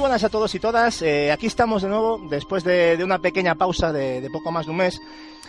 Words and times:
Muy 0.00 0.08
buenas 0.08 0.24
a 0.24 0.30
todos 0.30 0.54
y 0.54 0.58
todas. 0.58 1.02
Eh, 1.02 1.30
aquí 1.30 1.46
estamos 1.46 1.82
de 1.82 1.90
nuevo 1.90 2.26
después 2.30 2.64
de, 2.64 2.98
una 3.04 3.18
pequeña 3.18 3.54
pausa 3.56 3.92
de, 3.92 4.26
poco 4.32 4.50
más 4.50 4.64
de 4.64 4.70
un 4.70 4.78
mes 4.78 4.98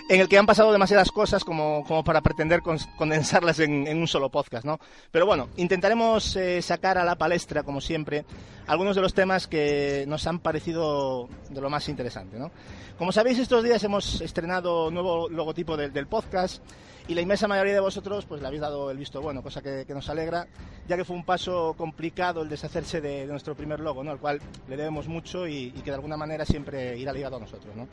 en 0.10 0.20
el 0.20 0.28
que 0.28 0.38
han 0.38 0.46
pasado 0.46 0.74
demasiadas 0.74 1.10
cosas 1.10 1.46
como, 1.46 2.04
para 2.04 2.20
pretender 2.20 2.62
condensarlas 2.62 3.60
en, 3.60 3.88
un 3.98 4.08
solo 4.10 4.28
podcast, 4.28 4.66
¿no? 4.66 4.78
Pero 5.10 5.26
bueno, 5.26 5.48
intentaremos 5.56 6.36
eh, 6.36 6.62
sacar 6.62 6.98
a 6.98 7.06
la 7.06 7.16
palestra, 7.16 7.64
como 7.64 7.80
siempre, 7.80 8.26
algunos 8.68 8.98
de 8.98 9.02
los 9.02 9.14
temas 9.14 9.48
que 9.48 10.04
nos 10.06 10.28
han 10.28 10.40
parecido 10.40 11.30
de 11.50 11.62
lo 11.62 11.70
más 11.70 11.88
interesante, 11.88 12.38
¿no? 12.38 12.52
Como 12.98 13.14
sabéis, 13.14 13.40
estos 13.40 13.64
días 13.64 13.82
hemos 13.86 14.20
estrenado 14.20 14.92
nuevo 14.92 15.30
logotipo 15.30 15.78
del 15.78 16.08
podcast 16.08 16.62
y 17.12 17.14
la 17.14 17.20
inmensa 17.20 17.46
mayoría 17.46 17.74
de 17.74 17.82
vosotros 17.82 18.24
pues 18.24 18.40
le 18.40 18.48
habéis 18.48 18.62
dado 18.62 18.90
el 18.90 18.98
visto 18.98 19.22
bueno, 19.22 19.44
cosa 19.44 19.62
que, 19.62 19.86
nos 19.90 20.10
alegra, 20.10 20.48
ya 20.88 20.96
que 20.96 21.04
fue 21.04 21.14
un 21.14 21.26
paso 21.26 21.76
complicado 21.78 22.42
el 22.42 22.48
deshacerse 22.48 23.02
de, 23.02 23.28
nuestro 23.28 23.54
primer 23.54 23.82
logo, 23.82 24.02
¿no? 24.02 24.12
al 24.12 24.18
cual 24.18 24.40
le 24.70 24.78
debemos 24.78 25.10
mucho 25.10 25.46
y, 25.46 25.72
que 25.72 25.92
de 25.92 25.96
alguna 25.96 26.16
manera 26.16 26.46
siempre 26.46 26.98
irá 26.98 27.12
ligado 27.12 27.36
a 27.36 27.42
nosotros. 27.42 27.76
¿no? 27.76 27.90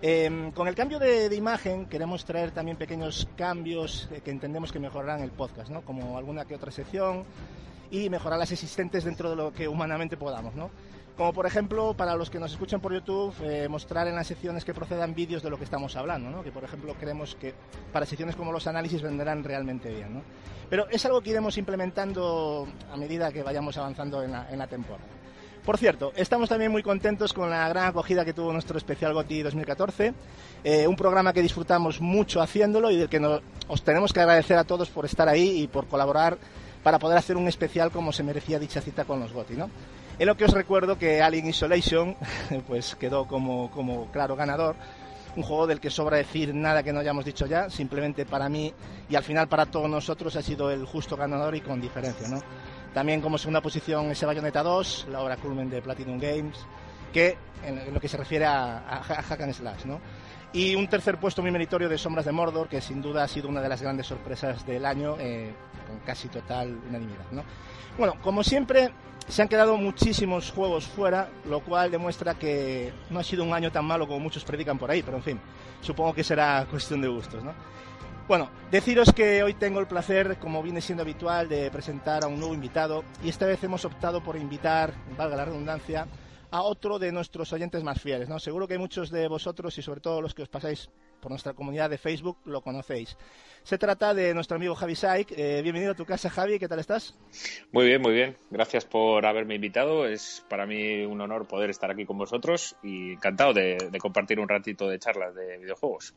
Em, 0.00 0.52
con 0.52 0.68
el 0.68 0.76
cambio 0.76 1.00
de, 1.00 1.34
imagen 1.34 1.86
queremos 1.86 2.24
traer 2.24 2.52
también 2.52 2.76
pequeños 2.76 3.26
cambios 3.36 4.08
que 4.24 4.30
entendemos 4.30 4.70
que 4.70 4.78
mejorarán 4.78 5.22
el 5.22 5.32
podcast, 5.32 5.68
¿no? 5.68 5.82
como 5.82 6.16
alguna 6.16 6.44
que 6.44 6.54
otra 6.54 6.70
sección 6.70 7.24
y 7.90 8.10
mejorar 8.10 8.38
las 8.38 8.52
existentes 8.52 9.02
dentro 9.02 9.28
de 9.28 9.34
lo 9.34 9.52
que 9.52 9.66
humanamente 9.66 10.16
podamos. 10.16 10.54
¿no? 10.54 10.70
Como 11.22 11.34
por 11.34 11.46
ejemplo, 11.46 11.94
para 11.94 12.16
los 12.16 12.30
que 12.30 12.40
nos 12.40 12.50
escuchan 12.50 12.80
por 12.80 12.92
YouTube, 12.92 13.32
eh, 13.44 13.68
mostrar 13.68 14.08
en 14.08 14.16
las 14.16 14.26
secciones 14.26 14.64
que 14.64 14.74
procedan 14.74 15.14
vídeos 15.14 15.40
de 15.40 15.50
lo 15.50 15.56
que 15.56 15.62
estamos 15.62 15.94
hablando, 15.94 16.28
¿no? 16.30 16.42
que 16.42 16.50
por 16.50 16.64
ejemplo 16.64 16.96
creemos 16.98 17.36
que 17.36 17.54
para 17.92 18.04
secciones 18.06 18.34
como 18.34 18.50
los 18.50 18.66
análisis 18.66 19.02
venderán 19.02 19.44
realmente 19.44 19.88
bien. 19.88 20.14
¿no? 20.14 20.22
Pero 20.68 20.88
es 20.90 21.06
algo 21.06 21.20
que 21.20 21.30
iremos 21.30 21.56
implementando 21.58 22.66
a 22.92 22.96
medida 22.96 23.30
que 23.30 23.44
vayamos 23.44 23.78
avanzando 23.78 24.20
en 24.24 24.32
la, 24.32 24.66
temporada. 24.66 25.06
Por 25.64 25.78
cierto, 25.78 26.12
estamos 26.16 26.48
también 26.48 26.72
muy 26.72 26.82
contentos 26.82 27.32
con 27.32 27.48
la 27.50 27.68
gran 27.68 27.86
acogida 27.86 28.24
que 28.24 28.32
tuvo 28.32 28.52
nuestro 28.52 28.76
especial 28.76 29.14
GOTI 29.14 29.42
2014, 29.42 30.14
eh, 30.64 30.88
un 30.88 30.96
programa 30.96 31.32
que 31.32 31.40
disfrutamos 31.40 32.00
mucho 32.00 32.42
haciéndolo 32.42 32.90
y 32.90 32.96
del 32.96 33.08
que 33.08 33.20
nos, 33.20 33.42
os 33.68 33.84
tenemos 33.84 34.12
que 34.12 34.18
agradecer 34.18 34.58
a 34.58 34.64
todos 34.64 34.90
por 34.90 35.04
estar 35.04 35.28
ahí 35.28 35.62
y 35.62 35.68
por 35.68 35.86
colaborar 35.86 36.36
para 36.82 36.98
poder 36.98 37.16
hacer 37.16 37.36
un 37.36 37.46
especial 37.46 37.92
como 37.92 38.12
se 38.12 38.24
merecía 38.24 38.58
dicha 38.58 38.80
cita 38.80 39.04
con 39.04 39.20
los 39.20 39.32
GOTI. 39.32 39.54
¿no? 39.54 39.70
En 40.18 40.26
lo 40.26 40.36
que 40.36 40.44
os 40.44 40.52
recuerdo 40.52 40.98
que 40.98 41.22
Alien 41.22 41.48
Isolation 41.48 42.16
pues 42.68 42.94
quedó 42.96 43.26
como, 43.26 43.70
como 43.70 44.06
claro 44.12 44.36
ganador. 44.36 44.76
Un 45.34 45.42
juego 45.42 45.66
del 45.66 45.80
que 45.80 45.88
sobra 45.88 46.18
decir 46.18 46.54
nada 46.54 46.82
que 46.82 46.92
no 46.92 47.00
hayamos 47.00 47.24
dicho 47.24 47.46
ya, 47.46 47.70
simplemente 47.70 48.26
para 48.26 48.50
mí 48.50 48.74
y 49.08 49.16
al 49.16 49.22
final 49.22 49.48
para 49.48 49.64
todos 49.64 49.88
nosotros 49.88 50.36
ha 50.36 50.42
sido 50.42 50.70
el 50.70 50.84
justo 50.84 51.16
ganador 51.16 51.56
y 51.56 51.62
con 51.62 51.80
diferencia. 51.80 52.28
¿no? 52.28 52.42
También 52.92 53.22
como 53.22 53.38
segunda 53.38 53.62
posición 53.62 54.10
ese 54.10 54.26
Bayonetta 54.26 54.62
2, 54.62 55.06
la 55.10 55.20
obra 55.20 55.38
culmen 55.38 55.70
de 55.70 55.80
Platinum 55.80 56.18
Games, 56.18 56.58
que 57.14 57.38
en 57.64 57.94
lo 57.94 57.98
que 57.98 58.08
se 58.08 58.18
refiere 58.18 58.44
a, 58.44 59.02
Hack 59.02 59.40
and 59.40 59.54
Slash. 59.54 59.86
¿no? 59.86 60.00
Y 60.52 60.74
un 60.74 60.86
tercer 60.86 61.18
puesto 61.18 61.40
muy 61.40 61.50
meritorio 61.50 61.88
de 61.88 61.96
Sombras 61.96 62.26
de 62.26 62.32
Mordor, 62.32 62.68
que 62.68 62.82
sin 62.82 63.00
duda 63.00 63.24
ha 63.24 63.28
sido 63.28 63.48
una 63.48 63.62
de 63.62 63.70
las 63.70 63.80
grandes 63.80 64.06
sorpresas 64.06 64.66
del 64.66 64.84
año, 64.84 65.16
eh, 65.18 65.54
con 65.88 66.00
casi 66.00 66.28
total 66.28 66.78
unanimidad. 66.88 67.24
¿no? 67.30 67.42
Bueno, 67.96 68.16
como 68.20 68.44
siempre, 68.44 68.90
se 69.28 69.42
han 69.42 69.48
quedado 69.48 69.76
muchísimos 69.76 70.50
juegos 70.50 70.86
fuera, 70.86 71.30
lo 71.46 71.60
cual 71.60 71.90
demuestra 71.90 72.34
que 72.34 72.92
no 73.10 73.20
ha 73.20 73.24
sido 73.24 73.44
un 73.44 73.52
año 73.52 73.70
tan 73.70 73.84
malo 73.84 74.06
como 74.06 74.20
muchos 74.20 74.44
predican 74.44 74.78
por 74.78 74.90
ahí, 74.90 75.02
pero 75.02 75.16
en 75.16 75.22
fin, 75.22 75.40
supongo 75.80 76.14
que 76.14 76.24
será 76.24 76.66
cuestión 76.70 77.00
de 77.00 77.08
gustos, 77.08 77.42
¿no? 77.42 77.54
Bueno, 78.28 78.50
deciros 78.70 79.12
que 79.12 79.42
hoy 79.42 79.54
tengo 79.54 79.80
el 79.80 79.86
placer, 79.86 80.38
como 80.38 80.62
viene 80.62 80.80
siendo 80.80 81.02
habitual, 81.02 81.48
de 81.48 81.70
presentar 81.70 82.24
a 82.24 82.28
un 82.28 82.38
nuevo 82.38 82.54
invitado 82.54 83.04
y 83.22 83.28
esta 83.28 83.46
vez 83.46 83.62
hemos 83.64 83.84
optado 83.84 84.22
por 84.22 84.36
invitar, 84.36 84.94
valga 85.18 85.36
la 85.36 85.44
redundancia, 85.44 86.06
a 86.50 86.62
otro 86.62 86.98
de 86.98 87.10
nuestros 87.12 87.52
oyentes 87.52 87.82
más 87.82 88.00
fieles, 88.00 88.28
¿no? 88.28 88.38
Seguro 88.38 88.68
que 88.68 88.78
muchos 88.78 89.10
de 89.10 89.26
vosotros 89.26 89.76
y 89.78 89.82
sobre 89.82 90.00
todo 90.00 90.20
los 90.20 90.34
que 90.34 90.42
os 90.42 90.48
pasáis 90.48 90.88
por 91.22 91.30
nuestra 91.30 91.54
comunidad 91.54 91.88
de 91.88 91.96
Facebook 91.96 92.36
lo 92.44 92.60
conocéis. 92.60 93.16
Se 93.62 93.78
trata 93.78 94.12
de 94.12 94.34
nuestro 94.34 94.56
amigo 94.56 94.74
Javi 94.74 94.96
Saik. 94.96 95.32
Eh, 95.36 95.60
bienvenido 95.62 95.92
a 95.92 95.94
tu 95.94 96.04
casa, 96.04 96.28
Javi. 96.28 96.58
¿Qué 96.58 96.66
tal 96.66 96.80
estás? 96.80 97.14
Muy 97.70 97.86
bien, 97.86 98.02
muy 98.02 98.12
bien. 98.12 98.36
Gracias 98.50 98.84
por 98.84 99.24
haberme 99.24 99.54
invitado. 99.54 100.04
Es 100.04 100.44
para 100.48 100.66
mí 100.66 101.04
un 101.04 101.20
honor 101.20 101.46
poder 101.46 101.70
estar 101.70 101.88
aquí 101.88 102.04
con 102.04 102.18
vosotros 102.18 102.74
y 102.82 103.12
encantado 103.12 103.54
de, 103.54 103.78
compartir 104.00 104.40
un 104.40 104.48
ratito 104.48 104.88
de 104.88 104.98
charlas 104.98 105.32
de 105.36 105.58
videojuegos. 105.58 106.12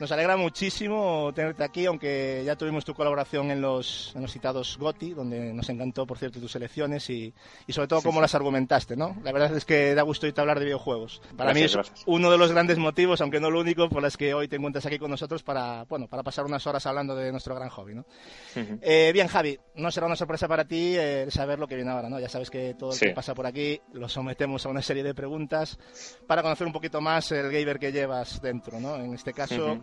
Nos 0.00 0.10
alegra 0.10 0.38
muchísimo 0.38 1.32
tenerte 1.34 1.64
aquí, 1.64 1.84
aunque 1.84 2.42
ya 2.46 2.56
tuvimos 2.56 2.86
tu 2.86 2.94
colaboración 2.94 3.50
en 3.50 3.60
los, 3.60 4.12
en 4.16 4.22
los 4.22 4.32
citados 4.32 4.78
GOTI, 4.78 5.12
donde 5.12 5.52
nos 5.52 5.68
encantó, 5.68 6.06
por 6.06 6.16
cierto, 6.16 6.40
tus 6.40 6.56
elecciones 6.56 7.10
y, 7.10 7.34
sobre 7.68 7.88
todo 7.88 8.00
cómo 8.00 8.22
las 8.22 8.34
argumentaste, 8.34 8.96
¿no? 8.96 9.16
La 9.22 9.32
verdad 9.32 9.54
es 9.54 9.66
que 9.66 9.94
da 9.94 10.00
gusto 10.00 10.26
irte 10.26 10.40
a 10.40 10.42
hablar 10.42 10.60
de 10.60 10.64
videojuegos. 10.64 11.20
Para 11.36 11.52
mí 11.52 11.60
es 11.60 11.76
uno 12.06 12.30
de 12.30 12.38
los 12.38 12.52
grandes 12.52 12.78
motivos, 12.78 13.20
aunque 13.20 13.38
no 13.38 13.50
lo 13.50 13.60
único, 13.60 13.90
por 13.90 14.02
las 14.02 14.16
que 14.16 14.32
hoy 14.32 14.45
te 14.48 14.56
encuentras 14.56 14.84
aquí 14.86 14.98
con 14.98 15.10
nosotros 15.10 15.42
para, 15.42 15.84
bueno, 15.84 16.08
para 16.08 16.22
pasar 16.22 16.44
unas 16.44 16.66
horas 16.66 16.86
hablando 16.86 17.14
de 17.14 17.30
nuestro 17.30 17.54
gran 17.54 17.68
hobby, 17.68 17.94
¿no? 17.94 18.06
Eh, 18.54 19.10
bien, 19.12 19.28
Javi, 19.28 19.58
no 19.76 19.90
será 19.90 20.06
una 20.06 20.16
sorpresa 20.16 20.48
para 20.48 20.64
ti 20.64 20.94
eh, 20.96 21.26
saber 21.30 21.58
lo 21.58 21.66
que 21.66 21.76
viene 21.76 21.90
ahora, 21.90 22.08
¿no? 22.08 22.18
Ya 22.20 22.28
sabes 22.28 22.50
que 22.50 22.74
todo 22.74 22.92
lo 22.92 22.98
que 22.98 23.10
pasa 23.10 23.34
por 23.34 23.46
aquí 23.46 23.80
lo 23.92 24.08
sometemos 24.08 24.66
a 24.66 24.68
una 24.68 24.82
serie 24.82 25.02
de 25.02 25.14
preguntas 25.14 25.78
para 26.26 26.42
conocer 26.42 26.66
un 26.66 26.72
poquito 26.72 27.00
más 27.00 27.30
el 27.32 27.50
gamer 27.50 27.78
que 27.78 27.92
llevas 27.92 28.40
dentro, 28.40 28.80
¿no? 28.80 28.96
En 28.96 29.14
este 29.14 29.32
caso... 29.32 29.78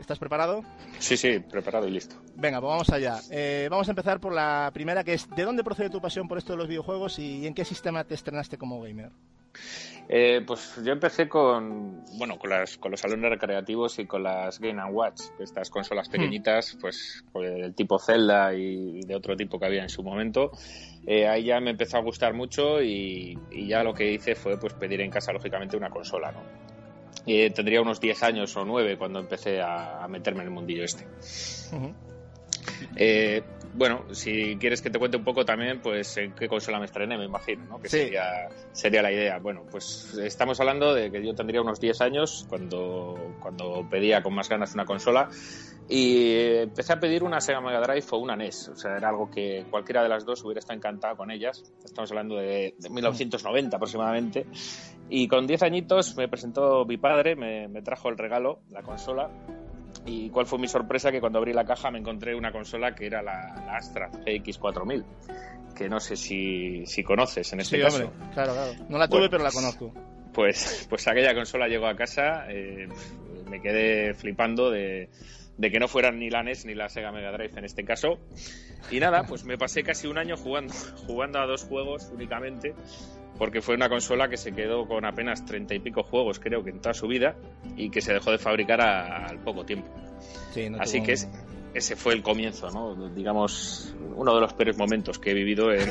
¿Estás 0.00 0.18
preparado? 0.18 0.64
Sí, 0.98 1.14
sí, 1.18 1.40
preparado 1.40 1.86
y 1.86 1.90
listo. 1.90 2.16
Venga, 2.34 2.58
pues 2.58 2.70
vamos 2.70 2.88
allá. 2.88 3.20
Eh, 3.30 3.68
vamos 3.70 3.86
a 3.86 3.90
empezar 3.90 4.18
por 4.18 4.32
la 4.32 4.70
primera, 4.72 5.04
que 5.04 5.12
es 5.12 5.28
¿de 5.28 5.42
dónde 5.44 5.62
procede 5.62 5.90
tu 5.90 6.00
pasión 6.00 6.26
por 6.26 6.38
esto 6.38 6.54
de 6.54 6.56
los 6.56 6.68
videojuegos 6.68 7.18
y 7.18 7.46
en 7.46 7.52
qué 7.52 7.66
sistema 7.66 8.02
te 8.04 8.14
estrenaste 8.14 8.56
como 8.56 8.80
gamer? 8.80 9.12
Eh, 10.12 10.42
pues 10.44 10.74
yo 10.84 10.92
empecé 10.92 11.28
con, 11.28 12.04
bueno, 12.18 12.36
con, 12.36 12.50
las, 12.50 12.76
con 12.78 12.90
los 12.90 12.98
salones 12.98 13.30
recreativos 13.30 13.96
y 14.00 14.06
con 14.06 14.24
las 14.24 14.58
Game 14.58 14.82
Watch, 14.86 15.20
estas 15.38 15.70
consolas 15.70 16.08
hmm. 16.08 16.12
pequeñitas, 16.12 16.76
pues, 16.80 17.24
pues 17.32 17.54
del 17.54 17.74
tipo 17.76 17.96
Zelda 18.00 18.52
y 18.52 19.02
de 19.02 19.14
otro 19.14 19.36
tipo 19.36 19.60
que 19.60 19.66
había 19.66 19.82
en 19.82 19.88
su 19.88 20.02
momento. 20.02 20.50
Eh, 21.06 21.28
ahí 21.28 21.44
ya 21.44 21.60
me 21.60 21.70
empezó 21.70 21.98
a 21.98 22.00
gustar 22.00 22.34
mucho 22.34 22.82
y, 22.82 23.38
ya 23.68 23.84
lo 23.84 23.94
que 23.94 24.12
hice 24.12 24.34
fue 24.34 24.58
pues 24.58 24.74
pedir 24.74 25.00
en 25.00 25.12
casa 25.12 25.32
lógicamente 25.32 25.76
una 25.76 25.90
consola, 25.90 26.32
¿no? 26.32 26.42
Y 27.24 27.48
tendría 27.50 27.80
unos 27.80 28.00
10 28.00 28.22
años 28.24 28.56
o 28.56 28.64
9 28.64 28.98
cuando 28.98 29.20
empecé 29.20 29.60
a, 29.62 30.04
meterme 30.08 30.40
en 30.40 30.48
el 30.48 30.54
mundillo 30.54 30.82
este. 30.82 31.06
eh, 32.96 33.44
bueno, 33.74 34.04
si 34.12 34.56
quieres 34.56 34.82
que 34.82 34.90
te 34.90 34.98
cuente 34.98 35.16
un 35.16 35.24
poco 35.24 35.44
también, 35.44 35.80
pues 35.80 36.16
en 36.16 36.32
qué 36.32 36.48
consola 36.48 36.78
me 36.78 36.86
estrené, 36.86 37.16
me 37.16 37.24
imagino, 37.24 37.64
¿no? 37.66 37.80
Que 37.80 37.88
sería, 37.88 38.48
sería 38.72 39.02
la 39.02 39.12
idea. 39.12 39.38
Bueno, 39.38 39.64
pues 39.70 40.14
estamos 40.22 40.58
hablando 40.60 40.94
de 40.94 41.10
que 41.10 41.24
yo 41.24 41.34
tendría 41.34 41.60
unos 41.60 41.80
10 41.80 42.00
años 42.00 42.46
cuando, 42.48 43.36
cuando 43.40 43.86
pedía 43.88 44.22
con 44.22 44.34
más 44.34 44.48
ganas 44.48 44.74
una 44.74 44.84
consola 44.84 45.28
y 45.88 46.36
empecé 46.62 46.92
a 46.92 47.00
pedir 47.00 47.24
una 47.24 47.40
Sega 47.40 47.60
Mega 47.60 47.80
Drive 47.80 48.06
o 48.10 48.18
una 48.18 48.36
NES. 48.36 48.68
O 48.68 48.76
sea, 48.76 48.96
era 48.96 49.08
algo 49.08 49.28
que 49.28 49.66
cualquiera 49.70 50.02
de 50.02 50.08
las 50.08 50.24
dos 50.24 50.44
hubiera 50.44 50.60
estado 50.60 50.76
encantado 50.76 51.16
con 51.16 51.30
ellas. 51.32 51.72
Estamos 51.84 52.10
hablando 52.12 52.36
de, 52.36 52.76
1990 52.88 53.76
aproximadamente. 53.76 54.46
Y 55.08 55.26
con 55.26 55.48
10 55.48 55.62
añitos 55.64 56.16
me 56.16 56.28
presentó 56.28 56.84
mi 56.84 56.96
padre, 56.96 57.34
me, 57.34 57.66
me 57.66 57.82
trajo 57.82 58.08
el 58.08 58.18
regalo, 58.18 58.60
la 58.70 58.82
consola, 58.82 59.30
y 60.06 60.30
cuál 60.30 60.46
fue 60.46 60.58
mi 60.58 60.68
sorpresa 60.68 61.10
que 61.12 61.20
cuando 61.20 61.38
abrí 61.38 61.52
la 61.52 61.64
caja 61.64 61.90
me 61.90 61.98
encontré 61.98 62.34
una 62.34 62.52
consola 62.52 62.94
que 62.94 63.06
era 63.06 63.22
la, 63.22 63.76
Astra 63.76 64.10
GX4000, 64.10 65.04
que 65.74 65.88
no 65.88 66.00
sé 66.00 66.16
si, 66.16 66.84
conoces 67.04 67.52
en 67.52 67.60
este 67.60 67.76
sí, 67.76 67.82
caso. 67.82 68.04
Hombre, 68.04 68.32
claro, 68.32 68.52
claro. 68.52 68.72
No 68.88 68.98
la 68.98 69.08
tuve, 69.08 69.28
pero 69.28 69.42
la 69.42 69.50
conozco. 69.50 69.92
Pues, 70.32 70.86
pues 70.88 71.06
aquella 71.08 71.34
consola 71.34 71.66
llegó 71.66 71.86
a 71.86 71.96
casa, 71.96 72.44
eh, 72.48 72.88
me 73.48 73.60
quedé 73.60 74.14
flipando 74.14 74.70
de, 74.70 75.10
de 75.60 75.70
que 75.70 75.78
no 75.78 75.88
fueran 75.88 76.18
ni 76.18 76.30
la 76.30 76.42
NES 76.42 76.64
ni 76.64 76.74
la 76.74 76.88
Sega 76.88 77.12
Mega 77.12 77.32
Drive 77.32 77.58
en 77.58 77.64
este 77.64 77.84
caso. 77.84 78.18
Y 78.90 78.98
nada, 78.98 79.24
pues 79.24 79.44
me 79.44 79.58
pasé 79.58 79.82
casi 79.82 80.06
un 80.06 80.16
año 80.16 80.36
jugando, 80.36 80.72
jugando 81.06 81.38
a 81.38 81.46
dos 81.46 81.64
juegos 81.64 82.10
únicamente 82.14 82.74
porque 83.40 83.62
fue 83.62 83.74
una 83.74 83.88
consola 83.88 84.28
que 84.28 84.36
se 84.36 84.52
quedó 84.52 84.86
con 84.86 85.06
apenas 85.06 85.46
treinta 85.46 85.74
y 85.74 85.78
pico 85.78 86.02
juegos, 86.02 86.38
creo 86.38 86.62
que 86.62 86.68
en 86.68 86.78
toda 86.78 86.92
su 86.92 87.08
vida, 87.08 87.36
y 87.74 87.88
que 87.88 88.02
se 88.02 88.12
dejó 88.12 88.30
de 88.32 88.36
fabricar 88.36 88.82
al 88.82 89.38
poco 89.38 89.64
tiempo. 89.64 89.88
Así 90.78 91.02
que 91.02 91.16
ese 91.72 91.96
fue 91.96 92.12
el 92.12 92.22
comienzo, 92.22 92.68
¿no? 92.70 93.08
digamos, 93.08 93.94
uno 94.14 94.34
de 94.34 94.42
los 94.42 94.52
peores 94.52 94.76
momentos 94.76 95.18
que 95.18 95.30
he 95.30 95.34
vivido 95.34 95.72
en, 95.72 95.88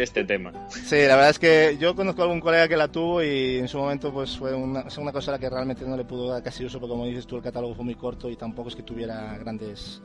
este 0.00 0.24
tema. 0.24 0.52
Sí, 0.70 0.96
la 1.02 1.14
verdad 1.14 1.30
es 1.30 1.38
que 1.38 1.76
yo 1.78 1.94
conozco 1.94 2.22
a 2.22 2.24
algún 2.24 2.40
colega 2.40 2.66
que 2.66 2.76
la 2.76 2.88
tuvo 2.88 3.22
y 3.22 3.58
en 3.58 3.68
su 3.68 3.78
momento 3.78 4.12
pues 4.12 4.36
fue 4.36 4.52
una, 4.54 4.86
una 4.98 5.12
consola 5.12 5.38
que 5.38 5.48
realmente 5.48 5.84
no 5.84 5.96
le 5.96 6.04
pudo 6.04 6.30
dar 6.30 6.42
casi 6.42 6.64
uso, 6.64 6.80
porque 6.80 6.90
como 6.90 7.06
dices 7.06 7.28
tú, 7.28 7.36
el 7.36 7.42
catálogo 7.42 7.76
fue 7.76 7.84
muy 7.84 7.94
corto 7.94 8.28
y 8.28 8.34
tampoco 8.34 8.70
es 8.70 8.74
que 8.74 8.82
tuviera 8.82 9.38
grandes, 9.38 10.02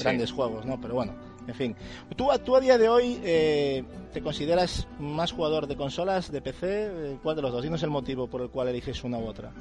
grandes 0.00 0.32
juegos, 0.32 0.64
¿no? 0.64 0.80
Pero 0.80 0.94
bueno, 0.94 1.12
en 1.46 1.54
fin. 1.54 1.76
¿Tú, 2.16 2.28
tú 2.44 2.56
a 2.56 2.60
día 2.60 2.78
de 2.78 2.88
hoy 2.88 3.20
eh, 3.24 3.84
te 4.12 4.22
consideras 4.22 4.86
más 4.98 5.32
jugador 5.32 5.66
de 5.66 5.76
consolas, 5.76 6.30
de 6.30 6.40
PC? 6.40 6.66
Eh, 6.86 7.18
¿Cuál 7.22 7.36
de 7.36 7.42
los 7.42 7.52
dos? 7.52 7.62
Dinos 7.62 7.82
el 7.82 7.90
motivo 7.90 8.28
por 8.28 8.42
el 8.42 8.50
cual 8.50 8.68
eliges 8.68 9.04
una 9.04 9.18
u 9.18 9.26
otra. 9.26 9.52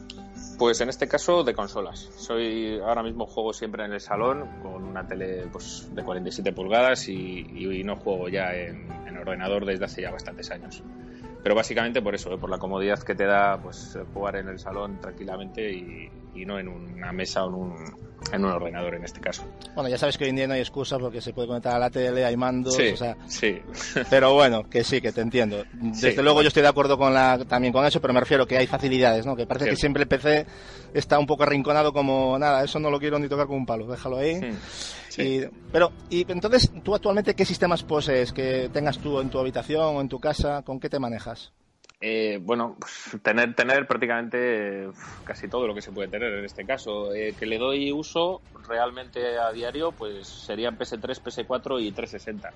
Pues 0.58 0.80
en 0.82 0.90
este 0.90 1.08
caso 1.08 1.44
de 1.44 1.54
consolas. 1.54 2.10
Soy 2.16 2.80
ahora 2.80 3.04
mismo 3.04 3.26
juego 3.26 3.54
siempre 3.54 3.86
en 3.86 3.94
el 3.94 4.00
salón 4.00 4.48
con 4.62 4.84
una 4.84 5.06
tele 5.06 5.48
pues, 5.52 5.90
de 5.94 6.04
47 6.04 6.54
pulgadas 6.54 7.10
y, 7.10 7.84
no 7.84 7.98
juego 7.98 8.30
ya 8.30 8.54
en, 8.54 8.88
ordenador 9.18 9.66
desde 9.66 9.86
hace 9.86 10.02
ya 10.02 10.12
bastantes 10.12 10.52
años. 10.52 10.84
pero 11.44 11.56
básicamente 11.56 12.02
por 12.02 12.14
eso, 12.14 12.34
¿eh? 12.34 12.38
por 12.38 12.50
la 12.50 12.58
comodidad 12.58 13.00
que 13.00 13.16
te 13.16 13.26
da 13.26 13.58
pues 13.62 13.98
jugar 14.14 14.36
en 14.36 14.50
el 14.50 14.60
salón 14.60 15.00
tranquilamente 15.00 15.72
y, 15.72 16.10
no 16.46 16.60
en 16.60 16.68
una 16.68 17.12
mesa 17.14 17.46
o 17.46 17.50
en 17.50 17.56
un, 17.56 18.13
en 18.32 18.46
un 18.46 18.52
ordenador 18.52 18.96
en 18.96 19.04
este 19.04 19.20
caso. 19.20 19.44
Bueno, 19.76 19.90
ya 19.90 19.98
sabes 19.98 20.18
que 20.18 20.24
hoy 20.24 20.32
en 20.32 20.36
día 20.36 20.48
no 20.48 20.54
hay 20.54 20.62
excusas 20.62 21.00
porque 21.00 21.22
se 21.22 21.34
puede 21.34 21.48
conectar 21.48 21.76
a 21.76 21.80
la 21.80 21.90
tele, 21.90 22.26
hay 22.26 22.38
mandos, 22.38 22.76
sí, 22.76 22.90
o 22.90 22.98
sea, 22.98 23.18
sí. 23.28 23.62
pero 24.10 24.34
bueno, 24.34 24.70
que 24.70 24.84
sí, 24.84 25.02
que 25.02 25.12
te 25.12 25.22
entiendo. 25.22 25.64
Desde 25.74 26.22
luego 26.24 26.42
yo 26.42 26.48
estoy 26.48 26.64
de 26.64 26.70
acuerdo 26.70 26.98
con 26.98 27.14
la, 27.14 27.44
también 27.48 27.74
con 27.74 27.86
eso, 27.86 28.02
pero 28.02 28.14
me 28.14 28.20
refiero 28.20 28.48
que 28.48 28.58
hay 28.58 28.68
facilidades, 28.68 29.26
¿no? 29.26 29.36
Que 29.36 29.46
parece 29.46 29.70
que 29.70 29.76
siempre 29.76 30.04
el 30.04 30.08
PC 30.08 30.46
está 30.94 31.20
un 31.20 31.28
poco 31.28 31.44
arrinconado 31.44 31.94
como, 31.94 32.38
nada, 32.40 32.64
eso 32.64 32.80
no 32.80 32.90
lo 32.90 33.00
quiero 33.00 33.20
ni 33.20 33.28
tocar 33.28 33.48
con 33.48 33.58
un 33.58 33.66
palo, 33.66 33.88
déjalo 33.88 34.18
ahí. 34.18 34.36
Hmm. 34.36 34.56
Y, 35.18 35.42
pero, 35.72 35.92
y 36.10 36.30
entonces, 36.32 36.72
¿tú 36.84 36.96
actualmente 36.96 37.36
qué 37.36 37.46
sistemas 37.46 37.84
posees 37.84 38.34
que 38.34 38.70
tengas 38.74 38.98
tú 38.98 39.20
en 39.20 39.30
tu 39.30 39.38
habitación 39.38 39.96
o 39.96 40.02
en 40.02 40.10
tu 40.10 40.20
casa? 40.20 40.64
¿Con 40.64 40.80
qué 40.80 40.90
te 40.90 41.00
manejas? 41.00 41.54
Eh, 42.06 42.38
bueno, 42.42 42.76
tener, 43.24 43.56
tener 43.56 43.88
prácticamente 43.88 44.90
casi 45.24 45.48
todo 45.48 45.68
lo 45.68 45.74
que 45.74 45.82
se 45.82 45.94
puede 45.94 46.10
tener 46.10 46.34
en 46.34 46.44
este 46.44 46.66
caso. 46.66 47.14
Eh, 47.14 47.34
que 47.40 47.46
le 47.46 47.58
doy 47.58 47.94
uso 47.94 48.42
realmente 48.68 49.38
a 49.38 49.54
diario, 49.54 49.94
pues 49.94 50.28
serían 50.28 50.78
PS3, 50.78 51.22
PS4 51.24 51.82
y 51.82 51.94
360. 51.94 52.52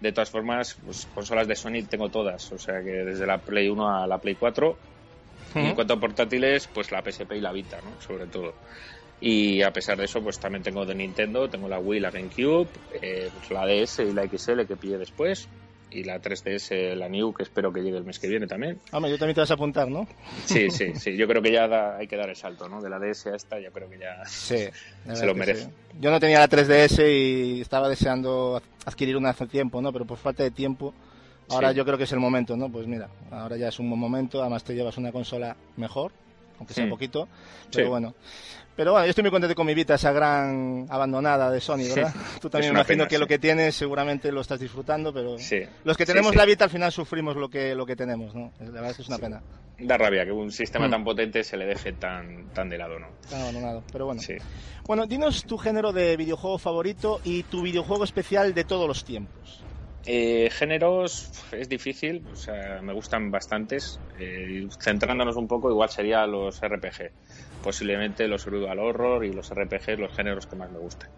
De 0.00 0.12
todas 0.12 0.30
formas, 0.30 0.78
pues 0.82 1.06
consolas 1.14 1.46
de 1.46 1.54
Sony 1.54 1.84
tengo 1.86 2.08
todas, 2.08 2.50
o 2.50 2.58
sea 2.58 2.80
que 2.82 3.04
desde 3.04 3.26
la 3.26 3.36
Play 3.36 3.68
1 3.68 3.88
a 3.88 4.06
la 4.06 4.16
Play 4.18 4.36
4. 4.36 4.78
Y 5.54 5.58
en 5.58 5.74
cuanto 5.74 5.94
a 5.94 6.00
portátiles, 6.00 6.66
pues 6.68 6.90
la 6.90 7.02
PSP 7.02 7.32
y 7.32 7.40
la 7.40 7.52
Vita, 7.52 7.78
¿no? 7.82 8.00
Sobre 8.00 8.26
todo. 8.26 8.54
Y 9.20 9.62
a 9.62 9.72
pesar 9.72 9.98
de 9.98 10.04
eso, 10.04 10.22
pues 10.22 10.38
también 10.38 10.62
tengo 10.62 10.86
de 10.86 10.94
Nintendo, 10.94 11.48
tengo 11.48 11.68
la 11.68 11.78
Wii, 11.78 12.00
la 12.00 12.10
GameCube, 12.10 12.68
eh, 13.02 13.30
pues 13.36 13.50
la 13.50 13.66
DS 13.66 14.00
y 14.00 14.12
la 14.12 14.26
XL 14.26 14.64
que 14.66 14.76
pillé 14.76 14.96
después, 14.96 15.48
y 15.90 16.04
la 16.04 16.20
3DS, 16.20 16.94
la 16.94 17.08
New, 17.08 17.32
que 17.32 17.42
espero 17.42 17.72
que 17.72 17.80
llegue 17.80 17.96
el 17.96 18.04
mes 18.04 18.18
que 18.18 18.28
viene 18.28 18.46
también. 18.46 18.78
Hombre, 18.92 19.10
yo 19.10 19.18
también 19.18 19.34
te 19.34 19.40
vas 19.40 19.50
a 19.50 19.54
apuntar, 19.54 19.88
¿no? 19.88 20.06
Sí, 20.44 20.70
sí, 20.70 20.94
sí. 20.94 21.16
Yo 21.16 21.26
creo 21.26 21.42
que 21.42 21.52
ya 21.52 21.96
hay 21.96 22.06
que 22.06 22.16
dar 22.16 22.28
el 22.28 22.36
salto, 22.36 22.68
¿no? 22.68 22.80
De 22.80 22.90
la 22.90 22.98
DS 22.98 23.26
a 23.26 23.36
esta, 23.36 23.58
yo 23.60 23.72
creo 23.72 23.88
que 23.88 23.98
ya 23.98 24.24
se 24.26 24.72
lo 25.24 25.34
merece. 25.34 25.68
Yo 26.00 26.10
no 26.10 26.20
tenía 26.20 26.38
la 26.38 26.48
3DS 26.48 27.08
y 27.08 27.60
estaba 27.60 27.88
deseando 27.88 28.62
adquirir 28.84 29.16
una 29.16 29.30
hace 29.30 29.46
tiempo, 29.46 29.80
¿no? 29.80 29.92
Pero 29.92 30.04
por 30.04 30.18
falta 30.18 30.42
de 30.42 30.50
tiempo, 30.50 30.94
ahora 31.48 31.72
yo 31.72 31.84
creo 31.84 31.98
que 31.98 32.04
es 32.04 32.12
el 32.12 32.20
momento, 32.20 32.56
¿no? 32.56 32.70
Pues 32.70 32.86
mira, 32.86 33.08
ahora 33.30 33.56
ya 33.56 33.68
es 33.68 33.78
un 33.78 33.88
buen 33.88 34.00
momento, 34.00 34.40
además 34.40 34.64
te 34.64 34.74
llevas 34.74 34.96
una 34.98 35.12
consola 35.12 35.56
mejor, 35.76 36.12
aunque 36.58 36.74
sea 36.74 36.84
un 36.84 36.90
poquito, 36.90 37.28
pero 37.72 37.90
bueno. 37.90 38.14
Pero 38.78 38.92
bueno, 38.92 39.06
yo 39.06 39.10
estoy 39.10 39.22
muy 39.22 39.32
contento 39.32 39.56
con 39.56 39.66
mi 39.66 39.74
Vita, 39.74 39.94
esa 39.96 40.12
gran 40.12 40.86
abandonada 40.88 41.50
de 41.50 41.60
Sony, 41.60 41.88
¿verdad? 41.92 42.14
Tú 42.40 42.48
también 42.48 42.72
me 42.72 42.78
imagino 42.78 43.08
que 43.08 43.18
lo 43.18 43.26
que 43.26 43.40
tienes 43.40 43.74
seguramente 43.74 44.30
lo 44.30 44.40
estás 44.40 44.60
disfrutando, 44.60 45.12
pero 45.12 45.34
los 45.82 45.96
que 45.96 46.06
tenemos 46.06 46.36
la 46.36 46.44
Vita 46.44 46.62
al 46.62 46.70
final 46.70 46.92
sufrimos 46.92 47.34
lo 47.34 47.48
que, 47.48 47.74
lo 47.74 47.84
que 47.84 47.96
tenemos, 47.96 48.36
¿no? 48.36 48.52
La 48.60 48.70
verdad 48.70 48.90
es 48.90 48.96
que 48.98 49.02
es 49.02 49.08
una 49.08 49.18
pena. 49.18 49.42
Da 49.80 49.98
rabia 49.98 50.24
que 50.24 50.30
un 50.30 50.52
sistema 50.52 50.86
mm. 50.86 50.90
tan 50.92 51.02
potente 51.02 51.42
se 51.42 51.56
le 51.56 51.66
deje 51.66 51.94
tan, 51.94 52.50
tan 52.54 52.68
de 52.68 52.78
lado, 52.78 53.00
¿no? 53.00 53.08
Tan 53.28 53.40
abandonado, 53.40 53.82
pero 53.90 54.06
bueno. 54.06 54.22
Bueno, 54.86 55.06
dinos 55.08 55.42
tu 55.42 55.58
género 55.58 55.92
de 55.92 56.16
videojuego 56.16 56.58
favorito 56.58 57.20
y 57.24 57.42
tu 57.42 57.62
videojuego 57.62 58.04
especial 58.04 58.54
de 58.54 58.62
todos 58.62 58.86
los 58.86 59.04
tiempos. 59.04 59.64
Eh, 60.06 60.50
géneros 60.52 61.32
es 61.50 61.68
difícil, 61.68 62.24
o 62.32 62.36
sea, 62.36 62.80
me 62.80 62.92
gustan 62.92 63.32
bastantes. 63.32 63.98
Eh, 64.20 64.68
centrándonos 64.80 65.34
un 65.34 65.48
poco, 65.48 65.68
igual 65.68 65.90
sería 65.90 66.24
los 66.28 66.60
RPG 66.60 67.10
posiblemente 67.62 68.28
los 68.28 68.42
survival 68.42 68.78
horror 68.78 69.24
y 69.24 69.32
los 69.32 69.50
RPG 69.50 69.98
los 69.98 70.14
géneros 70.14 70.46
que 70.46 70.56
más 70.56 70.70
me 70.70 70.78
gustan. 70.78 71.10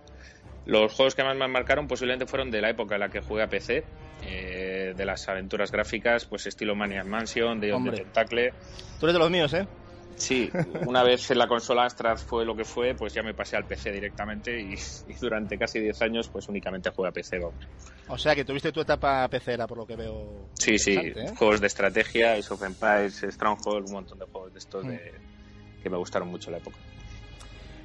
Los 0.67 0.93
juegos 0.93 1.15
que 1.15 1.25
más 1.25 1.37
me 1.37 1.49
marcaron 1.49 1.89
posiblemente 1.89 2.27
fueron 2.27 2.51
de 2.51 2.61
la 2.61 2.71
época 2.71 2.95
en 2.95 3.01
la 3.01 3.09
que 3.09 3.21
jugué 3.21 3.43
a 3.43 3.49
PC, 3.49 3.85
eh, 4.23 4.95
de 4.97 5.05
las 5.05 5.29
aventuras 5.29 5.73
gráficas, 5.73 6.27
pues 6.27 6.47
estilo 6.47 6.75
Maniac 6.75 7.07
Mansion, 7.07 7.61
de 7.61 7.73
Hombre. 7.73 7.99
Tentacle. 7.99 8.53
Tú 8.99 9.07
eres 9.07 9.15
de 9.15 9.19
los 9.19 9.31
míos, 9.31 9.53
¿eh? 9.55 9.67
Sí, 10.17 10.51
una 10.87 11.03
vez 11.03 11.31
en 11.31 11.39
la 11.39 11.49
consola 11.49 11.85
Astra 11.87 12.15
fue 12.17 12.45
lo 12.45 12.55
que 12.55 12.65
fue, 12.65 12.95
pues 12.95 13.15
ya 13.15 13.23
me 13.23 13.33
pasé 13.33 13.57
al 13.57 13.65
PC 13.65 13.91
directamente 13.91 14.61
y, 14.61 14.75
durante 15.19 15.57
casi 15.57 15.81
10 15.81 16.03
años 16.03 16.29
pues 16.29 16.47
únicamente 16.49 16.91
jugué 16.91 17.09
a 17.09 17.13
PC, 17.13 17.39
vamos. 17.39 17.67
O 18.07 18.19
sea 18.19 18.35
que 18.35 18.45
tuviste 18.45 18.71
tu 18.71 18.83
etapa 18.83 19.27
PC, 19.29 19.57
por 19.67 19.79
lo 19.79 19.87
que 19.87 19.97
veo. 19.97 20.49
Sí, 20.53 20.79
sí, 20.79 20.95
¿eh? 20.95 21.33
juegos 21.39 21.61
de 21.63 21.69
estrategia, 21.69 22.33
Age 22.33 22.53
of 22.53 22.63
Empires, 22.63 23.25
Stronghold, 23.31 23.87
un 23.87 23.93
montón 23.93 24.19
de 24.19 24.27
juegos 24.27 24.53
de 24.53 24.59
estos 24.59 24.87
de, 24.87 24.95
mm 24.95 25.30
que 25.81 25.91
me 25.91 25.97
gustaron 25.97 26.29
mucho 26.29 26.49
en 26.49 26.53
la 26.53 26.59
época. 26.59 26.77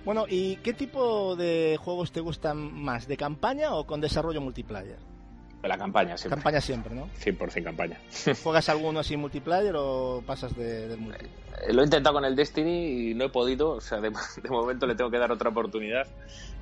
Bueno, 0.06 0.26
¿y 0.30 0.58
qué 0.58 0.74
tipo 0.74 1.36
de 1.36 1.78
juegos 1.82 2.12
te 2.12 2.20
gustan 2.20 2.72
más? 2.72 3.08
¿De 3.08 3.18
campaña 3.18 3.74
o 3.74 3.88
con 3.88 4.00
desarrollo 4.00 4.40
multiplayer? 4.40 5.00
De 5.64 5.68
la 5.68 5.80
campaña 5.80 6.16
siempre. 6.16 6.38
Campaña 6.38 6.62
siempre, 6.62 6.94
¿no? 6.94 7.10
100% 7.20 7.64
campaña. 7.64 8.00
¿Juegas 8.44 8.70
alguno 8.70 9.00
así 9.00 9.18
multiplayer 9.18 9.74
o 9.76 10.22
pasas 10.24 10.56
de, 10.56 10.88
del 10.88 11.00
multi? 11.00 11.26
Eh, 11.26 11.74
lo 11.74 11.82
he 11.82 11.86
intentado 11.86 12.14
con 12.14 12.26
el 12.26 12.36
Destiny 12.36 13.10
y 13.10 13.14
no 13.16 13.26
he 13.26 13.30
podido, 13.30 13.72
o 13.72 13.82
sea, 13.82 14.00
de, 14.02 14.12
momento 14.48 14.86
le 14.86 14.94
tengo 14.94 15.10
que 15.10 15.18
dar 15.18 15.32
otra 15.32 15.50
oportunidad. 15.50 16.06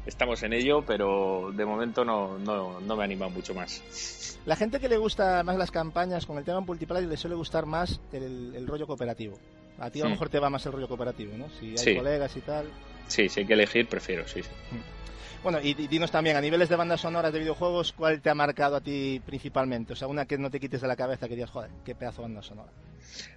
Estamos 0.06 0.42
en 0.44 0.54
ello, 0.54 0.86
pero 0.86 1.52
de 1.54 1.66
momento 1.66 2.06
no, 2.06 2.38
no, 2.38 2.80
no 2.80 2.96
me 2.96 3.04
anima 3.04 3.28
mucho 3.28 3.54
más. 3.54 4.40
La 4.46 4.56
gente 4.56 4.80
que 4.80 4.88
le 4.88 4.98
gusta 4.98 5.44
más 5.44 5.58
las 5.58 5.72
campañas 5.72 6.26
con 6.26 6.38
el 6.38 6.46
tema 6.46 6.62
multiplayer 6.62 7.10
le 7.10 7.18
suele 7.18 7.36
gustar 7.36 7.66
más 7.66 8.00
el 8.14 8.66
rollo 8.68 8.88
cooperativo. 8.88 9.38
A 9.80 9.90
ti 9.90 10.02
a 10.02 10.06
lo 10.06 10.12
mejor 10.12 10.30
te 10.30 10.40
va 10.40 10.50
más 10.50 10.66
el 10.66 10.72
rollo 10.72 10.88
cooperativo, 10.88 11.38
¿no? 11.38 11.50
Si 11.60 11.76
hay 11.78 11.98
colegas 11.98 12.36
y 12.38 12.42
tal. 12.42 12.68
Sí, 13.08 13.30
si 13.30 13.42
hay 13.42 13.46
que 13.46 13.54
elegir, 13.54 13.88
prefiero, 13.88 14.28
sí, 14.28 14.44
sí. 14.44 14.50
Mm. 14.72 15.04
Bueno, 15.44 15.60
y, 15.62 15.74
dinos 15.74 16.10
también, 16.10 16.38
a 16.38 16.42
niveles 16.42 16.70
de 16.70 16.78
bandas 16.78 17.02
sonoras 17.02 17.34
de 17.34 17.40
videojuegos, 17.40 17.92
¿cuál 17.92 18.22
te 18.22 18.30
ha 18.30 18.36
marcado 18.36 18.78
a 18.78 18.82
ti 18.82 19.22
principalmente? 19.26 19.92
O 19.92 19.96
sea, 19.96 20.08
una 20.08 20.26
que 20.26 20.38
no 20.38 20.50
te 20.50 20.58
quites 20.58 20.80
de 20.80 20.88
la 20.88 20.96
cabeza, 20.96 21.28
que 21.28 21.36
digas, 21.36 21.50
joder, 21.50 21.70
qué 21.84 21.96
pedazo 21.96 22.22
de 22.22 22.28
banda 22.30 22.42
sonora. 22.42 22.72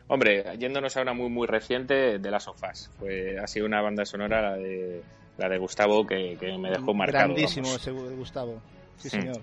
Hombre, 0.06 0.56
yéndonos 0.56 0.96
a 0.96 1.02
una 1.02 1.14
muy, 1.14 1.28
muy 1.28 1.48
reciente, 1.48 2.20
de 2.20 2.30
Las 2.30 2.46
Ofas. 2.46 2.90
Fue, 3.00 3.40
ha 3.40 3.46
sido 3.48 3.66
una 3.66 3.82
banda 3.82 4.04
sonora, 4.04 4.40
la 4.40 4.56
de, 4.56 5.02
la 5.36 5.48
de 5.48 5.58
Gustavo, 5.58 6.06
que, 6.06 6.38
me 6.60 6.70
dejó 6.70 6.94
marcado. 6.94 7.34
Grandísimo 7.34 7.74
ese 7.74 7.90
de 7.90 8.14
Gustavo, 8.14 8.60
sí, 8.98 9.08
señor. 9.08 9.40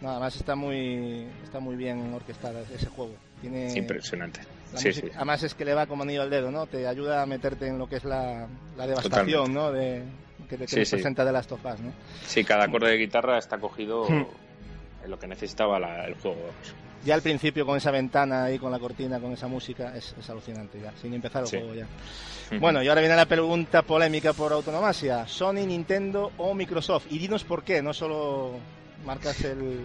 Nada 0.00 0.18
más 0.18 0.34
está 0.34 0.56
muy, 0.56 1.26
está 1.44 1.60
muy 1.60 1.76
bien 1.76 2.12
orquestada 2.14 2.62
ese 2.74 2.86
juego. 2.86 3.12
Tiene... 3.42 3.70
Impresionante. 3.76 4.40
Además 4.74 5.42
es 5.42 5.54
que 5.54 5.64
le 5.64 5.74
va 5.74 5.86
como 5.86 6.02
anillo 6.02 6.22
al 6.22 6.30
dedo, 6.30 6.50
¿no? 6.50 6.66
Te 6.66 6.86
ayuda 6.86 7.22
a 7.22 7.26
meterte 7.26 7.66
en 7.66 7.78
lo 7.78 7.88
que 7.88 7.96
es 7.96 8.04
la, 8.04 8.48
devastación, 8.76 9.52
¿no? 9.52 9.72
De, 9.72 10.02
que 10.48 10.58
te, 10.58 10.66
presenta 10.66 11.24
de 11.24 11.32
las 11.32 11.46
tofas, 11.46 11.80
¿no? 11.80 11.92
Sí, 12.26 12.44
cada 12.44 12.64
acorde 12.64 12.90
de 12.90 12.98
guitarra 12.98 13.38
está 13.38 13.58
cogido 13.58 14.04
hmm. 14.08 14.26
en 15.04 15.10
lo 15.10 15.18
que 15.18 15.26
necesitaba 15.26 15.78
el 16.04 16.14
juego. 16.14 16.50
Ya 17.04 17.14
al 17.14 17.22
principio 17.22 17.66
con 17.66 17.76
esa 17.76 17.90
ventana 17.90 18.44
ahí, 18.44 18.58
con 18.58 18.70
la 18.70 18.78
cortina, 18.78 19.18
con 19.18 19.32
esa 19.32 19.48
música, 19.48 19.96
es, 19.96 20.14
alucinante 20.28 20.80
ya, 20.80 20.92
sin 21.00 21.12
empezar 21.14 21.42
el 21.42 21.48
juego 21.48 21.74
ya. 21.74 21.86
Bueno, 22.60 22.82
y 22.82 22.88
ahora 22.88 23.00
viene 23.00 23.16
la 23.16 23.26
pregunta 23.26 23.82
polémica 23.82 24.34
por 24.34 24.52
autonomasia. 24.52 25.26
¿Sony, 25.26 25.66
Nintendo 25.66 26.32
o 26.36 26.54
Microsoft? 26.54 27.06
Y 27.10 27.18
dinos 27.18 27.44
por 27.44 27.64
qué, 27.64 27.82
no 27.82 27.92
solo 27.92 28.52
marcas 29.04 29.40
el... 29.44 29.80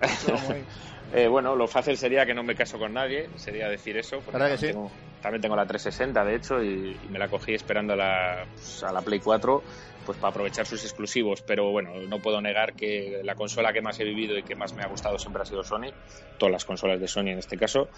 Eh, 1.12 1.26
bueno, 1.26 1.56
lo 1.56 1.66
fácil 1.66 1.96
sería 1.96 2.24
que 2.24 2.34
no 2.34 2.42
me 2.42 2.54
caso 2.54 2.78
con 2.78 2.92
nadie, 2.92 3.28
sería 3.36 3.68
decir 3.68 3.96
eso. 3.96 4.22
¿Verdad 4.32 4.58
que 4.58 4.74
también 5.20 5.42
tengo 5.42 5.56
la 5.56 5.66
360, 5.66 6.24
de 6.24 6.34
hecho, 6.34 6.62
y, 6.62 6.96
me 7.10 7.18
la 7.18 7.28
cogí 7.28 7.54
esperando 7.54 7.92
a 7.92 7.96
la, 7.96 8.46
pues, 8.54 8.82
a 8.82 8.92
la 8.92 9.02
Play 9.02 9.20
4 9.20 9.62
pues 10.06 10.16
para 10.18 10.30
aprovechar 10.30 10.66
sus 10.66 10.82
exclusivos, 10.82 11.42
pero 11.42 11.70
bueno, 11.70 11.92
no 12.08 12.18
puedo 12.20 12.40
negar 12.40 12.72
que 12.72 13.20
la 13.22 13.34
consola 13.34 13.72
que 13.72 13.82
más 13.82 14.00
he 14.00 14.04
vivido 14.04 14.36
y 14.36 14.42
que 14.42 14.54
más 14.54 14.72
me 14.72 14.82
ha 14.82 14.88
gustado 14.88 15.18
siempre 15.18 15.42
ha 15.42 15.44
sido 15.44 15.62
Sony, 15.62 15.92
todas 16.38 16.50
las 16.50 16.64
consolas 16.64 16.98
de 17.00 17.06
Sony 17.06 17.28
en 17.28 17.38
este 17.38 17.58
caso, 17.58 17.88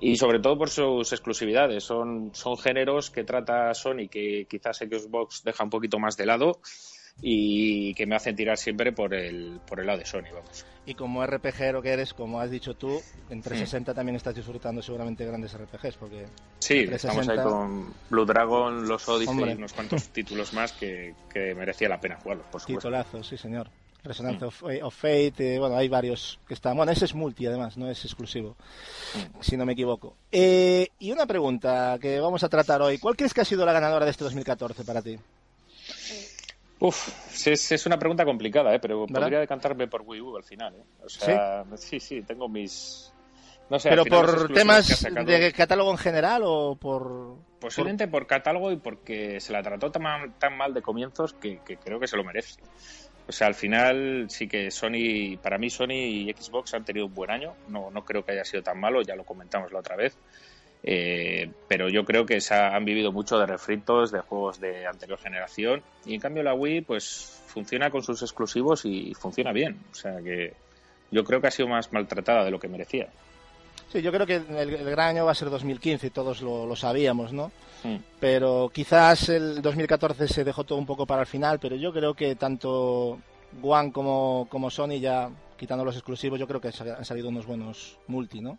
y 0.00 0.16
sobre 0.16 0.40
todo 0.40 0.58
por 0.58 0.70
sus 0.70 1.12
exclusividades, 1.12 1.84
son, 1.84 2.30
son 2.34 2.56
géneros 2.58 3.10
que 3.10 3.24
trata 3.24 3.72
Sony 3.74 4.08
que 4.10 4.46
quizás 4.50 4.78
Xbox 4.78 5.44
deja 5.44 5.64
un 5.64 5.70
poquito 5.70 5.98
más 5.98 6.16
de 6.16 6.26
lado, 6.26 6.58
y 7.20 7.94
que 7.94 8.06
me 8.06 8.16
hacen 8.16 8.34
tirar 8.34 8.56
siempre 8.56 8.92
por 8.92 9.14
el, 9.14 9.60
por 9.66 9.80
el 9.80 9.86
lado 9.86 9.98
de 9.98 10.06
Sony, 10.06 10.32
vamos. 10.32 10.64
Y 10.84 10.94
como 10.94 11.24
RPGero 11.24 11.80
que 11.80 11.90
eres, 11.90 12.12
como 12.12 12.40
has 12.40 12.50
dicho 12.50 12.74
tú, 12.74 13.00
en 13.30 13.40
360 13.40 13.94
también 13.94 14.16
estás 14.16 14.34
disfrutando 14.34 14.82
seguramente 14.82 15.24
grandes 15.24 15.56
RPGs, 15.56 15.96
porque... 15.96 16.26
Sí, 16.58 16.88
estamos 16.90 17.28
ahí 17.28 17.38
con 17.38 17.94
Blue 18.10 18.24
Dragon, 18.24 18.88
Los 18.88 19.08
Odyssey 19.08 19.50
y 19.50 19.52
unos 19.52 19.72
cuantos 19.72 20.08
títulos 20.12 20.52
más 20.52 20.72
que, 20.72 21.14
que, 21.32 21.54
merecía 21.54 21.88
la 21.88 22.00
pena 22.00 22.16
jugarlos, 22.16 22.46
por 22.46 22.60
supuesto. 22.60 22.88
Titulazos, 22.88 23.26
sí 23.28 23.36
señor. 23.36 23.68
Resonance 24.02 24.44
mm. 24.44 24.84
of, 24.84 24.94
Fate, 24.96 25.54
eh, 25.54 25.58
bueno, 25.60 25.76
hay 25.76 25.88
varios 25.88 26.40
que 26.48 26.54
están... 26.54 26.76
Bueno, 26.76 26.90
ese 26.90 27.04
es 27.04 27.14
multi 27.14 27.46
además, 27.46 27.76
no 27.76 27.88
es 27.88 28.04
exclusivo, 28.04 28.56
mm. 29.14 29.40
si 29.40 29.56
no 29.56 29.64
me 29.64 29.74
equivoco. 29.74 30.16
Eh, 30.32 30.88
y 30.98 31.12
una 31.12 31.26
pregunta 31.26 31.96
que 32.00 32.18
vamos 32.18 32.42
a 32.42 32.48
tratar 32.48 32.82
hoy. 32.82 32.98
¿Cuál 32.98 33.16
crees 33.16 33.32
que 33.32 33.42
ha 33.42 33.44
sido 33.44 33.64
la 33.64 33.72
ganadora 33.72 34.04
de 34.04 34.10
este 34.10 34.24
2014 34.24 34.82
para 34.82 35.00
ti? 35.00 35.16
Uf, 36.82 37.46
es, 37.46 37.70
es 37.70 37.86
una 37.86 37.96
pregunta 37.96 38.24
complicada, 38.24 38.74
¿eh? 38.74 38.80
pero 38.80 39.06
podría 39.06 39.38
decantarme 39.38 39.86
por 39.86 40.02
Wii 40.02 40.20
U 40.20 40.36
al 40.36 40.42
final. 40.42 40.74
¿eh? 40.74 40.82
O 41.04 41.08
sea, 41.08 41.64
¿Sí? 41.76 42.00
sí, 42.00 42.22
tengo 42.22 42.48
mis... 42.48 43.14
No 43.70 43.78
sé, 43.78 43.88
¿Pero 43.88 44.04
por 44.04 44.52
temas 44.52 45.04
de 45.04 45.52
catálogo 45.52 45.92
en 45.92 45.98
general 45.98 46.42
o 46.44 46.74
por...? 46.74 47.36
Posiblemente 47.60 48.08
por... 48.08 48.26
catálogo 48.26 48.72
y 48.72 48.78
porque 48.78 49.38
se 49.38 49.52
la 49.52 49.62
trató 49.62 49.92
tan 49.92 50.02
mal, 50.02 50.34
tan 50.40 50.56
mal 50.56 50.74
de 50.74 50.82
comienzos 50.82 51.34
que, 51.34 51.60
creo 51.60 52.00
que 52.00 52.08
se 52.08 52.16
lo 52.16 52.24
merece. 52.24 52.60
O 53.28 53.32
sea, 53.32 53.46
al 53.46 53.54
final 53.54 54.26
sí 54.28 54.48
que 54.48 54.72
Sony, 54.72 55.38
para 55.40 55.58
mí 55.58 55.70
Sony 55.70 55.92
y 55.92 56.34
Xbox 56.36 56.74
han 56.74 56.84
tenido 56.84 57.06
un 57.06 57.14
buen 57.14 57.30
año. 57.30 57.54
No, 57.68 57.92
no 57.92 58.04
creo 58.04 58.24
que 58.24 58.32
haya 58.32 58.44
sido 58.44 58.64
tan 58.64 58.80
malo, 58.80 59.02
ya 59.02 59.14
lo 59.14 59.22
comentamos 59.22 59.70
la 59.70 59.78
otra 59.78 59.94
vez. 59.94 60.18
Eh, 60.84 61.50
pero 61.68 61.88
yo 61.88 62.04
creo 62.04 62.26
que 62.26 62.40
se 62.40 62.54
han 62.54 62.84
vivido 62.84 63.12
mucho 63.12 63.38
de 63.38 63.46
refritos 63.46 64.10
de 64.10 64.20
juegos 64.20 64.60
de 64.60 64.86
anterior 64.86 65.18
generación 65.18 65.82
y 66.04 66.14
en 66.14 66.20
cambio 66.20 66.42
la 66.42 66.54
Wii 66.54 66.80
pues 66.80 67.40
funciona 67.46 67.90
con 67.90 68.02
sus 68.02 68.22
exclusivos 68.22 68.84
y 68.84 69.14
funciona 69.14 69.52
bien. 69.52 69.78
O 69.92 69.94
sea 69.94 70.20
que 70.22 70.54
yo 71.10 71.24
creo 71.24 71.40
que 71.40 71.46
ha 71.46 71.50
sido 71.52 71.68
más 71.68 71.92
maltratada 71.92 72.44
de 72.44 72.50
lo 72.50 72.58
que 72.58 72.68
merecía. 72.68 73.08
Sí, 73.92 74.00
yo 74.00 74.10
creo 74.10 74.26
que 74.26 74.36
el, 74.36 74.84
gran 74.84 75.10
año 75.10 75.26
va 75.26 75.32
a 75.32 75.34
ser 75.34 75.50
2015 75.50 76.06
y 76.06 76.10
todos 76.10 76.40
lo, 76.40 76.74
sabíamos, 76.74 77.32
¿no? 77.32 77.52
Hmm. 77.84 77.96
Pero 78.18 78.70
quizás 78.72 79.28
el 79.28 79.60
2014 79.60 80.28
se 80.28 80.44
dejó 80.44 80.64
todo 80.64 80.78
un 80.78 80.86
poco 80.86 81.04
para 81.04 81.20
el 81.20 81.26
final, 81.26 81.58
pero 81.58 81.76
yo 81.76 81.92
creo 81.92 82.14
que 82.14 82.34
tanto 82.36 83.18
One 83.62 83.92
como, 83.92 84.46
como 84.48 84.70
Sony 84.70 84.98
ya 84.98 85.28
quitando 85.58 85.84
los 85.84 85.94
exclusivos, 85.94 86.40
yo 86.40 86.48
creo 86.48 86.60
que 86.60 86.68
han 86.68 87.04
salido 87.04 87.28
unos 87.28 87.44
buenos 87.44 87.98
multi, 88.06 88.40
¿no? 88.40 88.58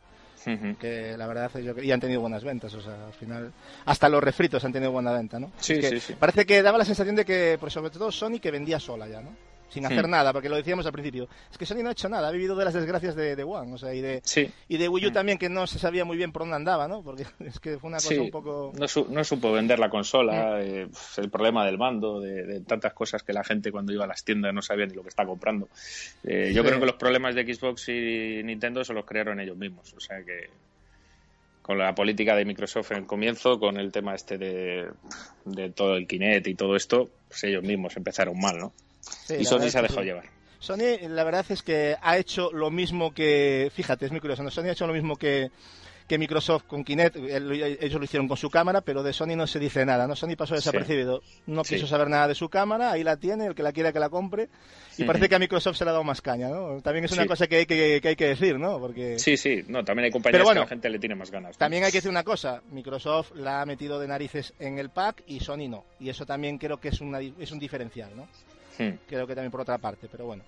Que 0.79 1.15
la 1.17 1.27
verdad 1.27 1.51
yo, 1.59 1.73
y 1.81 1.91
han 1.91 1.99
tenido 1.99 2.21
buenas 2.21 2.43
ventas, 2.43 2.73
o 2.73 2.81
sea, 2.81 3.05
al 3.07 3.13
final 3.13 3.51
hasta 3.85 4.09
los 4.09 4.23
refritos 4.23 4.63
han 4.65 4.73
tenido 4.73 4.91
buena 4.91 5.11
venta, 5.11 5.39
¿no? 5.39 5.51
Sí, 5.57 5.81
sí, 5.81 5.99
sí. 5.99 6.15
Parece 6.19 6.45
que 6.45 6.61
daba 6.61 6.77
la 6.77 6.85
sensación 6.85 7.15
de 7.15 7.25
que, 7.25 7.57
por 7.59 7.71
sobre 7.71 7.91
todo 7.91 8.11
Sony, 8.11 8.39
que 8.41 8.51
vendía 8.51 8.79
sola 8.79 9.07
ya, 9.07 9.21
¿no? 9.21 9.52
Sin 9.73 9.85
hacer 9.85 10.07
nada, 10.07 10.31
porque 10.31 10.49
lo 10.49 10.55
decíamos 10.55 10.85
al 10.85 10.91
principio. 10.91 11.27
Es 11.51 11.57
que 11.57 11.65
Sony 11.65 11.81
no 11.81 11.89
ha 11.89 11.93
hecho 11.93 12.07
nada, 12.07 12.27
ha 12.27 12.31
vivido 12.31 12.55
de 12.55 12.65
las 12.65 12.73
desgracias 12.73 13.15
de, 13.15 13.35
de 13.35 13.43
One, 13.43 13.73
o 13.73 13.77
sea, 13.77 13.93
y 13.93 14.01
de, 14.01 14.21
y 14.67 14.77
de 14.77 14.87
Wii 14.87 15.07
U 15.07 15.11
también, 15.11 15.37
que 15.37 15.49
no 15.49 15.65
se 15.67 15.79
sabía 15.79 16.05
muy 16.05 16.17
bien 16.17 16.31
por 16.31 16.43
dónde 16.43 16.55
andaba, 16.55 16.87
¿no? 16.87 17.01
Porque 17.01 17.25
es 17.39 17.59
que 17.59 17.79
fue 17.79 17.89
una 17.89 17.97
cosa 17.97 18.21
un 18.21 18.31
poco... 18.31 18.71
No, 18.77 18.85
no, 19.09 19.23
supo 19.23 19.51
vender 19.51 19.79
la 19.79 19.89
consola, 19.89 20.61
eh, 20.61 20.87
el 21.17 21.29
problema 21.29 21.65
del 21.65 21.77
mando, 21.77 22.19
de, 22.19 22.61
tantas 22.61 22.93
cosas 22.93 23.23
que 23.23 23.33
la 23.33 23.43
gente 23.43 23.71
cuando 23.71 23.91
iba 23.91 24.05
a 24.05 24.07
las 24.07 24.23
tiendas 24.23 24.53
no 24.53 24.61
sabía 24.61 24.85
ni 24.85 24.93
lo 24.93 25.01
que 25.01 25.09
está 25.09 25.25
comprando. 25.25 25.67
Eh, 26.23 26.51
yo 26.53 26.63
creo 26.63 26.79
que 26.79 26.85
los 26.85 26.95
problemas 26.95 27.35
de 27.35 27.53
Xbox 27.53 27.89
y 27.89 28.41
Nintendo 28.43 28.83
se 28.83 28.93
los 28.93 29.05
crearon 29.05 29.39
ellos 29.39 29.57
mismos, 29.57 29.93
o 29.93 29.99
sea 29.99 30.23
que 30.23 30.49
con 31.63 31.77
la 31.77 31.95
política 31.95 32.35
de 32.35 32.43
Microsoft 32.43 32.91
en 32.91 32.97
el 32.97 33.05
comienzo, 33.05 33.57
con 33.57 33.77
el 33.77 33.91
tema 33.91 34.13
este 34.13 34.37
de, 34.37 34.89
de 35.45 35.69
todo 35.69 35.95
el 35.95 36.05
Kinect 36.05 36.47
y 36.47 36.55
todo 36.55 36.75
esto, 36.75 37.09
pues 37.29 37.45
ellos 37.45 37.63
mismos 37.63 37.95
empezaron 37.95 38.37
mal, 38.37 38.59
¿no? 38.59 38.73
Y 39.29 39.45
Sony 39.45 39.69
se 39.69 39.79
ha 39.79 39.81
dejado 39.81 40.03
llevar. 40.03 40.25
Sony, 40.63 41.09
la 41.09 41.25
verdad 41.25 41.45
es 41.49 41.61
que 41.61 41.97
ha 42.01 42.17
hecho 42.17 42.49
lo 42.53 42.71
mismo 42.71 43.13
que. 43.13 43.69
Fíjate, 43.75 44.05
es 44.05 44.11
muy 44.11 44.21
curioso. 44.21 44.49
Sony 44.49 44.67
ha 44.67 44.71
hecho 44.71 44.87
lo 44.87 44.93
mismo 44.93 45.17
que, 45.17 45.51
que 46.07 46.17
Microsoft 46.17 46.63
con 46.67 46.85
Kinect. 46.85 47.17
Ellos 47.17 47.99
lo 47.99 48.03
hicieron 48.05 48.29
con 48.29 48.37
su 48.37 48.49
cámara, 48.49 48.79
pero 48.79 49.03
de 49.03 49.11
Sony 49.11 49.35
no 49.35 49.45
se 49.45 49.59
dice 49.59 49.85
nada. 49.85 50.07
¿no? 50.07 50.15
Sony 50.15 50.37
pasó 50.37 50.55
desapercibido. 50.55 51.21
No 51.47 51.63
quiso 51.63 51.85
saber 51.85 52.07
nada 52.07 52.29
de 52.29 52.35
su 52.35 52.47
cámara. 52.47 52.93
Ahí 52.93 53.03
la 53.03 53.17
tiene, 53.17 53.47
el 53.47 53.55
que 53.55 53.61
la 53.61 53.73
quiera 53.73 53.91
que 53.91 53.99
la 53.99 54.07
compre. 54.07 54.47
Y 54.97 55.03
parece 55.03 55.27
que 55.27 55.35
a 55.35 55.39
Microsoft 55.39 55.75
se 55.75 55.83
le 55.83 55.89
ha 55.89 55.93
dado 55.93 56.05
más 56.05 56.21
caña. 56.21 56.47
¿no? 56.47 56.81
También 56.81 57.03
es 57.03 57.11
una 57.11 57.25
cosa 57.25 57.47
que 57.47 57.57
hay 57.57 57.65
que, 57.65 58.01
hay 58.01 58.15
que 58.15 58.27
decir, 58.27 58.57
¿no? 58.57 58.79
Porque... 58.79 59.19
Sí, 59.19 59.35
sí. 59.35 59.65
No, 59.67 59.83
también 59.83 60.05
hay 60.05 60.11
compañías 60.11 60.47
que 60.47 60.55
la 60.55 60.67
gente 60.67 60.89
le 60.89 60.99
tiene 60.99 61.15
más 61.15 61.29
ganas. 61.29 61.57
También 61.57 61.83
hay 61.83 61.91
que 61.91 61.97
decir 61.97 62.11
una 62.11 62.23
cosa. 62.23 62.61
Microsoft 62.71 63.33
la 63.35 63.61
ha 63.61 63.65
metido 63.65 63.99
de 63.99 64.07
narices 64.07 64.53
en 64.59 64.79
el 64.79 64.91
pack 64.91 65.23
y 65.27 65.41
Sony 65.41 65.67
no. 65.67 65.83
Y 65.99 66.07
eso 66.07 66.25
también 66.25 66.57
creo 66.57 66.79
que 66.79 66.87
es, 66.87 67.01
una, 67.01 67.19
es 67.19 67.51
un 67.51 67.59
diferencial, 67.59 68.15
¿no? 68.15 68.29
Hmm. 68.77 68.91
Creo 69.07 69.27
que 69.27 69.35
también 69.35 69.51
por 69.51 69.61
otra 69.61 69.77
parte, 69.77 70.07
pero 70.11 70.25
bueno. 70.25 70.43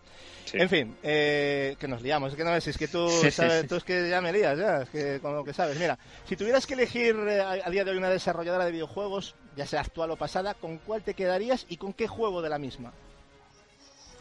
En 0.53 0.69
fin, 0.69 0.95
eh, 1.03 1.75
que 1.79 1.87
nos 1.87 2.01
liamos. 2.01 2.31
Es 2.31 2.37
que 2.37 2.43
no 2.43 2.51
ves, 2.51 2.67
es 2.67 2.77
que 2.77 2.87
tú, 2.87 3.09
sabes, 3.31 3.67
tú 3.67 3.75
es 3.75 3.83
que 3.83 4.09
ya 4.09 4.21
me 4.21 4.31
lías, 4.31 4.57
ya, 4.57 4.81
es 4.81 4.89
que 4.89 5.19
con 5.19 5.35
lo 5.35 5.43
que 5.43 5.53
sabes. 5.53 5.77
Mira, 5.79 5.97
si 6.25 6.35
tuvieras 6.35 6.65
que 6.65 6.73
elegir 6.73 7.15
eh, 7.27 7.41
a, 7.41 7.69
día 7.69 7.83
de 7.83 7.91
hoy 7.91 7.97
una 7.97 8.09
desarrolladora 8.09 8.65
de 8.65 8.71
videojuegos, 8.71 9.35
ya 9.55 9.65
sea 9.65 9.81
actual 9.81 10.11
o 10.11 10.15
pasada, 10.15 10.53
¿con 10.53 10.77
cuál 10.79 11.03
te 11.03 11.13
quedarías 11.13 11.65
y 11.69 11.77
con 11.77 11.93
qué 11.93 12.07
juego 12.07 12.41
de 12.41 12.49
la 12.49 12.57
misma? 12.57 12.93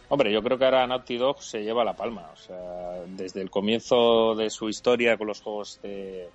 Hombre, 0.08 0.32
yo 0.32 0.42
creo 0.42 0.58
que 0.58 0.64
ahora 0.64 0.86
Naughty 0.86 1.16
Dog 1.16 1.42
se 1.42 1.62
lleva 1.62 1.84
la 1.84 1.94
palma. 1.94 2.30
O 2.32 2.36
sea, 2.36 3.02
desde 3.06 3.40
el 3.40 3.50
comienzo 3.50 4.34
de 4.34 4.50
su 4.50 4.68
historia 4.68 5.16
con 5.16 5.26
los 5.26 5.40
juegos 5.40 5.80
de, 5.82 6.28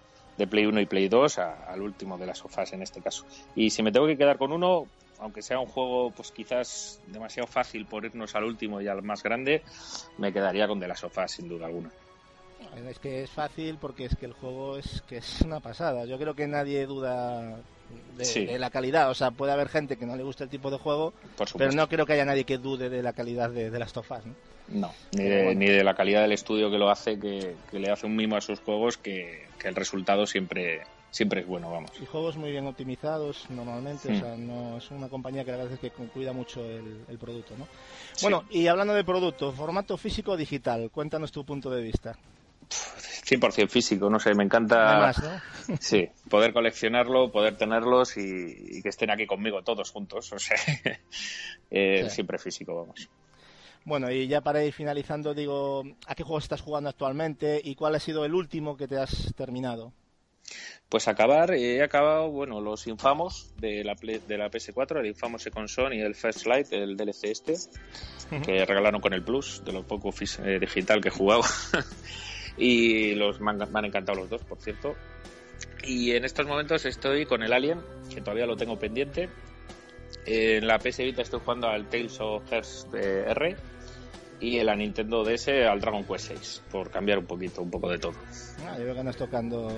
Play 0.49 0.65
1 0.65 0.81
y 0.81 0.85
Play 0.85 1.07
2 1.07 1.37
al 1.37 1.81
último 1.81 2.17
de 2.17 2.25
las 2.25 2.39
sofás 2.39 2.73
en 2.73 2.81
este 2.81 3.01
caso. 3.01 3.25
Y 3.55 3.69
si 3.69 3.83
me 3.83 3.91
tengo 3.91 4.07
que 4.07 4.17
quedar 4.17 4.37
con 4.37 4.51
uno, 4.51 4.87
aunque 5.19 5.41
sea 5.41 5.59
un 5.59 5.67
juego 5.67 6.11
pues 6.11 6.31
quizás 6.31 7.01
demasiado 7.07 7.47
fácil 7.47 7.85
por 7.85 8.05
irnos 8.05 8.35
al 8.35 8.43
último 8.43 8.81
y 8.81 8.87
al 8.87 9.01
más 9.03 9.23
grande, 9.23 9.63
me 10.17 10.31
quedaría 10.33 10.67
con 10.67 10.79
de 10.79 10.87
las 10.87 10.99
sofás 10.99 11.31
sin 11.31 11.47
duda 11.47 11.65
alguna. 11.67 11.91
Es 12.87 12.99
que 12.99 13.23
es 13.23 13.29
fácil 13.29 13.77
porque 13.79 14.05
es 14.05 14.15
que 14.15 14.25
el 14.25 14.33
juego 14.33 14.77
es 14.77 15.01
que 15.07 15.17
es 15.17 15.41
una 15.41 15.59
pasada. 15.59 16.05
Yo 16.05 16.17
creo 16.17 16.35
que 16.35 16.47
nadie 16.47 16.85
duda 16.85 17.59
de, 18.17 18.59
la 18.59 18.69
calidad. 18.69 19.09
O 19.09 19.13
sea, 19.13 19.31
puede 19.31 19.51
haber 19.51 19.69
gente 19.69 19.97
que 19.97 20.05
no 20.05 20.15
le 20.15 20.23
guste 20.23 20.43
el 20.43 20.49
tipo 20.49 20.69
de 20.69 20.77
juego, 20.77 21.13
pero 21.57 21.71
no 21.71 21.87
creo 21.87 22.05
que 22.05 22.13
haya 22.13 22.25
nadie 22.25 22.43
que 22.43 22.57
dude 22.57 22.89
de 22.89 23.01
la 23.01 23.13
calidad 23.13 23.49
de, 23.49 23.69
de 23.69 23.79
las 23.79 23.91
sofás. 23.91 24.25
¿no? 24.25 24.35
No, 24.71 24.93
ni 25.13 25.23
de, 25.23 25.55
ni 25.55 25.65
de, 25.65 25.83
la 25.83 25.95
calidad 25.95 26.21
del 26.21 26.31
estudio 26.31 26.69
que 26.69 26.77
lo 26.77 26.91
hace, 26.91 27.19
que, 27.19 27.55
le 27.71 27.89
hace 27.89 28.05
un 28.05 28.15
mimo 28.15 28.35
a 28.35 28.41
sus 28.41 28.59
juegos, 28.59 28.97
que, 28.97 29.47
que 29.57 29.67
el 29.67 29.75
resultado 29.75 30.27
siempre, 30.27 30.81
siempre 31.11 31.41
es 31.41 31.47
bueno, 31.47 31.71
vamos. 31.71 31.91
Y 32.01 32.05
juegos 32.05 32.37
muy 32.37 32.51
bien 32.51 32.67
optimizados 32.67 33.49
normalmente, 33.49 34.09
o 34.09 34.11
hmm. 34.11 34.19
sea, 34.19 34.35
no 34.37 34.77
es 34.77 34.91
una 34.91 35.09
compañía 35.09 35.43
que 35.43 35.51
a 35.51 35.57
veces 35.57 35.79
que 35.79 35.91
cuida 35.91 36.33
mucho 36.33 36.63
el, 36.63 37.17
producto, 37.19 37.55
¿no? 37.57 37.67
Bueno, 38.21 38.45
y 38.49 38.67
hablando 38.67 38.93
de 38.93 39.03
producto, 39.03 39.51
formato 39.51 39.97
físico 39.97 40.31
o 40.31 40.37
digital, 40.37 40.89
cuéntanos 40.91 41.31
tu 41.31 41.45
punto 41.45 41.69
de 41.69 41.81
vista. 41.81 42.17
100% 42.69 43.69
físico, 43.69 44.09
no 44.09 44.19
sé, 44.19 44.33
me 44.33 44.43
encanta 44.43 45.13
sí, 45.79 46.09
poder 46.29 46.51
coleccionarlo, 46.51 47.31
poder 47.31 47.57
tenerlos 47.57 48.17
y, 48.17 48.81
que 48.81 48.89
estén 48.89 49.11
aquí 49.11 49.27
conmigo 49.27 49.63
todos 49.63 49.91
juntos, 49.91 50.31
o 50.33 50.39
sea, 50.39 50.57
eh, 51.71 52.09
siempre 52.09 52.37
físico, 52.39 52.75
vamos. 52.75 53.09
Bueno, 53.85 54.11
y 54.11 54.27
ya 54.27 54.41
para 54.41 54.63
ir 54.63 54.73
finalizando, 54.73 55.33
digo, 55.33 55.83
¿a 56.05 56.15
qué 56.15 56.23
juegos 56.23 56.43
estás 56.43 56.61
jugando 56.61 56.89
actualmente 56.89 57.61
y 57.63 57.75
cuál 57.75 57.95
ha 57.95 57.99
sido 57.99 58.25
el 58.25 58.33
último 58.33 58.77
que 58.77 58.87
te 58.87 58.97
has 58.97 59.33
terminado? 59.35 59.93
Pues 60.89 61.07
acabar, 61.07 61.53
he 61.53 61.83
acabado, 61.83 62.31
bueno, 62.31 62.59
los 62.61 62.87
infamos 62.87 63.53
de 63.57 63.83
la, 63.83 63.93
de 63.93 64.37
la 64.37 64.49
PS4, 64.49 64.99
el 64.99 65.05
infamo 65.05 65.37
Second 65.37 65.67
Son 65.67 65.93
y 65.93 66.01
el 66.01 66.15
First 66.15 66.47
Light, 66.47 66.73
el 66.73 66.97
DLC 66.97 67.25
este, 67.25 67.53
que 68.43 68.65
regalaron 68.65 68.99
con 68.99 69.13
el 69.13 69.23
Plus, 69.23 69.63
de 69.63 69.71
lo 69.71 69.83
poco 69.83 70.11
eh, 70.43 70.57
digital 70.59 70.99
que 70.99 71.09
he 71.09 71.11
jugado. 71.11 71.43
y 72.57 73.13
los 73.13 73.39
me 73.39 73.51
han, 73.51 73.85
encantado 73.85 74.19
los 74.19 74.29
dos, 74.31 74.43
por 74.43 74.59
cierto. 74.59 74.95
Y 75.83 76.13
en 76.13 76.25
estos 76.25 76.47
momentos 76.47 76.83
estoy 76.85 77.27
con 77.27 77.43
el 77.43 77.53
Alien, 77.53 77.81
que 78.11 78.21
todavía 78.21 78.47
lo 78.47 78.57
tengo 78.57 78.79
pendiente. 78.79 79.29
En 80.25 80.65
la 80.65 80.79
PS 80.79 80.97
Vita 80.99 81.21
estoy 81.21 81.39
jugando 81.39 81.67
al 81.67 81.87
Tales 81.87 82.19
of 82.19 82.49
Hearts 82.49 82.87
R 82.93 83.55
y 84.39 84.57
en 84.57 84.65
la 84.65 84.75
Nintendo 84.75 85.23
DS 85.23 85.49
al 85.69 85.79
Dragon 85.81 86.03
Quest 86.03 86.27
6, 86.27 86.61
por 86.71 86.89
cambiar 86.89 87.19
un 87.19 87.25
poquito, 87.25 87.61
un 87.61 87.69
poco 87.69 87.89
de 87.89 87.99
todo. 87.99 88.13
Ah, 88.65 88.75
yo 88.77 88.85
veo 88.85 88.93
que 88.93 88.99
andas 88.99 89.17
tocando. 89.17 89.71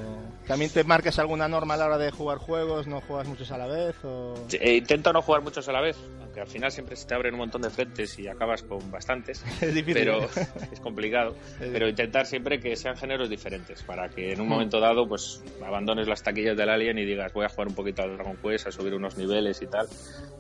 ¿También 0.48 0.72
te 0.72 0.84
marcas 0.84 1.20
alguna 1.20 1.48
norma 1.48 1.74
a 1.74 1.78
la 1.78 1.86
hora 1.86 1.98
de 1.98 2.12
jugar 2.12 2.38
juegos? 2.38 2.88
¿No 2.88 3.02
juegas 3.02 3.28
muchos 3.28 3.52
a 3.52 3.58
la 3.58 3.68
vez? 3.68 3.96
O... 4.04 4.36
Eh, 4.52 4.76
intento 4.76 5.14
no 5.14 5.22
jugar 5.22 5.42
muchos 5.42 5.68
a 5.68 5.72
la 5.72 5.82
vez, 5.82 5.98
aunque 6.32 6.40
al 6.40 6.48
final 6.48 6.72
siempre 6.72 6.96
se 6.96 7.06
te 7.06 7.14
abren 7.14 7.34
un 7.34 7.40
montón 7.40 7.62
de 7.62 7.70
frentes 7.70 8.18
y 8.18 8.26
acabas 8.30 8.64
con 8.64 8.90
bastantes. 8.90 9.44
es 9.62 9.74
difícil. 9.74 9.94
Pero 9.94 10.30
es 10.72 10.80
complicado. 10.80 11.36
pero 11.60 11.90
intentar 11.90 12.26
siempre 12.26 12.58
que 12.58 12.78
sean 12.78 12.96
géneros 12.96 13.30
diferentes, 13.30 13.84
para 13.84 14.08
que 14.08 14.32
en 14.32 14.40
un 14.40 14.48
momento 14.48 14.80
dado 14.80 15.06
pues 15.06 15.44
abandones 15.66 16.08
las 16.08 16.24
taquillas 16.24 16.56
del 16.56 16.70
Alien 16.70 16.98
y 17.00 17.06
digas 17.06 17.34
voy 17.34 17.44
a 17.44 17.50
jugar 17.50 17.68
un 17.68 17.76
poquito 17.76 18.04
al 18.04 18.16
Dragon 18.16 18.38
Quest, 18.38 18.68
a 18.68 18.72
subir 18.72 18.94
unos 18.94 19.18
niveles 19.18 19.62
y 19.62 19.68
tal. 19.68 19.88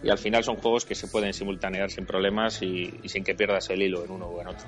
Y 0.01 0.09
al 0.09 0.17
final 0.17 0.45
son 0.45 0.55
juegos 0.55 0.85
que 0.85 0.95
se 0.95 1.09
pueden 1.09 1.33
simultanear 1.33 1.91
sin 1.91 2.05
problemas 2.05 2.61
y, 2.61 2.97
y 3.03 3.09
sin 3.09 3.25
que 3.25 3.35
pierdas 3.35 3.69
el 3.69 3.81
hilo 3.81 4.05
en 4.05 4.11
uno 4.11 4.27
o 4.27 4.41
en 4.41 4.47
otro 4.47 4.67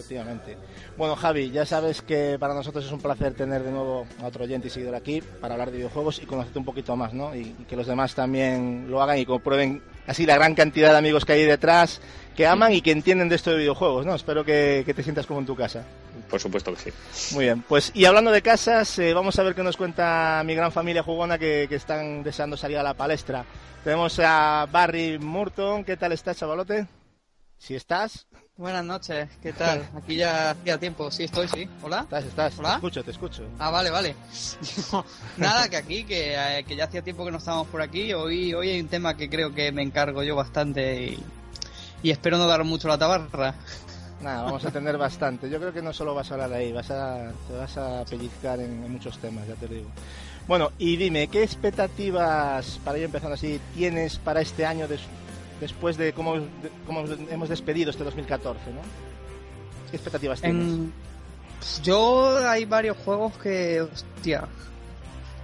efectivamente. 0.00 0.56
Bueno, 0.96 1.14
Javi, 1.14 1.50
ya 1.50 1.66
sabes 1.66 2.02
que 2.02 2.38
para 2.38 2.54
nosotros 2.54 2.84
es 2.84 2.92
un 2.92 3.00
placer 3.00 3.34
tener 3.34 3.62
de 3.62 3.70
nuevo 3.70 4.06
a 4.22 4.26
otro 4.26 4.44
oyente 4.44 4.68
y 4.68 4.70
seguidor 4.70 4.94
aquí 4.94 5.22
para 5.40 5.54
hablar 5.54 5.70
de 5.70 5.78
videojuegos 5.78 6.22
y 6.22 6.26
conocerte 6.26 6.58
un 6.58 6.64
poquito 6.64 6.96
más, 6.96 7.12
¿no? 7.12 7.34
Y, 7.34 7.50
que 7.68 7.76
los 7.76 7.86
demás 7.86 8.14
también 8.14 8.90
lo 8.90 9.02
hagan 9.02 9.18
y 9.18 9.26
comprueben 9.26 9.82
así 10.10 10.26
la 10.26 10.34
gran 10.34 10.56
cantidad 10.56 10.90
de 10.90 10.98
amigos 10.98 11.24
que 11.24 11.34
hay 11.34 11.44
detrás, 11.44 12.00
que 12.36 12.44
aman 12.44 12.72
y 12.72 12.82
que 12.82 12.90
entienden 12.90 13.28
de 13.28 13.36
esto 13.36 13.52
de 13.52 13.58
videojuegos, 13.58 14.04
¿no? 14.04 14.16
Espero 14.16 14.44
que, 14.44 14.82
te 14.84 15.02
sientas 15.04 15.24
como 15.24 15.38
en 15.38 15.46
tu 15.46 15.54
casa. 15.54 15.84
Por 16.28 16.40
supuesto 16.40 16.74
que 16.74 16.80
sí. 16.80 17.34
Muy 17.34 17.44
bien, 17.44 17.62
pues 17.62 17.92
y 17.94 18.06
hablando 18.06 18.32
de 18.32 18.42
casas, 18.42 18.98
eh, 18.98 19.14
vamos 19.14 19.38
a 19.38 19.44
ver 19.44 19.54
qué 19.54 19.62
nos 19.62 19.76
cuenta 19.76 20.42
mi 20.44 20.56
gran 20.56 20.72
familia 20.72 21.04
jugona 21.04 21.38
que, 21.38 21.66
que 21.68 21.76
están 21.76 22.24
deseando 22.24 22.56
salir 22.56 22.78
a 22.78 22.82
la 22.82 22.94
palestra. 22.94 23.44
Tenemos 23.84 24.18
a 24.18 24.66
Barry 24.70 25.18
Murton, 25.20 25.84
¿qué 25.84 25.96
tal 25.96 26.10
estás, 26.10 26.36
chavalote? 26.36 26.86
Si 27.60 27.74
estás. 27.74 28.26
Buenas 28.56 28.84
noches, 28.86 29.28
¿qué 29.42 29.52
tal? 29.52 29.86
Aquí 29.96 30.16
ya 30.16 30.52
hacía 30.52 30.78
tiempo, 30.78 31.10
sí 31.10 31.24
estoy, 31.24 31.46
sí. 31.46 31.68
¿Hola? 31.82 32.00
Estás, 32.00 32.24
estás. 32.24 32.58
¿Hola? 32.58 32.70
Te 32.70 32.74
escucho, 32.76 33.04
te 33.04 33.10
escucho. 33.10 33.42
Ah, 33.58 33.70
vale, 33.70 33.90
vale. 33.90 34.16
nada, 35.36 35.68
que 35.68 35.76
aquí, 35.76 36.06
eh, 36.08 36.64
que, 36.66 36.74
ya 36.74 36.84
hacía 36.84 37.02
tiempo 37.02 37.22
que 37.22 37.30
no 37.30 37.36
estábamos 37.36 37.68
por 37.68 37.82
aquí. 37.82 38.14
Hoy, 38.14 38.54
hoy 38.54 38.70
hay 38.70 38.80
un 38.80 38.88
tema 38.88 39.14
que 39.14 39.28
creo 39.28 39.54
que 39.54 39.72
me 39.72 39.82
encargo 39.82 40.22
yo 40.22 40.34
bastante 40.36 41.18
y, 42.02 42.10
espero 42.10 42.38
no 42.38 42.46
dar 42.46 42.64
mucho 42.64 42.88
la 42.88 42.96
tabarra. 42.96 43.54
Nada, 44.22 44.44
vamos 44.44 44.64
a 44.64 44.70
tener 44.72 44.96
bastante. 44.96 45.50
Yo 45.50 45.58
creo 45.58 45.74
que 45.74 45.82
no 45.82 45.92
solo 45.92 46.14
vas 46.14 46.30
a 46.30 46.34
hablar 46.34 46.54
ahí, 46.54 46.72
vas 46.72 46.90
a, 46.90 47.30
te 47.46 47.54
vas 47.54 47.76
a 47.76 48.06
pellizcar 48.06 48.58
en, 48.58 48.90
muchos 48.90 49.18
temas, 49.18 49.46
ya 49.46 49.54
te 49.54 49.68
digo. 49.68 49.90
Bueno, 50.48 50.72
y 50.78 50.96
dime, 50.96 51.28
¿qué 51.28 51.42
expectativas, 51.42 52.80
para 52.82 52.96
ir 52.96 53.04
empezando 53.04 53.34
así, 53.34 53.60
tienes 53.74 54.16
para 54.16 54.40
este 54.40 54.64
año 54.64 54.88
de 54.88 54.98
después 55.60 55.96
de 55.96 56.12
cómo, 56.12 56.36
cómo 56.86 57.04
hemos 57.30 57.48
despedido 57.48 57.90
este 57.90 58.04
2014, 58.04 58.60
¿no? 58.72 58.80
¿Qué 59.90 59.96
expectativas 59.96 60.40
tienes? 60.40 60.90
Yo 61.82 62.38
hay 62.48 62.64
varios 62.64 62.96
juegos 62.98 63.36
que, 63.36 63.82
hostia, 63.82 64.48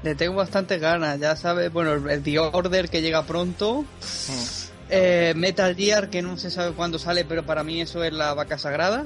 le 0.02 0.14
tengo 0.14 0.36
bastantes 0.36 0.80
ganas. 0.80 1.18
Ya 1.20 1.36
sabes, 1.36 1.72
bueno, 1.72 2.08
el 2.08 2.22
The 2.22 2.38
Order 2.38 2.88
que 2.88 3.02
llega 3.02 3.24
pronto. 3.24 3.82
Mm. 3.82 4.66
Eh, 4.88 5.34
Metal 5.36 5.74
Gear 5.74 6.08
que 6.10 6.22
no 6.22 6.36
se 6.36 6.50
sabe 6.50 6.72
cuándo 6.72 6.98
sale, 6.98 7.24
pero 7.24 7.44
para 7.44 7.64
mí 7.64 7.80
eso 7.80 8.04
es 8.04 8.12
la 8.12 8.34
vaca 8.34 8.56
sagrada. 8.56 9.04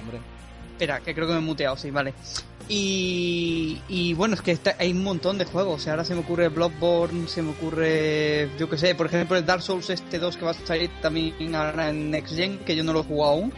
Hombre. 0.00 0.20
Espera, 0.72 1.00
que 1.00 1.14
creo 1.14 1.26
que 1.26 1.32
me 1.32 1.40
he 1.40 1.42
muteado, 1.42 1.76
sí, 1.76 1.90
vale. 1.90 2.14
Y, 2.68 4.14
bueno, 4.16 4.34
es 4.34 4.42
que 4.42 4.58
hay 4.78 4.92
un 4.92 5.02
montón 5.02 5.38
de 5.38 5.44
juegos. 5.44 5.80
O 5.80 5.82
sea, 5.82 5.92
ahora 5.92 6.04
se 6.04 6.14
me 6.14 6.20
ocurre 6.20 6.48
Bloodborne, 6.48 7.28
se 7.28 7.42
me 7.42 7.50
ocurre, 7.50 8.48
yo 8.58 8.68
que 8.68 8.78
sé, 8.78 8.94
por 8.94 9.06
ejemplo, 9.06 9.36
el 9.36 9.44
Dark 9.44 9.62
Souls 9.62 9.90
este 9.90 10.18
2 10.18 10.36
que 10.36 10.44
va 10.44 10.52
a 10.52 10.54
salir 10.54 10.90
también 11.02 11.54
ahora 11.54 11.90
en 11.90 12.10
Next 12.10 12.34
Gen, 12.34 12.58
que 12.58 12.74
yo 12.74 12.84
no 12.84 12.92
lo 12.92 13.00
he 13.00 13.04
jugado 13.04 13.32
aún. 13.32 13.52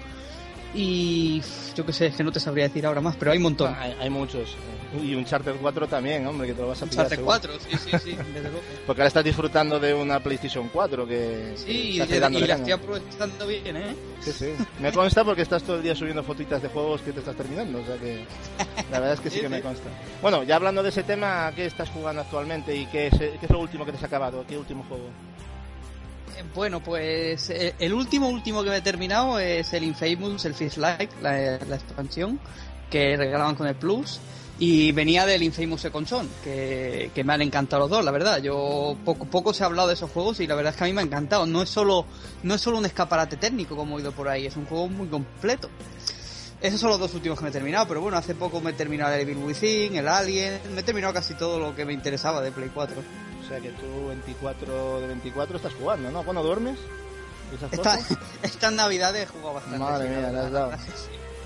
Y 0.77 1.41
yo 1.75 1.87
que 1.87 1.93
sé, 1.95 2.07
es 2.09 2.17
que 2.17 2.23
no 2.23 2.31
te 2.31 2.39
sabría 2.39 2.65
decir 2.65 2.85
ahora 2.85 3.01
más, 3.01 3.17
pero 3.17 3.31
hay 3.31 3.39
un 3.39 3.45
montón. 3.45 3.75
Ah, 3.75 3.89
hay, 3.99 4.11
muchos. 4.11 4.55
Y 5.03 5.15
un 5.15 5.25
Charter 5.25 5.55
4 5.59 5.89
también, 5.89 6.27
hombre, 6.27 6.49
que 6.49 6.53
te 6.53 6.61
lo 6.61 6.69
vas 6.69 6.83
a 6.83 6.87
pillar. 6.87 7.09
Charter 7.09 7.25
4, 7.25 7.53
sí, 7.59 7.79
sí, 7.79 7.99
sí, 7.99 8.17
Porque 8.87 9.01
ahora 9.01 9.09
estás 9.09 9.25
disfrutando 9.25 9.81
de 9.81 9.95
una 9.95 10.21
PlayStation 10.21 10.69
4 10.69 11.07
que. 11.07 11.55
Sí, 11.57 11.71
y, 11.71 11.99
la 11.99 12.05
estoy 12.05 12.73
aprovechando 12.73 13.47
bien, 13.47 13.75
¿eh? 13.75 13.97
Sí, 14.21 14.33
sí. 14.33 14.53
Me 14.79 14.93
consta 14.93 15.25
porque 15.25 15.43
estás 15.43 15.63
todo 15.63 15.77
el 15.77 15.83
día 15.83 15.97
subiendo 15.97 16.23
fotitas 16.23 16.61
de 16.61 16.69
juegos 16.69 17.01
que 17.01 17.13
te 17.13 17.21
estás 17.21 17.37
terminando, 17.37 17.81
o 17.81 17.85
sea 17.85 17.97
que. 17.97 18.25
La 18.91 19.01
verdad 19.01 19.15
es 19.15 19.21
que 19.21 19.31
sí, 19.31 19.41
que 19.41 19.49
me 19.49 19.63
consta. 19.63 19.89
Bueno, 20.21 20.43
ya 20.43 20.57
hablando 20.57 20.83
de 20.83 20.91
ese 20.91 21.05
tema, 21.05 21.51
¿qué 21.57 21.65
estás 21.65 21.89
jugando 21.89 22.21
actualmente 22.21 22.77
y 22.77 22.85
qué 22.87 23.07
es, 23.07 23.17
qué 23.17 23.39
es 23.41 23.51
lo 23.51 23.61
último 23.61 23.87
que 23.87 23.93
te 23.93 23.97
has 23.97 24.05
acabado? 24.05 24.45
¿Qué 24.47 24.59
último 24.59 24.85
juego? 24.85 25.09
Bueno, 26.55 26.83
pues 26.83 27.51
eh, 27.51 27.75
el 27.79 27.93
último 27.93 28.29
último 28.29 28.63
que 28.63 28.71
me 28.71 28.77
he 28.77 28.83
terminado 28.83 29.39
es 29.39 29.73
el 29.73 29.85
Infamous, 29.85 30.45
el 30.45 30.55
Fist 30.55 30.77
Like, 30.79 31.15
la, 31.23 31.57
expansión 31.57 32.41
que 32.91 33.17
regalaban 33.17 33.55
con 33.55 33.67
el 33.67 33.75
Plus. 33.75 34.21
Y 34.59 34.93
venía 34.93 35.27
del 35.27 35.43
Infamous 35.43 35.83
Second 35.83 36.07
Son, 36.07 36.29
que, 36.43 37.11
me 37.23 37.33
han 37.35 37.43
encantado 37.43 37.81
los 37.81 37.91
dos, 37.91 38.03
la 38.03 38.11
verdad. 38.11 38.41
Yo 38.43 38.97
poco, 39.05 39.27
poco 39.27 39.53
se 39.53 39.63
ha 39.63 39.67
hablado 39.67 39.89
de 39.89 39.95
esos 39.95 40.11
juegos 40.11 40.41
y 40.41 40.47
la 40.47 40.55
verdad 40.55 40.73
es 40.73 40.79
que 40.79 40.85
a 40.85 40.87
mí 40.87 40.95
me 40.95 41.03
ha 41.03 41.05
encantado. 41.05 41.45
No 41.45 41.63
es 41.63 41.69
solo, 41.69 42.07
no 42.43 42.55
es 42.55 42.61
solo 42.63 42.79
un 42.79 42.87
escaparate 42.87 43.37
técnico 43.37 43.77
como 43.77 43.95
he 43.95 43.99
oído 43.99 44.13
por 44.13 44.29
ahí, 44.29 44.47
es 44.47 44.57
un 44.57 44.65
juego 44.65 44.89
muy 44.89 45.09
completo. 45.09 45.69
Esos 46.63 46.81
son 46.81 46.89
los 46.89 46.99
dos 46.99 47.13
últimos 47.13 47.39
que 47.39 47.45
me 47.45 47.51
he 47.51 47.53
terminado, 47.53 47.87
pero 47.87 48.01
bueno, 48.01 48.17
hace 48.17 48.35
poco 48.35 48.63
me 48.63 48.71
he 48.71 48.73
terminado 48.73 49.13
el 49.13 49.21
Evil 49.21 49.37
Within, 49.37 49.95
el 49.97 50.09
Alien, 50.09 50.59
me 50.75 50.81
he 50.81 50.83
terminado 50.83 51.13
casi 51.13 51.35
todo 51.35 51.59
lo 51.59 51.77
que 51.77 51.85
me 51.85 51.93
interesaba 51.93 52.41
de 52.41 52.51
Play 52.51 52.71
4. 52.73 52.97
O 53.47 53.49
sea 53.49 53.61
que 53.61 53.71
tú 53.71 54.09
24 54.09 55.01
de 55.03 55.07
24 55.07 55.57
estás 55.59 55.73
jugando, 55.75 56.11
¿no? 56.11 56.25
¿Cuándo 56.25 56.43
duermes? 56.43 56.79
Esta, 57.71 57.97
estas 58.43 58.73
navidades 58.73 59.23
he 59.23 59.27
jugado 59.27 59.55
bastante. 59.55 59.79
Madre 59.79 60.09
mía, 60.09 60.33
le 60.33 60.39
has 60.39 60.51
dado. 60.51 60.73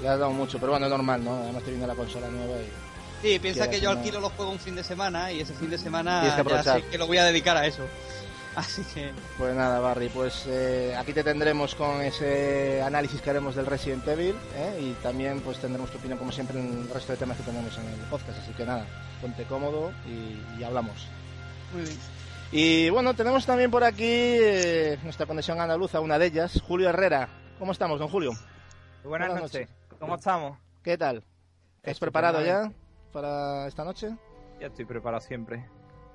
Le 0.00 0.08
has 0.08 0.18
dado 0.18 0.30
mucho, 0.30 0.58
pero 0.58 0.72
bueno, 0.72 0.86
es 0.86 0.90
normal, 0.90 1.22
¿no? 1.22 1.34
Además 1.34 1.62
te 1.62 1.70
viene 1.70 1.86
la 1.86 1.94
consola 1.94 2.28
nueva 2.28 2.56
y... 2.58 3.28
Sí, 3.28 3.38
piensa 3.38 3.68
que 3.68 3.82
yo 3.82 3.90
alquilo 3.90 4.18
los 4.18 4.32
juegos 4.32 4.54
un 4.54 4.60
fin 4.60 4.74
de 4.74 4.82
semana 4.82 5.30
y 5.30 5.40
ese 5.40 5.52
fin 5.52 5.68
de 5.68 5.76
semana 5.76 6.22
que 6.42 6.50
ya 6.50 6.62
sé 6.62 6.84
que 6.84 6.96
lo 6.96 7.06
voy 7.06 7.18
a 7.18 7.24
dedicar 7.24 7.58
a 7.58 7.66
eso. 7.66 7.82
Así 8.56 8.82
que... 8.94 9.12
Pues 9.36 9.54
nada, 9.54 9.78
Barry, 9.78 10.08
pues 10.08 10.44
eh, 10.46 10.96
aquí 10.98 11.12
te 11.12 11.22
tendremos 11.22 11.74
con 11.74 12.00
ese 12.00 12.82
análisis 12.82 13.20
que 13.20 13.28
haremos 13.28 13.54
del 13.54 13.66
Resident 13.66 14.08
Evil 14.08 14.34
¿eh? 14.56 14.80
y 14.80 14.92
también 15.02 15.40
pues 15.42 15.58
tendremos 15.58 15.90
tu 15.90 15.98
opinión 15.98 16.18
como 16.18 16.32
siempre 16.32 16.58
en 16.58 16.66
el 16.66 16.88
resto 16.88 17.12
de 17.12 17.18
temas 17.18 17.36
que 17.36 17.42
tenemos 17.42 17.76
en 17.76 17.86
el 17.88 18.00
podcast. 18.08 18.38
Así 18.38 18.52
que 18.52 18.64
nada, 18.64 18.86
ponte 19.20 19.44
cómodo 19.44 19.92
y 20.58 20.62
hablamos. 20.62 21.06
Muy 21.72 21.82
bien. 21.82 21.96
Y 22.52 22.90
bueno, 22.90 23.14
tenemos 23.14 23.46
también 23.46 23.70
por 23.70 23.84
aquí 23.84 24.04
eh, 24.04 24.98
nuestra 25.04 25.26
conexión 25.26 25.60
andaluza, 25.60 26.00
una 26.00 26.18
de 26.18 26.26
ellas, 26.26 26.60
Julio 26.66 26.88
Herrera. 26.88 27.28
¿Cómo 27.58 27.70
estamos, 27.70 28.00
don 28.00 28.08
Julio? 28.08 28.32
buenas, 29.04 29.40
noches. 29.40 29.68
¿Cómo 30.00 30.16
estamos? 30.16 30.58
¿Qué 30.82 30.98
tal? 30.98 31.22
¿Estás 31.82 32.00
preparado 32.00 32.44
ya 32.44 32.72
para 33.12 33.68
esta 33.68 33.84
noche? 33.84 34.16
Ya 34.60 34.66
estoy 34.66 34.84
preparado 34.84 35.20
siempre. 35.20 35.64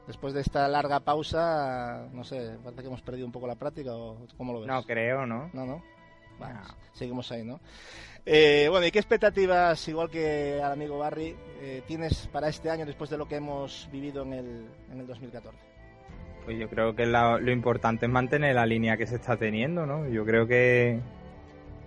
Después 0.07 0.33
de 0.33 0.41
esta 0.41 0.67
larga 0.67 0.99
pausa, 0.99 2.07
no 2.11 2.23
sé, 2.23 2.57
parece 2.63 2.81
que 2.81 2.87
hemos 2.87 3.01
perdido 3.01 3.25
un 3.25 3.31
poco 3.31 3.47
la 3.47 3.55
práctica 3.55 3.95
o 3.95 4.27
cómo 4.37 4.53
lo 4.53 4.59
ves. 4.59 4.67
No, 4.67 4.83
creo, 4.83 5.25
¿no? 5.25 5.49
No, 5.53 5.65
no. 5.65 5.81
Vamos, 6.37 6.75
seguimos 6.93 7.31
ahí, 7.31 7.43
¿no? 7.43 7.59
Eh, 8.27 8.67
bueno, 8.71 8.87
¿y 8.87 8.91
qué 8.91 8.97
expectativas, 8.97 9.87
igual 9.87 10.09
que 10.09 10.59
al 10.61 10.71
amigo 10.71 10.97
Barry, 10.97 11.35
eh, 11.61 11.83
tienes 11.85 12.27
para 12.27 12.49
este 12.49 12.71
año 12.71 12.85
después 12.85 13.09
de 13.11 13.19
lo 13.19 13.27
que 13.27 13.35
hemos 13.35 13.87
vivido 13.91 14.23
en 14.23 14.33
el, 14.33 14.65
en 14.91 14.99
el 14.99 15.05
2014? 15.05 15.55
Pues 16.43 16.57
yo 16.57 16.67
creo 16.67 16.95
que 16.95 17.05
lo 17.05 17.51
importante 17.51 18.07
es 18.07 18.11
mantener 18.11 18.55
la 18.55 18.65
línea 18.65 18.97
que 18.97 19.05
se 19.05 19.15
está 19.15 19.37
teniendo, 19.37 19.85
¿no? 19.85 20.07
Yo 20.09 20.25
creo 20.25 20.47
que, 20.47 20.99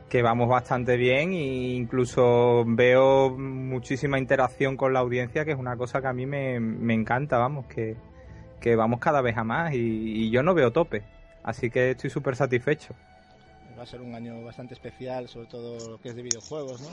que 0.09 0.23
vamos 0.23 0.49
bastante 0.49 0.97
bien 0.97 1.33
e 1.33 1.75
incluso 1.75 2.65
veo 2.67 3.31
muchísima 3.31 4.19
interacción 4.19 4.77
con 4.77 4.93
la 4.93 5.01
audiencia, 5.01 5.45
que 5.45 5.53
es 5.53 5.59
una 5.59 5.77
cosa 5.77 6.01
que 6.01 6.07
a 6.07 6.13
mí 6.13 6.27
me, 6.27 6.57
encanta, 6.95 7.39
vamos, 7.39 7.67
que, 7.67 7.97
vamos 8.77 9.01
cada 9.01 9.23
vez 9.23 9.37
a 9.37 9.45
más 9.45 9.75
y, 9.75 9.79
y 9.79 10.31
yo 10.31 10.45
no 10.45 10.55
veo 10.55 10.73
tope. 10.73 11.03
Así 11.43 11.71
que 11.71 11.91
estoy 11.91 12.11
súper 12.11 12.37
satisfecho 12.37 12.95
va 13.79 13.85
a 13.85 13.87
ser 13.87 14.01
un 14.01 14.15
año 14.15 14.43
bastante 14.43 14.75
especial, 14.75 15.29
sobre 15.29 15.47
todo 15.47 15.91
lo 15.91 16.01
que 16.01 16.09
es 16.09 16.17
de 16.17 16.23
videojuegos, 16.23 16.81
¿no? 16.81 16.89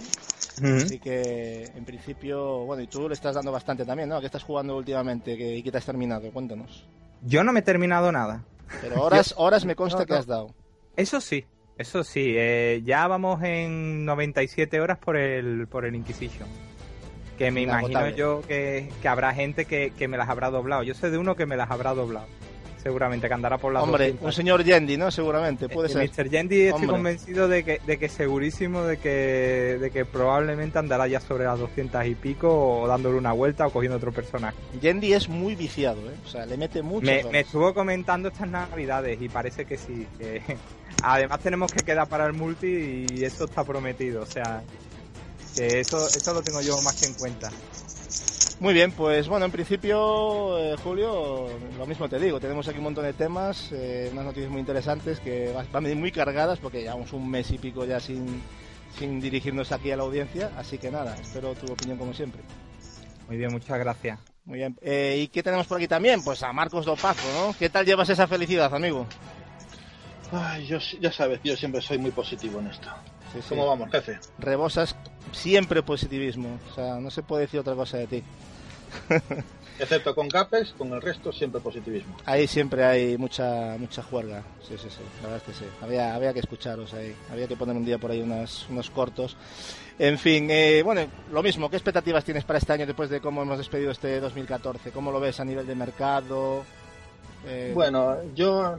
Así 0.78 1.00
que, 1.00 1.64
en 1.76 1.84
principio, 1.84 2.66
bueno, 2.66 2.84
y 2.84 2.88
tú 2.88 3.08
le 3.10 3.16
estás 3.16 3.36
dando 3.36 3.52
bastante 3.52 3.84
también, 3.86 4.08
¿no? 4.08 4.20
¿Qué 4.20 4.28
estás 4.28 4.44
jugando 4.44 4.78
últimamente 4.78 5.34
y 5.34 5.64
qué 5.64 5.72
te 5.72 5.78
has 5.80 5.86
terminado? 5.86 6.32
Cuéntanos. 6.32 6.88
Yo 7.24 7.44
no 7.44 7.52
me 7.52 7.62
he 7.62 7.64
terminado 7.64 8.12
nada. 8.12 8.46
Pero 8.82 9.02
horas, 9.02 9.34
horas 9.38 9.66
me 9.66 9.76
consta 9.76 10.06
que 10.06 10.14
has 10.14 10.28
dado. 10.28 10.54
Eso 10.96 11.20
sí, 11.20 11.46
eso 11.78 12.04
sí. 12.04 12.34
Eh, 12.38 12.82
ya 12.86 13.08
vamos 13.08 13.42
en 13.44 14.06
97 14.06 14.80
horas 14.80 15.00
por 15.00 15.18
el, 15.18 15.68
por 15.68 15.86
el 15.86 15.96
Inquisition. 15.96 16.48
Que 17.38 17.52
me 17.52 17.62
imagino 17.62 18.10
yo 18.10 18.42
que, 18.48 18.90
habrá 19.06 19.34
gente 19.34 19.66
que, 19.66 19.92
que 19.92 20.08
me 20.08 20.18
las 20.18 20.30
habrá 20.30 20.52
doblado. 20.52 20.84
Yo 20.84 20.94
sé 20.94 21.10
de 21.10 21.18
uno 21.18 21.36
que 21.36 21.46
me 21.46 21.58
las 21.58 21.70
habrá 21.70 21.94
doblado 21.94 22.28
seguramente 22.86 23.28
que 23.28 23.34
andará 23.34 23.58
por 23.58 23.74
la 23.74 23.82
Hombre, 23.82 24.14
un 24.22 24.32
señor 24.32 24.64
Yendi, 24.64 24.96
¿no? 24.96 25.10
Seguramente, 25.10 25.68
puede 25.68 25.88
eh, 25.88 26.08
ser. 26.08 26.26
Mr. 26.26 26.30
Yendi 26.30 26.62
estoy 26.68 26.86
convencido 26.86 27.48
de 27.48 27.64
que, 27.64 27.82
de 27.84 27.98
que 27.98 28.08
segurísimo 28.10 28.84
de 28.84 28.98
que, 28.98 29.80
de 29.82 29.90
que 29.90 30.06
probablemente 30.06 30.78
andará 30.78 31.08
ya 31.08 31.20
sobre 31.20 31.46
las 31.46 31.58
200 31.58 32.06
y 32.06 32.14
pico 32.14 32.82
o 32.82 32.88
dándole 32.88 33.18
una 33.18 33.32
vuelta 33.32 33.66
o 33.66 33.72
cogiendo 33.72 33.98
otro 33.98 34.12
personaje. 34.12 34.56
Yendi 34.80 35.14
es 35.14 35.28
muy 35.28 35.56
viciado, 35.56 36.00
¿eh? 36.12 36.14
O 36.24 36.30
sea, 36.30 36.46
le 36.46 36.58
mete 36.58 36.84
mucho. 36.84 37.08
Me, 37.08 37.24
me, 37.24 37.40
estuvo 37.40 37.74
comentando 37.74 38.28
estas 38.28 38.50
navidades 38.50 39.20
y 39.20 39.30
parece 39.30 39.66
que 39.66 39.78
sí. 39.78 40.06
Además 41.02 41.40
tenemos 41.40 41.74
que 41.74 41.84
quedar 41.84 42.08
para 42.08 42.28
el 42.28 42.34
multi 42.34 43.08
y 43.10 43.24
eso 43.24 43.46
está 43.46 43.64
prometido, 43.64 44.22
o 44.22 44.28
sea, 44.28 44.62
que 45.56 45.80
eso, 45.80 46.06
eso 46.08 46.34
lo 46.36 46.44
tengo 46.44 46.62
yo 46.62 46.80
más 46.84 47.02
que 47.02 47.08
en 47.08 47.14
cuenta. 47.16 47.50
Muy 48.60 48.74
bien, 48.74 48.94
pues 48.94 49.28
bueno, 49.28 49.46
en 49.46 49.52
principio, 49.52 50.58
eh, 50.58 50.78
Julio, 50.82 51.50
lo 51.78 51.86
mismo 51.86 52.08
te 52.08 52.18
digo, 52.18 52.40
tenemos 52.40 52.66
aquí 52.68 52.78
un 52.78 52.86
montón 52.86 53.04
de 53.04 53.12
temas, 53.12 53.70
eh, 53.74 54.10
unas 54.14 54.26
noticias 54.26 54.50
muy 54.50 54.62
interesantes 54.62 55.20
que 55.20 55.52
van 55.52 55.68
a 55.72 55.80
venir 55.82 55.98
muy 55.98 56.12
cargadas 56.12 56.60
porque 56.60 56.82
llevamos 56.82 57.12
un 57.12 57.30
mes 57.30 57.52
y 57.52 57.58
pico 57.58 57.84
ya 57.84 58.00
sin, 58.00 58.42
sin 58.98 59.20
dirigirnos 59.20 59.74
aquí 59.74 59.92
a 59.92 59.98
la 59.98 60.04
audiencia, 60.04 60.52
así 60.58 60.78
que 60.78 60.90
nada, 60.90 61.16
espero 61.16 61.54
tu 61.54 61.72
opinión 61.72 61.98
como 61.98 62.14
siempre. 62.14 62.42
Muy 63.28 63.36
bien, 63.36 63.52
muchas 63.52 63.78
gracias. 63.78 64.20
Muy 64.46 64.60
bien, 64.60 64.78
eh, 64.82 65.18
¿y 65.20 65.28
qué 65.28 65.44
tenemos 65.44 65.68
por 65.68 65.78
aquí 65.78 65.90
también? 65.90 66.24
Pues 66.24 66.42
a 66.42 66.54
Marcos 66.54 66.86
Dopazo, 66.86 67.28
¿no? 67.34 67.56
¿Qué 67.60 67.70
tal 67.70 67.86
llevas 67.86 68.08
esa 68.10 68.26
felicidad, 68.26 68.74
amigo? 68.74 69.06
Ay, 70.32 70.66
yo, 70.66 70.78
ya 71.02 71.12
sabes, 71.12 71.42
yo 71.44 71.58
siempre 71.58 71.82
soy 71.82 71.98
muy 71.98 72.12
positivo 72.12 72.60
en 72.60 72.68
esto. 72.68 72.88
¿Cómo 73.50 73.68
vamos, 73.68 73.92
jefe? 73.92 74.18
Rebosas 74.40 74.96
siempre 75.36 75.84
positivismo, 75.84 76.60
o 76.72 76.76
sea, 76.76 76.96
no 76.96 77.12
se 77.12 77.22
puede 77.22 77.44
decir 77.44 77.60
otra 77.60 77.76
cosa 77.76 77.98
de 77.98 78.08
ti. 78.08 78.24
Excepto 79.78 80.16
con 80.16 80.30
Capes, 80.30 80.74
con 80.78 80.94
el 80.94 81.02
resto 81.02 81.34
siempre 81.34 81.60
positivismo. 81.60 82.16
Ahí 82.26 82.48
siempre 82.48 82.86
hay 82.86 83.18
mucha 83.18 83.76
mucha 83.78 84.02
juerga. 84.02 84.42
Sí, 84.66 84.76
sí, 84.78 84.88
sí. 84.90 85.02
La 85.22 85.30
verdad 85.30 85.44
es 85.48 85.54
que 85.58 85.66
sí. 85.66 85.70
Había, 85.82 86.16
había 86.16 86.32
que 86.32 86.40
escucharos 86.40 86.94
ahí. 86.94 87.14
Había 87.30 87.46
que 87.46 87.58
poner 87.58 87.76
un 87.76 87.84
día 87.84 87.98
por 87.98 88.12
ahí 88.12 88.22
unos, 88.22 88.68
unos 88.70 88.90
cortos. 88.90 89.36
En 90.00 90.18
fin, 90.18 90.48
eh, 90.50 90.82
bueno, 90.82 91.02
lo 91.30 91.44
mismo. 91.44 91.70
¿Qué 91.70 91.76
expectativas 91.76 92.24
tienes 92.24 92.46
para 92.46 92.60
este 92.60 92.72
año 92.72 92.86
después 92.86 93.10
de 93.10 93.20
cómo 93.20 93.42
hemos 93.42 93.58
despedido 93.58 93.92
este 93.92 94.22
2014? 94.22 94.92
¿Cómo 94.92 95.12
lo 95.12 95.20
ves 95.20 95.42
a 95.42 95.46
nivel 95.46 95.68
de 95.68 95.76
mercado? 95.76 96.64
Eh, 97.46 97.72
bueno, 97.76 98.16
yo 98.34 98.78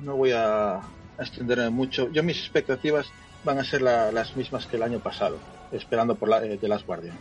no 0.00 0.16
voy 0.16 0.32
a 0.32 0.80
extenderme 1.18 1.70
mucho. 1.70 2.10
Yo 2.10 2.22
mis 2.22 2.38
expectativas 2.38 3.06
van 3.44 3.58
a 3.58 3.64
ser 3.64 3.82
las 3.82 4.36
mismas 4.36 4.66
que 4.66 4.76
el 4.76 4.82
año 4.82 5.00
pasado, 5.00 5.38
esperando 5.72 6.14
por 6.14 6.28
la, 6.28 6.40
de 6.40 6.54
eh, 6.54 6.68
Last 6.68 6.86
Guardian. 6.86 7.16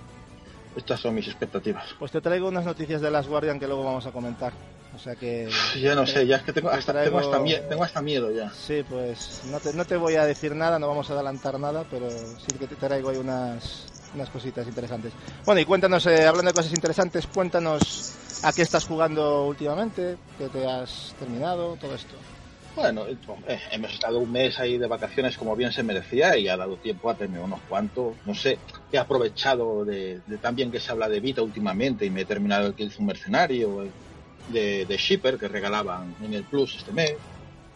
Estas 0.75 0.99
son 0.99 1.15
mis 1.15 1.27
expectativas. 1.27 1.95
Pues 1.97 2.11
te 2.11 2.21
traigo 2.21 2.47
unas 2.47 2.65
noticias 2.65 3.01
de 3.01 3.11
Last 3.11 3.27
Guardian 3.27 3.59
que 3.59 3.67
luego 3.67 3.83
vamos 3.83 4.05
a 4.05 4.11
comentar. 4.11 4.53
O 4.95 4.99
sea 4.99 5.15
que... 5.15 5.49
Ya 5.79 5.95
no 5.95 6.05
sé, 6.05 6.25
ya 6.25 6.37
es 6.37 6.43
que 6.43 6.53
tengo 6.53 6.69
hasta, 6.69 7.03
tengo 7.03 7.19
hasta, 7.83 8.01
miedo 8.01 8.31
ya. 8.31 8.51
Sí, 8.51 8.83
pues 8.89 9.41
no 9.51 9.59
te, 9.59 9.73
no 9.73 9.85
te 9.85 9.97
voy 9.97 10.15
a 10.15 10.25
decir 10.25 10.55
nada, 10.55 10.79
no 10.79 10.87
vamos 10.87 11.09
a 11.09 11.13
adelantar 11.13 11.59
nada, 11.59 11.85
pero 11.89 12.09
sí 12.09 12.57
que 12.57 12.67
te 12.67 12.75
traigo 12.75 13.09
ahí 13.09 13.17
unas, 13.17 13.85
unas 14.15 14.29
cositas 14.29 14.67
interesantes. 14.67 15.13
Bueno, 15.45 15.61
y 15.61 15.65
cuéntanos, 15.65 16.05
eh, 16.07 16.25
hablando 16.25 16.51
de 16.51 16.55
cosas 16.55 16.73
interesantes, 16.73 17.27
cuéntanos 17.27 18.13
a 18.43 18.51
qué 18.51 18.61
estás 18.61 18.85
jugando 18.85 19.45
últimamente, 19.45 20.17
qué 20.37 20.47
te 20.49 20.65
has 20.65 21.13
terminado, 21.19 21.75
todo 21.75 21.93
esto. 21.95 22.15
Bueno, 22.75 23.05
eh, 23.07 23.59
hemos 23.71 23.93
estado 23.93 24.19
un 24.19 24.31
mes 24.31 24.59
ahí 24.59 24.77
de 24.77 24.87
vacaciones 24.87 25.37
como 25.37 25.55
bien 25.55 25.71
se 25.71 25.83
merecía 25.83 26.37
y 26.37 26.47
ha 26.47 26.55
dado 26.55 26.77
tiempo 26.77 27.09
a 27.09 27.15
tener 27.15 27.41
unos 27.41 27.59
cuantos. 27.67 28.15
No 28.25 28.33
sé, 28.33 28.59
he 28.91 28.97
aprovechado 28.97 29.83
de, 29.83 30.21
también 30.41 30.71
que 30.71 30.79
se 30.79 30.91
habla 30.91 31.09
de 31.09 31.19
Vita 31.19 31.41
últimamente 31.41 32.05
y 32.05 32.09
me 32.09 32.21
he 32.21 32.25
terminado 32.25 32.67
el 32.67 32.75
que 32.75 32.83
hizo 32.83 32.99
un 32.99 33.07
mercenario 33.07 33.91
de, 34.47 34.85
de 34.85 34.97
Shipper 34.97 35.37
que 35.37 35.47
regalaban 35.47 36.15
en 36.23 36.33
el 36.33 36.43
Plus 36.43 36.75
este 36.77 36.91
mes, 36.91 37.15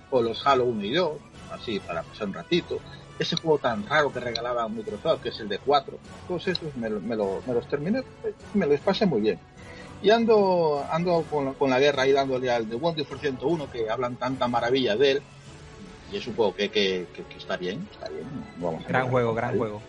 o 0.10 0.22
los 0.22 0.46
Halo 0.46 0.66
1 0.66 0.84
y 0.86 0.94
2, 0.94 1.12
así 1.52 1.80
para 1.80 2.04
pasar 2.04 2.28
un 2.28 2.34
ratito. 2.34 2.80
Ese 3.20 3.36
juego 3.36 3.60
tan 3.60 3.86
raro 3.86 4.12
que 4.12 4.20
regalaban 4.20 4.76
Microsoft, 4.76 5.22
que 5.22 5.30
es 5.30 5.40
el 5.40 5.50
de 5.50 5.60
4, 5.60 5.98
todos 6.28 6.48
esos 6.48 6.76
me, 6.76 6.90
me, 6.90 7.16
me 7.16 7.54
los 7.54 7.68
terminé, 7.68 8.04
me 8.54 8.66
los 8.66 8.80
pasé 8.80 9.06
muy 9.06 9.22
bien. 9.22 9.40
Y 10.04 10.10
ando, 10.10 10.86
ando 10.92 11.24
con, 11.58 11.70
la 11.70 11.80
guerra 11.80 12.04
ahí 12.04 12.12
dándole 12.12 12.52
al 12.52 12.68
The 12.68 12.76
Wonderful 12.76 13.20
101 13.20 13.72
que 13.72 13.90
hablan 13.90 14.18
tanta 14.18 14.50
maravilla 14.50 14.98
de 14.98 15.12
él. 15.12 15.22
Y 16.12 16.18
es 16.18 16.28
un 16.28 16.36
juego 16.36 16.54
que, 16.54 16.70
que, 16.70 17.08
está 17.38 17.56
bien, 17.56 17.88
está 17.90 18.10
bien. 18.10 18.26
gran 18.86 19.10
juego, 19.10 19.34
gran 19.34 19.58
juego. 19.58 19.82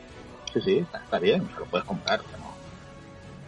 Sí, 0.52 0.60
sí, 0.60 0.86
está, 1.04 1.18
bien, 1.18 1.48
lo 1.58 1.64
puedes 1.64 1.84
comprar. 1.84 2.20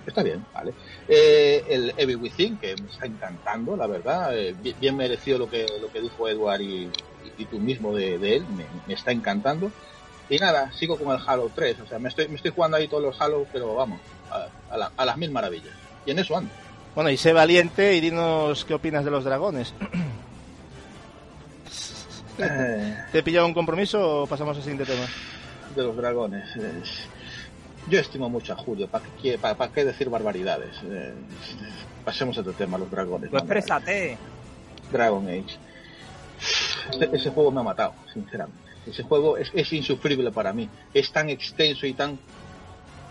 Está 0.05 0.25
bien, 0.25 0.45
vale. 0.53 0.75
Eh, 1.09 1.65
el 1.69 1.95
Evil 1.97 2.17
Within, 2.17 2.59
que 2.59 2.75
me 2.75 2.91
está 2.91 3.07
encantando, 3.07 3.77
la 3.77 3.87
verdad. 3.87 4.37
Eh, 4.37 4.57
bien, 4.81 4.97
merecido 4.97 5.39
lo 5.39 5.49
que, 5.49 5.67
lo 5.81 5.91
que 5.93 6.01
dijo 6.01 6.29
Edward 6.29 6.63
y, 6.63 6.91
tú 7.49 7.61
mismo 7.61 7.95
de, 7.95 8.15
él, 8.15 8.45
me, 8.87 8.93
está 8.93 9.13
encantando. 9.13 9.71
Y 10.29 10.39
nada, 10.39 10.73
sigo 10.73 10.99
con 10.99 11.15
el 11.15 11.23
Halo 11.25 11.49
3, 11.55 11.79
o 11.79 11.87
sea, 11.87 12.01
me 12.01 12.09
estoy, 12.09 12.27
me 12.27 12.35
estoy 12.35 12.51
jugando 12.51 12.77
ahí 12.77 12.89
todos 12.89 13.05
los 13.05 13.21
Halo, 13.21 13.47
pero 13.53 13.77
vamos, 13.77 14.01
a, 14.29 14.91
a 14.97 15.05
las 15.05 15.17
mil 15.17 15.31
maravillas 15.31 15.86
y 16.07 16.11
en 16.13 16.19
eso 16.19 16.37
ando. 16.37 16.51
Bueno, 16.95 17.11
y 17.11 17.17
sé 17.19 17.33
valiente 17.33 17.95
y 17.95 18.01
dinos 18.01 18.65
qué 18.65 18.73
opinas 18.75 19.05
de 19.05 19.11
los 19.11 19.25
dragones. 19.25 19.75
Eh. 22.39 22.95
¿Te 23.11 23.21
he 23.21 23.23
pillado 23.23 23.47
un 23.47 23.55
compromiso 23.55 24.25
o 24.25 24.27
pasamos 24.27 24.59
al 24.59 24.63
siguiente 24.63 24.85
tema? 24.85 25.07
De 25.75 25.83
los 25.83 25.97
dragones. 25.97 26.47
yo 27.89 27.99
estimo 27.99 28.29
mucho 28.29 28.53
a 28.53 28.57
Julio. 28.57 28.89
¿Para 28.89 29.07
qué, 29.23 29.39
para, 29.39 29.73
qué 29.73 29.87
decir 29.87 30.11
barbaridades? 30.11 30.77
Eh, 30.85 31.15
pasemos 32.05 32.37
a 32.37 32.43
otro 32.43 32.53
tema, 32.53 32.77
los 32.77 32.91
dragones. 32.91 33.31
Pues 33.31 33.43
exprésate. 33.43 34.19
Dragon 34.93 35.27
Age. 35.27 35.57
Este, 36.91 37.17
ese 37.17 37.31
juego 37.31 37.51
me 37.51 37.61
ha 37.61 37.65
matado, 37.65 37.95
sinceramente. 38.13 38.61
Ese 38.87 39.03
juego 39.03 39.39
es, 39.39 39.51
es 39.55 39.73
insufrible 39.73 40.31
para 40.31 40.53
mí. 40.53 40.69
Es 40.93 41.11
tan 41.11 41.31
extenso 41.31 41.87
y 41.87 41.95
tan 41.95 42.19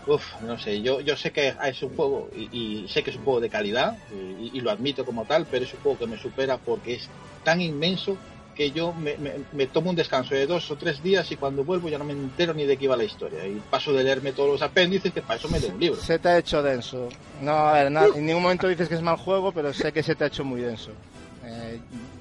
Uf, 0.06 0.40
no 0.42 0.56
sé, 0.58 0.82
yo, 0.82 1.00
yo 1.00 1.16
sé 1.16 1.32
que 1.32 1.54
es 1.64 1.82
un 1.82 1.96
juego 1.96 2.30
y, 2.34 2.86
sé 2.88 3.02
que 3.02 3.10
es 3.10 3.16
un 3.16 3.24
juego 3.24 3.40
de 3.40 3.50
calidad 3.50 3.96
y, 4.12 4.60
lo 4.60 4.70
admito 4.70 5.04
como 5.04 5.24
tal, 5.24 5.46
pero 5.50 5.64
es 5.64 5.74
un 5.74 5.80
juego 5.80 5.98
que 5.98 6.06
me 6.06 6.18
supera 6.18 6.58
porque 6.58 6.94
es 6.94 7.08
tan 7.42 7.60
inmenso 7.60 8.16
que 8.54 8.70
yo 8.70 8.94
me, 8.94 9.66
tomo 9.66 9.90
un 9.90 9.96
descanso 9.96 10.34
de 10.34 10.46
dos 10.46 10.70
o 10.70 10.76
tres 10.76 11.02
días 11.02 11.30
y 11.30 11.36
cuando 11.36 11.62
vuelvo 11.62 11.88
ya 11.88 11.98
no 11.98 12.04
me 12.04 12.14
entero 12.14 12.54
ni 12.54 12.64
de 12.64 12.76
qué 12.76 12.84
iba 12.84 12.96
la 12.96 13.04
historia. 13.04 13.46
Y 13.46 13.60
paso 13.68 13.92
de 13.92 14.02
leerme 14.02 14.32
todos 14.32 14.48
los 14.48 14.62
apéndices 14.62 15.12
que 15.12 15.20
para 15.20 15.38
eso 15.38 15.48
me 15.48 15.60
leo 15.60 15.70
un 15.70 15.80
libro. 15.80 16.00
Se 16.00 16.18
te 16.18 16.28
ha 16.28 16.38
hecho 16.38 16.62
denso. 16.62 17.08
No, 17.42 17.52
a 17.52 17.72
ver, 17.74 17.86
en 17.88 18.24
ningún 18.24 18.42
momento 18.42 18.66
dices 18.66 18.88
que 18.88 18.94
es 18.94 19.02
mal 19.02 19.16
juego, 19.16 19.52
pero 19.52 19.74
sé 19.74 19.92
que 19.92 20.02
se 20.02 20.14
te 20.14 20.24
ha 20.24 20.28
hecho 20.28 20.44
muy 20.44 20.62
denso. 20.62 20.92
Eh, 21.44 21.78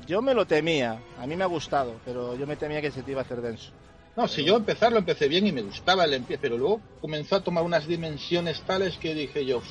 yo 0.07 0.21
me 0.21 0.33
lo 0.33 0.45
temía, 0.45 0.99
a 1.19 1.25
mí 1.25 1.35
me 1.35 1.43
ha 1.43 1.47
gustado, 1.47 1.93
pero 2.03 2.35
yo 2.35 2.45
me 2.45 2.57
temía 2.57 2.81
que 2.81 2.91
se 2.91 3.01
te 3.01 3.11
iba 3.11 3.21
a 3.21 3.23
hacer 3.23 3.41
denso. 3.41 3.71
No, 4.15 4.27
si 4.27 4.45
yo 4.45 4.55
empezar 4.55 4.91
lo 4.91 4.99
empecé 4.99 5.27
bien 5.27 5.45
y 5.45 5.51
me 5.51 5.61
gustaba 5.61 6.05
el 6.05 6.13
empiece, 6.13 6.41
pero 6.41 6.57
luego 6.57 6.81
comenzó 7.01 7.35
a 7.35 7.43
tomar 7.43 7.63
unas 7.63 7.85
dimensiones 7.85 8.61
tales 8.61 8.97
que 8.97 9.13
dije 9.13 9.45
yo, 9.45 9.61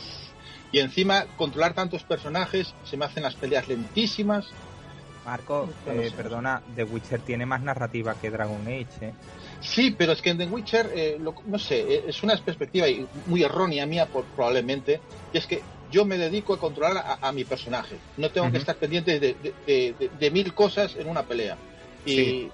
y 0.70 0.80
encima 0.80 1.24
controlar 1.38 1.72
tantos 1.72 2.02
personajes, 2.02 2.74
se 2.84 2.96
me 2.96 3.06
hacen 3.06 3.22
las 3.22 3.36
peleas 3.36 3.68
lentísimas. 3.68 4.52
Marco, 5.24 5.72
eh, 5.86 6.12
perdona, 6.14 6.62
The 6.74 6.84
Witcher 6.84 7.22
tiene 7.22 7.46
más 7.46 7.62
narrativa 7.62 8.14
que 8.20 8.30
Dragon 8.30 8.66
Age, 8.66 9.06
¿eh? 9.06 9.14
Sí, 9.60 9.92
pero 9.92 10.12
es 10.12 10.20
que 10.20 10.30
en 10.30 10.38
The 10.38 10.46
Witcher, 10.46 10.90
eh, 10.94 11.18
no 11.46 11.58
sé, 11.58 11.80
eh, 11.80 12.04
es 12.08 12.22
una 12.22 12.36
perspectiva 12.36 12.86
muy 13.24 13.42
errónea 13.42 13.86
mía 13.86 14.06
por, 14.06 14.24
probablemente, 14.26 15.00
y 15.32 15.38
es 15.38 15.46
que 15.46 15.62
yo 15.90 16.04
me 16.04 16.18
dedico 16.18 16.52
a 16.52 16.58
controlar 16.58 17.18
a, 17.20 17.32
mi 17.32 17.44
personaje. 17.44 17.96
No 18.18 18.28
tengo 18.30 18.50
que 18.50 18.58
estar 18.58 18.76
pendiente 18.76 19.18
de, 19.20 20.30
mil 20.30 20.52
cosas 20.52 20.96
en 20.96 21.08
una 21.08 21.22
pelea. 21.22 21.56
Y, 22.04 22.50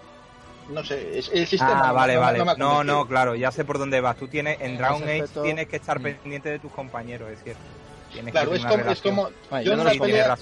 no 0.71 0.85
sé, 0.85 1.19
es 1.19 1.31
el 1.33 1.47
sistema. 1.47 1.89
Ah, 1.89 1.93
vale, 1.93 2.17
vale. 2.17 2.43
No, 2.57 2.85
no, 2.85 3.07
claro, 3.07 3.35
ya 3.35 3.51
sé 3.51 3.65
por 3.65 3.79
dónde 3.79 4.01
vas. 4.01 4.17
Tú 4.17 4.29
tienes, 4.29 4.61
en 4.61 4.77
Dragon 4.77 5.03
Age 5.03 5.27
tienes 5.43 5.69
que 5.69 5.77
estar 5.77 5.99
mm. 5.99 6.03
pendiente 6.03 6.49
de 6.51 6.59
tus 6.59 6.73
compañeros, 6.73 7.31
es 7.31 7.43
cierto. 7.43 7.63
claro, 8.31 8.55
es 8.55 8.65
como, 8.65 8.85
es 8.91 9.01
como, 9.01 9.29
yo 9.63 9.73
en, 9.73 9.81
una 9.81 9.91
pelea, 9.91 10.39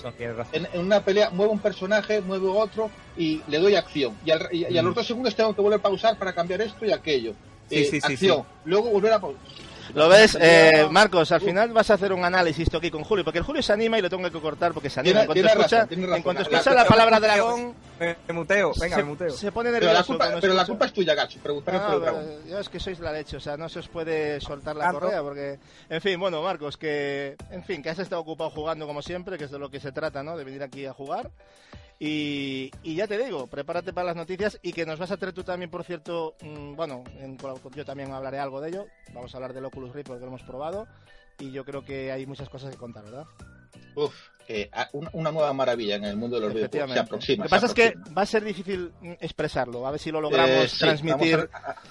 En, 0.52 0.80
una 0.80 1.04
pelea 1.04 1.30
muevo 1.30 1.52
un 1.52 1.58
personaje, 1.58 2.20
muevo 2.20 2.58
otro 2.58 2.90
y 3.16 3.42
le 3.48 3.58
doy 3.58 3.74
acción. 3.74 4.16
Y, 4.24 4.30
al, 4.30 4.48
y, 4.52 4.64
a 4.76 4.82
los 4.82 4.92
mm. 4.92 4.96
dos 4.96 5.06
segundos 5.06 5.34
tengo 5.34 5.54
que 5.54 5.60
volver 5.60 5.78
a 5.78 5.82
pausar 5.82 6.18
para 6.18 6.32
cambiar 6.32 6.60
esto 6.60 6.84
y 6.84 6.92
aquello. 6.92 7.34
Sí, 7.68 7.84
sí, 7.84 8.00
sí, 8.00 8.12
acción. 8.12 8.44
Luego 8.64 8.90
volver 8.90 9.12
a 9.12 9.20
pausar 9.20 9.67
lo 9.94 10.08
ves, 10.08 10.36
eh, 10.40 10.86
Marcos, 10.90 11.32
al 11.32 11.40
final 11.40 11.72
vas 11.72 11.90
a 11.90 11.94
hacer 11.94 12.12
un 12.12 12.24
análisis 12.24 12.68
aquí 12.74 12.90
con 12.90 13.04
Julio, 13.04 13.24
porque 13.24 13.38
el 13.38 13.44
Julio 13.44 13.62
se 13.62 13.72
anima 13.72 13.98
y 13.98 14.02
lo 14.02 14.10
tengo 14.10 14.30
que 14.30 14.40
cortar 14.40 14.72
porque 14.72 14.90
se 14.90 15.00
anima. 15.00 15.20
En 15.20 15.26
cuanto 15.26 15.46
escucha, 15.46 15.86
en 15.90 16.22
cuanto 16.22 16.42
escucha 16.42 16.74
la, 16.74 16.84
palabra 16.84 17.20
dragón... 17.20 17.74
Me 17.98 18.32
muteo, 18.32 18.72
venga, 18.78 18.96
se, 18.96 19.02
me 19.02 19.08
muteo. 19.08 19.30
Se 19.30 19.50
pone 19.50 19.72
nervioso. 19.72 19.88
Pero 19.90 19.98
la 19.98 20.04
culpa, 20.04 20.40
pero 20.40 20.54
la 20.54 20.66
culpa 20.66 20.86
es 20.86 20.92
tuya, 20.92 21.14
Gacho, 21.14 21.40
preguntarme 21.40 21.80
por 21.80 21.94
el 21.94 22.00
dragón. 22.00 22.24
Yo 22.48 22.58
es 22.60 22.68
que 22.68 22.78
sois 22.78 23.00
la 23.00 23.12
leche, 23.12 23.36
o 23.36 23.40
sea, 23.40 23.56
no 23.56 23.68
se 23.68 23.80
os 23.80 23.88
puede 23.88 24.40
soltar 24.40 24.76
la 24.76 24.92
correa 24.92 25.22
porque... 25.22 25.58
En 25.88 26.00
fin, 26.00 26.18
bueno, 26.18 26.42
Marcos, 26.42 26.76
que... 26.76 27.36
En 27.50 27.64
fin, 27.64 27.82
que 27.82 27.90
has 27.90 27.98
estado 27.98 28.20
ocupado 28.20 28.50
jugando 28.50 28.86
como 28.86 29.02
siempre, 29.02 29.36
que 29.36 29.44
es 29.44 29.50
de 29.50 29.58
lo 29.58 29.70
que 29.70 29.80
se 29.80 29.90
trata, 29.90 30.22
¿no? 30.22 30.36
De 30.36 30.44
venir 30.44 30.62
aquí 30.62 30.86
a 30.86 30.92
jugar. 30.92 31.30
Y, 32.00 32.70
ya 32.84 33.08
te 33.08 33.22
digo, 33.22 33.48
prepárate 33.48 33.92
para 33.92 34.08
las 34.08 34.16
noticias 34.16 34.58
y 34.62 34.72
que 34.72 34.86
nos 34.86 34.98
vas 34.98 35.10
a 35.10 35.16
traer 35.16 35.34
tú 35.34 35.42
también, 35.42 35.70
por 35.70 35.84
cierto, 35.84 36.36
mm, 36.40 36.74
bueno, 36.76 37.02
yo 37.74 37.84
también 37.84 38.12
hablaré 38.12 38.38
algo 38.38 38.60
de 38.60 38.68
ello. 38.68 38.86
Vamos 39.12 39.34
a 39.34 39.38
hablar 39.38 39.52
del 39.52 39.64
Oculus 39.64 39.92
Rift 39.92 40.08
porque 40.08 40.20
lo 40.20 40.28
hemos 40.28 40.42
probado 40.42 40.86
y 41.38 41.50
yo 41.50 41.64
creo 41.64 41.84
que 41.84 42.12
hay 42.12 42.26
muchas 42.26 42.48
cosas 42.48 42.70
que 42.70 42.76
contar, 42.76 43.04
¿verdad? 43.04 43.26
Uf, 43.96 44.14
eh, 44.46 44.70
una, 45.12 45.32
nueva 45.32 45.52
maravilla 45.52 45.96
en 45.96 46.04
el 46.04 46.16
mundo 46.16 46.36
de 46.36 46.46
los 46.46 46.54
videojuegos. 46.54 46.92
Se 46.92 46.98
aproxima. 47.00 47.44
Lo 47.44 47.48
que 47.48 47.50
pasa 47.50 47.66
es 47.66 47.74
que 47.74 47.94
va 48.16 48.22
a 48.22 48.26
ser 48.26 48.44
difícil 48.44 48.92
mm, 49.00 49.12
expresarlo, 49.20 49.84
a 49.84 49.90
ver 49.90 49.98
si 49.98 50.12
lo 50.12 50.20
logramos 50.20 50.74
eh, 50.74 50.78
transmitir. 50.78 51.50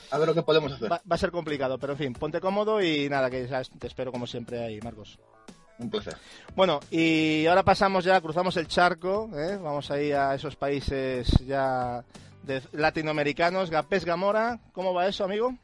A, 0.09 0.17
ver 0.17 0.27
lo 0.27 0.33
que 0.33 0.43
podemos 0.43 0.71
hacer. 0.71 0.89
Va, 0.89 1.01
va, 1.09 1.15
a 1.15 1.19
ser 1.19 1.31
complicado, 1.31 1.77
pero 1.77 1.93
en 1.93 1.99
fin, 1.99 2.13
ponte 2.13 2.39
cómodo 2.39 2.81
y 2.81 3.09
nada, 3.09 3.29
que 3.29 3.45
te 3.79 3.87
espero 3.87 4.11
como 4.13 4.25
siempre 4.25 4.63
ahí, 4.63 4.79
Marcos. 4.79 5.19
Un 5.79 5.89
placer. 5.89 6.15
Bueno, 6.55 6.79
y 6.89 7.45
ahora 7.45 7.63
pasamos 7.63 8.03
ya, 8.03 8.19
cruzamos 8.19 8.57
el 8.57 8.67
charco, 8.67 9.29
¿eh? 9.35 9.57
vamos 9.61 9.91
ahí 9.91 10.11
a 10.11 10.33
esos 10.33 10.55
países 10.55 11.27
ya 11.45 12.03
de 12.43 12.61
latinoamericanos. 12.71 13.69
Gapés 13.69 14.03
Gamora, 14.03 14.59
¿cómo 14.71 14.93
va 14.93 15.07
eso, 15.07 15.23
amigo? 15.23 15.55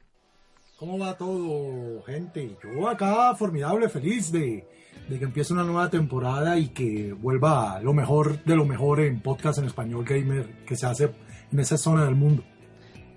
¿Cómo 0.77 0.99
va 0.99 1.17
todo, 1.17 2.03
gente? 2.03 2.57
Yo 2.63 2.87
acá 2.87 3.33
formidable, 3.35 3.89
feliz 3.89 4.31
de, 4.31 4.67
de 5.09 5.19
que 5.19 5.25
empiece 5.25 5.53
una 5.53 5.63
nueva 5.63 5.89
temporada 5.89 6.57
y 6.57 6.69
que 6.69 7.13
vuelva 7.13 7.79
lo 7.81 7.93
mejor 7.93 8.43
de 8.43 8.55
lo 8.55 8.65
mejor 8.65 8.99
en 8.99 9.21
podcast 9.21 9.59
en 9.59 9.65
español 9.65 10.03
gamer 10.05 10.63
que 10.65 10.75
se 10.75 10.85
hace 10.85 11.09
en 11.51 11.59
esa 11.59 11.77
zona 11.77 12.05
del 12.05 12.15
mundo 12.15 12.43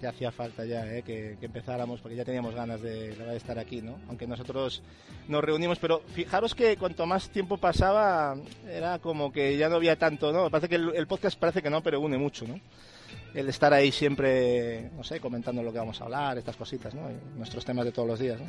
ya 0.01 0.11
hacía 0.11 0.31
falta 0.31 0.65
ya 0.65 0.87
¿eh? 0.87 1.03
que, 1.03 1.37
empezáramos 1.41 2.01
porque 2.01 2.17
ya 2.17 2.25
teníamos 2.25 2.55
ganas 2.55 2.81
de, 2.83 3.15
de, 3.15 3.37
estar 3.37 3.59
aquí, 3.59 3.83
¿no? 3.83 3.99
Aunque 4.09 4.27
nosotros 4.27 4.83
nos 5.29 5.43
reunimos, 5.43 5.79
pero 5.79 6.03
fijaros 6.15 6.55
que 6.55 6.77
cuanto 6.77 7.07
más 7.07 7.31
tiempo 7.31 7.57
pasaba 7.57 8.37
era 8.69 8.99
como 8.99 9.33
que 9.33 9.57
ya 9.57 9.69
no 9.69 9.77
había 9.77 9.97
tanto, 9.97 10.33
¿no? 10.33 10.51
Parece 10.51 10.69
que 10.69 10.77
el, 10.77 11.07
podcast 11.07 11.39
parece 11.39 11.63
que 11.63 11.71
no, 11.71 11.83
pero 11.83 12.01
une 12.01 12.19
mucho, 12.19 12.47
¿no? 12.47 12.61
El 13.35 13.49
estar 13.49 13.73
ahí 13.73 13.93
siempre, 13.93 14.91
no 14.97 15.05
sé, 15.05 15.21
comentando 15.21 15.63
lo 15.63 15.73
que 15.73 15.79
vamos 15.79 16.01
a 16.01 16.05
hablar, 16.05 16.39
estas 16.39 16.57
cositas, 16.57 16.95
¿no? 16.95 17.03
nuestros 17.37 17.65
temas 17.65 17.85
de 17.85 17.93
todos 17.93 18.09
los 18.09 18.19
días, 18.19 18.41
¿no? 18.41 18.47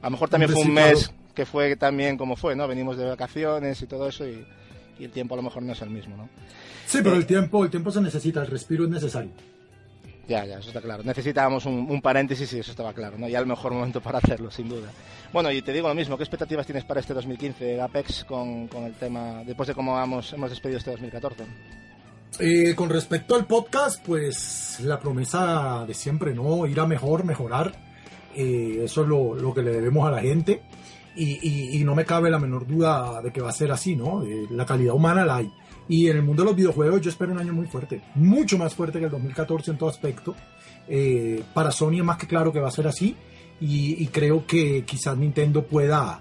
A 0.00 0.06
lo 0.06 0.10
mejor 0.12 0.28
también 0.28 0.52
fue 0.52 0.62
un 0.62 0.72
mes 0.72 1.12
que 1.34 1.44
fue 1.44 1.74
también 1.76 2.16
como 2.16 2.36
fue, 2.36 2.54
¿no? 2.54 2.68
Venimos 2.68 2.96
de 2.96 3.04
vacaciones 3.04 3.82
y 3.82 3.86
todo 3.86 4.08
eso 4.08 4.26
y, 4.26 4.46
y 4.98 5.04
el 5.04 5.10
tiempo 5.10 5.34
a 5.34 5.36
lo 5.36 5.42
mejor 5.42 5.62
no 5.62 5.72
es 5.72 5.82
el 5.82 5.90
mismo, 5.90 6.16
¿no? 6.16 6.28
Sí, 6.86 6.98
pero 7.02 7.16
el 7.16 7.26
tiempo, 7.26 7.64
el 7.64 7.70
tiempo 7.70 7.90
se 7.90 8.00
necesita, 8.00 8.40
el 8.40 8.46
respiro 8.46 8.84
es 8.84 8.90
necesario. 8.90 9.30
Ya, 10.28 10.44
ya, 10.44 10.58
eso 10.58 10.68
está 10.68 10.82
claro. 10.82 11.02
Necesitábamos 11.02 11.64
un, 11.64 12.02
paréntesis 12.02 12.52
y 12.52 12.58
eso 12.58 12.70
estaba 12.70 12.92
claro, 12.92 13.16
¿no? 13.16 13.28
Ya 13.28 13.38
el 13.38 13.46
mejor 13.46 13.72
momento 13.72 14.02
para 14.02 14.18
hacerlo, 14.18 14.50
sin 14.50 14.68
duda. 14.68 14.88
Bueno, 15.32 15.50
y 15.50 15.62
te 15.62 15.72
digo 15.72 15.88
lo 15.88 15.94
mismo, 15.94 16.18
¿qué 16.18 16.22
expectativas 16.22 16.66
tienes 16.66 16.84
para 16.84 17.00
este 17.00 17.14
2015 17.14 17.80
Apex 17.80 18.24
con, 18.24 18.68
el 18.84 18.92
tema, 18.94 19.42
después 19.46 19.68
de 19.68 19.74
cómo 19.74 19.98
hemos, 19.98 20.30
hemos 20.34 20.50
despedido 20.50 20.78
este 20.78 20.90
2014? 20.90 21.44
Eh, 22.40 22.74
con 22.74 22.90
respecto 22.90 23.34
al 23.34 23.46
podcast, 23.46 24.04
pues 24.04 24.80
la 24.80 25.00
promesa 25.00 25.84
de 25.86 25.94
siempre, 25.94 26.34
¿no? 26.34 26.66
Ir 26.66 26.78
a 26.78 26.86
mejor, 26.86 27.24
mejorar. 27.24 27.72
Eh, 28.36 28.82
eso 28.84 29.02
es 29.02 29.08
lo, 29.08 29.54
que 29.54 29.62
le 29.62 29.72
debemos 29.72 30.06
a 30.06 30.10
la 30.10 30.20
gente. 30.20 30.62
Y, 31.16 31.82
no 31.84 31.94
me 31.94 32.04
cabe 32.04 32.30
la 32.30 32.38
menor 32.38 32.66
duda 32.66 33.22
de 33.22 33.32
que 33.32 33.40
va 33.40 33.48
a 33.48 33.52
ser 33.52 33.72
así, 33.72 33.96
¿no? 33.96 34.22
Eh, 34.22 34.46
la 34.50 34.66
calidad 34.66 34.94
humana 34.94 35.24
la 35.24 35.36
hay. 35.36 35.50
Y 35.88 36.08
en 36.08 36.16
el 36.16 36.22
mundo 36.22 36.42
de 36.42 36.50
los 36.50 36.56
videojuegos 36.56 37.00
yo 37.00 37.10
espero 37.10 37.32
un 37.32 37.38
año 37.38 37.52
muy 37.52 37.66
fuerte, 37.66 38.02
mucho 38.14 38.58
más 38.58 38.74
fuerte 38.74 38.98
que 38.98 39.06
el 39.06 39.10
2014 39.10 39.70
en 39.70 39.78
todo 39.78 39.88
aspecto. 39.88 40.34
Eh, 40.86 41.42
para 41.54 41.70
Sony 41.70 41.98
es 41.98 42.04
más 42.04 42.18
que 42.18 42.26
claro 42.26 42.52
que 42.52 42.60
va 42.60 42.68
a 42.68 42.72
ser 42.72 42.86
así 42.86 43.16
y, 43.60 44.06
creo 44.08 44.46
que 44.46 44.84
quizás 44.84 45.16
Nintendo 45.16 45.64
pueda, 45.64 46.20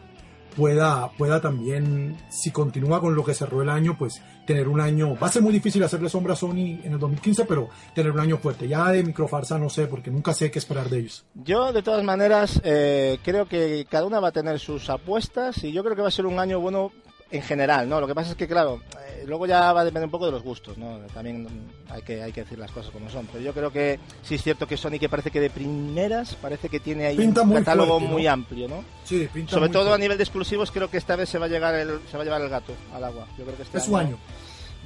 pueda, 0.56 1.12
pueda 1.12 1.40
también, 1.40 2.18
si 2.30 2.50
continúa 2.50 3.00
con 3.00 3.14
lo 3.14 3.24
que 3.24 3.36
cerró 3.36 3.62
el 3.62 3.70
año, 3.70 3.96
pues 3.98 4.22
tener 4.48 4.68
un 4.68 4.82
año, 4.82 5.16
va 5.22 5.28
a 5.28 5.32
ser 5.32 5.44
muy 5.44 5.54
difícil 5.54 5.84
hacerle 5.84 6.10
sombra 6.10 6.34
a 6.34 6.36
Sony 6.36 6.80
en 6.84 6.94
el 6.94 7.00
2015, 7.00 7.46
pero 7.46 7.70
tener 7.94 8.12
un 8.12 8.20
año 8.20 8.38
fuerte. 8.38 8.68
Ya 8.68 8.92
de 8.92 9.04
microfarsa 9.04 9.60
no 9.60 9.70
sé, 9.70 9.86
porque 9.86 10.10
nunca 10.10 10.34
sé 10.34 10.50
qué 10.50 10.58
esperar 10.58 10.90
de 10.90 11.00
ellos. 11.00 11.26
Yo, 11.36 11.72
de 11.72 11.84
todas 11.84 12.04
maneras, 12.04 12.60
eh, 12.64 13.20
creo 13.24 13.48
que 13.48 13.86
cada 13.88 14.08
una 14.08 14.20
va 14.20 14.30
a 14.30 14.32
tener 14.32 14.58
sus 14.58 14.90
apuestas 14.90 15.64
y 15.64 15.72
yo 15.72 15.84
creo 15.84 15.96
que 15.96 16.02
va 16.02 16.08
a 16.08 16.12
ser 16.12 16.26
un 16.26 16.40
año 16.40 16.60
bueno 16.60 16.92
en 17.30 17.42
general, 17.44 17.88
¿no? 17.88 18.02
Lo 18.02 18.08
que 18.08 18.16
pasa 18.16 18.32
es 18.32 18.38
que, 18.38 18.48
claro, 18.48 18.82
luego 19.28 19.46
ya 19.46 19.74
va 19.74 19.82
a 19.82 19.86
depender 19.86 20.06
un 20.06 20.12
poco 20.12 20.26
de 20.26 20.32
los 20.32 20.42
gustos, 20.42 20.78
¿no? 20.78 21.00
También 21.14 21.48
hay 21.90 22.02
que, 22.02 22.24
hay 22.24 22.32
que 22.32 22.42
decir 22.42 22.58
las 22.58 22.72
cosas 22.72 22.92
como 22.92 23.10
son. 23.10 23.28
Pero 23.28 23.44
yo 23.44 23.54
creo 23.54 23.72
que 23.72 24.00
sí 24.24 24.36
es 24.36 24.44
cierto 24.44 24.66
que 24.66 24.78
Sony, 24.78 24.98
que 25.00 25.10
parece 25.10 25.32
que 25.32 25.42
de 25.42 25.50
primeras, 25.50 26.36
parece 26.36 26.70
que 26.70 26.80
tiene 26.80 27.08
ahí 27.08 27.20
un 27.20 27.34
catálogo 27.34 28.00
muy 28.00 28.26
amplio, 28.26 28.68
¿no? 28.68 28.84
Sí, 29.04 29.28
pinta 29.32 29.52
Sobre 29.52 29.70
todo 29.70 29.94
a 29.94 29.98
nivel 29.98 30.18
de 30.18 30.24
exclusivos, 30.24 30.72
creo 30.72 30.90
que 30.90 30.98
esta 30.98 31.16
vez 31.16 31.30
se 31.30 31.38
va 31.38 31.46
a, 31.46 31.50
llegar 31.50 31.76
el, 31.76 32.00
se 32.10 32.18
va 32.18 32.24
a 32.24 32.26
llevar 32.26 32.42
el 32.42 32.50
gato 32.50 32.74
al 32.94 33.04
agua. 33.04 33.28
Yo 33.38 33.44
creo 33.44 33.58
que 33.58 33.64
este 33.64 33.78
es 33.78 33.84
su 33.84 33.98
año. 33.98 34.18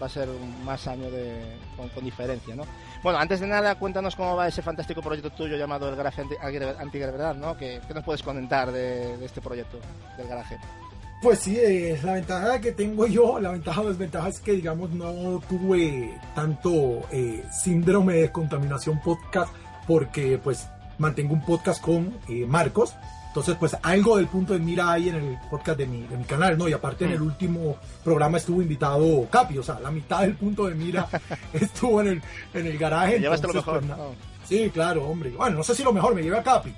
Va 0.01 0.07
a 0.07 0.09
ser 0.09 0.27
más 0.65 0.87
año 0.87 1.11
de, 1.11 1.39
con, 1.93 2.03
diferencia, 2.03 2.55
¿no? 2.55 2.63
Bueno, 3.03 3.19
antes 3.19 3.39
de 3.39 3.45
nada, 3.45 3.75
cuéntanos 3.75 4.15
cómo 4.15 4.35
va 4.35 4.47
ese 4.47 4.63
fantástico 4.63 5.03
proyecto 5.03 5.29
tuyo 5.29 5.55
llamado 5.55 5.87
el 5.87 5.95
Garaje 5.95 6.23
Antigravedad, 6.79 7.35
¿no? 7.35 7.55
¿Qué, 7.55 7.79
¿Qué, 7.87 7.93
nos 7.93 8.03
puedes 8.03 8.23
comentar 8.23 8.71
de, 8.71 9.17
de 9.17 9.25
este 9.25 9.41
proyecto 9.41 9.77
del 10.17 10.27
garaje? 10.27 10.57
Pues 11.21 11.37
sí, 11.37 11.55
eh, 11.55 11.99
la 12.03 12.13
ventaja 12.13 12.59
que 12.59 12.71
tengo 12.71 13.05
yo, 13.05 13.39
la 13.39 13.51
ventaja 13.51 13.81
o 13.81 13.87
desventaja 13.87 14.29
es 14.29 14.39
que, 14.39 14.53
digamos, 14.53 14.89
no 14.89 15.39
tuve 15.47 16.19
tanto 16.33 17.03
eh, 17.11 17.45
síndrome 17.51 18.15
de 18.15 18.31
contaminación 18.31 18.99
podcast 19.01 19.53
porque, 19.87 20.39
pues, 20.43 20.67
mantengo 20.97 21.33
un 21.33 21.45
podcast 21.45 21.79
con 21.79 22.17
eh, 22.27 22.47
Marcos. 22.47 22.95
Entonces, 23.27 23.55
pues, 23.59 23.77
algo 23.83 24.17
del 24.17 24.25
punto 24.27 24.53
de 24.53 24.59
mira 24.59 24.91
hay 24.91 25.09
en 25.09 25.15
el 25.15 25.37
podcast 25.47 25.77
de 25.77 25.85
mi, 25.85 26.07
de 26.07 26.17
mi 26.17 26.23
canal, 26.23 26.57
¿no? 26.57 26.67
Y 26.67 26.73
aparte, 26.73 27.05
en 27.05 27.11
el 27.11 27.21
último 27.21 27.77
programa 28.03 28.37
estuvo 28.37 28.59
invitado 28.59 29.27
Capi, 29.29 29.59
o 29.59 29.63
sea, 29.63 29.79
la 29.79 29.91
mitad 29.91 30.21
del 30.21 30.33
punto 30.35 30.65
de 30.65 30.73
mira 30.73 31.07
estuvo 31.53 32.01
en 32.01 32.07
el, 32.07 32.21
en 32.55 32.65
el 32.65 32.79
garaje. 32.79 33.19
Llevaste 33.19 33.45
lo 33.45 33.53
mejor. 33.53 33.81
Pues, 33.85 33.99
Sí, 34.49 34.71
claro, 34.73 35.07
hombre. 35.07 35.29
Bueno, 35.29 35.57
no 35.57 35.63
sé 35.63 35.75
si 35.75 35.83
lo 35.83 35.93
mejor 35.93 36.15
me 36.15 36.23
lleva 36.23 36.39
a 36.39 36.43
Capi, 36.43 36.73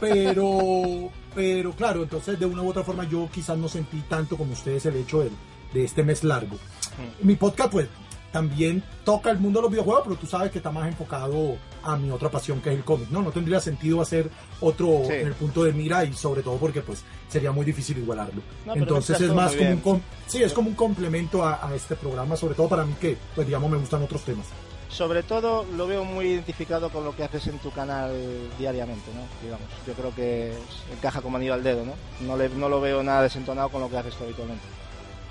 pero 0.00 1.10
pero 1.34 1.72
claro, 1.72 2.02
entonces 2.02 2.38
de 2.38 2.46
una 2.46 2.62
u 2.62 2.68
otra 2.68 2.82
forma 2.82 3.08
yo 3.08 3.28
quizás 3.32 3.56
no 3.56 3.68
sentí 3.68 4.00
tanto 4.08 4.36
como 4.36 4.52
ustedes 4.52 4.86
el 4.86 4.96
hecho 4.96 5.20
de, 5.20 5.30
de 5.72 5.84
este 5.84 6.02
mes 6.02 6.24
largo. 6.24 6.56
Mm. 6.56 7.26
Mi 7.26 7.36
podcast 7.36 7.70
pues 7.70 7.88
también 8.32 8.82
toca 9.04 9.30
el 9.30 9.38
mundo 9.38 9.58
de 9.58 9.62
los 9.64 9.70
videojuegos, 9.72 10.02
pero 10.04 10.16
tú 10.16 10.26
sabes 10.26 10.52
que 10.52 10.58
está 10.58 10.70
más 10.70 10.86
enfocado 10.86 11.56
a 11.82 11.96
mi 11.96 12.10
otra 12.10 12.30
pasión 12.30 12.60
que 12.60 12.70
es 12.70 12.76
el 12.76 12.84
cómic, 12.84 13.10
¿no? 13.10 13.22
No 13.22 13.32
tendría 13.32 13.60
sentido 13.60 14.00
hacer 14.00 14.30
otro 14.60 15.04
en 15.10 15.26
el 15.26 15.34
punto 15.34 15.64
de 15.64 15.72
mira 15.72 16.04
y 16.04 16.12
sobre 16.12 16.42
todo 16.42 16.56
porque 16.56 16.80
pues 16.80 17.02
sería 17.28 17.50
muy 17.52 17.64
difícil 17.64 17.98
igualarlo. 17.98 18.42
Entonces 18.74 19.20
es 19.20 19.32
más 19.32 19.54
como 19.56 19.92
un, 19.94 20.02
sí, 20.26 20.42
es 20.42 20.52
como 20.52 20.68
un 20.68 20.76
complemento 20.76 21.44
a, 21.44 21.66
a, 21.66 21.74
este 21.74 21.96
programa, 21.96 22.36
sobre 22.36 22.54
todo 22.54 22.68
para 22.68 22.84
mí 22.84 22.94
que 23.00 23.16
pues 23.34 23.46
digamos 23.46 23.70
me 23.70 23.78
gustan 23.78 24.02
otros 24.02 24.22
temas 24.22 24.46
sobre 24.90 25.22
todo 25.22 25.64
lo 25.76 25.86
veo 25.86 26.04
muy 26.04 26.26
identificado 26.26 26.90
con 26.90 27.04
lo 27.04 27.14
que 27.14 27.22
haces 27.22 27.46
en 27.46 27.58
tu 27.58 27.70
canal 27.70 28.12
diariamente, 28.58 29.10
¿no? 29.14 29.22
Digamos, 29.42 29.66
yo 29.86 29.94
creo 29.94 30.14
que 30.14 30.52
encaja 30.92 31.22
como 31.22 31.36
anillo 31.36 31.54
al 31.54 31.62
dedo, 31.62 31.84
¿no? 31.84 31.94
No, 32.26 32.36
le, 32.36 32.48
no 32.48 32.68
lo 32.68 32.80
veo 32.80 33.02
nada 33.02 33.22
desentonado 33.22 33.68
con 33.68 33.80
lo 33.80 33.88
que 33.88 33.96
haces 33.96 34.14
habitualmente. 34.20 34.64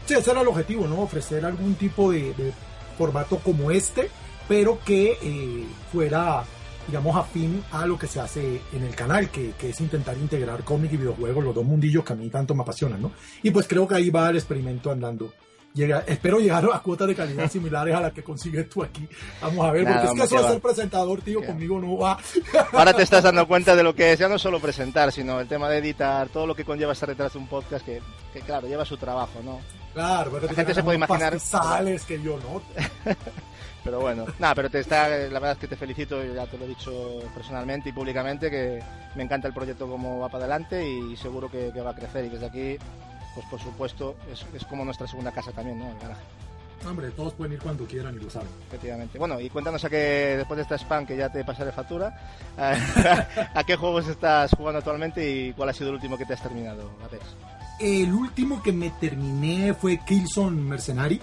Sí, 0.06 0.14
ese 0.16 0.32
era 0.32 0.42
el 0.42 0.48
objetivo, 0.48 0.88
¿no? 0.88 1.02
Ofrecer 1.02 1.46
algún 1.46 1.76
tipo 1.76 2.12
de, 2.12 2.34
de 2.34 2.54
formato 2.98 3.38
como 3.40 3.70
este, 3.70 4.10
pero 4.48 4.80
que 4.84 5.18
eh, 5.22 5.66
fuera, 5.92 6.44
digamos, 6.88 7.16
afín 7.16 7.64
a 7.72 7.86
lo 7.86 8.00
que 8.00 8.08
se 8.08 8.22
hace 8.22 8.62
en 8.72 8.84
el 8.84 8.96
canal, 8.96 9.30
que, 9.30 9.52
que 9.52 9.70
es 9.70 9.82
intentar 9.82 10.18
integrar 10.18 10.64
cómic 10.64 10.94
y 10.94 10.98
videojuegos, 10.98 11.44
los 11.44 11.54
dos 11.54 11.66
mundillos 11.66 12.04
que 12.06 12.14
a 12.14 12.16
mí 12.16 12.30
tanto 12.30 12.56
me 12.56 12.64
apasionan, 12.64 13.02
¿no? 13.02 13.12
Y 13.44 13.52
pues 13.52 13.68
creo 13.68 13.88
que 13.88 13.96
ahí 13.96 14.10
va 14.10 14.30
el 14.30 14.38
experimento 14.38 14.90
andando 14.90 15.34
espero 15.76 16.40
llegar 16.40 16.66
a 16.74 16.80
cuotas 16.80 17.08
de 17.08 17.16
calidad 17.16 17.50
similares 17.50 17.96
a 17.96 18.02
las 18.02 18.14
que 18.14 18.24
consigues 18.24 18.68
tú 18.70 18.84
aquí. 18.84 19.08
Vamos 19.42 19.66
a 19.66 19.72
ver, 19.72 19.86
porque 19.86 20.06
es 20.06 20.14
que 20.14 20.24
eso 20.24 20.44
de 20.44 20.50
ser 20.50 20.62
presentador, 20.62 21.22
tío, 21.22 21.46
conmigo 21.46 21.80
no 21.80 21.98
va. 21.98 22.18
Ahora 22.74 22.94
te 22.94 23.04
estás 23.04 23.24
dando 23.24 23.48
cuenta 23.48 23.76
de 23.76 23.84
lo 23.84 23.94
que 23.94 24.14
es, 24.14 24.20
ya 24.20 24.28
no 24.28 24.40
solo 24.40 24.60
presentar, 24.60 25.12
sino 25.12 25.40
el 25.40 25.48
tema 25.48 25.70
de 25.70 25.78
editar, 25.78 26.30
todo 26.30 26.48
lo 26.48 26.56
que 26.56 26.66
conlleva 26.66 26.94
estar 26.94 27.10
detrás 27.10 27.34
de 27.34 27.40
un 27.40 27.48
podcast, 27.48 27.86
que, 27.86 28.02
que 28.34 28.42
claro, 28.42 28.68
lleva 28.68 28.86
su 28.86 28.98
trabajo, 28.98 29.40
¿no? 29.44 29.60
Claro, 29.94 30.32
pero 30.32 30.48
la 30.48 30.54
gente 30.54 30.74
se 30.74 30.84
puede 30.84 30.98
imaginar. 30.98 31.40
Sales 31.40 32.04
que 32.06 32.22
yo 32.22 32.38
no. 32.38 32.62
pero 33.84 34.00
bueno, 34.00 34.26
nada, 34.38 34.56
pero 34.56 34.70
te 34.70 34.80
está, 34.80 35.08
la 35.08 35.40
verdad 35.40 35.54
es 35.54 35.58
que 35.58 35.68
te 35.68 35.76
felicito, 35.76 36.24
ya 36.24 36.46
te 36.46 36.58
lo 36.58 36.66
he 36.66 36.68
dicho 36.68 37.20
personalmente 37.34 37.90
y 37.90 37.92
públicamente, 37.92 38.50
que 38.50 38.84
me 39.16 39.24
encanta 39.24 39.48
el 39.48 39.54
proyecto 39.54 39.88
como 39.88 40.20
va 40.20 40.30
para 40.30 40.46
adelante 40.46 40.88
y 40.88 41.16
seguro 41.16 41.50
que, 41.50 41.72
que 41.74 41.82
va 41.82 41.92
a 41.92 41.96
crecer 41.96 42.26
y 42.26 42.30
desde 42.30 42.46
aquí 42.46 42.78
pues 43.36 43.46
por 43.48 43.60
supuesto 43.60 44.16
es, 44.32 44.46
es, 44.54 44.66
como 44.66 44.86
nuestra 44.86 45.08
segunda 45.08 45.32
casa 45.32 45.52
también, 45.52 45.80
¿no? 45.80 45.90
El 45.90 46.00
garaje. 46.00 46.22
Hombre, 46.88 47.12
todos 47.12 47.34
pueden 47.34 47.54
ir 47.54 47.60
cuando 47.60 47.86
quieran 47.86 48.16
y 48.16 48.24
lo 48.24 48.30
saben. 48.30 48.48
Efectivamente. 48.68 49.20
Bueno, 49.20 49.40
y 49.40 49.50
cuéntanos 49.50 49.84
a 49.84 49.90
qué, 49.90 50.36
después 50.38 50.58
de 50.58 50.64
esta 50.64 50.76
spam 50.76 51.06
que 51.06 51.18
ya 51.18 51.30
te 51.30 51.44
pasaré 51.44 51.72
factura, 51.72 52.16
a, 52.58 53.64
qué 53.66 53.76
juegos 53.76 54.08
estás 54.08 54.52
jugando 54.56 54.80
actualmente 54.80 55.30
y 55.30 55.54
cuál 55.54 55.70
ha 55.70 55.74
sido 55.74 55.90
el 55.90 55.96
último 55.96 56.18
que 56.18 56.26
te 56.26 56.34
has 56.34 56.42
terminado, 56.42 56.90
Apex. 57.04 57.24
El 57.80 58.14
último 58.14 58.62
que 58.62 58.72
me 58.72 58.92
terminé 58.92 59.74
fue 59.74 60.00
Killzone 60.06 60.62
Mercenary. 60.62 61.20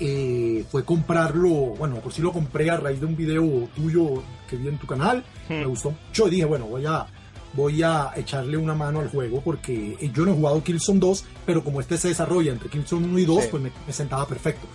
Eh, 0.00 0.64
fue 0.70 0.84
comprarlo, 0.84 1.48
bueno, 1.48 1.96
por 1.96 2.12
si 2.12 2.20
lo 2.20 2.32
compré 2.32 2.68
a 2.68 2.76
raíz 2.76 2.98
de 2.98 3.06
un 3.06 3.14
video 3.14 3.68
tuyo 3.76 4.24
que 4.48 4.56
vi 4.56 4.66
en 4.66 4.76
tu 4.76 4.88
canal, 4.88 5.24
hmm. 5.48 5.52
me 5.52 5.66
gustó 5.66 5.92
mucho, 5.92 6.28
dije, 6.28 6.44
bueno, 6.44 6.66
voy 6.66 6.84
a, 6.84 7.06
voy 7.54 7.82
a 7.82 8.12
echarle 8.16 8.56
una 8.56 8.74
mano 8.74 9.00
al 9.00 9.08
juego 9.08 9.40
porque 9.40 9.96
yo 10.12 10.24
no 10.24 10.32
he 10.32 10.34
jugado 10.34 10.62
Killzone 10.62 11.00
2, 11.00 11.24
pero 11.46 11.62
como 11.62 11.80
este 11.80 11.96
se 11.96 12.08
desarrolla 12.08 12.52
entre 12.52 12.68
Killzone 12.68 13.06
1 13.06 13.18
y 13.18 13.24
2, 13.24 13.46
pues 13.46 13.62
me, 13.62 13.92
sentaba 13.92 14.26
perfecto. 14.26 14.66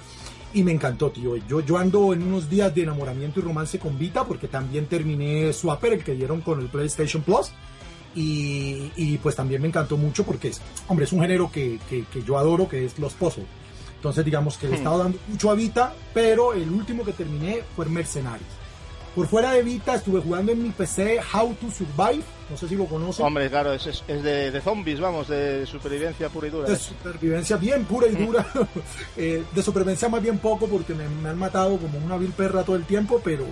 Y 0.53 0.63
me 0.63 0.71
encantó, 0.71 1.11
tío. 1.11 1.35
Yo, 1.47 1.59
yo 1.59 1.77
ando 1.77 2.11
en 2.11 2.23
unos 2.23 2.49
días 2.49 2.73
de 2.73 2.83
enamoramiento 2.83 3.39
y 3.39 3.43
romance 3.43 3.77
con 3.77 3.99
Vita 3.99 4.23
porque 4.23 4.47
también 4.47 4.87
terminé 4.87 5.53
Swapper, 5.53 5.93
el 5.93 6.03
que 6.03 6.15
dieron 6.15 6.41
con 6.41 6.59
el 6.59 6.67
PlayStation 6.67 7.21
Plus. 7.21 7.51
Y, 8.15 8.91
y 8.95 9.19
pues 9.19 9.35
también 9.35 9.61
me 9.61 9.67
encantó 9.67 9.95
mucho 9.95 10.23
porque 10.23 10.47
es, 10.47 10.59
hombre, 10.87 11.05
es 11.05 11.13
un 11.13 11.21
género 11.21 11.51
que, 11.51 11.79
que, 11.87 12.05
que 12.05 12.23
yo 12.23 12.39
adoro, 12.39 12.67
que 12.67 12.85
es 12.85 12.97
los 12.97 13.13
puzzles. 13.13 13.45
Entonces 13.97 14.25
digamos 14.25 14.57
que 14.57 14.67
le 14.67 14.75
he 14.75 14.77
estado 14.77 14.97
dando 14.97 15.19
mucho 15.27 15.51
a 15.51 15.55
Vita, 15.55 15.93
pero 16.13 16.53
el 16.53 16.71
último 16.71 17.03
que 17.03 17.13
terminé 17.13 17.63
fue 17.75 17.85
Mercenarios. 17.85 18.58
Por 19.19 19.27
fuera 19.27 19.51
de 19.51 19.63
Vita 19.63 19.95
estuve 19.95 20.21
jugando 20.21 20.53
en 20.53 20.63
mi 20.63 20.69
PC 20.69 21.19
How 21.33 21.53
to 21.55 21.69
Survive, 21.69 22.23
no 22.49 22.55
sé 22.55 22.69
si 22.69 22.77
lo 22.77 22.85
conocen. 22.85 23.25
Hombre, 23.25 23.49
claro, 23.49 23.73
es, 23.73 23.85
es, 23.85 24.23
de, 24.23 24.49
de, 24.49 24.61
zombies, 24.61 25.01
vamos, 25.01 25.27
de 25.27 25.65
supervivencia 25.65 26.29
pura 26.29 26.47
y 26.47 26.49
dura. 26.49 26.69
De 26.69 26.77
supervivencia 26.77 27.57
bien 27.57 27.83
pura 27.83 28.07
y 28.07 28.15
dura. 28.15 28.47
eh, 29.17 29.43
de 29.53 29.61
supervivencia 29.61 30.07
más 30.07 30.23
bien 30.23 30.37
poco 30.37 30.67
porque 30.67 30.93
me, 30.93 31.09
me, 31.09 31.27
han 31.27 31.37
matado 31.37 31.77
como 31.77 31.97
una 31.97 32.15
vil 32.15 32.31
perra 32.31 32.63
todo 32.63 32.77
el 32.77 32.85
tiempo, 32.85 33.19
pero 33.21 33.43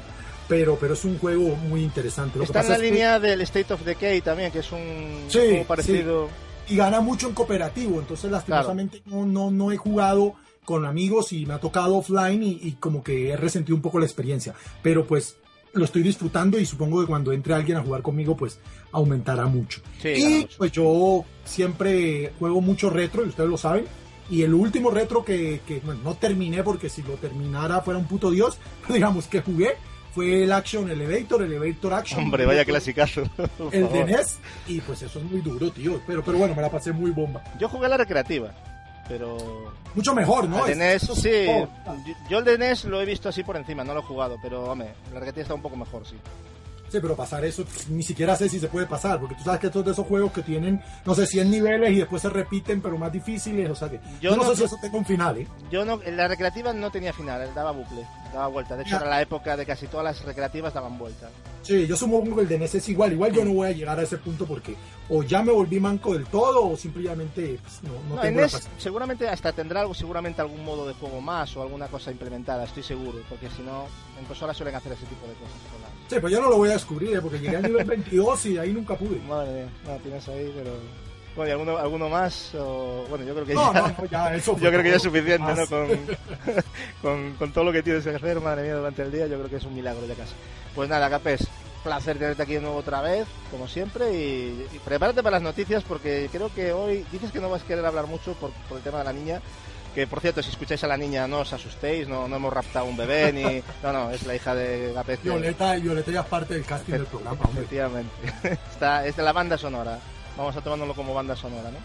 pero 0.48 0.78
pero 0.80 0.94
es 0.94 1.04
un 1.04 1.20
juego 1.20 1.58
muy 1.58 1.84
interesante. 1.84 2.38
Lo 2.38 2.46
Está 2.46 2.62
en 2.62 2.70
la 2.70 2.78
línea 2.78 3.20
del 3.20 3.42
State 3.42 3.74
of 3.74 3.84
Decay 3.84 4.22
también, 4.22 4.54
que 4.54 4.60
es 4.60 4.72
un 4.72 5.26
sí, 5.28 5.38
juego 5.38 5.66
parecido. 5.66 6.30
Sí. 6.66 6.76
Y 6.76 6.78
gana 6.78 7.02
mucho 7.02 7.28
en 7.28 7.34
cooperativo, 7.34 8.00
entonces 8.00 8.32
lastimosamente 8.32 9.02
claro. 9.02 9.26
no, 9.26 9.50
no, 9.50 9.52
no 9.52 9.72
he 9.74 9.76
jugado 9.76 10.36
con 10.64 10.86
amigos 10.86 11.34
y 11.34 11.46
me 11.46 11.56
ha 11.56 11.60
tocado 11.60 11.98
offline 11.98 12.42
y, 12.42 12.58
y, 12.62 12.72
como 12.80 13.04
que 13.04 13.32
he 13.32 13.36
resentido 13.36 13.76
un 13.76 13.82
poco 13.82 14.00
la 14.00 14.06
experiencia. 14.06 14.54
Pero 14.82 15.06
pues 15.06 15.36
lo 15.78 15.86
estoy 15.86 16.04
disfrutando 16.04 16.60
y 16.60 16.66
supongo 16.66 17.02
que 17.02 17.08
cuando 17.08 17.32
entre 17.32 17.54
alguien 17.54 17.78
a 17.78 17.84
jugar 17.84 18.02
conmigo, 18.02 18.36
pues 18.36 18.60
aumentará 18.92 19.46
mucho. 19.46 19.82
Sí, 20.02 20.13
y 20.16 20.50
pues 20.58 20.72
yo 20.72 21.26
siempre 21.44 22.34
juego 22.40 22.62
mucho 22.62 22.90
retro, 22.90 23.26
y 23.26 23.30
ustedes 23.30 23.50
lo 23.50 23.58
saben. 23.58 23.86
Y 24.30 24.42
el 24.42 24.54
último 24.54 24.92
retro 24.92 25.24
que, 25.24 25.62
que 25.66 25.80
bueno, 25.80 26.02
no 26.04 26.16
terminé, 26.16 26.62
porque 26.63 26.90
si 26.90 27.02
lo 27.02 27.13
terminara 27.13 27.82
fuera 27.82 28.00
un 28.00 28.08
puto 28.08 28.30
dios, 28.30 28.58
digamos 28.90 29.28
que 29.28 29.42
jugué, 29.42 29.76
fue 30.13 30.44
el 30.44 30.52
Action 30.52 30.90
Elevator, 30.90 31.44
Elevator 31.44 31.94
Action. 31.94 32.22
Hombre, 32.22 32.46
vaya 32.46 32.66
clasicazo. 32.66 33.24
El 33.72 33.88
de 33.90 34.04
NES. 34.04 34.40
Y 34.68 34.82
pues 34.82 35.02
eso 35.04 35.20
es 35.20 35.26
muy 35.26 35.42
duro, 35.42 35.70
tío. 35.72 36.02
Pero, 36.08 36.24
pero 36.24 36.40
bueno, 36.40 36.56
me 36.56 36.62
la 36.62 36.72
pasé 36.72 36.92
muy 36.92 37.12
bomba. 37.12 37.44
Yo 37.60 37.70
jugué 37.70 37.88
la 37.88 37.98
recreativa 37.98 38.52
pero 39.08 39.38
mucho 39.96 40.13
mejor, 40.13 40.48
¿no? 40.48 40.65
El 40.65 40.78
de 40.78 40.86
NES, 40.93 41.02
sí. 41.02 41.46
Yo 42.30 42.39
el 42.39 42.46
de 42.46 42.58
NES 42.58 42.86
lo 42.86 43.02
he 43.02 43.06
visto 43.06 43.30
así 43.30 43.43
por 43.43 43.56
encima, 43.58 43.84
no 43.84 43.93
lo 43.93 44.02
he 44.02 44.04
jugado, 44.04 44.38
pero 44.41 44.72
hombre, 44.72 44.93
la 45.13 45.15
recreativa 45.15 45.41
está 45.43 45.54
un 45.54 45.62
poco 45.62 45.76
mejor, 45.76 46.06
sí. 46.06 46.15
Sí, 46.89 47.00
pero 47.02 47.15
pasar 47.15 47.43
eso, 47.43 47.65
ni 47.89 48.04
siquiera 48.04 48.36
sé 48.36 48.47
si 48.47 48.60
se 48.60 48.67
puede 48.67 48.86
pasar, 48.86 49.19
porque 49.19 49.36
tú 49.36 49.43
sabes 49.43 49.60
que 49.60 49.67
estos 49.67 49.84
de 49.84 49.91
esos 49.91 50.06
juegos 50.06 50.32
que 50.32 50.41
tienen, 50.41 50.82
no 51.06 51.13
sé, 51.13 51.28
100 51.28 51.52
niveles 51.52 51.91
y 51.91 51.97
después 51.97 52.21
se 52.21 52.30
repiten, 52.30 52.82
pero 52.82 52.97
más 52.97 53.12
difíciles, 53.12 53.69
o 53.69 53.76
sea 53.76 53.89
que 53.89 53.97
yo, 54.21 54.32
yo 54.32 54.38
no, 54.38 54.43
no, 54.43 54.50
sé 54.52 54.58
si 54.58 54.63
eso 54.63 54.78
tenga 54.82 54.97
un 54.97 55.06
final, 55.06 55.38
¿eh? 55.38 55.47
Yo 55.69 55.84
no, 55.84 56.00
la 56.06 56.28
recreativa 56.28 56.71
no 56.71 56.89
tenía 56.89 57.12
final, 57.12 57.54
daba 57.54 57.71
bucle, 57.71 58.06
daba 58.34 58.47
vuelta. 58.47 58.76
De 58.76 58.84
hecho, 58.84 58.91
ya. 58.91 58.97
era 58.97 59.10
la 59.10 59.21
época 59.21 59.58
de 59.58 59.65
casi 59.65 59.88
todas 59.88 60.06
las 60.06 60.23
recreativas 60.23 60.73
daban 60.73 60.97
vuelta. 60.97 61.30
Sí, 61.62 61.86
yo 61.86 61.97
supongo 61.97 62.36
que 62.36 62.43
el 62.43 62.47
de 62.47 62.60
NES 62.60 62.76
es 62.76 62.89
igual, 62.89 63.12
igual 63.12 63.34
yo 63.34 63.43
no 63.43 63.52
voy 63.52 63.67
a 63.67 63.71
llegar 63.71 64.00
a 64.00 64.04
ese 64.04 64.17
punto 64.17 64.45
porque 64.45 64.73
o 65.10 65.21
ya 65.23 65.43
me 65.43 65.52
volví 65.52 65.82
manco 65.82 66.13
del 66.13 66.26
todo 66.28 66.69
o 66.69 66.78
simplemente 66.78 67.60
pues, 67.62 67.84
no, 67.84 67.91
no, 68.08 68.15
no 68.15 68.21
tengo 68.21 68.39
en 68.39 68.45
NES 68.45 68.69
seguramente 68.78 69.28
hasta 69.28 69.52
tendrá 69.52 69.82
algo, 69.82 69.93
seguramente 69.93 70.39
algún 70.39 70.63
modo 70.63 70.88
de 70.88 70.93
juego 70.93 71.19
más 71.19 71.58
o 71.58 71.62
alguna 71.62 71.88
cosa 71.88 72.12
implementada, 72.12 72.63
estoy 72.63 72.84
seguro, 72.84 73.19
porque 73.28 73.50
si 73.50 73.63
no, 73.63 73.88
en 74.17 74.26
consolas 74.26 74.56
suelen 74.56 74.76
hacer 74.76 74.93
ese 74.93 75.06
tipo 75.08 75.28
de 75.28 75.34
cosas. 75.34 75.58
Sí, 76.08 76.15
pues 76.22 76.32
yo 76.32 76.41
no 76.41 76.50
lo 76.50 76.58
voy 76.58 76.70
a 76.70 76.74
descubrir, 76.74 77.17
¿eh? 77.17 77.22
porque 77.22 77.39
llegué 77.39 77.58
al 77.58 77.63
nivel 77.63 77.86
22 77.86 78.46
y 78.46 78.58
ahí 78.58 78.72
nunca 78.72 78.96
pude. 78.96 79.20
Madre 79.28 79.52
mía, 79.52 79.70
no, 79.86 79.96
tienes 79.98 80.28
ahí, 80.28 80.54
pero... 80.56 80.72
Bueno, 81.36 81.50
¿y 81.50 81.52
alguno, 81.52 81.78
alguno 81.78 82.10
más? 82.10 82.56
O, 82.56 83.06
bueno, 83.10 83.24
yo 83.24 83.34
creo 83.36 83.46
que 83.46 83.54
No, 83.54 83.72
ya, 83.72 83.82
no, 83.82 83.88
no, 83.89 84.06
ya, 84.06 84.36
eso 84.36 84.58
yo 84.60 84.70
creo 84.70 84.82
que 84.82 84.89
ya 84.89 84.96
es 84.96 85.04
suficiente, 85.04 85.54
¿no? 85.54 85.67
Con, 85.67 85.88
con, 87.02 87.34
con 87.34 87.52
todo 87.52 87.65
lo 87.65 87.72
que 87.72 87.84
tienes 87.84 88.04
que 88.04 88.10
hacer, 88.10 88.41
madre 88.41 88.63
mía, 88.63 88.76
durante 88.76 89.04
el 89.04 89.12
día, 89.12 89.28
yo 89.28 89.38
creo 89.38 89.50
que 89.50 89.58
es 89.58 89.63
un 89.63 89.76
milagro 89.76 90.08
de 90.08 90.15
casa. 90.15 90.34
Pues 90.74 90.89
nada, 90.89 91.10
Capes, 91.10 91.48
placer 91.84 92.17
tenerte 92.17 92.41
aquí 92.41 92.56
de 92.56 92.62
nuevo 92.62 92.78
otra 92.78 93.02
vez, 93.02 93.28
como 93.52 93.67
siempre, 93.67 94.13
y, 94.13 94.67
y 94.74 94.80
prepárate 94.80 95.22
para 95.22 95.36
las 95.36 95.43
noticias 95.43 95.84
porque 95.84 96.28
creo 96.32 96.52
que 96.54 96.72
hoy 96.74 97.06
dices 97.12 97.32
que 97.32 97.39
no 97.39 97.50
vas 97.50 97.62
a 97.62 97.67
querer 97.67 97.86
hablar 97.86 98.08
mucho 98.08 98.34
por, 98.34 98.52
por 98.67 98.78
el 98.78 98.84
tema 98.84 99.00
de 99.00 99.04
la 99.04 99.13
niña. 99.13 99.41
Que 99.98 100.06
por 100.06 100.22
cierto, 100.22 100.44
si 100.44 100.52
escucháis 100.52 100.84
a 100.84 100.88
la 100.88 100.96
niña, 100.96 101.28
no 101.28 101.40
os 101.40 101.52
asustéis, 101.54 102.08
no, 102.08 102.28
no 102.28 102.36
hemos 102.36 102.54
raptado 102.54 102.86
un 102.86 102.96
bebé, 102.96 103.34
ni. 103.34 103.64
No, 103.82 103.92
no, 103.92 104.12
es 104.12 104.28
la 104.28 104.36
hija 104.36 104.54
de 104.54 104.92
Capes. 104.94 105.18
que- 105.18 105.30
Violeta, 105.30 105.74
Violeta 105.74 106.12
ya 106.12 106.20
es 106.20 106.26
parte 106.28 106.54
del 106.54 106.64
casting 106.66 106.94
del 106.94 107.08
programa, 107.08 107.32
hombre. 107.44 107.62
Efectivamente. 107.64 108.14
Está, 108.72 109.08
es 109.08 109.16
de 109.16 109.24
la 109.24 109.34
banda 109.34 109.58
sonora. 109.58 109.98
Vamos 110.38 110.56
a 110.56 110.62
tomándolo 110.62 110.94
como 110.94 111.16
banda 111.16 111.36
sonora, 111.36 111.72
¿no? 111.72 111.80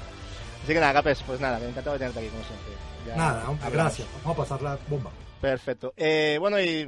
Así 0.62 0.74
que 0.74 0.78
nada, 0.78 0.92
Capes, 0.92 1.22
pues 1.26 1.40
nada, 1.40 1.58
me 1.58 1.70
encantado 1.70 1.94
de 1.94 2.00
tenerte 2.00 2.18
aquí, 2.18 2.28
como 2.28 2.44
siempre. 2.44 2.72
Ya 3.06 3.16
Nada, 3.16 3.48
hombre, 3.48 3.70
gracias. 3.70 4.06
Vamos 4.22 4.36
a 4.38 4.42
pasar 4.42 4.60
la 4.60 4.78
bomba. 4.90 5.10
Perfecto. 5.40 5.94
Eh, 5.96 6.36
bueno, 6.38 6.60
y 6.60 6.86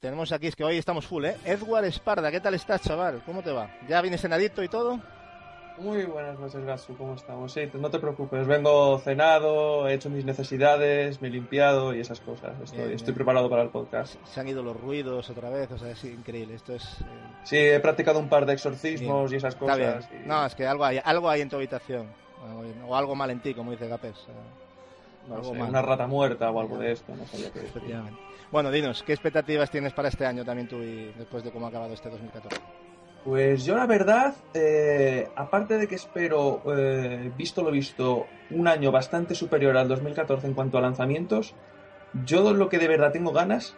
tenemos 0.00 0.32
aquí, 0.32 0.46
es 0.46 0.56
que 0.56 0.64
hoy 0.64 0.78
estamos 0.78 1.06
full, 1.06 1.26
¿eh? 1.26 1.36
Edward 1.44 1.84
Esparda, 1.84 2.30
¿qué 2.30 2.40
tal 2.40 2.54
estás, 2.54 2.80
chaval? 2.80 3.20
¿Cómo 3.26 3.42
te 3.42 3.52
va? 3.52 3.70
¿Ya 3.86 4.00
vienes 4.00 4.22
cenadito 4.22 4.62
y 4.62 4.68
todo? 4.70 4.98
Muy 5.80 6.04
buenas 6.06 6.38
noches, 6.40 6.64
Gasu, 6.64 6.96
¿cómo 6.96 7.14
estamos? 7.14 7.52
Sí, 7.52 7.60
no 7.74 7.88
te 7.88 8.00
preocupes, 8.00 8.46
vengo 8.48 8.98
cenado, 8.98 9.86
he 9.88 9.94
hecho 9.94 10.10
mis 10.10 10.24
necesidades, 10.24 11.22
me 11.22 11.28
he 11.28 11.30
limpiado 11.30 11.94
y 11.94 12.00
esas 12.00 12.20
cosas. 12.20 12.52
Estoy, 12.64 12.78
Bien, 12.80 12.92
estoy 12.92 13.06
bien. 13.06 13.14
preparado 13.14 13.48
para 13.48 13.62
el 13.62 13.68
podcast. 13.68 14.16
Se 14.26 14.40
han 14.40 14.48
ido 14.48 14.62
los 14.62 14.76
ruidos 14.78 15.30
otra 15.30 15.50
vez, 15.50 15.70
o 15.70 15.78
sea, 15.78 15.90
es 15.92 16.02
increíble. 16.04 16.54
Esto 16.54 16.74
es. 16.74 16.84
eh, 17.00 17.04
Sí, 17.44 17.56
he 17.56 17.78
practicado 17.80 18.18
un 18.18 18.28
par 18.28 18.44
de 18.44 18.54
exorcismos 18.54 19.32
y 19.32 19.36
esas 19.36 19.54
cosas. 19.54 20.08
y- 20.12 20.26
No, 20.26 20.44
es 20.46 20.54
que 20.56 20.66
algo 20.66 20.84
hay, 20.84 21.00
algo 21.04 21.30
hay 21.30 21.42
en 21.42 21.48
tu 21.48 21.56
habitación. 21.56 22.08
O 22.86 22.96
algo 22.96 23.14
mal 23.14 23.30
en 23.30 23.40
ti, 23.40 23.54
como 23.54 23.70
dice 23.70 23.88
Capes. 23.88 24.16
no 25.28 25.34
algo 25.36 25.52
sé, 25.52 25.58
mal. 25.58 25.68
una 25.68 25.82
rata 25.82 26.06
muerta 26.06 26.50
o 26.50 26.60
algo 26.60 26.78
de 26.78 26.92
esto, 26.92 27.14
no 27.14 27.24
sabía 27.26 27.50
qué. 27.52 27.60
Efectivamente. 27.60 28.18
Bueno, 28.50 28.70
dinos, 28.70 29.02
¿qué 29.04 29.12
expectativas 29.12 29.70
tienes 29.70 29.92
para 29.92 30.08
este 30.08 30.24
año 30.26 30.44
también 30.44 30.66
tú 30.68 30.76
y 30.82 31.12
después 31.18 31.44
de 31.44 31.50
cómo 31.52 31.66
ha 31.66 31.68
acabado 31.68 31.92
este 31.94 32.08
2014? 32.10 32.60
Pues 33.28 33.66
yo 33.66 33.76
la 33.76 33.84
verdad, 33.84 34.34
eh, 34.54 35.28
aparte 35.36 35.76
de 35.76 35.86
que 35.86 35.96
espero, 35.96 36.62
eh, 36.74 37.30
visto 37.36 37.62
lo 37.62 37.70
visto, 37.70 38.26
un 38.50 38.66
año 38.66 38.90
bastante 38.90 39.34
superior 39.34 39.76
al 39.76 39.86
2014 39.86 40.46
en 40.46 40.54
cuanto 40.54 40.78
a 40.78 40.80
lanzamientos, 40.80 41.54
yo 42.24 42.54
lo 42.54 42.70
que 42.70 42.78
de 42.78 42.88
verdad 42.88 43.12
tengo 43.12 43.32
ganas 43.32 43.76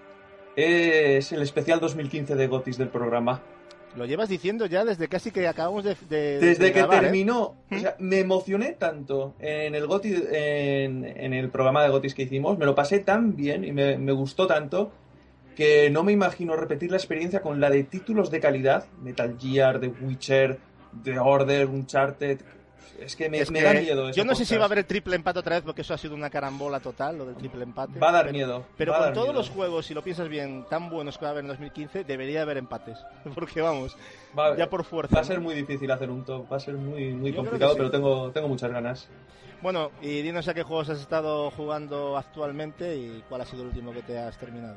es 0.54 1.32
el 1.32 1.42
especial 1.42 1.80
2015 1.80 2.36
de 2.36 2.46
Gotis 2.46 2.78
del 2.78 2.90
programa. 2.90 3.42
Lo 3.96 4.04
llevas 4.06 4.28
diciendo 4.28 4.66
ya 4.66 4.84
desde 4.84 5.08
casi 5.08 5.32
que 5.32 5.48
acabamos 5.48 5.82
de. 5.82 5.96
de- 6.08 6.38
Desde 6.38 6.66
de 6.66 6.72
que 6.72 6.78
grabar, 6.78 6.98
¿eh? 6.98 7.00
terminó, 7.06 7.40
o 7.42 7.56
¿Mm? 7.70 7.80
sea, 7.80 7.96
me 7.98 8.20
emocioné 8.20 8.76
tanto 8.78 9.34
en 9.40 9.74
el 9.74 9.88
Goti, 9.88 10.14
en, 10.30 11.04
en 11.04 11.34
el 11.34 11.48
programa 11.50 11.82
de 11.82 11.88
Gotis 11.88 12.14
que 12.14 12.22
hicimos, 12.22 12.56
me 12.56 12.66
lo 12.66 12.76
pasé 12.76 13.00
tan 13.00 13.34
bien 13.34 13.64
y 13.64 13.72
me, 13.72 13.98
me 13.98 14.12
gustó 14.12 14.46
tanto 14.46 14.92
que 15.56 15.90
no 15.90 16.02
me 16.02 16.12
imagino 16.12 16.56
repetir 16.56 16.90
la 16.90 16.96
experiencia 16.96 17.42
con 17.42 17.60
la 17.60 17.70
de 17.70 17.84
títulos 17.84 18.30
de 18.30 18.40
calidad, 18.40 18.84
Metal 19.02 19.36
Gear, 19.38 19.80
The 19.80 19.88
Witcher, 19.88 20.58
The 21.02 21.18
Order, 21.18 21.66
Uncharted. 21.66 22.40
Es 22.98 23.16
que 23.16 23.30
me, 23.30 23.38
Es 23.40 23.50
me 23.50 23.60
que 23.60 23.64
da 23.64 23.72
miedo. 23.72 24.10
Yo 24.10 24.24
no 24.26 24.34
sé 24.34 24.44
si 24.44 24.56
va 24.56 24.64
a 24.64 24.66
haber 24.66 24.84
triple 24.84 25.16
empate 25.16 25.38
otra 25.38 25.56
vez, 25.56 25.64
porque 25.64 25.80
eso 25.80 25.94
ha 25.94 25.98
sido 25.98 26.14
una 26.14 26.28
carambola 26.28 26.80
total, 26.80 27.16
lo 27.16 27.24
del 27.24 27.34
triple 27.34 27.62
empate. 27.62 27.98
Va 27.98 28.10
a 28.10 28.12
dar 28.12 28.26
pero, 28.26 28.36
miedo. 28.36 28.66
Pero 28.76 28.92
con 28.92 29.12
todos 29.14 29.28
miedo. 29.28 29.32
los 29.38 29.48
juegos, 29.48 29.86
si 29.86 29.94
lo 29.94 30.02
piensas 30.02 30.28
bien, 30.28 30.66
tan 30.68 30.90
buenos 30.90 31.16
que 31.16 31.24
va 31.24 31.28
a 31.28 31.32
haber 31.32 31.44
en 31.44 31.48
2015, 31.48 32.04
debería 32.04 32.42
haber 32.42 32.58
empates. 32.58 32.98
Porque 33.34 33.62
vamos, 33.62 33.96
Va 34.38 34.54
ya 34.54 34.68
por 34.68 34.84
fuerza. 34.84 35.14
Va 35.14 35.20
a 35.20 35.22
¿no? 35.22 35.28
ser 35.28 35.40
muy 35.40 35.54
difícil 35.54 35.90
hacer 35.90 36.10
un 36.10 36.24
top, 36.26 36.52
va 36.52 36.56
a 36.56 36.60
ser 36.60 36.74
muy, 36.74 37.14
muy 37.14 37.30
Yo 37.30 37.36
complicado, 37.38 37.72
sí. 37.72 37.78
pero 37.78 37.90
tengo, 37.90 38.30
tengo 38.32 38.48
muchas 38.48 38.70
ganas. 38.70 39.08
Bueno, 39.62 39.90
y 40.02 40.20
dinos 40.22 40.48
a 40.48 40.54
qué 40.54 40.62
juegos 40.62 40.88
has 40.90 41.00
estado 41.00 41.50
jugando 41.50 42.16
actualmente 42.18 42.96
y 42.96 43.22
cuál 43.28 43.42
ha 43.42 43.46
sido 43.46 43.62
el 43.62 43.68
último 43.68 43.92
que 43.92 44.02
te 44.02 44.18
has 44.18 44.36
terminado, 44.38 44.76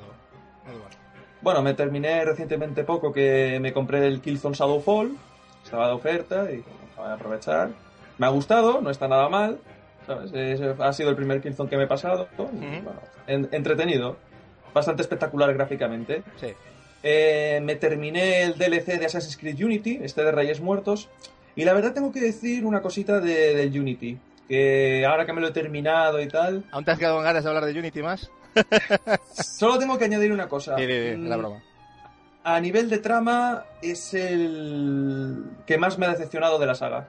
Eduardo. 0.68 0.98
Bueno, 1.42 1.62
me 1.62 1.74
terminé 1.74 2.24
recientemente 2.24 2.84
poco 2.84 3.12
que 3.12 3.60
me 3.62 3.74
compré 3.74 4.08
el 4.08 4.22
Killzone 4.22 4.56
Shadowfall. 4.56 5.18
Estaba 5.64 5.88
de 5.88 5.94
oferta 5.94 6.50
y 6.52 6.64
voy 6.98 7.08
a 7.08 7.14
aprovechar. 7.14 7.70
Me 8.18 8.26
ha 8.26 8.30
gustado, 8.30 8.82
no 8.82 8.90
está 8.90 9.08
nada 9.08 9.28
mal. 9.30 9.60
¿sabes? 10.06 10.34
Es- 10.34 10.62
ha 10.80 10.92
sido 10.94 11.10
el 11.12 11.16
primer 11.16 11.42
Killzone 11.42 11.70
que 11.70 11.78
me 11.78 11.84
he 11.84 11.88
pasado. 11.88 12.28
y, 12.38 12.42
Ujú. 12.42 12.52
bueno, 12.84 13.00
en- 13.28 13.50
entretenido. 13.52 14.18
Bastante 14.74 15.02
espectacular 15.02 15.54
gráficamente. 15.54 16.24
Sí. 16.40 16.48
Eh, 17.04 17.60
me 17.64 17.76
terminé 17.76 18.44
el 18.44 18.58
DLC 18.58 18.98
de 18.98 19.06
Assassin's 19.06 19.38
Creed 19.38 19.64
Unity, 19.64 20.00
este 20.02 20.24
de 20.24 20.32
Reyes 20.32 20.62
Muertos. 20.62 21.10
Y 21.56 21.64
la 21.66 21.74
verdad 21.74 21.94
tengo 21.94 22.12
que 22.12 22.20
decir 22.22 22.66
una 22.66 22.82
cosita 22.82 23.20
de, 23.20 23.54
del 23.56 23.80
Unity. 23.80 24.18
Que 24.48 25.06
ahora 25.06 25.26
que 25.26 25.34
me 25.34 25.40
lo 25.42 25.48
he 25.48 25.52
terminado 25.52 26.22
y 26.22 26.28
tal, 26.28 26.64
¿Aún 26.72 26.84
te 26.84 26.92
has 26.92 27.00
quedado 27.00 27.16
con 27.16 27.24
ganas 27.24 27.44
de 27.44 27.50
hablar 27.50 27.66
de 27.66 27.78
Unity 27.80 28.02
más? 28.02 28.30
solo 29.34 29.78
tengo 29.80 29.98
que 29.98 30.06
añadir 30.06 30.32
una 30.32 30.48
cosa. 30.48 30.76
Sí, 30.78 30.86
Mm, 31.18 31.28
la 31.28 31.38
broma. 31.38 31.62
A 32.46 32.60
nivel 32.60 32.90
de 32.90 32.98
trama, 32.98 33.64
es 33.82 34.14
el 34.14 35.44
que 35.66 35.78
más 35.78 35.98
me 35.98 36.06
ha 36.06 36.10
decepcionado 36.10 36.60
de 36.60 36.66
la 36.66 36.76
saga. 36.76 37.08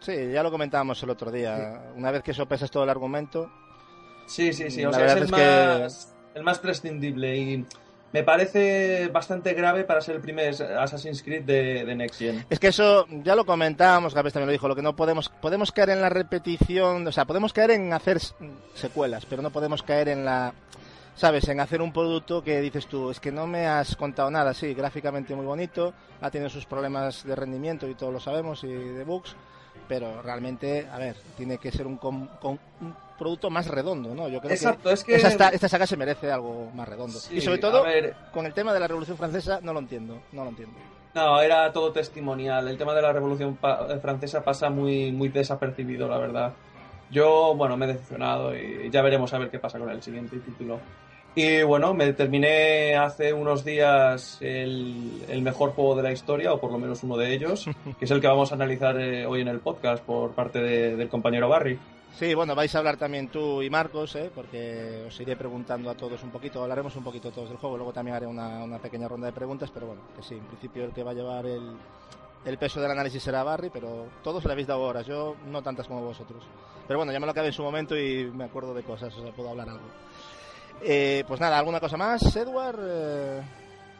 Sí, 0.00 0.30
ya 0.32 0.42
lo 0.42 0.50
comentábamos 0.50 1.02
el 1.02 1.08
otro 1.10 1.30
día. 1.30 1.80
Una 1.96 2.10
vez 2.10 2.22
que 2.22 2.34
sopesas 2.34 2.70
todo 2.70 2.84
el 2.84 2.90
argumento, 2.90 3.50
Sí, 4.26 4.52
sí, 4.54 4.70
sí. 4.70 4.82
O 4.84 4.90
La 4.90 4.96
sea, 4.98 5.06
es 5.06 5.14
verdad 5.14 5.18
el, 5.18 5.24
es 5.24 5.30
que- 5.30 5.82
más, 5.82 6.14
el 6.34 6.42
más 6.44 6.58
prescindible 6.58 7.36
y 7.36 7.66
me 8.14 8.22
parece 8.22 9.08
bastante 9.08 9.54
grave 9.54 9.82
para 9.82 10.00
ser 10.00 10.14
el 10.14 10.20
primer 10.20 10.54
Assassin's 10.78 11.20
Creed 11.20 11.42
de, 11.42 11.84
de 11.84 11.96
Next 11.96 12.20
Gen. 12.20 12.46
Es 12.48 12.60
que 12.60 12.68
eso 12.68 13.06
ya 13.08 13.34
lo 13.34 13.44
comentábamos, 13.44 14.14
Gapes 14.14 14.32
también 14.32 14.46
lo 14.46 14.52
dijo, 14.52 14.68
lo 14.68 14.76
que 14.76 14.82
no 14.82 14.94
podemos 14.94 15.28
podemos 15.28 15.72
caer 15.72 15.90
en 15.90 16.00
la 16.00 16.10
repetición, 16.10 17.04
o 17.04 17.10
sea, 17.10 17.24
podemos 17.24 17.52
caer 17.52 17.72
en 17.72 17.92
hacer 17.92 18.20
secuelas, 18.72 19.26
pero 19.26 19.42
no 19.42 19.50
podemos 19.50 19.82
caer 19.82 20.10
en 20.10 20.24
la 20.24 20.54
sabes, 21.16 21.48
en 21.48 21.58
hacer 21.58 21.82
un 21.82 21.92
producto 21.92 22.44
que 22.44 22.60
dices 22.60 22.86
tú, 22.86 23.10
es 23.10 23.18
que 23.18 23.32
no 23.32 23.48
me 23.48 23.66
has 23.66 23.96
contado 23.96 24.30
nada, 24.30 24.54
sí, 24.54 24.74
gráficamente 24.74 25.34
muy 25.34 25.44
bonito, 25.44 25.92
ha 26.20 26.30
tenido 26.30 26.48
sus 26.48 26.66
problemas 26.66 27.24
de 27.24 27.34
rendimiento 27.34 27.88
y 27.88 27.96
todos 27.96 28.12
lo 28.12 28.20
sabemos 28.20 28.62
y 28.62 28.68
de 28.68 29.02
bugs, 29.02 29.34
pero 29.88 30.22
realmente, 30.22 30.86
a 30.92 30.98
ver, 30.98 31.16
tiene 31.36 31.58
que 31.58 31.70
ser 31.70 31.86
un, 31.86 31.96
com- 31.96 32.28
con- 32.40 32.58
un 32.80 32.94
producto 33.18 33.48
más 33.50 33.68
redondo, 33.68 34.14
¿no? 34.14 34.28
Yo 34.28 34.40
creo 34.40 34.52
Exacto, 34.52 34.88
que, 34.88 34.94
es 34.94 35.04
que... 35.04 35.14
esta, 35.16 35.48
esta 35.50 35.68
saga 35.68 35.86
se 35.86 35.96
merece 35.96 36.30
algo 36.32 36.70
más 36.74 36.88
redondo. 36.88 37.18
Sí, 37.18 37.36
y 37.36 37.40
sobre 37.40 37.58
a 37.58 37.60
todo, 37.60 37.82
ver, 37.84 38.14
con 38.32 38.46
el 38.46 38.52
tema 38.54 38.72
de 38.72 38.80
la 38.80 38.88
Revolución 38.88 39.16
Francesa, 39.16 39.60
no 39.62 39.72
lo 39.72 39.78
entiendo, 39.78 40.20
no 40.32 40.42
lo 40.44 40.50
entiendo. 40.50 40.74
No, 41.14 41.40
era 41.40 41.72
todo 41.72 41.92
testimonial. 41.92 42.66
El 42.66 42.76
tema 42.76 42.92
de 42.92 43.02
la 43.02 43.12
Revolución 43.12 43.56
eh, 43.62 43.98
Francesa 44.02 44.42
pasa 44.42 44.68
muy, 44.68 45.12
muy 45.12 45.28
desapercibido, 45.28 46.08
la 46.08 46.18
verdad. 46.18 46.52
Yo, 47.10 47.54
bueno, 47.54 47.76
me 47.76 47.84
he 47.84 47.88
decepcionado 47.88 48.56
y 48.56 48.90
ya 48.90 49.00
veremos 49.02 49.32
a 49.32 49.38
ver 49.38 49.48
qué 49.50 49.60
pasa 49.60 49.78
con 49.78 49.88
el 49.90 50.02
siguiente 50.02 50.38
título. 50.38 50.80
Y 51.36 51.62
bueno, 51.64 51.94
me 51.94 52.12
terminé 52.12 52.94
hace 52.96 53.32
unos 53.32 53.64
días 53.64 54.38
el, 54.40 55.24
el 55.28 55.42
mejor 55.42 55.72
juego 55.72 55.96
de 55.96 56.04
la 56.04 56.12
historia, 56.12 56.52
o 56.52 56.60
por 56.60 56.70
lo 56.70 56.78
menos 56.78 57.02
uno 57.02 57.16
de 57.16 57.32
ellos, 57.34 57.64
que 57.98 58.04
es 58.04 58.10
el 58.12 58.20
que 58.20 58.28
vamos 58.28 58.52
a 58.52 58.54
analizar 58.54 59.00
eh, 59.00 59.26
hoy 59.26 59.40
en 59.40 59.48
el 59.48 59.58
podcast 59.58 60.04
por 60.04 60.30
parte 60.32 60.60
de- 60.60 60.94
del 60.96 61.08
compañero 61.08 61.48
Barry. 61.48 61.76
Sí, 62.16 62.32
bueno, 62.34 62.54
vais 62.54 62.72
a 62.72 62.78
hablar 62.78 62.96
también 62.96 63.26
tú 63.26 63.60
y 63.62 63.68
Marcos, 63.68 64.14
¿eh? 64.14 64.30
porque 64.32 65.02
os 65.08 65.20
iré 65.20 65.34
preguntando 65.34 65.90
a 65.90 65.96
todos 65.96 66.22
un 66.22 66.30
poquito, 66.30 66.62
hablaremos 66.62 66.94
un 66.94 67.02
poquito 67.02 67.32
todos 67.32 67.48
del 67.48 67.58
juego, 67.58 67.76
luego 67.76 67.92
también 67.92 68.14
haré 68.14 68.26
una, 68.28 68.62
una 68.62 68.78
pequeña 68.78 69.08
ronda 69.08 69.26
de 69.26 69.32
preguntas, 69.32 69.68
pero 69.74 69.86
bueno, 69.88 70.02
que 70.16 70.22
sí, 70.22 70.34
en 70.34 70.44
principio 70.46 70.84
el 70.84 70.92
que 70.92 71.02
va 71.02 71.10
a 71.10 71.14
llevar 71.14 71.46
el, 71.46 71.72
el 72.44 72.58
peso 72.58 72.80
del 72.80 72.92
análisis 72.92 73.20
será 73.20 73.42
Barry, 73.42 73.70
pero 73.70 74.06
todos 74.22 74.44
le 74.44 74.52
habéis 74.52 74.68
dado 74.68 74.82
horas, 74.82 75.04
yo 75.04 75.34
no 75.50 75.60
tantas 75.62 75.88
como 75.88 76.02
vosotros. 76.02 76.44
Pero 76.86 77.00
bueno, 77.00 77.10
ya 77.12 77.18
me 77.18 77.26
lo 77.26 77.32
acabé 77.32 77.48
en 77.48 77.52
su 77.52 77.64
momento 77.64 77.98
y 77.98 78.30
me 78.32 78.44
acuerdo 78.44 78.72
de 78.74 78.84
cosas, 78.84 79.12
o 79.16 79.20
sea, 79.20 79.32
puedo 79.32 79.48
hablar 79.50 79.70
algo. 79.70 79.82
Eh, 80.82 81.24
pues 81.26 81.40
nada, 81.40 81.58
¿alguna 81.58 81.80
cosa 81.80 81.96
más, 81.96 82.34
Edward? 82.36 82.78
Eh, 82.82 83.40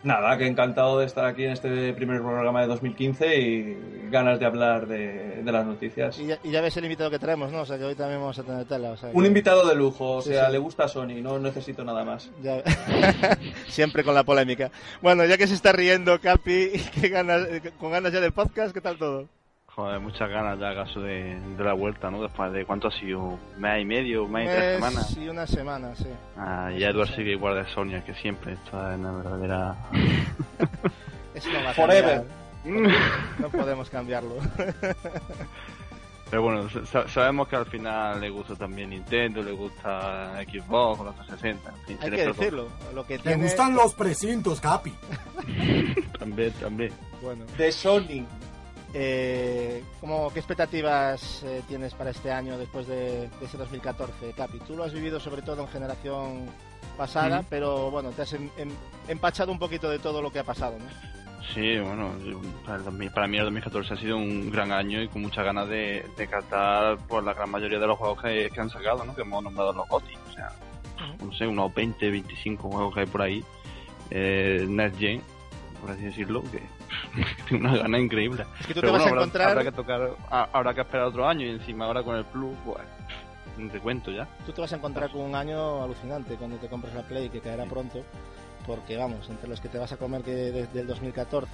Nada, 0.03 0.37
que 0.37 0.47
encantado 0.47 0.99
de 0.99 1.07
estar 1.07 1.25
aquí 1.25 1.45
en 1.45 1.53
este 1.53 1.95
primer 1.95 2.21
programa 2.21 2.61
de 2.61 2.67
2015 2.67 3.37
y 3.41 3.79
ganas 4.11 4.39
de 4.39 4.45
hablar 4.45 4.87
de, 4.87 5.41
de 5.43 5.51
las 5.51 5.65
noticias. 5.65 6.19
y, 6.19 6.27
ya, 6.27 6.39
y 6.45 6.51
ya 6.51 6.61
ves 6.61 6.77
el 6.77 6.85
invitado 6.85 7.11
que 7.11 7.19
traemos, 7.19 7.51
¿no? 7.51 7.63
O 7.63 7.65
sea, 7.65 7.79
que 7.79 7.85
hoy 7.85 7.95
también 7.95 8.21
vamos 8.21 8.39
a 8.39 8.43
tener 8.43 8.67
tela. 8.67 8.91
O 8.91 8.97
sea, 8.99 9.09
Un 9.15 9.23
que- 9.23 9.29
invitado 9.29 9.67
de 9.67 9.75
lujo, 9.75 10.17
o 10.17 10.21
sea, 10.21 10.45
sí. 10.47 10.53
le 10.53 10.59
gusta 10.59 10.85
a 10.85 10.89
Sony, 10.89 11.23
no 11.23 11.39
necesito 11.39 11.85
nada 11.85 12.05
más. 12.05 12.31
Ya- 12.43 12.63
Siempre 13.69 14.05
con 14.05 14.15
la 14.15 14.25
polémica. 14.25 14.71
Bueno, 15.01 15.25
ya 15.25 15.39
que 15.39 15.47
se 15.47 15.55
está 15.55 15.73
riendo 15.73 16.21
Capi, 16.21 16.73
¿qué 17.01 17.09
ganas, 17.09 17.47
con 17.81 17.91
ganas 17.91 18.13
ya 18.13 18.21
del 18.21 18.33
podcast, 18.33 18.75
¿qué 18.75 18.83
tal 18.83 18.99
todo? 18.99 19.27
Joder, 19.75 19.99
muchas 19.99 20.31
ganas 20.31 20.59
ya 20.61 20.71
acaso 20.71 21.01
de, 21.01 21.37
de 21.41 21.65
la 21.65 21.73
vuelta, 21.73 22.09
¿no? 22.09 22.23
Después 22.23 22.53
de 22.53 22.65
cuánto 22.65 22.87
ha 22.89 22.93
sido, 22.93 23.19
un 23.21 23.41
mes 23.59 23.83
y 23.83 23.85
medio, 23.85 24.25
un 24.25 24.31
mes 24.33 24.45
y 24.45 24.49
tres 24.55 24.75
semanas. 24.77 25.17
y 25.17 25.29
una 25.29 25.47
semana, 25.49 25.95
sí. 25.97 26.07
Ah, 26.37 26.71
y 26.73 26.85
Edward 26.85 27.09
sigue 27.09 27.33
igual 27.33 27.57
de 27.57 27.69
Sonia 27.73 28.05
que 28.05 28.15
siempre, 28.15 28.53
está 28.53 28.95
en 28.95 29.03
la 29.03 29.11
verdadera... 29.11 29.77
Eso 31.35 31.51
no 31.53 31.65
va 31.65 31.71
a 31.71 31.75
Forever. 31.75 32.25
No 32.65 33.49
podemos 33.51 33.91
cambiarlo. 33.91 34.37
Pero 36.31 36.43
bueno, 36.43 36.69
sa- 36.87 37.07
sabemos 37.09 37.49
que 37.49 37.57
al 37.57 37.67
final 37.67 38.21
le 38.21 38.31
gusta 38.31 38.55
también 38.57 38.91
Nintendo, 38.91 39.43
le 39.43 39.53
gusta 39.53 40.33
Xbox, 40.45 41.01
los 41.05 41.15
360, 41.17 41.71
en 41.71 41.77
fin, 41.87 41.99
Hay 42.01 42.11
que 42.11 42.27
decirlo. 42.27 42.69
Lo 42.95 43.05
que 43.07 43.19
Le 43.19 43.37
gustan 43.37 43.75
los 43.75 43.93
precintos, 43.95 44.61
Capi. 44.61 44.93
También, 46.19 46.53
también. 46.53 46.93
Bueno, 47.21 47.45
De 47.59 47.71
Sony. 47.71 48.25
Eh, 48.97 49.83
¿cómo, 50.01 50.33
¿Qué 50.33 50.39
expectativas 50.39 51.43
eh, 51.43 51.63
tienes 51.67 51.95
para 51.95 52.11
este 52.11 52.31
año 52.31 52.57
después 52.57 52.87
de, 52.87 53.29
ese 53.43 53.57
2014, 53.59 54.33
Capi? 54.37 54.61
Tú 54.61 54.77
lo 54.77 54.85
has 54.85 54.93
vivido 54.93 55.19
sobre 55.19 55.43
todo 55.43 55.63
en 55.63 55.69
generación 55.69 56.47
pasada, 56.97 57.45
pero 57.51 57.91
bueno, 57.91 58.11
te 58.11 58.23
has 58.23 58.33
em, 58.35 58.49
em, 58.57 58.71
empachado 59.09 59.51
un 59.51 59.59
poquito 59.59 59.91
de 59.91 59.99
todo 59.99 60.23
lo 60.23 60.31
que 60.31 60.39
ha 60.39 60.45
pasado, 60.45 60.79
¿no? 60.79 60.87
Sí, 61.53 61.77
bueno, 61.79 62.13
para 63.13 63.27
mí 63.27 63.37
el 63.37 63.45
2014 63.45 63.95
ha 63.95 63.97
sido 63.97 64.17
un 64.17 64.51
gran 64.51 64.71
año 64.71 65.03
y 65.03 65.09
con 65.09 65.23
muchas 65.23 65.45
ganas 65.45 65.69
de, 65.69 66.07
de 66.17 66.27
catar 66.29 66.97
por 67.09 67.23
la 67.23 67.35
gran 67.35 67.51
mayoría 67.51 67.81
de 67.81 67.87
los 67.87 67.99
juegos 67.99 68.23
que, 68.23 68.51
han 68.57 68.71
sacado, 68.71 69.05
¿no? 69.05 69.15
que 69.15 69.23
hemos 69.23 69.43
nombrado 69.43 69.73
los 69.73 69.89
GOTY. 69.89 70.15
O 70.31 70.33
sea, 70.33 70.53
no 71.23 71.33
sé, 71.35 71.47
unos 71.47 71.75
20, 71.75 72.11
25 72.11 72.71
juegos 72.71 72.95
que 72.95 73.01
hay 73.01 73.07
por 73.07 73.23
ahí. 73.23 73.45
Eh, 74.11 74.65
Next 74.69 74.99
Gen, 74.99 75.21
por 75.81 75.91
así 75.91 76.03
decirlo, 76.05 76.43
que 76.45 76.63
tiene 77.49 77.69
una 77.69 77.79
gana 77.79 77.99
increíble. 77.99 78.45
Es 78.61 78.67
que 78.67 78.75
tú 78.75 78.81
te 78.81 78.91
vas 78.91 79.07
a 79.07 79.09
encontrar... 79.09 79.51
Habrá 79.51 79.65
que 79.65 79.73
tocar, 79.73 80.11
habrá 80.31 80.75
que 80.75 80.81
esperar 80.81 81.07
otro 81.07 81.27
año 81.27 81.47
y 81.47 81.51
encima 81.51 81.87
ahora 81.87 82.03
con 82.03 82.17
el 82.17 82.25
Plus, 82.25 82.57
pues 82.65 82.79
no 83.59 83.71
te 83.71 83.81
cuento 83.81 84.11
ya. 84.11 84.29
Tú 84.47 84.53
te 84.53 84.61
vas 84.61 84.73
a 84.73 84.77
encontrar 84.77 85.11
con 85.11 85.23
un 85.23 85.35
año 85.35 85.83
alucinante 85.83 86.35
cuando 86.37 86.57
te 86.57 86.69
compres 86.69 86.95
la 86.95 87.03
Play, 87.03 87.29
que 87.29 87.41
caerá 87.41 87.65
pronto 87.65 88.03
porque 88.67 88.97
vamos, 88.97 89.29
entre 89.29 89.49
los 89.49 89.61
que 89.61 89.69
te 89.69 89.79
vas 89.79 89.93
a 89.93 89.97
comer 89.97 90.23
que 90.23 90.33
desde 90.33 90.81
el 90.81 90.87
2014, 90.87 91.51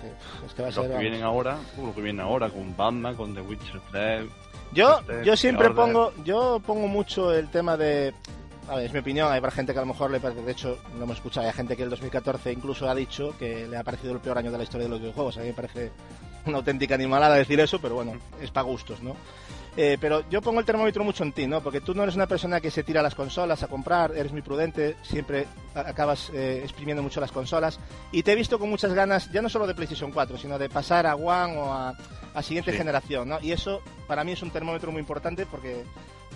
es 0.46 0.54
que 0.54 0.62
va 0.62 0.68
a 0.68 0.72
ser... 0.72 0.84
Los 0.84 0.92
que 0.92 0.98
vienen 0.98 1.22
ahora, 1.22 1.58
uh, 1.76 1.86
lo 1.86 1.94
que 1.94 2.00
vienen 2.00 2.20
ahora, 2.20 2.48
con 2.48 2.76
Batman, 2.76 3.16
con 3.16 3.34
The 3.34 3.40
Witcher 3.40 3.80
3... 3.90 4.26
Yo, 4.72 5.00
yo 5.24 5.36
siempre 5.36 5.70
pongo, 5.70 6.12
yo 6.24 6.60
pongo 6.64 6.86
mucho 6.86 7.34
el 7.34 7.48
tema 7.48 7.76
de... 7.76 8.14
A 8.70 8.76
ver, 8.76 8.84
es 8.86 8.92
mi 8.92 9.00
opinión, 9.00 9.32
hay 9.32 9.40
para 9.40 9.50
gente 9.50 9.72
que 9.72 9.80
a 9.80 9.82
lo 9.82 9.88
mejor 9.88 10.12
le 10.12 10.20
parece, 10.20 10.42
de 10.42 10.52
hecho, 10.52 10.78
lo 10.96 11.02
hemos 11.02 11.16
escuchado, 11.16 11.44
hay 11.44 11.52
gente 11.52 11.76
que 11.76 11.82
el 11.82 11.90
2014 11.90 12.52
incluso 12.52 12.88
ha 12.88 12.94
dicho 12.94 13.34
que 13.36 13.66
le 13.66 13.76
ha 13.76 13.82
parecido 13.82 14.12
el 14.12 14.20
peor 14.20 14.38
año 14.38 14.52
de 14.52 14.58
la 14.58 14.62
historia 14.62 14.84
de 14.84 14.90
los 14.90 15.00
videojuegos, 15.00 15.38
a 15.38 15.40
mí 15.40 15.48
me 15.48 15.54
parece 15.54 15.90
una 16.46 16.58
auténtica 16.58 16.94
animalada 16.94 17.34
decir 17.34 17.58
eso, 17.58 17.80
pero 17.80 17.96
bueno, 17.96 18.12
es 18.40 18.52
para 18.52 18.62
gustos, 18.62 19.02
¿no? 19.02 19.16
Eh, 19.76 19.98
pero 20.00 20.28
yo 20.28 20.42
pongo 20.42 20.60
el 20.60 20.66
termómetro 20.66 21.04
mucho 21.04 21.22
en 21.22 21.32
ti, 21.32 21.46
¿no? 21.46 21.62
Porque 21.62 21.80
tú 21.80 21.94
no 21.94 22.02
eres 22.02 22.16
una 22.16 22.26
persona 22.26 22.60
que 22.60 22.70
se 22.70 22.82
tira 22.82 23.00
a 23.00 23.02
las 23.02 23.14
consolas 23.14 23.62
a 23.62 23.68
comprar, 23.68 24.12
eres 24.16 24.32
muy 24.32 24.42
prudente, 24.42 24.96
siempre 25.02 25.46
acabas 25.74 26.30
eh, 26.34 26.60
exprimiendo 26.62 27.02
mucho 27.02 27.20
las 27.20 27.32
consolas. 27.32 27.78
Y 28.10 28.22
te 28.22 28.32
he 28.32 28.34
visto 28.34 28.58
con 28.58 28.68
muchas 28.68 28.92
ganas, 28.92 29.30
ya 29.30 29.42
no 29.42 29.48
solo 29.48 29.66
de 29.66 29.74
PlayStation 29.74 30.10
4, 30.10 30.38
sino 30.38 30.58
de 30.58 30.68
pasar 30.68 31.06
a 31.06 31.14
One 31.14 31.56
o 31.56 31.72
a, 31.72 31.94
siguiente 32.42 32.72
generación, 32.72 33.28
¿no? 33.28 33.38
Y 33.40 33.52
eso 33.52 33.82
para 34.06 34.24
mí 34.24 34.32
es 34.32 34.42
un 34.42 34.50
termómetro 34.50 34.90
muy 34.90 35.00
importante 35.00 35.46
porque 35.46 35.84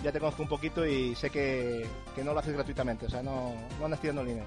ya 0.03 0.11
te 0.11 0.19
conozco 0.19 0.43
un 0.43 0.49
poquito 0.49 0.85
y 0.85 1.15
sé 1.15 1.29
que, 1.29 1.85
que 2.15 2.23
no 2.23 2.33
lo 2.33 2.39
haces 2.39 2.53
gratuitamente, 2.53 3.07
o 3.07 3.09
sea, 3.09 3.23
no, 3.23 3.53
no 3.79 3.85
andas 3.85 3.99
tirando 3.99 4.23
dinero. 4.23 4.45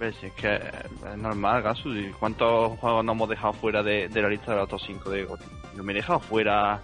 Es 0.00 0.16
que 0.34 0.56
es 0.56 1.16
normal, 1.16 1.62
Gasu. 1.62 1.90
¿Cuántos 2.18 2.78
juegos 2.78 3.04
nos 3.04 3.14
hemos 3.14 3.28
dejado 3.28 3.52
fuera 3.54 3.82
de, 3.82 4.08
la 4.08 4.28
lista 4.28 4.52
de 4.52 4.58
los 4.58 4.68
top 4.68 4.80
5 4.86 5.10
de 5.10 5.24
GOTY? 5.24 5.44
Yo 5.76 5.82
me 5.82 5.92
he 5.92 5.96
dejado 5.96 6.20
fuera 6.20 6.80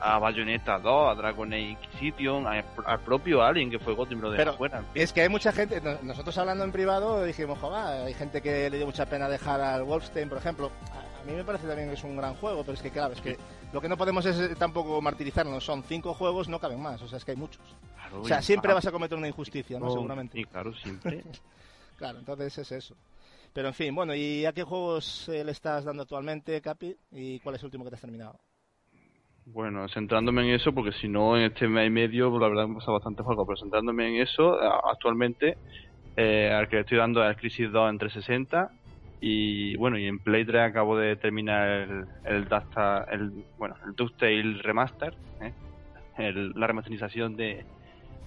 a 0.00 0.18
Bayonetta 0.18 0.78
2, 0.78 1.10
a 1.10 1.14
Dragon 1.14 1.52
Age 1.52 1.62
Inquisition, 1.62 2.46
al 2.46 3.00
propio 3.00 3.42
Alien 3.42 3.70
que 3.70 3.78
fue 3.78 3.94
GOTY 3.94 4.16
me 4.16 4.22
lo 4.22 4.30
dejó 4.30 4.52
fuera. 4.54 4.82
Es 4.94 5.12
que 5.12 5.22
hay 5.22 5.28
mucha 5.28 5.52
gente, 5.52 5.80
nosotros 6.02 6.36
hablando 6.38 6.64
en 6.64 6.72
privado 6.72 7.22
dijimos, 7.24 7.58
joder, 7.58 8.06
hay 8.06 8.14
gente 8.14 8.40
que 8.40 8.70
le 8.70 8.76
dio 8.78 8.86
mucha 8.86 9.06
pena 9.06 9.28
dejar 9.28 9.60
al 9.60 9.84
Wolfenstein, 9.84 10.28
por 10.28 10.38
ejemplo. 10.38 10.70
A 11.20 11.26
mí 11.26 11.32
me 11.32 11.44
parece 11.44 11.66
también 11.66 11.88
que 11.88 11.94
es 11.94 12.04
un 12.04 12.16
gran 12.16 12.34
juego, 12.34 12.62
pero 12.62 12.74
es 12.74 12.82
que 12.82 12.90
claro, 12.90 13.14
es 13.14 13.20
que 13.20 13.36
lo 13.72 13.80
que 13.80 13.88
no 13.88 13.96
podemos 13.96 14.24
es 14.26 14.38
eh, 14.38 14.54
tampoco 14.56 15.00
martirizarnos. 15.00 15.64
Son 15.64 15.82
cinco 15.82 16.12
juegos, 16.14 16.48
no 16.48 16.58
caben 16.58 16.80
más, 16.80 17.00
o 17.02 17.08
sea, 17.08 17.18
es 17.18 17.24
que 17.24 17.32
hay 17.32 17.36
muchos. 17.36 17.62
o 18.12 18.24
sea, 18.24 18.42
siempre 18.42 18.72
vas 18.74 18.86
a 18.86 18.92
cometer 18.92 19.16
una 19.16 19.28
injusticia, 19.28 19.78
¿no? 19.78 19.90
Seguramente. 19.90 20.38
Sí, 20.38 20.44
claro, 20.44 20.72
siempre. 20.74 21.24
Claro, 21.96 22.18
entonces 22.18 22.58
es 22.58 22.72
eso. 22.72 22.96
Pero 23.54 23.68
en 23.68 23.74
fin, 23.74 23.94
bueno, 23.94 24.14
¿y 24.14 24.44
a 24.46 24.52
qué 24.52 24.64
juegos 24.64 25.28
eh, 25.28 25.44
le 25.44 25.52
estás 25.52 25.84
dando 25.84 26.02
actualmente, 26.02 26.60
Capi? 26.60 26.96
¿Y 27.12 27.38
cuál 27.38 27.54
es 27.54 27.62
el 27.62 27.66
último 27.66 27.84
que 27.84 27.90
te 27.90 27.94
has 27.94 28.02
terminado? 28.02 28.36
Bueno, 29.46 29.86
centrándome 29.88 30.42
en 30.42 30.54
eso, 30.54 30.72
porque 30.72 30.90
si 30.92 31.06
no, 31.06 31.36
en 31.36 31.44
este 31.44 31.68
mes 31.68 31.86
y 31.86 31.90
medio, 31.90 32.36
la 32.38 32.48
verdad, 32.48 32.66
me 32.66 32.76
pasado 32.76 32.94
bastante 32.94 33.22
juego, 33.22 33.46
pero 33.46 33.58
centrándome 33.58 34.08
en 34.08 34.22
eso, 34.22 34.58
actualmente, 34.60 35.56
eh, 36.16 36.50
al 36.50 36.68
que 36.68 36.76
le 36.76 36.82
estoy 36.82 36.98
dando 36.98 37.28
es 37.28 37.36
Crisis 37.36 37.70
2 37.70 37.90
en 37.90 37.98
360, 37.98 38.70
y 39.20 39.76
bueno, 39.76 39.98
y 39.98 40.06
en 40.06 40.18
Play 40.18 40.44
3 40.44 40.62
acabo 40.62 40.96
de 40.96 41.14
terminar 41.16 41.68
el, 41.68 42.06
el, 42.24 42.48
Dasta, 42.48 43.04
el 43.12 43.44
bueno, 43.58 43.76
el 43.86 43.94
DuckTale 43.94 44.62
Remaster, 44.62 45.14
¿eh? 45.42 45.52
la 46.54 46.66
remasterización 46.66 47.36
de, 47.36 47.64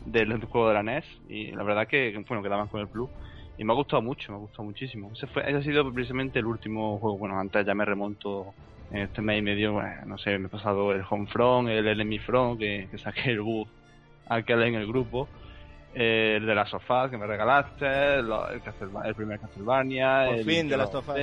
del 0.05 0.39
juego 0.45 0.69
de 0.69 0.73
la 0.75 0.83
NES, 0.83 1.05
y 1.27 1.51
la 1.51 1.63
verdad 1.63 1.87
que, 1.87 2.23
bueno, 2.27 2.43
quedaban 2.43 2.67
con 2.67 2.79
el 2.79 2.87
Plus 2.87 3.09
y 3.57 3.63
me 3.63 3.73
ha 3.73 3.75
gustado 3.75 4.01
mucho, 4.01 4.31
me 4.31 4.37
ha 4.37 4.41
gustado 4.41 4.63
muchísimo. 4.63 5.11
Ese, 5.13 5.27
fue, 5.27 5.43
ese 5.43 5.57
ha 5.57 5.63
sido 5.63 5.91
precisamente 5.91 6.39
el 6.39 6.45
último 6.45 6.99
juego. 6.99 7.17
Bueno, 7.17 7.39
antes 7.39 7.65
ya 7.65 7.73
me 7.73 7.85
remonto 7.85 8.53
en 8.91 9.01
este 9.01 9.21
mes 9.21 9.39
y 9.39 9.41
medio, 9.41 9.73
bueno, 9.73 10.05
no 10.05 10.17
sé, 10.17 10.37
me 10.37 10.47
he 10.47 10.49
pasado 10.49 10.91
el 10.91 11.03
Homefront, 11.09 11.69
el 11.69 11.87
Enemy 11.87 12.19
Front, 12.19 12.59
que, 12.59 12.87
que 12.89 12.97
saqué 12.97 13.31
el 13.31 13.41
bug 13.41 13.67
aquel 14.29 14.63
en 14.63 14.75
el 14.75 14.87
grupo. 14.87 15.27
el 15.93 16.45
de 16.45 16.55
las 16.55 16.69
sofás 16.69 17.09
que 17.09 17.17
me 17.17 17.25
regalaste, 17.25 17.85
el, 18.15 18.31
el, 19.05 19.15
primer 19.15 19.39
Castlevania. 19.39 20.27
Por 20.27 20.43
fin, 20.43 20.69
de 20.69 20.77
las 20.77 20.91
sofás 20.91 21.17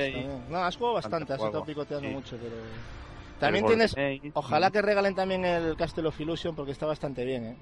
No, 0.49 0.57
has 0.57 0.75
jugado 0.75 0.95
bastante, 0.95 1.33
has 1.33 1.41
estado 1.41 1.63
picoteando 1.63 2.09
mucho, 2.09 2.37
pero. 2.41 2.55
También 3.39 3.65
tienes. 3.65 3.95
Ojalá 4.33 4.71
que 4.71 4.81
regalen 4.81 5.15
también 5.15 5.45
el 5.45 5.75
Castle 5.75 6.07
of 6.07 6.19
Illusion 6.19 6.55
porque 6.55 6.71
está 6.71 6.85
bastante 6.85 7.25
bien, 7.25 7.45
¿eh? 7.45 7.55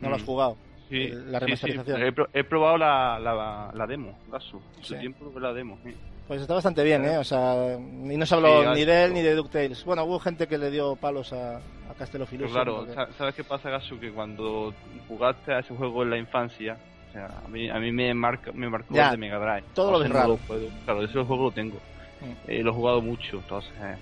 No 0.00 0.08
lo 0.08 0.16
has 0.16 0.22
mm. 0.22 0.26
jugado. 0.26 0.56
Sí, 0.88 1.08
la 1.08 1.38
remasterización. 1.38 2.28
He, 2.32 2.44
probado 2.44 2.76
la, 2.76 3.18
la, 3.18 3.70
la 3.74 3.86
demo, 3.86 4.18
Gasu. 4.30 4.60
Su 4.80 4.94
tiempo 4.96 5.32
la 5.38 5.52
demo. 5.52 5.78
Pues 6.26 6.40
está 6.40 6.54
bastante 6.54 6.82
bien, 6.82 7.04
¿eh? 7.04 7.18
O 7.18 7.24
sea, 7.24 7.76
ni 7.78 8.16
no 8.16 8.24
se 8.24 8.34
habló 8.34 8.74
ni 8.74 8.84
de 8.84 9.04
él 9.04 9.12
ni 9.12 9.20
de 9.20 9.34
DuckTales. 9.34 9.84
Bueno, 9.84 10.04
hubo 10.04 10.18
gente 10.18 10.46
que 10.46 10.56
le 10.56 10.70
dio 10.70 10.96
palos 10.96 11.32
a, 11.32 11.56
a 11.56 11.94
Castelo 11.98 12.26
Pues 12.26 12.50
claro, 12.50 12.86
¿sabes 13.18 13.34
qué 13.34 13.44
pasa, 13.44 13.70
Gasu? 13.70 13.98
Que 14.00 14.10
cuando 14.10 14.72
jugaste 15.08 15.52
a 15.52 15.58
ese 15.58 15.74
juego 15.74 16.02
en 16.02 16.10
la 16.10 16.18
infancia, 16.18 16.78
o 17.10 17.12
sea, 17.12 17.30
a 17.44 17.48
mí, 17.48 17.68
a 17.68 17.78
mí 17.78 17.92
me, 17.92 18.14
marca, 18.14 18.52
me 18.52 18.68
marcó 18.68 18.94
el 18.94 19.10
de 19.10 19.16
Mega 19.16 19.38
Drive. 19.38 19.64
Todo 19.74 19.92
lo 19.92 19.98
ves 19.98 20.10
raro. 20.10 20.38
claro, 20.84 21.04
ese 21.04 21.22
juego 21.24 21.44
lo 21.44 21.50
tengo. 21.50 21.76
Mm. 22.20 22.50
Eh, 22.50 22.62
lo 22.62 22.70
he 22.70 22.74
jugado 22.74 23.02
mucho, 23.02 23.36
entonces... 23.36 23.72
Eh, 23.82 23.96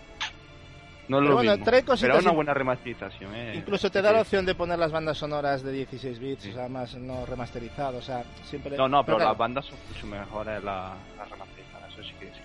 no 1.09 1.18
pero 1.18 1.34
bueno, 1.34 1.59
trae 1.59 1.82
Pero 1.82 2.18
es 2.18 2.24
una 2.24 2.32
buena 2.32 2.55
remasterización. 2.55 3.34
¿eh? 3.34 3.55
Incluso 3.57 3.90
te 3.90 4.00
da 4.00 4.12
la 4.12 4.20
opción 4.20 4.46
de 4.46 4.55
poner 4.55 4.78
las 4.78 4.92
bandas 4.92 5.18
sonoras 5.18 5.62
de 5.62 5.72
16 5.72 6.18
bits, 6.18 6.46
o 6.46 6.53
sea, 6.53 6.68
más 6.68 6.94
no 6.96 7.26
remasterizado, 7.26 7.98
o 7.98 8.03
sea, 8.03 8.24
siempre... 8.44 8.76
No, 8.76 8.88
no, 8.88 9.05
pero, 9.05 9.18
las 9.18 9.36
bandas 9.36 9.66
son 9.66 9.78
mucho 9.88 10.07
mejores 10.07 10.62
las 10.62 10.94
la 11.16 11.24
remasterizadas, 11.24 11.92
eso 11.92 12.03
sí 12.03 12.14
que 12.20 12.26
sí. 12.26 12.40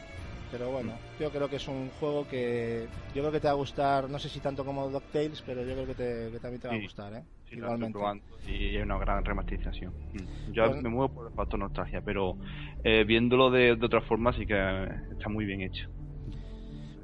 Pero 0.52 0.72
bueno, 0.72 0.94
yo 1.20 1.30
creo 1.30 1.50
que 1.50 1.58
es 1.58 1.68
un 1.68 1.90
juego 2.00 2.26
que 2.28 2.88
yo 3.14 3.22
creo 3.22 3.32
que 3.32 3.40
te 3.42 3.48
va 3.48 3.52
a 3.52 3.58
gustar, 3.58 4.10
no 4.10 4.18
sé 4.18 4.30
si 4.30 4.40
tanto 4.40 4.64
como 4.64 4.90
DuckTales, 4.90 5.42
pero 5.46 5.62
yo 5.64 5.74
creo 5.74 5.88
que, 5.88 5.94
te, 5.94 6.40
también 6.40 6.62
te 6.62 6.68
va 6.70 6.74
a 6.74 6.80
gustar, 6.80 7.14
¿eh? 7.14 7.24
Sí, 7.50 7.58
Igualmente. 7.58 8.00
y 8.48 8.76
hay 8.76 8.78
una 8.78 8.98
gran 8.98 9.24
remasterización. 9.24 9.94
Mm. 10.14 10.52
Yo 10.54 10.66
pues 10.68 10.82
me 10.82 10.90
muevo 10.90 11.14
por 11.14 11.28
el 11.28 11.34
factor 11.34 11.60
nostalgia, 11.60 12.02
pero 12.02 12.38
eh, 12.84 13.04
viéndolo 13.06 13.52
de, 13.52 13.76
de 13.76 13.86
otra 13.86 14.02
forma 14.02 14.32
sí 14.34 14.46
que 14.46 14.88
está 15.12 15.30
muy 15.30 15.46
bien 15.46 15.62
hecho. 15.62 15.90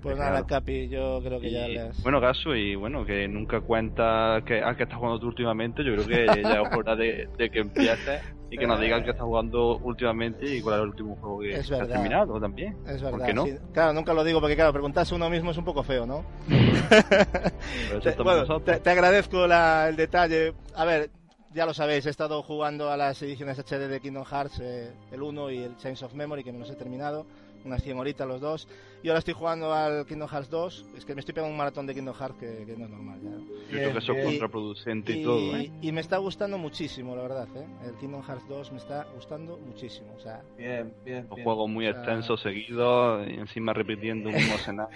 Pues 0.04 0.18
nada, 0.18 0.46
Capi, 0.46 0.90
yo 0.90 1.22
creo 1.24 1.40
que 1.40 1.50
ya 1.50 1.66
les... 1.66 2.04
Bueno, 2.04 2.20
Gasu, 2.20 2.54
y 2.54 2.76
bueno, 2.76 3.06
que 3.06 3.26
nunca 3.30 3.62
cuenta 3.62 4.42
que, 4.46 4.62
a 4.62 4.76
qué 4.76 4.84
estás 4.84 4.98
jugando 4.98 5.18
tú 5.18 5.28
últimamente. 5.28 5.82
Yo 5.82 5.94
creo 5.94 6.06
que 6.06 6.42
ya 6.42 6.62
es 6.62 6.70
hora 6.78 6.96
de, 6.98 7.30
que 7.38 7.60
empieces 7.60 8.22
y 8.52 8.58
que 8.58 8.68
nos 8.68 8.82
digan 8.82 9.04
qué 9.04 9.12
estás 9.12 9.26
jugando 9.26 9.78
últimamente 9.78 10.58
y 10.58 10.62
cuál 10.62 10.76
es 10.76 10.82
el 10.82 10.90
último 10.90 11.16
juego 11.16 11.40
que 11.40 11.56
has 11.56 11.68
terminado 11.68 12.40
también. 12.40 12.76
Es 12.86 13.02
verdad. 13.02 13.18
¿Por 13.18 13.26
qué 13.26 13.34
no? 13.34 13.46
Claro, 13.72 13.94
nunca 13.94 14.14
lo 14.14 14.26
digo 14.26 14.42
porque, 14.42 14.56
claro, 14.56 14.74
preguntarse 14.74 15.16
uno 15.16 15.30
mismo 15.30 15.52
es 15.52 15.58
un 15.58 15.66
poco 15.66 15.84
feo, 15.84 16.06
¿no? 16.06 16.26
te, 18.04 18.12
bueno, 18.22 18.60
te, 18.60 18.90
agradezco 18.90 19.46
el 19.46 19.96
detalle. 19.96 20.54
A 20.76 20.84
ver, 20.84 21.12
ya 21.54 21.66
lo 21.66 21.74
sabéis, 21.74 22.06
he 22.06 22.10
estado 22.10 22.44
jugando 22.44 22.92
a 22.92 22.98
las 22.98 23.22
ediciones 23.22 23.58
HD 23.58 23.88
de 23.88 24.02
Kingdom 24.02 24.26
Hearts, 24.26 24.60
eh, 24.60 24.92
el 25.14 25.22
1 25.22 25.52
y 25.52 25.58
el 25.60 25.78
Chains 25.78 26.04
of 26.04 26.14
Memory, 26.14 26.44
que 26.44 26.52
me 26.52 26.60
los 26.60 26.70
he 26.70 26.76
terminado 26.76 27.26
unas 27.66 27.84
100 27.84 27.98
horitas 27.98 28.28
los 28.28 28.42
dos. 28.42 28.68
Y 29.02 29.10
ahora 29.10 29.20
estoy 29.20 29.34
jugando 29.34 29.74
al 29.74 30.06
Kingdom 30.06 30.30
Hearts 30.30 30.50
2. 30.50 30.86
Es 30.98 31.06
que 31.06 31.14
me 31.14 31.20
estoy 31.20 31.34
pegando 31.34 31.52
un 31.52 31.58
maratón 31.58 31.86
de 31.86 31.94
Kingdom 31.94 32.16
Hearts 32.16 32.38
que, 32.40 32.76
no 32.78 32.86
es 32.86 32.90
normal. 32.90 33.20
Ya. 33.22 33.30
Yo 33.30 33.68
creo 33.70 33.92
que 33.92 34.00
eso 34.00 34.14
es 34.14 34.26
contraproducente 34.26 35.14
y, 35.14 35.24
todo. 35.24 35.58
¿eh? 35.58 35.72
Y 35.82 35.92
me 35.92 36.02
está 36.02 36.18
gustando 36.18 36.58
muchísimo, 36.58 37.16
la 37.16 37.24
verdad. 37.24 37.48
¿eh? 37.56 37.68
El 37.86 37.96
Kingdom 37.96 38.24
Hearts 38.24 38.48
2 38.48 38.72
me 38.72 38.78
está 38.78 39.06
gustando 39.16 39.58
muchísimo. 39.58 40.14
O 40.16 40.20
sea, 40.20 40.42
bien, 40.58 40.94
bien. 41.04 41.28
Un 41.30 41.44
juego 41.44 41.68
muy 41.68 41.88
extenso, 41.88 42.38
seguido, 42.38 43.24
y 43.26 43.34
encima 43.34 43.74
repitiendo 43.74 44.30
un 44.30 44.36
mismo 44.36 44.56
escenario. 44.56 44.96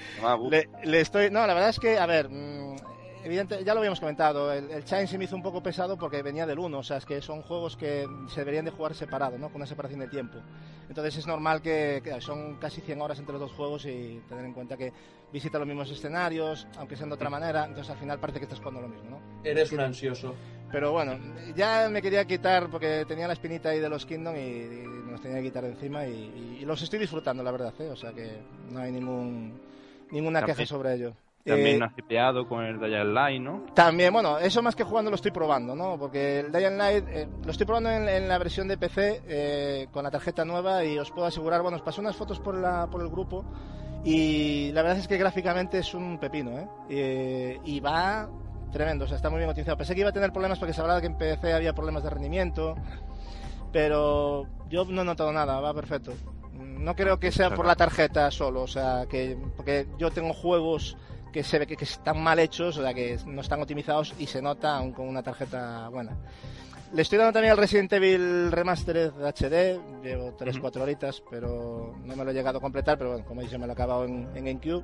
le, 0.50 0.70
le, 0.84 1.02
estoy. 1.02 1.30
No, 1.30 1.46
la 1.46 1.54
verdad 1.54 1.70
es 1.70 1.80
que, 1.80 1.98
a 1.98 2.06
ver. 2.06 2.30
Mmm, 2.30 2.78
evidente, 3.24 3.64
ya 3.64 3.74
lo 3.74 3.80
habíamos 3.80 4.00
comentado, 4.00 4.52
el, 4.52 4.70
el 4.72 4.84
Chain 4.84 5.08
se 5.08 5.18
me 5.18 5.26
hizo 5.26 5.36
un 5.36 5.44
poco 5.44 5.62
pesado 5.62 5.98
porque 5.98 6.22
venía 6.22 6.46
del 6.46 6.60
1, 6.60 6.78
o 6.78 6.84
sea, 6.84 6.98
es 6.98 7.06
que 7.06 7.22
son 7.22 7.42
juegos 7.42 7.78
que 7.78 8.08
se 8.28 8.42
deberían 8.42 8.66
de 8.66 8.72
jugar 8.72 8.94
separado, 8.96 9.38
¿no? 9.38 9.48
Con 9.48 9.58
una 9.58 9.66
separación 9.66 10.00
de 10.00 10.08
tiempo. 10.08 10.40
Entonces 10.90 11.18
es 11.18 11.28
normal 11.28 11.62
que, 11.62 12.02
son 12.20 12.56
casi 12.56 12.82
100 12.82 13.02
horas 13.02 13.20
entre 13.20 13.34
los 13.34 13.42
dos 13.42 13.52
juegos 13.52 13.86
y 13.86 14.22
tener 14.30 14.46
en 14.46 14.54
cuenta 14.54 14.78
que 14.78 14.94
visita 15.32 15.60
los 15.60 15.68
mismos 15.68 15.92
escenarios, 15.92 16.68
aunque 16.78 16.96
sean 16.96 17.10
de 17.10 17.16
otra 17.16 17.30
manera, 17.30 17.66
entonces 17.66 17.92
al 17.92 17.98
final 17.98 18.20
parece 18.20 18.40
que 18.40 18.46
estás 18.46 18.60
jugando 18.60 18.82
lo 18.82 18.88
mismo, 18.88 19.10
¿no? 19.10 19.20
Eres 19.44 19.72
un 19.72 19.82
ansioso. 19.82 20.34
Pero 20.72 20.92
bueno, 20.92 21.18
ya 21.56 21.88
me 21.90 22.02
quería 22.02 22.26
quitar 22.26 22.70
porque 22.70 23.06
tenía 23.08 23.28
la 23.28 23.34
espinita 23.34 23.70
ahí 23.70 23.80
de 23.80 23.90
los 23.90 24.06
Kingdom 24.06 24.36
y, 24.36 24.88
me 25.08 25.12
los 25.12 25.22
tenía 25.22 25.38
que 25.38 25.44
quitar 25.44 25.64
de 25.64 25.72
encima 25.72 26.06
y, 26.06 26.64
los 26.66 26.82
estoy 26.82 27.00
disfrutando, 27.00 27.44
la 27.44 27.52
verdad, 27.52 27.74
¿eh? 27.80 27.90
O 27.90 27.96
sea 27.96 28.12
que 28.12 28.42
no 28.70 28.80
hay 28.80 28.92
ningún 28.92 29.60
ninguna 30.12 30.44
queja 30.44 30.66
sobre 30.66 30.96
ello. 30.96 31.14
También 31.48 31.84
has 31.84 31.94
cipeado 31.96 32.48
con 32.48 32.64
el 32.64 32.80
Dying 32.80 33.14
Light, 33.14 33.42
¿no? 33.42 33.66
También, 33.74 34.14
bueno, 34.14 34.38
eso 34.40 34.62
más 34.62 34.76
que 34.76 34.84
jugando 34.84 35.10
lo 35.12 35.16
estoy 35.16 35.32
probando, 35.32 35.76
¿no? 35.76 35.98
Porque 35.98 36.42
el 36.42 36.52
Dying 36.52 36.78
Light 36.78 37.06
eh, 37.10 37.28
lo 37.44 37.52
estoy 37.52 37.66
probando 37.66 37.90
en, 37.92 38.28
la 38.28 38.38
versión 38.38 38.68
de 38.68 38.78
PC 38.78 39.22
eh, 39.28 39.88
con 39.92 40.04
la 40.04 40.12
tarjeta 40.12 40.46
nueva 40.46 40.84
y 40.84 40.98
os 41.00 41.12
puedo 41.12 41.28
asegurar, 41.28 41.62
bueno, 41.62 41.78
os 41.78 41.84
pasé 41.84 42.02
unas 42.02 42.16
fotos 42.16 42.40
por, 42.40 42.56
la, 42.56 42.88
por 42.88 43.02
el 43.02 43.10
grupo 43.10 43.46
y 44.04 44.72
la 44.74 44.82
verdad 44.82 45.00
es 45.00 45.08
que 45.08 45.18
gráficamente 45.18 45.80
es 45.80 45.94
un 45.94 46.20
pepino, 46.20 46.70
¿eh? 46.90 47.60
y 47.66 47.80
va 47.80 48.30
tremendo, 48.72 49.06
o 49.06 49.08
sea, 49.08 49.18
está 49.18 49.30
muy 49.30 49.40
bien 49.40 49.50
optimizado. 49.50 49.78
Pensé 49.78 49.96
que 49.96 50.02
iba 50.02 50.10
a 50.10 50.14
tener 50.14 50.32
problemas 50.32 50.60
porque 50.60 50.74
se 50.74 50.82
hablaba 50.82 51.02
que 51.02 51.08
en 51.08 51.18
PC 51.18 51.54
había 51.54 51.74
problemas 51.74 52.04
de 52.04 52.10
rendimiento, 52.10 52.76
pero 53.72 54.46
yo 54.70 54.86
no 54.86 55.02
he 55.02 55.06
notado 55.06 55.32
nada, 55.32 55.60
va 55.60 55.74
perfecto. 55.74 56.14
No 56.54 56.96
creo 56.96 57.20
que 57.20 57.32
sea 57.32 57.54
por 57.54 57.66
la 57.66 57.76
tarjeta 57.76 58.32
solo, 58.32 58.64
o 58.64 58.68
sea, 58.68 59.06
que 59.10 59.38
porque 59.56 59.88
yo 59.98 60.12
tengo 60.12 60.34
juegos 60.34 60.98
que 61.38 61.44
se 61.44 61.60
ve 61.60 61.68
que, 61.68 61.76
están 61.80 62.20
mal 62.20 62.40
hechos, 62.40 62.78
o 62.78 62.82
sea, 62.82 62.96
que 62.96 63.16
no 63.28 63.42
están 63.42 63.62
optimizados 63.62 64.16
y 64.18 64.26
se 64.26 64.42
nota 64.42 64.76
aún 64.76 64.92
con 64.92 65.08
una 65.08 65.22
tarjeta 65.22 65.88
buena. 65.90 66.18
Le 66.92 67.04
estoy 67.04 67.20
dando 67.20 67.34
también 67.34 67.52
al 67.52 67.60
Resident 67.60 67.94
Evil 67.94 68.52
Remastered 68.52 69.12
HD, 69.12 69.80
llevo 70.02 70.36
3-4 70.36 70.82
horitas, 70.82 71.22
pero 71.30 71.94
no 72.04 72.16
me 72.16 72.26
lo 72.26 72.32
he 72.32 72.34
llegado 72.34 72.58
a 72.58 72.62
completar, 72.62 72.98
pero 72.98 73.12
bueno, 73.12 73.26
como 73.26 73.42
dice, 73.42 73.60
me 73.60 73.68
lo 73.68 73.74
he 73.74 73.76
acabado 73.76 74.06
en, 74.06 74.28
en 74.34 74.46
GameCube 74.46 74.84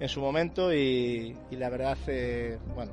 en 0.00 0.08
su 0.08 0.20
momento 0.20 0.74
y, 0.74 1.36
la 1.52 1.70
verdad, 1.70 1.96
eh, 2.08 2.58
bueno, 2.74 2.90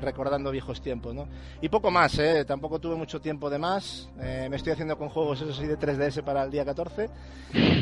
recordando 0.00 0.50
viejos 0.50 0.80
tiempos, 0.80 1.14
¿no? 1.14 1.28
Y 1.60 1.68
poco 1.68 1.90
más, 1.90 2.18
¿eh? 2.18 2.44
Tampoco 2.44 2.78
tuve 2.78 2.96
mucho 2.96 3.20
tiempo 3.20 3.50
de 3.50 3.58
más. 3.58 4.10
Eh, 4.20 4.48
me 4.50 4.56
estoy 4.56 4.72
haciendo 4.72 4.96
con 4.96 5.08
juegos, 5.08 5.40
eso 5.40 5.52
sí, 5.52 5.66
de 5.66 5.78
3DS 5.78 6.22
para 6.22 6.44
el 6.44 6.50
día 6.50 6.64
14. 6.64 7.08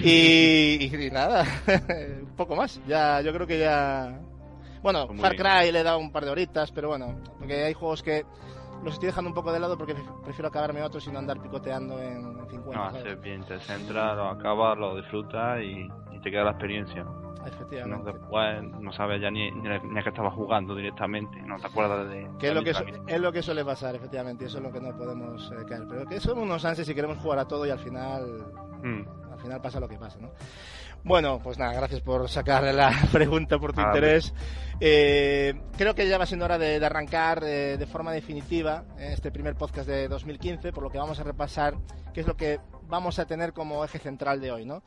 Y, 0.02 0.84
y, 0.84 1.10
nada, 1.10 1.44
poco 2.36 2.56
más. 2.56 2.80
Ya, 2.86 3.20
yo 3.20 3.32
creo 3.32 3.46
que 3.46 3.58
ya... 3.58 4.20
Bueno, 4.82 5.06
pues 5.06 5.20
Far 5.20 5.34
Cry 5.34 5.72
le 5.72 5.80
he 5.80 5.82
dado 5.82 5.98
un 5.98 6.12
par 6.12 6.24
de 6.24 6.30
horitas, 6.30 6.70
pero 6.70 6.88
bueno, 6.88 7.16
porque 7.38 7.64
hay 7.64 7.72
juegos 7.72 8.02
que 8.02 8.24
los 8.84 8.94
estoy 8.94 9.06
dejando 9.06 9.30
un 9.30 9.34
poco 9.34 9.50
de 9.50 9.58
lado 9.58 9.78
porque 9.78 9.94
prefiero 10.22 10.48
acabarme 10.48 10.82
otros 10.82 11.06
y 11.06 11.10
no 11.10 11.18
andar 11.18 11.40
picoteando 11.40 11.98
en, 12.00 12.34
50. 12.50 12.76
No, 12.76 12.84
haces 12.84 13.20
bien, 13.22 13.42
te 13.44 13.58
centras, 13.60 14.16
lo 14.16 14.28
acabas, 14.28 14.76
lo 14.76 14.96
disfrutas 14.96 15.60
y, 15.62 15.88
y 15.88 15.88
te 16.24 16.30
queda 16.30 16.44
la 16.44 16.50
experiencia. 16.50 17.04
Efectivamente. 17.46 18.12
No, 18.30 18.80
no 18.80 18.92
sabes 18.92 19.20
ya 19.20 19.30
ni, 19.30 19.50
ni, 19.50 19.68
a 19.68 20.02
qué 20.02 20.08
estabas 20.08 20.32
jugando 20.32 20.74
directamente, 20.74 21.40
no 21.42 21.58
te 21.58 21.66
acuerdas 21.66 22.08
de... 22.08 22.26
Que 22.38 22.48
es, 22.48 22.54
lo 22.54 22.64
que 22.64 22.70
es 22.70 23.20
lo 23.20 23.32
que 23.32 23.42
suele 23.42 23.64
pasar, 23.64 23.94
efectivamente, 23.94 24.44
y 24.44 24.46
eso 24.46 24.58
es 24.58 24.64
lo 24.64 24.72
que 24.72 24.80
no 24.80 24.96
podemos 24.96 25.52
eh, 25.52 25.64
caer. 25.68 25.82
Pero 25.86 26.06
que 26.06 26.20
somos 26.20 26.44
unos 26.44 26.64
ansias 26.64 26.88
y 26.88 26.94
queremos 26.94 27.18
jugar 27.18 27.38
a 27.38 27.44
todo 27.46 27.66
y 27.66 27.70
al 27.70 27.78
final... 27.78 28.46
Mm. 28.82 29.24
Al 29.30 29.40
final 29.40 29.60
pasa 29.60 29.80
lo 29.80 29.88
que 29.88 29.98
pasa, 29.98 30.18
¿no? 30.20 30.30
Bueno, 31.02 31.38
pues 31.42 31.58
nada, 31.58 31.74
gracias 31.74 32.00
por 32.00 32.26
sacar 32.30 32.62
la 32.74 32.90
pregunta, 33.12 33.58
por 33.58 33.74
tu 33.74 33.82
interés. 33.82 34.32
Eh, 34.80 35.60
creo 35.76 35.94
que 35.94 36.08
ya 36.08 36.16
va 36.16 36.24
siendo 36.24 36.46
hora 36.46 36.56
de, 36.56 36.82
arrancar 36.84 37.44
eh, 37.44 37.76
de 37.76 37.86
forma 37.86 38.10
definitiva 38.12 38.84
este 38.98 39.30
primer 39.30 39.54
podcast 39.54 39.86
de 39.86 40.08
2015, 40.08 40.72
por 40.72 40.82
lo 40.82 40.90
que 40.90 40.96
vamos 40.96 41.20
a 41.20 41.24
repasar 41.24 41.74
qué 42.14 42.20
es 42.20 42.26
lo 42.26 42.36
que 42.36 42.58
vamos 42.88 43.18
a 43.18 43.26
tener 43.26 43.52
como 43.52 43.84
eje 43.84 43.98
central 43.98 44.40
de 44.40 44.52
hoy, 44.52 44.64
¿no? 44.64 44.82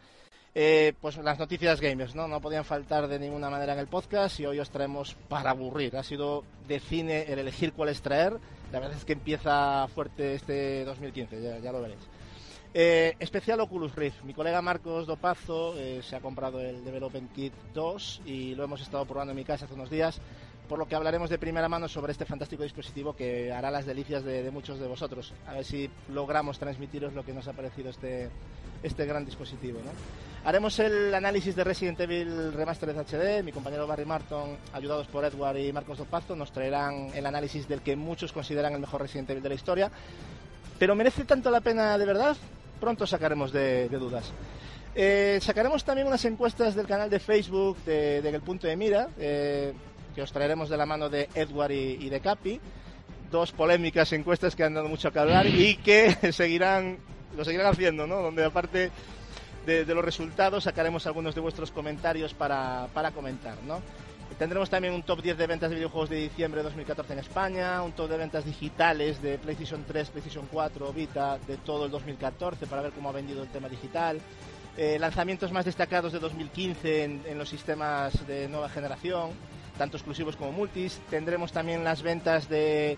Eh, 0.60 0.95
pues 0.99 1.16
las 1.18 1.38
noticias 1.38 1.80
gamers, 1.80 2.16
¿no? 2.16 2.28
No 2.28 2.41
podían 2.41 2.66
faltar 2.66 3.08
de 3.08 3.20
ninguna 3.20 3.47
manera 3.47 3.74
en 3.74 3.80
el 3.80 3.86
podcast 3.86 4.39
y 4.39 4.47
hoy 4.47 4.60
os 4.60 4.72
traemos 4.72 5.16
para 5.30 5.51
aburrir. 5.51 5.95
Ha 5.95 6.01
sido 6.01 6.43
de 6.68 6.80
cine 6.80 7.32
el 7.32 7.38
elegir 7.38 7.74
cuál 7.74 7.89
extraer. 7.89 8.39
La 8.72 8.80
verdad 8.80 8.97
es 8.97 9.05
que 9.05 9.14
empieza 9.14 9.88
fuerte 9.89 10.34
este 10.34 10.84
2015, 10.84 11.62
ya, 11.62 11.72
lo 11.72 11.80
veréis. 11.80 11.99
Eh, 12.74 13.14
especial 13.20 13.60
Oculus 13.60 13.95
Rift. 13.95 14.24
Mi 14.24 14.34
colega 14.34 14.60
Marcos 14.64 15.05
Dopazo 15.05 15.78
eh, 15.78 16.01
se 16.01 16.16
ha 16.16 16.22
comprado 16.22 16.60
el 16.60 16.84
Development 16.84 17.32
Kit 17.34 17.53
2 17.76 18.22
y 18.26 18.55
lo 18.55 18.64
hemos 18.64 18.82
estado 18.82 19.05
probando 19.05 19.34
en 19.34 19.38
mi 19.38 19.43
casa 19.43 19.66
hace 19.66 19.76
unos 19.76 19.91
días 19.91 20.20
por 20.68 20.80
lo 20.80 20.88
que 20.88 20.95
hablaremos 20.95 21.30
de 21.30 21.38
primera 21.38 21.70
mano 21.70 21.88
sobre 21.88 22.11
este 22.11 22.26
fantástico 22.26 22.63
dispositivo 22.63 23.15
que 23.15 23.51
hará 23.51 23.72
las 23.72 23.86
delicias 23.86 24.24
de, 24.24 24.49
muchos 24.51 24.80
de 24.80 24.88
vosotros. 24.88 25.34
A 25.47 25.53
ver 25.53 25.65
si 25.65 25.89
logramos 26.13 26.59
transmitiros 26.59 27.13
lo 27.13 27.24
que 27.26 27.34
nos 27.34 27.47
ha 27.47 27.53
parecido 27.53 27.89
este, 27.89 28.30
este 28.84 29.05
gran 29.05 29.26
dispositivo. 29.26 29.80
Haremos 30.43 30.80
el 30.80 31.13
análisis 31.13 31.55
de 31.55 31.63
Resident 31.63 31.99
Evil 31.99 32.53
Remastered 32.53 32.97
HD. 32.97 33.43
Mi 33.43 33.51
compañero 33.51 33.88
Barry 33.88 34.05
Martin, 34.05 34.57
ayudados 34.74 35.07
por 35.07 35.26
Edward 35.26 35.57
y 35.57 35.74
Marcos 35.74 35.97
Dopazo, 35.97 36.36
nos 36.36 36.51
traerán 36.51 37.09
el 37.13 37.26
análisis 37.26 37.68
del 37.68 37.82
que 37.82 37.95
muchos 37.95 38.32
consideran 38.32 38.74
el 38.74 38.80
mejor 38.80 39.01
Resident 39.01 39.30
Evil 39.30 39.43
de 39.43 39.49
la 39.49 39.55
historia. 39.55 39.91
Pero 40.80 40.95
merece 40.95 41.26
tanto 41.26 41.49
la 41.49 41.61
pena 41.61 41.97
de 41.97 42.05
verdad. 42.05 42.38
Pronto 42.80 43.07
sacaremos 43.07 43.51
de, 43.51 43.89
dudas. 43.89 44.32
Eh, 44.93 45.39
sacaremos 45.41 45.84
también 45.84 46.07
unas 46.07 46.24
encuestas 46.26 46.76
del 46.76 46.88
canal 46.88 47.09
de 47.09 47.20
Facebook 47.20 47.78
de, 47.86 48.20
El 48.20 48.41
Punto 48.41 48.68
de 48.68 48.76
Mira. 48.76 49.09
Eh, 49.18 49.74
que 50.18 50.24
os 50.24 50.32
traeremos 50.32 50.68
de 50.68 50.78
la 50.78 50.88
mano 50.88 51.09
de 51.09 51.30
Edward 51.36 51.74
y, 51.74 52.09
de 52.09 52.20
Capi. 52.20 52.59
Dos 53.30 53.51
polémicas 53.51 54.11
encuestas 54.13 54.55
que 54.55 54.63
han 54.63 54.74
dado 54.74 54.88
mucho 54.88 55.11
que 55.11 55.20
hablar 55.20 55.45
y 55.45 55.76
que 55.76 56.09
seguirán, 56.34 56.97
lo 57.38 57.45
seguirán 57.45 57.68
haciendo, 57.68 58.07
¿no? 58.07 58.24
Donde 58.24 58.43
aparte 58.43 58.89
de, 59.68 59.86
los 59.86 60.03
resultados 60.03 60.63
sacaremos 60.63 61.05
algunos 61.05 61.36
de 61.36 61.41
vuestros 61.41 61.70
comentarios 61.70 62.34
para, 62.34 62.88
para 62.95 63.11
comentar, 63.11 63.59
¿no? 63.68 63.80
Tendremos 64.39 64.72
también 64.72 64.95
un 64.95 65.03
top 65.03 65.22
10 65.22 65.38
de 65.38 65.45
ventas 65.45 65.70
de 65.70 65.76
videojuegos 65.76 66.09
de 66.09 66.15
diciembre 66.15 66.61
de 66.61 66.63
2014 66.63 67.13
en 67.13 67.20
España, 67.20 67.84
un 67.84 67.91
top 67.91 68.09
de 68.09 68.18
ventas 68.18 68.43
digitales 68.43 69.22
de 69.22 69.38
PlayStation 69.38 69.84
3, 69.88 70.09
PlayStation 70.09 70.47
4, 70.51 70.93
Vita 70.93 71.38
de 71.45 71.57
todo 71.57 71.86
el 71.86 71.91
2014 71.91 72.65
para 72.65 72.82
ver 72.82 72.91
cómo 72.91 73.09
ha 73.09 73.13
vendido 73.13 73.43
el 73.43 73.49
tema 73.49 73.70
digital. 73.70 74.20
Eh, 74.78 74.97
lanzamientos 74.99 75.51
más 75.51 75.65
destacados 75.65 76.11
de 76.11 76.18
2015 76.20 77.03
en, 77.03 77.22
en 77.28 77.38
los 77.38 77.49
sistemas 77.49 78.26
de 78.26 78.47
nueva 78.47 78.68
generación 78.68 79.30
tanto 79.78 79.97
exclusivos 79.97 80.36
como 80.36 80.51
multis. 80.51 80.99
Tendremos 81.09 81.51
también 81.51 81.84
las 81.84 82.01
ventas 82.01 82.49
de, 82.49 82.97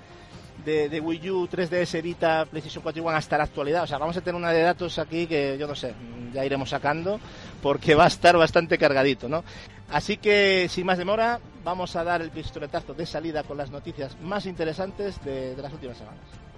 de, 0.66 1.00
Wii 1.00 1.30
U, 1.32 1.48
3DS, 1.48 2.02
Vita, 2.02 2.46
PlayStation 2.46 2.82
4 2.82 3.02
y 3.02 3.06
One 3.06 3.18
hasta 3.18 3.38
la 3.38 3.44
actualidad. 3.44 3.84
O 3.84 3.88
sea, 3.88 3.98
vamos 3.98 4.18
a 4.18 4.22
tener 4.22 4.36
una 4.36 4.52
de 4.52 4.62
datos 4.62 5.00
aquí 5.00 5.28
que 5.28 5.58
yo 5.60 5.68
no 5.68 5.76
sé, 5.76 5.94
ya 6.34 6.46
iremos 6.46 6.70
sacando 6.70 7.20
porque 7.62 7.96
va 7.96 8.06
a 8.06 8.08
estar 8.08 8.38
bastante 8.38 8.78
cargadito, 8.78 9.30
¿no? 9.30 9.44
Así 9.92 10.18
que, 10.18 10.68
sin 10.70 10.86
más 10.86 10.98
demora, 10.98 11.40
vamos 11.64 11.96
a 11.96 12.04
dar 12.04 12.22
el 12.22 12.30
pistoletazo 12.30 12.94
de 12.94 13.06
salida 13.06 13.44
con 13.44 13.58
las 13.58 13.72
noticias 13.72 14.20
más 14.22 14.46
interesantes 14.46 15.24
de 15.24 15.56
las 15.58 15.74
últimas 15.74 15.98
semanas. 15.98 16.49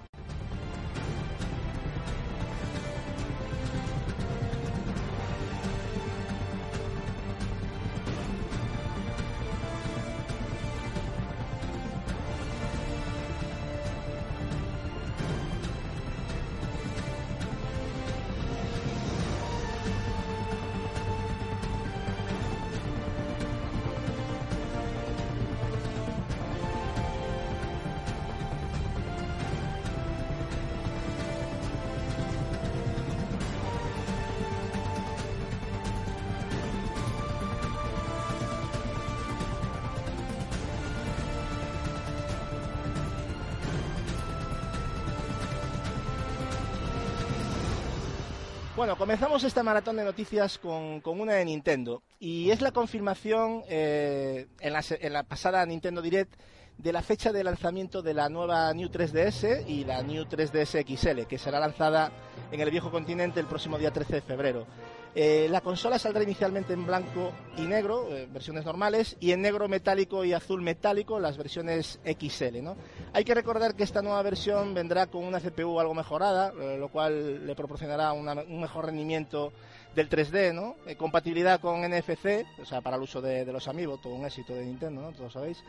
Bueno, 48.82 48.98
comenzamos 48.98 49.44
esta 49.44 49.62
maratón 49.62 49.94
de 49.94 50.02
noticias 50.02 50.58
con, 50.58 51.00
una 51.04 51.34
de 51.34 51.44
Nintendo. 51.44 52.02
Y 52.18 52.50
es 52.50 52.60
la 52.60 52.72
confirmación 52.72 53.62
eh, 53.68 54.48
en, 54.58 54.72
la, 54.72 54.82
en 54.90 55.12
la 55.12 55.22
pasada 55.22 55.64
Nintendo 55.64 56.02
Direct 56.02 56.34
de 56.78 56.92
la 56.92 57.00
fecha 57.00 57.30
de 57.30 57.44
lanzamiento 57.44 58.02
de 58.02 58.12
la 58.12 58.28
nueva 58.28 58.74
New 58.74 58.88
3DS 58.88 59.68
y 59.68 59.84
la 59.84 60.02
New 60.02 60.24
3DS 60.24 60.84
XL, 60.84 61.28
que 61.28 61.38
será 61.38 61.60
lanzada 61.60 62.10
en 62.50 62.60
el 62.60 62.72
viejo 62.72 62.90
continente 62.90 63.38
el 63.38 63.46
próximo 63.46 63.78
día 63.78 63.92
13 63.92 64.14
de 64.14 64.20
febrero. 64.20 64.66
Eh, 65.14 65.46
la 65.50 65.60
consola 65.60 65.98
saldrá 65.98 66.22
inicialmente 66.22 66.72
en 66.72 66.86
blanco 66.86 67.32
y 67.58 67.62
negro, 67.62 68.08
eh, 68.10 68.26
versiones 68.32 68.64
normales, 68.64 69.16
y 69.20 69.32
en 69.32 69.42
negro 69.42 69.68
metálico 69.68 70.24
y 70.24 70.32
azul 70.32 70.62
metálico, 70.62 71.20
las 71.20 71.36
versiones 71.36 72.00
XL. 72.04 72.62
¿no? 72.62 72.76
Hay 73.12 73.24
que 73.24 73.34
recordar 73.34 73.74
que 73.74 73.82
esta 73.82 74.00
nueva 74.00 74.22
versión 74.22 74.72
vendrá 74.72 75.08
con 75.08 75.24
una 75.24 75.40
CPU 75.40 75.78
algo 75.78 75.92
mejorada, 75.92 76.52
eh, 76.58 76.78
lo 76.78 76.88
cual 76.88 77.46
le 77.46 77.54
proporcionará 77.54 78.12
un 78.12 78.60
mejor 78.60 78.86
rendimiento 78.86 79.52
del 79.94 80.08
3D, 80.08 80.54
¿no? 80.54 80.76
compatibilidad 80.96 81.60
con 81.60 81.82
NFC, 81.82 82.46
o 82.62 82.64
sea, 82.64 82.80
para 82.80 82.96
el 82.96 83.02
uso 83.02 83.20
de, 83.20 83.44
de 83.44 83.52
los 83.52 83.68
Amiibo, 83.68 83.98
todo 83.98 84.14
un 84.14 84.24
éxito 84.24 84.54
de 84.54 84.64
Nintendo, 84.64 85.02
¿no? 85.02 85.12
todos 85.12 85.34
sabéis. 85.34 85.62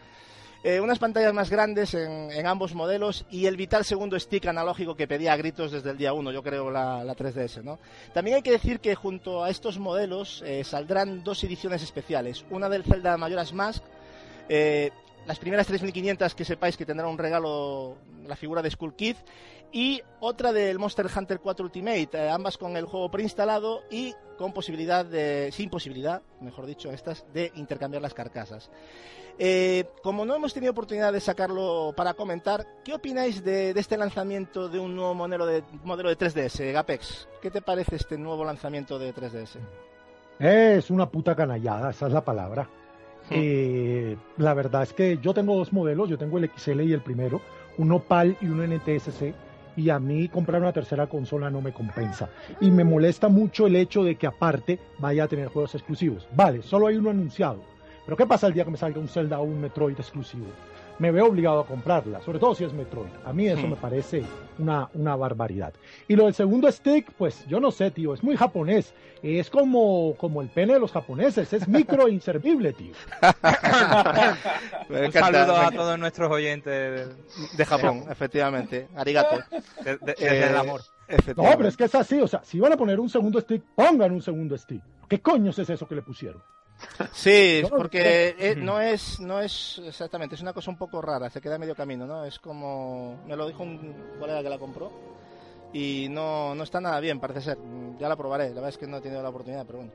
Eh, 0.64 0.80
unas 0.80 0.98
pantallas 0.98 1.34
más 1.34 1.50
grandes 1.50 1.94
en, 1.94 2.48
ambos 2.48 2.74
modelos 2.74 3.26
y 3.30 3.48
el 3.48 3.58
vital 3.58 3.84
segundo 3.84 4.18
stick 4.18 4.46
analógico 4.46 4.96
que 4.96 5.10
pedía 5.10 5.34
a 5.34 5.38
gritos 5.38 5.74
desde 5.74 5.90
el 5.90 5.98
día 5.98 6.14
1, 6.14 6.32
yo 6.32 6.42
creo, 6.42 6.72
la, 6.72 7.04
3DS. 7.04 7.64
¿no? 7.64 7.80
También 8.14 8.38
hay 8.38 8.42
que 8.42 8.52
decir 8.52 8.80
que 8.80 8.96
junto 8.96 9.44
a 9.44 9.50
estos 9.50 9.78
modelos 9.78 10.42
eh, 10.46 10.64
saldrán 10.64 11.24
dos 11.24 11.44
ediciones 11.44 11.84
especiales. 11.84 12.46
Una 12.50 12.70
del 12.70 12.84
Zelda 12.84 13.18
Majora's 13.18 13.54
Mask 13.54 13.84
Eh, 14.50 14.92
las 15.26 15.40
primeras 15.40 15.70
3.500 15.70 16.34
que 16.34 16.44
sepáis 16.44 16.76
que 16.76 16.86
tendrán 16.86 17.10
un 17.10 17.18
regalo 17.18 17.96
la 18.28 18.36
figura 18.36 18.62
de 18.62 18.70
Skull 18.70 18.96
Kid 18.96 19.16
y 19.72 20.02
otra 20.20 20.52
del 20.54 20.80
Monster 20.80 21.08
Hunter 21.16 21.40
4 21.40 21.66
Ultimate, 21.66 22.10
eh, 22.14 22.30
ambas 22.30 22.58
con 22.58 22.78
el 22.78 22.86
juego 22.86 23.10
preinstalado 23.10 23.84
y 23.90 24.14
con 24.38 24.54
posibilidad 24.54 25.06
de, 25.06 25.50
sin 25.52 25.70
posibilidad, 25.70 26.22
mejor 26.42 26.66
dicho, 26.66 26.92
estas 26.92 27.26
de 27.34 27.52
intercambiar 27.56 28.02
las 28.02 28.14
carcasas. 28.14 28.70
Eh, 29.40 29.86
como 30.04 30.26
no 30.26 30.36
hemos 30.36 30.54
tenido 30.54 30.72
oportunidad 30.72 31.12
de 31.12 31.20
sacarlo 31.20 31.94
para 31.96 32.14
comentar, 32.14 32.66
¿qué 32.84 32.94
opináis 32.94 33.44
de, 33.44 33.72
este 33.72 33.98
lanzamiento 33.98 34.70
de 34.70 34.80
un 34.80 34.96
nuevo 34.96 35.14
modelo 35.14 35.46
de, 35.46 35.64
modelo 35.84 36.10
de 36.10 36.18
3DS, 36.18 36.72
Gapex? 36.72 37.28
¿Qué 37.42 37.50
te 37.50 37.62
parece 37.62 37.96
este 37.96 38.18
nuevo 38.18 38.46
lanzamiento 38.46 39.00
de 39.00 39.14
3DS? 39.14 39.58
Es 40.40 40.90
una 40.90 41.10
puta 41.10 41.36
canallada, 41.36 41.92
esa 41.92 42.08
es 42.08 42.14
la 42.14 42.24
palabra. 42.24 42.64
Hmm. 43.30 43.34
Eh, 43.36 44.18
la 44.38 44.54
verdad 44.54 44.84
es 44.84 44.94
que 44.94 45.18
yo 45.22 45.34
tengo 45.34 45.56
dos 45.56 45.74
modelos, 45.74 46.10
yo 46.10 46.18
tengo 46.18 46.38
el 46.38 46.50
XL 46.56 46.82
y 46.82 46.94
el 46.94 47.02
primero, 47.02 47.42
uno 47.78 48.00
PAL 48.00 48.38
y 48.40 48.48
uno 48.48 48.68
NTSC, 48.68 49.34
y 49.76 49.90
a 49.90 50.00
mí 50.00 50.28
comprar 50.28 50.62
una 50.62 50.74
tercera 50.74 51.08
consola 51.08 51.50
no 51.50 51.62
me 51.62 51.74
compensa. 51.74 52.30
Y 52.62 52.70
me 52.70 52.84
molesta 52.84 53.30
mucho 53.30 53.66
el 53.66 53.76
hecho 53.76 54.04
de 54.04 54.16
que 54.16 54.28
aparte 54.28 54.80
vaya 55.00 55.24
a 55.24 55.28
tener 55.28 55.48
juegos 55.48 55.74
exclusivos. 55.74 56.28
Vale, 56.36 56.62
solo 56.62 56.88
hay 56.88 56.98
uno 56.98 57.10
anunciado. 57.10 57.73
Pero 58.06 58.18
¿qué 58.18 58.26
pasa 58.26 58.48
el 58.48 58.54
día 58.54 58.66
que 58.66 58.72
me 58.72 58.78
salga 58.78 59.00
un 59.00 59.08
Zelda 59.08 59.40
o 59.40 59.44
un 59.44 59.62
Metroid 59.62 59.98
exclusivo? 59.98 60.48
me 61.00 61.12
veo 61.12 61.26
obligado 61.26 61.62
a 61.62 61.66
comprarla, 61.66 62.22
sobre 62.22 62.40
todo 62.40 62.56
si 62.56 62.64
es 62.64 62.74
Metroid. 62.74 63.12
A 63.26 63.34
mí 63.34 63.48
eso 63.48 63.66
hmm. 63.66 63.72
me 63.72 63.76
parece 63.76 64.24
una, 64.60 64.90
una 64.94 65.16
barbaridad. 65.16 65.74
Y 66.08 66.16
lo 66.16 66.26
del 66.26 66.34
segundo 66.34 66.72
stick, 66.72 67.12
pues 67.14 67.46
yo 67.48 67.60
no 67.60 67.72
sé, 67.72 67.92
tío, 67.92 68.14
es 68.14 68.24
muy 68.24 68.38
japonés. 68.38 68.94
Es 69.22 69.50
como, 69.50 70.16
como 70.18 70.42
el 70.42 70.50
pene 70.50 70.74
de 70.74 70.80
los 70.80 70.92
japoneses, 70.92 71.52
es 71.54 71.68
micro 71.68 72.08
inservible, 72.10 72.74
tío. 72.74 72.94
Un 74.90 75.12
saludo 75.12 75.58
a 75.58 75.72
todos 75.72 75.98
nuestros 75.98 76.32
oyentes 76.32 77.10
de 77.56 77.66
Japón, 77.66 78.06
efectivamente. 78.10 78.88
Arigato. 78.96 79.40
Desde 79.84 80.50
el 80.50 80.58
amor. 80.58 80.82
No, 81.36 81.44
pero 81.58 81.68
es 81.68 81.78
que 81.78 81.84
es 81.86 81.96
así, 81.96 82.20
o 82.20 82.28
sea, 82.28 82.44
si 82.44 82.60
van 82.60 82.74
a 82.74 82.78
poner 82.78 83.00
un 83.00 83.10
segundo 83.10 83.40
stick, 83.40 83.62
pongan 83.76 84.12
un 84.12 84.22
segundo 84.22 84.58
stick. 84.58 84.82
¿Qué 85.08 85.20
coño 85.20 85.52
es 85.52 85.60
eso 85.60 85.88
que 85.88 85.96
le 85.96 86.02
pusieron? 86.02 86.42
Sí, 87.14 87.64
porque 87.70 88.56
no 88.58 88.80
es, 88.80 89.20
no 89.20 89.40
es 89.40 89.82
exactamente, 89.86 90.36
es 90.36 90.42
una 90.42 90.54
cosa 90.54 90.70
un 90.70 90.78
poco 90.78 91.02
rara, 91.02 91.30
se 91.30 91.42
queda 91.42 91.58
medio 91.58 91.76
camino, 91.76 92.06
¿no? 92.06 92.26
Es 92.26 92.40
como, 92.40 93.24
me 93.26 93.36
lo 93.36 93.48
dijo 93.48 93.64
un 93.64 93.96
colega 94.20 94.44
que 94.44 94.50
la 94.50 94.60
compró 94.60 94.92
y 95.74 96.08
no, 96.10 96.54
no 96.54 96.64
está 96.64 96.80
nada 96.80 97.00
bien, 97.00 97.20
parece 97.20 97.42
ser. 97.42 97.58
Ya 97.98 98.08
la 98.08 98.16
probaré, 98.16 98.50
la 98.50 98.56
verdad 98.56 98.70
es 98.70 98.78
que 98.78 98.88
no 98.88 98.98
he 98.98 99.02
tenido 99.02 99.24
la 99.24 99.30
oportunidad, 99.30 99.66
pero 99.66 99.80
bueno, 99.80 99.92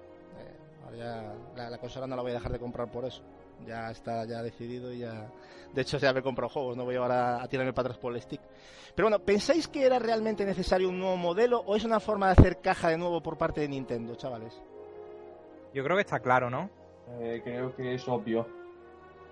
eh, 0.93 0.99
ya 0.99 1.69
la, 1.71 1.79
consola 1.79 2.07
no 2.07 2.17
la 2.17 2.23
voy 2.23 2.33
a 2.33 2.35
dejar 2.35 2.53
de 2.53 2.59
comprar 2.59 2.91
por 2.91 3.05
eso. 3.05 3.23
Ya 3.67 3.91
está 3.91 4.25
ya 4.25 4.43
decidido 4.43 4.93
y 4.93 4.99
ya... 4.99 5.31
De 5.73 5.83
hecho, 5.83 5.99
ya 5.99 6.13
me 6.13 6.21
he 6.21 6.23
comprado 6.23 6.49
juegos, 6.49 6.77
no 6.77 6.85
voy 6.85 6.97
a 6.97 7.05
a, 7.05 7.43
a 7.43 7.49
tirarme 7.49 7.73
para 7.73 7.89
atrás 7.89 7.99
por 7.99 8.15
el 8.15 8.21
stick. 8.23 8.41
Pero 8.95 9.09
bueno, 9.09 9.25
¿pensáis 9.25 9.69
que 9.69 9.85
era 9.85 9.99
realmente 9.99 10.45
necesario 10.45 10.89
un 10.89 10.99
nuevo 10.99 11.17
modelo 11.17 11.61
o 11.61 11.77
es 11.77 11.85
una 11.85 12.01
forma 12.01 12.27
de 12.27 12.33
hacer 12.33 12.61
caja 12.61 12.89
de 12.89 12.99
nuevo 12.99 13.23
por 13.23 13.37
parte 13.37 13.61
de 13.61 13.69
Nintendo, 13.69 14.17
chavales? 14.17 14.61
Yo 15.75 15.85
creo 15.85 15.97
que 15.97 16.03
está 16.03 16.21
claro, 16.21 16.51
¿no? 16.51 16.71
Eh, 17.21 17.41
creo 17.45 17.75
que 17.75 17.95
es 17.95 18.09
obvio. 18.09 18.47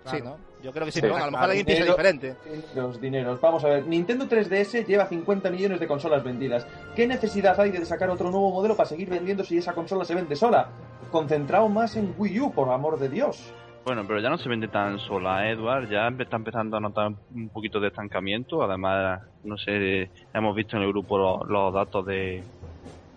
Sí, 0.04 0.18
¿no? 0.22 0.36
Yo 0.62 0.72
creo 0.72 0.86
que 0.86 0.92
sí, 0.92 1.00
pero 1.00 1.16
a 1.16 1.26
lo 1.26 1.32
mejor 1.32 1.48
alguien 1.48 1.66
piensa 1.66 1.84
diferente. 1.84 2.36
Los 2.74 3.00
dineros. 3.00 3.40
Vamos 3.40 3.64
a 3.64 3.68
ver, 3.68 3.86
Nintendo 3.86 4.26
3DS 4.26 4.86
lleva 4.86 5.06
50 5.06 5.50
millones 5.50 5.80
de 5.80 5.86
consolas 5.86 6.22
vendidas. 6.22 6.66
¿Qué 6.94 7.06
necesidad 7.06 7.58
hay 7.60 7.70
de 7.70 7.84
sacar 7.84 8.10
otro 8.10 8.30
nuevo 8.30 8.50
modelo 8.50 8.76
para 8.76 8.88
seguir 8.88 9.10
vendiendo 9.10 9.44
si 9.44 9.58
esa 9.58 9.74
consola 9.74 10.04
se 10.04 10.14
vende 10.14 10.36
sola? 10.36 10.68
Concentrado 11.10 11.68
más 11.68 11.96
en 11.96 12.14
Wii 12.16 12.40
U, 12.40 12.52
por 12.52 12.70
amor 12.70 12.98
de 12.98 13.08
Dios. 13.08 13.52
Bueno, 13.84 14.04
pero 14.06 14.20
ya 14.20 14.30
no 14.30 14.38
se 14.38 14.48
vende 14.48 14.66
tan 14.68 14.98
sola, 14.98 15.48
Edward. 15.48 15.88
Ya 15.88 16.08
está 16.08 16.36
empezando 16.36 16.76
a 16.76 16.80
notar 16.80 17.12
un 17.34 17.48
poquito 17.50 17.78
de 17.78 17.88
estancamiento. 17.88 18.62
Además, 18.62 19.22
no 19.44 19.56
sé, 19.56 20.10
hemos 20.34 20.56
visto 20.56 20.76
en 20.76 20.82
el 20.82 20.88
grupo 20.88 21.44
los 21.44 21.72
datos 21.72 22.04
de, 22.06 22.42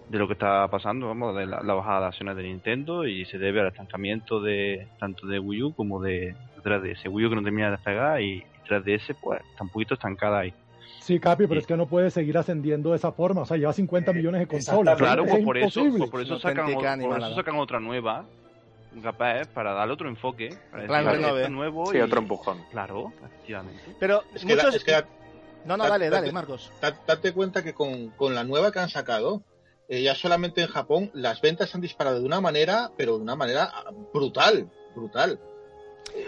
de 0.09 0.17
lo 0.17 0.27
que 0.27 0.33
está 0.33 0.67
pasando, 0.67 1.07
vamos, 1.07 1.35
de 1.35 1.45
la, 1.45 1.61
bajada 1.61 2.01
de 2.01 2.05
acciones 2.07 2.35
de 2.35 2.43
Nintendo 2.43 3.05
y 3.05 3.25
se 3.25 3.37
debe 3.37 3.61
al 3.61 3.67
estancamiento 3.67 4.41
de 4.41 4.87
tanto 4.99 5.27
de 5.27 5.39
Wii 5.39 5.63
U 5.63 5.73
como 5.73 6.01
de 6.01 6.35
3DS. 6.63 7.09
Wii 7.09 7.25
U 7.27 7.29
que 7.29 7.35
no 7.35 7.43
termina 7.43 7.67
de 7.67 7.71
despegar 7.73 8.21
y 8.21 8.43
3DS 8.67 9.15
pues 9.21 9.41
está 9.51 9.63
un 9.63 9.69
poquito 9.69 9.93
estancada 9.93 10.39
ahí. 10.39 10.53
Sí, 10.99 11.19
Capi, 11.19 11.47
pero 11.47 11.59
es 11.59 11.67
que 11.67 11.77
no 11.77 11.87
puede 11.87 12.11
seguir 12.11 12.37
ascendiendo 12.37 12.91
de 12.91 12.97
esa 12.97 13.11
forma. 13.11 13.41
O 13.41 13.45
sea, 13.45 13.57
lleva 13.57 13.73
50 13.73 14.13
millones 14.13 14.41
de 14.41 14.47
consolas. 14.47 14.97
Claro, 14.97 15.25
pues 15.25 15.43
por, 15.43 15.57
eso, 15.57 15.83
pues 15.97 16.09
por 16.09 16.21
eso 16.21 16.39
sacan, 16.39 16.73
por 16.73 17.17
eso 17.17 17.35
sacan 17.35 17.55
otra 17.55 17.79
nueva, 17.79 18.25
capaz, 19.01 19.47
para 19.47 19.73
darle 19.73 19.93
otro 19.93 20.09
enfoque. 20.09 20.55
Para 20.71 20.85
claro, 20.85 21.49
nuevo 21.49 21.93
y 21.95 21.99
otro 21.99 22.19
empujón. 22.19 22.59
Claro, 22.71 23.11
efectivamente. 23.25 23.81
Pero 23.99 24.23
es 24.33 24.45
muchos... 24.45 24.83
que, 24.83 25.03
No, 25.65 25.77
no, 25.77 25.87
dale, 25.87 26.09
dale, 26.09 26.31
Marcos. 26.31 26.71
Date 26.81 27.31
cuenta 27.33 27.63
que 27.63 27.73
con, 27.73 28.09
con 28.09 28.35
la 28.35 28.43
nueva 28.43 28.71
que 28.71 28.79
han 28.79 28.89
sacado, 28.89 29.41
eh, 29.89 30.03
ya 30.03 30.13
solamente 30.15 30.61
en 30.61 30.67
Japón 30.67 31.09
las 31.13 31.41
ventas 31.41 31.73
han 31.73 31.81
disparado 31.81 32.19
de 32.19 32.25
una 32.25 32.39
manera, 32.39 32.91
pero 32.95 33.17
de 33.17 33.23
una 33.23 33.35
manera 33.35 33.73
brutal, 34.13 34.69
brutal. 34.95 35.39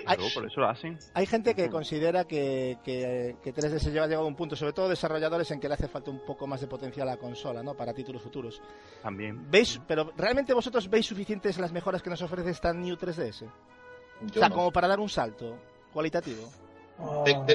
Hay, 0.05 0.17
por 0.33 0.45
eso 0.45 0.61
lo 0.61 0.69
hacen. 0.69 0.97
Hay 1.13 1.25
gente 1.25 1.53
que 1.53 1.69
considera 1.69 2.25
que, 2.25 2.77
que, 2.83 3.35
3DS 3.43 3.91
lleva 3.91 4.07
llegado 4.07 4.25
a 4.25 4.27
un 4.27 4.35
punto, 4.35 4.55
sobre 4.55 4.73
todo 4.73 4.89
desarrolladores, 4.89 5.49
en 5.51 5.59
que 5.59 5.67
le 5.67 5.75
hace 5.75 5.87
falta 5.87 6.11
un 6.11 6.23
poco 6.25 6.47
más 6.47 6.61
de 6.61 6.67
potencial 6.67 7.07
a 7.07 7.11
la 7.11 7.17
consola, 7.17 7.63
¿no? 7.63 7.75
Para 7.75 7.93
títulos 7.93 8.21
futuros. 8.21 8.61
También. 9.01 9.49
¿Veis, 9.49 9.79
pero 9.87 10.11
realmente 10.17 10.53
vosotros 10.53 10.89
veis 10.89 11.05
suficientes 11.05 11.57
las 11.57 11.71
mejoras 11.71 12.01
que 12.01 12.09
nos 12.09 12.21
ofrece 12.21 12.49
esta 12.49 12.73
New 12.73 12.95
3DS? 12.95 13.43
o 13.43 14.33
sea, 14.33 14.49
como 14.49 14.71
para 14.71 14.87
dar 14.87 14.99
un 14.99 15.09
salto 15.09 15.57
cualitativo. 15.91 16.49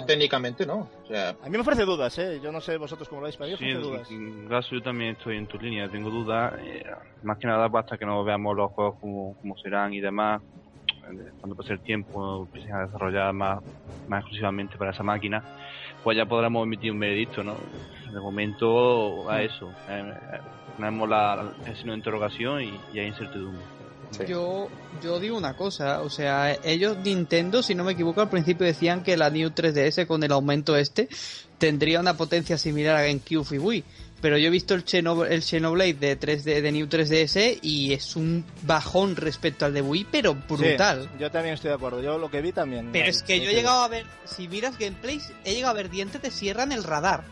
Técnicamente 0.06 0.66
no. 0.66 0.88
a 1.10 1.44
mí 1.44 1.50
me 1.50 1.58
ofrece 1.58 1.84
dudas, 1.84 2.16
¿eh? 2.18 2.40
Yo 2.42 2.52
no 2.52 2.60
sé 2.60 2.76
vosotros 2.76 3.08
cómo 3.08 3.20
lo 3.20 3.26
veis, 3.26 3.36
pero 3.36 3.56
sí, 3.56 3.72
dudas. 3.72 4.70
yo 4.70 4.82
también 4.82 5.12
estoy 5.12 5.36
en 5.36 5.46
tu 5.46 5.58
línea, 5.58 5.88
tengo 5.88 6.10
dudas. 6.10 6.54
Eh, 6.62 6.84
más 7.22 7.38
que 7.38 7.46
nada 7.46 7.68
basta 7.68 7.96
que 7.96 8.06
no 8.06 8.22
veamos 8.24 8.56
los 8.56 8.70
juegos 8.72 8.96
como, 9.00 9.56
serán 9.62 9.92
y 9.92 10.00
demás. 10.00 10.42
Eh, 11.10 11.30
cuando 11.40 11.56
pase 11.56 11.72
el 11.72 11.80
tiempo, 11.80 12.42
empiecen 12.42 12.74
a 12.74 12.86
desarrollar 12.86 13.32
más, 13.32 13.60
más 14.08 14.20
exclusivamente 14.20 14.76
para 14.76 14.90
esa 14.90 15.02
máquina, 15.02 15.42
pues 16.02 16.16
ya 16.16 16.26
podremos 16.26 16.64
emitir 16.64 16.92
un 16.92 16.98
veredicto, 16.98 17.42
¿no? 17.44 17.56
De 18.12 18.20
momento, 18.20 19.28
a 19.30 19.42
eso. 19.42 19.70
Eh, 19.88 20.12
tenemos 20.76 21.08
la, 21.08 21.52
el 21.66 21.76
signo 21.76 21.92
de 21.92 21.98
interrogación 21.98 22.62
y, 22.62 22.80
y 22.92 22.98
hay 22.98 23.06
incertidumbre. 23.06 23.62
Yo, 24.26 24.68
yo 25.02 25.20
digo 25.20 25.36
una 25.36 25.56
cosa, 25.56 26.00
o 26.00 26.10
sea, 26.10 26.56
ellos 26.64 26.96
Nintendo, 27.04 27.62
si 27.62 27.74
no 27.74 27.84
me 27.84 27.92
equivoco, 27.92 28.20
al 28.20 28.30
principio 28.30 28.66
decían 28.66 29.02
que 29.02 29.16
la 29.16 29.30
New 29.30 29.50
3DS 29.50 30.06
con 30.06 30.22
el 30.22 30.32
aumento 30.32 30.76
este 30.76 31.08
tendría 31.58 32.00
una 32.00 32.16
potencia 32.16 32.58
similar 32.58 32.96
a 32.96 33.02
GameCube 33.02 33.56
y 33.56 33.58
Wii. 33.58 33.84
Pero 34.20 34.38
yo 34.38 34.46
he 34.46 34.50
visto 34.50 34.74
el, 34.74 34.84
el 35.30 35.42
Xenoblade 35.42 35.94
de 35.94 36.18
3D, 36.18 36.62
de 36.62 36.72
New 36.72 36.86
3DS 36.86 37.58
y 37.60 37.92
es 37.92 38.16
un 38.16 38.44
bajón 38.62 39.14
respecto 39.14 39.66
al 39.66 39.74
de 39.74 39.82
Wii, 39.82 40.06
pero 40.10 40.34
brutal. 40.34 41.08
yo 41.18 41.30
también 41.30 41.54
estoy 41.54 41.68
de 41.68 41.74
acuerdo, 41.74 42.02
yo 42.02 42.16
lo 42.16 42.30
que 42.30 42.40
vi 42.40 42.52
también. 42.52 42.90
Pero 42.92 43.08
es 43.08 43.22
que 43.22 43.40
yo 43.40 43.50
he 43.50 43.54
llegado 43.54 43.82
a 43.82 43.88
ver, 43.88 44.06
si 44.24 44.48
miras 44.48 44.78
gameplays, 44.78 45.30
he 45.44 45.54
llegado 45.54 45.72
a 45.72 45.76
ver 45.76 45.90
dientes 45.90 46.22
de 46.22 46.30
sierra 46.30 46.62
en 46.62 46.72
el 46.72 46.82
radar. 46.82 47.24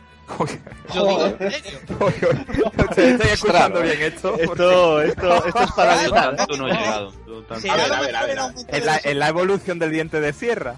Yo 0.94 1.06
digo, 1.06 1.26
¿en 1.26 1.52
serio? 1.52 1.78
Estoy 2.96 3.28
escuchando 3.30 3.82
bien 3.82 4.02
esto. 4.02 4.38
Esto, 4.38 5.02
esto, 5.02 5.46
esto 5.46 5.60
es 5.60 5.72
para 5.72 6.02
editar. 6.02 6.34
Esto 6.38 6.56
no 6.56 6.68
he 6.68 6.72
llegado. 6.72 7.12
A 7.50 7.76
ver, 7.76 7.92
a 7.92 8.00
ver, 8.00 8.16
a 8.16 8.26
ver. 8.26 8.38
En 8.68 8.86
la, 8.86 9.00
en 9.02 9.18
la 9.18 9.28
evolución 9.28 9.78
del 9.78 9.90
diente 9.90 10.20
de 10.20 10.32
sierra. 10.32 10.76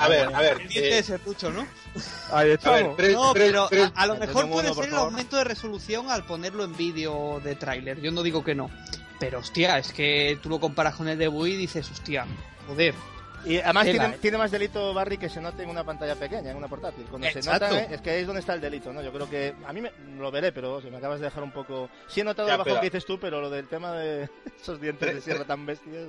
A, 0.00 0.08
ver, 0.08 0.34
a 0.34 0.40
ver. 0.40 0.60
El 0.60 0.68
diente 0.68 0.94
de 0.96 1.02
serrucho, 1.02 1.50
¿no? 1.50 1.66
Ahí 2.32 2.50
estamos. 2.50 2.98
no, 2.98 3.32
pero 3.32 3.68
a, 3.94 4.06
lo 4.06 4.16
mejor 4.16 4.48
puede 4.50 4.74
ser 4.74 4.88
el 4.88 4.96
aumento 4.96 5.36
de 5.36 5.44
resolución 5.44 6.10
al 6.10 6.24
ponerlo 6.24 6.64
en 6.64 6.76
vídeo 6.76 7.40
de 7.42 7.54
tráiler. 7.54 8.00
Yo 8.00 8.10
no 8.12 8.22
digo 8.22 8.44
que 8.44 8.54
no. 8.54 8.70
Pero 9.18 9.38
hostia, 9.38 9.78
es 9.78 9.92
que 9.92 10.38
tú 10.42 10.50
lo 10.50 10.60
comparas 10.60 10.94
con 10.94 11.08
el 11.08 11.16
de 11.16 11.28
Wii 11.28 11.54
y 11.54 11.56
dices, 11.56 11.90
hostia, 11.90 12.26
joder. 12.66 12.94
Y 13.46 13.60
además 13.60 13.84
tiene, 13.84 14.08
tiene, 14.18 14.38
más 14.38 14.50
delito 14.50 14.92
Barry 14.92 15.18
que 15.18 15.28
se 15.28 15.40
note 15.40 15.62
en 15.62 15.70
una 15.70 15.84
pantalla 15.84 16.16
pequeña, 16.16 16.50
en 16.50 16.56
una 16.56 16.66
portátil. 16.66 17.06
Cuando 17.08 17.30
se 17.30 17.40
nota, 17.42 17.84
es 17.84 18.00
que 18.00 18.10
ahí 18.10 18.20
es 18.20 18.26
donde 18.26 18.40
está 18.40 18.54
el 18.54 18.60
delito, 18.60 18.92
¿no? 18.92 19.02
Yo 19.02 19.12
creo 19.12 19.30
que 19.30 19.54
a 19.64 19.72
mí 19.72 19.80
me, 19.80 19.92
lo 20.18 20.30
veré, 20.32 20.50
pero 20.50 20.80
si 20.80 20.90
me 20.90 20.96
acabas 20.96 21.20
de 21.20 21.26
dejar 21.26 21.44
un 21.44 21.52
poco. 21.52 21.88
Sí 22.08 22.20
he 22.20 22.24
notado 22.24 22.48
el 22.50 22.58
bajo 22.58 22.80
que 22.80 22.86
dices 22.86 23.06
tú, 23.06 23.20
pero 23.20 23.40
lo 23.40 23.48
del 23.48 23.68
tema 23.68 23.92
de 23.92 24.28
esos 24.60 24.80
dientes 24.80 25.14
de 25.14 25.20
sierra 25.20 25.44
tan 25.44 25.64
bestias. 25.64 26.06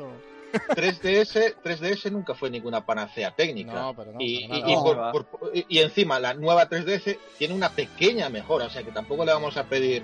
3DS, 0.52 1.56
3DS 1.62 2.12
nunca 2.12 2.34
fue 2.34 2.50
ninguna 2.50 2.86
panacea 2.86 3.32
técnica. 3.32 3.74
No, 3.74 3.94
pero 3.94 4.14
no, 4.14 4.18
y, 4.20 4.46
y, 4.46 5.66
y, 5.68 5.80
encima 5.80 6.20
la 6.20 6.34
nueva 6.34 6.70
3DS 6.70 7.20
tiene 7.38 7.54
una 7.54 7.70
pequeña 7.70 8.30
mejora, 8.30 8.66
o 8.66 8.70
sea 8.70 8.82
que 8.82 8.92
tampoco 8.92 9.26
le 9.26 9.34
vamos 9.34 9.58
a 9.58 9.66
pedir. 9.66 10.04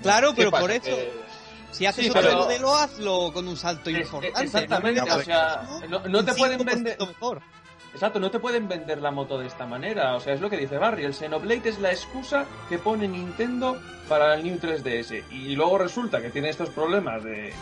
Claro, 0.00 0.32
pero 0.36 0.50
por 0.50 0.70
eso. 0.70 0.96
Si 1.72 1.86
haces 1.86 2.10
otro 2.10 2.36
modelo, 2.36 2.74
hazlo 2.76 3.32
con 3.32 3.48
un 3.48 3.56
salto 3.56 3.90
importante. 3.90 4.44
Exactamente, 4.44 5.00
o 5.00 5.22
sea, 5.22 5.66
no, 5.88 6.24
te 6.24 6.34
pueden 6.34 6.64
vender. 6.64 6.96
Exacto, 7.92 8.18
no 8.18 8.30
te 8.30 8.38
pueden 8.38 8.68
vender 8.68 9.02
la 9.02 9.10
moto 9.10 9.38
de 9.38 9.46
esta 9.46 9.66
manera. 9.66 10.14
O 10.14 10.20
sea, 10.20 10.32
es 10.32 10.40
lo 10.40 10.48
que 10.48 10.56
dice 10.56 10.78
Barry. 10.78 11.04
El 11.04 11.14
Xenoblade 11.14 11.68
es 11.68 11.78
la 11.78 11.90
excusa 11.90 12.46
que 12.68 12.78
pone 12.78 13.06
Nintendo 13.06 13.78
para 14.08 14.34
el 14.34 14.44
New 14.44 14.58
3DS. 14.58 15.24
Y 15.30 15.54
luego 15.56 15.78
resulta 15.78 16.22
que 16.22 16.30
tiene 16.30 16.48
estos 16.48 16.70
problemas 16.70 17.22
de, 17.22 17.52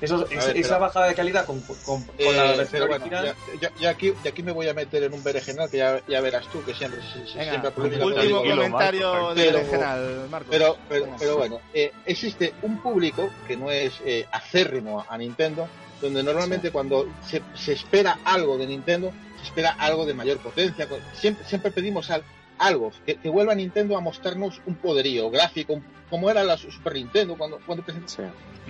Eso, 0.00 0.26
ver, 0.26 0.56
esa 0.58 0.68
pero- 0.74 0.80
bajada 0.80 1.06
de 1.08 1.14
calidad 1.14 1.46
con, 1.46 1.60
con, 1.62 1.76
con 1.84 2.04
Eh, 2.18 2.32
la 2.32 2.52
versión 2.56 2.80
bueno, 2.88 2.94
original. 3.04 3.24
ya, 3.24 3.58
ya- 3.60 3.72
ya 3.80 3.90
aquí, 3.90 4.12
ya 4.22 4.30
aquí 4.30 4.42
me 4.42 4.52
voy 4.52 4.68
a 4.68 4.74
meter 4.74 5.02
en 5.04 5.14
un 5.14 5.24
berenjenal 5.24 5.70
que 5.70 5.78
ya, 5.78 6.00
ya 6.06 6.20
verás 6.20 6.46
tú, 6.48 6.62
que 6.64 6.74
siempre, 6.74 7.00
Venga, 7.00 7.24
siempre 7.34 7.70
último 8.04 8.42
comentario 8.44 9.12
Marco, 9.12 9.34
general, 9.70 10.28
Marcos. 10.30 10.48
Pero, 10.50 10.76
pero, 10.88 11.36
bueno, 11.38 11.60
eh, 11.72 11.92
existe 12.04 12.52
un 12.62 12.82
público 12.82 13.30
que 13.48 13.56
no 13.56 13.70
es 13.70 13.94
eh, 14.04 14.26
acérrimo 14.32 15.04
a 15.08 15.16
Nintendo, 15.16 15.66
donde 16.00 16.22
normalmente 16.22 16.70
cuando 16.70 17.08
se, 17.26 17.42
se 17.54 17.72
espera 17.72 18.18
algo 18.24 18.58
de 18.58 18.66
Nintendo, 18.66 19.12
se 19.40 19.44
espera 19.46 19.76
algo 19.78 20.04
de 20.04 20.12
mayor 20.12 20.38
potencia. 20.38 20.86
Siempre, 21.14 21.44
siempre 21.46 21.70
pedimos 21.70 22.10
al- 22.10 22.22
algo, 22.58 22.92
que, 23.04 23.16
que 23.16 23.28
vuelva 23.28 23.54
Nintendo 23.54 23.96
a 23.96 24.00
mostrarnos 24.00 24.60
un 24.66 24.74
poderío 24.74 25.30
gráfico, 25.30 25.80
como 26.10 26.30
era 26.30 26.44
la 26.44 26.56
Super 26.56 26.94
Nintendo 26.94 27.36
cuando, 27.36 27.60
cuando 27.66 27.84
presentó. 27.84 28.08
Sí. 28.08 28.22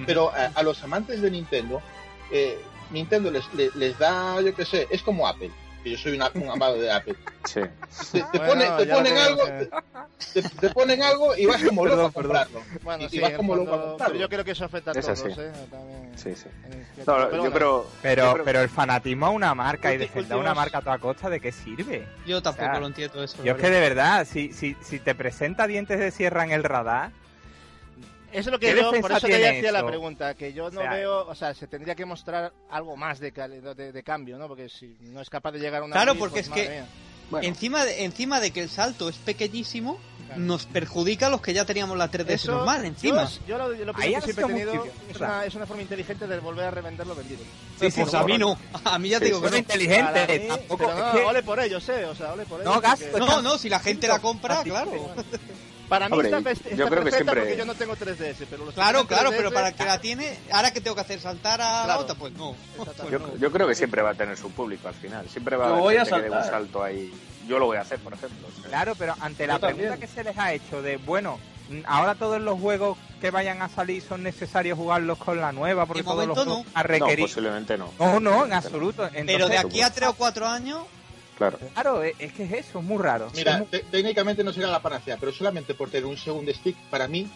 Pero 0.04 0.30
a, 0.30 0.50
a 0.54 0.62
los 0.62 0.82
amantes 0.82 1.22
de 1.22 1.30
Nintendo, 1.30 1.80
eh, 2.30 2.58
Nintendo 2.90 3.30
les, 3.30 3.52
les, 3.54 3.74
les 3.74 3.98
da, 3.98 4.40
yo 4.40 4.54
qué 4.54 4.64
sé, 4.64 4.86
es 4.90 5.02
como 5.02 5.26
Apple. 5.26 5.50
Que 5.86 5.92
Yo 5.92 5.98
soy 5.98 6.16
una- 6.16 6.30
un 6.34 6.50
amado 6.50 6.78
de 6.80 6.90
Apple. 6.90 7.14
Sí. 7.44 7.60
Te, 7.60 8.20
te 8.22 8.38
Bueno, 8.38 8.46
pone- 8.48 8.64
te 8.76 8.86
ya 8.86 8.92
lo 8.94 8.96
ponen 8.96 9.18
algo, 9.18 9.40
conocemos. 9.42 9.82
te, 10.34 10.42
te 10.42 10.70
ponen 10.70 11.02
algo 11.04 11.36
y 11.36 11.46
vas 11.46 11.62
como 11.62 11.86
loco 11.86 12.06
a 12.06 12.10
comprarlo. 12.12 12.62
Bueno, 12.82 13.02
y- 13.04 13.06
y 13.06 13.08
sí, 13.08 13.20
vas 13.20 13.32
como 13.34 13.54
loco 13.54 13.68
a 13.68 13.72
fondo- 13.74 13.86
comprarlo. 13.90 14.12
pero 14.14 14.20
yo 14.24 14.28
creo 14.28 14.44
que 14.44 14.50
eso 14.50 14.64
afecta 14.64 14.90
a 14.90 14.94
Es 14.94 15.04
todos, 15.06 15.20
así. 15.20 15.28
¿eh? 15.40 15.52
También, 15.70 16.12
Sí, 16.16 16.34
sí. 16.34 16.48
No, 17.06 17.28
pero 17.30 17.44
yo 17.44 17.52
creo. 17.52 17.86
Pero, 18.02 18.24
yo 18.24 18.32
creo- 18.32 18.44
pero 18.44 18.60
el 18.62 18.68
fanatismo 18.68 19.26
a 19.26 19.30
una 19.30 19.54
marca 19.54 19.92
y 19.94 19.96
defender 19.98 20.32
a 20.32 20.36
una 20.38 20.54
marca 20.54 20.78
a 20.78 20.82
toda 20.82 20.98
costa, 20.98 21.30
¿de 21.30 21.38
qué 21.38 21.52
sirve? 21.52 22.04
Yo 22.26 22.42
tampoco 22.42 22.66
O 22.66 22.70
sea, 22.72 22.80
lo 22.80 22.86
entiendo 22.88 23.22
eso. 23.22 23.44
Yo 23.44 23.52
es 23.52 23.58
que 23.60 23.70
de 23.70 23.80
verdad, 23.80 24.26
si, 24.28 24.52
si, 24.52 24.76
si 24.82 24.98
te 24.98 25.14
presenta 25.14 25.68
dientes 25.68 26.00
de 26.00 26.10
sierra 26.10 26.42
en 26.42 26.50
el 26.50 26.64
radar, 26.64 27.10
Eso 28.32 28.40
es 28.40 28.46
lo 28.46 28.58
que 28.58 28.74
¿Qué 28.74 28.80
yo, 28.80 28.90
por 29.00 29.12
eso 29.12 29.26
te 29.26 29.48
hacía 29.48 29.72
la 29.72 29.86
pregunta, 29.86 30.34
que 30.34 30.52
yo 30.52 30.70
no 30.70 30.80
O 30.80 30.82
sea, 30.82 30.92
veo, 30.92 31.26
o 31.26 31.34
sea, 31.34 31.54
se 31.54 31.66
tendría 31.66 31.94
que 31.94 32.04
mostrar 32.04 32.52
algo 32.70 32.96
más 32.96 33.18
de, 33.18 33.30
de, 33.30 33.92
de 33.92 34.02
cambio, 34.02 34.36
¿no? 34.38 34.48
Porque 34.48 34.68
si 34.68 34.96
no 35.00 35.20
es 35.20 35.30
capaz 35.30 35.52
de 35.52 35.60
llegar 35.60 35.82
a 35.82 35.84
una 35.84 35.94
Claro, 35.94 36.14
porque 36.16 36.42
pues, 36.42 36.48
es 36.48 36.52
que- 36.52 36.82
bueno, 37.30 37.48
Encima 37.48 37.84
de, 37.84 38.04
encima 38.04 38.38
de 38.40 38.52
que 38.52 38.60
el 38.60 38.68
salto 38.68 39.08
es 39.08 39.16
pequeñísimo, 39.16 39.98
Claro. 40.26 40.40
nos 40.42 40.66
perjudica 40.66 41.26
a 41.28 41.30
los 41.30 41.40
que 41.40 41.52
ya 41.54 41.64
teníamos 41.64 41.96
la 41.96 42.10
3DS 42.10 42.30
Eso, 42.34 42.52
normal 42.52 42.84
encima. 42.84 43.28
Yo, 43.28 43.46
yo 43.46 43.58
lo, 43.58 43.74
yo 43.74 43.84
lo 43.84 43.94
que 43.94 44.02
siempre 44.20 44.44
he 44.44 44.46
tenido 44.48 44.84
es 45.08 45.16
una, 45.16 45.44
es 45.44 45.54
una 45.54 45.66
forma 45.66 45.82
inteligente 45.82 46.26
de 46.26 46.38
volver 46.40 46.64
a 46.66 46.70
revender 46.72 47.06
lo 47.06 47.14
vendido. 47.14 47.40
pues 47.78 47.94
sí, 47.94 48.02
a 48.12 48.22
mí 48.24 48.36
no. 48.38 48.58
A 48.84 48.98
mí 48.98 49.08
ya 49.08 49.18
te 49.20 49.26
Sí, 49.26 49.30
digo 49.32 49.42
que 49.42 49.50
no. 49.50 49.56
inteligente, 49.56 50.38
mí, 50.40 50.48
tampoco 50.48 50.92
no, 50.92 51.28
ole 51.28 51.42
por 51.44 51.60
ellos, 51.60 51.88
eh, 51.88 52.04
o 52.06 52.14
sea, 52.14 52.32
ole 52.32 52.44
por 52.44 52.60
ellos. 52.60 52.74
No, 52.74 52.80
porque- 52.82 53.04
gasto, 53.04 53.18
No, 53.20 53.40
no, 53.42 53.56
si 53.58 53.68
la 53.68 53.78
gente 53.78 54.08
la 54.08 54.18
compra, 54.20 54.62
claro. 54.64 54.92
Para 55.88 56.08
mí 56.08 56.14
Hombre, 56.14 56.28
está, 56.28 56.40
yo 56.40 56.50
está 56.50 56.64
creo 56.74 56.88
que 56.88 56.94
perfecta 56.96 57.16
siempre- 57.16 57.40
porque 57.42 57.56
yo 57.56 57.64
no 57.64 57.74
tengo 57.74 57.94
3DS, 57.96 58.46
pero 58.50 58.64
los 58.64 58.74
Claro, 58.74 59.06
claro, 59.06 59.30
3DS, 59.30 59.36
pero 59.36 59.52
para 59.52 59.68
el 59.68 59.74
que 59.74 59.84
la 59.84 60.00
tiene, 60.00 60.38
ahora 60.50 60.72
que 60.72 60.80
tengo 60.80 60.94
que 60.96 61.02
hacer 61.02 61.20
saltar 61.20 61.60
a 61.60 61.78
la 61.80 61.84
Claro. 61.84 62.00
otra, 62.00 62.14
pues 62.16 62.32
no. 62.32 62.54
Yo, 63.10 63.36
yo 63.38 63.52
creo 63.52 63.68
que 63.68 63.74
siempre 63.74 64.02
va 64.02 64.10
a 64.10 64.14
tener 64.14 64.36
su 64.36 64.50
público 64.50 64.88
al 64.88 64.94
final. 64.94 65.28
Siempre 65.28 65.56
va 65.56 65.66
a 65.66 65.68
Lo 65.68 65.74
haber 65.74 65.84
voy 65.84 65.96
a 65.96 66.04
que 66.04 66.10
dé 66.10 66.16
un 66.16 66.22
saltar. 66.32 66.50
salto 66.50 66.82
ahí. 66.82 67.12
Yo 67.46 67.58
lo 67.60 67.66
voy 67.66 67.76
a 67.76 67.82
hacer, 67.82 68.00
por 68.00 68.12
ejemplo. 68.14 68.48
Claro, 68.68 68.94
pero 68.98 69.14
ante 69.20 69.46
la 69.46 69.54
Yo 69.54 69.60
pregunta 69.60 69.88
también. 69.90 70.00
que 70.00 70.12
se 70.14 70.24
les 70.24 70.36
ha 70.36 70.52
hecho 70.52 70.82
de, 70.82 70.96
bueno, 70.96 71.38
ahora 71.86 72.16
todos 72.16 72.40
los 72.40 72.58
juegos 72.60 72.98
que 73.20 73.30
vayan 73.30 73.62
a 73.62 73.68
salir 73.68 74.02
son 74.02 74.24
necesarios 74.24 74.76
jugarlos 74.76 75.16
con 75.18 75.40
la 75.40 75.52
nueva, 75.52 75.86
porque 75.86 76.02
todos 76.02 76.26
los 76.26 76.44
no. 76.44 76.64
a 76.74 76.82
No, 76.82 76.88
requerir. 76.88 77.24
posiblemente 77.26 77.78
no. 77.78 77.92
No, 78.00 78.18
no, 78.18 78.44
en 78.46 78.52
absoluto. 78.52 79.04
Entonces, 79.04 79.26
Pero 79.26 79.48
de 79.48 79.58
aquí 79.58 79.80
a 79.80 79.86
supuesto. 79.86 79.94
3 79.94 80.08
o 80.10 80.14
4 80.14 80.46
años, 80.48 80.78
Claro. 81.36 81.58
Claro, 81.74 82.02
es 82.02 82.32
que 82.32 82.44
es 82.44 82.52
eso, 82.52 82.78
es 82.78 82.84
muy 82.84 83.02
raro. 83.02 83.30
Mira, 83.34 83.52
Es 83.52 83.58
muy- 83.58 83.66
te- 83.68 83.78
técnicamente 83.80 84.42
no 84.42 84.52
será 84.52 84.68
la 84.68 84.80
panacea, 84.80 85.16
pero 85.18 85.32
solamente 85.32 85.74
por 85.74 85.90
tener 85.90 86.06
un 86.06 86.16
segundo 86.16 86.52
stick, 86.52 86.76
para 86.90 87.06
mí, 87.08 87.28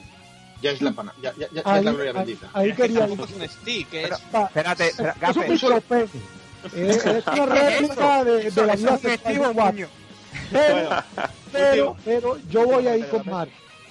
ya 0.62 0.70
es 0.70 0.80
la 0.80 0.92
panacea. 0.92 1.20
Ya, 1.22 1.32
ya, 1.38 1.48
ya- 1.54 1.62
ya 1.62 1.70
Ahí, 1.72 1.78
es 1.80 1.84
la 1.84 1.92
gloria 1.92 2.10
ahí- 2.12 2.16
bendita. 2.16 2.50
ahí 2.54 2.72
quería 2.72 2.94
ir. 2.94 2.98
tampoco 3.08 3.24
es 3.24 3.32
un 3.36 3.48
stick, 3.48 3.88
Pero- 3.90 4.16
es... 4.16 4.22
Espérate, 4.22 4.86
espera, 4.88 5.14
es 5.30 5.36
un. 5.36 5.42
Es, 6.74 7.06
es 7.06 7.26
una 7.26 7.46
réplica 7.46 8.24
de, 8.24 8.50
de 8.50 8.66
la 8.66 8.76
vida 8.76 8.98
sexual. 8.98 9.88
Pero, 11.52 11.96
pero, 12.04 12.38
yo 12.50 12.64
voy 12.66 12.86
ahí 12.86 13.02
con 13.04 13.22
Mark. 13.26 13.50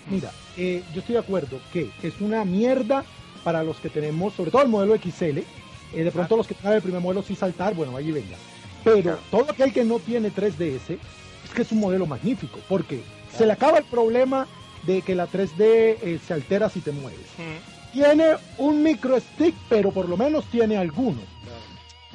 Mira, 0.10 0.32
eh, 0.57 0.84
yo 0.93 0.99
estoy 1.01 1.14
de 1.14 1.20
acuerdo 1.20 1.60
que 1.74 1.91
es 2.01 2.14
una 2.20 2.45
mierda 2.45 3.03
para 3.43 3.64
los 3.64 3.78
que 3.78 3.89
tenemos, 3.89 4.34
sobre 4.34 4.51
todo 4.51 4.62
el 4.62 4.68
modelo 4.70 4.95
XL. 4.95 5.39
eh, 5.39 6.03
de 6.03 6.12
pronto 6.12 6.38
los 6.38 6.45
que 6.47 6.53
tengan 6.53 6.74
el 6.74 6.82
primer 6.82 7.01
modelo 7.01 7.24
sí 7.24 7.36
saltar, 7.36 7.74
bueno, 7.74 7.95
allí 7.97 8.12
venga. 8.12 8.38
Pero 8.84 9.18
todo 9.30 9.52
aquel 9.52 9.74
que 9.74 9.84
no 9.84 10.00
tiene 10.00 10.32
3DS 10.32 10.98
es 11.46 11.52
que 11.54 11.62
es 11.62 11.72
un 11.72 11.80
modelo 11.80 12.06
magnífico, 12.06 12.60
porque 12.68 13.02
se 13.36 13.46
le 13.46 13.54
acaba 13.54 13.78
el 13.78 13.84
problema 13.86 14.48
de 14.84 15.02
que 15.02 15.16
la 15.16 15.28
3D 15.28 15.58
eh, 15.60 16.20
se 16.26 16.34
altera 16.34 16.70
si 16.70 16.80
te 16.80 16.92
mueves. 16.92 17.20
Mm, 17.38 17.92
Tiene 17.94 18.26
un 18.58 18.82
micro 18.84 19.20
stick, 19.20 19.56
pero 19.68 19.92
por 19.92 20.08
lo 20.08 20.16
menos 20.18 20.46
tiene 20.46 20.78
alguno. 20.78 21.20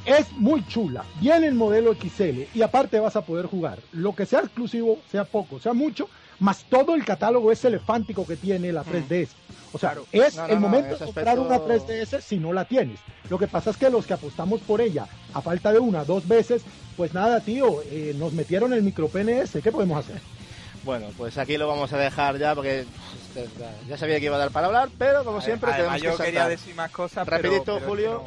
Es 0.06 0.30
muy 0.32 0.66
chula. 0.66 1.04
Viene 1.20 1.46
el 1.46 1.54
modelo 1.54 1.94
XL 1.94 2.42
y 2.54 2.62
aparte 2.62 3.00
vas 3.00 3.16
a 3.16 3.22
poder 3.22 3.46
jugar 3.46 3.78
lo 3.92 4.14
que 4.14 4.26
sea 4.26 4.40
exclusivo, 4.40 4.98
sea 5.10 5.24
poco, 5.24 5.58
sea 5.60 5.72
mucho, 5.72 6.08
más 6.40 6.64
todo 6.68 6.94
el 6.94 7.04
catálogo 7.04 7.50
ese 7.50 7.68
elefántico 7.68 8.26
que 8.26 8.36
tiene 8.36 8.70
la 8.72 8.84
3DS. 8.84 9.28
O 9.74 9.78
sea, 9.78 9.96
es 10.12 10.36
No, 10.36 10.42
no, 10.42 10.48
el 10.48 10.54
no, 10.54 10.60
momento 10.60 10.96
de 10.96 11.04
comprar 11.04 11.28
aspecto- 11.36 11.42
una 11.42 11.58
3DS 11.58 12.20
si 12.22 12.36
no 12.38 12.52
la 12.52 12.64
tienes. 12.64 13.00
Lo 13.28 13.38
que 13.40 13.48
pasa 13.48 13.70
es 13.70 13.76
que 13.76 13.90
los 13.90 14.06
que 14.06 14.14
apostamos 14.14 14.60
por 14.60 14.80
ella, 14.80 15.06
a 15.34 15.40
falta 15.42 15.72
de 15.72 15.80
una, 15.80 16.04
dos 16.04 16.28
veces, 16.28 16.62
pues 16.96 17.12
nada, 17.12 17.40
tío, 17.40 17.82
eh, 17.90 18.14
nos 18.16 18.32
metieron 18.32 18.72
el 18.72 18.84
micro 18.84 19.08
PNS. 19.08 19.60
¿Qué 19.60 19.72
podemos 19.72 19.98
hacer? 19.98 20.20
Bueno, 20.84 21.08
pues 21.16 21.36
aquí 21.38 21.56
lo 21.56 21.66
vamos 21.66 21.92
a 21.92 21.98
dejar 21.98 22.38
ya 22.38 22.54
porque 22.54 22.84
pues, 23.34 23.46
ya- 23.58 23.74
ya 23.88 23.96
sabía 23.98 24.20
que 24.20 24.26
iba 24.26 24.36
a 24.36 24.38
dar 24.38 24.52
para 24.52 24.68
hablar, 24.68 24.90
pero 24.96 25.24
como 25.24 25.40
siempre 25.40 25.72
Además, 25.72 25.96
tenemos 25.96 26.12
yo 26.18 26.18
que 26.18 26.24
quería 26.30 26.46
decir 26.48 26.74
más 26.76 26.92
cosas, 26.92 27.26
Rapidito, 27.26 27.74
pero 27.74 27.86
Julio. 27.88 28.24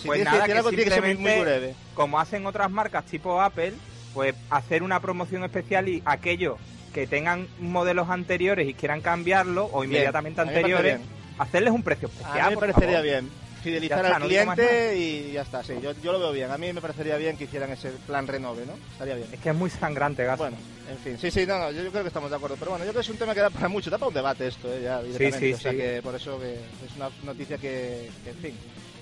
Si 0.00 0.06
Pues 0.06 0.22
nada, 0.24 0.44
que 0.44 0.52
decir 0.52 0.52
que 0.52 0.58
algo, 0.58 0.68
tiene 0.70 0.84
que 0.84 0.90
ser 0.90 1.18
muy, 1.18 1.40
breve. 1.40 1.74
como 1.94 2.20
hacen 2.20 2.46
otras 2.46 2.70
marcas 2.70 3.04
tipo 3.06 3.40
Apple, 3.40 3.72
pues 4.12 4.34
hacer 4.50 4.82
una 4.84 5.00
promoción 5.00 5.42
especial 5.44 5.88
y 5.88 6.02
aquellos 6.04 6.56
que 6.94 7.06
tengan 7.06 7.48
modelos 7.58 8.08
anteriores 8.08 8.68
y 8.68 8.74
quieran 8.74 9.00
cambiarlo 9.00 9.68
o 9.72 9.84
inmediatamente 9.84 10.40
anteriores, 10.40 11.00
hacerles 11.38 11.72
un 11.72 11.82
precio 11.82 12.08
especial. 12.08 12.40
A 12.40 12.48
mí 12.48 12.54
me 12.54 12.60
parecería 12.60 13.00
bien 13.00 13.28
fidelizar 13.64 14.04
está, 14.04 14.16
al 14.16 14.22
no 14.22 14.28
cliente 14.28 14.96
y 14.96 15.32
ya 15.32 15.42
está. 15.42 15.64
Sí, 15.64 15.74
yo, 15.82 15.92
yo 16.02 16.12
lo 16.12 16.20
veo 16.20 16.32
bien. 16.32 16.50
A 16.50 16.58
mí 16.58 16.72
me 16.72 16.80
parecería 16.80 17.16
bien 17.16 17.36
que 17.36 17.44
hicieran 17.44 17.70
ese 17.72 17.90
plan 18.06 18.26
renove, 18.26 18.66
¿no? 18.66 18.74
Estaría 18.92 19.14
bien. 19.14 19.28
Es 19.32 19.40
que 19.40 19.48
es 19.48 19.54
muy 19.54 19.70
sangrante, 19.70 20.24
gasto. 20.24 20.44
Bueno, 20.44 20.56
en 20.88 20.98
fin, 20.98 21.18
sí, 21.18 21.30
sí, 21.30 21.46
no, 21.46 21.58
no, 21.58 21.70
yo, 21.70 21.82
yo 21.82 21.90
creo 21.90 22.02
que 22.02 22.08
estamos 22.08 22.30
de 22.30 22.36
acuerdo. 22.36 22.56
Pero 22.58 22.72
bueno, 22.72 22.84
yo 22.84 22.92
creo 22.92 23.00
que 23.00 23.06
es 23.06 23.10
un 23.10 23.18
tema 23.18 23.34
que 23.34 23.40
da 23.40 23.50
para 23.50 23.68
mucho, 23.68 23.90
da 23.90 23.98
para 23.98 24.08
un 24.08 24.14
debate 24.14 24.46
esto, 24.46 24.72
¿eh? 24.72 24.82
ya 24.82 25.02
directamente. 25.02 25.38
sí, 25.38 25.52
o 25.52 25.58
sea 25.58 25.72
sí. 25.72 25.78
que 25.78 26.00
por 26.02 26.14
eso 26.14 26.38
que 26.38 26.52
es 26.52 26.96
una 26.96 27.10
noticia 27.24 27.56
que, 27.58 28.10
que, 28.22 28.30
en 28.30 28.36
fin, 28.36 28.54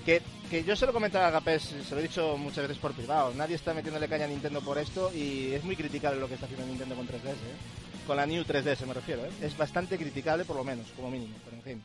que, 0.05 0.21
que 0.49 0.63
yo 0.63 0.75
se 0.75 0.85
lo 0.85 0.93
comentaba 0.93 1.27
a 1.27 1.31
Gapés, 1.31 1.75
se 1.87 1.93
lo 1.93 1.99
he 1.99 2.03
dicho 2.03 2.37
muchas 2.37 2.63
veces 2.63 2.77
por 2.77 2.93
privado, 2.93 3.33
nadie 3.35 3.55
está 3.55 3.73
metiéndole 3.73 4.07
caña 4.07 4.25
a 4.25 4.29
Nintendo 4.29 4.61
por 4.61 4.77
esto 4.77 5.11
y 5.13 5.53
es 5.53 5.63
muy 5.63 5.75
criticable 5.75 6.19
lo 6.19 6.27
que 6.27 6.35
está 6.35 6.45
haciendo 6.45 6.65
Nintendo 6.65 6.95
con 6.95 7.07
3DS, 7.07 7.31
¿eh? 7.31 7.82
Con 8.05 8.17
la 8.17 8.25
New 8.25 8.43
3DS 8.43 8.85
me 8.85 8.93
refiero, 8.93 9.25
¿eh? 9.25 9.29
es 9.41 9.57
bastante 9.57 9.97
criticable 9.97 10.45
por 10.45 10.55
lo 10.55 10.63
menos, 10.63 10.87
como 10.95 11.09
mínimo, 11.09 11.35
pero 11.45 11.57
en 11.57 11.63
fin. 11.63 11.83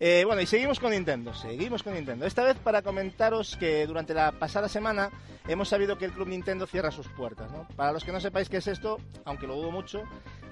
Eh, 0.00 0.22
bueno, 0.24 0.40
y 0.40 0.46
seguimos 0.46 0.78
con 0.78 0.92
Nintendo, 0.92 1.34
seguimos 1.34 1.82
con 1.82 1.92
Nintendo. 1.94 2.24
Esta 2.24 2.44
vez 2.44 2.56
para 2.58 2.82
comentaros 2.82 3.56
que 3.56 3.84
durante 3.84 4.14
la 4.14 4.30
pasada 4.30 4.68
semana 4.68 5.10
hemos 5.48 5.68
sabido 5.68 5.98
que 5.98 6.04
el 6.04 6.12
Club 6.12 6.28
Nintendo 6.28 6.66
cierra 6.68 6.92
sus 6.92 7.08
puertas. 7.08 7.50
¿no? 7.50 7.66
Para 7.74 7.90
los 7.90 8.04
que 8.04 8.12
no 8.12 8.20
sepáis 8.20 8.48
qué 8.48 8.58
es 8.58 8.68
esto, 8.68 8.98
aunque 9.24 9.48
lo 9.48 9.56
dudo 9.56 9.72
mucho, 9.72 10.02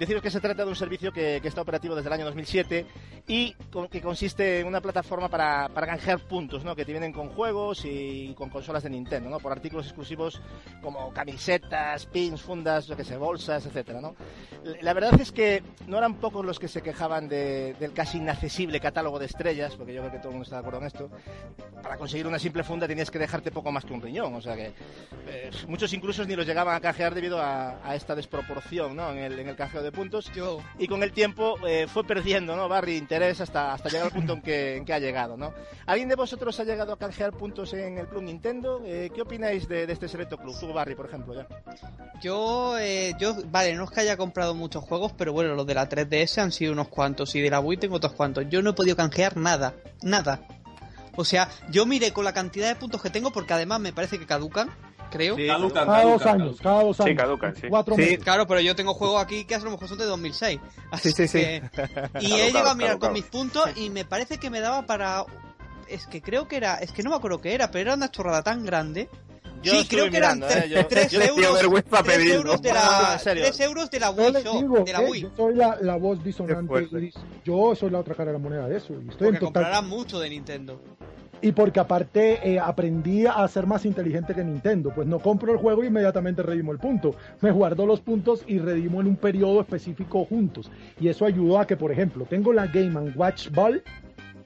deciros 0.01 0.21
que 0.21 0.31
se 0.33 0.41
trata 0.41 0.65
de 0.65 0.71
un 0.71 0.75
servicio 0.75 1.13
que, 1.13 1.39
que 1.41 1.47
está 1.49 1.61
operativo 1.61 1.95
desde 1.95 2.09
el 2.09 2.15
año 2.15 2.25
2007 2.25 2.87
y 3.29 3.53
con- 3.73 3.87
que 3.89 4.01
consiste 4.03 4.59
en 4.61 4.67
una 4.67 4.81
plataforma 4.81 5.29
para, 5.29 5.69
para 5.69 5.87
canjear 5.87 6.19
puntos, 6.27 6.65
¿no? 6.65 6.75
que 6.75 6.85
te 6.85 6.91
vienen 6.93 7.13
con 7.13 7.29
juegos 7.29 7.83
y 7.85 8.35
con 8.37 8.51
consolas 8.51 8.83
de 8.83 8.91
Nintendo, 8.91 9.31
¿no? 9.31 9.39
por 9.39 9.53
artículos 9.53 9.87
exclusivos 9.87 10.41
como 10.83 11.13
camisetas, 11.13 12.07
pins, 12.07 12.43
fundas, 12.43 12.89
que 12.97 13.05
sé, 13.05 13.17
bolsas, 13.17 13.65
etcétera, 13.67 14.01
¿no? 14.01 14.17
La 14.81 14.93
verdad 14.95 15.21
es 15.21 15.31
que 15.31 15.63
no 15.87 15.99
eran 15.99 16.15
pocos 16.15 16.45
los 16.45 16.59
que 16.59 16.67
se 16.67 16.83
quejaban 16.83 17.29
de- 17.29 17.75
del 17.79 17.93
casi 17.93 18.19
inaccesible 18.19 18.81
catálogo 18.81 19.19
de 19.21 19.27
estrellas, 19.37 19.75
porque 19.77 19.93
yo 19.93 20.01
creo 20.01 20.13
que 20.13 20.19
todo 20.19 20.29
el 20.29 20.35
mundo 20.35 20.45
está 20.45 20.57
de 20.57 20.61
acuerdo 20.61 20.81
en 20.81 20.87
esto. 20.87 21.11
Para 21.83 21.99
conseguir 21.99 22.27
una 22.27 22.39
simple 22.39 22.65
funda 22.65 22.89
tenías 22.89 23.11
que 23.11 23.19
dejarte 23.19 23.51
poco 23.51 23.71
más 23.71 23.85
que 23.85 23.93
un 23.93 24.01
riñón, 24.01 24.35
o 24.35 24.41
sea 24.41 24.57
que 24.57 24.73
eh, 25.29 25.51
muchos 25.69 25.93
incluso 25.93 26.25
ni 26.25 26.35
los 26.35 26.47
llegaban 26.47 26.75
a 26.75 26.81
canjear 26.81 27.15
debido 27.15 27.41
a, 27.41 27.79
a 27.87 27.95
esta 27.95 28.15
desproporción 28.15 28.97
¿no? 28.97 29.11
en, 29.13 29.19
el, 29.19 29.39
en 29.39 29.49
el 29.49 29.57
canjeo 29.57 29.83
de 29.83 29.93
puntos. 29.93 30.33
Yo, 30.35 30.59
Y 30.79 30.89
con 30.89 31.03
el 31.03 31.13
tiempo 31.13 31.57
eh, 31.67 31.87
fue 31.87 32.05
perdiendo, 32.05 32.57
¿no? 32.57 32.69
Barry 32.69 32.97
interés 32.97 33.41
hasta, 33.41 33.73
hasta 33.75 33.89
llegar 33.89 34.07
al 34.07 34.13
punto 34.13 34.33
en 34.33 34.43
que, 34.43 34.77
en 34.77 34.85
que 34.85 34.95
ha 34.95 34.99
llegado, 34.99 35.37
¿no? 35.37 35.53
¿Alguien 35.85 36.09
de 36.09 36.17
vosotros 36.17 36.59
ha 36.59 36.65
llegado 36.65 36.93
a 36.95 36.99
canjear 36.99 37.33
puntos 37.33 37.75
en 37.75 37.99
el 37.99 38.07
Club 38.07 38.23
Nintendo? 38.23 38.83
Eh, 38.85 39.11
¿Qué 39.15 39.23
opináis 39.23 39.69
de, 39.69 39.87
de 39.87 39.93
este 39.93 40.09
selecto 40.09 40.39
club? 40.39 40.59
Tú, 40.59 40.73
Barry, 40.73 40.95
por 40.95 41.07
ejemplo, 41.07 41.35
ya. 41.35 41.47
yo, 42.21 42.79
eh, 42.79 43.15
yo, 43.19 43.35
vale, 43.51 43.75
no 43.75 43.85
es 43.85 43.91
que 43.91 44.01
haya 44.01 44.17
comprado 44.17 44.55
muchos 44.55 44.83
juegos, 44.83 45.13
pero 45.13 45.33
bueno, 45.33 45.55
los 45.55 45.67
de 45.67 45.75
la 45.75 45.89
3DS 45.89 46.39
han 46.39 46.53
sido 46.53 46.73
unos 46.73 46.89
cuantos 46.89 47.35
y 47.35 47.41
de 47.41 47.51
la 47.51 47.61
Wii 47.61 47.79
tengo 47.79 47.97
otros 47.97 48.13
cuantos. 48.15 48.45
Yo 48.49 48.63
no 48.63 48.71
he 48.71 48.73
podido 48.73 48.97
canjear 48.97 49.26
nada, 49.35 49.75
nada. 50.03 50.47
O 51.17 51.25
sea, 51.25 51.49
yo 51.71 51.87
miré 51.87 52.13
con 52.13 52.25
la 52.25 52.33
cantidad 52.35 52.69
de 52.69 52.77
puntos 52.77 53.01
que 53.03 53.11
tengo 53.11 53.33
porque 53.33 53.55
además 53.55 53.81
me 53.81 53.93
parece 53.93 54.19
que 54.19 54.27
caducan, 54.27 54.71
creo. 55.11 55.35
Sí, 55.35 55.47
Caducan, 55.47 55.87
Cada 55.87 56.03
dos 56.03 56.23
caducan, 56.23 56.41
años, 56.43 56.61
cada 56.61 56.83
dos 56.83 56.97
Sí, 56.99 57.03
años. 57.05 57.17
caducan, 57.17 57.57
sí. 57.57 57.67
Cuatro 57.71 57.95
Sí. 57.95 58.01
meses. 58.03 58.19
Claro, 58.23 58.47
pero 58.47 58.61
yo 58.61 58.77
tengo 58.77 58.93
juegos 58.93 59.23
aquí 59.23 59.45
que 59.47 59.55
a 59.55 59.59
lo 59.61 59.71
mejor 59.71 59.89
son 59.89 59.97
de 59.99 60.05
2006. 60.05 60.61
Así 60.91 61.13
Sí, 61.13 61.27
sí, 61.27 61.29
sí. 61.29 61.39
que- 61.39 61.63
Y 62.21 62.33
he 62.35 62.47
llegado 62.47 62.69
a 62.71 62.75
mirar 62.75 62.99
con 62.99 63.13
mis 63.15 63.25
puntos 63.25 63.65
y 63.77 63.89
me 63.91 64.05
parece 64.05 64.37
que 64.39 64.51
me 64.51 64.61
daba 64.61 64.85
para 64.87 65.25
es 65.89 66.07
que 66.07 66.21
creo 66.21 66.49
que 66.49 66.57
era, 66.57 66.75
es 66.79 66.91
que 66.93 67.03
no 67.03 67.11
me 67.11 67.17
acuerdo 67.17 67.41
qué 67.41 67.55
era, 67.55 67.71
pero 67.71 67.83
era 67.83 67.95
una 67.95 68.11
chorrada 68.11 68.43
tan 68.43 68.65
grande. 68.65 69.09
Yo 69.67 69.83
sí, 69.83 69.89
creo 69.89 70.11
que 70.11 70.17
eran 70.17 70.39
mirando, 70.39 70.55
¿eh? 70.57 70.69
Yo- 70.71 70.87
3 70.87 71.11
yo 71.11 71.19
le 71.19 71.29
pido 71.29 71.49
euros, 71.49 71.63
euros 71.63 72.63
de 72.63 72.69
No, 72.69 72.75
no, 72.75 72.81
la, 72.81 73.19
tres 73.23 73.61
euros 73.61 73.91
de 73.91 74.01
la 74.01 74.15
Yo 74.15 74.23
Wii 74.23 74.33
Shop, 74.43 74.61
digo, 74.61 74.85
de 74.85 74.93
la 74.93 75.03
eh, 75.03 75.11
Wii. 75.11 75.23
yo 75.23 75.31
soy 75.37 75.55
la, 75.55 75.79
la 75.81 75.97
voz 75.97 76.23
disonante. 76.25 76.89
y 77.01 77.13
Yo 77.45 77.75
soy 77.75 77.91
la 77.91 77.99
otra 78.01 78.15
cara 78.15 78.33
de 78.33 78.39
la 78.39 78.43
moneda 78.43 78.69
de 78.69 78.77
eso. 78.79 78.93
Y 78.95 79.09
estoy 79.09 79.09
Porque 79.09 79.27
en 79.27 79.33
total. 79.35 79.53
comprarán 79.65 79.89
mucho 79.89 80.19
de 80.21 80.31
Nintendo. 80.31 80.81
Y 81.43 81.53
porque 81.53 81.81
aparte 81.81 82.41
eh, 82.51 82.59
aprendí 82.59 83.27
a 83.27 83.47
ser 83.49 83.67
más 83.67 83.85
inteligente 83.85 84.35
que 84.35 84.43
Nintendo. 84.43 84.91
Pues 84.95 85.07
no 85.07 85.19
compro 85.19 85.53
el 85.53 85.59
juego 85.59 85.83
e 85.83 85.87
inmediatamente 85.87 86.43
redimo 86.43 86.73
el 86.73 86.79
punto. 86.79 87.15
Me 87.43 87.51
guardo 87.51 87.85
los 87.85 88.01
puntos 88.01 88.43
y 88.47 88.59
redimo 88.59 89.03
en 89.03 89.07
un 89.09 89.17
periodo 89.17 89.61
específico 89.61 90.25
juntos. 90.25 90.71
Y 90.99 91.09
eso 91.09 91.27
ayudó 91.27 91.59
a 91.59 91.67
que, 91.67 91.77
por 91.77 91.93
ejemplo, 91.93 92.25
tengo 92.29 92.53
la 92.55 92.67
Game 92.69 92.99
Watch 93.15 93.51
Ball 93.51 93.83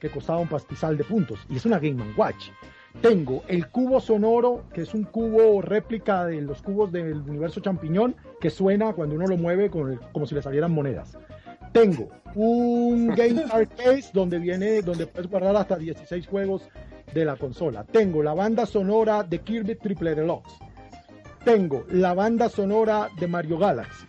que 0.01 0.09
costaba 0.09 0.39
un 0.39 0.49
pastizal 0.49 0.97
de 0.97 1.03
puntos. 1.05 1.39
Y 1.49 1.55
es 1.57 1.65
una 1.65 1.79
Game 1.79 2.03
Watch. 2.17 2.49
Tengo 3.01 3.43
el 3.47 3.67
cubo 3.69 3.99
sonoro, 3.99 4.63
que 4.73 4.81
es 4.81 4.93
un 4.93 5.03
cubo 5.05 5.61
réplica 5.61 6.25
de 6.25 6.41
los 6.41 6.61
cubos 6.61 6.91
del 6.91 7.21
universo 7.21 7.59
champiñón, 7.61 8.15
que 8.39 8.49
suena 8.49 8.93
cuando 8.93 9.15
uno 9.15 9.25
lo 9.27 9.37
mueve 9.37 9.69
con 9.69 9.91
el- 9.93 9.99
como 10.11 10.25
si 10.25 10.35
le 10.35 10.41
salieran 10.41 10.71
monedas. 10.73 11.17
Tengo 11.71 12.09
un 12.35 13.07
Game 13.15 13.43
Card 13.49 13.69
Case 13.75 14.09
donde 14.13 14.37
viene, 14.39 14.81
donde 14.81 15.07
puedes 15.07 15.29
guardar 15.31 15.55
hasta 15.55 15.77
16 15.77 16.27
juegos 16.27 16.69
de 17.13 17.25
la 17.25 17.37
consola. 17.37 17.83
Tengo 17.85 18.21
la 18.21 18.33
banda 18.33 18.65
sonora 18.65 19.23
de 19.23 19.39
Kirby 19.39 19.75
Triple 19.75 20.13
Deluxe. 20.13 20.53
Tengo 21.43 21.85
la 21.89 22.13
banda 22.13 22.49
sonora 22.49 23.09
de 23.19 23.27
Mario 23.27 23.57
Galaxy. 23.57 24.05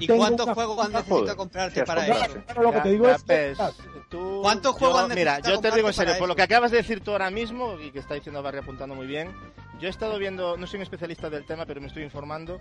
¿Y, 0.00 0.06
tengo 0.06 0.20
cuántos 0.20 0.48
juegos 0.54 0.76
Joder, 0.76 0.92
necesitas 0.92 1.34
comprarte 1.34 1.84
para 1.84 2.06
eso? 2.06 2.34
Pero 2.46 2.62
lo 2.62 2.72
que 2.72 2.80
te 2.80 2.88
digo 2.90 3.08
es 3.08 3.22
que- 3.22 3.54
Gapes, 3.54 3.76
tú- 4.08 4.40
¿Cuántos 4.42 4.74
juegos 4.76 5.00
has 5.02 5.08
Mira, 5.08 5.32
necesitado 5.36 5.54
yo 5.54 5.60
te 5.60 5.76
digo 5.76 5.88
en 5.88 5.94
serio, 5.94 6.14
por 6.18 6.28
lo 6.28 6.36
que 6.36 6.42
acabas 6.42 6.70
de 6.70 6.78
decir 6.78 7.00
tú 7.02 7.12
ahora 7.12 7.30
mismo 7.30 7.78
y 7.80 7.90
que 7.90 7.98
está 7.98 8.14
diciendo 8.14 8.42
Barry 8.42 8.58
apuntando 8.58 8.94
muy 8.94 9.06
bien, 9.06 9.32
yo 9.80 9.88
he 9.88 9.90
estado 9.90 10.18
viendo, 10.18 10.56
no 10.56 10.66
soy 10.66 10.78
un 10.78 10.82
especialista 10.84 11.28
del 11.28 11.44
tema, 11.44 11.66
pero 11.66 11.80
me 11.80 11.88
estoy 11.88 12.02
informando 12.04 12.58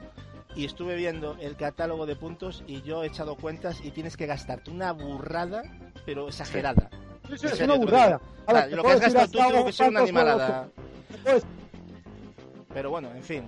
y 0.56 0.66
estuve 0.66 0.96
viendo 0.96 1.38
el 1.40 1.56
catálogo 1.56 2.06
de 2.06 2.16
puntos 2.18 2.64
y 2.68 2.82
yo 2.82 3.04
he 3.04 3.08
echado 3.08 3.36
cuentas 3.36 3.80
y 3.84 3.92
tienes 3.92 4.18
que 4.18 4.26
gastarte 4.26 4.72
una 4.72 4.92
burrada, 4.92 5.64
pero 6.06 6.28
exagerada. 6.28 6.90
Sí, 7.30 7.38
sí, 7.38 7.46
es 7.46 7.52
serio, 7.54 7.66
una 7.76 7.76
burrada. 7.86 8.22
A 8.48 8.54
ver, 8.54 8.64
Ah, 8.64 8.68
te 8.68 8.76
lo 8.76 8.84
que 8.84 8.92
has 8.92 9.00
gastado 9.00 9.28
tú 9.28 9.38
tuvo 9.54 9.66
que 9.66 9.72
ser 9.72 9.90
una 9.90 10.00
animalada. 10.02 10.68
Pero 12.74 12.90
bueno, 12.90 13.10
en 13.16 13.24
fin. 13.24 13.44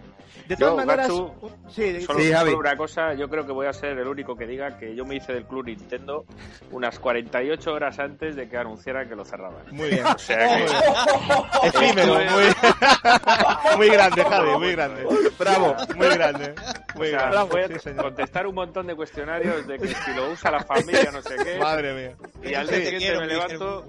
De 0.48 0.56
Yo, 0.56 0.70
todas 0.72 0.86
maneras, 0.86 1.08
Gatsu, 1.08 1.32
un- 1.42 1.72
sí, 1.72 2.02
Solo, 2.02 2.20
Sí, 2.20 2.32
Javi. 2.32 2.50
solo 2.52 2.60
una 2.60 2.76
cosa, 2.76 3.14
yo 3.14 3.30
creo 3.30 3.46
que 3.46 3.52
voy 3.54 3.66
a 3.68 3.74
ser 3.74 3.98
el 3.98 4.08
único 4.08 4.36
que 4.36 4.46
diga 4.46 4.78
que 4.78 4.94
yo 4.96 5.06
me 5.06 5.16
hice 5.16 5.32
del 5.34 5.46
Club 5.46 5.66
Nintendo 5.68 6.26
unas 6.72 7.00
48 7.00 7.72
horas 7.72 7.98
antes 8.00 8.36
de 8.36 8.50
que 8.50 8.58
anunciaran 8.58 9.08
que 9.08 9.16
lo 9.16 9.24
cerraban. 9.26 9.64
muy 9.72 9.90
bien. 9.90 10.04
O 10.16 10.18
sea 10.18 10.38
que 10.58 10.66
Efímero, 11.68 12.16
muy, 12.16 12.44
muy 13.78 13.90
grande, 13.90 14.24
Javi, 14.24 14.52
muy 14.58 14.72
grande. 14.74 15.06
Bravo. 15.40 15.76
Muy 15.96 16.08
grande. 16.10 16.56
o 16.94 16.98
Muy 16.98 17.08
sea, 17.10 17.30
grande. 17.30 17.50
fue 17.50 17.80
Sí, 17.80 17.90
contestar 17.98 18.48
un 18.48 18.56
montón 18.56 18.88
de 18.88 18.96
cuestionarios 18.96 19.66
de 19.68 19.78
que 19.78 19.88
si 19.88 20.14
lo 20.16 20.32
usa 20.32 20.52
la 20.52 20.60
familia, 20.64 21.10
no 21.12 21.22
sé 21.22 21.36
qué. 21.44 21.58
Madre 21.60 21.94
mía. 21.94 22.16
Y 22.44 22.54
al 22.54 22.68
día 22.68 22.76
siguiente 22.78 22.98
quiero, 22.98 23.20
me 23.22 23.28
levanto 23.28 23.86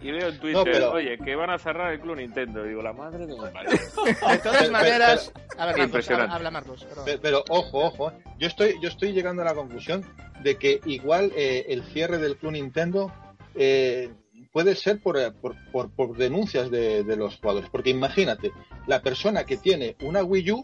y 0.00 0.10
veo 0.12 0.28
en 0.28 0.38
Twitter, 0.38 0.56
No, 0.58 0.64
pero- 0.64 0.92
oye, 0.92 1.18
que 1.18 1.34
van 1.36 1.50
a 1.50 1.58
cerrar 1.58 1.92
el 1.92 2.00
Club 2.00 2.16
Nintendo. 2.16 2.64
Y 2.64 2.68
digo, 2.70 2.82
la 2.82 2.92
madre 2.92 3.26
de 3.26 3.34
mi 3.34 3.38
madre. 3.38 3.70
De 3.70 4.38
todas 4.38 4.70
maneras, 4.70 5.32
a 5.58 5.66
ver, 5.66 5.76
Marcos, 5.76 5.85
Impresionante. 5.86 6.34
habla 6.34 6.50
Marcos. 6.50 6.86
Pero, 7.04 7.20
pero, 7.20 7.44
ojo, 7.48 7.78
ojo, 7.84 8.10
¿eh? 8.10 8.14
yo 8.38 8.46
estoy, 8.46 8.74
yo 8.80 8.88
estoy 8.88 9.12
llegando 9.12 9.42
a 9.42 9.44
la 9.46 9.54
conclusión 9.54 10.04
de 10.42 10.56
que 10.56 10.80
igual 10.84 11.32
eh, 11.36 11.66
el 11.68 11.82
cierre 11.84 12.18
del 12.18 12.36
Club 12.36 12.52
Nintendo 12.52 13.12
eh, 13.54 14.10
puede 14.52 14.74
ser 14.76 15.00
por, 15.02 15.16
por, 15.34 15.54
por- 15.72 15.90
por 15.90 16.16
denuncias 16.16 16.70
de, 16.70 17.02
de 17.04 17.16
los 17.16 17.36
jugadores. 17.36 17.68
Porque 17.70 17.90
imagínate, 17.90 18.52
la 18.86 19.00
persona 19.02 19.44
que 19.44 19.56
tiene 19.56 19.96
una 20.02 20.22
Wii 20.22 20.50
U, 20.52 20.62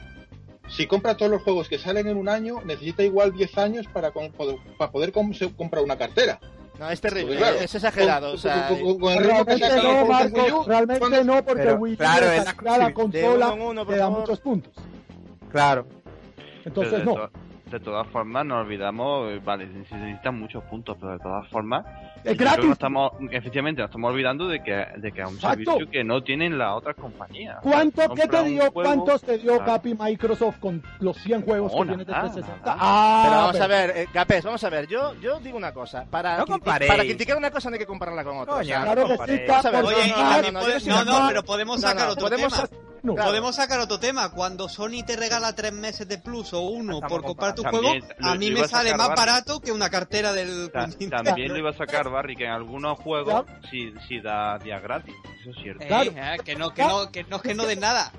si 0.68 0.87
compra 0.87 1.16
todos 1.16 1.31
los 1.31 1.43
juegos 1.43 1.68
que 1.68 1.79
salen 1.79 2.07
en 2.07 2.16
un 2.16 2.29
año, 2.29 2.61
necesita 2.64 3.03
igual 3.03 3.33
10 3.33 3.59
años 3.59 3.87
para, 3.93 4.11
con- 4.12 4.31
poder- 4.33 4.59
para 4.79 4.91
poder 4.93 5.12
com- 5.12 5.33
se- 5.35 5.53
comprar 5.55 5.83
una 5.85 5.97
cartera. 5.97 6.39
No, 6.79 6.91
es 6.91 7.01
terrible, 7.01 7.37
Claro. 7.37 7.57
es 7.61 7.75
exagerado. 7.75 8.35
Realmente 8.37 8.83
no, 10.51 10.61
U, 10.61 10.64
realmente 10.66 10.99
¿cuándo- 11.01 11.25
no, 11.25 11.45
porque 11.45 11.62
Pero, 11.62 11.75
Wii 11.77 11.95
U 11.95 11.97
claro, 11.99 12.31
es 12.31 12.45
la 12.45 12.93
consola 12.93 13.53
uno 13.53 13.87
te 13.87 13.97
da 13.97 14.09
muchos 14.11 14.41
puntos. 14.41 14.73
Claro. 15.53 15.86
Entonces 16.64 16.98
de, 17.00 17.05
no. 17.05 17.14
to- 17.14 17.30
de 17.66 17.80
todas 17.80 18.07
formas, 18.09 18.44
no 18.44 18.59
olvidamos, 18.59 19.32
eh, 19.32 19.40
vale, 19.42 19.66
se 19.66 19.96
necesitan 19.96 20.38
muchos 20.38 20.62
puntos, 20.64 20.94
pero 21.00 21.12
de 21.12 21.18
todas 21.20 21.48
formas, 21.48 21.86
Es 22.22 22.36
gratis. 22.36 22.66
no 22.66 22.72
estamos, 22.74 23.12
efectivamente, 23.30 23.80
nos 23.80 23.88
estamos 23.88 24.11
olvidando 24.12 24.46
de 24.46 24.62
que, 24.62 24.86
de 24.98 25.11
que 25.11 25.22
es 25.22 25.26
un 25.26 25.36
Exacto. 25.36 25.57
servicio 25.64 25.90
que 25.90 26.05
no 26.05 26.22
tienen 26.22 26.59
las 26.59 26.72
otras 26.76 26.96
compañías. 26.96 27.57
¿Cuánto, 27.62 28.12
¿Qué 28.14 28.28
te 28.28 28.44
dio, 28.44 28.70
juego, 28.70 28.72
¿Cuántos 28.74 29.22
te 29.22 29.38
dio 29.38 29.57
claro. 29.57 29.64
Capi 29.72 29.94
Microsoft 29.98 30.59
con 30.59 30.82
los 31.00 31.16
100 31.22 31.42
juegos 31.46 31.72
No, 31.74 31.78
que 31.80 31.96
de 31.96 32.05
nada, 32.05 32.20
360? 32.20 32.66
nada. 32.66 32.76
Ah, 32.78 33.22
Pero 33.24 33.36
vamos 33.38 33.53
pero- 33.53 33.64
a 33.64 33.68
ver, 33.68 33.90
eh, 33.96 34.09
Gapés, 34.12 34.44
vamos 34.44 34.64
a 34.64 34.68
ver. 34.68 34.86
Yo, 34.86 35.14
yo 35.22 35.40
digo 35.40 35.57
una 35.57 35.72
cosa. 35.72 36.05
Para, 36.11 36.36
No 36.36 36.44
criti- 36.44 36.50
comparéis. 36.50 36.92
para 36.92 37.05
criticar 37.05 37.36
una 37.38 37.50
cosa 37.50 37.70
no 37.70 37.74
hay 37.74 37.80
que 37.80 37.86
compararla 37.86 38.22
con 38.22 38.36
otra. 38.36 38.55
o 38.57 38.62
sea, 38.64 38.80
Coño, 38.80 38.92
Claro 38.94 39.09
que 39.09 39.26
sí, 40.80 40.90
Oye, 40.90 41.05
no, 41.05 41.05
no, 41.05 41.28
pero 41.28 41.42
podemos 41.42 41.80
sacar 41.80 42.07
no, 42.09 42.12
otro 42.12 42.28
podemos 42.28 42.53
tema. 42.53 42.68
No. 43.03 43.14
Claro. 43.14 43.30
Podemos 43.30 43.57
sacar 43.57 43.80
otro 43.80 43.98
tema. 43.98 44.30
Cuando 44.30 44.68
Sony 44.68 45.03
te 45.07 45.16
regala 45.16 45.55
tres 45.55 45.72
meses 45.72 46.07
de 46.09 46.18
plus 46.18 46.53
o 46.53 46.61
uno 46.61 46.94
Estamos 46.94 47.09
por 47.12 47.22
comprar 47.22 47.55
tu 47.55 47.62
comparando. 47.62 47.88
juego, 47.90 48.07
También 48.09 48.28
a 48.28 48.34
mí 48.36 48.50
me 48.50 48.61
a 48.61 48.68
sale 48.68 48.90
más 48.96 49.09
Barry. 49.09 49.18
barato 49.18 49.61
que 49.61 49.72
una 49.72 49.90
cartera 49.90 50.32
del 50.32 50.70
Ta-. 50.72 50.88
También 51.22 51.53
lo 51.53 51.59
iba 51.59 51.70
a 51.70 51.74
sacar 51.74 52.09
Barry, 52.11 52.36
que 52.36 52.44
en 52.44 52.50
algunos 52.53 52.98
juegos 52.98 53.44
sí, 53.70 53.92
sí 54.09 54.20
da 54.20 54.59
días 54.59 54.82
gratis, 54.82 55.14
eso 55.40 55.50
es 55.50 55.57
cierto. 55.62 55.82
Eh, 55.84 55.88
Claro. 55.88 56.12
eh, 56.16 56.36
que 56.44 56.55
no, 56.57 56.70
que 56.72 56.82
no, 56.82 57.11
que 57.11 57.24
no, 57.24 57.40
que 57.40 57.55
no 57.55 57.66
de 57.66 57.76
nada. 57.76 58.12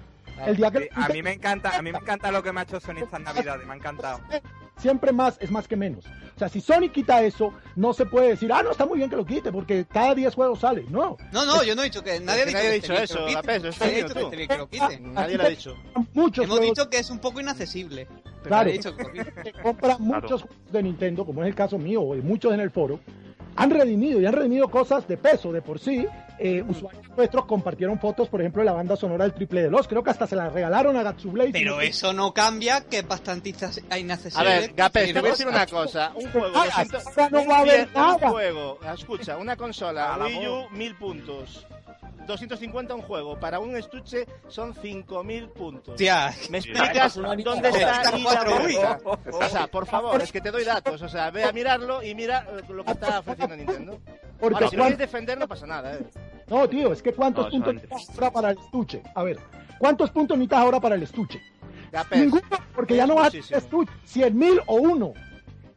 El 0.45 0.55
día 0.57 0.71
que 0.71 0.89
a 0.95 1.07
mí 1.09 1.21
me 1.21 1.33
encanta, 1.33 1.77
a 1.77 1.81
mí 1.81 1.91
me 1.91 1.99
encanta 1.99 2.31
lo 2.31 2.41
que 2.41 2.51
me 2.51 2.61
ha 2.61 2.63
hecho 2.63 2.79
Sony 2.79 2.97
estas 3.03 3.21
navidades, 3.21 3.65
me 3.67 3.73
ha 3.73 3.77
encantado. 3.77 4.19
siempre 4.77 5.11
más 5.11 5.37
es 5.39 5.51
más 5.51 5.67
que 5.67 5.75
menos. 5.75 6.05
O 6.35 6.39
sea, 6.39 6.49
si 6.49 6.61
Sony 6.61 6.89
quita 6.91 7.21
eso, 7.23 7.53
no 7.75 7.93
se 7.93 8.05
puede 8.05 8.29
decir, 8.29 8.51
ah, 8.51 8.63
no, 8.63 8.71
está 8.71 8.85
muy 8.85 8.97
bien 8.97 9.09
que 9.09 9.15
lo 9.15 9.25
quite, 9.25 9.51
porque 9.51 9.85
cada 9.85 10.15
10 10.15 10.33
juegos 10.33 10.59
sale. 10.59 10.83
No. 10.89 11.15
No, 11.31 11.45
no, 11.45 11.63
yo 11.63 11.75
no 11.75 11.81
he 11.81 11.85
dicho 11.85 12.03
que 12.03 12.19
nadie 12.19 12.41
ha 12.41 12.45
dicho, 12.45 12.57
Nadie 12.57 12.69
ha 12.69 12.73
dicho 12.73 12.93
eso, 12.93 13.19
Nadie 13.19 13.37
ha 13.37 13.41
diciendo 13.59 13.69
dicho 13.69 14.07
que 14.07 14.13
tú. 14.19 14.25
esté 14.25 14.35
bien 14.37 14.47
que 14.49 14.57
lo 14.57 14.67
quite. 14.69 14.99
Nadie 15.01 15.37
lo 15.37 15.43
ha 15.43 15.49
dicho. 15.49 15.75
Muchos 16.13 16.45
Hemos 16.45 16.57
juegos 16.57 16.75
dicho 16.77 16.89
que 16.89 16.97
es 16.97 17.09
un 17.09 17.19
poco 17.19 17.39
inaccesible. 17.39 18.07
Pero 18.43 18.55
Claro. 18.55 18.71
dicho 18.71 18.95
que 18.97 19.53
compran 19.61 19.97
muchos 20.01 20.41
juegos 20.41 20.71
de 20.71 20.83
Nintendo, 20.83 21.25
como 21.25 21.43
es 21.43 21.47
el 21.49 21.55
caso 21.55 21.77
mío 21.77 22.01
o 22.01 22.15
de 22.15 22.21
muchos 22.21 22.53
en 22.53 22.59
el 22.59 22.71
foro, 22.71 22.99
han 23.55 23.69
redimido 23.69 24.19
y 24.21 24.25
han 24.25 24.33
redimido 24.33 24.67
cosas 24.69 25.07
de 25.07 25.17
peso 25.17 25.51
de 25.51 25.61
por 25.61 25.79
sí. 25.79 26.05
Eh, 26.39 26.63
usuarios 26.67 27.03
nuestros 27.15 27.45
compartieron 27.45 27.99
fotos, 27.99 28.27
por 28.27 28.41
ejemplo, 28.41 28.61
de 28.61 28.65
la 28.65 28.73
banda 28.73 28.95
sonora 28.95 29.23
del 29.23 29.33
Triple 29.33 29.61
de 29.61 29.69
los. 29.69 29.87
Creo 29.87 30.03
que 30.03 30.09
hasta 30.09 30.25
se 30.25 30.35
la 30.35 30.49
regalaron 30.49 30.97
a 30.97 31.03
Gatsublade. 31.03 31.51
Pero 31.51 31.79
eso 31.79 32.11
no 32.11 32.33
cambia 32.33 32.81
que 32.81 32.99
es 32.99 33.07
bastante 33.07 33.53
inaccesible. 33.97 34.39
A 34.39 34.59
ver, 34.59 34.73
Gapés, 34.73 35.13
te 35.13 35.19
voy 35.19 35.29
a 35.29 35.31
decir 35.31 35.47
una 35.47 35.65
cosa. 35.67 36.11
Un 36.15 36.29
juego, 36.31 36.47
Ah, 36.55 36.65
siento, 36.75 36.97
ahora 36.97 37.29
no 37.29 37.41
un 37.41 37.49
va 37.49 37.55
a 37.57 37.59
haber 37.59 37.87
nada. 37.93 38.13
un 38.27 38.31
juego, 38.33 38.79
escucha, 38.95 39.37
una 39.37 39.55
consola, 39.55 40.17
Wii 40.25 40.47
U, 40.47 40.69
1000 40.71 40.95
puntos. 40.95 41.67
250 42.25 42.95
un 42.95 43.01
juego, 43.01 43.39
para 43.39 43.59
un 43.59 43.75
estuche 43.75 44.25
son 44.47 44.73
5000 44.73 45.49
puntos. 45.49 45.93
Hostia, 45.93 46.33
¿Me 46.49 46.59
explicas 46.59 47.15
dónde 47.15 47.69
está 47.69 48.11
cuatro 48.23 48.59
vuelta? 48.59 48.99
O 49.31 49.49
sea, 49.49 49.67
por 49.67 49.85
favor, 49.85 50.21
es 50.21 50.31
que 50.31 50.41
te 50.41 50.51
doy 50.51 50.63
datos. 50.63 51.01
O 51.01 51.09
sea, 51.09 51.31
ve 51.31 51.43
a 51.43 51.51
mirarlo 51.51 52.03
y 52.03 52.15
mira 52.15 52.45
eh, 52.49 52.61
lo 52.69 52.83
que 52.83 52.91
está 52.91 53.19
ofreciendo 53.19 53.55
Nintendo. 53.55 53.99
Porque 54.39 54.55
Ahora, 54.55 54.69
si 54.69 54.75
lo 54.75 54.83
quieres 54.83 54.99
defender, 54.99 55.37
no 55.37 55.47
pasa 55.47 55.65
nada, 55.65 55.95
¿eh? 55.95 56.05
No, 56.47 56.67
tío, 56.67 56.91
es 56.91 57.01
que 57.01 57.13
¿cuántos 57.13 57.45
No, 57.45 57.51
puntos 57.51 57.75
necesitas 57.75 58.09
ahora 58.19 58.31
para 58.31 58.51
el 58.51 58.57
estuche? 58.57 59.01
A 59.15 59.23
ver, 59.23 59.39
¿cuántos 59.77 60.09
puntos 60.11 60.37
necesitas 60.37 60.59
ahora 60.59 60.79
para 60.79 60.95
el 60.95 61.03
estuche? 61.03 61.41
Gapés, 61.91 62.19
Ninguno, 62.19 62.41
porque 62.75 62.95
ya 62.95 63.07
no 63.07 63.15
vas 63.15 63.33
a 63.33 63.57
estuche, 63.57 63.91
100 64.05 64.37
mil 64.37 64.59
o 64.65 64.75
uno. 64.75 65.13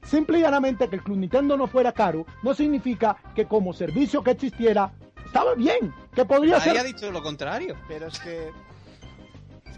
Simple 0.02 0.38
y 0.38 0.42
llanamente 0.42 0.88
que 0.88 0.96
el 0.96 1.02
Club 1.02 1.18
Nintendo 1.18 1.56
no 1.56 1.66
fuera 1.66 1.92
caro, 1.92 2.26
no 2.42 2.54
significa 2.54 3.16
que 3.34 3.46
como 3.46 3.72
servicio 3.72 4.22
que 4.22 4.30
existiera, 4.30 4.92
estaba 5.26 5.54
bien, 5.54 5.92
que 6.14 6.24
podría 6.24 6.58
nadie 6.58 6.70
ha 6.72 6.74
ser... 6.82 6.86
dicho 6.86 7.10
lo 7.12 7.22
contrario. 7.22 7.76
pero 7.88 8.06
es 8.08 8.18
que... 8.20 8.50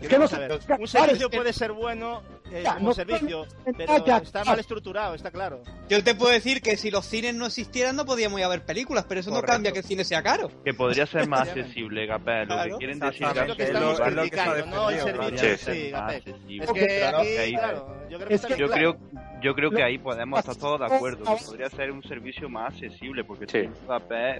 Es 0.00 0.06
que 0.08 0.16
no 0.16 0.28
ver, 0.28 0.60
un 0.78 0.86
servicio 0.86 1.28
puede 1.28 1.52
ser 1.52 1.72
bueno 1.72 2.22
eh, 2.52 2.62
Ya, 2.64 2.74
como 2.74 2.90
no 2.90 2.94
servicio, 2.94 3.46
pero 3.76 4.04
que- 4.04 4.12
está 4.22 4.44
mal 4.44 4.60
estructurado, 4.60 5.14
está 5.16 5.32
claro. 5.32 5.60
Yo 5.88 6.04
te 6.04 6.14
puedo 6.14 6.30
decir 6.30 6.62
que 6.62 6.76
si 6.76 6.88
los 6.92 7.04
cines 7.04 7.34
no 7.34 7.46
existieran 7.46 7.96
no 7.96 8.04
podíamos 8.04 8.38
ir 8.38 8.44
a 8.44 8.48
ver 8.48 8.64
películas, 8.64 9.06
pero 9.08 9.18
eso 9.20 9.30
no 9.30 9.36
Correcto. 9.36 9.52
cambia 9.54 9.72
que 9.72 9.78
el 9.80 9.84
cine 9.84 10.04
sea 10.04 10.22
caro. 10.22 10.50
Que 10.64 10.72
podría 10.72 11.04
ser 11.04 11.26
más 11.28 11.48
accesible, 11.48 12.06
Gapé. 12.06 12.42
Lo 12.42 12.54
Claro. 12.54 12.70
que 12.70 12.78
quieren 12.78 13.00
decir 13.00 13.26
Es 13.26 13.48
lo 13.48 13.56
que 13.56 13.62
estamos 13.64 13.98
lo- 13.98 14.06
es 14.06 14.14
lo 14.14 14.22
que 14.22 14.28
se 14.28 14.40
ha 14.40 14.44
criticando, 14.52 14.76
no 14.76 14.90
el 14.90 15.00
servicio. 15.00 15.56
Sí, 15.74 15.90
Gapé. 15.90 16.14
accesible. 16.16 16.64
Es 16.64 16.72
que 16.72 17.04
aquí, 17.04 17.52
claro, 17.54 17.96
yo 18.08 18.16
creo 18.18 18.28
que 18.28 18.34
Es 18.34 18.46
que- 18.46 18.56
Yo 18.56 18.70
creo, 18.70 18.96
Yo 19.40 19.54
creo 19.54 19.70
que 19.70 19.82
ahí 19.82 19.98
podemos 19.98 20.38
estar 20.40 20.56
todos 20.56 20.80
de 20.80 20.86
acuerdo, 20.96 21.24
que 21.24 21.44
podría 21.44 21.70
ser 21.70 21.90
un 21.92 22.02
servicio 22.02 22.48
más 22.48 22.72
accesible, 22.74 23.24
porque 23.24 23.46
Sí. 23.48 23.68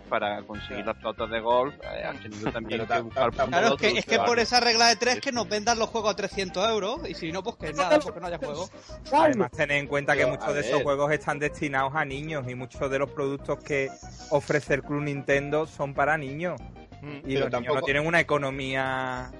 Para 0.08 0.42
conseguir 0.42 0.84
las 0.86 0.96
pelotas 0.96 1.30
de 1.30 1.40
golf, 1.40 1.74
eh, 1.82 2.04
ha 2.04 2.12
tenido 2.12 2.50
también 2.52 2.86
que 2.86 3.00
buscar 3.00 3.30
Claro, 3.32 3.74
es 3.74 3.80
que, 3.80 3.98
es 3.98 4.04
que 4.06 4.18
por 4.18 4.38
esa 4.38 4.60
regla 4.60 4.88
de 4.88 4.96
tres 4.96 5.20
que 5.20 5.32
nos 5.32 5.48
vendan 5.48 5.78
los 5.78 5.88
juegos 5.88 6.12
a 6.12 6.16
300 6.16 6.68
euros 6.70 7.08
y 7.08 7.14
si 7.14 7.32
no, 7.32 7.42
pues 7.42 7.56
que 7.56 7.72
nada, 7.72 7.98
porque 8.00 8.20
no 8.20 8.26
haya 8.26 8.38
juego. 8.38 8.68
Además, 9.12 9.50
tened 9.52 9.76
en 9.76 9.86
cuenta 9.86 10.16
que 10.16 10.26
muchos 10.26 10.48
a 10.48 10.52
de 10.52 10.60
esos 10.60 10.82
juegos 10.82 11.12
están 11.12 11.38
destinados 11.38 11.94
a 11.94 12.04
niños 12.04 12.48
y 12.48 12.54
muchos 12.54 12.90
de 12.90 12.98
los 12.98 13.10
productos 13.10 13.62
que 13.62 13.88
ofrece 14.30 14.74
el 14.74 14.82
Club 14.82 15.02
Nintendo 15.02 15.66
son 15.66 15.94
para 15.94 16.16
niños. 16.18 16.60
Mm. 17.00 17.06
Y 17.06 17.10
Pero 17.10 17.20
los 17.20 17.32
niños 17.34 17.50
tampoco- 17.50 17.74
no 17.76 17.82
tienen 17.82 18.06
una 18.06 18.20
economía. 18.20 19.30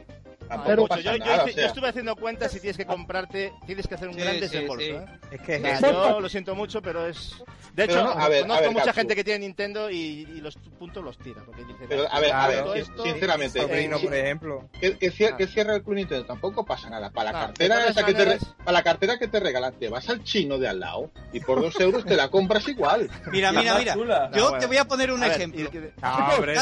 Pero- 0.67 0.87
pasa 0.87 1.01
yo, 1.03 1.13
yo 1.13 1.19
nada, 1.19 1.35
hice- 1.37 1.43
o 1.43 1.47
yo 1.49 1.53
sea, 1.55 1.67
estuve 1.67 1.89
haciendo 1.89 2.17
cuentas 2.17 2.55
y 2.55 2.61
tienes 2.61 2.77
que 2.77 2.87
comprarte, 2.87 3.53
tienes 3.67 3.87
que 3.87 3.95
hacer 3.95 4.09
un 4.09 4.15
Sí, 4.15 4.21
gran 4.21 4.35
sí, 4.35 4.41
desembolso. 4.41 4.85
sí. 4.85 4.91
¿eh? 4.93 5.07
Es 5.33 5.41
que 5.43 5.57
eso. 5.57 5.91
yo 6.11 6.21
lo 6.21 6.29
siento 6.29 6.55
mucho, 6.55 6.81
pero 6.83 7.07
es. 7.07 7.35
De 7.75 7.85
hecho, 7.85 8.03
no, 8.03 8.11
a 8.11 8.29
ver, 8.29 8.43
conozco 8.43 8.59
a 8.59 8.61
ver, 8.63 8.71
mucha 8.73 8.85
Gatsu. 8.87 8.99
gente 9.01 9.15
que 9.15 9.25
tiene 9.25 9.41
Nintendo 9.41 9.91
y, 9.91 9.97
y 9.97 10.41
los 10.41 10.57
puntos 10.79 11.05
los 11.05 11.17
tira. 11.19 11.43
Porque 11.45 11.65
dice, 11.65 11.85
Pero, 11.89 12.07
a 12.11 12.21
ver, 12.21 12.33
a 12.33 12.49
ver, 12.49 12.65
esto- 12.77 13.05
sinceramente, 13.05 13.61
sobrino, 13.61 13.97
eh, 13.99 14.01
por 14.05 14.15
ejemplo. 14.15 14.69
que, 14.81 14.99
que 14.99 15.13
cier- 15.13 15.37
que 15.37 15.47
cierre 15.47 15.77
el 15.77 15.83
Club 15.83 15.95
Nintendo 15.97 16.25
tampoco 16.27 16.65
pasa 16.65 16.91
nada. 16.91 17.11
Para 17.11 17.33
la 17.33 17.39
Ah, 17.43 17.47
cartera 17.47 17.87
esa 17.87 18.05
que 18.05 18.15
te 18.15 18.25
para 18.59 18.73
la 18.73 18.83
cartera 18.83 19.19
que 19.19 19.29
te 19.29 19.41
regalan, 19.41 19.75
te 19.79 19.89
vas 19.89 20.09
al 20.09 20.23
chino 20.25 20.59
de 20.59 20.69
al 20.69 20.81
lado 20.81 21.11
y 21.33 21.41
por 21.41 21.61
dos 21.61 21.79
euros 21.81 22.05
te 22.05 22.17
la 22.17 22.29
compras 22.31 22.67
igual. 22.69 23.09
Mira, 23.33 23.53
mira, 23.53 23.79
mira. 23.79 23.95
chula. 23.95 24.31
Yo 24.33 24.39
No, 24.39 24.43
bueno. 24.51 24.59
te 24.59 24.67
voy 24.67 24.77
a 24.79 24.85
poner 24.87 25.13
un 25.13 25.23
A 25.23 25.29
ver, 25.29 25.37
ejemplo. 25.37 25.61
y- 25.61 25.77
y- 25.77 25.93
No, 26.03 26.29
hombre, 26.35 26.55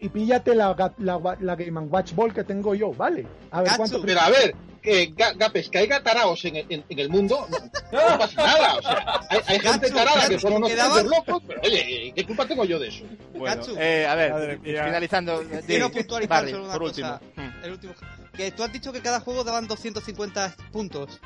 y 0.00 0.08
píllate 0.08 0.54
la, 0.54 0.74
la, 0.98 1.36
la 1.40 1.56
Game 1.56 1.80
Watch 1.80 2.12
Ball 2.18 2.34
que 2.34 2.42
tengo 2.44 2.74
yo, 2.74 2.92
¿vale? 2.92 3.24
A 3.52 3.62
ver 3.62 3.72
cuánto. 3.76 4.02
Pero 4.02 4.20
a 4.20 4.28
ver, 4.28 4.54
que 4.82 5.14
ga- 5.14 5.36
gapes, 5.36 5.68
que 5.70 5.78
haya 5.78 6.02
taraos 6.02 6.44
en, 6.44 6.56
el- 6.56 6.66
en- 6.68 6.84
en 6.88 6.98
el 6.98 7.08
mundo, 7.08 7.46
no, 7.48 7.58
no 8.10 8.18
pasa 8.18 8.42
nada. 8.44 8.74
O 8.76 8.82
sea, 8.82 9.20
hay, 9.30 9.38
hay 9.46 9.60
gente 9.60 9.88
Gatsu, 9.88 9.94
tarada 9.94 10.28
que 10.28 10.38
son 10.40 10.52
unos 10.54 10.70
quedaba- 10.70 10.94
putos 11.02 11.10
locos, 11.10 11.42
pero 11.46 11.60
oye, 11.62 12.12
¿qué 12.14 12.26
culpa 12.26 12.46
tengo 12.46 12.64
yo 12.64 12.78
de 12.78 12.88
eso? 12.88 13.04
Bueno, 13.34 13.62
eh, 13.78 14.06
a 14.08 14.14
ver, 14.16 14.32
Madre 14.32 14.58
finalizando. 14.62 15.42
Quiero 15.66 15.88
di- 15.88 15.94
puntualizar 15.94 16.28
Barry, 16.40 16.50
solo 16.50 16.64
una 16.64 16.72
por 16.72 16.82
cosa. 16.82 17.20
último. 17.36 17.52
El 17.62 17.70
último. 17.72 17.94
Que 18.36 18.50
tú 18.52 18.62
has 18.64 18.72
dicho 18.72 18.92
que 18.92 19.00
cada 19.00 19.20
juego 19.20 19.44
daban 19.44 19.66
250 19.68 20.54
puntos. 20.72 21.20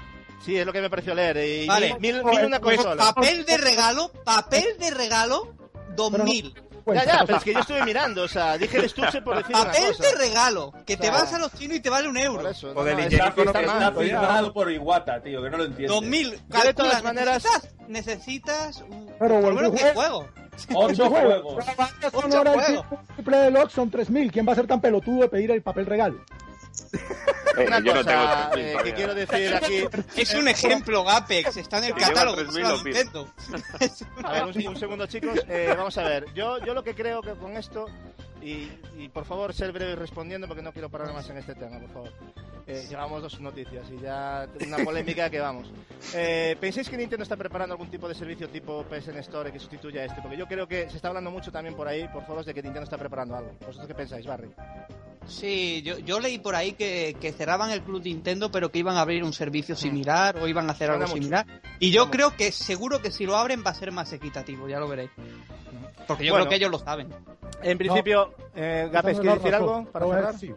Sí, 0.45 0.57
es 0.57 0.67
lo 0.67 0.73
que 0.73 0.81
me 0.81 0.91
pareció 0.91 1.15
leer. 1.15 1.37
Y 1.37 1.67
Vale. 1.67 1.97
mil, 2.01 2.23
mil 2.25 2.45
una 2.47 2.59
Pues 2.61 2.77
consola. 2.77 3.13
papel 3.15 3.45
de 3.45 3.57
regalo, 3.59 4.11
papel 4.25 4.77
de 4.79 4.91
regalo, 4.91 5.55
2000. 5.95 6.53
Ya, 6.87 7.05
ya, 7.05 7.23
pero 7.27 7.39
es 7.39 7.45
que 7.45 7.53
yo 7.55 7.61
estuve 7.61 7.85
mirando, 7.85 8.23
o 8.25 8.29
sea, 8.29 8.59
dije 8.59 8.77
el 8.79 8.85
estuche 8.85 9.23
por 9.23 9.37
decir 9.37 9.55
una 9.55 9.65
Papel 9.67 9.87
cosa. 9.97 10.03
de 10.09 10.15
regalo, 10.17 10.73
que 10.87 10.97
te 10.97 11.09
O 11.09 11.13
sea, 11.13 11.21
vas 11.23 11.33
a 11.35 11.39
los 11.39 11.53
chinos 11.53 11.77
y 11.77 11.81
te 11.81 11.91
vale 11.91 12.09
un 12.09 12.15
Por 12.15 12.23
euro. 12.25 12.49
eso, 12.49 12.73
Joder, 12.75 12.95
no, 12.95 13.01
y 13.01 13.05
está- 13.05 13.31
Jenny 13.33 13.47
está 13.47 13.63
mal. 13.63 13.83
Está 13.83 13.93
firmado 14.01 14.53
por 14.53 14.71
Iwata, 14.73 15.23
tío, 15.23 15.43
que 15.43 15.51
no 15.51 15.57
lo 15.59 15.65
entiendo. 15.65 15.95
2000. 15.95 16.31
Yo 16.31 16.31
de 16.33 16.43
Calcula, 16.51 16.75
todas 16.75 17.03
maneras- 17.05 17.45
necesitas, 17.45 17.89
necesitas 17.89 18.77
un, 18.89 19.07
Pero 19.19 19.41
por 19.41 19.51
lo 19.51 19.55
menos 19.55 19.73
10 19.73 19.93
juego. 19.93 20.19
juegos. 20.21 20.29
Ocho 20.75 21.09
juegos. 21.11 21.67
La 21.67 21.75
banda 21.75 22.09
Ocho 22.13 22.21
sonora 22.21 22.51
del 22.53 22.61
juegos. 22.61 22.87
triple 23.15 23.37
deluxe 23.39 23.73
son 23.75 23.91
3000. 23.91 24.31
¿Quién 24.33 24.47
va 24.47 24.53
a 24.53 24.57
ser 24.57 24.67
tan 24.67 24.81
pelotudo 24.81 25.21
de 25.23 25.29
pedir 25.29 25.51
el 25.51 25.63
papel 25.63 25.87
regalo? 25.87 26.25
Eh, 27.57 27.67
Una 27.67 27.81
yo 27.81 27.95
no 27.95 28.05
tengo 28.05 28.23
cosa 28.23 28.51
3.000 28.53 28.59
eh, 28.59 28.77
que 28.85 28.95
quiero 28.95 29.15
decir 29.15 29.55
aquí. 29.55 29.85
Es 30.17 30.35
un 30.35 30.49
ejemplo, 30.49 31.05
Gapex, 31.05 31.57
está 31.57 31.79
en 31.79 31.85
el 31.85 31.95
catálogo. 31.97 32.37
3000 32.37 32.63
no 32.63 32.69
lo 32.71 32.77
lo 32.77 32.83
pido. 32.85 32.99
invento. 33.01 33.33
A 34.25 34.33
ver, 34.33 34.45
un, 34.45 34.67
un 34.69 34.77
segundo, 34.77 35.07
chicos. 35.07 35.41
Eh, 35.49 35.75
vamos 35.77 35.97
a 35.99 36.03
ver. 36.05 36.33
Yo, 36.35 36.59
yo 36.65 36.75
lo 36.75 36.83
que 36.83 36.95
creo 36.95 37.21
que 37.23 37.33
con 37.33 37.57
esto. 37.57 37.87
Y, 38.41 38.69
y 38.99 39.09
por 39.09 39.25
favor, 39.25 39.55
ser 39.55 39.71
breve 39.71 39.95
respondiendo 39.95 40.49
porque 40.49 40.63
no 40.63 40.73
quiero 40.73 40.89
parar 40.91 41.13
más 41.13 41.31
en 41.31 41.39
este 41.39 41.55
tema, 41.55 41.79
por 41.79 41.91
favor. 41.93 42.13
Eh, 42.67 42.87
llevamos 42.91 43.23
dos 43.23 43.41
noticias 43.41 43.85
y 43.91 44.01
ya 44.03 44.49
una 44.67 44.79
polémica 44.79 45.31
que 45.31 45.39
vamos. 45.39 45.71
Eh, 46.15 46.57
¿Pensáis 46.61 46.89
que 46.89 46.97
Nintendo 46.97 47.23
está 47.23 47.37
preparando 47.37 47.75
algún 47.75 47.89
tipo 47.89 48.09
de 48.09 48.17
servicio 48.17 48.49
tipo 48.49 48.85
PSN 48.91 49.19
Store 49.19 49.53
que 49.53 49.61
sustituya 49.61 50.01
a 50.01 50.05
este? 50.07 50.21
Porque 50.21 50.37
yo 50.37 50.47
creo 50.49 50.67
que 50.67 50.91
se 50.91 50.97
está 50.97 51.09
hablando 51.09 51.31
mucho 51.31 51.53
también 51.53 51.77
por 51.77 51.87
ahí, 51.87 52.09
por 52.09 52.25
foros, 52.27 52.45
de 52.45 52.53
que 52.53 52.63
Nintendo 52.63 52.83
está 52.85 52.99
preparando 52.99 53.37
algo. 53.37 53.53
¿Vosotros 53.61 53.87
qué 53.87 53.95
pensáis, 53.95 54.27
Barry? 54.27 54.51
Sí, 55.27 55.83
yo, 55.83 55.99
yo 55.99 56.21
leí 56.21 56.39
por 56.39 56.55
ahí 56.55 56.73
que, 56.73 57.17
que 57.21 57.33
cerraban 57.33 57.71
el 57.71 57.83
Club 57.83 58.03
Nintendo, 58.05 58.51
pero 58.51 58.71
que 58.71 58.79
iban 58.81 58.97
a 58.97 59.01
abrir 59.03 59.23
un 59.25 59.33
servicio 59.33 59.77
similar 59.77 60.37
o 60.39 60.49
iban 60.49 60.69
a 60.69 60.73
hacer 60.73 60.89
Suena 60.89 61.05
algo 61.05 61.09
mucho. 61.15 61.23
similar. 61.23 61.47
Y 61.79 61.91
yo 61.91 62.11
creo 62.11 62.37
que 62.37 62.53
seguro 62.53 63.01
que 63.01 63.11
si 63.11 63.25
lo 63.27 63.37
abren 63.37 63.63
va 63.65 63.71
a 63.71 63.75
ser 63.75 63.93
más 63.93 64.13
equitativo, 64.13 64.69
ya 64.69 64.79
lo 64.81 64.89
veréis. 64.89 65.11
Porque 66.07 66.25
yo 66.25 66.33
Bueno. 66.33 66.47
creo 66.47 66.51
que 66.51 66.57
ellos 66.57 66.71
lo 66.71 66.79
saben. 66.79 67.09
En 67.63 67.79
principio, 67.79 68.35
eh, 68.55 68.89
Gapes, 68.93 69.21
¿quieres 69.21 69.37
es 69.39 69.43
decir 69.43 69.55
algo 69.55 69.85
para 69.93 70.07
cerrar? 70.07 70.39
sí. 70.39 70.53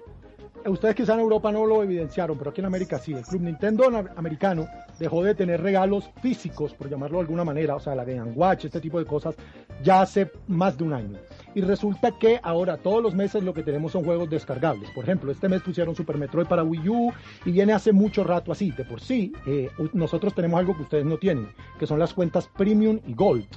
Ustedes 0.66 0.96
quizá 0.96 1.14
en 1.14 1.20
Europa 1.20 1.52
no 1.52 1.66
lo 1.68 1.84
evidenciaron, 1.84 2.40
pero 2.40 2.50
aquí 2.50 2.60
en 2.60 2.66
América 2.66 2.98
sí. 2.98 3.14
El 3.14 3.24
Club 3.24 3.42
Nintendo 3.44 3.86
americano 4.16 4.68
dejó 4.98 5.24
de 5.24 5.36
tener 5.36 5.62
regalos 5.62 6.10
físicos, 6.24 6.74
por 6.74 6.90
llamarlo 6.90 7.18
de 7.18 7.22
alguna 7.22 7.44
manera, 7.44 7.76
o 7.76 7.80
sea, 7.80 7.94
la 7.94 8.04
Game 8.04 8.32
Watch, 8.32 8.66
este 8.66 8.82
tipo 8.82 8.98
de 8.98 9.06
cosas, 9.06 9.36
ya 9.84 10.02
hace 10.02 10.32
más 10.48 10.76
de 10.76 10.84
un 10.84 10.94
año. 10.94 11.20
Y 11.54 11.62
resulta 11.62 12.18
que 12.18 12.40
ahora 12.42 12.78
todos 12.78 13.04
los 13.04 13.14
meses 13.14 13.44
lo 13.44 13.54
que 13.54 13.62
tenemos 13.62 13.92
son 13.92 14.04
juegos 14.04 14.28
descargables. 14.28 14.90
Por 14.90 15.04
ejemplo, 15.04 15.32
este 15.32 15.48
mes 15.48 15.62
pusieron 15.62 15.96
Super 15.96 16.18
Metroid 16.18 16.48
para 16.48 16.64
Wii 16.64 16.90
U 16.90 17.14
y 17.46 17.52
viene 17.52 17.74
hace 17.74 17.92
mucho 17.92 18.24
rato 18.24 18.52
así. 18.52 18.72
De 18.72 18.86
por 18.86 19.00
sí, 19.00 19.34
eh, 19.46 19.70
nosotros 19.94 20.34
tenemos 20.34 20.60
algo 20.60 20.76
que 20.76 20.84
ustedes 20.84 21.06
no 21.06 21.18
tienen, 21.18 21.48
que 21.78 21.86
son 21.86 22.00
las 22.00 22.14
cuentas 22.14 22.50
Premium 22.58 23.00
y 23.06 23.14
Gold. 23.14 23.48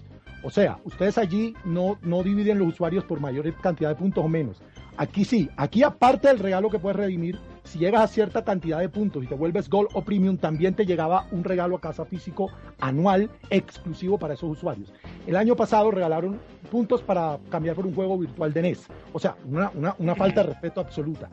O 0.45 0.51
sea, 0.51 0.79
ustedes 0.85 1.19
allí 1.19 1.55
no, 1.65 1.99
no 2.03 2.23
dividen 2.23 2.59
los 2.59 2.69
usuarios 2.69 3.05
por 3.05 3.19
mayor 3.19 3.53
cantidad 3.55 3.89
de 3.89 3.97
puntos 3.97 4.25
o 4.25 4.29
menos. 4.29 4.63
Aquí 4.99 5.25
sí, 5.25 5.49
aquí 5.57 5.85
aparte 5.85 6.27
del 6.27 6.41
regalo 6.41 6.71
que 6.71 6.81
puedes 6.81 6.97
redimir, 6.97 7.39
si 7.63 7.79
llegas 7.79 8.03
a 8.03 8.09
cierta 8.09 8.43
cantidad 8.43 8.81
de 8.81 8.89
puntos 8.89 9.23
y 9.23 9.29
te 9.29 9.35
vuelves 9.37 9.71
Gold 9.71 9.91
o 9.93 10.03
Premium, 10.03 10.37
también 10.37 10.75
te 10.75 10.85
llegaba 10.85 11.25
un 11.31 11.45
regalo 11.45 11.77
a 11.77 11.81
casa 11.81 12.05
físico 12.05 12.51
anual 12.81 13.31
exclusivo 13.49 14.19
para 14.19 14.35
esos 14.35 14.51
usuarios. 14.51 14.93
El 15.25 15.37
año 15.37 15.55
pasado 15.55 15.93
regalaron 15.93 16.41
puntos 16.69 17.01
para 17.01 17.39
cambiar 17.49 17.77
por 17.77 17.87
un 17.87 17.95
juego 17.95 18.19
virtual 18.19 18.53
de 18.53 18.63
NES. 18.63 18.89
O 19.13 19.21
sea, 19.21 19.37
una, 19.49 19.71
una, 19.99 20.17
falta 20.17 20.43
de 20.43 20.49
respeto 20.49 20.81
absoluta. 20.81 21.31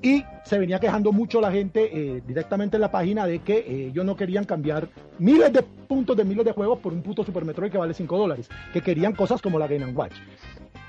Y 0.00 0.24
se 0.44 0.58
venía 0.58 0.78
quejando 0.78 1.10
mucho 1.10 1.40
la 1.40 1.50
gente 1.50 1.90
eh, 1.92 2.22
directamente 2.24 2.76
en 2.76 2.82
la 2.82 2.92
página 2.92 3.26
de 3.26 3.40
que 3.40 3.58
eh, 3.58 3.86
ellos 3.88 4.04
no 4.04 4.14
querían 4.14 4.44
cambiar 4.44 4.88
miles 5.18 5.52
de 5.52 5.62
puntos 5.62 6.16
de 6.16 6.24
miles 6.24 6.44
de 6.44 6.52
juegos 6.52 6.78
por 6.78 6.92
un 6.92 7.02
puto 7.02 7.24
Super 7.24 7.44
Metroid 7.44 7.72
que 7.72 7.78
vale 7.78 7.94
5 7.94 8.16
dólares, 8.16 8.48
que 8.72 8.80
querían 8.80 9.12
cosas 9.12 9.42
como 9.42 9.58
la 9.58 9.66
Game 9.66 9.92
Watch. 9.92 10.14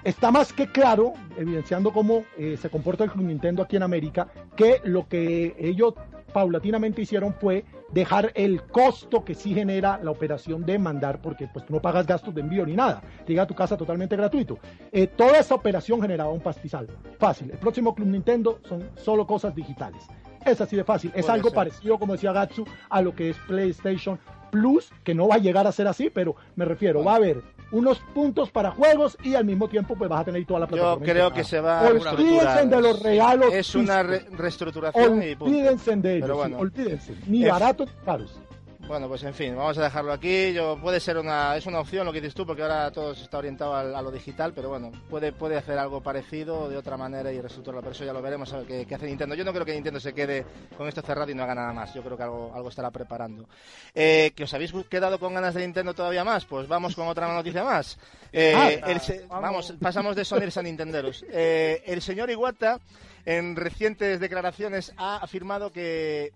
Está 0.03 0.31
más 0.31 0.51
que 0.51 0.67
claro, 0.67 1.13
evidenciando 1.37 1.93
cómo 1.93 2.25
eh, 2.37 2.57
se 2.61 2.69
comporta 2.69 3.05
el 3.05 3.11
Club 3.11 3.25
Nintendo 3.25 3.63
aquí 3.63 3.77
en 3.77 3.83
América, 3.83 4.27
que 4.55 4.81
lo 4.83 5.07
que 5.07 5.55
ellos 5.57 5.93
paulatinamente 6.33 7.01
hicieron 7.01 7.33
fue 7.35 7.63
dejar 7.91 8.31
el 8.35 8.63
costo 8.63 9.23
que 9.23 9.33
sí 9.33 9.53
genera 9.53 9.99
la 10.03 10.11
operación 10.11 10.65
de 10.65 10.77
mandar, 10.77 11.21
porque 11.21 11.47
pues 11.47 11.65
tú 11.65 11.73
no 11.73 11.81
pagas 11.81 12.05
gastos 12.05 12.35
de 12.35 12.41
envío 12.41 12.65
ni 12.65 12.75
nada, 12.75 13.01
llega 13.25 13.43
a 13.43 13.47
tu 13.47 13.55
casa 13.55 13.77
totalmente 13.77 14.17
gratuito. 14.17 14.59
Eh, 14.91 15.07
toda 15.07 15.37
esa 15.37 15.55
operación 15.55 16.01
generaba 16.01 16.31
un 16.31 16.41
pastizal. 16.41 16.87
Fácil. 17.17 17.51
El 17.51 17.57
próximo 17.57 17.95
Club 17.95 18.07
Nintendo 18.09 18.59
son 18.67 18.83
solo 18.97 19.25
cosas 19.25 19.55
digitales. 19.55 20.03
Es 20.45 20.59
así 20.59 20.75
de 20.75 20.83
fácil. 20.83 21.13
Es 21.15 21.29
algo 21.29 21.47
ser. 21.47 21.55
parecido, 21.55 21.97
como 21.97 22.13
decía 22.13 22.33
Gatsu, 22.33 22.65
a 22.89 23.01
lo 23.01 23.15
que 23.15 23.29
es 23.29 23.37
PlayStation 23.47 24.19
Plus, 24.51 24.91
que 25.05 25.15
no 25.15 25.29
va 25.29 25.35
a 25.35 25.39
llegar 25.39 25.65
a 25.65 25.71
ser 25.71 25.87
así, 25.87 26.09
pero 26.09 26.35
me 26.57 26.65
refiero, 26.65 27.03
va 27.05 27.13
a 27.13 27.15
haber 27.15 27.41
unos 27.73 27.99
puntos 28.13 28.49
para 28.51 28.71
juegos 28.71 29.17
y 29.23 29.35
al 29.35 29.43
mismo 29.45 29.67
tiempo 29.67 29.95
pues 29.95 30.09
vas 30.09 30.21
a 30.21 30.23
tener 30.25 30.45
toda 30.45 30.61
la 30.61 30.65
Yo 30.67 30.71
plataforma. 30.71 31.03
creo 31.05 31.27
integrada. 31.27 31.33
que 31.35 31.43
se 31.43 31.59
va 31.59 31.79
a 31.79 31.89
Olvídense 31.89 32.65
de 32.67 32.81
los 32.81 33.03
regalos 33.03 33.53
Es 33.53 33.75
una 33.75 34.03
re- 34.03 34.25
reestructuración 34.31 35.21
y 35.23 35.35
punto. 35.35 35.45
Olvídense 35.45 35.95
de 35.97 36.15
ellos, 36.17 36.21
Pero 36.27 36.33
sí, 36.35 36.39
bueno. 36.39 36.57
olvídense. 36.59 37.15
Ni 37.27 37.43
Es- 37.43 37.51
baratos 37.51 37.89
ni 37.99 38.05
caros. 38.05 38.39
Bueno, 38.85 39.07
pues 39.07 39.23
en 39.23 39.33
fin, 39.33 39.55
vamos 39.55 39.77
a 39.77 39.83
dejarlo 39.83 40.11
aquí. 40.11 40.51
Yo, 40.53 40.77
puede 40.79 40.99
ser 40.99 41.17
una, 41.17 41.55
es 41.55 41.65
una 41.65 41.79
opción 41.79 42.05
lo 42.05 42.11
que 42.11 42.19
dices 42.19 42.35
tú, 42.35 42.45
porque 42.45 42.61
ahora 42.63 42.91
todo 42.91 43.13
está 43.13 43.37
orientado 43.37 43.73
al- 43.73 43.95
a, 43.95 44.01
lo 44.01 44.11
digital, 44.11 44.51
pero 44.53 44.69
bueno, 44.69 44.91
puede, 45.09 45.31
puede 45.31 45.55
hacer 45.57 45.79
algo 45.79 46.01
parecido 46.01 46.67
de 46.69 46.75
otra 46.77 46.97
manera 46.97 47.31
y 47.31 47.39
reestructurarlo. 47.39 47.81
Pero 47.81 47.93
eso 47.93 48.03
ya 48.03 48.11
lo 48.13 48.21
veremos 48.21 48.51
a 48.51 48.57
ver 48.57 48.67
qué, 48.67 48.85
qué 48.85 48.95
hace 48.95 49.05
Nintendo. 49.07 49.35
Yo 49.35 49.45
no 49.45 49.53
creo 49.53 49.65
que 49.65 49.73
Nintendo 49.73 50.01
se 50.01 50.13
quede 50.13 50.45
con 50.77 50.87
esto 50.89 51.01
cerrado 51.01 51.31
y 51.31 51.33
no 51.33 51.43
haga 51.43 51.55
nada 51.55 51.71
más. 51.71 51.93
Yo 51.93 52.03
creo 52.03 52.17
que 52.17 52.23
algo, 52.23 52.51
algo 52.53 52.69
estará 52.69 52.91
preparando. 52.91 53.47
Eh, 53.95 54.31
¿Que 54.35 54.43
os 54.43 54.53
habéis 54.53 54.73
quedado 54.89 55.17
con 55.17 55.33
ganas 55.33 55.53
de 55.53 55.61
Nintendo 55.61 55.93
todavía 55.93 56.25
más? 56.25 56.43
Pues 56.45 56.67
vamos 56.67 56.93
con 56.93 57.07
otra 57.07 57.33
noticia 57.33 57.63
más. 57.63 57.97
Eh, 58.35 58.53
Ah, 58.57 58.89
el 58.89 58.99
se- 58.99 59.27
vamos, 59.27 59.75
pasamos 59.79 60.15
de 60.15 60.25
Sony 60.25 60.49
a 60.55 60.61
Nintenderos. 60.63 61.23
Eh, 61.29 61.83
el 61.85 62.01
señor 62.01 62.31
Iwata, 62.31 62.79
en 63.27 63.55
recientes 63.55 64.19
declaraciones, 64.19 64.91
ha 64.97 65.17
afirmado 65.17 65.71
que 65.71 66.31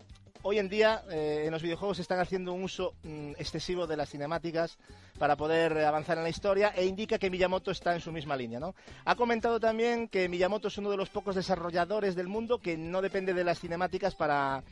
hoy 0.47 0.59
en 0.59 0.69
día 0.69 1.03
eh, 1.09 1.43
en 1.45 1.51
los 1.51 1.61
videojuegos 1.61 1.99
están 1.99 2.21
haciendo 2.21 2.53
un 2.53 2.63
uso 2.63 2.93
mm, 3.03 3.31
excesivo 3.31 3.85
de 3.85 3.97
las 3.97 4.09
cinemáticas 4.09 4.77
para 5.19 5.35
poder 5.35 5.77
avanzar 5.79 6.17
en 6.17 6.23
la 6.23 6.29
historia 6.29 6.71
e 6.73 6.85
indica 6.85 7.19
que 7.19 7.29
Miyamoto 7.29 7.69
está 7.69 7.93
en 7.93 7.99
su 7.99 8.13
misma 8.13 8.37
línea. 8.37 8.57
¿no? 8.57 8.73
Ha 9.03 9.15
comentado 9.15 9.59
también 9.59 10.07
que 10.07 10.29
Miyamoto 10.29 10.69
es 10.69 10.77
uno 10.77 10.89
de 10.89 10.95
los 10.95 11.09
pocos 11.09 11.35
desarrolladores 11.35 12.15
del 12.15 12.29
mundo 12.29 12.59
que 12.59 12.77
no 12.77 13.01
depende 13.01 13.33
de 13.33 13.43
las 13.43 13.59
cinemáticas 13.59 14.15
para 14.15 14.63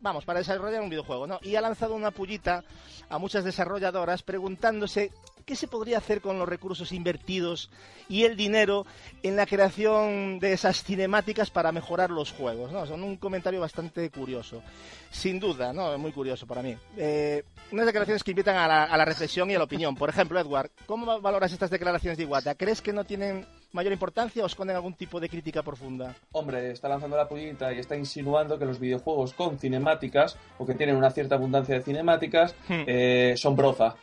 vamos, 0.00 0.24
para 0.24 0.38
desarrollar 0.38 0.80
un 0.80 0.90
videojuego, 0.90 1.26
¿no? 1.26 1.40
Y 1.42 1.56
ha 1.56 1.60
lanzado 1.60 1.96
una 1.96 2.12
pullita 2.12 2.62
a 3.08 3.18
muchas 3.18 3.42
desarrolladoras 3.42 4.22
preguntándose 4.22 5.10
¿qué 5.46 5.54
se 5.54 5.68
podría 5.68 5.98
hacer 5.98 6.20
con 6.20 6.38
los 6.38 6.48
recursos 6.48 6.92
invertidos 6.92 7.70
y 8.08 8.24
el 8.24 8.36
dinero 8.36 8.84
en 9.22 9.36
la 9.36 9.46
creación 9.46 10.40
de 10.40 10.52
esas 10.52 10.82
cinemáticas 10.82 11.50
para 11.50 11.70
mejorar 11.72 12.10
los 12.10 12.32
juegos? 12.32 12.72
¿no? 12.72 12.84
Son 12.84 13.02
un 13.02 13.16
comentario 13.16 13.60
bastante 13.60 14.10
curioso. 14.10 14.62
Sin 15.10 15.38
duda, 15.38 15.72
¿no? 15.72 15.96
Muy 15.98 16.10
curioso 16.10 16.46
para 16.46 16.62
mí. 16.62 16.76
Eh, 16.96 17.44
unas 17.70 17.86
declaraciones 17.86 18.24
que 18.24 18.32
invitan 18.32 18.56
a 18.56 18.66
la, 18.66 18.84
a 18.84 18.96
la, 18.96 19.04
reflexión 19.04 19.48
y 19.50 19.54
a 19.54 19.58
la 19.58 19.64
opinión. 19.64 19.94
Por 19.94 20.10
ejemplo, 20.10 20.38
Edward, 20.38 20.70
¿cómo 20.84 21.20
valoras 21.20 21.52
estas 21.52 21.70
declaraciones 21.70 22.18
de 22.18 22.24
Iwata? 22.24 22.56
¿Crees 22.56 22.82
que 22.82 22.92
no 22.92 23.04
tienen 23.04 23.46
mayor 23.72 23.92
importancia 23.92 24.42
o 24.42 24.46
esconden 24.46 24.74
algún 24.74 24.94
tipo 24.94 25.20
de 25.20 25.28
crítica 25.28 25.62
profunda? 25.62 26.16
Hombre, 26.32 26.72
está 26.72 26.88
lanzando 26.88 27.16
la 27.16 27.28
pollita 27.28 27.72
y 27.72 27.78
está 27.78 27.96
insinuando 27.96 28.58
que 28.58 28.64
los 28.64 28.80
videojuegos 28.80 29.32
con 29.32 29.58
cinemáticas 29.58 30.36
o 30.58 30.66
que 30.66 30.74
tienen 30.74 30.96
una 30.96 31.10
cierta 31.10 31.36
abundancia 31.36 31.76
de 31.76 31.82
cinemáticas 31.82 32.54
hmm. 32.68 32.82
eh, 32.86 33.34
son 33.36 33.54
broza. 33.54 33.94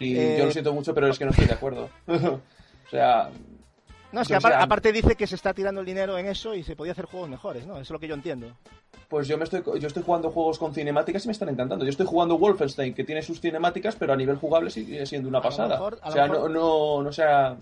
Y 0.00 0.16
eh... 0.16 0.36
yo 0.38 0.46
lo 0.46 0.50
siento 0.50 0.72
mucho, 0.72 0.92
pero 0.94 1.06
es 1.06 1.18
que 1.18 1.24
no 1.24 1.30
estoy 1.30 1.46
de 1.46 1.54
acuerdo. 1.54 1.88
o 2.08 2.90
sea, 2.90 3.30
no, 4.12 4.22
es 4.22 4.28
que 4.28 4.34
aparte, 4.34 4.58
aparte, 4.58 4.92
dice 4.92 5.14
que 5.14 5.26
se 5.26 5.36
está 5.36 5.54
tirando 5.54 5.80
el 5.80 5.86
dinero 5.86 6.18
en 6.18 6.26
eso 6.26 6.54
y 6.54 6.64
se 6.64 6.74
podía 6.74 6.92
hacer 6.92 7.04
juegos 7.04 7.28
mejores, 7.28 7.66
¿no? 7.66 7.74
Eso 7.74 7.82
es 7.82 7.90
lo 7.90 8.00
que 8.00 8.08
yo 8.08 8.14
entiendo. 8.14 8.48
Pues 9.08 9.28
yo 9.28 9.38
me 9.38 9.44
estoy 9.44 9.62
yo 9.78 9.86
estoy 9.86 10.02
jugando 10.02 10.30
juegos 10.30 10.58
con 10.58 10.74
cinemáticas 10.74 11.24
y 11.24 11.28
me 11.28 11.32
están 11.32 11.48
encantando. 11.48 11.84
Yo 11.84 11.90
estoy 11.90 12.06
jugando 12.06 12.38
Wolfenstein, 12.38 12.94
que 12.94 13.04
tiene 13.04 13.22
sus 13.22 13.40
cinemáticas, 13.40 13.94
pero 13.96 14.12
a 14.12 14.16
nivel 14.16 14.36
jugable 14.36 14.70
sigue 14.70 15.06
siendo 15.06 15.28
una 15.28 15.40
pasada. 15.40 15.80
o 15.80 16.10
sea, 16.10 16.26
no, 16.26 16.48
no, 16.48 17.02
no 17.02 17.12
sea... 17.12 17.56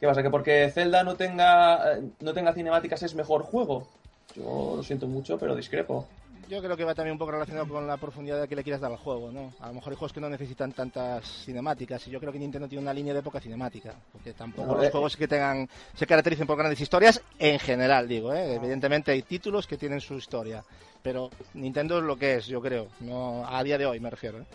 ¿Qué 0.00 0.06
pasa? 0.06 0.22
¿Que 0.22 0.30
porque 0.30 0.70
Zelda 0.72 1.04
no 1.04 1.14
tenga, 1.14 1.98
no 2.20 2.34
tenga 2.34 2.52
cinemáticas 2.52 3.02
es 3.04 3.14
mejor 3.14 3.42
juego? 3.42 3.86
Yo 4.34 4.74
lo 4.76 4.82
siento 4.82 5.06
mucho, 5.06 5.38
pero 5.38 5.54
discrepo 5.54 6.06
yo 6.48 6.62
creo 6.62 6.76
que 6.76 6.84
va 6.84 6.94
también 6.94 7.12
un 7.12 7.18
poco 7.18 7.32
relacionado 7.32 7.66
con 7.68 7.86
la 7.86 7.96
profundidad 7.96 8.48
que 8.48 8.56
le 8.56 8.62
quieras 8.62 8.80
dar 8.80 8.90
al 8.90 8.98
juego, 8.98 9.30
¿no? 9.30 9.52
A 9.60 9.68
lo 9.68 9.74
mejor 9.74 9.92
hay 9.92 9.96
juegos 9.96 10.12
que 10.12 10.20
no 10.20 10.28
necesitan 10.28 10.72
tantas 10.72 11.24
cinemáticas 11.44 12.06
y 12.06 12.10
yo 12.10 12.20
creo 12.20 12.32
que 12.32 12.38
Nintendo 12.38 12.68
tiene 12.68 12.82
una 12.82 12.92
línea 12.92 13.14
de 13.14 13.22
poca 13.22 13.40
cinemática, 13.40 13.94
porque 14.12 14.32
tampoco 14.32 14.74
los 14.74 14.84
eh, 14.84 14.90
juegos 14.90 15.16
que 15.16 15.28
tengan 15.28 15.68
se 15.94 16.06
caractericen 16.06 16.46
por 16.46 16.56
grandes 16.56 16.80
historias 16.80 17.20
en 17.38 17.58
general, 17.58 18.08
digo, 18.08 18.32
¿eh? 18.32 18.54
Evidentemente 18.54 19.12
hay 19.12 19.22
títulos 19.22 19.66
que 19.66 19.78
tienen 19.78 20.00
su 20.00 20.14
historia, 20.14 20.64
pero 21.02 21.30
Nintendo 21.54 21.98
es 21.98 22.04
lo 22.04 22.16
que 22.16 22.36
es, 22.36 22.46
yo 22.46 22.60
creo, 22.60 22.88
no 23.00 23.46
a 23.46 23.62
día 23.62 23.78
de 23.78 23.86
hoy 23.86 24.00
me 24.00 24.10
refiero. 24.10 24.38
¿eh? 24.38 24.46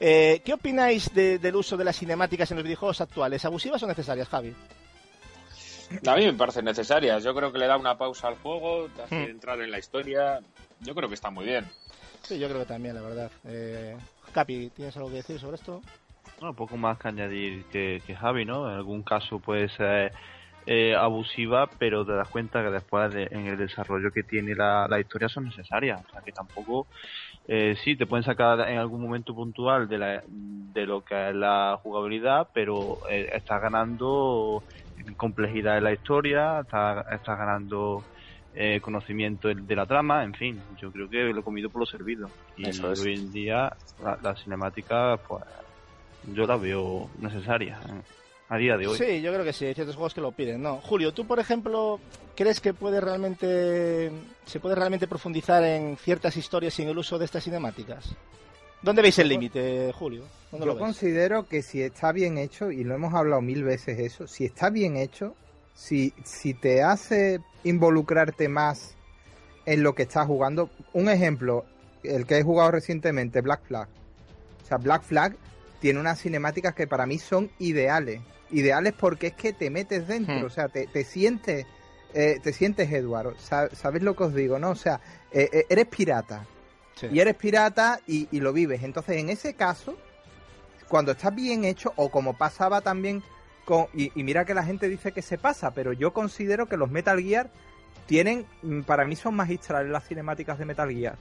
eh 0.00 0.42
qué 0.44 0.54
opináis 0.54 1.12
del 1.14 1.56
uso 1.56 1.76
de 1.76 1.84
las 1.84 1.96
cinemáticas 1.96 2.50
en 2.50 2.58
los 2.58 2.64
videojuegos 2.64 3.00
actuales? 3.00 3.44
¿Abusivas 3.44 3.82
o 3.82 3.86
necesarias, 3.86 4.28
Javi? 4.28 4.54
A 6.06 6.16
mí 6.16 6.24
me 6.24 6.32
parecen 6.32 6.64
necesarias. 6.64 7.22
Yo 7.22 7.34
creo 7.34 7.52
que 7.52 7.58
le 7.58 7.66
da 7.66 7.76
una 7.76 7.96
pausa 7.98 8.28
al 8.28 8.36
juego, 8.36 8.88
te 8.96 9.02
hace 9.02 9.26
hmm. 9.26 9.30
entrar 9.30 9.60
en 9.60 9.70
la 9.70 9.78
historia 9.78 10.40
yo 10.82 10.94
creo 10.94 11.08
que 11.08 11.14
está 11.14 11.30
muy 11.30 11.44
bien. 11.44 11.66
Sí, 12.22 12.38
yo 12.38 12.48
creo 12.48 12.60
que 12.60 12.66
también, 12.66 12.94
la 12.94 13.02
verdad. 13.02 13.30
Eh, 13.44 13.96
Capi, 14.32 14.70
¿tienes 14.70 14.96
algo 14.96 15.10
que 15.10 15.16
decir 15.16 15.38
sobre 15.38 15.56
esto? 15.56 15.82
un 16.40 16.56
poco 16.56 16.76
más 16.76 16.98
que 16.98 17.08
añadir 17.08 17.64
que, 17.70 18.16
Javi, 18.18 18.44
¿no? 18.44 18.68
En 18.68 18.76
algún 18.76 19.02
caso 19.02 19.38
puede 19.38 19.68
ser 19.70 20.12
eh, 20.66 20.94
abusiva, 20.94 21.70
pero 21.78 22.04
te 22.04 22.12
das 22.12 22.28
cuenta 22.28 22.62
que 22.62 22.70
después 22.70 23.12
en 23.14 23.46
el 23.46 23.56
desarrollo 23.56 24.10
que 24.12 24.24
tiene 24.24 24.54
la, 24.54 24.86
la 24.88 24.98
historia 25.00 25.28
son 25.28 25.44
necesarias. 25.44 26.00
O 26.04 26.10
sea, 26.10 26.22
que 26.22 26.32
tampoco, 26.32 26.88
eh, 27.46 27.76
sí, 27.84 27.96
te 27.96 28.06
pueden 28.06 28.24
sacar 28.24 28.68
en 28.68 28.78
algún 28.78 29.02
momento 29.02 29.34
puntual 29.34 29.88
de, 29.88 29.98
la, 29.98 30.22
de 30.26 30.86
lo 30.86 31.04
que 31.04 31.30
es 31.30 31.34
la 31.34 31.78
jugabilidad, 31.82 32.48
pero 32.52 32.98
eh, 33.08 33.28
estás 33.32 33.60
ganando 33.60 34.64
complejidad 35.16 35.78
en 35.78 35.84
la 35.84 35.92
historia, 35.92 36.60
estás, 36.60 37.04
estás 37.12 37.38
ganando 37.38 38.04
eh, 38.54 38.80
conocimiento 38.80 39.48
de 39.48 39.76
la 39.76 39.86
trama, 39.86 40.24
en 40.24 40.34
fin, 40.34 40.60
yo 40.80 40.92
creo 40.92 41.08
que 41.08 41.22
lo 41.24 41.40
he 41.40 41.42
comido 41.42 41.70
por 41.70 41.80
lo 41.80 41.86
servido. 41.86 42.28
Y 42.56 42.64
hoy 42.82 43.14
en 43.14 43.32
día 43.32 43.74
la, 44.22 44.36
cinemática, 44.36 45.16
pues 45.26 45.44
yo 46.34 46.46
la 46.46 46.56
veo 46.56 47.08
necesaria 47.18 47.80
¿eh? 47.88 48.02
a 48.50 48.58
día 48.58 48.76
de 48.76 48.88
hoy. 48.88 48.98
Sí, 48.98 49.22
yo 49.22 49.32
creo 49.32 49.44
que 49.44 49.54
sí, 49.54 49.64
hay 49.64 49.74
ciertos 49.74 49.96
juegos 49.96 50.12
que 50.12 50.20
lo 50.20 50.32
piden, 50.32 50.62
¿no? 50.62 50.76
Julio, 50.76 51.12
tú 51.12 51.26
por 51.26 51.40
ejemplo, 51.40 51.98
¿crees 52.36 52.60
que 52.60 52.74
puede 52.74 53.00
realmente 53.00 54.10
se 54.44 54.60
puede 54.60 54.74
realmente 54.74 55.08
profundizar 55.08 55.64
en 55.64 55.96
ciertas 55.96 56.36
historias 56.36 56.74
sin 56.74 56.88
el 56.88 56.98
uso 56.98 57.18
de 57.18 57.24
estas 57.24 57.44
cinemáticas? 57.44 58.14
¿Dónde 58.82 59.00
veis 59.00 59.18
el 59.18 59.28
límite, 59.28 59.92
Julio? 59.94 60.24
Yo 60.52 60.76
considero 60.76 61.46
que 61.46 61.62
si 61.62 61.80
está 61.80 62.12
bien 62.12 62.36
hecho, 62.36 62.70
y 62.70 62.84
lo 62.84 62.94
hemos 62.94 63.14
hablado 63.14 63.40
mil 63.40 63.62
veces 63.64 63.98
eso, 63.98 64.26
si 64.26 64.44
está 64.44 64.70
bien 64.70 64.96
hecho, 64.96 65.36
si, 65.74 66.12
si 66.24 66.54
te 66.54 66.82
hace 66.82 67.40
involucrarte 67.64 68.48
más 68.48 68.94
en 69.64 69.82
lo 69.82 69.94
que 69.94 70.02
estás 70.02 70.26
jugando, 70.26 70.70
un 70.92 71.08
ejemplo, 71.08 71.64
el 72.02 72.26
que 72.26 72.38
he 72.38 72.42
jugado 72.42 72.72
recientemente, 72.72 73.40
Black 73.40 73.62
Flag. 73.64 73.88
O 74.62 74.66
sea, 74.66 74.78
Black 74.78 75.02
Flag 75.02 75.36
tiene 75.80 76.00
unas 76.00 76.20
cinemáticas 76.20 76.74
que 76.74 76.86
para 76.86 77.06
mí 77.06 77.18
son 77.18 77.50
ideales. 77.58 78.20
Ideales 78.50 78.92
porque 78.92 79.28
es 79.28 79.34
que 79.34 79.52
te 79.52 79.70
metes 79.70 80.06
dentro, 80.06 80.40
hmm. 80.40 80.44
o 80.44 80.50
sea, 80.50 80.68
te, 80.68 80.86
te 80.86 81.04
sientes, 81.04 81.66
eh, 82.14 82.38
te 82.42 82.52
sientes 82.52 82.92
Eduardo. 82.92 83.34
¿Sabes 83.38 84.02
lo 84.02 84.14
que 84.14 84.24
os 84.24 84.34
digo, 84.34 84.58
no? 84.58 84.70
O 84.70 84.76
sea, 84.76 85.00
eh, 85.30 85.48
eh, 85.52 85.66
eres 85.68 85.86
pirata. 85.86 86.46
Y 87.10 87.18
eres 87.18 87.34
pirata 87.34 87.98
y, 88.06 88.28
y 88.30 88.38
lo 88.38 88.52
vives. 88.52 88.84
Entonces, 88.84 89.16
en 89.16 89.28
ese 89.28 89.54
caso, 89.54 89.96
cuando 90.88 91.12
está 91.12 91.30
bien 91.30 91.64
hecho, 91.64 91.92
o 91.96 92.10
como 92.10 92.36
pasaba 92.36 92.80
también 92.80 93.24
y, 93.94 94.10
mira 94.22 94.44
que 94.44 94.54
la 94.54 94.64
gente 94.64 94.88
dice 94.88 95.12
que 95.12 95.22
se 95.22 95.38
pasa, 95.38 95.72
pero 95.72 95.92
yo 95.92 96.12
considero 96.12 96.66
que 96.66 96.76
los 96.76 96.90
Metal 96.90 97.20
Gear 97.20 97.50
tienen, 98.06 98.44
mm, 98.62 98.82
para 98.82 99.04
mí 99.04 99.16
son 99.16 99.34
magistrales 99.34 99.90
las 99.90 100.06
cinemáticas 100.06 100.58
de 100.58 100.64
Metal 100.64 100.90
Gear. 100.90 101.16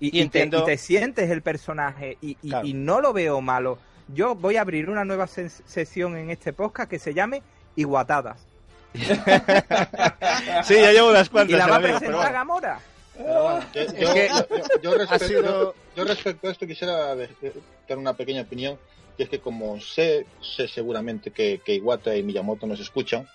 y, 0.00 0.28
te, 0.28 0.76
sientes 0.76 1.30
el 1.30 1.42
personaje 1.42 2.18
y, 2.20 2.36
no 2.74 3.00
lo 3.00 3.12
veo 3.12 3.40
malo. 3.40 3.78
Yo 4.08 4.34
voy 4.34 4.56
a 4.56 4.62
abrir 4.62 4.88
una 4.88 5.04
nueva 5.04 5.26
sesión 5.26 6.16
en 6.16 6.30
este 6.30 6.52
podcast 6.52 6.90
que 6.90 6.98
se 6.98 7.14
llame 7.14 7.42
Iguatadas. 7.76 8.38
sí, 8.94 10.74
ya 10.74 10.92
llevo 10.92 11.10
unas 11.10 11.28
cuantas. 11.28 11.54
¿Y 11.54 11.58
la 11.58 11.66
va 11.66 11.76
a 11.76 11.80
presentar 11.80 12.32
Gamora? 12.32 12.80
yo, 14.82 14.94
respecto, 16.04 16.48
a 16.48 16.50
esto 16.50 16.66
quisiera 16.66 17.14
dar 17.14 17.98
una 17.98 18.14
pequeña 18.14 18.42
opinión 18.42 18.78
y 19.18 19.24
es 19.24 19.28
que 19.28 19.40
como 19.40 19.80
sé, 19.80 20.26
sé 20.40 20.68
seguramente 20.68 21.32
que, 21.32 21.60
que 21.64 21.74
Iwata 21.74 22.16
y 22.16 22.22
Miyamoto 22.22 22.66
nos 22.66 22.80
escuchan, 22.80 23.28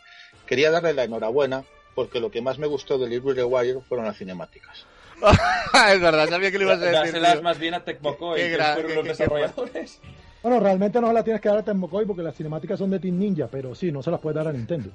quería 0.48 0.72
darle 0.72 0.94
la 0.94 1.04
enhorabuena 1.04 1.66
porque 1.94 2.22
lo 2.22 2.32
que 2.32 2.42
más 2.42 2.58
me 2.58 2.68
gustó 2.68 2.98
del 2.98 3.10
libro 3.10 3.34
de 3.34 3.44
Wire 3.44 3.82
fueron 3.82 4.06
las 4.06 4.18
cinemáticas. 4.18 4.86
es 5.94 6.02
verdad, 6.02 6.28
sabía 6.30 6.52
que 6.52 6.58
lo 6.58 6.64
ibas 6.64 6.78
a 6.78 6.86
decir. 6.86 6.94
Dárselas 6.94 7.42
más 7.44 7.60
bien 7.60 7.74
a 7.74 7.84
Tecmocoy, 7.84 8.40
que 8.40 8.58
fueron 8.58 8.96
los 8.96 9.06
desarrolladores. 9.06 10.00
Bueno, 10.42 10.60
realmente 10.60 11.00
no 11.00 11.08
se 11.08 11.14
las 11.14 11.24
tienes 11.24 11.42
que 11.42 11.50
dar 11.50 11.60
a 11.60 11.64
Tecmocoy 11.64 12.06
porque 12.06 12.24
las 12.24 12.36
cinemáticas 12.36 12.80
son 12.80 12.90
de 12.90 13.00
Team 13.00 13.20
Ninja, 13.20 13.48
pero 13.48 13.76
sí, 13.76 13.92
no 13.92 14.02
se 14.02 14.10
las 14.10 14.20
puedes 14.20 14.36
dar 14.36 14.48
a 14.48 14.54
Nintendo. 14.54 14.90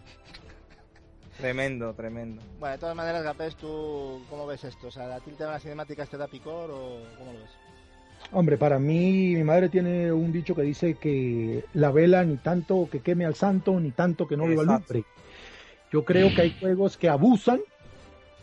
Tremendo, 1.36 1.94
tremendo. 1.94 2.42
Bueno, 2.58 2.72
de 2.72 2.78
todas 2.78 2.96
maneras, 2.96 3.22
Gapés, 3.22 3.54
¿tú 3.56 4.22
cómo 4.28 4.46
ves 4.46 4.64
esto? 4.64 4.88
O 4.88 4.90
sea, 4.90 5.14
¿a 5.14 5.20
ti 5.20 5.30
el 5.30 5.36
tema 5.36 5.50
de 5.50 5.54
las 5.56 5.62
cinemáticas 5.62 6.08
te 6.08 6.16
da 6.16 6.26
picor 6.26 6.70
o 6.70 7.02
cómo 7.16 7.32
lo 7.32 7.38
ves? 7.38 7.67
Hombre, 8.30 8.58
para 8.58 8.78
mí, 8.78 9.34
mi 9.34 9.44
madre 9.44 9.68
tiene 9.68 10.12
un 10.12 10.32
dicho 10.32 10.54
que 10.54 10.62
dice 10.62 10.94
que 10.94 11.64
la 11.72 11.90
vela 11.90 12.22
ni 12.24 12.36
tanto 12.36 12.88
que 12.90 13.00
queme 13.00 13.24
al 13.24 13.34
santo, 13.34 13.80
ni 13.80 13.90
tanto 13.90 14.28
que 14.28 14.36
no 14.36 14.46
lo 14.46 14.60
alumbre. 14.60 15.04
Yo 15.90 16.04
creo 16.04 16.34
que 16.34 16.42
hay 16.42 16.54
juegos 16.60 16.98
que 16.98 17.08
abusan, 17.08 17.60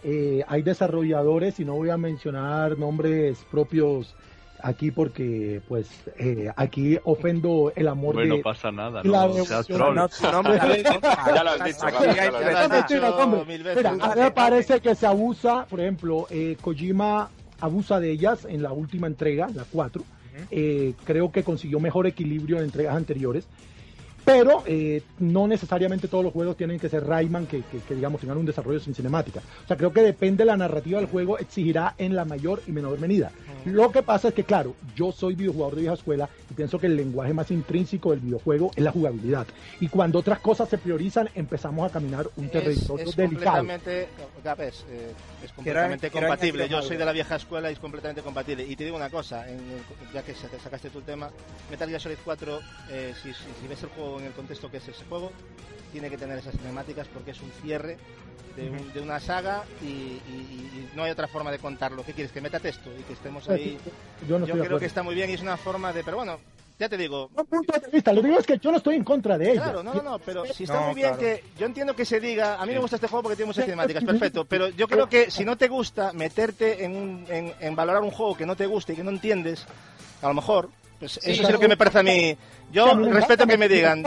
eh, 0.03 0.43
hay 0.47 0.63
desarrolladores, 0.63 1.59
y 1.59 1.65
no 1.65 1.75
voy 1.75 1.91
a 1.91 1.97
mencionar 1.97 2.79
nombres 2.79 3.45
propios 3.51 4.15
aquí 4.63 4.89
porque 4.89 5.61
pues 5.67 5.87
eh, 6.17 6.49
aquí 6.55 6.97
ofendo 7.03 7.71
el 7.75 7.87
amor 7.87 8.15
bueno, 8.15 8.37
de... 8.37 8.41
pasa 8.41 8.71
nada, 8.71 9.03
no, 9.03 9.45
seas 9.45 9.67
troll. 9.67 9.95
No, 9.95 10.09
ya 10.19 10.31
lo 11.43 11.51
has 11.51 11.63
dicho. 11.63 11.85
a 11.85 11.91
mí 14.15 14.21
me 14.21 14.31
parece 14.31 14.79
que 14.79 14.95
se 14.95 15.05
abusa, 15.05 15.67
por 15.69 15.79
ejemplo, 15.79 16.25
eh, 16.31 16.57
Kojima 16.59 17.29
abusa 17.59 17.99
de 17.99 18.11
ellas 18.11 18.45
en 18.45 18.61
la 18.61 18.71
última 18.71 19.07
entrega, 19.07 19.47
la 19.53 19.65
4. 19.71 20.03
Eh, 20.51 20.93
creo 21.05 21.31
que 21.31 21.43
consiguió 21.43 21.79
mejor 21.79 22.07
equilibrio 22.07 22.57
en 22.57 22.65
entregas 22.65 22.95
anteriores. 22.95 23.47
Pero 24.25 24.63
eh, 24.65 25.03
no 25.19 25.47
necesariamente 25.47 26.07
todos 26.07 26.23
los 26.23 26.33
juegos 26.33 26.57
tienen 26.57 26.79
que 26.79 26.89
ser 26.89 27.05
Rayman 27.05 27.45
que, 27.45 27.61
que, 27.61 27.93
digamos 27.93 28.19
tengan 28.19 28.39
un 28.39 28.45
desarrollo 28.45 28.79
sin 28.79 28.95
cinemática. 28.95 29.39
O 29.63 29.67
sea, 29.67 29.77
creo 29.77 29.93
que 29.93 30.01
depende 30.01 30.43
de 30.43 30.45
la 30.45 30.57
narrativa 30.57 30.99
del 30.99 31.07
juego, 31.07 31.37
exigirá 31.37 31.93
en 31.99 32.15
la 32.15 32.25
mayor 32.25 32.63
y 32.65 32.71
menor 32.71 32.99
medida. 32.99 33.31
Lo 33.65 33.91
que 33.91 34.01
pasa 34.01 34.29
es 34.29 34.33
que, 34.33 34.43
claro, 34.43 34.75
yo 34.95 35.11
soy 35.11 35.35
videojugador 35.35 35.75
de 35.75 35.81
vieja 35.81 35.93
escuela 35.93 36.27
y 36.49 36.55
pienso 36.55 36.79
que 36.79 36.87
el 36.87 36.95
lenguaje 36.95 37.33
más 37.33 37.51
intrínseco 37.51 38.11
del 38.11 38.19
videojuego 38.19 38.71
es 38.75 38.83
la 38.83 38.91
jugabilidad. 38.91 39.45
Y 39.79 39.89
cuando 39.89 40.19
otras 40.19 40.39
cosas 40.39 40.69
se 40.69 40.79
priorizan, 40.79 41.29
empezamos 41.35 41.87
a 41.87 41.93
caminar 41.93 42.27
un 42.35 42.49
territorio 42.49 43.05
delicado. 43.15 43.57
Completamente, 43.57 44.01
eh, 44.03 45.13
es 45.45 45.53
completamente 45.53 46.11
compatible. 46.11 46.67
Yo 46.67 46.81
soy 46.81 46.97
de 46.97 47.05
la 47.05 47.11
vieja 47.11 47.35
escuela 47.35 47.69
y 47.69 47.73
es 47.73 47.79
completamente 47.79 48.21
compatible. 48.21 48.65
Y 48.65 48.75
te 48.75 48.83
digo 48.83 48.97
una 48.97 49.09
cosa, 49.09 49.45
ya 50.13 50.23
que 50.23 50.33
sacaste 50.35 50.89
tu 50.89 51.01
tema, 51.01 51.29
Metal 51.69 51.87
Gear 51.87 52.01
Solid 52.01 52.17
4, 52.23 52.59
eh, 52.89 53.13
si 53.21 53.67
ves 53.67 53.83
el 53.83 53.89
juego 53.89 54.19
en 54.19 54.25
el 54.25 54.33
contexto 54.33 54.69
que 54.69 54.77
es 54.77 54.87
ese 54.87 55.05
juego, 55.05 55.31
tiene 55.91 56.09
que 56.09 56.17
tener 56.17 56.37
esas 56.37 56.55
cinemáticas 56.55 57.07
porque 57.07 57.31
es 57.31 57.41
un 57.41 57.51
cierre 57.61 57.97
de, 58.55 59.01
una 59.01 59.19
saga 59.19 59.63
y, 59.81 60.19
no 60.95 61.03
hay 61.03 61.11
otra 61.11 61.27
forma 61.27 61.51
de 61.51 61.59
contarlo. 61.59 62.03
¿Qué 62.03 62.13
quieres? 62.13 62.31
Que 62.31 62.41
meta 62.41 62.59
texto 62.59 62.89
y 62.97 63.03
que 63.03 63.13
estemos 63.13 63.47
ahí. 63.49 63.77
Yo, 64.27 64.39
creo 64.39 64.79
que 64.79 64.85
está 64.85 65.03
muy 65.03 65.15
bien 65.15 65.29
y 65.29 65.33
es 65.33 65.41
una 65.41 65.57
forma 65.57 65.91
de. 65.91 66.03
Pero 66.03 66.17
bueno, 66.17 66.39
ya 66.79 66.89
te 66.89 66.97
digo. 66.97 67.29
No 67.35 67.45
punto 67.45 67.79
de 67.79 67.87
vista, 67.89 68.11
lo 68.13 68.21
digo 68.21 68.37
es 68.39 68.45
que 68.45 68.57
yo 68.57 68.71
no 68.71 68.77
estoy 68.77 68.95
en 68.95 69.03
contra 69.03 69.37
de 69.37 69.51
ella. 69.51 69.63
Claro, 69.63 69.83
no, 69.83 69.93
no, 69.93 70.01
no, 70.01 70.19
pero 70.19 70.45
si 70.45 70.63
está 70.63 70.79
No, 70.81 70.85
muy 70.87 70.95
bien 70.95 71.07
claro. 71.15 71.19
que. 71.21 71.43
Yo 71.57 71.65
entiendo 71.65 71.95
que 71.95 72.05
se 72.05 72.19
diga. 72.19 72.61
A 72.61 72.65
mí 72.65 72.73
me 72.73 72.79
gusta 72.79 72.97
este 72.97 73.07
juego 73.07 73.23
porque 73.23 73.35
tiene 73.37 73.47
muchas 73.47 73.65
cinemáticas, 73.65 74.03
perfecto. 74.03 74.45
Pero 74.45 74.69
yo 74.69 74.87
creo 74.87 75.07
que 75.07 75.31
si 75.31 75.45
no 75.45 75.57
te 75.57 75.67
gusta 75.67 76.11
meterte 76.13 76.83
en, 76.83 76.95
un- 76.95 77.25
en, 77.29 77.53
en 77.59 77.75
valorar 77.75 78.01
un 78.01 78.11
juego 78.11 78.35
que 78.35 78.45
no 78.45 78.55
te 78.55 78.65
gusta 78.65 78.93
y 78.93 78.95
que 78.97 79.03
no 79.03 79.11
entiendes, 79.11 79.65
a 80.21 80.27
lo 80.27 80.33
mejor, 80.33 80.69
pues 80.99 81.17
eso 81.23 81.43
es 81.43 81.49
lo 81.51 81.59
que 81.59 81.67
me 81.67 81.77
parece 81.77 81.99
a 81.99 82.03
mí. 82.03 82.37
Yo 82.71 82.93
respeto 82.95 83.45
que 83.47 83.57
me 83.57 83.67
digan. 83.69 84.03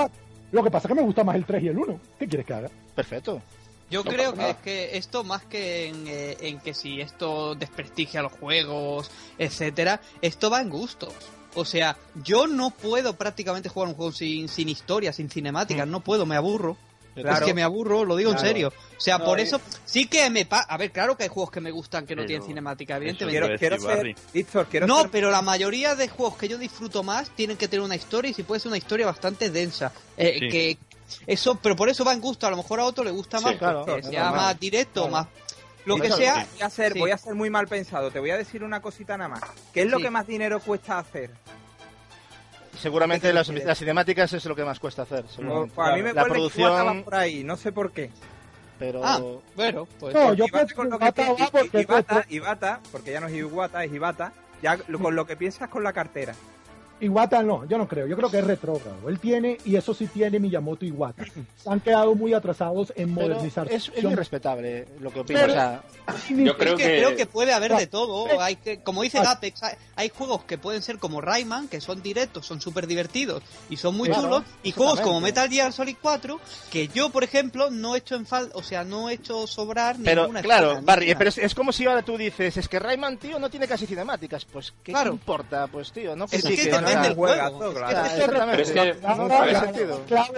Lo 0.51 0.63
que 0.65 0.71
pasa 0.71 0.89
es 0.89 0.95
que 0.95 1.01
me 1.01 1.07
gusta 1.07 1.25
más 1.25 1.37
el 1.37 1.45
3 1.45 1.63
y 1.63 1.69
el 1.69 1.79
1. 1.79 2.01
¿Qué 2.19 2.27
quieres 2.27 2.47
que 2.47 2.55
haga? 2.55 2.71
Perfecto. 2.95 3.43
Yo 3.91 4.03
No 4.05 4.11
creo 4.11 4.35
que, 4.35 4.57
que 4.63 4.97
esto 4.99 5.25
más 5.25 5.43
que 5.45 5.89
en, 5.89 6.07
eh, 6.07 6.37
en 6.41 6.59
que 6.61 6.75
si 6.75 7.01
esto 7.01 7.55
desprestigia 7.55 8.21
los 8.23 8.33
juegos, 8.33 9.11
etcétera, 9.39 10.01
esto 10.21 10.51
va 10.51 10.61
en 10.61 10.69
gustos. 10.71 11.15
O 11.55 11.65
sea, 11.65 11.97
yo 12.23 12.47
no 12.47 12.71
puedo 12.71 13.15
prácticamente 13.17 13.69
jugar 13.69 13.89
un 13.89 13.95
juego 13.95 14.13
sin, 14.13 14.49
sin 14.49 14.69
historia, 14.69 15.13
sin 15.13 15.29
cinemáticas, 15.31 15.87
no 15.89 16.01
puedo, 16.01 16.27
me 16.27 16.37
aburro. 16.37 16.77
Claro. 17.15 17.39
Es 17.39 17.43
que 17.43 17.55
me 17.55 17.65
aburro, 17.65 18.05
lo 18.05 18.15
digo 18.15 18.31
Claro. 18.31 18.47
en 18.47 18.53
serio. 18.53 18.73
O 18.97 19.01
sea, 19.01 19.19
No, 19.19 19.25
por 19.25 19.41
eso 19.41 19.61
sí 19.85 20.07
que 20.07 20.31
me 20.31 20.45
pa 20.47 20.61
A 20.61 20.77
ver, 20.77 20.93
claro 20.93 21.17
que 21.17 21.25
hay 21.25 21.29
juegos 21.29 21.51
que 21.51 21.61
me 21.61 21.73
gustan 21.73 22.07
que 22.07 22.15
no 22.15 22.21
Pero- 22.21 22.29
tienen 22.29 22.47
cinemática, 22.47 22.97
evidentemente. 22.97 23.41
quiero- 23.41 23.59
Quiero, 23.59 23.81
ser. 23.81 24.15
Víctor, 24.33 24.67
quiero 24.71 24.87
No, 24.87 25.01
ser- 25.01 25.11
pero 25.11 25.29
la 25.31 25.43
mayoría 25.43 25.97
de 25.97 26.07
juegos 26.09 26.37
que 26.37 26.47
yo 26.49 26.59
disfruto 26.59 27.03
más 27.03 27.31
tienen 27.31 27.57
que 27.57 27.67
tener 27.67 27.85
una 27.85 27.97
historia 27.97 28.31
y 28.31 28.35
si 28.35 28.45
puede 28.45 28.61
ser 28.61 28.69
una 28.69 28.79
historia 28.79 29.07
bastante 29.07 29.51
densa. 29.51 29.93
Eh, 30.17 30.37
Sí. 30.43 30.49
Que 30.49 30.79
eso, 31.27 31.57
pero 31.61 31.75
por 31.75 31.89
eso 31.89 32.05
va 32.05 32.13
en 32.13 32.21
gusto. 32.21 32.47
A 32.47 32.51
lo 32.51 32.57
mejor 32.57 32.79
a 32.79 32.85
otro 32.85 33.03
le 33.03 33.11
gusta 33.11 33.41
más 33.41 33.53
Sí, 33.55 33.59
claro, 33.59 33.85
sea 34.03 34.31
más 34.31 34.61
directo, 34.61 35.09
Claro. 35.09 35.11
más 35.11 35.27
lo 35.89 35.97
que 35.97 36.11
sea. 36.13 36.47
Voy 36.55 36.63
a, 36.63 36.71
ser, 36.71 36.93
Sí. 36.93 36.99
voy 37.01 37.11
a 37.11 37.19
ser 37.19 37.35
muy 37.35 37.51
mal 37.51 37.67
pensado. 37.67 38.11
Te 38.11 38.19
voy 38.21 38.31
a 38.31 38.37
decir 38.37 38.63
una 38.63 38.81
cosita 38.81 39.17
nada 39.17 39.29
más. 39.31 39.41
¿Qué 39.73 39.83
es 39.83 39.91
lo 39.91 39.97
Sí. 39.99 40.05
que 40.05 40.11
más 40.11 40.27
dinero 40.27 40.61
cuesta 40.61 40.99
hacer? 40.99 41.31
Seguramente 42.81 43.29
¿Qué 43.29 43.33
las, 43.35 43.49
las 43.49 43.79
cinemáticas 43.79 44.33
es 44.33 44.45
lo 44.45 44.55
que 44.55 44.65
más 44.65 44.79
cuesta 44.79 45.03
hacer. 45.03 45.23
Pues, 45.25 45.35
seguramente. 45.35 45.81
a 45.83 45.97
mí 45.97 46.03
me 46.03 46.13
la 46.13 46.23
va 46.23 46.29
producción, 46.29 47.03
por 47.03 47.15
ahí. 47.17 47.43
No 47.43 47.57
sé 47.57 47.73
por 47.73 47.91
qué. 47.91 48.11
pero. 48.79 49.01
Ah, 49.05 49.21
bueno, 49.57 49.89
pues. 49.99 50.15
No, 50.15 50.33
yo 50.35 50.45
pienso 50.47 50.77
con 50.77 50.89
lo 50.89 50.99
que 50.99 51.07
Iwata 51.07 52.23
pi- 52.23 52.39
va 52.39 52.81
porque 52.93 53.11
ya 53.13 53.21
no 53.21 53.27
es 53.27 53.35
Iwata, 53.35 53.83
es 53.85 53.93
Iwata. 53.93 54.33
Ya 54.63 54.77
con 54.79 55.15
lo 55.17 55.27
que 55.27 55.37
piensas 55.37 55.69
con 55.69 55.83
la 55.83 55.93
cartera. 55.93 56.35
Iwata 57.01 57.43
no, 57.43 57.65
yo 57.67 57.79
no 57.79 57.87
creo. 57.87 58.07
Yo 58.07 58.17
creo 58.17 58.31
que 58.31 58.39
es 58.39 58.45
retrógrado. 58.47 59.09
Él 59.09 59.19
tiene, 59.19 59.59
y 59.65 59.77
eso 59.77 59.95
sí 59.95 60.07
tiene 60.07 60.39
Miyamoto 60.39 60.85
y 60.85 60.89
Iwata. 60.89 61.25
Han 61.67 61.81
quedado 61.81 62.15
muy 62.15 62.35
atrasados 62.35 62.93
en 62.97 63.13
modernizar. 63.13 63.71
es, 63.73 63.91
es 63.95 64.05
muy 64.05 64.15
respetable 64.15 64.87
lo 65.01 65.13
que 65.13 65.21
opino. 65.21 65.41
Pero- 65.41 65.53
o 65.53 65.57
sea, 65.57 65.83
Yo 66.31 66.57
creo 66.57 66.75
es 66.75 66.79
que, 66.83 66.89
que- 66.89 66.99
creo 66.99 67.17
que 67.17 67.27
puede 67.27 67.53
haber 67.53 67.75
de 67.77 67.87
todo. 67.87 68.27
Eh, 68.29 68.37
Hay 68.41 68.57
que, 68.57 68.81
como 68.83 69.03
dice 69.03 69.19
ah. 69.19 69.23
Gapex, 69.25 69.63
hay, 69.63 69.75
hay 69.97 70.09
juegos 70.09 70.45
que 70.45 70.59
pueden 70.59 70.83
ser 70.83 70.99
como 70.99 71.21
Rayman, 71.21 71.69
que 71.69 71.81
son 71.81 72.03
directos, 72.03 72.47
son 72.47 72.61
súper 72.61 72.87
divertidos 72.87 73.43
y 73.69 73.77
son 73.77 73.97
muy 73.97 74.09
Claro, 74.09 74.23
chulos. 74.25 74.43
Y 74.63 74.73
juegos 74.73 75.01
como. 75.01 75.21
Metal 75.21 75.49
Gear 75.51 75.73
Solid 75.73 75.97
4, 76.01 76.41
que 76.71 76.89
yo, 76.89 77.11
por 77.11 77.25
ejemplo, 77.25 77.71
no 77.71 77.95
he 77.95 77.99
hecho 77.99 78.15
en 78.15 78.25
falta, 78.27 78.57
o 78.57 78.63
sea, 78.63 78.85
no 78.85 79.11
he 79.11 79.15
hecho 79.15 79.47
sobrar 79.47 79.97
Pero 80.03 80.23
ninguna 80.23 80.43
claro, 80.43 80.71
escena, 80.73 80.87
Barry, 80.87 81.07
ninguna. 81.07 81.19
pero 81.19 81.29
es, 81.31 81.39
es 81.39 81.55
como 81.55 81.73
si 81.73 81.85
ahora 81.87 82.03
tú 82.03 82.17
dices, 82.17 82.57
es 82.57 82.69
que 82.69 82.79
Rayman, 82.79 83.19
tío, 83.19 83.39
no 83.39 83.51
tiene 83.51 83.67
casi 83.69 83.87
cinemáticas. 83.87 84.45
Pues, 84.45 84.73
¿qué 84.83 84.93
Claro. 84.93 85.13
importa? 85.13 85.67
Pues, 85.67 85.93
tío, 85.93 86.17
no 86.17 86.25
Es 86.31 86.43
que- 86.43 86.57
que- 86.57 86.71
No, 86.71 86.88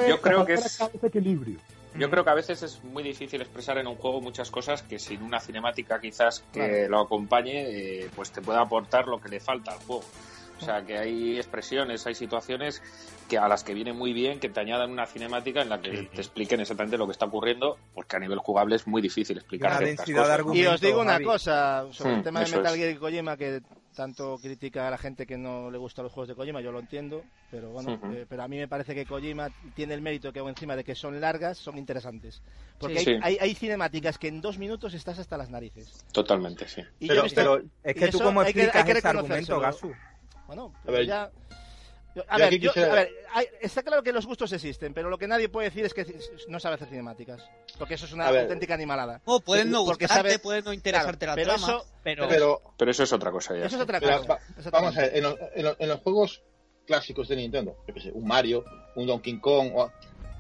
Yo 0.09 0.21
creo 0.21 0.45
que 0.45 0.55
es- 0.55 0.81
equilibrio. 1.03 1.59
Yo 1.97 2.09
creo 2.09 2.23
que 2.25 2.31
a 2.31 2.35
veces 2.35 2.63
es 2.63 2.85
muy 2.85 3.03
difícil 3.03 3.41
expresar 3.41 3.77
en 3.79 3.89
un 3.89 3.97
juego 3.97 4.21
muchas 4.21 4.51
cosas 4.51 4.83
que 4.83 4.99
sin 5.01 5.23
una 5.23 5.41
cinemática 5.41 6.01
quizás 6.01 6.45
que 6.53 6.61
Claro. 6.61 6.89
lo 6.89 7.01
acompañe, 7.01 7.65
eh, 8.03 8.11
pues 8.15 8.31
te 8.31 8.41
pueda 8.41 8.61
aportar 8.61 9.09
lo 9.09 9.21
que 9.21 9.29
le 9.29 9.41
falta 9.41 9.73
al 9.73 9.79
juego. 9.79 10.05
O 10.61 10.65
sea, 10.65 10.85
que 10.85 10.99
hay 10.99 11.37
expresiones, 11.39 12.07
hay 12.07 12.15
situaciones 12.15 12.83
que 13.29 13.39
a 13.39 13.49
las 13.49 13.65
que 13.65 13.73
viene 13.75 13.93
muy 13.93 14.13
bien 14.13 14.39
que 14.39 14.49
te 14.51 14.61
añadan 14.61 14.91
una 14.91 15.07
cinemática 15.07 15.63
en 15.63 15.69
la 15.71 15.81
que 15.81 15.97
Sí. 15.97 16.09
te 16.15 16.21
expliquen 16.21 16.61
exactamente 16.61 16.99
lo 16.99 17.07
que 17.07 17.13
está 17.13 17.25
ocurriendo, 17.25 17.79
porque 17.95 18.17
a 18.17 18.19
nivel 18.21 18.39
jugable 18.39 18.77
es 18.77 18.87
muy 18.87 19.01
difícil 19.03 19.39
explicar 19.39 19.71
Una 19.71 19.81
de. 19.81 19.97
Y 20.55 20.67
os 20.67 20.81
digo 20.81 21.01
una 21.01 21.13
Javi. 21.15 21.25
cosa 21.25 21.87
sobre 21.93 22.13
el 22.13 22.21
Hmm, 22.21 22.23
tema 22.23 22.41
de 22.45 22.47
Metal 22.57 22.67
es. 22.67 22.79
Gear 22.79 22.91
y 22.91 22.97
Kojima, 22.97 23.37
que 23.39 23.63
tanto 24.01 24.39
critica 24.41 24.89
a 24.89 24.91
la 24.91 24.97
gente 24.97 25.27
que 25.27 25.37
no 25.37 25.71
le 25.71 25.77
gustan 25.77 26.05
los 26.05 26.13
juegos 26.15 26.29
de 26.29 26.35
Kojima, 26.35 26.63
yo 26.63 26.73
lo 26.73 26.79
entiendo, 26.81 27.23
pero 27.51 27.69
bueno, 27.69 28.01
eh, 28.15 28.25
pero 28.27 28.43
a 28.43 28.49
mí 28.49 28.57
me 28.57 28.67
parece 28.67 28.95
que 28.95 29.05
Kojima 29.05 29.51
tiene 29.75 29.93
el 29.93 30.01
mérito 30.01 30.33
que 30.33 30.39
encima 30.39 30.75
de 30.75 30.85
que 30.85 30.95
son 30.95 31.21
largas, 31.21 31.59
son 31.59 31.77
interesantes. 31.77 32.41
Porque 32.79 33.01
Sí. 33.01 33.11
hay, 33.11 33.17
Sí. 33.17 33.21
hay, 33.23 33.39
hay 33.43 33.55
cinemáticas 33.55 34.17
que 34.17 34.29
en 34.29 34.41
dos 34.41 34.57
minutos 34.57 34.95
estás 34.95 35.19
hasta 35.19 35.37
las 35.37 35.51
narices. 35.51 36.03
Totalmente, 36.13 36.67
sí. 36.67 36.81
Y 36.99 37.09
Pero- 37.09 37.25
visto- 37.25 37.61
Es 37.85 37.95
que 37.95 38.09
tú 38.09 38.17
eso 38.17 38.25
cómo 38.25 38.41
hay 38.41 38.55
que- 38.55 38.61
hay 38.63 38.67
explicas 38.69 38.87
que 38.91 38.99
ese 38.99 39.09
argumento. 39.09 39.61
Gasu. 39.61 39.93
Bueno, 40.47 40.73
A 40.87 40.91
ver, 40.91 41.05
ya... 41.07 41.31
a 42.29 42.39
ver, 42.39 42.55
yo- 42.59 42.71
quisiera- 42.73 42.93
a 42.93 42.95
ver, 42.95 43.11
hay- 43.33 43.47
está 43.61 43.83
claro 43.83 44.03
que 44.03 44.13
los 44.13 44.27
gustos 44.27 44.53
existen, 44.53 44.93
pero 44.95 45.09
lo 45.11 45.19
que 45.19 45.29
nadie 45.29 45.49
puede 45.49 45.69
decir 45.69 45.85
es 45.85 45.95
que 45.95 46.05
no 46.49 46.59
sabe 46.59 46.75
hacer 46.75 46.89
cinemáticas. 46.89 47.43
Porque 47.79 47.95
eso 47.95 48.07
es 48.07 48.13
una 48.13 48.27
auténtica 48.29 48.75
animalada. 48.75 49.21
No, 49.27 49.41
pueden 49.41 49.71
no 49.71 49.85
Porque 49.85 50.07
gustarte, 50.07 50.31
sabe- 50.31 50.39
pueden 50.41 50.65
no 50.65 50.73
interesarte 50.73 51.27
Claro, 51.27 51.33
la 51.33 51.35
pero 51.47 51.57
trama, 51.57 51.73
eso- 51.79 51.87
pero... 52.03 52.29
Pero, 52.29 52.63
Pero 52.77 52.91
eso 52.91 53.03
es 53.05 53.13
otra 53.13 53.31
cosa 53.31 53.57
ya. 53.57 53.67
Eso 53.67 53.77
es 53.77 53.83
otra 53.83 54.01
cosa. 54.01 54.19
va- 54.21 54.41
vamos 54.73 54.97
a 54.97 55.01
ver, 55.03 55.17
en, 55.17 55.23
los- 55.23 55.37
en 55.55 55.65
los- 55.65 55.77
en 55.79 55.89
los 55.89 56.01
juegos 56.01 56.43
clásicos 56.87 57.29
de 57.29 57.37
Nintendo, 57.37 57.77
yo 57.87 57.95
qué 57.95 58.01
sé, 58.01 58.11
un 58.13 58.27
Mario, 58.27 58.65
un 58.97 59.07
Donkey 59.07 59.39
Kong, 59.39 59.71
o- 59.77 59.93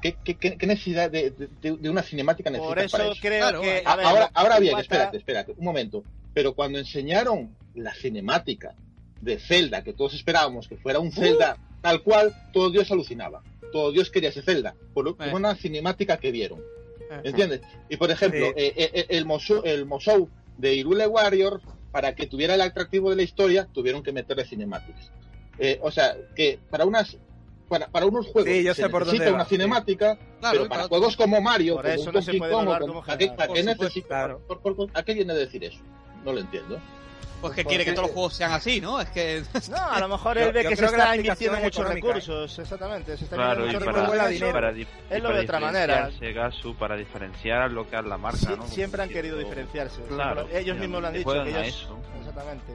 ¿qué, 0.03 0.17
qué- 0.25 0.37
qué- 0.37 0.57
qué 0.59 0.67
necesidad 0.67 1.09
de, 1.11 1.31
de- 1.31 1.49
de 1.77 1.89
una 1.91 2.03
cinemática 2.03 2.51
necesitas 2.51 2.75
Por 2.75 2.79
eso 2.85 2.97
para 2.97 3.11
eso? 3.13 3.21
creo 3.21 3.39
Claro, 3.41 3.61
que... 3.61 3.83
A- 3.87 3.93
a 3.93 3.97
ver, 3.97 4.07
ahora, 4.07 4.31
ahora 4.35 4.59
bien, 4.59 4.77
espérate, 4.79 5.17
espérate, 5.19 5.53
un 5.57 5.65
momento. 5.65 6.03
Pero 6.35 6.55
cuando 6.55 6.79
enseñaron 6.79 7.57
la 7.75 7.95
cinemática 7.95 8.75
de 9.21 9.39
Zelda, 9.39 9.83
que 9.85 9.93
todos 9.93 10.15
esperábamos 10.15 10.69
que 10.69 10.77
fuera 10.77 10.99
un 10.99 11.13
Zelda 11.13 11.57
tal 11.83 12.03
cual, 12.03 12.35
todo 12.53 12.71
Dios 12.71 12.91
alucinaba. 12.91 13.43
Todo 13.73 13.93
Dios 13.93 14.11
quería 14.11 14.31
ese 14.31 14.43
Zelda, 14.43 14.75
por 14.95 15.05
lo- 15.05 15.17
Eh. 15.25 15.33
una 15.33 15.55
cinemática 15.55 16.19
que 16.19 16.31
vieron. 16.33 16.61
Eh. 17.11 17.21
¿Entiendes? 17.25 17.61
Y 17.89 17.97
por 17.97 18.11
ejemplo, 18.11 18.47
Sí. 18.49 18.53
eh, 18.57 18.75
eh, 18.77 19.07
el, 19.11 19.25
Mosou, 19.25 19.63
el 19.65 19.87
Mosou 19.87 20.29
de 20.59 20.75
Irule 20.75 21.07
Warrior, 21.07 21.61
para 21.93 22.15
que 22.15 22.27
tuviera 22.27 22.55
el 22.55 22.61
atractivo 22.61 23.11
de 23.11 23.17
la 23.17 23.23
historia, 23.23 23.67
tuvieron 23.73 24.03
que 24.03 24.13
meterle 24.13 24.45
cinemáticas. 24.45 25.11
Eh, 25.59 25.79
o 25.83 25.91
sea, 25.91 26.17
que 26.37 26.59
para 26.71 26.85
unas 26.85 27.17
para, 27.69 27.87
para 27.87 28.05
unos 28.07 28.27
juegos 28.27 28.51
Sí, 28.53 28.65
yo 28.65 28.75
se 28.75 28.89
por 28.89 29.03
necesita 29.03 29.27
dónde 29.27 29.35
una 29.35 29.45
va, 29.45 29.49
sí. 29.49 29.55
cinemática, 29.55 30.19
Claro, 30.41 30.57
pero 30.59 30.69
para 30.69 30.89
juegos 30.89 31.17
como 31.17 31.41
Mario, 31.41 31.77
Por 31.77 31.85
como 31.85 31.95
eso 31.95 32.09
un 32.11 32.15
no 32.17 32.23
se 32.23 32.35
puede 32.35 32.53
como- 32.53 32.79
como 32.81 32.99
¿a 32.99 33.05
qué, 33.05 33.11
general. 33.13 33.37
para 33.37 33.47
Por 33.47 33.55
qué 33.57 33.61
supuesto, 33.63 33.85
necesita- 33.85 34.09
claro. 34.09 34.41
por- 34.49 34.61
por- 34.61 34.75
por- 34.77 34.91
¿a 34.93 35.03
qué 35.05 35.15
viene 35.15 35.33
a 35.33 35.37
decir 35.37 35.63
eso? 35.63 35.79
No 36.25 36.33
lo 36.33 36.41
entiendo. 36.41 36.81
Pues 37.41 37.55
que 37.55 37.65
quiere 37.65 37.85
que 37.85 37.93
todos 37.93 38.09
los 38.09 38.15
juegos 38.15 38.35
sean 38.35 38.53
así, 38.53 38.81
¿no? 38.81 39.01
Es 39.01 39.09
que... 39.11 39.43
No, 39.71 39.77
a 39.91 39.99
lo 40.01 40.09
mejor 40.09 40.37
ve 40.37 40.63
yo 40.63 40.69
que 40.71 40.77
se 40.77 40.85
está 40.85 41.17
invirtiendo 41.17 41.57
es 41.57 41.63
muchos 41.65 41.89
recursos, 41.89 42.59
exactamente. 42.59 43.17
Se 43.17 43.25
está 43.25 43.37
Claro, 43.37 43.61
y 43.61 43.65
invirtiendo 43.67 43.85
para- 43.87 44.07
muchos 44.07 44.17
para, 44.19 44.29
recursos 44.29 44.53
para, 45.09 45.19
y 45.19 45.21
lo 45.23 45.33
de 45.33 45.41
otra 45.41 45.61
manera. 45.61 46.11
Gasu, 46.21 46.75
para 46.77 46.97
diferenciar 46.97 47.71
lo 47.71 47.89
que 47.89 47.97
es 47.97 48.05
la 48.05 48.19
marca, 48.19 48.39
Sí, 48.39 48.55
¿no? 48.57 48.67
siempre 48.67 49.03
han 49.03 49.09
querido 49.09 49.39
diferenciarse. 49.39 50.03
Claro, 50.03 50.49
ellos 50.53 50.77
mismos 50.79 51.01
lo 51.03 51.09
han 51.09 51.15
dicho. 51.15 51.31
Que 51.45 51.51
ellos... 51.51 51.67
eso. 51.67 51.99
Exactamente. 52.19 52.75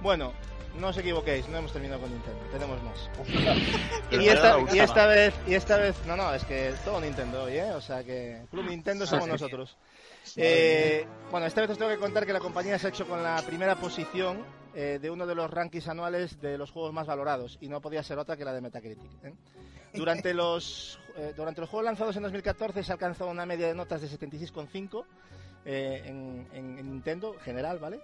Bueno, 0.00 0.32
no 0.78 0.88
os 0.88 0.98
equivoquéis, 0.98 1.48
no 1.48 1.58
hemos 1.58 1.72
terminado 1.72 2.00
con 2.02 2.10
Nintendo, 2.10 2.40
tenemos 2.52 2.82
más. 2.82 3.10
Y 4.10 4.28
esta, 4.28 4.58
y 4.72 4.78
esta 4.78 5.06
vez, 5.06 5.34
y 5.46 5.54
esta 5.54 5.76
vez, 5.78 5.96
no, 6.06 6.16
no, 6.16 6.32
es 6.34 6.44
que 6.44 6.72
todo 6.84 7.00
Nintendo 7.00 7.44
hoy, 7.44 7.54
¿eh? 7.56 7.72
O 7.72 7.80
sea 7.80 8.04
que 8.04 8.42
Club 8.50 8.66
Nintendo 8.68 9.06
somos 9.06 9.28
nosotros. 9.28 9.76
Eh, 10.36 11.06
bueno, 11.30 11.46
esta 11.46 11.60
vez 11.60 11.70
os 11.70 11.78
tengo 11.78 11.90
que 11.90 11.98
contar 11.98 12.26
que 12.26 12.32
la 12.32 12.40
compañía 12.40 12.78
se 12.78 12.86
ha 12.86 12.90
hecho 12.90 13.06
con 13.06 13.22
la 13.22 13.40
primera 13.46 13.76
posición 13.76 14.44
eh, 14.74 14.98
de 15.00 15.10
uno 15.10 15.26
de 15.26 15.34
los 15.34 15.50
rankings 15.50 15.88
anuales 15.88 16.40
de 16.40 16.58
los 16.58 16.70
juegos 16.70 16.92
más 16.92 17.06
valorados 17.06 17.58
y 17.60 17.68
no 17.68 17.80
podía 17.80 18.02
ser 18.02 18.18
otra 18.18 18.36
que 18.36 18.44
la 18.44 18.52
de 18.52 18.60
Metacritic. 18.60 19.10
¿eh? 19.24 19.32
Durante 19.94 20.34
los 20.34 20.98
durante 21.34 21.62
los 21.62 21.70
juegos 21.70 21.86
lanzados 21.86 22.14
en 22.16 22.22
2014 22.24 22.82
se 22.82 22.92
ha 22.92 22.94
alcanzado 22.94 23.30
una 23.30 23.46
media 23.46 23.68
de 23.68 23.74
notas 23.74 24.02
de 24.02 24.08
76,5 24.08 25.04
eh, 25.64 26.02
en, 26.04 26.46
en- 26.52 26.78
en 26.78 26.90
Nintendo 26.92 27.34
general, 27.42 27.78
¿vale? 27.78 28.00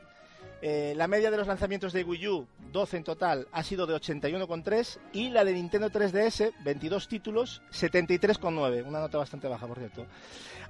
Eh, 0.64 0.94
la 0.96 1.08
media 1.08 1.30
de 1.30 1.36
los 1.36 1.48
lanzamientos 1.48 1.92
de 1.92 2.04
Wii 2.04 2.28
U, 2.28 2.46
12 2.72 2.98
en 2.98 3.04
total, 3.04 3.48
ha 3.50 3.64
sido 3.64 3.84
de 3.84 3.96
81,3 3.96 4.98
y 5.12 5.30
la 5.30 5.44
de 5.44 5.54
Nintendo 5.54 5.90
3DS, 5.90 6.52
22 6.62 7.08
títulos, 7.08 7.62
73,9, 7.72 8.86
una 8.86 9.00
nota 9.00 9.18
bastante 9.18 9.48
baja, 9.48 9.66
por 9.66 9.78
cierto. 9.78 10.06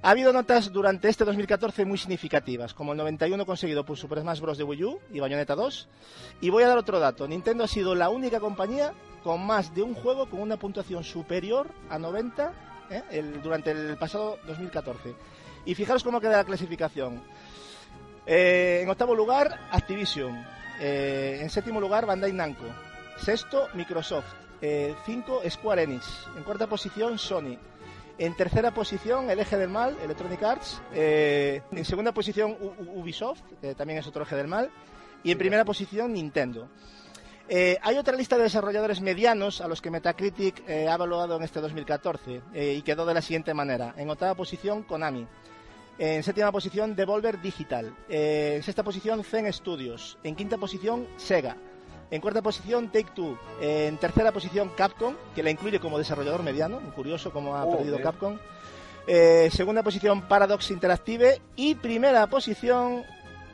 Ha 0.01 0.09
habido 0.09 0.33
notas 0.33 0.71
durante 0.73 1.09
este 1.09 1.25
2014 1.25 1.85
muy 1.85 1.99
significativas, 1.99 2.73
como 2.73 2.93
el 2.93 2.97
91 2.97 3.45
conseguido 3.45 3.85
por 3.85 3.95
Super 3.95 4.21
Smash 4.21 4.39
Bros. 4.39 4.57
de 4.57 4.63
Wii 4.63 4.83
U 4.83 4.99
y 5.13 5.19
Bayonetta 5.19 5.53
2. 5.53 5.87
Y 6.41 6.49
voy 6.49 6.63
a 6.63 6.67
dar 6.69 6.79
otro 6.79 6.99
dato, 6.99 7.27
Nintendo 7.27 7.63
ha 7.63 7.67
sido 7.67 7.93
la 7.93 8.09
única 8.09 8.39
compañía 8.39 8.93
con 9.23 9.45
más 9.45 9.73
de 9.75 9.83
un 9.83 9.93
juego 9.93 10.27
con 10.27 10.41
una 10.41 10.57
puntuación 10.57 11.03
superior 11.03 11.67
a 11.89 11.99
90 11.99 12.53
¿eh? 12.89 13.39
durante 13.41 13.71
el 13.71 13.95
pasado 13.97 14.39
2014. 14.47 15.15
Y 15.65 15.75
fijaros 15.75 16.03
cómo 16.03 16.19
queda 16.19 16.37
la 16.37 16.43
clasificación. 16.43 17.21
Eh, 18.25 18.79
en 18.83 18.89
octavo 18.89 19.15
lugar, 19.15 19.59
Activision. 19.71 20.45
Eh, 20.79 21.39
en 21.41 21.49
séptimo 21.49 21.79
lugar, 21.79 22.05
Bandai 22.05 22.31
Namco. 22.33 22.65
Sexto, 23.17 23.67
Microsoft. 23.73 24.25
Eh, 24.61 24.95
cinco, 25.05 25.41
Square 25.49 25.83
Enix. 25.83 26.05
En 26.37 26.43
cuarta 26.43 26.67
posición, 26.67 27.17
Sony. 27.19 27.57
En 28.17 28.35
tercera 28.35 28.71
posición, 28.71 29.29
el 29.29 29.39
eje 29.39 29.57
del 29.57 29.69
mal, 29.69 29.97
Electronic 30.03 30.41
Arts. 30.43 30.81
Eh, 30.93 31.61
en 31.71 31.85
segunda 31.85 32.11
posición, 32.13 32.55
U- 32.59 32.99
Ubisoft, 33.01 33.41
que 33.59 33.75
también 33.75 33.99
es 33.99 34.07
otro 34.07 34.23
eje 34.23 34.35
del 34.35 34.47
mal. 34.47 34.69
Y 35.23 35.31
en 35.31 35.37
primera 35.37 35.65
posición, 35.65 36.13
Nintendo. 36.13 36.69
Eh, 37.49 37.77
hay 37.81 37.97
otra 37.97 38.15
lista 38.15 38.37
de 38.37 38.43
desarrolladores 38.43 39.01
medianos 39.01 39.59
a 39.59 39.67
los 39.67 39.81
que 39.81 39.91
Metacritic 39.91 40.63
eh, 40.67 40.87
ha 40.87 40.93
evaluado 40.93 41.35
en 41.35 41.43
este 41.43 41.59
2014 41.59 42.41
eh, 42.53 42.73
y 42.77 42.81
quedó 42.83 43.05
de 43.05 43.13
la 43.13 43.21
siguiente 43.21 43.53
manera. 43.53 43.93
En 43.97 44.09
octava 44.09 44.33
posición, 44.35 44.83
Konami. 44.83 45.27
En 45.97 46.23
séptima 46.23 46.51
posición, 46.51 46.95
Devolver 46.95 47.39
Digital. 47.41 47.93
en 48.09 48.63
sexta 48.63 48.83
posición, 48.83 49.23
Zen 49.23 49.51
Studios. 49.53 50.17
En 50.23 50.35
quinta 50.35 50.57
posición, 50.57 51.07
Sega. 51.17 51.55
En 52.09 52.19
cuarta 52.19 52.41
posición, 52.41 52.91
Take 52.91 53.11
Two. 53.15 53.37
En 53.61 53.97
tercera 53.97 54.31
posición, 54.31 54.71
Capcom, 54.75 55.15
que 55.35 55.43
la 55.43 55.51
incluye 55.51 55.79
como 55.79 55.97
desarrollador 55.97 56.43
mediano. 56.43 56.79
Curioso 56.95 57.31
cómo 57.31 57.55
ha 57.55 57.69
perdido 57.69 58.01
Capcom. 58.01 58.37
segunda 59.05 59.83
posición, 59.83 60.21
Paradox 60.27 60.71
Interactive. 60.71 61.41
Y 61.55 61.75
primera 61.75 62.25
posición, 62.27 63.03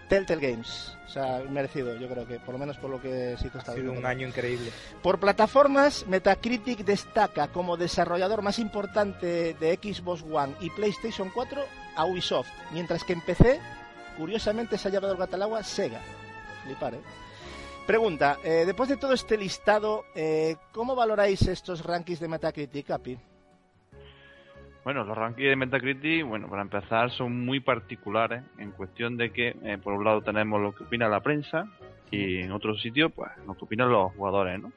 Telltale 0.07 0.52
Games. 0.52 0.95
O 1.07 1.11
sea, 1.11 1.41
merecido, 1.49 1.95
yo 1.98 2.07
creo 2.07 2.28
que, 2.28 2.40
por 2.40 2.53
lo 2.53 2.60
menos 2.60 2.78
por 2.78 2.90
lo 2.90 3.02
que 3.02 3.36
se 3.40 3.48
hizo 3.48 3.57
Ha 3.60 3.74
sido 3.74 3.91
un 3.91 4.06
año 4.06 4.28
increíble. 4.28 4.72
Por 5.02 5.20
plataformas, 5.20 6.06
Metacritic 6.07 6.86
destaca 6.86 7.48
como 7.48 7.78
desarrollador 7.78 8.44
más 8.44 8.60
importante 8.60 9.56
de 9.60 9.80
Xbox 9.82 10.24
One 10.24 10.53
y 10.61 10.70
PlayStation 10.70 11.32
4 11.34 11.64
a 12.00 12.06
Ubisoft, 12.06 12.50
mientras 12.72 13.04
que 13.04 13.12
en 13.12 13.20
PC, 13.20 13.60
curiosamente, 14.18 14.78
se 14.78 14.88
ha 14.88 14.92
llevado 14.92 15.12
el 15.12 15.20
gatalagua 15.20 15.62
Sega. 15.64 16.00
Flipar, 16.64 16.94
¿eh? 16.94 17.02
Pregunta, 17.86 18.38
eh, 18.42 18.64
después 18.66 18.88
de 18.88 18.96
todo 18.96 19.12
este 19.12 19.38
listado, 19.38 20.06
eh, 20.16 20.56
¿cómo 20.72 20.96
valoráis 20.96 21.42
estos 21.48 21.84
rankings 21.84 22.22
de 22.22 22.28
Metacritic, 22.30 22.88
Capi? 22.88 23.18
Bueno, 24.86 25.04
los 25.04 25.18
rankings 25.18 25.50
de 25.50 25.56
Metacritic, 25.58 26.26
bueno, 26.26 26.48
para 26.48 26.62
empezar, 26.62 27.12
son 27.12 27.46
muy 27.46 27.60
particulares 27.60 28.44
en 28.58 28.72
cuestión 28.72 29.18
de 29.18 29.32
que, 29.34 29.58
eh, 29.64 29.78
por 29.78 29.94
un 29.94 30.06
lado, 30.06 30.22
tenemos 30.22 30.62
lo 30.62 30.74
que 30.74 30.86
opina 30.86 31.10
la 31.10 31.20
prensa 31.20 31.66
y 32.12 32.38
en 32.38 32.54
otro 32.54 32.78
sitio, 32.78 33.10
pues, 33.10 33.32
lo 33.46 33.56
que 33.56 33.66
opinan 33.66 33.92
los 33.92 34.14
jugadores, 34.14 34.62
¿no? 34.62 34.72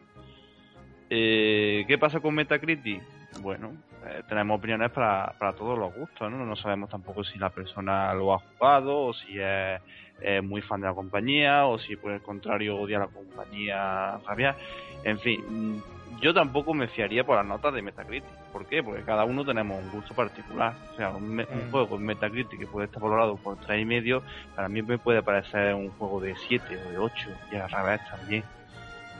Eh, 1.09 1.85
¿Qué 1.86 1.99
pasa 1.99 2.19
con 2.19 2.35
Metacritic? 2.35 3.01
Bueno, 3.40 3.74
eh, 4.06 4.22
tenemos 4.28 4.58
opiniones 4.58 4.90
para, 4.90 5.34
para 5.38 5.52
todos 5.52 5.78
los 5.78 5.94
gustos, 5.94 6.30
¿no? 6.30 6.44
No 6.44 6.56
sabemos 6.56 6.90
tampoco 6.90 7.24
si 7.24 7.38
la 7.38 7.50
persona 7.50 8.12
lo 8.14 8.34
ha 8.34 8.38
jugado 8.38 9.06
o 9.06 9.12
si 9.12 9.38
es 9.38 10.42
muy 10.42 10.62
fan 10.62 10.80
de 10.80 10.86
la 10.86 10.94
compañía 10.94 11.66
o 11.66 11.78
si 11.78 11.96
por 11.96 12.12
el 12.12 12.22
contrario 12.22 12.78
odia 12.78 13.00
la 13.00 13.08
compañía 13.08 14.18
rabia. 14.18 14.56
En 15.02 15.18
fin, 15.18 15.82
yo 16.22 16.32
tampoco 16.32 16.72
me 16.72 16.86
fiaría 16.86 17.24
por 17.24 17.36
las 17.36 17.44
notas 17.44 17.74
de 17.74 17.82
Metacritic. 17.82 18.30
¿Por 18.52 18.64
qué? 18.66 18.80
Porque 18.80 19.02
cada 19.02 19.24
uno 19.24 19.44
tenemos 19.44 19.82
un 19.82 19.90
gusto 19.90 20.14
particular. 20.14 20.72
O 20.92 20.96
sea, 20.96 21.10
un, 21.10 21.36
mm. 21.36 21.70
juego 21.72 21.88
con 21.88 22.04
Metacritic 22.04 22.60
que 22.60 22.66
puede 22.66 22.86
estar 22.86 23.02
valorado 23.02 23.36
por 23.36 23.56
tres 23.56 23.82
y 23.82 23.84
medio, 23.84 24.22
para 24.54 24.68
mí 24.68 24.82
me 24.82 24.98
puede 24.98 25.20
parecer 25.20 25.74
un 25.74 25.90
juego 25.90 26.20
de 26.20 26.36
7 26.46 26.64
o 26.64 26.90
de 26.90 26.98
8 26.98 27.28
y 27.50 27.56
al 27.56 27.68
revés 27.68 28.00
también. 28.08 28.44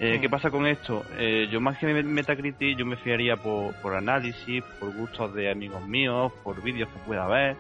Eh, 0.05 0.19
¿Qué 0.21 0.29
mm. 0.29 0.31
pasa 0.31 0.51
con 0.51 0.67
esto? 0.67 1.05
Eh, 1.17 1.49
yo 1.51 1.61
más 1.61 1.79
que 1.79 1.87
Metacritic, 1.87 2.77
yo 2.77 2.85
me 2.85 2.97
fiaría 2.97 3.37
por, 3.37 3.73
por 3.77 3.95
análisis, 3.95 4.63
por 4.81 4.95
gustos 4.95 5.33
de 5.33 5.51
amigos 5.51 5.87
míos, 5.87 6.33
por 6.43 6.61
vídeos 6.61 6.89
que 6.89 6.99
pueda 7.07 7.27
ver. 7.29 7.57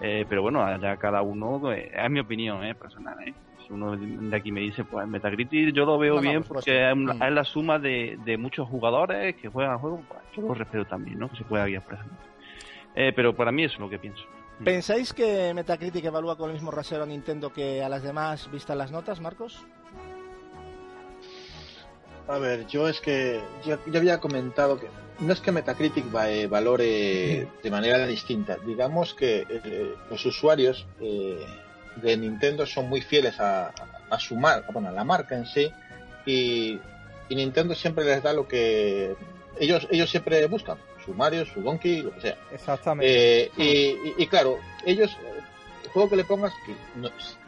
Eh, 0.00 0.24
pero 0.28 0.42
bueno, 0.42 0.64
ya 0.80 0.96
cada 0.96 1.22
uno, 1.22 1.70
es 1.72 2.10
mi 2.10 2.20
opinión 2.20 2.60
personal. 2.74 3.16
¿eh? 3.22 3.34
uno 3.70 3.96
de 3.96 4.36
aquí 4.36 4.50
me 4.50 4.60
dice, 4.60 4.84
pues 4.84 5.06
Metacritic 5.06 5.74
yo 5.74 5.84
lo 5.84 5.98
veo 5.98 6.20
bien 6.20 6.42
porque 6.42 6.90
es, 6.90 7.32
la 7.32 7.44
suma 7.44 7.78
de, 7.78 8.36
muchos 8.38 8.68
jugadores 8.68 9.36
que 9.36 9.48
juegan 9.48 9.72
al 9.72 9.78
juego, 9.78 10.02
pues, 10.08 10.20
yo 10.34 10.42
lo 10.42 10.54
respeto 10.54 10.84
también, 10.86 11.18
¿no? 11.18 11.28
Que 11.28 11.36
se 11.36 11.44
pueda 11.44 11.66
guiar 11.66 11.84
por 11.84 11.94
ejemplo. 11.94 12.16
Eh, 12.94 13.12
pero 13.14 13.34
para 13.34 13.52
mí 13.52 13.64
eso 13.64 13.74
es 13.74 13.80
lo 13.80 13.90
que 13.90 13.98
pienso. 13.98 14.24
¿Pensáis 14.64 15.12
que 15.12 15.52
Metacritic 15.54 16.04
evalúa 16.04 16.36
con 16.36 16.48
el 16.48 16.54
mismo 16.54 16.70
rasero 16.70 17.04
a 17.04 17.06
Nintendo 17.06 17.52
que 17.52 17.82
a 17.82 17.88
las 17.88 18.02
demás 18.02 18.50
vistas 18.50 18.76
las 18.76 18.90
notas, 18.90 19.20
Marcos? 19.20 19.64
A 22.28 22.38
ver, 22.38 22.66
yo 22.66 22.88
es 22.88 23.00
que 23.00 23.40
yo, 23.64 23.78
había 23.96 24.20
comentado 24.20 24.78
que 24.78 24.88
no 25.20 25.32
es 25.32 25.40
que 25.40 25.50
Metacritic 25.50 26.04
eh, 26.26 26.46
valore 26.46 27.48
de 27.62 27.70
manera 27.70 28.06
distinta. 28.06 28.56
Digamos 28.64 29.14
que 29.14 29.46
eh, 29.48 29.94
los 30.10 30.24
usuarios 30.26 30.86
de 32.02 32.16
Nintendo 32.16 32.66
son 32.66 32.88
muy 32.88 33.00
fieles 33.00 33.38
a, 33.40 33.72
su 34.18 34.36
marca, 34.36 34.70
bueno, 34.72 34.88
a 34.88 34.92
la 34.92 35.04
marca 35.04 35.36
en 35.36 35.46
sí, 35.46 35.70
y, 36.26 36.78
Nintendo 37.30 37.74
siempre 37.74 38.04
les 38.04 38.22
da 38.22 38.32
lo 38.32 38.48
que 38.48 39.14
ellos 39.60 39.86
ellos 39.90 40.08
siempre 40.08 40.46
buscan, 40.46 40.78
su 41.04 41.12
Mario, 41.12 41.44
su 41.44 41.60
Donkey, 41.60 42.02
lo 42.02 42.14
que 42.14 42.20
sea. 42.22 42.36
Exactamente. 42.50 43.50
Eh, 43.56 44.14
y, 44.16 44.26
claro, 44.28 44.58
ellos, 44.86 45.14
el 45.84 45.90
juego 45.90 46.08
que 46.08 46.16
le 46.16 46.24
pongas, 46.24 46.52
que 46.64 46.74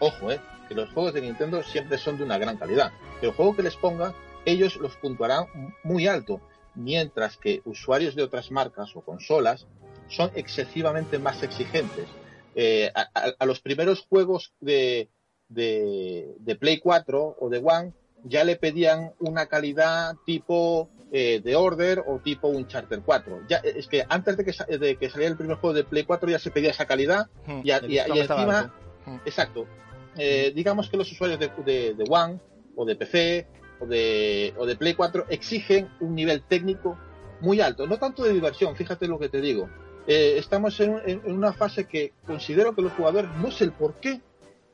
ojo, 0.01 0.31
eh, 0.31 0.41
que 0.69 0.75
los 0.75 0.91
juegos 0.91 1.15
de 1.15 1.23
Nintendo 1.23 1.63
siempre 1.63 1.97
son 1.97 2.19
de 2.19 2.25
una 2.25 2.37
gran 2.37 2.59
calidad, 2.59 2.93
pero 3.21 3.31
el 3.31 3.37
juego 3.37 3.57
que 3.57 3.63
les 3.63 3.77
ponga, 3.77 4.13
ellos 4.45 4.77
los 4.77 4.97
puntuarán 4.97 5.47
muy 5.83 6.07
alto, 6.07 6.41
mientras 6.75 7.37
que 7.37 7.63
usuarios 7.65 8.15
de 8.15 8.23
otras 8.23 8.51
marcas 8.51 8.95
o 8.95 9.03
consolas 9.03 9.67
son 10.09 10.31
excesivamente 10.35 11.19
más 11.19 11.43
exigentes. 11.43 12.07
Eh, 12.55 12.91
a, 12.95 13.47
los 13.47 13.61
primeros 13.61 14.07
juegos 14.09 14.53
de, 14.61 15.09
de, 15.49 16.57
Play 16.59 16.79
4 16.79 17.37
o 17.39 17.49
de 17.49 17.59
One 17.59 17.93
ya 18.25 18.45
le 18.45 18.57
pedían 18.57 19.13
una 19.21 19.47
calidad 19.47 20.17
tipo 20.27 20.91
eh, 21.13 21.41
de 21.43 21.57
Order 21.57 22.05
o 22.07 22.19
tipo 22.19 22.49
un 22.49 22.67
Charter 22.67 23.01
4. 23.05 23.43
Ya, 23.49 23.59
es 23.59 23.87
que 23.87 24.05
antes 24.09 24.37
de 24.37 24.45
que, 24.45 24.79
de 24.79 24.97
que 24.97 25.11
saliera 25.11 25.31
el 25.31 25.39
primer 25.39 25.57
juego 25.57 25.75
de 25.75 25.85
Play 25.85 26.05
4 26.05 26.29
ya 26.29 26.39
se 26.39 26.51
pedía 26.51 26.71
esa 26.71 26.87
calidad 26.87 27.29
hmm, 27.47 27.61
y, 27.65 27.99
encima, 27.99 28.75
hmm. 29.07 29.17
exacto, 29.25 29.67
eh, 30.17 30.53
digamos 30.55 30.91
que 30.91 30.97
los 30.97 31.11
usuarios 31.11 31.39
de, 31.39 31.49
de, 31.95 32.05
One 32.09 32.41
o 32.77 32.85
de 32.85 32.97
PC 32.97 33.47
o 33.81 33.87
de, 33.87 34.55
o 34.57 34.67
de 34.67 34.77
Play 34.77 34.95
4 34.95 35.27
exigen 35.29 35.89
un 36.01 36.15
nivel 36.15 36.43
técnico 36.43 36.99
muy 37.41 37.61
alto, 37.61 37.87
no 37.87 37.99
tanto 37.99 38.23
de 38.23 38.33
diversión, 38.33 38.77
fíjate 38.77 39.09
lo 39.09 39.19
que 39.19 39.29
te 39.29 39.41
digo, 39.41 39.69
eh, 40.07 40.37
estamos 40.39 40.79
en, 40.81 41.23
una 41.25 41.53
fase 41.53 41.87
que 41.87 42.13
considero 42.27 42.75
que 42.75 42.83
los 42.83 42.93
jugadores, 42.93 43.31
no 43.41 43.51
sé 43.51 43.65
el 43.65 43.73
por 43.73 43.95
qué, 43.95 44.21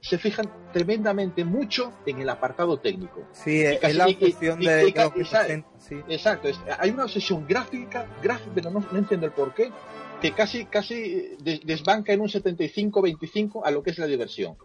se 0.01 0.19
fijan 0.19 0.49
tremendamente 0.73 1.45
mucho 1.45 1.93
en 2.07 2.21
el 2.21 2.29
apartado 2.29 2.79
técnico. 2.79 3.27
Sí, 3.33 3.63
es 3.63 3.95
la 3.97 4.07
obsesión 4.07 4.61
de 4.61 4.95
Exacto, 6.09 6.49
hay 6.79 6.91
una 6.91 7.05
obsesión 7.05 7.47
gráfica, 7.47 8.07
gráfica, 8.23 8.53
pero 8.55 8.71
no, 8.71 8.85
entiendo 8.97 9.27
el 9.27 9.33
por 9.33 9.53
qué, 9.55 9.71
que 10.21 10.33
casi, 10.33 10.67
casi 10.67 11.37
desbanca 11.41 12.13
en 12.13 12.21
un 12.21 12.29
75-25 12.29 13.63
a 13.65 13.71
lo 13.71 13.83
que 13.83 13.91
es 13.91 13.99
la 13.99 14.07
diversión. 14.07 14.57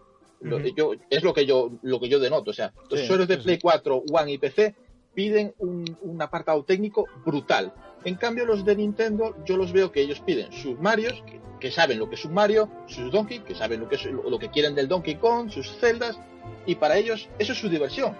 Yo, 0.75 0.93
es 1.09 1.23
lo 1.23 1.33
que 1.33 1.45
yo, 1.45 1.71
lo 1.81 1.99
que 1.99 2.09
yo 2.09 2.19
denoto. 2.19 2.51
O 2.51 2.53
sea, 2.53 2.73
los 2.89 3.01
usuarios 3.01 3.27
de 3.27 3.37
Play 3.37 3.59
4, 3.59 4.03
One 4.11 4.31
y 4.31 4.37
PC 4.37 4.75
piden 5.13 5.53
un, 5.59 6.21
apartado 6.21 6.63
técnico 6.63 7.05
brutal. 7.25 7.73
En 8.03 8.15
cambio, 8.15 8.45
los 8.45 8.65
de 8.65 8.75
Nintendo, 8.75 9.35
yo 9.45 9.57
los 9.57 9.71
veo 9.71 9.91
que 9.91 10.01
ellos 10.01 10.19
piden 10.21 10.51
sus 10.51 10.79
Marios, 10.79 11.23
que, 11.59 11.71
saben 11.71 11.99
lo 11.99 12.09
que 12.09 12.15
es 12.15 12.25
un 12.25 12.33
Mario, 12.33 12.69
sus 12.87 13.11
Donkey, 13.11 13.39
que 13.39 13.53
saben 13.53 13.81
lo 13.81 13.89
que, 13.89 13.95
es, 13.95 14.05
lo, 14.05 14.39
que 14.39 14.49
quieren 14.49 14.73
del 14.73 14.87
Donkey 14.87 15.15
Kong, 15.15 15.51
sus 15.51 15.67
celdas, 15.77 16.19
y 16.65 16.75
para 16.75 16.97
ellos 16.97 17.29
eso 17.37 17.53
es 17.53 17.59
su 17.59 17.69
diversión. 17.69 18.15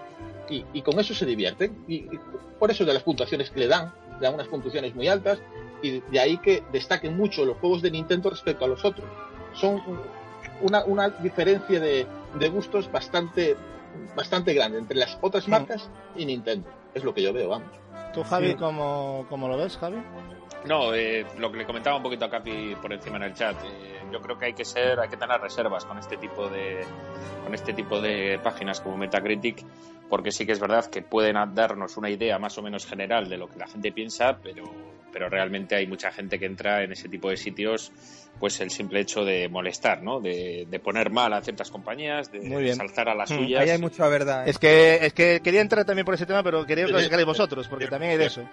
Y, 0.48 0.82
con 0.82 1.00
eso 1.00 1.14
se 1.14 1.24
divierten. 1.24 1.82
Y, 1.88 2.06
por 2.58 2.70
eso 2.70 2.84
de 2.84 2.92
las 2.92 3.02
puntuaciones 3.02 3.50
que 3.50 3.60
le 3.60 3.68
dan, 3.68 3.92
le 4.20 4.26
dan 4.26 4.34
unas 4.34 4.48
puntuaciones 4.48 4.94
muy 4.94 5.08
altas, 5.08 5.40
y 5.82 6.00
de 6.00 6.20
ahí 6.20 6.38
que 6.38 6.62
destaquen 6.72 7.16
mucho 7.16 7.44
los 7.44 7.56
juegos 7.56 7.82
de 7.82 7.90
Nintendo 7.90 8.30
respecto 8.30 8.64
a 8.64 8.68
los 8.68 8.84
otros. 8.84 9.08
Son 9.54 9.82
una, 10.62 10.84
una 10.84 11.08
diferencia 11.10 11.80
de, 11.80 12.06
de 12.38 12.48
gustos 12.48 12.90
bastante, 12.90 13.56
bastante 14.16 14.54
grande 14.54 14.78
entre 14.78 14.96
las 14.96 15.18
otras 15.20 15.48
marcas 15.48 15.90
y 16.16 16.24
Nintendo. 16.24 16.68
Es 16.94 17.04
lo 17.04 17.14
que 17.14 17.22
yo 17.22 17.32
veo, 17.32 17.48
vamos. 17.48 17.70
¿Tú, 18.12 18.22
Javi, 18.22 18.54
cómo, 18.54 19.26
lo 19.30 19.56
ves, 19.56 19.76
Javi? 19.78 19.96
No, 20.66 20.94
eh, 20.94 21.26
lo 21.38 21.50
que 21.50 21.58
le 21.58 21.66
comentaba 21.66 21.96
un 21.96 22.02
poquito 22.02 22.24
a 22.24 22.30
Capi 22.30 22.76
por 22.80 22.92
encima 22.92 23.16
en 23.16 23.24
el 23.24 23.34
chat. 23.34 23.56
Eh, 23.64 24.00
yo 24.12 24.20
creo 24.20 24.38
que 24.38 24.46
hay 24.46 24.52
que 24.52 24.64
ser, 24.64 25.00
hay 25.00 25.08
que 25.08 25.16
tener 25.16 25.40
reservas 25.40 25.84
con 25.84 25.98
este 25.98 26.16
tipo 26.18 26.48
de, 26.48 26.84
con 27.42 27.54
este 27.54 27.72
tipo 27.72 28.00
de 28.00 28.38
páginas 28.42 28.80
como 28.80 28.96
Metacritic, 28.96 29.64
porque 30.12 30.30
sí 30.30 30.44
que 30.44 30.52
es 30.52 30.60
verdad 30.60 30.90
que 30.90 31.00
pueden 31.00 31.36
darnos 31.54 31.96
una 31.96 32.10
idea 32.10 32.38
más 32.38 32.58
o 32.58 32.62
menos 32.62 32.84
general 32.84 33.30
de 33.30 33.38
lo 33.38 33.48
que 33.48 33.58
la 33.58 33.66
gente 33.66 33.92
piensa, 33.92 34.36
pero, 34.42 34.64
pero 35.10 35.30
realmente 35.30 35.74
hay 35.74 35.86
mucha 35.86 36.12
gente 36.12 36.38
que 36.38 36.44
entra 36.44 36.84
en 36.84 36.92
ese 36.92 37.08
tipo 37.08 37.30
de 37.30 37.38
sitios 37.38 37.90
pues 38.38 38.60
el 38.60 38.70
simple 38.70 39.00
hecho 39.00 39.24
de 39.24 39.48
molestar, 39.48 40.02
¿no? 40.02 40.20
De, 40.20 40.68
poner 40.84 41.10
mal 41.10 41.32
a 41.32 41.40
ciertas 41.40 41.70
compañías, 41.70 42.30
de 42.30 42.74
saltar 42.74 43.08
a 43.08 43.14
las 43.14 43.30
mm, 43.30 43.36
suyas. 43.38 43.62
Ahí 43.62 43.70
hay 43.70 43.78
mucha 43.78 44.06
verdad. 44.06 44.46
¿eh? 44.46 44.50
Es 44.50 44.58
que 44.58 44.96
es 44.96 45.14
que 45.14 45.40
quería 45.42 45.62
entrar 45.62 45.86
también 45.86 46.04
por 46.04 46.12
ese 46.12 46.26
tema, 46.26 46.42
pero 46.42 46.66
quería 46.66 46.84
que 46.84 46.92
lo 46.92 47.26
vosotros, 47.26 47.66
porque 47.68 47.86
también 47.86 48.12
hay 48.12 48.18
de 48.18 48.26
eso. 48.26 48.46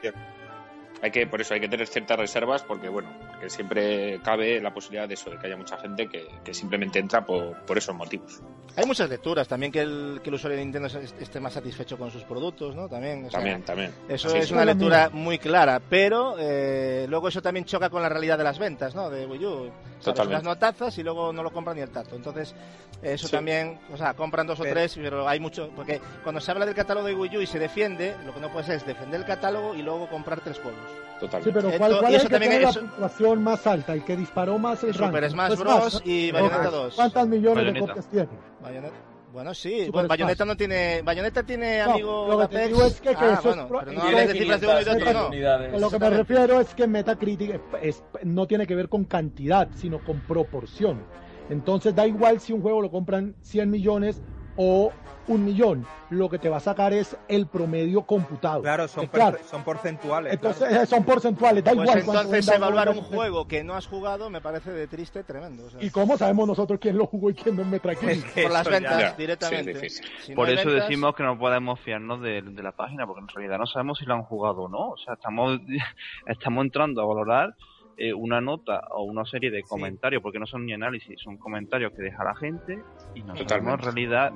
hay 1.02 1.12
que, 1.12 1.28
por 1.28 1.42
eso 1.42 1.56
hay 1.56 1.60
que 1.60 1.68
tener 1.68 1.88
ciertas 1.88 2.18
reservas 2.18 2.64
porque, 2.64 2.88
bueno, 2.88 3.10
que 3.42 3.50
siempre 3.50 4.22
cabe 4.24 4.62
la 4.62 4.74
posibilidad 4.74 5.10
de 5.10 5.16
eso, 5.16 5.30
de 5.30 5.38
que 5.38 5.48
haya 5.48 5.58
mucha 5.58 5.78
gente 5.78 6.08
que, 6.08 6.26
que 6.42 6.54
simplemente 6.54 7.00
entra 7.00 7.26
por, 7.26 7.66
por 7.66 7.78
esos 7.78 7.94
motivos. 7.94 8.42
Hay 8.80 8.86
muchas 8.86 9.10
lecturas, 9.10 9.48
también 9.48 9.72
que 9.72 9.82
el, 9.82 10.20
que 10.24 10.30
el 10.30 10.36
usuario 10.36 10.58
de 10.58 10.64
Nintendo 10.66 10.88
esté 11.20 11.40
más 11.40 11.54
satisfecho 11.54 11.98
con 11.98 12.10
sus 12.12 12.24
productos, 12.24 12.76
¿no? 12.76 12.88
También, 12.88 13.26
o 13.26 13.30
sea, 13.30 13.40
También, 13.40 13.62
también. 13.64 13.92
Eso 14.08 14.30
Sí, 14.30 14.38
es 14.38 14.48
sí. 14.48 14.54
una 14.54 14.66
lectura 14.66 15.10
muy 15.12 15.38
clara, 15.38 15.82
pero 15.90 16.36
eh, 16.40 17.06
luego 17.10 17.28
eso 17.28 17.42
también 17.42 17.66
choca 17.66 17.90
con 17.90 18.02
la 18.02 18.10
realidad 18.10 18.38
de 18.38 18.44
las 18.44 18.58
ventas, 18.60 18.96
¿no? 18.96 19.10
De 19.10 19.26
Wii 19.26 19.46
U. 19.46 19.72
Totalmente. 20.04 20.36
unas 20.36 20.44
notazas 20.44 20.98
y 20.98 21.04
luego 21.04 21.34
no 21.34 21.44
lo 21.44 21.52
compran 21.52 21.76
ni 21.76 21.82
el 21.82 21.90
tato. 21.90 22.16
Entonces, 22.16 22.56
eso 23.02 23.28
Sí. 23.28 23.32
también, 23.34 23.80
o 23.94 23.98
sea, 23.98 24.14
compran 24.14 24.48
dos 24.48 24.60
o 24.60 24.64
Pero- 24.64 24.76
tres, 24.76 24.96
pero 24.96 25.28
hay 25.28 25.40
mucho. 25.40 25.70
Porque 25.76 26.00
cuando 26.24 26.40
se 26.40 26.52
habla 26.52 26.66
del 26.66 26.74
catálogo 26.76 27.08
de 27.08 27.16
Wii 27.16 27.38
U 27.38 27.42
y 27.42 27.48
se 27.48 27.60
defiende, 27.60 28.16
lo 28.26 28.34
que 28.34 28.40
no 28.40 28.50
puede 28.50 28.66
ser 28.66 28.76
es 28.76 28.86
defender 28.86 29.20
el 29.20 29.26
catálogo 29.28 29.76
y 29.76 29.82
luego 29.82 30.08
comprar 30.10 30.40
tres 30.42 30.58
juegos. 30.60 30.80
Sí, 31.20 31.26
Totalmente. 31.26 31.52
pero 31.54 31.68
Esto- 31.70 31.78
¿cuál, 31.80 32.00
cuál 32.00 32.16
es 32.16 32.24
el 32.24 32.30
que 32.30 32.40
tiene 32.40 32.60
la 32.62 32.72
puntuación 32.72 33.44
más 33.44 33.68
alta? 33.68 33.94
El 33.94 34.04
que 34.06 34.16
disparó 34.16 34.58
más 34.58 34.84
el 34.84 34.94
Super 34.94 35.12
ranking. 35.22 35.30
Smash 35.32 35.48
Pues 35.48 35.60
Bros. 35.60 35.94
¿no? 36.06 36.12
y. 36.12 36.32
Bayonetta 36.32 36.70
2. 36.70 36.96
¿Cuántas 36.96 37.28
millones 37.28 37.56
de 37.66 37.72
Bayonetta. 37.72 37.88
copias 37.88 38.08
tiene? 38.10 38.30
Bayonetta. 38.62 38.94
Bueno, 39.32 39.54
sí, 39.54 39.72
Super 39.80 39.92
bueno. 39.92 40.08
Bayonetta 40.08 40.46
no 40.46 40.58
tiene. 40.58 41.02
Bayonetta 41.04 41.44
tiene 41.44 41.84
No, 41.84 41.92
amigo 41.92 42.28
lo 42.30 42.40
que 42.40 42.56
te 42.56 42.68
digo 42.68 42.84
es 42.84 43.00
que- 43.02 43.10
que 43.10 43.16
Ah, 43.16 43.26
eso 43.34 43.34
es 43.38 43.44
bueno, 43.44 43.68
pro- 43.68 43.80
pero 43.82 43.92
no 43.94 44.02
tiene 44.02 44.28
de 44.28 44.34
cifras 44.34 44.62
de 44.62 44.68
uno 44.68 44.82
y 44.82 44.84
de 44.84 44.92
otro, 44.92 45.30
500 45.30 45.72
no. 45.74 45.80
lo 45.80 45.90
que 45.92 46.00
me 46.00 46.10
refiero 46.10 46.62
es 46.62 46.74
que 46.74 46.88
Metacritic 46.88 47.50
es- 47.52 47.62
es- 47.84 48.04
no 48.24 48.48
tiene 48.48 48.66
que 48.66 48.76
ver 48.76 48.90
con 48.90 49.04
cantidad, 49.06 49.68
sino 49.76 50.00
con 50.04 50.22
proporción. 50.22 51.04
Entonces 51.50 51.94
da 51.96 52.08
igual 52.08 52.40
si 52.40 52.54
un 52.54 52.62
juego 52.62 52.82
lo 52.82 52.90
compran 52.90 53.36
100 53.42 53.70
millones 53.70 54.22
o 54.62 54.92
un 55.28 55.46
millón. 55.46 55.86
Lo 56.10 56.28
que 56.28 56.40
te 56.40 56.50
va 56.50 56.58
a 56.58 56.60
sacar 56.60 56.92
es 56.92 57.16
el 57.28 57.46
promedio 57.46 58.02
computado. 58.02 58.64
Claro, 58.64 58.88
son, 58.88 59.06
claro. 59.08 59.38
per- 59.38 59.46
son 59.46 59.64
porcentuales. 59.64 60.34
Entonces 60.34 60.68
claro. 60.68 60.86
son 60.88 61.04
porcentuales, 61.04 61.64
da 61.64 61.72
Pues 61.72 61.84
igual. 61.84 62.00
entonces 62.00 62.48
evaluar 62.48 62.90
un 62.90 63.02
juego 63.04 63.48
que 63.48 63.64
no 63.64 63.76
has 63.76 63.86
jugado 63.86 64.30
me 64.32 64.42
parece 64.42 64.72
de 64.72 64.88
triste 64.88 65.24
tremendo. 65.24 65.66
o 65.66 65.70
sea, 65.70 65.84
¿Y 65.84 65.92
cómo 65.92 66.18
sabemos 66.18 66.48
nosotros 66.48 66.80
quién 66.82 66.98
lo 66.98 67.06
jugó 67.06 67.30
y 67.30 67.36
quién 67.36 67.56
no 67.56 67.62
en 67.62 67.70
Metacritic? 67.70 68.26
Es 68.26 68.34
que 68.34 68.42
por 68.44 68.52
las 68.52 68.68
ventas 68.68 69.00
Ya, 69.00 69.12
directamente. 69.14 69.64
sí, 69.66 69.70
es 69.70 69.82
difícil. 69.82 70.06
Si 70.24 70.32
no 70.32 70.36
Por 70.36 70.50
eso 70.50 70.68
ventas- 70.68 70.82
decimos 70.88 71.16
que 71.16 71.24
no 71.24 71.38
podemos 71.38 71.80
fiarnos 71.82 72.22
de, 72.22 72.42
de 72.42 72.64
la 72.64 72.72
página, 72.72 73.06
porque 73.06 73.22
en 73.22 73.28
realidad 73.28 73.60
no 73.60 73.68
sabemos 73.68 74.00
si 74.00 74.06
lo 74.06 74.16
han 74.16 74.24
jugado 74.24 74.64
o 74.64 74.68
no. 74.70 74.90
O 74.90 74.98
sea, 74.98 75.14
estamos, 75.14 75.60
estamos 76.26 76.66
entrando 76.66 77.02
a 77.04 77.06
valorar 77.06 77.56
eh, 78.00 78.14
una 78.14 78.40
nota 78.40 78.88
o 78.92 79.04
una 79.04 79.26
serie 79.26 79.52
de 79.52 79.64
comentarios, 79.64 80.24
porque 80.24 80.40
no 80.40 80.48
son 80.48 80.66
ni 80.66 80.74
análisis, 80.74 81.20
son 81.22 81.38
comentarios 81.38 81.92
que 81.94 82.02
deja 82.02 82.24
la 82.24 82.36
gente 82.36 82.82
y 83.14 83.22
no 83.22 83.36
sabemos 83.36 83.74
en 83.74 83.80
realidad 83.80 84.34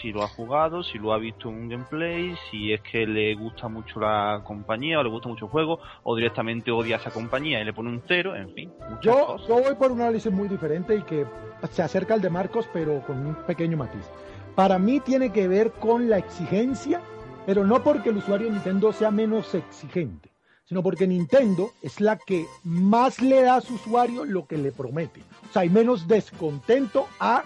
si 0.00 0.12
lo 0.12 0.22
ha 0.22 0.28
jugado, 0.28 0.82
si 0.82 0.98
lo 0.98 1.12
ha 1.12 1.18
visto 1.18 1.50
en 1.50 1.56
un 1.56 1.68
gameplay, 1.68 2.34
si 2.50 2.72
es 2.72 2.80
que 2.80 3.06
le 3.06 3.34
gusta 3.34 3.68
mucho 3.68 4.00
la 4.00 4.42
compañía 4.44 4.98
o 4.98 5.02
le 5.02 5.10
gusta 5.10 5.28
mucho 5.28 5.46
el 5.46 5.50
juego, 5.50 5.80
o 6.02 6.16
directamente 6.16 6.70
odia 6.70 6.96
a 6.96 6.98
esa 7.00 7.10
compañía 7.10 7.60
y 7.60 7.64
le 7.64 7.72
pone 7.72 7.90
un 7.90 8.02
cero, 8.06 8.34
en 8.34 8.52
fin, 8.54 8.72
Yo, 9.02 9.26
cosas. 9.26 9.48
yo 9.48 9.60
voy 9.60 9.74
por 9.74 9.92
un 9.92 10.00
análisis 10.00 10.32
muy 10.32 10.48
diferente 10.48 10.96
y 10.96 11.02
que 11.02 11.26
se 11.70 11.82
acerca 11.82 12.14
al 12.14 12.20
de 12.20 12.30
Marcos, 12.30 12.68
pero 12.72 13.02
con 13.06 13.26
un 13.26 13.34
pequeño 13.46 13.76
matiz. 13.76 14.08
Para 14.54 14.78
mí 14.78 15.00
tiene 15.00 15.32
que 15.32 15.48
ver 15.48 15.72
con 15.72 16.08
la 16.08 16.18
exigencia, 16.18 17.00
pero 17.46 17.64
no 17.64 17.82
porque 17.82 18.10
el 18.10 18.16
usuario 18.16 18.46
de 18.46 18.54
Nintendo 18.54 18.92
sea 18.92 19.10
menos 19.10 19.54
exigente, 19.54 20.30
sino 20.72 20.82
porque 20.82 21.06
Nintendo 21.06 21.70
es 21.82 22.00
la 22.00 22.16
que 22.16 22.46
más 22.64 23.20
le 23.20 23.42
da 23.42 23.56
a 23.56 23.60
su 23.60 23.74
usuario 23.74 24.24
lo 24.24 24.46
que 24.46 24.56
le 24.56 24.72
promete. 24.72 25.20
O 25.50 25.52
sea, 25.52 25.60
hay 25.60 25.68
menos 25.68 26.08
descontento 26.08 27.08
a 27.20 27.42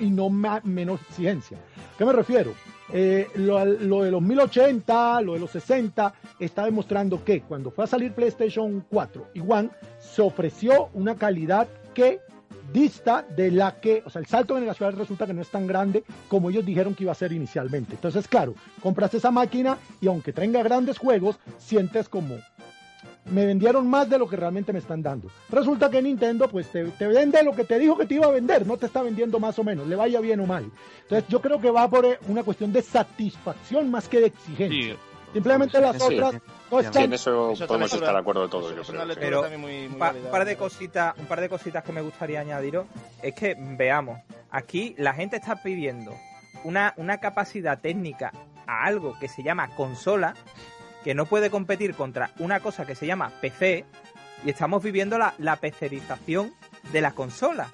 y 0.00 0.10
no 0.10 0.28
menos 0.28 1.00
exigencia. 1.02 1.56
¿Qué 1.96 2.04
me 2.04 2.12
refiero? 2.12 2.54
Eh, 2.92 3.28
lo, 3.36 3.64
lo 3.64 4.02
de 4.02 4.10
los 4.10 4.20
1080, 4.20 5.20
lo 5.20 5.34
de 5.34 5.38
los 5.38 5.52
60, 5.52 6.12
está 6.40 6.64
demostrando 6.64 7.22
que 7.22 7.42
cuando 7.42 7.70
fue 7.70 7.84
a 7.84 7.86
salir 7.86 8.12
PlayStation 8.12 8.84
4 8.90 9.28
y 9.34 9.40
One, 9.40 9.70
se 10.00 10.22
ofreció 10.22 10.88
una 10.94 11.14
calidad 11.14 11.68
que 11.94 12.18
dista 12.72 13.24
de 13.36 13.50
la 13.50 13.80
que, 13.80 14.02
o 14.04 14.10
sea, 14.10 14.20
el 14.20 14.26
salto 14.26 14.54
generacional 14.54 14.96
resulta 14.96 15.26
que 15.26 15.32
no 15.34 15.42
es 15.42 15.48
tan 15.50 15.66
grande 15.66 16.04
como 16.28 16.50
ellos 16.50 16.64
dijeron 16.66 16.94
que 16.94 17.04
iba 17.04 17.12
a 17.12 17.16
ser 17.16 17.32
inicialmente. 17.32 17.94
Entonces, 17.94 18.28
claro, 18.28 18.54
compras 18.82 19.14
esa 19.14 19.30
máquina 19.30 19.78
y 20.00 20.06
aunque 20.08 20.32
tenga 20.32 20.62
grandes 20.62 20.98
juegos, 20.98 21.38
sientes 21.58 22.08
como 22.08 22.36
me 23.30 23.44
vendieron 23.44 23.86
más 23.86 24.08
de 24.08 24.18
lo 24.18 24.26
que 24.26 24.36
realmente 24.36 24.72
me 24.72 24.78
están 24.78 25.02
dando. 25.02 25.28
Resulta 25.50 25.90
que 25.90 26.00
Nintendo 26.00 26.48
pues 26.48 26.66
te, 26.72 26.84
te 26.84 27.06
vende 27.06 27.42
lo 27.42 27.52
que 27.52 27.64
te 27.64 27.78
dijo 27.78 27.96
que 27.96 28.06
te 28.06 28.14
iba 28.14 28.26
a 28.26 28.30
vender, 28.30 28.66
no 28.66 28.78
te 28.78 28.86
está 28.86 29.02
vendiendo 29.02 29.38
más 29.38 29.58
o 29.58 29.64
menos, 29.64 29.86
le 29.86 29.96
vaya 29.96 30.18
bien 30.20 30.40
o 30.40 30.46
mal. 30.46 30.70
Entonces 31.02 31.28
yo 31.28 31.40
creo 31.42 31.60
que 31.60 31.70
va 31.70 31.88
por 31.90 32.06
eh, 32.06 32.18
una 32.28 32.42
cuestión 32.42 32.72
de 32.72 32.80
satisfacción 32.82 33.90
más 33.90 34.08
que 34.08 34.20
de 34.20 34.26
exigencia. 34.28 34.94
Sí, 34.94 34.98
Simplemente 35.34 35.78
las 35.78 35.96
Sí. 35.96 36.14
otras 36.14 36.36
no 36.70 36.78
en 37.00 37.12
eso 37.12 37.52
Eso 37.52 37.66
podemos 37.66 37.92
estar 37.92 38.12
de 38.12 38.18
acuerdo 38.20 38.48
todos, 38.48 38.74
yo 38.74 38.82
creo. 38.82 39.06
Pero 39.18 39.40
también 39.42 39.60
muy, 39.60 39.72
muy 39.80 39.86
un, 39.86 39.98
pa- 39.98 40.06
válida. 40.08 40.24
un 40.26 40.30
par 40.30 40.44
de 40.44 40.56
cositas 40.56 41.18
un 41.18 41.26
par 41.26 41.40
de 41.40 41.48
cositas 41.48 41.84
que 41.84 41.92
me 41.92 42.00
gustaría 42.02 42.40
añadiros. 42.40 42.86
Es 43.22 43.34
que 43.34 43.56
veamos 43.58 44.20
aquí 44.50 44.94
la 44.98 45.14
gente 45.14 45.36
está 45.36 45.62
pidiendo 45.62 46.12
una, 46.64 46.94
una 46.96 47.18
capacidad 47.18 47.78
técnica 47.80 48.32
a 48.66 48.84
algo 48.84 49.18
que 49.18 49.28
se 49.28 49.42
llama 49.42 49.68
consola 49.76 50.34
que 51.04 51.14
no 51.14 51.26
puede 51.26 51.48
competir 51.50 51.94
contra 51.94 52.32
una 52.38 52.60
cosa 52.60 52.84
que 52.84 52.94
se 52.94 53.06
llama 53.06 53.30
PC 53.40 53.84
y 54.44 54.50
estamos 54.50 54.82
viviendo 54.82 55.16
la, 55.18 55.34
la 55.38 55.56
pecerización 55.56 56.52
de 56.92 57.00
la 57.00 57.12
consola. 57.12 57.68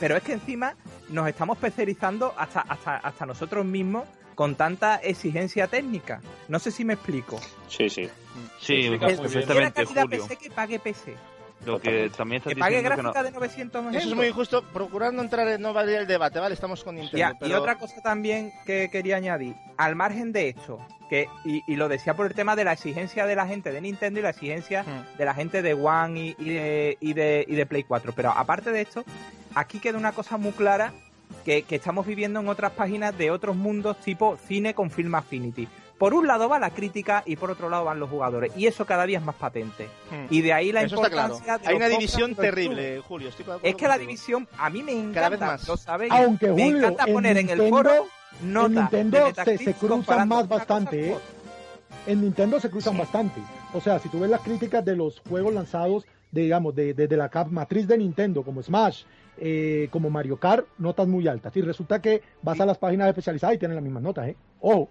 Pero 0.00 0.16
es 0.16 0.22
que 0.22 0.32
encima 0.34 0.74
nos 1.08 1.28
estamos 1.28 1.58
pecerizando 1.58 2.34
hasta, 2.36 2.60
hasta, 2.60 2.96
hasta 2.96 3.26
nosotros 3.26 3.64
mismos 3.64 4.04
con 4.36 4.54
tanta 4.54 4.96
exigencia 4.96 5.66
técnica 5.66 6.20
no 6.46 6.60
sé 6.60 6.70
si 6.70 6.84
me 6.84 6.92
explico 6.94 7.40
Sí, 7.68 7.90
sí. 7.90 8.08
sí, 8.60 8.90
perfectamente, 9.00 9.84
calidad 9.84 10.02
Julio. 10.04 10.22
PC 10.28 10.36
que 10.36 10.50
pague 10.50 10.78
PC 10.78 11.14
Lo 11.64 11.80
que 11.80 12.10
también 12.16 12.38
estás 12.38 12.54
que 12.54 12.60
pague 12.60 12.76
diciendo 12.76 12.96
que 12.96 13.02
no- 13.02 13.12
gráfica 13.12 13.22
de 13.24 13.30
900 13.32 13.94
Eso 13.96 14.08
es 14.10 14.14
muy 14.14 14.26
injusto. 14.26 14.62
Procurar 14.62 15.12
no 15.12 15.22
entrar 15.22 15.48
en 15.48 15.60
no 15.62 15.72
valer 15.72 16.02
el 16.02 16.06
debate, 16.06 16.38
¿vale? 16.38 16.54
Estamos 16.54 16.84
con 16.84 16.94
Nintendo. 16.96 17.16
Ya, 17.40 17.46
Y 17.48 17.52
otra 17.54 17.76
cosa 17.78 18.00
también 18.02 18.52
que 18.66 18.88
quería 18.90 19.16
añadir, 19.16 19.54
al 19.78 19.96
margen 19.96 20.32
de 20.32 20.50
esto, 20.50 20.78
que 21.08 21.28
y, 21.46 21.62
y 21.66 21.76
lo 21.76 21.88
decía 21.88 22.14
por 22.14 22.26
el 22.26 22.34
tema 22.34 22.54
de 22.56 22.64
la 22.64 22.72
exigencia 22.74 23.26
de 23.26 23.34
la 23.34 23.46
gente 23.48 23.72
de 23.72 23.80
Nintendo 23.80 24.20
y 24.20 24.22
la 24.22 24.30
exigencia 24.30 24.82
Hmm. 24.84 25.16
de 25.16 25.24
la 25.24 25.32
gente 25.34 25.62
de 25.62 25.72
One 25.74 26.20
y, 26.20 26.36
y 26.38 26.50
de, 26.50 26.98
y, 27.00 27.14
de, 27.14 27.44
y 27.48 27.54
de 27.56 27.64
Play 27.66 27.82
4, 27.84 28.12
pero 28.14 28.30
aparte 28.32 28.70
de 28.70 28.82
esto, 28.82 29.02
aquí 29.54 29.80
queda 29.80 29.96
una 29.98 30.12
cosa 30.12 30.36
muy 30.36 30.52
clara 30.52 30.92
que, 31.44 31.62
que 31.62 31.76
estamos 31.76 32.06
viviendo 32.06 32.40
en 32.40 32.48
otras 32.48 32.72
páginas 32.72 33.16
de 33.16 33.30
otros 33.30 33.56
mundos 33.56 33.96
tipo 34.00 34.36
cine 34.46 34.74
con 34.74 34.90
Film 34.90 35.14
Affinity. 35.14 35.68
Por 35.98 36.12
un 36.12 36.26
lado 36.26 36.48
va 36.48 36.58
la 36.58 36.70
crítica 36.70 37.22
y 37.24 37.36
por 37.36 37.50
otro 37.50 37.70
lado 37.70 37.84
van 37.86 37.98
los 37.98 38.10
jugadores, 38.10 38.52
y 38.54 38.66
eso 38.66 38.84
cada 38.84 39.06
día 39.06 39.18
es 39.18 39.24
más 39.24 39.36
patente. 39.36 39.86
Hmm. 40.10 40.26
Y 40.28 40.42
de 40.42 40.52
ahí 40.52 40.70
la 40.70 40.82
Eso 40.82 40.96
está 40.96 41.08
claro. 41.08 41.34
importancia 41.36 41.56
de 41.58 41.68
Hay 41.68 41.74
una 41.76 41.88
división 41.88 42.34
terrible, 42.34 43.00
Julio. 43.00 43.28
estoy 43.30 43.46
es 43.62 43.74
que 43.76 43.88
la 43.88 43.96
división 43.96 44.46
a 44.58 44.68
mí 44.68 44.82
me 44.82 44.92
encanta, 44.92 45.14
Cada 45.14 45.28
vez 45.30 45.40
más. 45.40 45.68
lo 45.68 45.76
sabéis. 45.78 46.12
Aunque 46.12 46.48
me 46.48 46.64
Julio, 46.64 46.78
encanta 46.88 47.04
en 47.06 47.12
poner 47.14 47.36
en 47.38 47.48
el 47.48 47.58
Nintendo- 47.58 47.76
foro 47.76 48.06
en 48.42 48.52
notas 48.52 48.70
Nintendo 48.92 49.32
de 49.32 49.58
se, 49.58 49.72
cruzan 49.74 50.28
más 50.28 50.46
bastante, 50.46 51.12
¿eh? 51.12 51.16
En 52.06 52.20
Nintendo 52.20 52.60
se 52.60 52.68
cruzan 52.70 52.98
bastante. 52.98 53.40
O 53.72 53.80
sea, 53.80 53.98
si 53.98 54.08
tú 54.10 54.20
ves 54.20 54.28
las 54.30 54.42
críticas 54.42 54.84
de 54.84 54.96
los 54.96 55.20
juegos 55.28 55.54
lanzados, 55.54 56.04
de, 56.30 56.42
digamos, 56.42 56.74
de, 56.74 56.92
de- 56.92 57.08
de 57.08 57.16
la 57.16 57.30
cap 57.30 57.48
matriz 57.48 57.88
de 57.88 57.96
Nintendo, 57.96 58.42
como 58.42 58.62
Smash, 58.62 59.04
eh, 59.38 59.88
como 59.90 60.10
Mario 60.10 60.38
Kart, 60.38 60.66
notas 60.78 61.06
muy 61.08 61.26
altas. 61.28 61.56
Y 61.56 61.62
resulta 61.62 62.00
que 62.00 62.22
vas 62.42 62.58
a 62.60 62.66
las 62.66 62.78
páginas 62.78 63.08
especializadas 63.08 63.56
y 63.56 63.58
tienen 63.58 63.74
las 63.74 63.84
mismas 63.84 64.02
notas, 64.02 64.28
¿eh? 64.28 64.36
Ojo. 64.60 64.88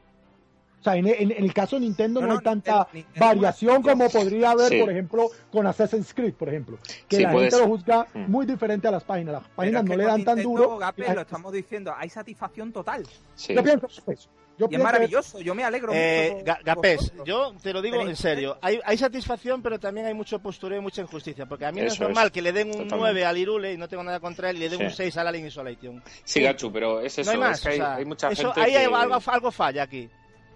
O 0.79 0.83
sea, 0.85 0.95
en, 0.97 1.07
en- 1.07 1.31
en 1.31 1.43
el 1.43 1.51
caso 1.51 1.77
de 1.77 1.79
Nintendo 1.79 2.21
no, 2.21 2.33
hay 2.33 2.39
tanta 2.43 2.87
variación 3.19 3.81
como 3.81 4.07
podría 4.07 4.51
haber, 4.51 4.69
Sí. 4.69 4.79
por 4.81 4.91
ejemplo, 4.91 5.29
con 5.51 5.65
Assassin's 5.65 6.13
Creed, 6.13 6.35
por 6.35 6.47
ejemplo. 6.49 6.77
Que 7.07 7.15
Sí, 7.17 7.23
la 7.23 7.31
gente 7.31 7.51
ser. 7.51 7.61
lo 7.61 7.67
juzga 7.67 8.05
Mm. 8.13 8.29
muy 8.31 8.45
diferente 8.45 8.87
a 8.87 8.91
las 8.91 9.03
páginas. 9.03 9.33
Las 9.33 9.43
Pero 9.43 9.55
páginas 9.55 9.79
es 9.81 9.85
no 9.85 9.91
que 9.91 9.97
le 9.97 10.03
con 10.03 10.11
dan 10.11 10.23
tan 10.25 10.35
Nintendo, 10.37 10.61
duro. 10.63 10.77
Gape, 10.77 11.13
lo 11.15 11.21
estamos 11.21 11.51
diciendo, 11.53 11.91
hay 11.97 12.09
satisfacción 12.09 12.71
total. 12.71 13.03
Sí. 13.33 13.55
Yo 13.55 13.63
pienso 13.63 13.87
eso. 13.87 14.29
Yo 14.57 14.67
Y 14.71 14.75
es 14.75 14.81
maravilloso, 14.81 15.39
yo 15.41 15.53
me 15.53 15.63
alegro 15.65 15.91
Eh, 15.93 16.35
mucho. 16.39 16.45
Por 16.55 16.63
Gapés, 16.63 17.11
yo 17.25 17.53
te 17.61 17.73
lo 17.73 17.81
digo 17.81 17.99
en 18.01 18.15
serio. 18.15 18.57
Hay, 18.61 18.79
hay 18.85 18.97
satisfacción, 18.97 19.61
pero 19.61 19.79
también 19.79 20.05
hay 20.07 20.13
mucho 20.13 20.39
postureo 20.39 20.79
y 20.79 20.81
mucha 20.81 21.01
injusticia. 21.01 21.45
Porque 21.45 21.65
a 21.65 21.71
mí 21.73 21.81
no 21.81 21.87
es 21.87 21.93
Eso 21.93 22.03
normal 22.03 22.27
es, 22.27 22.31
que 22.31 22.41
le 22.41 22.53
den 22.53 22.67
un 22.67 22.71
totalmente. 22.73 22.95
9 22.97 23.25
al 23.25 23.37
Irule 23.37 23.73
y 23.73 23.77
no 23.77 23.89
tengo 23.89 24.03
nada 24.03 24.19
contra 24.21 24.49
él 24.49 24.55
y 24.55 24.59
le 24.59 24.69
den 24.69 24.79
Sí. 24.79 24.85
un 24.85 24.91
6 24.91 25.17
al 25.17 25.27
Alien 25.27 25.47
Isolation. 25.47 26.01
Sí, 26.23 26.41
Gachu, 26.41 26.71
pero 26.71 27.01
es 27.01 27.17
eso. 27.19 27.29
no 27.29 27.43
hay 27.43 27.49
más. 27.49 27.57
es 27.57 27.63
que 27.63 27.69
hay, 27.69 27.75
o 27.75 27.83
sea, 27.83 27.95
hay 27.95 28.05
mucha 28.05 28.29
eso, 28.29 28.43
gente 28.43 28.61
ahí 28.61 28.71
que... 28.71 28.77
hay 28.77 28.85
algo, 28.85 29.19
algo 29.25 29.51
falla 29.51 29.83
aquí. 29.83 30.09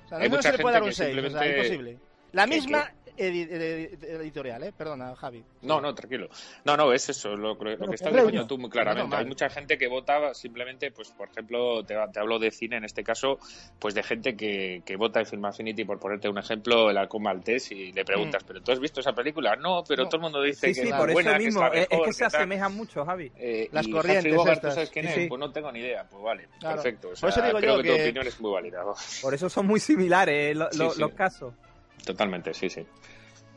O 0.06 0.08
sea, 0.08 0.18
Hay 0.20 0.30
no 0.30 0.36
mucha 0.38 0.52
se 0.52 0.58
le 0.58 0.62
puede 0.64 0.74
dar 0.74 0.84
un 0.84 0.90
que 0.90 0.96
6. 0.96 1.10
O 1.10 1.14
sea, 1.14 1.22
simplemente- 1.30 1.58
imposible. 1.58 1.98
La 2.32 2.44
que- 2.46 2.50
misma 2.56 2.94
edi- 3.20 3.48
edi- 3.50 4.06
editorial, 4.22 4.64
¿eh? 4.64 4.74
Perdona, 4.76 5.16
Javi. 5.16 5.44
No, 5.62 5.80
no, 5.82 5.94
tranquilo. 5.94 6.30
No, 6.66 6.76
no, 6.78 6.92
es 6.94 7.10
eso, 7.10 7.36
lo, 7.36 7.58
que 7.58 7.74
estás 7.94 8.14
diciendo 8.14 8.48
tú 8.48 8.58
muy 8.58 8.70
claramente. 8.70 9.16
Hay 9.16 9.26
mucha 9.26 9.50
gente 9.50 9.78
que 9.78 9.88
vota 9.88 10.34
simplemente, 10.34 10.92
pues, 10.92 11.10
por 11.12 11.30
ejemplo, 11.30 11.84
te, 11.86 11.96
te 12.14 12.20
hablo 12.20 12.40
de 12.40 12.52
cine 12.52 12.78
en 12.78 12.86
este 12.86 13.04
caso, 13.04 13.40
pues 13.80 13.94
de 13.94 14.04
gente 14.04 14.36
que, 14.36 14.82
que 14.86 14.96
vota 14.96 15.20
en 15.20 15.26
Film 15.26 15.46
Affinity, 15.46 15.84
por 15.86 16.00
ponerte 16.00 16.30
un 16.30 16.38
ejemplo, 16.38 16.90
el 16.90 16.98
halcón 16.98 17.24
maltés, 17.24 17.72
y 17.72 17.92
le 17.92 18.06
preguntas, 18.06 18.44
¿pero 18.44 18.62
tú 18.62 18.72
has 18.72 18.80
visto 18.80 19.00
esa 19.02 19.14
película? 19.14 19.56
No, 19.56 19.84
pero 19.88 20.04
No. 20.04 20.10
todo 20.10 20.18
el 20.18 20.22
mundo 20.24 20.42
dice 20.42 20.68
Sí, 20.68 20.74
que 20.74 20.82
sí, 20.86 20.90
es 20.90 20.96
por 20.96 21.12
buena, 21.12 21.32
eso 21.32 21.40
que 21.40 21.46
mismo, 21.46 21.64
es, 21.66 21.72
la 21.74 21.78
es, 21.80 21.84
es 21.84 21.90
mejor, 21.92 22.06
que 22.08 22.14
se 22.14 22.26
asemejan 22.26 22.76
mucho, 22.76 23.06
Javi. 23.06 23.32
Eh, 23.36 23.70
Las 23.72 23.88
y 23.88 23.92
corrientes 23.92 24.24
Humphrey 24.26 24.38
Bogart, 24.38 24.58
estas. 24.58 24.72
¿tú 24.72 24.76
sabes 24.76 24.90
quién 24.92 25.08
es? 25.08 25.14
sí. 25.16 25.26
Pues 25.28 25.40
no 25.40 25.52
tengo 25.52 25.72
ni 25.72 25.80
idea. 25.80 26.06
Pues 26.10 26.24
vale, 26.24 26.48
Claro. 26.60 26.76
perfecto. 26.76 27.10
O 27.10 27.14
Por 27.20 27.30
eso 27.30 27.42
digo 27.42 27.58
creo 27.60 27.76
yo 27.78 27.84
que, 27.84 27.90
tu 27.90 27.96
que- 27.96 28.04
opinión 28.04 28.28
es 28.28 28.40
muy 28.40 28.52
válida. 28.52 28.84
Por 29.22 29.34
eso 29.34 29.50
son 29.50 29.68
muy 29.68 29.80
similares 29.80 30.52
eh, 30.52 30.56
lo- 30.56 30.70
los 30.96 31.12
casos. 31.14 31.54
Totalmente, 32.06 32.54
sí, 32.54 32.70
sí. 32.70 32.86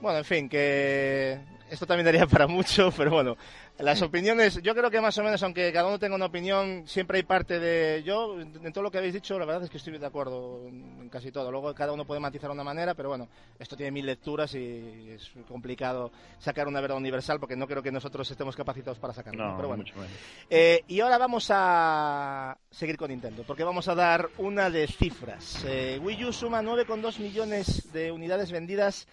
Bueno, 0.00 0.18
en 0.18 0.24
fin, 0.24 0.48
que 0.48 1.38
esto 1.72 1.86
también 1.86 2.04
daría 2.04 2.26
para 2.26 2.46
mucho, 2.46 2.92
pero 2.96 3.10
bueno, 3.10 3.36
las 3.78 4.02
opiniones, 4.02 4.60
yo 4.62 4.74
creo 4.74 4.90
que 4.90 5.00
más 5.00 5.16
o 5.16 5.22
menos, 5.22 5.42
aunque 5.42 5.72
cada 5.72 5.88
uno 5.88 5.98
tenga 5.98 6.14
una 6.14 6.26
opinión, 6.26 6.86
siempre 6.86 7.16
hay 7.16 7.22
parte 7.22 7.58
de... 7.58 8.02
Yo, 8.02 8.38
en 8.38 8.72
todo 8.72 8.84
lo 8.84 8.90
que 8.90 8.98
habéis 8.98 9.14
dicho, 9.14 9.38
la 9.38 9.46
verdad 9.46 9.64
es 9.64 9.70
que 9.70 9.78
estoy 9.78 9.96
de 9.96 10.06
acuerdo 10.06 10.68
en 10.68 11.08
casi 11.08 11.32
todo. 11.32 11.50
Luego 11.50 11.74
cada 11.74 11.92
uno 11.92 12.04
puede 12.04 12.20
matizar 12.20 12.50
de 12.50 12.54
una 12.54 12.64
manera, 12.64 12.94
pero 12.94 13.08
bueno, 13.08 13.26
esto 13.58 13.74
tiene 13.74 13.90
mil 13.90 14.04
lecturas 14.04 14.54
y 14.54 15.10
es 15.10 15.30
complicado 15.48 16.12
sacar 16.38 16.68
una 16.68 16.80
verdad 16.80 16.98
universal 16.98 17.40
porque 17.40 17.56
no 17.56 17.66
creo 17.66 17.82
que 17.82 17.90
nosotros 17.90 18.30
estemos 18.30 18.54
capacitados 18.54 18.98
para 18.98 19.14
sacarlo. 19.14 19.42
No, 19.42 19.56
pero 19.56 19.68
bueno. 19.68 19.82
mucho 19.82 19.96
menos. 19.96 20.10
Eh, 20.50 20.84
y 20.88 21.00
ahora 21.00 21.16
vamos 21.16 21.46
a 21.50 22.58
seguir 22.70 22.98
con 22.98 23.10
Nintendo, 23.10 23.44
porque 23.46 23.64
vamos 23.64 23.88
a 23.88 23.94
dar 23.94 24.28
una 24.36 24.68
de 24.68 24.86
cifras. 24.86 25.64
Eh, 25.66 25.98
Wii 26.02 26.26
U 26.26 26.32
suma 26.34 26.60
9,2 26.60 27.18
millones 27.18 27.92
de 27.94 28.12
unidades 28.12 28.52
vendidas 28.52 29.08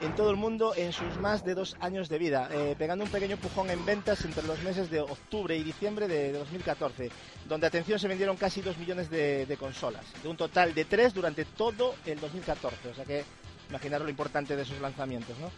en 0.00 0.14
todo 0.14 0.30
el 0.30 0.36
mundo 0.36 0.74
en 0.76 0.92
sus 0.92 1.16
más 1.18 1.44
de 1.44 1.54
dos 1.54 1.76
años 1.80 2.08
de 2.08 2.18
vida, 2.18 2.48
eh, 2.52 2.74
pegando 2.78 3.04
un 3.04 3.10
pequeño 3.10 3.34
empujón 3.34 3.70
en 3.70 3.84
ventas 3.84 4.24
entre 4.24 4.42
los 4.44 4.62
meses 4.62 4.90
de 4.90 5.00
octubre 5.00 5.56
y 5.56 5.62
diciembre 5.62 6.08
de, 6.08 6.32
de 6.32 6.38
2014, 6.38 7.10
donde, 7.48 7.66
atención, 7.66 7.98
se 7.98 8.08
vendieron 8.08 8.36
casi 8.36 8.60
dos 8.60 8.76
millones 8.78 9.10
de, 9.10 9.46
de 9.46 9.56
consolas, 9.56 10.04
de 10.22 10.28
un 10.28 10.36
total 10.36 10.74
de 10.74 10.84
tres 10.84 11.14
durante 11.14 11.44
todo 11.44 11.94
el 12.06 12.20
2014. 12.20 12.88
O 12.88 12.94
sea 12.94 13.04
que 13.04 13.24
imaginaros 13.70 14.04
lo 14.04 14.10
importante 14.10 14.56
de 14.56 14.62
esos 14.62 14.80
lanzamientos, 14.80 15.38
¿no? 15.38 15.50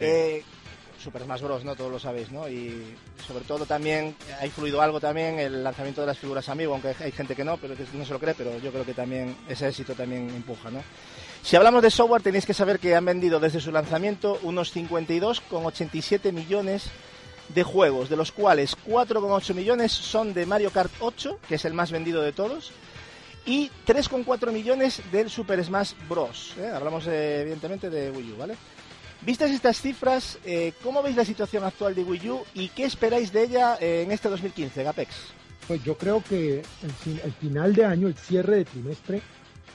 Eh, 0.00 0.42
Super 1.02 1.22
Smash 1.22 1.42
Bros, 1.42 1.64
¿no? 1.64 1.76
Todos 1.76 1.92
lo 1.92 1.98
sabéis, 1.98 2.30
¿no? 2.30 2.48
Y 2.48 2.96
sobre 3.26 3.44
todo 3.44 3.66
también 3.66 4.16
ha 4.40 4.46
influido 4.46 4.80
algo 4.80 4.98
también 4.98 5.38
el 5.38 5.62
lanzamiento 5.62 6.00
de 6.00 6.06
las 6.08 6.18
figuras 6.18 6.48
amigo, 6.48 6.72
aunque 6.72 6.94
hay 6.98 7.12
gente 7.12 7.34
que 7.34 7.44
no, 7.44 7.56
pero 7.58 7.76
que 7.76 7.84
no 7.92 8.04
se 8.04 8.12
lo 8.12 8.18
cree, 8.18 8.34
pero 8.34 8.58
yo 8.58 8.72
creo 8.72 8.84
que 8.84 8.94
también 8.94 9.36
ese 9.48 9.68
éxito 9.68 9.94
también 9.94 10.28
empuja, 10.30 10.70
¿no? 10.70 10.82
Si 11.46 11.54
hablamos 11.54 11.80
de 11.82 11.90
software, 11.92 12.22
tenéis 12.22 12.44
que 12.44 12.54
saber 12.54 12.80
que 12.80 12.96
han 12.96 13.04
vendido 13.04 13.38
desde 13.38 13.60
su 13.60 13.70
lanzamiento 13.70 14.36
unos 14.42 14.74
52,87 14.74 16.32
millones 16.32 16.86
de 17.54 17.62
juegos, 17.62 18.08
de 18.08 18.16
los 18.16 18.32
cuales 18.32 18.76
4,8 18.84 19.54
millones 19.54 19.92
son 19.92 20.34
de 20.34 20.44
Mario 20.44 20.70
Kart 20.72 20.90
8, 20.98 21.38
que 21.48 21.54
es 21.54 21.64
el 21.64 21.72
más 21.72 21.92
vendido 21.92 22.20
de 22.20 22.32
todos, 22.32 22.72
y 23.44 23.70
3,4 23.86 24.50
millones 24.50 25.00
del 25.12 25.30
Super 25.30 25.64
Smash 25.64 25.92
Bros. 26.08 26.54
¿eh? 26.58 26.68
Hablamos 26.74 27.06
eh, 27.06 27.42
evidentemente 27.42 27.90
de 27.90 28.10
Wii 28.10 28.32
U, 28.32 28.36
¿vale? 28.38 28.56
Vistas 29.22 29.52
estas 29.52 29.80
cifras, 29.80 30.38
eh, 30.44 30.72
¿cómo 30.82 31.00
veis 31.00 31.14
la 31.16 31.24
situación 31.24 31.62
actual 31.62 31.94
de 31.94 32.02
Wii 32.02 32.28
U 32.30 32.42
y 32.54 32.68
qué 32.70 32.84
esperáis 32.84 33.32
de 33.32 33.44
ella 33.44 33.76
eh, 33.80 34.02
en 34.04 34.10
este 34.10 34.28
2015, 34.28 34.82
Gapex? 34.82 35.14
Pues 35.68 35.82
yo 35.84 35.96
creo 35.96 36.24
que 36.28 36.58
el, 36.82 36.90
fin- 37.04 37.20
el 37.24 37.32
final 37.34 37.72
de 37.72 37.84
año, 37.84 38.08
el 38.08 38.16
cierre 38.16 38.56
de 38.56 38.64
trimestre, 38.64 39.22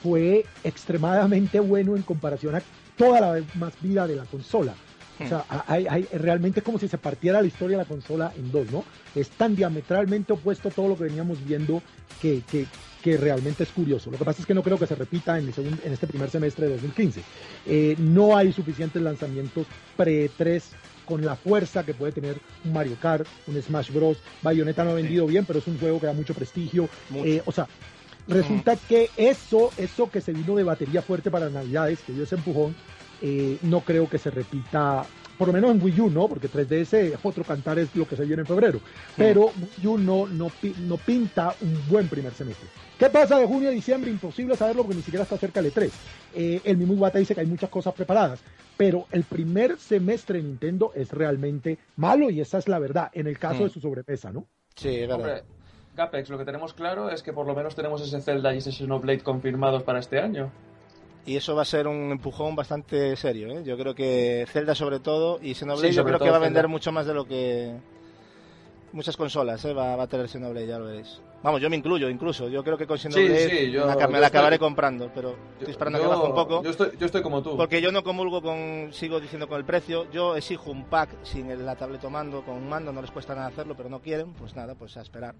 fue 0.02 0.44
extremadamente 0.64 1.60
bueno 1.60 1.96
en 1.96 2.02
comparación 2.02 2.54
a 2.56 2.62
toda 2.96 3.20
la 3.20 3.42
más 3.54 3.72
vida 3.80 4.06
de 4.06 4.16
la 4.16 4.24
consola. 4.24 4.74
O 5.20 5.28
sea, 5.28 5.44
hay, 5.68 5.86
hay- 5.88 6.06
realmente 6.12 6.62
como 6.62 6.78
si 6.78 6.88
se 6.88 6.98
partiera 6.98 7.40
la 7.40 7.46
historia 7.46 7.76
de 7.76 7.82
la 7.84 7.88
consola 7.88 8.32
en 8.36 8.50
dos, 8.50 8.70
¿no? 8.72 8.84
Es 9.14 9.28
tan 9.30 9.54
diametralmente 9.54 10.32
opuesto 10.32 10.68
a 10.68 10.72
todo 10.72 10.88
lo 10.88 10.96
que 10.96 11.04
veníamos 11.04 11.44
viendo 11.46 11.80
que, 12.20 12.42
que- 12.50 12.66
que 13.02 13.16
realmente 13.16 13.62
es 13.64 13.68
curioso. 13.70 14.10
Lo 14.10 14.18
que 14.18 14.24
pasa 14.24 14.40
es 14.40 14.46
que 14.46 14.54
no 14.54 14.62
creo 14.62 14.78
que 14.78 14.86
se 14.86 14.94
repita 14.94 15.38
en, 15.38 15.46
el 15.46 15.54
segun- 15.54 15.78
en 15.84 15.92
este 15.92 16.06
primer 16.06 16.30
semestre 16.30 16.66
de 16.66 16.72
2015. 16.72 17.20
Eh, 17.66 17.94
no 17.98 18.36
hay 18.36 18.52
suficientes 18.52 19.00
lanzamientos 19.02 19.66
pre-3 19.96 20.62
con 21.04 21.24
la 21.24 21.34
fuerza 21.36 21.84
que 21.84 21.94
puede 21.94 22.12
tener 22.12 22.36
un 22.64 22.72
Mario 22.72 22.96
Kart, 23.00 23.26
un 23.48 23.60
Smash 23.60 23.90
Bros. 23.92 24.18
Bayonetta 24.40 24.84
no 24.84 24.90
ha 24.90 24.94
vendido 24.94 25.26
bien, 25.26 25.44
pero 25.44 25.58
es 25.58 25.66
un 25.66 25.78
juego 25.78 25.98
que 26.00 26.06
da 26.06 26.12
mucho 26.12 26.32
prestigio. 26.32 26.88
Mucho. 27.10 27.26
Eh, 27.26 27.42
o 27.44 27.50
sea, 27.52 27.66
resulta 28.26 28.76
que 28.76 29.10
eso, 29.16 29.72
eso 29.76 30.10
que 30.10 30.20
se 30.20 30.32
vino 30.32 30.54
de 30.54 30.64
batería 30.64 31.02
fuerte 31.02 31.30
para 31.30 31.50
Navidades, 31.50 32.02
que 32.02 32.12
dio 32.12 32.24
ese 32.24 32.36
empujón, 32.36 32.74
eh, 33.20 33.58
no 33.62 33.80
creo 33.80 34.08
que 34.08 34.18
se 34.18 34.30
repita, 34.30 35.06
por 35.38 35.48
lo 35.48 35.52
menos 35.54 35.70
en 35.72 35.82
Wii 35.82 36.00
U, 36.00 36.10
¿no? 36.10 36.28
Porque 36.28 36.48
3DS, 36.48 37.18
otro 37.22 37.44
cantar 37.44 37.78
es 37.78 37.94
lo 37.94 38.06
que 38.06 38.16
se 38.16 38.24
viene 38.24 38.42
en 38.42 38.46
febrero. 38.48 38.80
Pero 39.16 39.52
Wii 39.78 39.86
U 39.86 39.98
no, 39.98 40.26
no, 40.26 40.48
pi- 40.50 40.74
no 40.78 40.96
pinta 40.98 41.54
un 41.60 41.86
buen 41.88 42.08
primer 42.08 42.34
semestre. 42.34 42.68
¿Qué 42.98 43.08
pasa 43.10 43.38
de 43.38 43.46
junio 43.46 43.68
a 43.68 43.72
diciembre? 43.72 44.10
Imposible 44.10 44.56
saberlo 44.56 44.82
porque 44.82 44.96
ni 44.96 45.02
siquiera 45.02 45.22
está 45.24 45.36
cerca 45.38 45.60
del 45.62 45.72
E3. 45.72 45.90
Eh, 46.34 46.60
el 46.64 46.76
mismo 46.76 46.94
Iwata 46.94 47.18
dice 47.18 47.34
que 47.34 47.40
hay 47.40 47.46
muchas 47.46 47.70
cosas 47.70 47.92
preparadas, 47.94 48.44
pero 48.76 49.06
el 49.10 49.24
primer 49.24 49.78
semestre 49.78 50.38
de 50.38 50.44
Nintendo 50.44 50.92
es 50.94 51.10
realmente 51.10 51.78
malo 51.96 52.30
y 52.30 52.40
esa 52.40 52.58
es 52.58 52.68
la 52.68 52.78
verdad, 52.78 53.10
en 53.12 53.26
el 53.26 53.38
caso 53.38 53.60
Hmm. 53.60 53.64
de 53.64 53.70
su 53.70 53.80
sobrepesa, 53.80 54.32
¿no? 54.32 54.46
Sí, 54.76 54.88
es 54.88 55.00
verdad. 55.08 55.16
Hombre, 55.16 55.42
Gapex, 55.96 56.30
lo 56.30 56.38
que 56.38 56.44
tenemos 56.44 56.72
claro 56.72 57.10
es 57.10 57.22
que 57.22 57.32
por 57.32 57.46
lo 57.46 57.54
menos 57.54 57.74
tenemos 57.74 58.00
ese 58.02 58.20
Zelda 58.20 58.54
y 58.54 58.58
ese 58.58 58.72
Xenoblade 58.72 59.20
confirmados 59.20 59.82
para 59.82 59.98
este 59.98 60.20
año. 60.20 60.50
Y 61.24 61.36
eso 61.36 61.54
va 61.54 61.62
a 61.62 61.66
ser 61.66 61.86
un 61.86 62.10
empujón 62.10 62.56
bastante 62.56 63.14
serio, 63.16 63.48
¿eh? 63.48 63.62
Yo 63.64 63.76
creo 63.76 63.94
que 63.94 64.44
Zelda 64.48 64.74
sobre 64.74 64.98
todo 64.98 65.38
y 65.40 65.54
Xenoblade 65.54 65.90
Sí, 65.90 65.96
yo 65.96 66.04
creo 66.04 66.18
que 66.18 66.30
va 66.30 66.36
a 66.36 66.40
vender 66.40 66.62
Zelda. 66.62 66.68
mucho 66.68 66.92
más 66.92 67.06
de 67.06 67.14
lo 67.14 67.26
que... 67.26 67.76
Muchas 68.92 69.16
consolas, 69.16 69.64
¿eh? 69.64 69.72
Va, 69.72 69.96
va 69.96 70.02
a 70.04 70.06
tener 70.06 70.28
Xenoblade, 70.28 70.66
ya 70.66 70.78
lo 70.78 70.84
veréis. 70.84 71.18
Vamos, 71.42 71.60
yo 71.62 71.70
me 71.70 71.76
incluyo 71.76 72.08
incluso. 72.10 72.48
Yo 72.48 72.62
creo 72.62 72.76
que 72.76 72.86
con 72.86 72.98
Xenoblade 72.98 73.48
sí, 73.48 73.70
yo- 73.70 73.86
me 73.86 73.92
yo 73.94 73.96
la 73.96 74.04
estoy- 74.04 74.24
acabaré 74.26 74.58
comprando, 74.58 75.10
pero 75.14 75.34
estoy 75.58 75.70
esperando 75.70 75.98
a 75.98 76.02
que 76.02 76.06
baje 76.08 76.22
un 76.22 76.34
poco. 76.34 76.62
Yo 76.62 76.70
estoy, 76.70 76.90
yo 76.98 77.06
estoy 77.06 77.22
como 77.22 77.42
tú. 77.42 77.56
Porque 77.56 77.80
yo 77.80 77.90
no 77.90 78.04
comulgo 78.04 78.42
con, 78.42 78.90
sigo 78.92 79.18
diciendo 79.18 79.48
con 79.48 79.58
el 79.58 79.64
precio, 79.64 80.10
yo 80.10 80.36
exijo 80.36 80.70
un 80.70 80.84
pack 80.84 81.08
sin 81.24 81.50
el, 81.50 81.64
la 81.64 81.74
tableta 81.74 82.08
mando, 82.10 82.42
con 82.44 82.54
un 82.56 82.68
mando, 82.68 82.92
no 82.92 83.00
les 83.00 83.10
cuesta 83.10 83.34
nada 83.34 83.46
hacerlo, 83.48 83.74
pero 83.76 83.88
no 83.88 84.00
quieren, 84.00 84.34
pues 84.34 84.54
nada, 84.54 84.74
pues 84.74 84.94
a 84.98 85.00
esperar. 85.00 85.34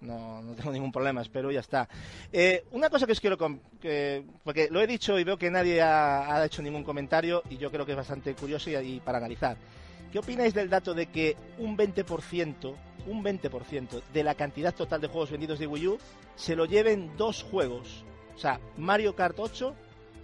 No, 0.00 0.40
no 0.40 0.54
tengo 0.54 0.72
ningún 0.72 0.90
problema, 0.90 1.20
espero 1.20 1.50
y 1.50 1.54
ya 1.54 1.60
está. 1.60 1.86
Eh, 2.32 2.64
una 2.72 2.88
cosa 2.88 3.04
que 3.04 3.12
os 3.12 3.20
quiero, 3.20 3.36
que, 3.78 4.24
porque 4.42 4.68
lo 4.70 4.80
he 4.80 4.86
dicho 4.86 5.18
y 5.18 5.24
veo 5.24 5.36
que 5.36 5.50
nadie 5.50 5.82
ha, 5.82 6.34
ha 6.34 6.46
hecho 6.46 6.62
ningún 6.62 6.82
comentario 6.84 7.42
y 7.50 7.58
yo 7.58 7.70
creo 7.70 7.84
que 7.84 7.92
es 7.92 7.98
bastante 7.98 8.32
curioso 8.34 8.70
y, 8.70 8.76
y 8.76 9.00
para 9.00 9.18
analizar. 9.18 9.58
¿Qué 10.12 10.18
opináis 10.18 10.54
del 10.54 10.68
dato 10.68 10.92
de 10.92 11.06
que 11.06 11.36
un 11.58 11.76
20%, 11.76 12.74
un 13.06 13.24
20% 13.24 14.02
de 14.12 14.24
la 14.24 14.34
cantidad 14.34 14.74
total 14.74 15.00
de 15.00 15.08
juegos 15.08 15.30
vendidos 15.30 15.58
de 15.58 15.66
Wii 15.66 15.88
U 15.88 15.98
se 16.34 16.56
lo 16.56 16.66
lleven 16.66 17.16
dos 17.16 17.42
juegos? 17.42 18.04
O 18.34 18.38
sea, 18.38 18.58
Mario 18.76 19.14
Kart 19.14 19.38
8 19.38 19.74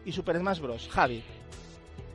y 0.05 0.13
Super 0.13 0.39
Smash 0.39 0.61
Bros. 0.61 0.89
Javi, 0.89 1.23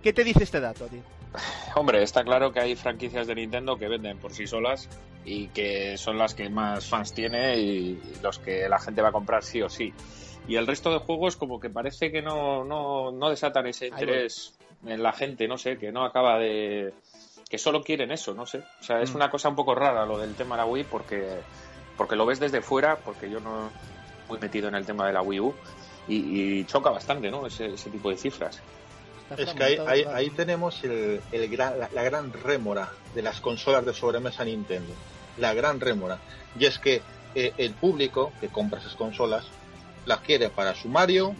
¿qué 0.03 0.11
te 0.11 0.23
dice 0.23 0.43
este 0.43 0.59
dato 0.59 0.85
a 0.85 0.87
ti? 0.87 1.01
Hombre, 1.75 2.03
está 2.03 2.23
claro 2.23 2.51
que 2.51 2.59
hay 2.59 2.75
franquicias 2.75 3.27
de 3.27 3.35
Nintendo 3.35 3.77
que 3.77 3.87
venden 3.87 4.17
por 4.17 4.33
sí 4.33 4.47
solas 4.47 4.89
y 5.23 5.47
que 5.47 5.97
son 5.97 6.17
las 6.17 6.33
que 6.33 6.49
más 6.49 6.85
fans 6.85 7.13
tiene 7.13 7.57
y 7.57 8.01
los 8.21 8.39
que 8.39 8.67
la 8.67 8.79
gente 8.79 9.01
va 9.01 9.09
a 9.09 9.13
comprar 9.13 9.43
sí 9.43 9.61
o 9.61 9.69
sí. 9.69 9.93
Y 10.47 10.55
el 10.55 10.67
resto 10.67 10.91
de 10.91 10.99
juegos 10.99 11.37
como 11.37 11.59
que 11.59 11.69
parece 11.69 12.11
que 12.11 12.21
no, 12.21 12.65
no, 12.65 13.11
no 13.11 13.29
desatan 13.29 13.67
ese 13.67 13.87
interés 13.87 14.57
en 14.85 15.03
la 15.03 15.13
gente, 15.13 15.47
no 15.47 15.57
sé, 15.57 15.77
que 15.77 15.91
no 15.91 16.03
acaba 16.03 16.39
de... 16.39 16.93
que 17.51 17.57
solo 17.57 17.83
quieren 17.83 18.11
eso, 18.11 18.33
no 18.33 18.45
sé. 18.47 18.63
O 18.79 18.83
sea, 18.83 19.01
es 19.01 19.11
Mm. 19.11 19.17
una 19.17 19.29
cosa 19.29 19.49
un 19.49 19.55
poco 19.55 19.75
rara 19.75 20.05
lo 20.05 20.17
del 20.17 20.33
tema 20.35 20.55
de 20.55 20.61
la 20.61 20.65
Wii 20.67 20.85
porque, 20.85 21.27
porque 21.97 22.15
lo 22.15 22.25
ves 22.25 22.39
desde 22.39 22.61
fuera, 22.61 22.95
porque 22.95 23.29
yo 23.29 23.39
no 23.41 23.69
muy 24.29 24.39
metido 24.39 24.69
en 24.69 24.75
el 24.75 24.85
tema 24.85 25.05
de 25.05 25.11
la 25.13 25.21
Wii 25.21 25.39
U 25.41 25.53
y, 26.07 26.15
y 26.59 26.65
choca 26.65 26.89
bastante, 26.89 27.29
¿no? 27.29 27.45
Ese, 27.45 27.73
ese 27.73 27.89
tipo 27.89 28.09
de 28.09 28.15
cifras. 28.17 28.59
Es 29.37 29.53
que 29.53 29.63
ahí, 29.63 30.03
ahí, 30.13 30.29
tenemos 30.29 30.83
el, 30.83 31.21
el 31.31 31.49
gran- 31.49 31.77
la, 31.79 31.89
la 31.93 32.03
gran 32.03 32.31
rémora 32.33 32.89
de 33.13 33.21
las 33.21 33.39
consolas 33.41 33.85
de 33.85 33.93
sobremesa 33.93 34.43
Nintendo. 34.45 34.93
La 35.37 35.53
gran 35.53 35.79
rémora. 35.79 36.19
Y 36.57 36.65
es 36.65 36.79
que 36.79 37.01
eh, 37.35 37.53
el 37.57 37.73
público 37.73 38.33
que 38.41 38.49
compra 38.49 38.79
esas 38.79 38.95
consolas 38.95 39.45
las 40.05 40.19
quiere 40.21 40.49
para 40.49 40.73
su 40.75 40.89
Mario, 40.89 41.35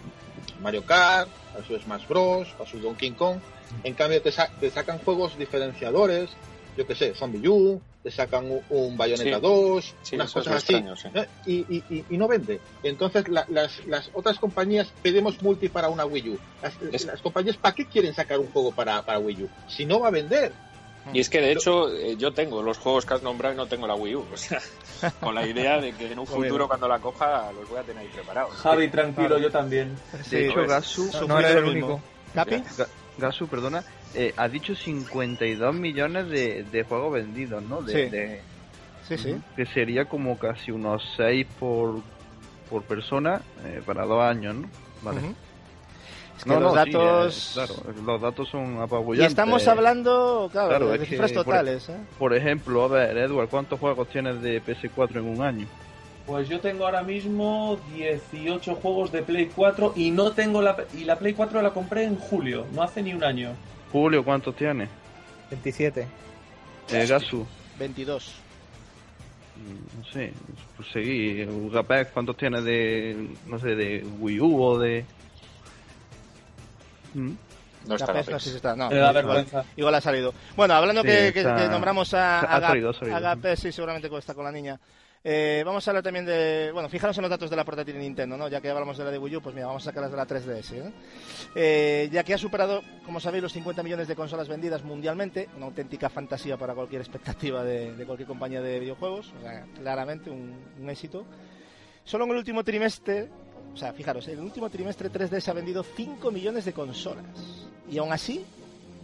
Mario 0.61 0.85
Kart, 0.85 1.29
para 1.53 1.65
su 1.65 1.77
Smash 1.77 2.07
Bros, 2.07 2.47
para 2.57 2.69
su 2.69 2.79
Donkey 2.79 3.11
Kong. 3.11 3.39
En 3.84 3.93
cambio 3.93 4.22
te, 4.22 4.31
sa- 4.31 4.49
te 4.60 4.69
sacan 4.69 4.99
juegos 4.99 5.38
diferenciadores, 5.38 6.30
yo 6.77 6.85
que 6.88 6.95
sé, 6.95 7.14
Zombie 7.14 7.48
U, 7.48 7.81
te 8.03 8.10
sacan 8.11 8.49
un, 8.49 8.61
un 8.69 8.98
Bayonetta 8.98 9.35
Sí. 9.38 9.41
2, 9.41 9.95
Sí, 10.02 10.15
unas 10.15 10.31
cosas 10.34 10.56
así. 10.56 10.73
extraño, 10.73 10.95
sí. 10.95 11.10
¿eh? 11.14 11.27
y, 11.45 11.56
y- 11.77 11.84
y- 11.89 12.06
y 12.10 12.18
no 12.18 12.27
vende. 12.27 12.60
Entonces 12.84 13.27
la- 13.27 13.45
las, 13.49 13.85
las 13.85 14.10
otras 14.14 14.39
compañías 14.39 14.91
pedimos 15.03 15.41
multi 15.41 15.69
para 15.69 15.89
una 15.89 16.06
Wii 16.06 16.30
U. 16.30 16.39
Las, 16.61 16.73
Es- 16.91 17.06
las 17.06 17.22
compañías, 17.22 17.57
¿para 17.57 17.76
qué 17.76 17.85
quieren 17.85 18.14
sacar 18.14 18.39
un 18.39 18.48
juego 18.52 18.72
para, 18.72 19.02
para 19.03 19.19
Wii 19.19 19.43
U? 19.43 19.49
Si 19.68 19.85
no 19.85 19.99
va 19.99 20.07
a 20.07 20.11
vender. 20.11 20.52
Y 21.14 21.19
es 21.19 21.30
que 21.30 21.41
de 21.41 21.52
hecho 21.52 21.91
eh, 21.95 22.15
yo 22.15 22.31
tengo 22.31 22.61
los 22.61 22.77
juegos 22.77 23.07
que 23.07 23.15
has 23.15 23.23
nombrado 23.23 23.56
y 23.56 23.57
no 23.57 23.65
tengo 23.68 23.88
la 23.88 23.95
Wii 23.95 24.15
U. 24.15 24.26
O 24.34 24.38
sea, 24.38 24.61
con 25.19 25.34
la 25.34 25.48
idea 25.48 25.80
de 25.81 25.93
que 25.93 26.11
en 26.11 26.19
un 26.19 26.27
futuro 26.27 26.68
cuando 26.68 26.88
la 26.88 26.99
coja 26.99 27.52
los 27.53 27.68
voy 27.69 27.80
a 27.80 27.84
tener 27.84 28.03
ahí 28.03 28.10
preparados. 28.14 28.53
Javi, 28.56 28.88
tranquilo, 28.89 29.38
yo 29.39 29.49
también. 29.52 29.95
Sí, 30.23 30.48
no 31.27 31.39
eres 31.39 31.53
lo 31.56 31.60
el 31.60 31.65
único. 31.65 32.02
¿Capi? 32.35 32.64
Ga- 33.22 33.27
Gasu, 33.27 33.48
perdona, 33.48 33.84
eh, 34.14 34.34
ha 34.35 34.48
dicho 34.48 34.76
52 34.76 35.73
millones 35.76 36.27
de, 36.30 36.64
de 36.64 36.84
juegos 36.84 37.14
vendidos, 37.14 37.64
¿no? 37.64 37.81
De, 37.81 37.93
Sí. 37.93 38.10
de- 38.10 38.41
Sí, 39.07 39.18
sí. 39.18 39.35
que 39.56 39.65
sería 39.65 40.06
como 40.06 40.38
casi 40.38 40.72
unos 40.72 41.03
6 41.18 41.45
por, 41.60 42.02
por 42.69 42.84
persona 42.84 43.41
eh, 43.65 43.81
para 43.85 44.06
dos 44.06 44.22
años, 44.22 44.56
¿no? 44.56 44.69
Vale. 45.02 45.19
Ujú. 45.19 45.35
Es 46.38 46.43
que 46.45 46.49
No, 46.49 46.60
los 46.60 46.73
no, 46.76 46.84
sí, 46.85 46.91
datos... 46.91 47.49
eh, 47.49 47.53
claro, 47.53 48.02
los 48.06 48.22
datos 48.22 48.49
son 48.49 48.76
y 48.76 48.80
apabullantes. 48.80 49.27
estamos 49.31 49.68
hablando, 49.68 50.49
claro, 50.52 50.69
Claro, 50.69 50.88
de 50.91 51.06
cifras 51.06 51.31
por- 51.34 51.43
totales, 51.45 51.89
¿eh? 51.89 51.98
Por 52.18 52.34
ejemplo, 52.34 52.84
a 52.84 52.88
ver, 52.88 53.18
Edward, 53.18 53.49
¿cuántos 53.49 53.80
juegos 53.80 54.07
tienes 54.10 54.41
de 54.41 54.61
PS4 54.64 55.19
en 55.19 55.27
un 55.27 55.41
año? 55.41 55.68
Pues 56.31 56.47
yo 56.47 56.61
tengo 56.61 56.85
ahora 56.85 57.03
mismo 57.03 57.77
18 57.93 58.75
juegos 58.75 59.11
de 59.11 59.21
Play 59.21 59.51
4 59.53 59.91
y 59.97 60.11
no 60.11 60.31
tengo 60.31 60.61
la 60.61 60.77
y 60.97 61.03
la 61.03 61.19
Play 61.19 61.33
4 61.33 61.61
la 61.61 61.71
compré 61.71 62.05
en 62.05 62.15
julio, 62.15 62.65
no 62.71 62.81
hace 62.83 63.03
ni 63.03 63.13
un 63.13 63.21
año. 63.21 63.53
Julio, 63.91 64.23
¿cuántos 64.23 64.55
tiene? 64.55 64.87
27. 65.49 66.07
Eh, 66.93 67.05
Gasu. 67.05 67.45
22. 67.77 68.31
Mm, 69.57 69.99
No 69.99 70.05
sé, 70.05 70.31
pues 70.77 70.87
seguí. 70.93 71.45
¿cuántos 72.13 72.37
tiene 72.37 72.61
de, 72.61 73.27
no 73.47 73.59
sé, 73.59 73.75
de 73.75 74.05
Wii 74.21 74.39
U 74.39 74.63
o 74.63 74.79
de... 74.79 75.03
Mm. 77.13 77.31
No 77.87 77.95
está 77.95 78.13
si 78.39 78.51
está. 78.55 78.73
No, 78.73 78.85
igual- 79.09 79.13
vergüenza. 79.15 79.65
Igual 79.75 79.95
ha 79.95 80.01
salido. 80.01 80.33
Bueno, 80.55 80.75
hablando 80.75 81.01
Sí, 81.01 81.09
que, 81.09 81.33
que- 81.33 81.39
está- 81.41 81.57
que 81.57 81.67
nombramos 81.67 82.13
a, 82.13 82.39
ha 82.39 82.55
a, 82.55 82.61
Gap- 82.61 82.67
sí, 83.57 83.73
seguramente 83.73 84.07
está 84.19 84.33
con 84.33 84.45
la 84.45 84.51
niña. 84.53 84.79
Eh, 85.23 85.61
vamos 85.64 85.88
a 85.88 85.91
hablar 85.91 86.03
también 86.03 86.26
de. 86.26 86.72
Bueno, 86.73 86.89
fijaros 86.89 87.15
en 87.18 87.22
los 87.22 87.30
datos 87.30 87.49
de 87.49 87.56
la 87.56 87.64
portátil 87.64 87.93
de 87.93 87.99
Nintendo, 87.99 88.38
¿no? 88.38 88.48
Ya 88.48 88.60
que 88.60 88.69
hablamos 88.69 88.98
de 88.98 89.03
la 89.03 89.11
de 89.11 89.19
Wii 89.19 89.35
U, 89.35 89.41
pues 89.41 89.53
mira, 89.53 89.68
vamos 89.68 89.84
a 89.84 89.91
sacarlas 89.91 90.10
de 90.10 90.18
la 90.18 90.26
3DS. 90.26 90.73
¿eh? 90.73 90.91
Eh, 91.53 92.10
ya 92.11 92.23
que 92.23 92.34
ha 92.34 92.39
superado, 92.39 92.81
como 93.06 93.19
sabéis, 93.19 93.43
los 93.43 93.53
50 93.53 93.84
millones 93.84 94.07
de 94.07 94.15
consolas 94.15 94.48
vendidas 94.48 94.84
mundialmente, 94.84 95.48
una 95.56 95.68
auténtica 95.68 96.10
fantasía 96.10 96.57
para 96.57 96.73
cualquier 96.73 97.02
expectativa 97.02 97.64
de, 97.64 98.03
cualquier 98.06 98.27
compañía 98.27 98.61
de 98.61 98.80
videojuegos, 98.80 99.31
o 99.38 99.41
sea, 99.41 99.65
claramente 99.76 100.31
un, 100.31 100.56
un 100.81 100.89
éxito. 100.89 101.26
Solo 102.03 102.23
en 102.26 102.31
el 102.31 102.38
último 102.38 102.64
trimestre, 102.64 103.30
o 103.76 103.77
sea, 103.77 103.93
fijaros, 103.93 104.27
en 104.27 104.39
el 104.39 104.43
último 104.43 104.72
trimestre 104.72 105.11
3DS 105.11 105.49
ha 105.49 105.53
vendido 105.53 105.84
5 105.84 106.31
millones 106.31 106.65
de 106.65 106.73
consolas. 106.73 107.68
Y 107.91 107.99
aún 107.99 108.11
así, 108.11 108.43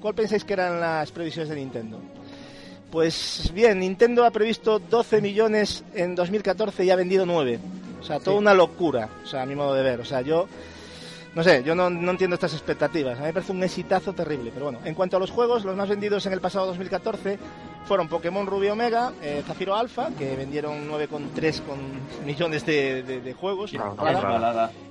¿cuál 0.02 0.16
pensáis 0.16 0.44
que 0.44 0.54
eran 0.54 0.80
las 0.80 1.12
previsiones 1.12 1.50
de 1.50 1.56
Nintendo? 1.58 2.02
Pues 2.92 3.52
bien, 3.54 3.80
Nintendo 3.80 4.26
ha 4.26 4.32
previsto 4.32 4.80
12 4.80 5.22
millones 5.22 5.84
en 5.94 6.16
2014 6.16 6.86
y 6.86 6.90
ha 6.90 6.96
vendido 6.96 7.26
9. 7.26 7.60
O 8.00 8.04
sea, 8.04 8.20
toda 8.20 8.38
una 8.38 8.54
locura, 8.54 9.10
o 9.24 9.28
sea, 9.28 9.42
a 9.42 9.46
mi 9.46 9.56
modo 9.56 9.74
de 9.74 9.84
ver. 9.84 10.00
O 10.00 10.06
sea, 10.06 10.22
yo, 10.22 10.48
no 11.36 11.44
sé, 11.44 11.64
yo 11.64 11.76
no, 11.76 11.90
no 11.90 12.12
entiendo 12.12 12.36
estas 12.36 12.54
expectativas. 12.54 13.18
A 13.18 13.22
mí 13.22 13.28
me 13.28 13.34
parece 13.34 13.52
un 13.52 13.62
exitazo 13.64 14.14
terrible. 14.14 14.52
Pero 14.54 14.66
bueno, 14.68 14.80
en 14.86 14.94
cuanto 14.96 15.18
a 15.18 15.20
los 15.20 15.32
juegos, 15.32 15.66
los 15.66 15.76
más 15.76 15.90
vendidos 15.90 16.26
en 16.28 16.34
el 16.34 16.40
pasado 16.40 16.68
2014 16.68 17.38
fueron 17.86 18.08
Pokémon 18.08 18.46
Rubio 18.46 18.74
Omega, 18.74 19.12
eh, 19.22 19.44
Zafiro 19.46 19.76
Alpha, 19.76 20.10
que 20.18 20.36
vendieron 20.36 20.88
9,3 20.90 21.62
con 21.64 21.78
millones 22.26 22.66
de, 22.66 23.04
de- 23.04 23.20
de 23.22 23.34
juegos. 23.34 23.74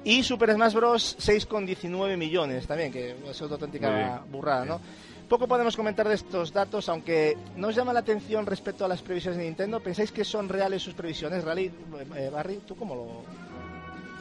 Y 0.04 0.22
Super 0.22 0.52
Smash 0.52 0.74
Bros. 0.74 1.16
6,19 1.20 2.16
millones 2.18 2.66
también, 2.66 2.92
que 2.92 3.16
es 3.30 3.40
otra 3.42 3.54
auténtica 3.54 3.88
burrada, 4.30 4.64
¿no? 4.66 4.80
Poco 5.28 5.48
podemos 5.48 5.74
comentar 5.74 6.06
de 6.08 6.14
estos 6.14 6.52
datos, 6.52 6.88
aunque 6.88 7.36
nos 7.56 7.74
llama 7.74 7.92
la 7.92 8.00
atención 8.00 8.46
respecto 8.46 8.84
a 8.84 8.88
las 8.88 9.02
previsiones 9.02 9.38
de 9.38 9.44
Nintendo. 9.44 9.80
¿Pensáis 9.80 10.12
que 10.12 10.24
son 10.24 10.48
reales 10.48 10.82
sus 10.82 10.94
previsiones? 10.94 11.42
Rally, 11.42 11.72
eh, 12.14 12.30
Barry, 12.32 12.60
¿tú 12.64 12.76
cómo 12.76 12.94
lo, 12.94 13.06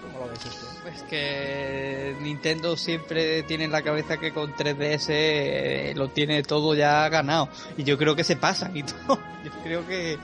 cómo 0.01 0.25
lo 0.25 0.31
ves 0.31 0.43
esto? 0.47 0.65
Pues 0.81 1.03
que 1.03 2.15
Nintendo 2.21 2.75
siempre 2.75 3.43
tiene 3.43 3.65
en 3.65 3.71
la 3.71 3.83
cabeza 3.83 4.17
que 4.17 4.33
con 4.33 4.55
3DS 4.55 5.05
eh, 5.09 5.93
lo 5.95 6.07
tiene 6.09 6.41
todo 6.41 6.73
ya 6.73 7.07
ganado. 7.09 7.49
Y 7.77 7.83
yo 7.83 7.99
creo 7.99 8.15
que 8.15 8.23
se 8.23 8.35
pasan 8.35 8.75
y 8.75 8.81
todo. 9.07 9.19
Yo 9.43 9.51
creo 9.63 9.87
que, 9.87 10.17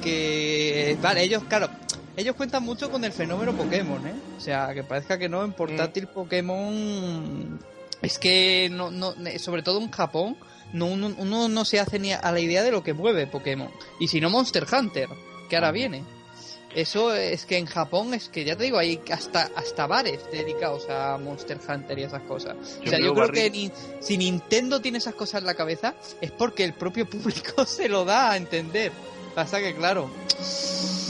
que... 0.00 0.96
Vale, 1.02 1.24
ellos, 1.24 1.42
claro, 1.48 1.68
ellos 2.16 2.36
cuentan 2.36 2.62
mucho 2.62 2.88
con 2.88 3.04
el 3.04 3.10
fenómeno 3.10 3.52
Pokémon, 3.52 4.06
¿eh? 4.06 4.14
O 4.36 4.40
sea, 4.40 4.72
que 4.74 4.84
parezca 4.84 5.18
que 5.18 5.28
no, 5.28 5.42
en 5.42 5.54
portátil 5.54 6.06
Pokémon... 6.06 7.58
Es 8.02 8.18
que, 8.18 8.68
no, 8.70 8.90
no, 8.90 9.14
sobre 9.38 9.62
todo 9.62 9.80
en 9.80 9.90
Japón, 9.90 10.36
no, 10.72 10.86
uno, 10.86 11.12
uno 11.18 11.48
no 11.48 11.64
se 11.64 11.80
hace 11.80 11.98
ni 11.98 12.12
a 12.12 12.32
la 12.32 12.40
idea 12.40 12.62
de 12.62 12.70
lo 12.70 12.82
que 12.82 12.92
mueve 12.94 13.26
Pokémon. 13.26 13.70
Y 13.98 14.08
si 14.08 14.20
no 14.20 14.30
Monster 14.30 14.66
Hunter, 14.72 15.08
que 15.48 15.56
ahora 15.56 15.70
viene. 15.72 16.04
Eso 16.72 17.12
es 17.12 17.46
que 17.46 17.58
en 17.58 17.66
Japón 17.66 18.14
es 18.14 18.28
que 18.28 18.44
ya 18.44 18.54
te 18.54 18.62
digo, 18.62 18.78
hay 18.78 19.00
hasta 19.10 19.50
hasta 19.56 19.88
bares 19.88 20.20
dedicados 20.30 20.88
a 20.88 21.18
Monster 21.18 21.58
Hunter 21.68 21.98
y 21.98 22.04
esas 22.04 22.22
cosas. 22.22 22.54
o 22.86 22.88
sea, 22.88 23.00
yo 23.00 23.12
creo 23.12 23.32
que 23.32 23.50
ni- 23.50 23.72
si 24.00 24.16
Nintendo 24.16 24.80
tiene 24.80 24.98
esas 24.98 25.14
cosas 25.16 25.40
en 25.40 25.46
la 25.46 25.54
cabeza 25.54 25.96
es 26.20 26.30
porque 26.30 26.62
el 26.62 26.74
propio 26.74 27.06
público 27.10 27.66
se 27.66 27.88
lo 27.88 28.04
da 28.04 28.30
a 28.30 28.36
entender. 28.36 28.92
Pasa 29.34 29.60
que 29.60 29.74
claro, 29.74 30.10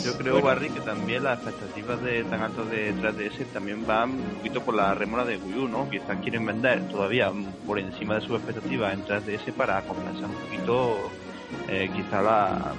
Yo 0.05 0.17
creo, 0.17 0.41
Barry, 0.41 0.71
que 0.71 0.81
también 0.81 1.25
las 1.25 1.39
expectativas 1.39 2.03
de 2.03 2.25
tan 2.25 2.41
altas 2.43 2.71
de 2.71 2.95
3DS 2.95 3.47
también 3.53 3.87
van 3.87 4.11
un 4.11 4.35
poquito 4.37 4.63
por 4.63 4.75
la 4.75 4.95
rémora 4.95 5.25
de 5.25 5.37
Wii 5.37 5.59
U, 5.59 5.69
¿no? 5.69 5.89
Quizás 5.91 6.19
quieren 6.23 6.47
vender 6.47 6.89
todavía 6.89 7.31
por 7.67 7.79
encima 7.79 8.15
de 8.15 8.21
sus 8.23 8.37
expectativas 8.37 8.95
en 8.95 9.05
3DS 9.05 9.53
para 9.53 9.83
compensar 9.83 10.25
un 10.27 10.35
poquito 10.37 11.11
eh, 11.69 11.91
quizá 11.95 12.23
las 12.23 12.75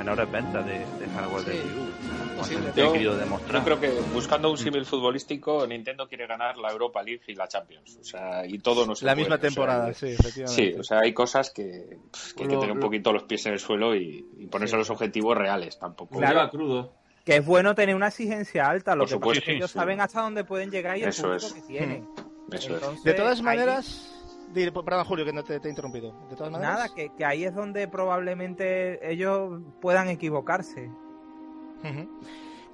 menores 0.00 0.30
ventas 0.32 0.64
de, 0.64 0.78
de 0.78 1.06
hardware 1.14 1.44
de 1.44 1.52
Sí, 1.52 1.58
Wii 1.58 1.76
U. 1.78 2.36
posible. 2.38 2.72
Yo- 2.74 2.92
querido 2.92 3.12
Yo 3.12 3.18
demostrar. 3.18 3.62
creo 3.64 3.80
que 3.80 3.90
buscando 4.14 4.50
un 4.50 4.56
símil 4.56 4.86
futbolístico, 4.86 5.66
Nintendo 5.66 6.08
quiere 6.08 6.26
ganar 6.26 6.56
la 6.56 6.70
Europa 6.72 7.02
League 7.02 7.20
y 7.26 7.34
la 7.34 7.46
Champions. 7.46 7.98
O 8.00 8.04
sea, 8.04 8.46
y 8.46 8.58
todo 8.60 8.86
no 8.86 8.94
se 8.94 9.04
La 9.04 9.12
puede, 9.12 9.22
misma 9.24 9.34
o 9.36 9.38
sea, 9.38 9.48
temporada, 9.48 9.92
sí, 9.94 10.06
efectivamente. 10.08 10.72
Sí, 10.72 10.78
o 10.78 10.82
sea, 10.82 11.00
hay 11.00 11.12
cosas 11.12 11.50
que, 11.50 11.98
que 12.34 12.42
hay 12.44 12.48
que 12.48 12.56
tener 12.56 12.72
un 12.72 12.80
poquito 12.80 13.12
los 13.12 13.24
pies 13.24 13.44
en 13.46 13.52
el 13.52 13.58
suelo 13.58 13.94
y, 13.94 14.26
y 14.38 14.46
ponerse 14.46 14.72
Sí. 14.72 14.78
los 14.78 14.88
objetivos 14.90 15.36
reales 15.36 15.78
tampoco. 15.78 16.18
Claro. 16.18 16.48
Crudo. 16.50 16.92
Que 17.24 17.36
es 17.36 17.44
bueno 17.44 17.74
tener 17.74 17.94
una 17.94 18.08
exigencia 18.08 18.66
alta, 18.66 18.94
lo 18.94 19.00
Por 19.04 19.08
que 19.08 19.14
pasa 19.14 19.16
supuesto, 19.20 19.38
es 19.40 19.44
que 19.44 19.52
ellos 19.56 19.70
sí. 19.70 19.78
saben 19.78 20.00
hasta 20.00 20.22
dónde 20.22 20.44
pueden 20.44 20.70
llegar 20.70 20.96
y 20.96 21.02
el 21.02 21.10
Eso 21.10 21.24
público 21.24 21.46
es. 21.46 21.52
que 21.52 21.60
tienen. 21.62 22.08
Eso 22.50 22.68
es. 22.68 22.82
Entonces, 22.82 23.04
de 23.04 23.12
todas 23.12 23.42
maneras, 23.42 24.19
di- 24.52 24.70
perdón 24.70 25.04
Julio 25.04 25.24
que 25.24 25.32
no 25.32 25.42
te, 25.44 25.58
te 25.60 25.68
he 25.68 25.70
interrumpido. 25.70 26.12
De 26.28 26.36
todas 26.36 26.52
maneras, 26.52 26.74
Nada, 26.74 26.88
que, 26.94 27.10
que 27.10 27.24
ahí 27.24 27.44
es 27.44 27.54
donde 27.54 27.88
probablemente 27.88 29.10
ellos 29.10 29.60
puedan 29.80 30.08
equivocarse. 30.08 30.90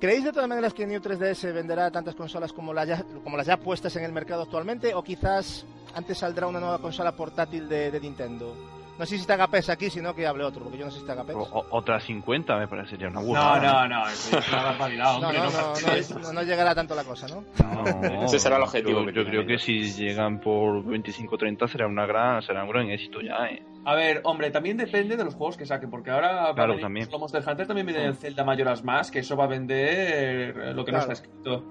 ¿Creéis 0.01 0.25
de 0.25 0.33
todas 0.33 0.49
maneras 0.49 0.75
que 0.75 0.87
New 0.87 1.01
3DS 1.01 1.53
venderá 1.55 1.91
tantas 1.91 2.15
consolas 2.15 2.53
como, 2.53 2.75
las 2.75 2.87
ya, 2.89 3.03
como 3.25 3.37
las 3.37 3.47
ya 3.47 3.57
puestas 3.57 3.95
en 3.97 4.05
el 4.05 4.13
mercado 4.13 4.43
actualmente? 4.43 4.95
¿O 4.95 5.03
quizás 5.03 5.65
antes 5.95 6.19
saldrá 6.19 6.47
una 6.47 6.61
nueva 6.61 6.79
consola 6.81 7.13
portátil 7.17 7.69
de, 7.69 7.91
de 7.91 8.01
Nintendo? 8.01 8.55
No 8.99 9.05
sé 9.05 9.17
si 9.17 9.21
está 9.21 9.37
Gapes 9.37 9.69
aquí, 9.69 9.91
sino 9.91 10.15
que 10.15 10.27
hable 10.27 10.43
otro, 10.45 10.63
porque 10.63 10.79
yo 10.79 10.87
no 10.87 10.91
sé 10.91 10.97
si 10.97 11.03
está 11.03 11.15
Gapes. 11.15 11.37
O- 11.37 11.41
o- 11.43 11.67
otras 11.71 12.03
50 12.05 12.57
me 12.57 12.67
parecería 12.67 13.09
una 13.09 13.21
No, 13.21 13.27
burrada. 13.27 13.87
no, 13.87 13.89
no, 13.89 14.05
No, 14.05 14.05
hombre. 14.07 14.49
no, 14.49 15.21
no 15.21 15.21
no, 15.21 15.75
no, 16.15 16.19
no- 16.23 16.33
no 16.33 16.43
llegará 16.43 16.75
tanto 16.75 16.95
la 16.95 17.05
cosa, 17.05 17.27
¿no? 17.29 17.45
No, 17.63 18.25
Ese 18.25 18.39
será 18.39 18.57
el 18.57 18.63
objetivo 18.63 19.05
Yo, 19.11 19.25
creo 19.27 19.47
que 19.47 19.59
si 19.59 19.93
llegan 19.93 20.41
por 20.41 20.83
25-30 20.85 21.69
será 21.69 21.87
una 21.87 22.07
gran, 22.07 22.41
será 22.43 22.65
un 22.65 22.71
gran 22.71 22.89
éxito 22.91 23.21
ya, 23.21 23.47
¿eh? 23.51 23.63
A 23.85 23.95
ver, 23.95 24.21
hombre, 24.25 24.51
también 24.51 24.77
depende 24.79 25.17
de 25.17 25.25
los 25.25 25.35
juegos 25.35 25.57
que 25.57 25.67
saquen, 25.67 25.91
porque 25.91 26.11
ahora 26.11 26.53
Claro, 26.55 26.71
venir 26.73 26.83
también. 26.83 27.07
como 27.07 27.21
Monster 27.21 27.45
Hunter 27.47 27.67
también 27.67 27.87
viene 27.87 28.05
el 28.05 28.17
Zelda 28.17 28.45
Mayoras 28.45 28.83
más, 28.83 29.11
que 29.11 29.21
eso 29.21 29.37
va 29.37 29.45
a 29.45 29.49
vender 29.49 30.57
lo 30.75 30.85
que 30.85 30.91
Claro. 30.91 31.07
no 31.07 31.13
está 31.13 31.13
escrito. 31.13 31.65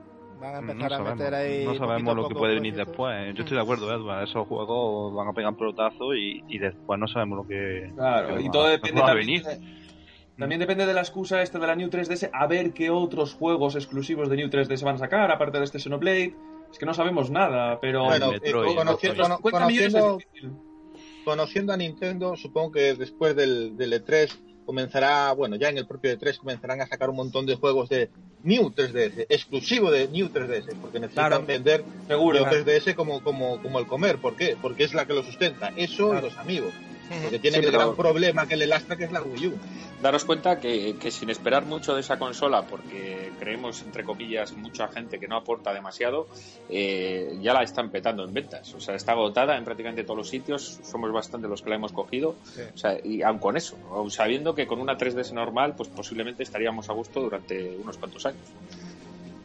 Van 0.46 0.70
a 0.70 0.74
No 0.74 0.86
a 0.86 0.90
sabemos, 0.90 1.18
meter 1.18 1.34
ahí. 1.34 1.60
no 1.60 1.66
poquito 1.66 1.86
sabemos 1.88 2.12
a 2.12 2.16
lo 2.16 2.28
que 2.28 2.36
puede 2.36 2.54
venir 2.56 2.76
después. 2.76 3.16
¿eh? 3.18 3.34
Yo 3.36 3.44
estoy 3.44 3.58
de 3.58 3.64
acuerdo, 3.64 3.92
Edward. 3.94 4.24
Esos 4.24 4.48
juegos 4.48 5.14
van 5.14 5.28
a 5.28 5.34
pegar 5.34 5.52
un 5.52 5.58
pelotazo 5.58 6.16
y, 6.16 6.44
y 6.48 6.58
después 6.60 7.00
no 7.00 7.08
sabemos 7.08 7.38
lo 7.38 7.48
que. 7.48 7.92
Claro, 7.96 8.40
y 8.40 8.50
todo 8.52 8.68
depende 8.68 9.02
también 9.02 9.28
venir. 9.28 9.44
de, 9.44 9.60
también 10.38 10.60
depende 10.60 10.86
de 10.86 10.94
la 10.94 11.02
excusa 11.02 11.42
esta 11.42 11.60
de 11.60 11.68
la 11.68 11.76
New 11.76 11.90
3DS, 11.90 12.30
a 12.34 12.48
ver 12.48 12.74
qué 12.74 12.90
otros 12.90 13.34
juegos 13.34 13.76
exclusivos 13.76 14.30
de 14.30 14.36
New 14.36 14.50
3DS 14.50 14.84
van 14.84 14.96
a 14.96 15.00
sacar, 15.00 15.32
aparte 15.32 15.58
de 15.60 15.64
este 15.64 15.80
Xenoblade. 15.80 16.36
Es 16.72 16.78
que 16.78 16.86
no 16.86 16.94
sabemos 16.94 17.32
nada, 17.32 17.80
pero... 17.80 18.04
Bueno, 18.04 18.32
Metroid, 18.32 18.72
eh, 18.72 18.76
conociendo, 18.76 19.24
Metroid. 19.24 19.38
50 19.44 19.68
millones 19.68 19.94
es 19.94 20.02
conociendo, 20.02 20.60
conociendo 21.24 21.74
a 21.74 21.78
Nintendo, 21.78 22.36
supongo 22.36 22.74
que 22.74 22.96
después 22.96 23.34
del, 23.36 23.78
del 23.78 23.94
E3 23.94 24.38
comenzará, 24.66 25.32
bueno, 25.34 25.56
ya 25.56 25.70
en 25.70 25.78
el 25.78 25.86
propio 25.86 26.12
E3 26.18 26.38
comenzarán 26.38 26.82
a 26.82 26.88
sacar 26.88 27.10
un 27.10 27.16
montón 27.16 27.46
de 27.46 27.56
juegos 27.56 27.90
de 27.90 28.10
New 28.44 28.72
3DS, 28.72 29.26
exclusivo 29.30 29.92
de 29.92 30.08
New 30.08 30.28
3DS, 30.30 30.76
porque 30.82 31.00
necesitan 31.00 31.30
Claro. 31.30 31.46
vender 31.46 31.84
Seguro. 32.08 32.40
New 32.40 32.50
3DS 32.50 32.94
como, 32.96 33.24
como, 33.24 33.62
como 33.62 33.80
el 33.80 33.88
comer. 33.88 34.18
¿Por 34.20 34.36
qué? 34.36 34.58
Porque 34.62 34.84
es 34.84 34.94
la 34.94 35.06
que 35.06 35.14
lo 35.14 35.24
sustenta. 35.24 35.72
Eso 35.76 36.16
y 36.18 36.22
los 36.22 36.38
amigos. 36.38 36.74
Porque 37.22 37.40
tienen 37.40 37.62
Sí, 37.62 37.68
el 37.68 37.72
gran 37.72 37.96
problema 37.96 38.48
que 38.48 38.56
le 38.58 38.68
lastra, 38.68 38.96
que 38.96 39.06
es 39.06 39.12
la 39.12 39.22
Wii 39.22 39.48
U. 39.48 39.60
Daros 40.02 40.26
cuenta 40.26 40.60
que, 40.60 40.98
que 41.00 41.10
sin 41.10 41.30
esperar 41.30 41.66
mucho 41.66 41.96
de 41.96 42.02
esa 42.02 42.20
consola, 42.20 42.64
porque 42.64 43.32
creemos, 43.40 43.82
entre 43.82 44.04
comillas, 44.04 44.52
mucha 44.54 44.88
gente 44.90 45.20
que 45.20 45.28
no 45.28 45.38
aporta 45.38 45.74
demasiado, 45.74 46.28
eh, 46.70 47.38
ya 47.42 47.54
la 47.54 47.64
están 47.64 47.90
petando 47.90 48.24
en 48.24 48.34
ventas. 48.34 48.74
O 48.74 48.80
sea, 48.82 48.96
está 48.96 49.14
agotada 49.14 49.58
en 49.58 49.64
prácticamente 49.64 50.04
todos 50.04 50.18
los 50.18 50.30
sitios. 50.30 50.80
Somos 50.84 51.12
bastante 51.12 51.48
los 51.48 51.62
que 51.62 51.70
la 51.70 51.78
hemos 51.78 51.94
cogido. 51.94 52.36
Sí. 52.54 52.62
O 52.74 52.78
sea, 52.78 52.98
y 53.04 53.22
aun 53.24 53.40
con 53.40 53.56
eso, 53.58 53.78
aun 53.92 54.12
sabiendo 54.12 54.54
que 54.54 54.68
con 54.68 54.80
una 54.80 54.98
3DS 54.98 55.32
normal, 55.32 55.76
pues 55.78 55.90
posiblemente 55.90 56.44
estaríamos 56.44 56.90
a 56.90 56.94
gusto 56.94 57.22
durante 57.22 57.76
unos 57.82 57.98
cuantos 57.98 58.26
años. 58.26 58.42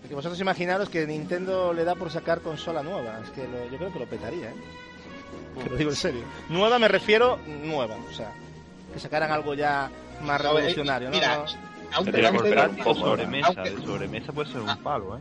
Porque 0.02 0.14
vosotros 0.16 0.40
imaginaros 0.40 0.88
que 0.90 1.06
Nintendo 1.06 1.72
le 1.72 1.84
da 1.84 1.94
por 1.94 2.10
sacar 2.10 2.40
consola 2.40 2.82
nueva. 2.82 3.20
Es 3.22 3.30
que 3.30 3.46
lo- 3.46 3.70
yo 3.70 3.78
creo 3.78 3.92
que 3.92 3.98
lo 4.00 4.06
petaría, 4.06 4.50
¿eh? 4.50 4.54
Te 5.62 5.70
lo 5.70 5.76
digo 5.76 5.90
en 5.90 5.96
serio. 5.96 6.22
Nueva 6.48 6.78
me 6.80 6.88
refiero 6.88 7.38
nueva, 7.46 7.96
o 8.10 8.12
sea, 8.12 8.32
que 8.92 8.98
sacaran 8.98 9.30
algo 9.30 9.54
ya 9.54 9.88
más 10.22 10.42
ver, 10.42 10.52
revolucionario, 10.54 11.08
¿no? 11.10 11.14
Mira, 11.16 11.36
No- 11.36 11.44
aún 11.92 12.04
Tendría 12.04 12.30
te- 12.30 12.36
que 12.38 12.42
De 12.50 12.60
Aunque- 12.60 12.94
sobremesa, 12.94 13.46
aunque- 13.48 13.70
de 13.70 13.82
sobremesa 13.82 14.32
puede 14.32 14.48
ser 14.52 14.60
un 14.60 14.76
palo, 14.78 15.16
¿eh? 15.16 15.20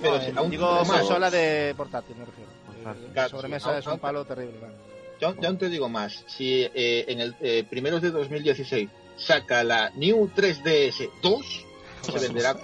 pero 0.00 0.14
no, 0.16 0.20
si 0.20 0.26
eh, 0.30 0.34
aún 0.36 0.50
digo 0.50 0.70
más. 0.84 0.88
consola 0.88 1.30
de 1.30 1.74
portátil, 1.76 2.16
me 2.16 2.24
refiero. 2.24 2.50
Portátil. 2.66 3.04
Eh, 3.04 3.10
Claro, 3.12 3.28
sobremesa 3.30 3.72
sí, 3.72 3.78
es 3.78 3.86
un 3.86 3.90
aunque- 3.90 4.02
palo 4.02 4.24
terrible. 4.24 4.58
claro. 4.58 4.74
Yo, 5.20 5.34
yo 5.40 5.48
aún 5.48 5.56
te 5.58 5.68
digo 5.70 5.88
más. 5.88 6.24
Si 6.28 6.62
eh, 6.62 7.04
en 7.08 7.20
el 7.20 7.34
eh, 7.40 7.64
primeros 7.68 8.02
de 8.02 8.10
2016 8.10 8.90
saca 9.16 9.64
la 9.64 9.90
New 9.94 10.28
3DS 10.36 11.08
2, 11.22 11.64
se 12.02 12.18
venderá. 12.18 12.56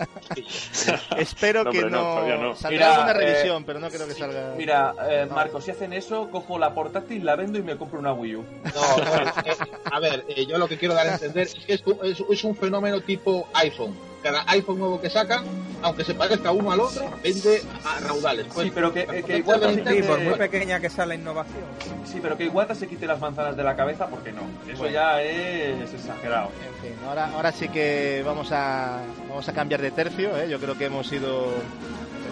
Espero 1.17 1.65
No, 1.65 1.71
que 1.71 1.83
no, 1.83 1.91
no. 2.39 2.57
Saldrá 2.57 2.71
Mira, 2.71 2.95
alguna 2.95 3.11
eh, 3.13 3.15
revisión, 3.27 3.65
pero 3.65 3.81
no 3.81 3.89
creo 3.91 4.07
que 4.07 4.15
salga. 4.15 4.55
Mira, 4.57 4.95
eh, 5.09 5.27
Marco, 5.31 5.61
si 5.61 5.71
hacen 5.71 5.93
eso, 5.93 6.31
cojo 6.31 6.59
la 6.59 6.75
portátil, 6.75 7.25
la 7.25 7.37
vendo 7.37 7.59
y 7.59 7.63
me 7.63 7.77
compro 7.77 7.99
una 7.99 8.13
Wii 8.13 8.37
U. 8.37 8.45
No, 8.75 9.03
es 9.45 9.59
a 9.91 10.01
ver, 10.01 10.25
eh, 10.29 10.47
yo 10.47 10.59
lo 10.59 10.69
que 10.69 10.79
quiero 10.79 10.95
dar 10.95 11.07
a 11.07 11.15
entender 11.15 11.47
es 11.47 11.55
que 11.55 11.75
esto 11.75 12.03
es, 12.03 12.23
es 12.31 12.45
un 12.45 12.57
fenómeno 12.57 13.01
tipo 13.01 13.49
iPhone. 13.55 14.12
Cada 14.23 14.45
iPhone 14.49 14.79
nuevo 14.79 15.01
que 15.01 15.11
sacan, 15.11 15.45
aunque 15.83 16.05
se 16.05 16.15
parezca 16.15 16.53
uno 16.53 16.71
al 16.71 16.81
otro, 16.81 17.11
vende 17.23 17.61
a 17.85 17.99
raudales. 18.01 18.47
Pues, 18.55 18.67
Sí, 18.69 18.73
pero 18.75 18.93
que, 18.93 19.05
que 19.25 19.39
igual 19.39 19.59
Sí, 19.61 19.67
también 19.67 19.89
Sí, 19.97 20.03
te- 20.03 20.09
por 20.09 20.21
muy 20.21 20.35
pequeña 20.35 20.79
que 20.81 20.89
sea 20.91 21.07
la 21.07 21.15
innovación. 21.17 21.65
Sí, 22.05 22.19
pero 22.23 22.37
que 22.37 22.45
igual 22.45 22.75
se 22.77 22.87
quite 22.87 23.07
las 23.07 23.19
manzanas 23.21 23.57
de 23.57 23.65
la 23.65 23.75
cabeza, 23.75 24.07
porque 24.07 24.33
no. 24.33 24.43
Eso 24.73 24.89
ya 24.89 25.21
es 25.23 25.93
exagerado. 25.93 26.51
En 26.65 26.83
fin, 26.91 26.99
ahora, 27.09 27.31
ahora 27.35 27.51
sí 27.53 27.69
que 27.69 28.23
vamos 28.25 28.53
a, 28.53 29.01
vamos 29.29 29.49
a 29.49 29.53
cambiar 29.53 29.83
de 29.83 29.91
tercio. 29.91 30.37
¿eh? 30.37 30.49
Yo 30.49 30.61
creo 30.61 30.79
que 30.79 30.85
hemos 30.87 31.11
ido 31.13 31.53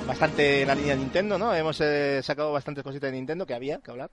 bastante 0.06 0.62
en 0.62 0.68
la 0.68 0.74
línea 0.74 0.94
de 0.94 1.00
Nintendo, 1.00 1.38
¿no? 1.38 1.54
Hemos 1.54 1.80
eh, 1.80 2.20
sacado 2.22 2.52
bastantes 2.52 2.82
cositas 2.84 3.10
de 3.10 3.16
Nintendo 3.16 3.46
que 3.46 3.54
había 3.54 3.78
que 3.78 3.90
hablar. 3.90 4.10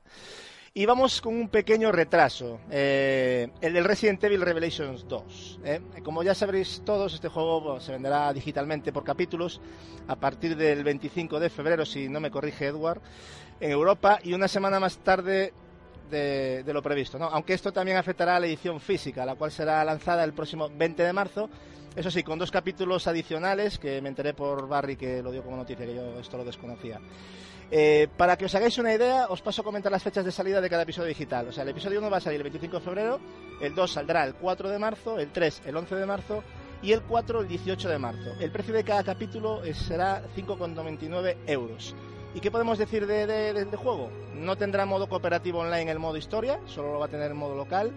Y 0.77 0.85
vamos 0.85 1.21
con 1.21 1.33
un 1.33 1.49
pequeño 1.49 1.91
retraso, 1.91 2.59
eh, 2.69 3.47
el 3.61 3.73
del 3.73 3.83
Resident 3.83 4.23
Evil 4.23 4.41
Revelations 4.41 5.07
2. 5.07 5.59
¿eh? 5.65 5.81
Como 6.03 6.21
ya 6.21 6.35
sabréis 6.35 6.83
todos, 6.85 7.15
este 7.15 7.29
juego 7.29 7.79
se 7.79 7.93
venderá 7.93 8.31
digitalmente 8.31 8.93
por 8.93 9.03
capítulos 9.03 9.59
a 10.07 10.15
partir 10.15 10.55
del 10.55 10.83
25 10.83 11.39
de 11.39 11.49
febrero, 11.49 11.83
si 11.83 12.07
no 12.09 12.19
me 12.19 12.29
corrige 12.29 12.67
Edward, 12.67 13.01
en 13.59 13.71
Europa 13.71 14.19
y 14.21 14.33
una 14.33 14.47
semana 14.47 14.79
más 14.79 14.99
tarde 14.99 15.51
de, 16.11 16.61
de 16.63 16.73
lo 16.73 16.83
previsto. 16.83 17.17
¿no? 17.17 17.25
Aunque 17.25 17.55
esto 17.55 17.73
también 17.73 17.97
afectará 17.97 18.35
a 18.35 18.39
la 18.39 18.45
edición 18.45 18.79
física, 18.79 19.25
la 19.25 19.33
cual 19.33 19.51
será 19.51 19.83
lanzada 19.83 20.23
el 20.23 20.33
próximo 20.33 20.69
20 20.69 21.01
de 21.01 21.11
marzo. 21.11 21.49
Eso 21.95 22.11
sí, 22.11 22.21
con 22.21 22.37
dos 22.37 22.51
capítulos 22.51 23.07
adicionales, 23.07 23.79
que 23.79 23.99
me 23.99 24.09
enteré 24.09 24.35
por 24.35 24.67
Barry 24.67 24.95
que 24.95 25.23
lo 25.23 25.31
dio 25.31 25.41
como 25.41 25.57
noticia, 25.57 25.87
que 25.87 25.95
yo 25.95 26.19
esto 26.19 26.37
lo 26.37 26.45
desconocía. 26.45 27.01
Eh, 27.69 28.07
para 28.15 28.37
que 28.37 28.45
os 28.45 28.55
hagáis 28.55 28.77
una 28.77 28.93
idea, 28.93 29.27
os 29.29 29.41
paso 29.41 29.61
a 29.61 29.63
comentar 29.65 29.91
las 29.91 30.01
fechas 30.03 30.23
de 30.23 30.31
salida 30.31 30.61
de 30.61 30.69
cada 30.69 30.83
episodio 30.83 31.09
digital. 31.09 31.47
O 31.49 31.51
sea, 31.51 31.63
el 31.63 31.69
episodio 31.69 31.99
1 31.99 32.09
va 32.09 32.17
a 32.17 32.21
salir 32.21 32.37
el 32.39 32.43
25 32.43 32.77
de 32.79 32.85
febrero, 32.85 33.19
el 33.61 33.75
2 33.75 33.91
saldrá 33.91 34.23
el 34.23 34.35
4 34.35 34.69
de 34.69 34.79
marzo, 34.79 35.19
el 35.19 35.31
3 35.31 35.63
el 35.65 35.75
11 35.75 35.95
de 35.95 36.05
marzo 36.05 36.43
y 36.81 36.93
el 36.93 37.01
4 37.01 37.41
el 37.41 37.47
18 37.49 37.89
de 37.89 37.97
marzo. 37.99 38.31
El 38.39 38.51
precio 38.51 38.73
de 38.73 38.83
cada 38.85 39.03
capítulo 39.03 39.63
es- 39.65 39.77
será 39.77 40.21
5,99 40.35 41.37
euros. 41.45 41.93
¿Y 42.33 42.39
qué 42.39 42.51
podemos 42.51 42.77
decir 42.77 43.05
de, 43.07 43.25
de- 43.25 43.77
juego? 43.77 44.09
No 44.35 44.55
tendrá 44.55 44.85
modo 44.85 45.09
cooperativo 45.09 45.59
online 45.59 45.91
el 45.91 45.99
modo 45.99 46.15
historia, 46.17 46.59
solo 46.67 46.93
lo 46.93 46.99
va 46.99 47.07
a 47.07 47.09
tener 47.09 47.31
en 47.31 47.37
modo 47.37 47.55
local. 47.55 47.91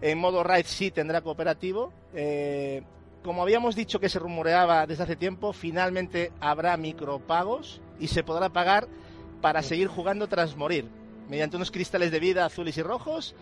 En 0.00 0.18
modo 0.18 0.42
raid 0.42 0.66
sí 0.66 0.90
tendrá 0.90 1.20
cooperativo. 1.20 1.92
Eh, 2.14 2.82
como 3.26 3.42
habíamos 3.42 3.74
dicho 3.74 3.98
que 3.98 4.08
se 4.08 4.20
rumoreaba 4.20 4.86
desde 4.86 5.02
hace 5.02 5.16
tiempo, 5.16 5.52
finalmente 5.52 6.30
habrá 6.40 6.76
micropagos 6.76 7.80
y 7.98 8.06
se 8.06 8.22
podrá 8.22 8.50
pagar 8.50 8.86
para 9.42 9.62
seguir 9.62 9.88
jugando 9.88 10.28
tras 10.28 10.56
morir. 10.56 10.88
Mediante 11.28 11.56
unos 11.56 11.72
cristales 11.72 12.12
de 12.12 12.20
vida 12.20 12.46
azules 12.46 12.78
y 12.78 12.82
rojos, 12.82 13.34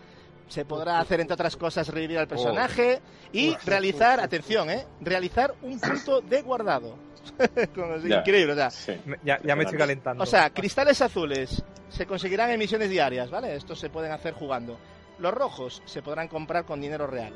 se 0.47 0.65
podrá 0.65 0.99
hacer, 0.99 1.19
entre 1.19 1.35
otras 1.35 1.55
cosas, 1.55 1.87
revivir 1.89 2.17
al 2.17 2.27
personaje 2.27 2.99
y 3.31 3.55
realizar, 3.63 4.19
atención, 4.19 4.71
¿eh? 4.71 4.87
Realizar 5.01 5.53
un 5.61 5.79
punto 5.79 6.19
de 6.21 6.41
guardado. 6.41 6.97
Ya. 8.07 8.19
increíble, 8.19 8.53
o 8.53 8.55
sea, 8.55 8.69
Sí. 8.69 8.93
Ya, 9.23 9.39
ya 9.43 9.55
me 9.55 9.63
estoy 9.63 9.79
calentando. 9.79 10.21
o 10.21 10.27
sea, 10.27 10.51
cristales 10.51 11.01
azules 11.01 11.63
se 11.89 12.05
conseguirán 12.05 12.51
en 12.51 12.59
misiones 12.59 12.89
diarias, 12.89 13.31
¿vale? 13.31 13.55
Estos 13.55 13.79
se 13.79 13.89
pueden 13.89 14.11
hacer 14.11 14.33
jugando. 14.33 14.77
Los 15.17 15.33
rojos 15.33 15.81
se 15.85 16.01
podrán 16.01 16.27
comprar 16.27 16.65
con 16.65 16.81
dinero 16.81 17.07
real. 17.07 17.33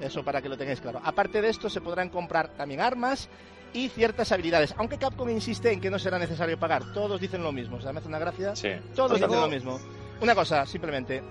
Eso 0.00 0.24
para 0.24 0.42
que 0.42 0.48
lo 0.48 0.56
tengáis 0.56 0.80
claro. 0.80 1.00
Aparte 1.04 1.40
de 1.40 1.48
esto, 1.48 1.70
se 1.70 1.80
podrán 1.80 2.08
comprar 2.08 2.48
también 2.48 2.80
armas 2.80 3.28
y 3.72 3.88
ciertas 3.88 4.32
habilidades. 4.32 4.74
Aunque 4.76 4.98
Capcom 4.98 5.28
insiste 5.28 5.72
en 5.72 5.80
que 5.80 5.90
no 5.90 5.98
será 5.98 6.18
necesario 6.18 6.58
pagar. 6.58 6.92
Todos 6.92 7.20
dicen 7.20 7.42
lo 7.42 7.52
mismo. 7.52 7.76
O 7.76 7.80
sea, 7.80 7.92
me 7.92 8.00
hace 8.00 8.08
una 8.08 8.18
gracia. 8.18 8.56
Sí. 8.56 8.70
Todos 8.94 9.20
dicen 9.20 9.30
lo 9.30 9.48
mismo. 9.48 9.78
Una 10.20 10.34
cosa, 10.34 10.66
simplemente. 10.66 11.22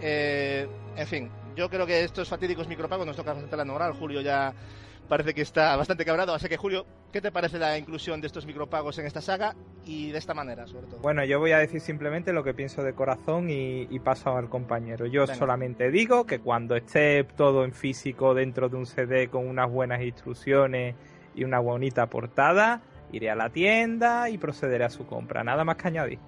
Eh, 0.00 0.68
en 0.96 1.06
fin, 1.06 1.30
yo 1.56 1.70
creo 1.70 1.86
que 1.86 2.04
estos 2.04 2.28
fatídicos 2.28 2.68
micropagos 2.68 3.06
nos 3.06 3.16
toca 3.16 3.32
bastante 3.32 3.56
la 3.56 3.64
moral. 3.64 3.92
Julio 3.94 4.20
ya 4.20 4.52
parece 5.06 5.34
que 5.34 5.42
está 5.42 5.76
bastante 5.76 6.04
cabrado. 6.04 6.34
Así 6.34 6.48
que, 6.48 6.56
Julio, 6.56 6.86
¿qué 7.12 7.20
te 7.20 7.32
parece 7.32 7.58
la 7.58 7.78
inclusión 7.78 8.20
de 8.20 8.26
estos 8.26 8.46
micropagos 8.46 8.98
en 8.98 9.06
esta 9.06 9.20
saga 9.20 9.54
y 9.84 10.10
de 10.10 10.18
esta 10.18 10.34
manera, 10.34 10.66
sobre 10.66 10.86
todo? 10.86 11.00
Bueno, 11.00 11.24
yo 11.24 11.38
voy 11.38 11.52
a 11.52 11.58
decir 11.58 11.80
simplemente 11.80 12.32
lo 12.32 12.44
que 12.44 12.54
pienso 12.54 12.82
de 12.82 12.92
corazón 12.92 13.50
y, 13.50 13.82
y 13.90 13.98
paso 14.00 14.36
al 14.36 14.48
compañero. 14.48 15.06
Yo 15.06 15.22
Venga. 15.22 15.34
solamente 15.34 15.90
digo 15.90 16.26
que 16.26 16.40
cuando 16.40 16.76
esté 16.76 17.24
todo 17.24 17.64
en 17.64 17.72
físico 17.72 18.34
dentro 18.34 18.68
de 18.68 18.76
un 18.76 18.86
CD 18.86 19.28
con 19.28 19.46
unas 19.46 19.70
buenas 19.70 20.02
instrucciones 20.02 20.94
y 21.34 21.44
una 21.44 21.58
bonita 21.58 22.06
portada, 22.06 22.80
iré 23.12 23.30
a 23.30 23.34
la 23.36 23.50
tienda 23.50 24.28
y 24.30 24.38
procederé 24.38 24.84
a 24.84 24.90
su 24.90 25.06
compra. 25.06 25.44
Nada 25.44 25.64
más 25.64 25.76
que 25.76 25.88
añadir. 25.88 26.18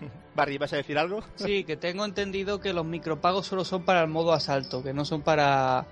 Barry, 0.34 0.58
¿vas 0.58 0.72
a 0.72 0.76
decir 0.76 0.98
algo? 0.98 1.22
Sí, 1.34 1.64
que 1.64 1.76
tengo 1.76 2.04
entendido 2.04 2.60
que 2.60 2.72
los 2.72 2.84
micropagos 2.84 3.46
solo 3.46 3.64
son 3.64 3.84
para 3.84 4.02
el 4.02 4.08
modo 4.08 4.32
asalto, 4.32 4.82
que 4.82 4.92
no 4.92 5.04
son 5.04 5.22
para 5.22 5.86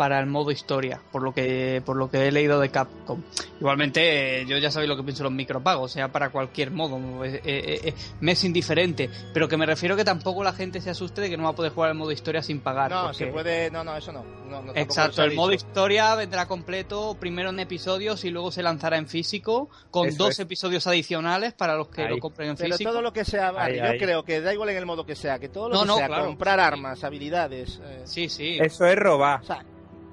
para 0.00 0.18
el 0.18 0.24
modo 0.24 0.50
historia, 0.50 0.98
por 1.12 1.22
lo 1.22 1.34
que 1.34 1.82
por 1.84 1.94
lo 1.94 2.10
que 2.10 2.26
he 2.26 2.32
leído 2.32 2.58
de 2.58 2.70
Capcom. 2.70 3.20
Igualmente, 3.60 4.40
eh, 4.40 4.46
yo 4.46 4.56
ya 4.56 4.70
sabéis 4.70 4.88
lo 4.88 4.96
que 4.96 5.02
pienso 5.02 5.22
de 5.22 5.24
los 5.28 5.32
micropagos, 5.34 5.92
sea 5.92 6.08
para 6.08 6.30
cualquier 6.30 6.70
modo, 6.70 6.96
eh, 7.22 7.38
eh, 7.44 7.80
eh, 7.84 7.94
me 8.20 8.32
es 8.32 8.42
indiferente, 8.44 9.10
pero 9.34 9.46
que 9.46 9.58
me 9.58 9.66
refiero 9.66 9.96
que 9.96 10.04
tampoco 10.04 10.42
la 10.42 10.54
gente 10.54 10.80
se 10.80 10.88
asuste 10.88 11.20
de 11.20 11.28
que 11.28 11.36
no 11.36 11.42
va 11.44 11.50
a 11.50 11.54
poder 11.54 11.72
jugar 11.72 11.90
el 11.90 11.98
modo 11.98 12.12
historia 12.12 12.42
sin 12.42 12.60
pagar. 12.60 12.90
No, 12.90 13.02
porque- 13.02 13.16
se 13.18 13.26
puede. 13.26 13.70
No, 13.70 13.84
no, 13.84 13.94
eso 13.94 14.10
no. 14.10 14.24
no, 14.48 14.62
no, 14.62 14.72
Exacto, 14.74 15.22
el 15.22 15.34
modo 15.34 15.52
historia 15.52 16.14
vendrá 16.14 16.46
completo 16.48 17.14
primero 17.20 17.50
en 17.50 17.60
episodios 17.60 18.24
y 18.24 18.30
luego 18.30 18.50
se 18.50 18.62
lanzará 18.62 18.96
en 18.96 19.06
físico 19.06 19.68
con 19.90 20.08
Eso 20.08 20.16
dos 20.24 20.30
es. 20.30 20.38
episodios 20.40 20.86
adicionales 20.86 21.52
para 21.52 21.76
los 21.76 21.88
que 21.88 22.04
Ahí. 22.04 22.08
lo 22.08 22.18
compren 22.20 22.48
en 22.48 22.56
Pero 22.56 22.70
físico. 22.74 22.90
todo 22.90 23.02
lo 23.02 23.12
que 23.12 23.26
sea, 23.26 23.52
Ahí, 23.54 23.76
yo 23.76 23.84
ahí. 23.84 23.98
creo 23.98 24.24
que 24.24 24.40
da 24.40 24.54
igual 24.54 24.70
en 24.70 24.78
el 24.78 24.86
modo 24.86 25.04
que 25.04 25.14
sea, 25.14 25.38
que 25.38 25.50
todo 25.50 25.68
lo 25.68 25.74
No, 25.74 25.80
que 25.82 25.86
no, 25.88 25.96
sea, 25.98 26.06
claro. 26.06 26.24
comprar 26.24 26.58
armas, 26.58 27.04
habilidades. 27.04 27.78
eh, 27.84 28.00
Sí, 28.04 28.30
sí. 28.30 28.56
Eso 28.58 28.86
es 28.86 28.96
robar. 28.96 29.40
O 29.42 29.44
sea, 29.44 29.62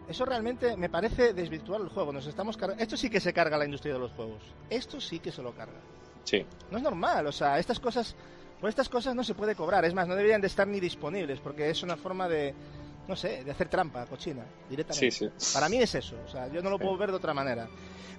eso 0.09 0.25
realmente 0.25 0.75
me 0.77 0.89
parece 0.89 1.33
desvirtuar 1.33 1.81
el 1.81 1.89
juego. 1.89 2.11
Nos 2.13 2.27
estamos 2.27 2.57
carga- 2.57 2.75
Esto 2.79 2.95
sí 2.97 3.09
que 3.09 3.19
se 3.19 3.33
carga 3.33 3.57
la 3.57 3.65
industria 3.65 3.93
de 3.93 3.99
los 3.99 4.11
juegos. 4.11 4.41
Esto 4.69 4.99
sí 5.01 5.19
que 5.19 5.31
se 5.31 5.41
lo 5.41 5.51
carga. 5.53 5.79
Sí. 6.23 6.45
No 6.71 6.77
es 6.77 6.83
normal, 6.83 7.27
o 7.27 7.31
sea, 7.31 7.57
estas 7.59 7.79
cosas, 7.79 8.15
por 8.59 8.69
estas 8.69 8.89
cosas 8.89 9.15
no 9.15 9.23
se 9.23 9.33
puede 9.33 9.55
cobrar. 9.55 9.85
Es 9.85 9.93
más, 9.93 10.07
no 10.07 10.15
deberían 10.15 10.41
de 10.41 10.47
estar 10.47 10.67
ni 10.67 10.79
disponibles, 10.79 11.39
porque 11.39 11.69
es 11.69 11.83
una 11.83 11.95
forma 11.95 12.27
de, 12.27 12.53
no 13.07 13.15
sé, 13.15 13.43
de 13.43 13.51
hacer 13.51 13.69
trampa, 13.69 14.05
cochina, 14.05 14.43
directamente. 14.69 15.11
Sí, 15.11 15.29
sí. 15.37 15.53
Para 15.53 15.69
mí 15.69 15.77
es 15.77 15.95
eso, 15.95 16.15
o 16.25 16.29
sea, 16.29 16.47
yo 16.49 16.61
no 16.61 16.69
lo 16.69 16.77
puedo 16.79 16.97
ver 16.97 17.09
de 17.11 17.15
otra 17.17 17.33
manera. 17.33 17.67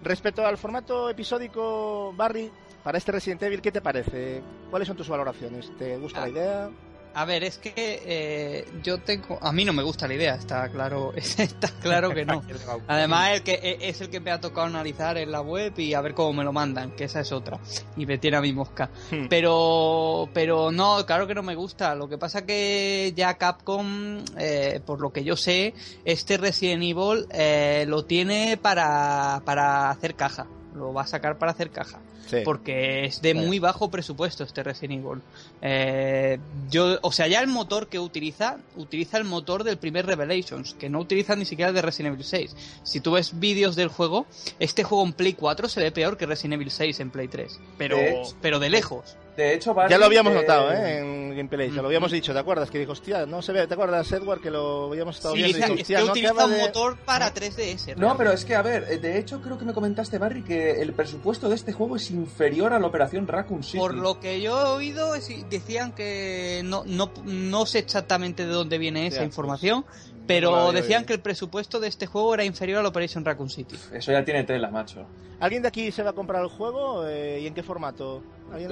Respecto 0.02 0.47
al 0.47 0.56
formato 0.56 1.10
episódico, 1.10 2.12
Barry, 2.16 2.51
para 2.85 2.97
este 2.98 3.12
Resident 3.12 3.43
Evil, 3.43 3.60
¿qué 3.60 3.73
te 3.73 3.81
parece? 3.82 4.40
¿Cuáles 4.70 4.86
son 4.89 4.97
tus 4.97 5.09
valoraciones? 5.09 5.70
¿Te 5.77 5.98
gusta 5.98 6.20
la 6.20 6.27
Ah. 6.27 6.28
idea? 6.31 6.70
A 7.14 7.24
ver, 7.24 7.43
es 7.43 7.59
que 7.59 7.72
eh, 7.76 8.64
yo 8.82 8.98
tengo... 8.98 9.39
A 9.43 9.52
mí 9.52 9.64
no 9.64 9.72
me 9.72 9.82
gusta 9.82 10.06
la 10.06 10.14
idea, 10.14 10.35
está 10.36 10.68
claro, 10.68 11.12
está 11.16 11.68
claro 11.80 12.10
que 12.14 12.24
no. 12.24 12.43
Además, 12.86 13.30
el 13.32 13.43
que, 13.43 13.55
e- 13.55 13.89
es 13.89 14.01
el 14.01 14.09
que 14.09 14.20
me 14.20 14.30
ha 14.30 14.40
tocado 14.40 14.66
analizar 14.68 15.18
en 15.18 15.32
la 15.32 15.40
web 15.40 15.72
y 15.78 15.94
a 15.94 16.01
ver 16.01 16.14
cómo 16.14 16.32
me 16.32 16.44
lo 16.44 16.52
mandan, 16.52 16.93
que 16.93 17.05
esa 17.05 17.20
es 17.20 17.32
otra. 17.32 17.59
Y 17.97 18.06
me 18.06 18.18
tiene 18.18 18.36
a 18.36 18.40
mi 18.40 18.52
mosca. 18.52 18.90
Hmm. 19.10 19.26
Pero, 19.28 20.28
pero 20.32 20.70
no, 20.70 21.05
claro 21.06 21.26
que 21.26 21.35
no 21.35 21.43
me 21.43 21.55
gusta. 21.56 21.94
Lo 21.94 22.09
que 22.09 22.18
pasa 22.18 22.47
que 22.47 23.12
ya 23.16 23.35
Capcom, 23.35 24.22
eh, 24.39 24.80
por 24.86 25.01
lo 25.01 25.10
que 25.12 25.24
yo 25.24 25.36
sé, 25.36 25.74
este 26.05 26.36
Resident 26.36 26.82
Evil 26.82 27.26
eh, 27.32 27.85
lo 27.89 28.05
tiene 28.05 28.59
para, 28.60 29.43
para 29.44 29.90
hacer 29.90 30.14
caja. 30.14 30.47
Lo 30.78 30.92
va 30.92 31.02
a 31.02 31.06
sacar 31.06 31.38
para 31.38 31.52
hacer 31.52 31.70
caja. 31.70 31.98
Sí. 32.26 32.38
Porque 32.44 33.05
es 33.06 33.22
de 33.22 33.34
muy 33.34 33.59
bajo 33.59 33.90
presupuesto 33.90 34.44
este 34.44 34.62
Resident 34.62 35.05
Evil. 35.05 35.22
Eh, 35.62 36.38
yo, 36.70 36.98
o 37.02 37.10
sea, 37.10 37.26
ya 37.26 37.40
el 37.40 37.46
motor 37.46 37.88
que 37.88 37.98
utiliza, 37.98 38.59
utiliza 38.76 39.18
el 39.18 39.24
motor 39.24 39.64
del 39.64 39.78
primer 39.78 40.06
Revelations, 40.06 40.74
que 40.74 40.88
no 40.90 41.00
utiliza 41.00 41.36
ni 41.36 41.44
siquiera 41.44 41.70
el 41.70 41.74
de 41.74 41.82
Resident 41.82 42.14
Evil 42.14 42.24
6. 42.24 42.56
Si 42.82 43.00
tú 43.00 43.12
ves 43.12 43.38
vídeos 43.38 43.76
del 43.76 43.88
juego, 43.88 44.26
este 44.59 44.84
juego 44.84 45.05
en 45.05 45.12
Play 45.14 45.32
4 45.32 45.68
se 45.68 45.80
ve 45.80 45.90
peor 45.90 46.16
que 46.16 46.26
Resident 46.26 46.55
Evil 46.55 46.70
6 46.70 47.00
en 47.00 47.10
Play 47.10 47.28
3. 47.28 47.60
Pero, 47.78 47.96
pero 48.40 48.59
de 48.59 48.70
lejos. 48.70 49.16
De 49.39 49.55
hecho, 49.55 49.73
Barry, 49.73 49.89
Ya 49.93 49.98
lo 49.98 50.06
habíamos 50.06 50.32
eh, 50.32 50.35
notado, 50.35 50.73
¿eh? 50.73 50.98
En 50.98 51.31
Gameplay, 51.36 51.69
te 51.70 51.77
lo 51.77 51.86
habíamos 51.86 52.10
dicho, 52.10 52.32
¿te 52.32 52.40
acuerdas? 52.40 52.73
Que 52.73 52.81
dijo, 52.81 52.90
hostia, 52.90 53.24
no 53.24 53.40
se 53.40 53.52
ve, 53.52 53.69
¿te 53.69 53.74
acuerdas, 53.74 54.10
Edward? 54.10 54.40
Que 54.40 54.51
lo 54.51 54.86
habíamos 54.90 55.15
estado 55.15 55.35
Sí, 55.35 55.43
viendo 55.44 55.59
y 55.59 55.60
es 55.81 55.86
que 55.86 55.94
no 55.98 56.10
utiliza 56.10 56.32
acaba 56.32 56.47
un 56.47 56.51
de... 56.55 56.59
motor 56.59 56.98
para 57.05 57.32
3DS. 57.32 57.94
No, 57.94 58.16
pero 58.16 58.32
es 58.32 58.44
que, 58.44 58.56
a 58.56 58.62
ver, 58.62 58.86
eh, 58.90 58.98
de 58.98 59.16
hecho 59.16 59.40
creo 59.40 59.56
que 59.56 59.65
me 59.65 59.73
comentaste, 59.73 60.19
Barry, 60.19 60.43
que 60.43 60.82
el 60.82 60.93
presupuesto 60.93 61.48
de 61.48 61.55
este 61.55 61.73
juego 61.73 61.94
es 61.94 62.10
inferior 62.10 62.73
a 62.73 62.81
la 62.81 62.89
operación 62.89 63.28
Raccoon 63.28 63.62
City. 63.62 63.78
Por 63.78 63.94
lo 63.94 64.19
que 64.19 64.40
yo 64.40 64.60
he 64.60 64.65
oído, 64.70 65.15
es- 65.15 65.28
decían 65.48 65.93
que 65.93 66.62
no, 66.65 66.82
no, 66.85 67.12
no 67.24 67.65
sé 67.65 67.78
exactamente 67.78 68.44
de 68.44 68.52
dónde 68.52 68.77
viene 68.77 69.06
esa 69.06 69.19
Ya, 69.19 69.24
información, 69.24 69.85
pero 70.27 70.73
decían 70.73 71.05
que 71.05 71.12
el 71.12 71.20
presupuesto 71.20 71.78
de 71.78 71.86
este 71.86 72.06
juego 72.06 72.35
era 72.35 72.44
inferior 72.44 72.81
al 72.81 72.86
Operation 72.86 73.24
Raccoon 73.24 73.51
City. 73.51 73.77
Eso 73.93 74.10
ya 74.10 74.24
tiene 74.24 74.43
tela, 74.43 74.69
macho. 74.73 75.06
¿Alguien 75.39 75.62
de 75.62 75.69
aquí 75.69 75.93
se 75.93 76.02
va 76.02 76.10
a 76.10 76.15
comprar 76.15 76.43
el 76.43 76.48
juego? 76.48 77.06
Eh, 77.06 77.39
¿Y 77.43 77.47
en 77.47 77.55
qué 77.55 77.62
formato? 77.62 78.24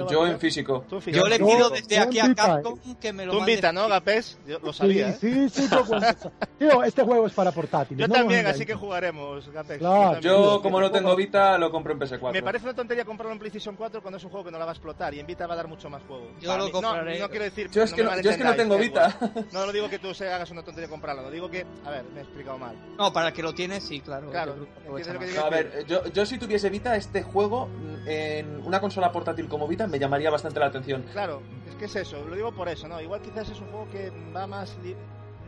Yo 0.09 0.27
en 0.27 0.39
físico. 0.39 0.85
Yo 1.05 1.27
le 1.27 1.37
pido 1.37 1.69
desde 1.69 1.99
aquí 1.99 2.19
a 2.19 2.33
Capcom 2.33 2.79
que 2.99 3.13
me 3.13 3.25
lo 3.25 3.33
Tú 3.33 3.39
invita, 3.39 3.71
¿no, 3.71 3.87
Gapés? 3.87 4.37
Yo 4.47 4.59
lo 4.59 4.73
sabía. 4.73 5.13
Sí, 5.13 5.27
¿eh? 5.27 5.49
sí, 5.49 5.67
sí. 5.67 5.69
Tío, 6.59 6.83
este 6.83 7.03
juego 7.03 7.27
es 7.27 7.33
para 7.33 7.51
portátiles. 7.51 8.07
Yo 8.07 8.13
también, 8.13 8.45
así 8.47 8.65
que 8.65 8.73
jugaremos, 8.73 9.49
Gapés. 9.51 9.77
Claro, 9.79 10.19
yo, 10.19 10.61
como 10.61 10.79
no 10.81 10.91
tengo 10.91 11.15
Vita, 11.15 11.57
lo 11.57 11.71
compro 11.71 11.93
en 11.93 11.99
PS4. 11.99 12.31
Me 12.31 12.43
parece 12.43 12.65
una 12.65 12.75
tontería 12.75 13.05
comprarlo 13.05 13.33
en 13.33 13.39
PlayStation 13.39 13.75
4 13.75 14.01
cuando 14.01 14.17
es 14.17 14.23
un 14.23 14.29
juego 14.29 14.45
que 14.45 14.51
no 14.51 14.59
la 14.59 14.65
va 14.65 14.71
a 14.71 14.73
explotar 14.73 15.13
y 15.13 15.19
en 15.19 15.27
Vita 15.27 15.47
va 15.47 15.53
a 15.53 15.57
dar 15.57 15.67
mucho 15.67 15.89
más 15.89 16.01
juego. 16.03 16.31
Yo 16.41 16.57
lo 16.57 16.71
compraré. 16.71 17.19
No, 17.19 17.25
no, 17.25 17.29
quiero 17.29 17.45
decir... 17.45 17.69
Yo 17.69 17.83
es 17.83 17.93
que 17.93 18.03
no, 18.03 18.19
yo 18.19 18.29
es 18.29 18.37
que 18.37 18.43
no 18.43 18.55
tengo 18.55 18.77
Vita. 18.77 19.17
No, 19.51 19.65
no 19.65 19.71
digo 19.71 19.89
que 19.89 19.99
tú 19.99 20.09
hagas 20.09 20.49
una 20.51 20.63
tontería 20.63 20.89
comprarlo, 20.89 21.23
no 21.23 21.31
digo 21.31 21.49
que... 21.49 21.65
A 21.85 21.91
ver, 21.91 22.03
me 22.13 22.19
he 22.19 22.23
explicado 22.23 22.57
mal. 22.57 22.75
No, 22.97 23.13
para 23.13 23.31
que 23.31 23.41
lo 23.41 23.53
tienes, 23.53 23.83
sí, 23.83 24.01
claro. 24.01 24.29
Claro. 24.29 24.55
a 25.43 25.49
ver, 25.49 25.85
yo, 25.87 26.05
yo 26.07 26.25
si 26.25 26.37
tuviese 26.37 26.69
Vita, 26.69 26.95
este 26.95 27.23
juego 27.23 27.69
en 28.07 28.65
una 28.65 28.79
consola 28.79 29.11
portátil 29.11 29.49
como 29.49 29.67
Vita 29.67 29.85
me 29.85 29.99
llamaría 29.99 30.29
bastante 30.29 30.59
la 30.59 30.67
atención. 30.67 31.03
Claro, 31.11 31.41
es 31.67 31.75
que 31.75 31.85
es 31.85 31.95
eso, 31.97 32.23
lo 32.25 32.35
digo 32.35 32.53
por 32.53 32.69
eso, 32.69 32.87
¿no? 32.87 33.01
Igual 33.01 33.21
quizás 33.21 33.49
es 33.49 33.59
un 33.59 33.67
juego 33.67 33.89
que 33.91 34.11
va 34.33 34.47
más 34.47 34.77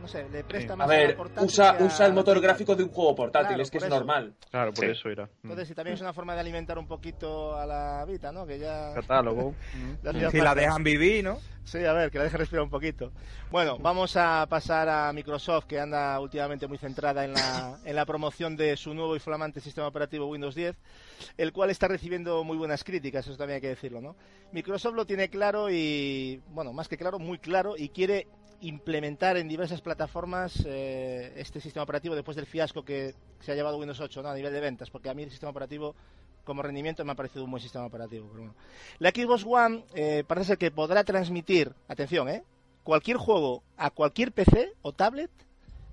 no 0.00 0.08
sé, 0.08 0.28
le 0.30 0.44
presta 0.44 0.76
más 0.76 0.86
a 0.86 0.90
ver, 0.90 1.16
usa, 1.40 1.76
usa 1.80 2.06
el 2.06 2.12
motor 2.12 2.40
gráfico 2.40 2.74
de 2.74 2.84
un 2.84 2.90
juego 2.90 3.14
portátil, 3.14 3.60
es 3.60 3.70
que 3.70 3.78
es 3.78 3.88
normal. 3.88 4.34
Claro, 4.50 4.72
por 4.72 4.84
eso 4.84 5.08
irá. 5.08 5.28
Entonces, 5.42 5.68
si 5.68 5.74
también 5.74 5.94
es 5.94 6.00
una 6.00 6.12
forma 6.12 6.34
de 6.34 6.40
alimentar 6.40 6.78
un 6.78 6.86
poquito 6.86 7.54
a 7.56 7.66
la 7.66 8.04
Vita, 8.06 8.32
¿no? 8.32 8.46
Que 8.46 8.58
ya... 8.58 8.92
Catálogo. 8.94 9.54
si 10.30 10.40
la 10.40 10.54
dejan 10.54 10.82
vivir, 10.82 11.24
¿no? 11.24 11.38
Sí, 11.64 11.84
a 11.84 11.92
ver, 11.92 12.10
que 12.10 12.18
la 12.18 12.24
dejen 12.24 12.40
respirar 12.40 12.64
un 12.64 12.70
poquito. 12.70 13.12
Bueno, 13.50 13.78
vamos 13.78 14.16
a 14.16 14.46
pasar 14.48 14.88
a 14.88 15.12
Microsoft, 15.12 15.66
que 15.66 15.78
anda 15.78 16.18
últimamente 16.18 16.66
muy 16.66 16.78
centrada 16.78 17.24
en 17.24 17.32
la, 17.32 17.78
en 17.84 17.94
la 17.94 18.06
promoción 18.06 18.56
de 18.56 18.76
su 18.76 18.94
nuevo 18.94 19.14
y 19.14 19.20
flamante 19.20 19.60
sistema 19.60 19.86
operativo 19.86 20.26
Windows 20.26 20.54
10, 20.54 20.76
el 21.36 21.52
cual 21.52 21.70
está 21.70 21.86
recibiendo 21.86 22.42
muy 22.44 22.56
buenas 22.56 22.82
críticas, 22.82 23.26
eso 23.26 23.36
también 23.36 23.56
hay 23.56 23.60
que 23.60 23.68
decirlo, 23.68 24.00
¿no? 24.00 24.16
Microsoft 24.52 24.94
lo 24.94 25.06
tiene 25.06 25.28
claro 25.28 25.70
y, 25.70 26.42
bueno, 26.48 26.72
más 26.72 26.88
que 26.88 26.96
claro, 26.96 27.18
muy 27.18 27.38
claro, 27.38 27.74
y 27.76 27.90
quiere 27.90 28.26
implementar 28.60 29.36
en 29.36 29.48
diversas 29.48 29.80
plataformas 29.80 30.64
eh, 30.66 31.32
este 31.36 31.60
sistema 31.60 31.82
operativo 31.82 32.14
después 32.14 32.36
del 32.36 32.46
fiasco 32.46 32.84
que 32.84 33.14
se 33.40 33.52
ha 33.52 33.54
llevado 33.54 33.78
Windows 33.78 34.00
8 34.00 34.26
a 34.28 34.34
nivel 34.34 34.52
de 34.52 34.60
ventas, 34.60 34.90
porque 34.90 35.08
a 35.08 35.14
mí 35.14 35.22
el 35.22 35.30
sistema 35.30 35.50
operativo 35.50 35.94
como 36.44 36.62
rendimiento 36.62 37.04
me 37.04 37.12
ha 37.12 37.14
parecido 37.14 37.44
un 37.44 37.50
buen 37.50 37.62
sistema 37.62 37.86
operativo. 37.86 38.30
La 38.98 39.10
Xbox 39.10 39.44
One 39.46 39.84
eh, 39.94 40.24
parece 40.26 40.48
ser 40.48 40.58
que 40.58 40.70
podrá 40.70 41.04
transmitir, 41.04 41.72
atención, 41.88 42.28
eh, 42.28 42.42
cualquier 42.82 43.16
juego 43.16 43.62
a 43.76 43.90
cualquier 43.90 44.32
PC 44.32 44.72
o 44.82 44.92
tablet 44.92 45.30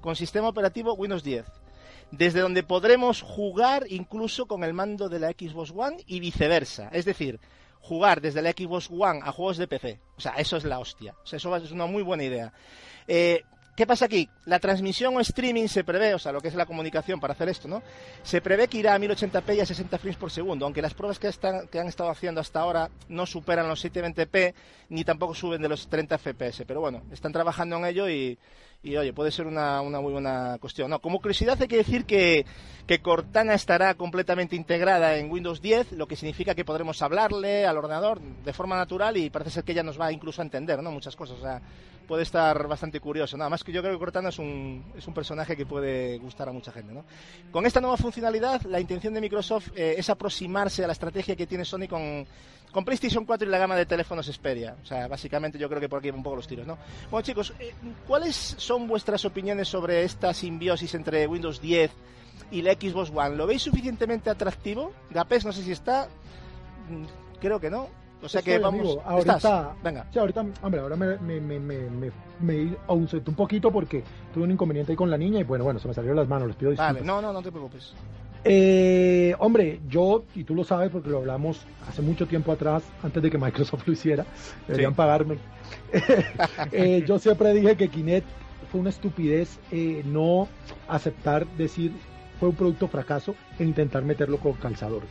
con 0.02 0.15
sistema 0.15 0.48
operativo 0.48 0.94
Windows 0.94 1.23
10 1.23 1.45
desde 2.11 2.39
donde 2.39 2.64
podremos 2.64 3.22
jugar 3.22 3.85
incluso 3.89 4.45
con 4.45 4.64
el 4.64 4.73
mando 4.73 5.10
de 5.10 5.19
la 5.19 5.31
Xbox 5.31 5.73
One 5.76 5.98
y 6.06 6.19
viceversa. 6.19 6.89
Es 6.94 7.06
decir, 7.06 7.39
jugar 7.82 8.22
desde 8.22 8.41
la 8.41 8.52
Xbox 8.52 8.90
One 8.90 9.22
a 9.24 9.32
juegos 9.32 9.58
de 9.58 9.68
PC. 9.68 9.99
O 10.18 10.22
sea, 10.22 10.34
eso 10.34 10.58
es 10.58 10.64
la 10.64 10.80
hostia. 10.80 11.16
O 11.24 11.26
sea, 11.26 11.38
eso 11.38 11.56
es 11.56 11.72
una 11.72 11.86
muy 11.86 12.04
buena 12.04 12.24
idea. 12.24 12.54
Eh, 13.08 13.44
¿Qué 13.78 13.86
pasa 13.86 14.06
aquí? 14.06 14.28
La 14.45 14.58
transmisión 14.58 15.16
o 15.16 15.20
streaming 15.20 15.68
se 15.68 15.84
prevé, 15.84 16.16
o 16.16 16.18
sea, 16.18 16.32
lo 16.32 16.41
que 16.41 16.48
es 16.48 16.56
la 16.56 16.66
comunicación 16.66 17.20
para 17.20 17.34
hacer 17.34 17.48
esto, 17.48 17.68
¿no? 17.68 17.84
Se 18.24 18.41
prevé 18.41 18.68
que 18.68 18.80
irá 18.80 18.95
a 18.95 18.98
1080p 18.98 19.56
y 19.56 19.60
a 19.60 19.68
60 19.68 19.99
frames 19.99 20.18
por 20.18 20.32
segundo, 20.32 20.66
aunque 20.66 20.82
las 20.82 20.95
pruebas 20.95 21.20
que, 21.20 21.28
están, 21.28 21.68
que 21.68 21.80
han 21.80 21.86
estado 21.86 22.10
haciendo 22.10 22.41
hasta 22.41 22.60
ahora 22.60 22.90
no 23.08 23.28
superan 23.28 23.68
los 23.68 23.86
720p 23.86 24.56
ni 24.90 25.04
tampoco 25.04 25.36
suben 25.36 25.62
de 25.62 25.70
los 25.70 25.88
30 25.90 26.18
fps. 26.18 26.64
Pero 26.66 26.82
bueno, 26.82 27.04
están 27.12 27.32
trabajando 27.32 27.78
en 27.78 27.86
ello 27.86 28.10
y, 28.10 28.40
oye, 28.84 29.14
puede 29.14 29.30
ser 29.30 29.45
una, 29.45 29.80
una 29.82 30.02
muy 30.02 30.12
buena 30.12 30.58
cuestión. 30.60 30.90
No, 30.90 30.98
como 30.98 31.20
curiosidad 31.20 31.62
hay 31.62 31.68
que 31.68 31.78
decir 31.78 32.06
que, 32.06 32.48
que, 32.88 32.99
Cortana 32.99 33.54
estará 33.54 33.94
completamente 33.94 34.56
integrada 34.56 35.18
en 35.18 35.30
Windows 35.30 35.62
10, 35.62 35.91
lo 35.91 36.08
que 36.08 36.16
significa 36.16 36.56
que 36.56 36.66
podremos 36.66 37.04
hablarle 37.04 37.68
al 37.68 37.78
ordenador 37.78 38.22
de 38.22 38.54
forma 38.54 38.76
natural 38.76 39.18
y 39.18 39.30
parece 39.30 39.52
ser 39.52 39.64
que 39.64 39.74
ella 39.74 39.84
nos 39.84 40.02
va 40.02 40.12
incluso 40.12 40.41
a 40.41 40.45
entender, 40.45 40.82
¿no? 40.82 40.90
Muchas 40.90 41.16
cosas, 41.16 41.38
o 41.38 41.41
sea, 41.44 41.62
puede 42.08 42.24
estar 42.24 42.68
bastante 42.68 43.00
curioso. 43.00 43.38
Nada 43.38 43.50
más 43.50 43.64
que 43.64 43.72
yo 43.72 43.82
creo 43.82 43.94
que 43.94 44.00
Cortana 44.00 44.30
es 44.30 44.40
un, 44.40 44.84
es 44.98 45.08
un 45.08 45.14
personaje 45.14 45.56
que 45.56 45.66
puede 45.66 46.18
gustar 46.18 46.50
a 46.50 46.52
mucha 46.52 46.72
gente, 46.72 46.94
¿no? 46.94 47.04
Con 47.52 47.66
esta 47.66 47.82
nueva 47.82 47.98
funcionalidad, 47.98 48.62
la 48.64 48.80
intención 48.80 49.14
de 49.14 49.22
Microsoft 49.22 49.70
eh, 49.76 49.96
es 49.98 50.10
aproximarse 50.10 50.84
a 50.84 50.88
la 50.88 50.94
estrategia 50.94 51.36
que 51.36 51.46
tiene 51.46 51.66
Sony 51.66 51.88
con 51.90 52.26
con 52.72 52.86
PlayStation 52.86 53.26
4 53.26 53.48
y 53.48 53.52
la 53.52 53.58
gama 53.58 53.76
de 53.76 53.86
teléfonos 53.86 54.28
Xperia. 54.28 54.76
O 54.84 54.86
sea, 54.86 55.08
básicamente 55.08 55.58
yo 55.58 55.70
creo 55.70 55.82
que 55.82 55.90
por 55.90 56.00
aquí 56.00 56.10
van 56.10 56.20
un 56.20 56.24
poco 56.24 56.36
los 56.36 56.48
tiros, 56.48 56.68
¿no? 56.68 56.78
Bueno, 57.10 57.26
chicos, 57.26 57.54
eh, 57.60 57.74
¿cuáles 58.08 58.36
son 58.36 58.88
vuestras 58.88 59.24
opiniones 59.26 59.68
sobre 59.68 60.04
esta 60.04 60.34
simbiosis 60.34 60.94
entre 60.94 61.26
Windows 61.28 61.62
10 61.62 61.92
y 62.52 62.62
la 62.62 62.74
Xbox 62.74 63.12
One? 63.14 63.36
¿Lo 63.36 63.48
veis 63.48 63.62
suficientemente 63.62 64.30
atractivo? 64.30 64.92
Gapes, 65.10 65.46
no 65.46 65.54
sé 65.54 65.64
si 65.64 65.72
está. 65.72 66.08
Mm, 66.90 67.40
creo 67.40 67.60
que 67.60 67.70
no. 67.70 67.90
O 68.22 68.30
sea 68.30 68.41
que 68.41 68.57
vamos. 68.57 68.98
ahorita, 69.06 69.76
Venga. 69.84 70.07
Sí, 70.11 70.19
ahorita, 70.19 70.45
hombre, 70.61 70.81
ahora 70.81 70.95
me, 70.95 71.18
me, 71.18 71.39
me, 71.39 71.60
me, 71.60 72.11
me 72.39 72.76
un 72.89 73.35
poquito 73.35 73.72
porque 73.72 74.03
tuve 74.34 74.44
un 74.44 74.52
inconveniente 74.52 74.91
ahí 74.91 74.95
con 74.95 75.10
la 75.10 75.18
niña 75.18 75.39
y 75.39 75.44
bueno, 75.44 75.64
bueno, 75.64 75.80
se 75.80 75.88
me 75.88 75.94
salieron 75.94 76.18
las 76.18 76.27
manos, 76.27 76.48
les 76.48 76.57
pido 76.57 76.72
disculpas. 76.72 76.95
Vale, 76.95 77.06
no, 77.06 77.22
no, 77.22 77.31
no 77.31 77.41
te 77.41 77.52
preocupes. 77.52 77.94
Eh, 78.44 79.35
hombre, 79.39 79.81
yo, 79.89 80.23
y 80.34 80.44
tú 80.44 80.56
lo 80.56 80.64
sabes 80.64 80.89
porque 80.89 81.10
lo 81.10 81.18
hablamos 81.18 81.65
hace 81.88 82.02
mucho 82.02 82.27
tiempo 82.27 82.52
atrás, 82.52 82.84
antes 83.03 83.22
de 83.22 83.30
que 83.30 83.38
Microsoft 83.38 83.84
lo 83.88 83.94
hiciera, 83.94 84.26
deberían 84.68 84.95
pagarme. 84.95 85.38
eh, 86.72 87.03
yo 87.06 87.19
siempre 87.19 87.53
dije 87.53 87.76
que 87.76 87.89
Kinect 87.89 88.27
fue 88.72 88.81
una 88.81 88.89
estupidez 88.89 89.60
eh, 89.72 90.02
no 90.06 90.48
aceptar 90.88 91.45
decir 91.57 91.91
fue 92.39 92.49
un 92.49 92.56
producto 92.56 92.88
fracaso 92.88 93.35
e 93.60 93.64
intentar 93.64 94.03
meterlo 94.03 94.38
con 94.38 94.53
calzador. 94.53 95.03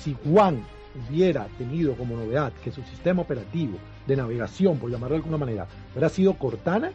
Si 0.00 0.16
Juan 0.24 0.64
hubiera 0.94 1.46
tenido 1.58 1.94
como 1.94 2.16
novedad 2.16 2.52
que 2.62 2.70
su 2.70 2.82
sistema 2.82 3.22
operativo 3.22 3.78
de 4.06 4.16
navegación, 4.16 4.78
por 4.78 4.90
llamarlo 4.90 5.16
de 5.16 5.20
alguna 5.20 5.38
manera, 5.38 5.66
hubiera 5.92 6.08
sido 6.08 6.34
Cortana, 6.34 6.92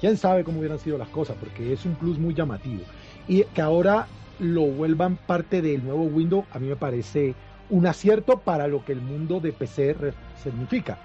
quién 0.00 0.16
sabe 0.16 0.44
cómo 0.44 0.58
hubieran 0.58 0.78
sido 0.78 0.98
las 0.98 1.08
cosas, 1.08 1.36
porque 1.38 1.72
es 1.72 1.84
un 1.84 1.94
plus 1.94 2.18
muy 2.18 2.34
llamativo. 2.34 2.82
Y 3.26 3.44
que 3.44 3.62
ahora 3.62 4.06
lo 4.38 4.62
vuelvan 4.62 5.16
parte 5.16 5.62
del 5.62 5.84
nuevo 5.84 6.04
Windows, 6.04 6.44
a 6.52 6.58
mí 6.58 6.68
me 6.68 6.76
parece 6.76 7.34
un 7.70 7.86
acierto 7.86 8.38
para 8.38 8.66
lo 8.66 8.84
que 8.84 8.92
el 8.92 9.00
mundo 9.00 9.40
de 9.40 9.52
PC 9.52 9.96
significa. 10.42 10.98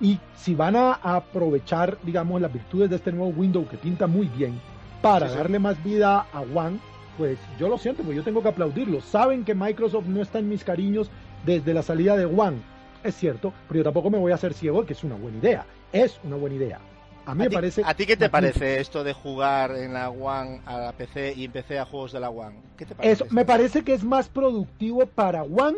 Y 0.00 0.18
si 0.36 0.54
van 0.54 0.76
a 0.76 0.92
aprovechar, 0.92 1.98
digamos, 2.02 2.40
las 2.40 2.52
virtudes 2.52 2.90
de 2.90 2.96
este 2.96 3.12
nuevo 3.12 3.28
Windows 3.28 3.68
que 3.68 3.76
pinta 3.76 4.06
muy 4.06 4.26
bien 4.28 4.60
para 5.02 5.28
darle 5.28 5.58
más 5.58 5.82
vida 5.82 6.26
a 6.32 6.40
One, 6.40 6.78
pues 7.16 7.38
yo 7.58 7.68
lo 7.68 7.78
siento, 7.78 8.02
pues 8.02 8.16
yo 8.16 8.22
tengo 8.22 8.42
que 8.42 8.48
aplaudirlo. 8.48 9.00
Saben 9.00 9.44
que 9.44 9.54
Microsoft 9.54 10.06
no 10.06 10.20
está 10.20 10.38
en 10.38 10.48
mis 10.48 10.64
cariños 10.64 11.10
desde 11.44 11.74
la 11.74 11.82
salida 11.82 12.16
de 12.16 12.24
One, 12.24 12.58
es 13.04 13.14
cierto, 13.14 13.52
pero 13.68 13.78
yo 13.78 13.84
tampoco 13.84 14.10
me 14.10 14.18
voy 14.18 14.32
a 14.32 14.36
hacer 14.36 14.54
ciego 14.54 14.84
que 14.84 14.92
es 14.92 15.04
una 15.04 15.14
buena 15.14 15.38
idea. 15.38 15.66
Es 15.92 16.18
una 16.24 16.36
buena 16.36 16.56
idea. 16.56 16.80
A 17.26 17.34
mí 17.34 17.44
me 17.44 17.50
parece. 17.50 17.82
¿A 17.84 17.94
ti 17.94 18.06
qué 18.06 18.16
te 18.16 18.28
parece 18.28 18.80
esto 18.80 19.02
de 19.02 19.12
jugar 19.12 19.72
en 19.76 19.94
la 19.94 20.10
One 20.10 20.60
a 20.64 20.78
la 20.78 20.92
PC 20.92 21.34
y 21.36 21.44
en 21.46 21.52
PC 21.52 21.78
a 21.78 21.84
juegos 21.84 22.12
de 22.12 22.20
la 22.20 22.30
One? 22.30 22.56
¿Qué 22.76 22.86
te 22.86 22.94
parece? 22.94 23.24
Eso, 23.24 23.34
me 23.34 23.44
parece 23.44 23.82
que 23.82 23.94
es 23.94 24.04
más 24.04 24.28
productivo 24.28 25.06
para 25.06 25.42
One 25.42 25.76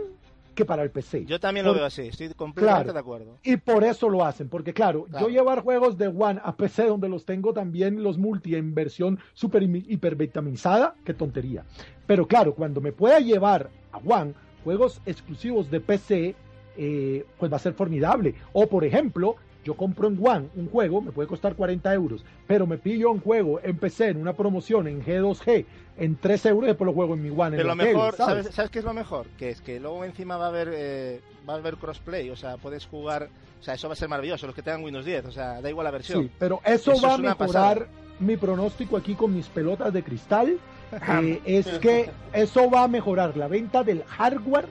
que 0.55 0.65
para 0.65 0.83
el 0.83 0.91
PC. 0.91 1.25
Yo 1.25 1.39
también 1.39 1.65
lo 1.65 1.73
veo 1.73 1.85
así, 1.85 2.09
estoy 2.09 2.31
completamente 2.31 2.93
de 2.93 2.99
acuerdo. 2.99 3.39
Y 3.45 3.57
por 3.59 3.85
eso 3.85 4.09
lo 4.09 4.25
hacen, 4.25 4.49
porque 4.49 4.75
claro, 4.75 5.07
yo 5.21 5.29
llevar 5.29 5.63
juegos 5.63 5.97
de 5.97 6.09
One 6.09 6.41
a 6.43 6.57
PC 6.57 6.87
donde 6.87 7.09
los 7.09 7.25
tengo 7.25 7.55
también 7.55 8.03
los 8.03 8.19
multi 8.19 8.57
en 8.57 8.75
versión 8.75 9.21
super 9.35 9.63
hipervitaminizada, 9.63 10.97
qué 11.05 11.15
tontería. 11.15 11.65
Pero 12.09 12.27
claro, 12.27 12.55
cuando 12.55 12.81
me 12.81 12.91
pueda 12.91 13.21
llevar 13.21 13.71
a 13.93 13.99
One 13.99 14.35
juegos 14.65 15.01
exclusivos 15.07 15.71
de 15.71 15.81
PC, 15.81 16.35
eh, 16.77 17.27
pues 17.39 17.53
va 17.53 17.57
a 17.57 17.61
ser 17.61 17.75
formidable. 17.75 18.35
O 18.53 18.67
por 18.67 18.85
ejemplo, 18.85 19.37
yo 19.65 19.75
compro 19.75 20.09
en 20.09 20.19
One 20.25 20.49
un 20.57 20.71
juego, 20.71 21.01
me 21.01 21.13
puede 21.13 21.29
costar 21.29 21.55
40 21.55 21.93
euros, 21.93 22.25
pero 22.47 22.67
me 22.67 22.79
pillo 22.79 23.11
un 23.11 23.21
juego 23.21 23.61
en 23.63 23.77
PC 23.77 24.09
en 24.09 24.17
una 24.19 24.33
promoción 24.33 24.87
en 24.87 25.05
G2G 25.05 25.67
en 25.99 26.17
3 26.17 26.47
euros 26.47 26.65
y 26.65 26.67
después 26.69 26.87
lo 26.87 26.95
juego 26.95 27.15
en 27.15 27.23
mi 27.23 27.31
One. 27.31 27.57
Pero 27.57 27.69
lo 27.69 27.75
mejor, 27.77 28.15
¿sabes? 28.15 28.49
qué 28.71 28.79
es 28.79 28.85
lo 28.85 28.95
mejor? 28.95 29.27
Que 29.37 29.51
es 29.51 29.61
que 29.61 29.81
luego 29.81 30.05
encima 30.05 30.37
va 30.37 30.47
a 30.47 30.49
haber 30.49 30.71
eh, 30.73 31.21
va 31.49 31.55
a 31.55 31.57
haber 31.57 31.77
crossplay, 31.77 32.31
o 32.31 32.37
sea, 32.37 32.57
puedes 32.57 32.87
jugar, 32.87 33.29
o 33.61 33.63
sea, 33.63 33.75
eso 33.75 33.89
va 33.89 33.95
a 33.95 33.97
ser 33.97 34.09
maravilloso, 34.09 34.47
los 34.47 34.55
que 34.55 34.63
tengan 34.63 34.85
Windows 34.85 35.05
10, 35.05 35.27
o 35.27 35.33
sea, 35.33 35.61
da 35.61 35.69
igual 35.69 35.85
la 35.85 35.91
versión. 35.91 36.23
Sí, 36.23 36.31
pero 36.39 36.61
eso, 36.65 36.93
va 37.01 37.15
a 37.15 37.19
mejorar 37.19 37.89
mi 38.21 38.37
pronóstico 38.37 38.97
aquí 38.97 39.15
con 39.15 39.35
mis 39.35 39.47
pelotas 39.49 39.93
de 39.93 40.03
cristal. 40.03 40.59
Eh, 40.93 41.41
es 41.45 41.67
que 41.79 42.11
eso 42.33 42.71
va 42.71 42.85
a 42.85 42.89
mejorar 42.89 43.37
la 43.37 43.49
venta 43.49 43.83
del 43.83 44.05
hardware, 44.05 44.67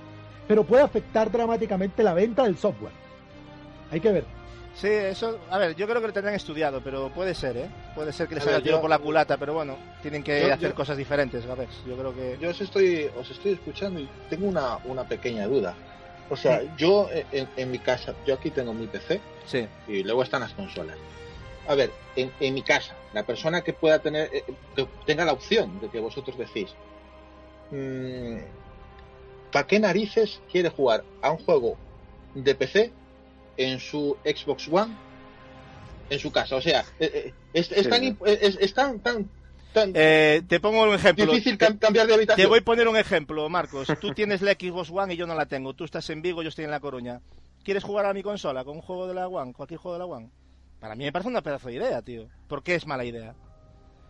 pero 0.47 0.63
puede 0.63 0.83
afectar 0.83 1.31
dramáticamente 1.31 2.03
la 2.03 2.13
venta 2.13 2.43
del 2.43 2.57
software. 2.57 2.93
Hay 3.91 3.99
que 3.99 4.11
ver. 4.11 4.25
Sí, 4.75 4.87
eso, 4.89 5.39
a 5.49 5.57
ver, 5.57 5.75
yo 5.75 5.87
creo 5.87 6.01
que 6.01 6.07
lo 6.07 6.13
tendrán 6.13 6.35
estudiado, 6.35 6.81
pero 6.81 7.09
puede 7.09 7.33
ser, 7.33 7.57
¿eh? 7.57 7.67
Puede 7.95 8.13
ser 8.13 8.27
que 8.27 8.35
les 8.35 8.45
haya 8.45 8.61
tiro 8.61 8.79
por 8.79 8.91
la 8.91 8.99
culata, 8.99 9.35
pero 9.37 9.55
bueno, 9.55 9.75
tienen 10.03 10.21
que 10.21 10.51
hacer 10.51 10.75
cosas 10.75 10.95
diferentes, 10.95 11.43
a 11.47 11.55
ver, 11.55 11.67
yo 11.87 11.97
creo 11.97 12.13
que... 12.13 12.37
Yo 12.39 12.51
os 12.51 12.61
estoy, 12.61 13.09
os 13.19 13.29
estoy 13.31 13.53
escuchando 13.53 13.99
y 13.99 14.07
tengo 14.29 14.47
una, 14.47 14.77
una 14.85 15.03
pequeña 15.03 15.47
duda. 15.47 15.73
O 16.29 16.35
sea, 16.35 16.61
yo 16.77 17.09
en, 17.31 17.71
mi 17.71 17.79
casa, 17.79 18.13
yo 18.25 18.35
aquí 18.35 18.51
tengo 18.51 18.73
mi 18.73 18.85
PC 18.85 19.19
sí. 19.45 19.67
y 19.87 20.03
luego 20.03 20.21
están 20.21 20.41
las 20.41 20.53
consolas. 20.53 20.97
A 21.67 21.75
ver, 21.75 21.91
en, 22.15 22.31
en 22.39 22.53
mi 22.53 22.61
casa, 22.61 22.95
la 23.13 23.23
persona 23.23 23.61
que 23.61 23.73
pueda 23.73 23.99
tener, 23.99 24.29
eh, 24.33 24.43
que 24.75 24.87
tenga 25.05 25.25
la 25.25 25.33
opción 25.33 25.79
de 25.81 25.89
que 25.89 25.99
vosotros 25.99 26.37
decís, 26.37 26.69
mmm, 27.71 28.37
¿para 29.51 29.67
qué 29.67 29.79
narices 29.79 30.39
quiere 30.51 30.69
jugar 30.69 31.03
a 31.21 31.31
un 31.31 31.37
juego 31.39 31.77
de 32.33 32.55
PC 32.55 32.93
en 33.57 33.79
su 33.79 34.15
Xbox 34.23 34.67
One 34.71 34.95
en 36.09 36.19
su 36.19 36.31
casa. 36.31 36.55
O 36.55 36.61
sea, 36.61 36.85
eh, 36.99 37.11
eh, 37.13 37.33
es, 37.53 37.71
es 37.71 37.83
Sí, 37.83 37.89
tan, 37.89 38.17
es, 38.25 38.57
es 38.61 38.73
tan, 38.73 38.99
tan, 38.99 39.29
Eh, 39.93 40.41
te 40.47 40.59
pongo 40.59 40.83
un 40.83 40.93
ejemplo. 40.93 41.25
difícil 41.27 41.57
Te- 41.57 41.65
cam- 41.67 41.79
cambiar 41.79 42.07
de 42.07 42.13
Te 42.13 42.17
habitación. 42.19 42.49
voy 42.49 42.59
a 42.59 42.63
poner 42.63 42.87
un 42.87 42.97
ejemplo, 42.97 43.47
Marcos. 43.49 43.87
Tú 43.99 44.11
tienes 44.11 44.41
la 44.41 44.53
Xbox 44.53 44.89
One 44.89 45.13
y 45.13 45.17
yo 45.17 45.27
no 45.27 45.35
la 45.35 45.45
tengo. 45.45 45.73
Tú 45.73 45.83
estás 45.83 46.09
en 46.09 46.21
Vigo, 46.21 46.41
yo 46.43 46.49
estoy 46.49 46.65
en 46.65 46.71
La 46.71 46.79
Coruña. 46.79 47.21
¿Quieres 47.63 47.83
jugar 47.83 48.05
a 48.05 48.13
mi 48.13 48.23
consola 48.23 48.63
con 48.63 48.77
un 48.77 48.81
juego 48.81 49.07
de 49.07 49.13
la 49.13 49.27
One? 49.27 49.53
Cualquier 49.53 49.79
juego 49.79 49.93
de 49.95 49.99
la 49.99 50.05
One. 50.05 50.29
Para 50.79 50.95
mí 50.95 51.03
me 51.05 51.11
parece 51.11 51.29
una 51.29 51.41
pedazo 51.41 51.67
de 51.69 51.75
idea, 51.75 52.01
tío. 52.01 52.27
¿Por 52.47 52.63
qué 52.63 52.75
es 52.75 52.85
mala 52.85 53.03
idea? 53.05 53.35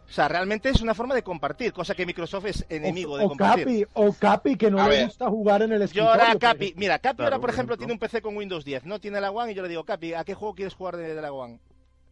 O 0.05 0.09
sea, 0.09 0.27
realmente 0.29 0.69
es 0.69 0.79
una 0.81 0.93
forma 0.93 1.15
de 1.15 1.21
compartir, 1.23 1.73
cosa 1.73 1.93
que 1.93 2.05
Microsoft 2.05 2.45
es 2.45 2.65
enemigo 2.69 3.13
o, 3.13 3.17
de 3.17 3.25
o 3.25 3.29
compartir. 3.29 3.65
Capi, 3.65 3.85
o 3.93 4.13
Capi 4.13 4.55
que 4.55 4.71
no 4.71 4.79
A 4.81 4.87
le 4.87 4.89
ver. 4.95 5.05
gusta 5.07 5.29
jugar 5.29 5.61
en 5.63 5.73
el 5.73 5.79
Yo 5.79 5.83
escritorio. 5.85 6.11
ahora, 6.13 6.31
por 6.31 6.39
Capi, 6.41 6.73
mira, 6.77 6.97
Capi 6.99 7.17
Claro, 7.17 7.25
ahora, 7.27 7.35
por 7.37 7.41
por 7.41 7.49
ejemplo, 7.49 7.73
ejemplo. 7.73 7.77
tiene 7.77 7.93
un 7.93 7.99
PC 7.99 8.21
con 8.21 8.37
Windows 8.37 8.63
10, 8.63 8.85
no 8.85 8.99
tiene 9.01 9.19
la 9.19 9.31
One, 9.31 9.51
y 9.51 9.55
yo 9.55 9.63
le 9.63 9.69
digo, 9.69 9.83
Capi, 9.83 10.13
¿a 10.13 10.23
qué 10.23 10.33
juego 10.33 10.55
quieres 10.55 10.75
jugar 10.75 10.95
de, 10.95 11.13
de 11.13 11.21
la 11.21 11.33
One? 11.33 11.59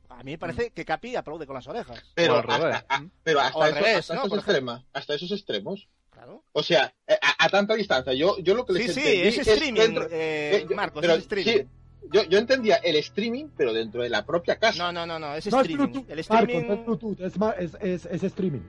A 0.09 0.23
mí 0.23 0.31
me 0.31 0.37
parece 0.37 0.71
que 0.71 0.83
Capi 0.85 1.15
aplaude 1.15 1.45
con 1.47 1.55
las 1.55 1.67
orejas. 1.67 2.01
Pero 2.15 2.33
O 2.35 2.37
al 2.37 2.43
revés. 2.43 2.75
hasta, 2.75 2.95
a- 2.95 3.05
pero 3.23 3.39
hasta, 3.39 3.57
O 3.57 3.61
al 3.63 3.69
esos, 3.71 3.81
revés, 3.81 3.97
hasta 3.99 4.13
¿no? 4.13 4.19
esos 4.21 4.29
Por 4.29 4.39
extremos, 4.39 4.85
hasta 4.93 5.13
esos 5.13 5.31
extremos. 5.31 5.87
Claro. 6.11 6.43
O 6.51 6.63
sea, 6.63 6.93
eh, 7.07 7.17
a, 7.21 7.45
a 7.45 7.49
tanta 7.49 7.75
distancia. 7.75 8.13
Yo, 8.13 8.37
yo 8.39 8.55
lo 8.55 8.65
que 8.65 8.73
les 8.73 8.93
Sí, 8.93 9.01
sí, 9.01 9.21
es 9.21 9.37
streaming, 9.39 9.79
dentro- 9.81 10.05
eh, 10.11 10.57
eh, 10.63 10.65
yo- 10.69 10.75
Marcos, 10.75 11.01
pero 11.01 11.13
es 11.13 11.19
streaming. 11.19 11.63
sí, 11.63 11.67
yo, 12.11 12.23
yo 12.23 12.37
entendía 12.39 12.75
el 12.77 12.95
streaming, 12.97 13.45
pero 13.55 13.73
dentro 13.73 14.01
de 14.03 14.09
la 14.09 14.25
propia 14.25 14.57
casa. 14.57 14.83
No, 14.83 14.91
no, 14.91 15.05
no, 15.05 15.19
no, 15.19 15.35
es 15.35 15.45
No 15.51 15.61
es 15.61 15.67
streaming. 15.67 15.91
Bluetooth, 15.91 16.09
el 16.11 16.19
streaming 16.19 16.67
no 16.67 16.73
es 16.73 16.85
Bluetooth, 16.85 17.19
es, 17.21 17.33
es, 17.59 17.77
es, 17.81 18.05
es 18.05 18.23
streaming. 18.23 18.61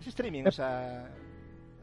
es 0.00 0.06
streaming, 0.08 0.44
o 0.46 0.50
sea, 0.52 1.08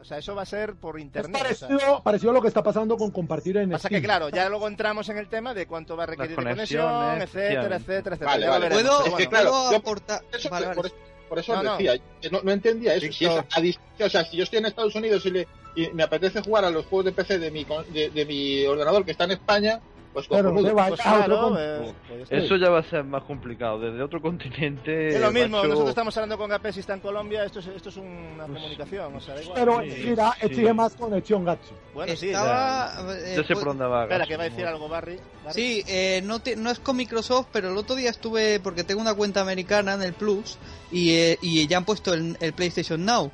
o 0.01 0.03
sea, 0.05 0.17
eso 0.17 0.33
va 0.33 0.43
a 0.43 0.45
ser 0.45 0.75
por 0.75 0.97
Es 0.97 1.03
internet. 1.03 1.41
o 1.51 1.53
sea. 1.55 1.99
parecido, 2.03 2.31
a 2.31 2.33
lo 2.33 2.41
que 2.41 2.47
está 2.47 2.63
pasando 2.63 2.95
con 2.97 3.11
compartir 3.11 3.57
en 3.57 3.69
Pasa 3.71 3.87
Steam. 3.89 4.01
que 4.01 4.05
claro, 4.07 4.29
ya 4.29 4.47
luego 4.49 4.67
entramos 4.67 5.09
en 5.09 5.17
el 5.17 5.27
tema 5.27 5.53
de 5.53 5.67
cuánto 5.67 5.97
va 5.97 6.03
a 6.03 6.07
requerir 6.07 6.31
de 6.31 6.35
conexión, 6.35 6.85
conexiones, 6.87 7.23
etcétera, 7.35 7.75
etcétera, 7.75 8.15
etcétera. 8.15 8.31
Vale, 8.31 8.47
vale. 8.47 8.69
veremos, 8.69 8.81
¿Puedo, 8.83 9.03
pero 9.03 9.17
Es 9.17 9.23
que 9.23 9.29
claro, 9.29 9.49
¿puedo 9.49 9.71
yo- 9.71 9.77
aportar? 9.77 10.21
Eso, 10.31 10.49
Vale, 10.49 10.67
por, 10.67 10.75
vale. 10.77 10.87
eso, 10.87 10.95
por 11.27 11.39
eso 11.39 11.55
No, 11.57 11.63
no. 11.63 11.71
decía, 11.77 11.93
que 12.21 12.29
no, 12.29 12.41
no 12.41 12.51
entendía 12.51 12.95
eso. 12.95 13.11
Si 13.11 13.25
es 13.25 13.31
a 13.31 13.61
distancia, 13.61 14.05
o 14.05 14.09
sea, 14.09 14.23
si 14.23 14.37
yo 14.37 14.43
estoy 14.43 14.59
en 14.59 14.65
Estados 14.67 14.95
Unidos 14.95 15.25
y, 15.25 15.31
le, 15.31 15.47
y 15.75 15.89
me 15.89 16.03
apetece 16.03 16.41
jugar 16.41 16.63
a 16.65 16.71
los 16.71 16.85
juegos 16.85 17.05
de 17.05 17.11
PC 17.11 17.37
de 17.37 17.51
mi, 17.51 17.65
con- 17.65 17.91
de, 17.93 18.09
de 18.09 18.25
mi 18.25 18.65
ordenador 18.65 19.03
que 19.03 19.11
está 19.11 19.25
en 19.25 19.31
España, 19.31 19.81
pues 20.13 20.27
cojonudo. 20.27 20.53
Pues 20.73 20.75
a 20.75 20.85
otro 20.85 20.95
claro, 21.03 21.41
con- 21.41 21.55
eh, 21.59 21.93
pues, 22.07 22.31
Eso 22.31 22.55
ya 22.57 22.69
va 22.69 22.79
a 22.79 22.83
ser 22.83 23.03
más 23.03 23.23
complicado. 23.23 23.79
Desde 23.79 24.01
otro 24.01 24.21
continente. 24.21 25.09
es 25.09 25.21
lo 25.21 25.31
mismo, 25.31 25.57
macho, 25.57 25.67
nosotros 25.67 25.89
estamos 25.89 26.17
hablando 26.17 26.37
con 26.37 26.49
Gapé 26.49 26.73
si 26.73 26.79
está 26.79 26.93
en 26.93 26.99
Colombia, 26.99 27.43
esto 27.43 27.59
es, 27.59 27.67
esto 27.67 27.89
es 27.89 27.97
una 27.97 28.43
comunicación, 28.45 29.15
o 29.15 29.21
sea, 29.21 29.35
da 29.35 29.41
igual. 29.43 29.55
Pero 29.59 29.81
Sí, 29.83 29.91
sí. 29.91 30.15
exige 30.41 30.73
más 30.73 30.95
conexión, 30.95 31.45
Gatsu. 31.45 31.73
Bueno, 31.93 32.15
sí, 32.15 32.27
Estaba, 32.27 32.93
eh, 33.13 33.33
Ya 33.37 33.43
sé 33.43 33.43
pues- 33.53 33.59
por 33.59 33.67
dónde 33.69 33.85
va. 33.85 34.03
Espera, 34.03 34.25
que 34.25 34.37
va 34.37 34.43
a 34.43 34.49
decir 34.49 34.65
algo 34.65 34.89
Barry. 34.89 35.19
Barry. 35.45 35.53
Sí, 35.53 35.83
eh, 35.87 36.21
no, 36.23 36.39
te- 36.39 36.55
no 36.55 36.69
es 36.71 36.79
con 36.79 36.97
Microsoft, 36.97 37.47
pero 37.51 37.69
el 37.71 37.77
otro 37.77 37.95
día 37.95 38.09
estuve, 38.09 38.59
porque 38.59 38.83
tengo 38.83 39.01
una 39.01 39.13
cuenta 39.13 39.41
americana 39.41 39.93
en 39.93 40.01
el 40.03 40.13
Plus, 40.13 40.57
y, 40.91 41.11
eh, 41.11 41.37
y 41.41 41.67
ya 41.67 41.77
han 41.77 41.85
puesto 41.85 42.13
el, 42.13 42.35
el 42.41 42.53
PlayStation 42.53 43.03
Now. 43.05 43.31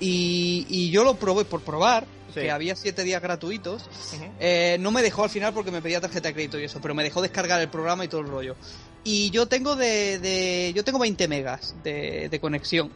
Y, 0.00 0.66
y 0.68 0.90
yo 0.90 1.04
lo 1.04 1.14
probé 1.14 1.44
por 1.44 1.60
probar, 1.60 2.04
Sí. 2.34 2.40
que 2.40 2.50
había 2.50 2.74
siete 2.76 3.04
días 3.04 3.20
gratuitos. 3.22 3.84
Eh, 4.40 4.76
no 4.80 4.90
me 4.90 5.02
dejó 5.02 5.24
al 5.24 5.30
final 5.30 5.52
porque 5.52 5.70
me 5.70 5.82
pedía 5.82 6.00
tarjeta 6.00 6.28
de 6.28 6.34
crédito 6.34 6.58
y 6.58 6.64
eso, 6.64 6.80
pero 6.80 6.94
me 6.94 7.02
dejó 7.02 7.20
descargar 7.22 7.60
el 7.60 7.68
programa 7.68 8.04
y 8.04 8.08
todo 8.08 8.20
el 8.22 8.28
rollo. 8.28 8.56
Y 9.04 9.30
yo 9.30 9.46
tengo 9.46 9.76
de, 9.76 10.18
de- 10.18 10.72
yo 10.74 10.84
tengo 10.84 10.98
20 10.98 11.26
megas 11.28 11.74
de, 11.82 12.28
de 12.28 12.40
conexión. 12.40 12.90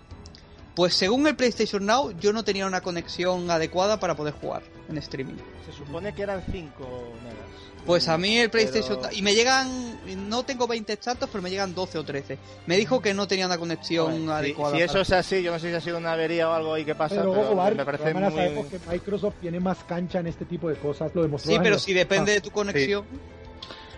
Pues 0.74 0.94
según 0.94 1.26
el 1.26 1.36
PlayStation 1.36 1.84
Now, 1.86 2.10
yo 2.20 2.32
no 2.34 2.44
tenía 2.44 2.66
una 2.66 2.82
conexión 2.82 3.50
adecuada 3.50 3.98
para 3.98 4.14
poder 4.14 4.34
jugar 4.34 4.62
en 4.90 4.98
streaming. 4.98 5.36
Se 5.64 5.72
supone 5.72 6.14
que 6.14 6.22
eran 6.22 6.42
5 6.52 7.12
megas. 7.24 7.75
Pues 7.86 8.08
a 8.08 8.18
mí 8.18 8.36
el 8.38 8.50
PlayStation... 8.50 8.98
Pero- 9.00 9.14
Y 9.14 9.22
me 9.22 9.34
llegan... 9.34 9.96
No 10.28 10.42
tengo 10.44 10.66
20 10.66 10.92
exactos, 10.92 11.28
pero 11.30 11.42
me 11.42 11.50
llegan 11.50 11.74
12 11.74 11.98
o 11.98 12.04
13. 12.04 12.38
Me 12.66 12.76
dijo 12.76 13.00
que 13.00 13.14
no 13.14 13.26
tenía 13.28 13.46
una 13.46 13.58
conexión 13.58 14.28
adecuada. 14.30 14.76
si 14.76 14.82
eso 14.82 15.00
es 15.00 15.12
así, 15.12 15.42
yo 15.42 15.52
no 15.52 15.58
sé 15.58 15.70
si 15.70 15.74
ha 15.74 15.80
sido 15.80 15.98
una 15.98 16.12
avería 16.12 16.48
o 16.48 16.52
algo 16.52 16.74
ahí 16.74 16.84
que 16.84 16.94
pasa, 16.94 17.16
Pero, 17.16 17.30
pero, 17.32 17.42
ojo, 17.46 17.54
Barry, 17.56 17.76
me 17.76 17.84
parece 17.84 18.12
muy... 18.14 18.22
sabemos 18.32 18.66
que 18.66 18.78
Microsoft 18.90 19.34
tiene 19.40 19.60
más 19.60 19.78
cancha 19.84 20.20
en 20.20 20.26
este 20.26 20.44
tipo 20.44 20.68
de 20.68 20.76
cosas. 20.76 21.14
Lo 21.14 21.22
demostró 21.22 21.50
Sí, 21.52 21.58
pero 21.62 21.78
si 21.78 21.92
depende 21.92 22.32
de 22.32 22.40
tu 22.40 22.50
conexión... 22.50 23.04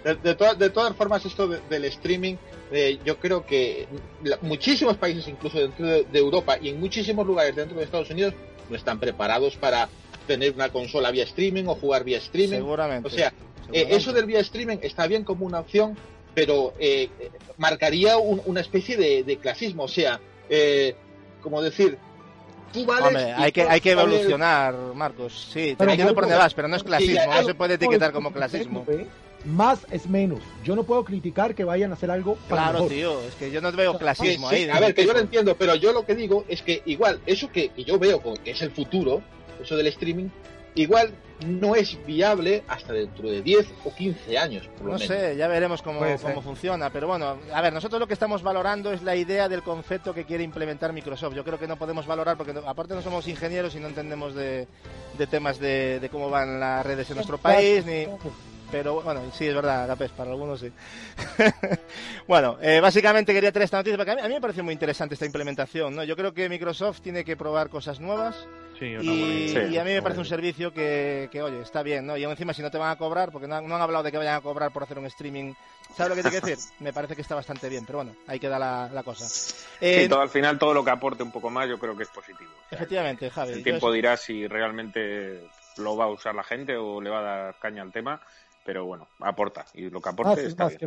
De, 0.04 0.14
de 0.14 0.34
todas- 0.36 0.56
de 0.58 0.70
todas 0.70 0.94
formas, 0.94 1.24
esto 1.26 1.48
de- 1.48 1.60
del 1.68 1.84
streaming, 1.86 2.36
eh, 2.70 2.98
yo 3.04 3.18
creo 3.18 3.44
que 3.44 3.88
la- 4.22 4.38
muchísimos 4.42 4.96
países, 4.96 5.26
incluso 5.26 5.58
dentro 5.58 5.86
de, 5.86 6.04
de 6.04 6.18
Europa 6.18 6.56
y 6.60 6.68
en 6.68 6.78
muchísimos 6.80 7.26
lugares 7.26 7.56
dentro 7.56 7.76
de 7.76 7.84
Estados 7.84 8.08
Unidos, 8.10 8.32
no 8.70 8.76
están 8.76 9.00
preparados 9.00 9.56
para 9.56 9.88
tener 10.26 10.52
una 10.54 10.68
consola 10.70 11.10
vía 11.10 11.24
streaming 11.24 11.64
o 11.66 11.74
jugar 11.74 12.04
vía 12.04 12.18
streaming. 12.18 12.56
Seguramente. 12.58 13.08
O 13.08 13.10
sea, 13.10 13.32
eh, 13.72 13.86
eso 13.90 14.12
del 14.12 14.26
vía 14.26 14.40
streaming 14.40 14.78
está 14.82 15.06
bien 15.06 15.24
como 15.24 15.46
una 15.46 15.60
opción, 15.60 15.96
pero 16.34 16.72
eh, 16.78 17.08
marcaría 17.56 18.16
un- 18.16 18.40
una 18.46 18.60
especie 18.60 18.96
de, 18.96 19.24
de 19.24 19.36
clasismo. 19.38 19.84
O 19.84 19.88
sea, 19.88 20.20
eh, 20.48 20.94
como 21.42 21.60
decir, 21.62 21.98
tú 22.72 22.84
vales. 22.86 23.06
Hombre, 23.06 23.32
hay 23.32 23.52
que, 23.52 23.62
hay 23.62 23.80
que 23.80 23.94
vales- 23.94 24.14
evolucionar, 24.14 24.74
Marcos. 24.94 25.48
Sí, 25.52 25.70
te 25.70 25.76
Pero, 25.76 25.90
entiendo 25.92 26.14
por 26.14 26.24
dónde 26.24 26.36
vas, 26.38 26.54
pero 26.54 26.68
no 26.68 26.76
es 26.76 26.82
sí, 26.82 26.88
clasismo. 26.88 27.14
ya- 27.14 27.40
no 27.40 27.46
se 27.46 27.54
puede 27.54 27.74
etiquetar 27.74 28.12
como 28.12 28.32
clasismo. 28.32 28.84
Más 29.44 29.86
es 29.92 30.08
menos. 30.08 30.40
Yo 30.64 30.74
no 30.74 30.82
puedo 30.82 31.04
criticar 31.04 31.54
que 31.54 31.62
vayan 31.62 31.92
a 31.92 31.94
hacer 31.94 32.10
algo 32.10 32.34
para 32.48 32.62
Claro, 32.62 32.72
mejor. 32.80 32.88
tío, 32.90 33.20
es 33.22 33.34
que 33.36 33.52
yo 33.52 33.60
no 33.60 33.70
veo 33.70 33.96
clasismo 33.96 34.50
sí, 34.50 34.56
ahí. 34.56 34.68
a 34.68 34.80
ver, 34.80 34.94
que 34.94 35.06
yo 35.06 35.12
lo 35.12 35.20
entiendo, 35.20 35.54
pero 35.56 35.76
yo 35.76 35.92
lo 35.92 36.04
que 36.04 36.16
digo 36.16 36.44
es 36.48 36.60
que 36.62 36.82
igual, 36.86 37.20
eso 37.24 37.48
que, 37.50 37.68
que 37.68 37.84
yo 37.84 38.00
veo 38.00 38.20
que 38.42 38.50
es 38.50 38.60
el 38.62 38.72
futuro, 38.72 39.22
eso 39.62 39.76
del 39.76 39.86
streaming, 39.86 40.26
igual 40.82 41.12
no 41.46 41.74
es 41.76 41.96
viable 42.04 42.64
hasta 42.66 42.92
dentro 42.92 43.28
de 43.30 43.42
10 43.42 43.66
o 43.84 43.94
15 43.94 44.36
años, 44.38 44.66
por 44.76 44.86
lo 44.86 44.92
No 44.94 44.98
menos. 44.98 45.06
sé, 45.06 45.36
ya 45.36 45.46
veremos 45.46 45.82
cómo, 45.82 46.00
cómo 46.20 46.42
funciona. 46.42 46.90
Pero 46.90 47.06
bueno, 47.06 47.38
a 47.52 47.60
ver, 47.62 47.72
nosotros 47.72 48.00
lo 48.00 48.06
que 48.08 48.14
estamos 48.14 48.42
valorando 48.42 48.92
es 48.92 49.02
la 49.02 49.14
idea 49.14 49.48
del 49.48 49.62
concepto 49.62 50.12
que 50.12 50.24
quiere 50.24 50.42
implementar 50.42 50.92
Microsoft. 50.92 51.34
Yo 51.34 51.44
creo 51.44 51.58
que 51.58 51.68
no 51.68 51.76
podemos 51.76 52.06
valorar 52.06 52.36
porque 52.36 52.52
no- 52.52 52.68
aparte 52.68 52.94
no 52.94 53.02
somos 53.02 53.28
ingenieros 53.28 53.74
y 53.76 53.80
no 53.80 53.86
entendemos 53.88 54.34
de, 54.34 54.66
de 55.16 55.26
temas 55.28 55.60
de, 55.60 56.00
de 56.00 56.08
cómo 56.08 56.28
van 56.28 56.58
las 56.58 56.84
redes 56.84 57.08
en 57.10 57.16
nuestro 57.16 57.38
país. 57.38 57.84
ni 57.86 58.06
Pero 58.70 59.00
bueno, 59.02 59.22
sí, 59.32 59.46
es 59.46 59.54
verdad, 59.54 59.88
Gapés, 59.88 60.10
para 60.10 60.30
algunos 60.30 60.60
sí. 60.60 60.70
bueno, 62.28 62.58
eh, 62.60 62.80
básicamente 62.80 63.32
quería 63.32 63.50
traer 63.50 63.64
esta 63.64 63.78
noticia 63.78 63.96
porque 63.96 64.12
a 64.12 64.14
mí, 64.16 64.20
a 64.20 64.28
mí 64.28 64.34
me 64.34 64.40
parece 64.40 64.62
muy 64.62 64.72
interesante 64.74 65.14
esta 65.14 65.24
implementación. 65.26 65.94
¿no? 65.94 66.04
Yo 66.04 66.16
creo 66.16 66.34
que 66.34 66.48
Microsoft 66.48 67.00
tiene 67.00 67.24
que 67.24 67.36
probar 67.36 67.70
cosas 67.70 67.98
nuevas. 68.00 68.46
Sí, 68.78 68.94
una 68.94 69.02
Y, 69.02 69.68
y 69.70 69.78
a 69.78 69.84
mí 69.84 69.92
me 69.92 70.02
parece 70.02 70.20
un 70.20 70.26
servicio 70.26 70.72
que, 70.72 71.28
que, 71.32 71.42
oye, 71.42 71.62
está 71.62 71.82
bien, 71.82 72.06
¿no? 72.06 72.16
Y 72.16 72.22
aún 72.22 72.32
encima, 72.32 72.52
si 72.54 72.62
no 72.62 72.70
te 72.70 72.78
van 72.78 72.90
a 72.90 72.96
cobrar, 72.96 73.32
porque 73.32 73.48
no 73.48 73.56
han, 73.56 73.66
no 73.66 73.74
han 73.74 73.82
hablado 73.82 74.04
de 74.04 74.12
que 74.12 74.18
vayan 74.18 74.36
a 74.36 74.40
cobrar 74.40 74.70
por 74.70 74.84
hacer 74.84 74.98
un 74.98 75.06
streaming, 75.06 75.54
¿sabes 75.96 76.10
lo 76.10 76.14
que 76.14 76.22
te 76.22 76.30
quiero 76.30 76.46
decir? 76.46 76.64
Me 76.78 76.92
parece 76.92 77.16
que 77.16 77.22
está 77.22 77.34
bastante 77.34 77.68
bien, 77.68 77.84
pero 77.84 77.98
bueno, 77.98 78.14
ahí 78.28 78.38
queda 78.38 78.56
la, 78.58 78.88
la 78.92 79.02
cosa. 79.02 79.24
Eh, 79.80 80.02
Sí, 80.02 80.08
todo 80.08 80.20
al 80.20 80.28
final, 80.28 80.58
todo 80.58 80.74
lo 80.74 80.84
que 80.84 80.90
aporte 80.92 81.24
un 81.24 81.32
poco 81.32 81.50
más, 81.50 81.68
yo 81.68 81.78
creo 81.78 81.96
que 81.96 82.04
es 82.04 82.08
positivo. 82.10 82.50
O 82.66 82.68
sea, 82.68 82.76
efectivamente, 82.78 83.30
Javi. 83.30 83.54
el 83.54 83.64
tiempo 83.64 83.90
dirá 83.90 84.16
si 84.16 84.46
realmente 84.46 85.42
lo 85.78 85.96
va 85.96 86.04
a 86.04 86.08
usar 86.08 86.34
la 86.36 86.44
gente 86.44 86.76
o 86.76 87.00
le 87.00 87.10
va 87.10 87.18
a 87.18 87.22
dar 87.22 87.58
caña 87.58 87.82
al 87.82 87.90
tema, 87.92 88.20
pero 88.68 88.84
bueno, 88.84 89.08
aporta. 89.20 89.64
Y 89.72 89.88
lo 89.88 89.98
que 90.02 90.10
aporte 90.10 90.42
Más, 90.42 90.44
está 90.50 90.64
más 90.64 90.76
bien. 90.76 90.78
que. 90.78 90.86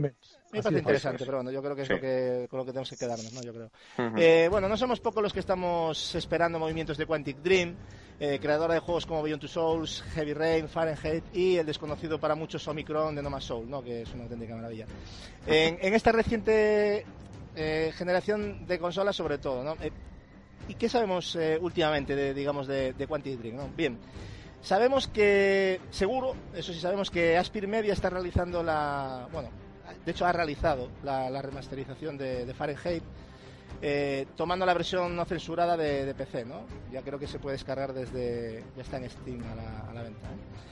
Me 0.51 0.61
parece 0.61 0.69
es. 0.69 0.77
interesante, 0.81 1.25
pero 1.25 1.37
bueno, 1.37 1.49
yo 1.49 1.63
creo 1.63 1.75
que 1.75 1.81
es 1.81 1.87
Sí. 1.87 1.93
lo 1.95 1.99
que, 1.99 2.45
con 2.47 2.59
lo 2.59 2.63
que 2.65 2.71
tenemos 2.73 2.91
que 2.91 2.95
quedarnos, 2.95 3.33
¿no? 3.33 3.41
Yo 3.41 3.51
creo. 3.53 3.71
Ujú. 3.97 4.17
Eh, 4.19 4.47
bueno, 4.51 4.69
no 4.69 4.77
somos 4.77 4.99
pocos 4.99 5.23
los 5.23 5.33
que 5.33 5.39
estamos 5.39 6.13
esperando 6.13 6.59
movimientos 6.59 6.95
de 6.95 7.07
Quantic 7.07 7.37
Dream, 7.37 7.75
eh, 8.19 8.37
creadora 8.39 8.75
de 8.75 8.81
juegos 8.81 9.07
como 9.07 9.23
Beyond 9.23 9.41
Two 9.41 9.47
Souls, 9.49 10.03
Heavy 10.13 10.33
Rain, 10.33 10.69
Fahrenheit 10.69 11.23
y 11.33 11.57
el 11.57 11.65
desconocido 11.65 12.19
para 12.19 12.35
muchos 12.35 12.67
Omicron 12.67 13.15
de 13.15 13.23
No 13.23 13.31
Más 13.31 13.45
Soul, 13.45 13.67
¿no? 13.67 13.81
que 13.81 14.03
es 14.03 14.13
una 14.13 14.25
auténtica 14.25 14.55
maravilla. 14.55 14.85
En, 15.47 15.79
en 15.81 15.93
esta 15.95 16.11
reciente 16.11 17.03
eh, 17.55 17.91
generación 17.95 18.67
de 18.67 18.77
consolas, 18.77 19.15
sobre 19.15 19.39
todo, 19.39 19.63
¿no? 19.63 19.73
Eh, 19.81 19.89
¿Y 20.67 20.75
qué 20.75 20.87
sabemos 20.87 21.35
eh, 21.35 21.57
últimamente, 21.59 22.15
de, 22.15 22.35
digamos, 22.35 22.67
de, 22.67 22.93
de 22.93 23.07
Quantic 23.07 23.39
Dream? 23.39 23.55
¿no? 23.55 23.69
Bien, 23.75 23.97
sabemos 24.61 25.07
que, 25.07 25.79
seguro, 25.89 26.35
eso 26.53 26.73
sí, 26.73 26.79
sabemos 26.79 27.09
que 27.09 27.37
Aspir 27.37 27.67
Media 27.67 27.93
está 27.93 28.09
realizando 28.09 28.63
la, 28.63 29.27
bueno, 29.31 29.49
de 30.05 30.11
hecho 30.11 30.25
ha 30.25 30.31
realizado 30.31 30.89
la, 31.03 31.41
remasterización 31.41 32.17
de, 32.17 32.53
Fahrenheit, 32.53 33.03
eh, 33.81 34.27
tomando 34.35 34.65
la 34.65 34.73
versión 34.73 35.15
no 35.15 35.25
censurada 35.25 35.75
de, 35.77 36.13
PC, 36.13 36.45
¿no? 36.45 36.65
Ya 36.91 37.01
creo 37.01 37.19
que 37.19 37.27
se 37.27 37.39
puede 37.39 37.55
descargar 37.55 37.93
desde, 37.93 38.63
ya 38.75 38.83
está 38.83 38.97
en 38.97 39.09
Steam 39.09 39.41
a 39.51 39.55
la, 39.55 39.79
a 39.89 39.93
la 39.93 40.03
venta. 40.03 40.27
¿eh? 40.27 40.71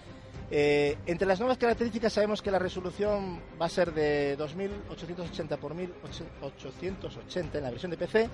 Eh, 0.52 0.98
entre 1.06 1.28
las 1.28 1.40
nuevas 1.40 1.60
características 1.60 2.12
sabemos 2.12 2.42
que 2.42 2.50
la 2.50 2.58
resolución 2.58 3.40
va 3.62 3.68
a 3.68 3.70
ser 3.70 3.94
de 3.94 4.36
2880 4.36 5.58
por 5.58 5.76
1880 5.76 7.58
en 7.60 7.64
la 7.64 7.70
versión 7.70 7.92
de 7.92 7.98
PC 7.98 8.30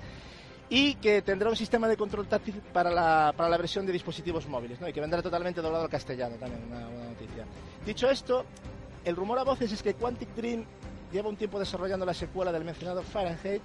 y 0.68 0.94
que 0.94 1.22
tendrá 1.22 1.48
un 1.48 1.56
sistema 1.56 1.86
de 1.88 1.96
control 1.96 2.26
táctil 2.26 2.60
para 2.72 2.90
la, 2.90 3.32
para 3.36 3.48
la 3.48 3.56
versión 3.56 3.86
de 3.86 3.92
dispositivos 3.92 4.48
móviles 4.48 4.80
¿no? 4.80 4.88
y 4.88 4.92
que 4.92 5.00
vendrá 5.00 5.22
totalmente 5.22 5.60
doblado 5.60 5.84
al 5.84 5.90
castellano 5.90 6.36
también, 6.36 6.62
una, 6.64 6.88
una 6.88 7.04
noticia. 7.06 7.44
Dicho 7.84 8.10
esto, 8.10 8.44
el 9.04 9.14
rumor 9.14 9.38
a 9.38 9.44
voces 9.44 9.70
es 9.70 9.82
que 9.82 9.94
Quantic 9.94 10.34
Dream 10.34 10.64
lleva 11.12 11.28
un 11.28 11.36
tiempo 11.36 11.58
desarrollando 11.58 12.04
la 12.04 12.14
secuela 12.14 12.50
del 12.50 12.64
mencionado 12.64 13.02
Fahrenheit, 13.02 13.62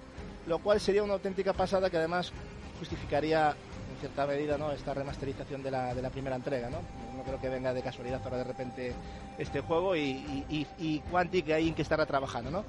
lo 0.48 0.60
cual 0.60 0.80
sería 0.80 1.04
una 1.04 1.14
auténtica 1.14 1.54
pasada 1.54 1.90
que 1.90 1.98
además 1.98 2.32
justificaría 2.80 3.56
cierta 4.00 4.26
medida 4.26 4.58
¿no? 4.58 4.72
esta 4.72 4.94
remasterización 4.94 5.62
de 5.62 5.72
la, 5.72 5.94
de 5.94 6.02
la 6.02 6.10
primera 6.10 6.36
entrega. 6.36 6.70
¿no? 6.70 6.80
no 7.16 7.24
creo 7.24 7.40
que 7.40 7.50
venga 7.50 7.74
de 7.74 7.82
casualidad 7.82 8.22
para 8.22 8.38
de 8.38 8.44
repente 8.44 8.94
este 9.38 9.62
juego 9.62 9.96
y, 9.96 10.46
y, 10.50 10.68
y, 10.80 11.00
Quantic 11.12 11.52
ahí 11.52 11.72
que 11.72 11.84
estará 11.84 12.06
trabajando. 12.06 12.52
¿no? 12.52 12.66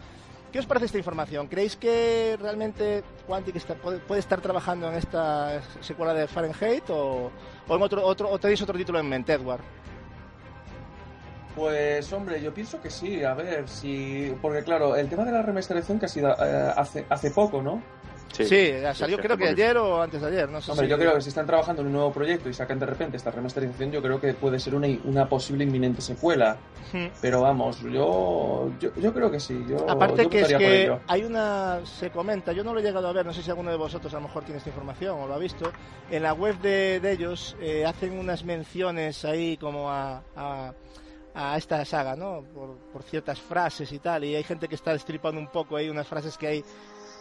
¿Qué 0.52 0.58
os 0.58 0.66
parece 0.66 0.84
esta 0.84 0.98
información? 0.98 1.46
¿Creéis 1.48 1.76
que 1.76 2.36
realmente 2.38 3.02
Quantic 3.26 3.58
puede, 4.06 4.20
estar 4.20 4.42
trabajando 4.42 4.86
en 4.88 4.98
esta 4.98 5.62
secuela 5.80 6.12
de 6.12 6.28
Fahrenheit 6.28 6.84
o, 6.90 7.30
en 7.70 7.80
otro, 7.80 8.04
otro, 8.04 8.30
o 8.30 8.38
tenéis 8.38 8.60
otro 8.60 8.76
título 8.76 8.98
en 8.98 9.08
mente, 9.08 9.32
Edward? 9.32 9.62
Pues 11.56 12.12
hombre, 12.12 12.42
yo 12.42 12.52
pienso 12.52 12.82
que 12.82 12.90
sí, 12.90 13.24
a 13.24 13.32
ver, 13.32 13.66
si... 13.66 14.34
Porque 14.42 14.62
claro, 14.62 14.94
el 14.94 15.08
tema 15.08 15.24
de 15.24 15.32
la 15.32 15.40
remasterización 15.40 15.98
que 15.98 16.04
ha 16.04 16.08
sido 16.08 16.28
eh, 16.30 16.72
hace, 16.76 17.06
hace 17.08 17.30
poco, 17.30 17.62
¿no? 17.62 17.82
Sí, 18.32 18.44
sí 18.46 18.72
salió 18.94 19.18
creo 19.18 19.36
que 19.36 19.48
ayer 19.48 19.76
o 19.76 20.02
antes 20.02 20.20
de 20.20 20.28
ayer, 20.28 20.48
no 20.48 20.60
sé 20.60 20.70
Hombre, 20.70 20.88
yo 20.88 20.98
creo 20.98 21.14
que 21.14 21.20
si 21.20 21.28
están 21.28 21.46
trabajando 21.46 21.82
en 21.82 21.88
un 21.88 21.92
nuevo 21.92 22.12
proyecto 22.12 22.48
y 22.48 22.54
sacan 22.54 22.78
de 22.78 22.86
repente 22.86 23.16
esta 23.16 23.30
remasterización, 23.30 23.92
yo 23.92 24.02
creo 24.02 24.20
que 24.20 24.34
puede 24.34 24.59
ser 24.59 24.74
una, 24.74 24.88
una 25.04 25.28
posible 25.28 25.64
inminente 25.64 26.00
secuela. 26.00 26.56
Hmm. 26.92 27.06
Pero 27.20 27.42
vamos, 27.42 27.80
yo, 27.82 28.70
yo, 28.78 29.14
creo 29.14 29.30
que 29.30 29.40
sí. 29.40 29.64
Yo, 29.68 29.88
Aparte 29.88 30.28
que 30.28 30.40
es 30.40 30.48
que 30.48 30.98
hay 31.06 31.24
una, 31.24 31.80
se 31.84 32.10
comenta, 32.10 32.52
yo 32.52 32.64
no 32.64 32.74
lo 32.74 32.80
he 32.80 32.82
llegado 32.82 33.09
a 33.09 33.12
ver, 33.12 33.24
no 33.24 33.32
sé 33.32 33.42
si 33.42 33.50
alguno 33.50 33.70
de 33.70 33.76
vosotros 33.76 34.12
a 34.12 34.16
lo 34.16 34.22
mejor 34.22 34.44
tiene 34.44 34.59
esta 34.59 34.70
información 34.70 35.20
o 35.20 35.26
lo 35.26 35.34
ha 35.34 35.38
visto, 35.38 35.72
en 36.10 36.22
la 36.22 36.32
web 36.32 36.59
de, 36.60 37.00
de 37.00 37.12
ellos 37.12 37.56
eh, 37.60 37.84
hacen 37.86 38.18
unas 38.18 38.44
menciones 38.44 39.24
ahí 39.24 39.56
como 39.56 39.90
a 39.90 40.22
a 41.34 41.56
esta 41.56 41.84
saga, 41.84 42.14
¿no? 42.16 42.44
Por, 42.54 43.02
ciertas 43.02 43.40
frases 43.40 43.90
y 43.92 43.98
tal, 43.98 44.24
y 44.24 44.34
hay 44.34 44.44
gente 44.44 44.68
que 44.68 44.74
está 44.74 44.92
destripando 44.92 45.40
un 45.40 45.48
poco 45.48 45.76
ahí 45.76 45.88
unas 45.88 46.06
frases 46.06 46.38
que 46.38 46.46
hay 46.46 46.64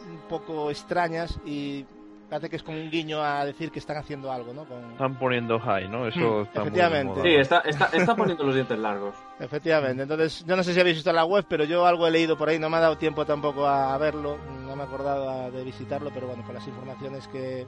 un 0.08 0.20
poco 0.28 0.70
extrañas 0.70 1.40
y 1.46 1.86
parece 2.32 2.50
que 2.50 2.56
es 2.56 2.64
como 2.64 2.78
un 2.78 2.90
guiño 2.90 3.22
a 3.22 3.44
decir 3.44 3.72
que 3.72 3.80
están 3.80 3.98
haciendo 3.98 4.32
algo, 4.32 4.54
¿no? 4.54 4.66
Están 4.92 5.20
poniendo 5.20 5.60
high, 5.60 5.90
¿no? 5.90 6.08
Eso 6.08 6.20
mm, 6.20 6.42
está 6.44 6.62
Efectivamente. 6.62 7.22
sí, 7.22 7.36
está, 7.36 7.60
está, 7.60 8.16
poniendo 8.16 8.46
los 8.46 8.56
dientes 8.56 8.80
largos. 8.80 9.14
Efectivamente. 9.40 10.04
Entonces, 10.04 10.46
yo 10.46 10.56
no 10.56 10.64
sé 10.64 10.74
si 10.74 10.80
habéis 10.80 10.96
visto 10.96 11.12
la 11.12 11.26
web, 11.26 11.46
pero 11.50 11.66
yo 11.66 11.86
algo 11.86 12.08
he 12.08 12.12
leído 12.12 12.38
por 12.38 12.48
ahí, 12.48 12.58
no 12.58 12.70
me 12.70 12.78
ha 12.78 12.80
dado 12.80 12.98
tiempo 12.98 13.26
tampoco 13.26 13.68
a 13.68 13.98
verlo, 13.98 14.38
no 14.66 14.76
me 14.78 14.84
he 14.84 14.86
acordado 14.86 15.52
de 15.52 15.62
visitarlo, 15.66 16.10
pero 16.14 16.28
bueno, 16.28 16.44
con 16.46 16.56
las 16.56 16.66
informaciones 16.66 17.28
que, 17.28 17.66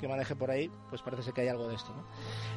que 0.00 0.08
maneje 0.08 0.34
por 0.34 0.50
ahí, 0.50 0.68
pues 0.90 1.00
parece 1.00 1.32
que 1.32 1.42
hay 1.42 1.48
algo 1.48 1.68
de 1.68 1.76
esto, 1.76 1.94
¿no? 1.94 2.04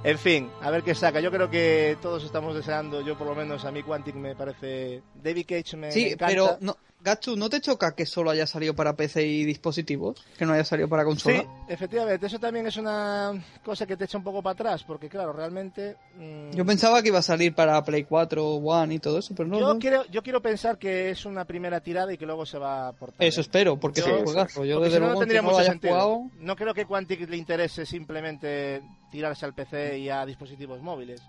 En 0.03 0.17
fin, 0.17 0.49
a 0.63 0.71
ver 0.71 0.81
qué 0.81 0.95
saca. 0.95 1.19
Yo 1.19 1.29
creo 1.29 1.51
que 1.51 1.95
todos 2.01 2.23
estamos 2.23 2.55
deseando, 2.55 3.01
yo 3.01 3.15
por 3.19 3.27
lo 3.27 3.35
menos 3.35 3.65
a 3.65 3.71
mí 3.71 3.83
Quantic 3.83 4.15
me 4.15 4.35
parece... 4.35 5.03
David 5.13 5.45
Cage 5.47 5.77
me, 5.77 5.91
sí, 5.91 6.15
pero 6.17 6.57
no, 6.59 6.75
Gachu, 7.05 7.35
¿no 7.35 7.51
te 7.51 7.61
choca 7.61 7.93
que 7.93 8.07
solo 8.07 8.31
haya 8.31 8.47
salido 8.47 8.73
para 8.73 8.95
PC 8.95 9.27
y 9.27 9.45
dispositivos? 9.45 10.25
Que 10.39 10.43
no 10.43 10.53
haya 10.53 10.65
salido 10.65 10.89
para 10.89 11.05
consola. 11.05 11.41
Sí, 11.41 11.47
efectivamente. 11.69 12.25
Eso 12.25 12.39
también 12.39 12.65
es 12.65 12.77
una 12.77 13.31
cosa 13.63 13.85
que 13.85 13.95
te 13.95 14.05
echa 14.05 14.17
un 14.17 14.23
poco 14.23 14.41
para 14.41 14.53
atrás, 14.53 14.83
porque 14.83 15.07
claro, 15.07 15.31
realmente... 15.31 15.97
Mm, 16.17 16.55
yo 16.55 16.65
pensaba 16.65 17.03
que 17.03 17.09
iba 17.09 17.19
a 17.19 17.21
salir 17.21 17.53
para 17.53 17.83
Play 17.83 18.05
4, 18.05 18.43
One 18.55 18.95
y 18.95 18.97
todo 18.99 19.19
eso, 19.19 19.35
pero 19.35 19.47
no. 19.47 19.59
Yo, 19.59 19.77
Quiero, 19.77 20.03
yo 20.07 20.23
quiero 20.23 20.41
pensar 20.41 20.79
que 20.79 21.11
es 21.11 21.25
una 21.25 21.45
primera 21.45 21.79
tirada 21.79 22.11
y 22.11 22.17
que 22.17 22.25
luego 22.25 22.43
se 22.43 22.57
va 22.57 22.87
a 22.87 22.93
portar. 22.93 23.23
Eso 23.23 23.39
espero, 23.39 23.79
porque 23.79 23.99
es 23.99 24.07
un 24.07 24.23
juegazo. 24.23 24.65
Yo 24.65 24.79
desde 24.79 24.97
luego 24.97 25.13
no, 25.13 25.19
tendría 25.19 25.43
mucho 25.43 25.63
sentido. 25.63 26.31
No 26.39 26.55
creo 26.55 26.73
que 26.73 26.87
Quantic 26.87 27.29
le 27.29 27.37
interese 27.37 27.85
simplemente 27.85 28.81
tirarse 29.11 29.45
al 29.45 29.53
PC 29.53 29.99
y 29.99 30.09
a 30.09 30.25
dispositivos 30.25 30.81
móviles. 30.81 31.21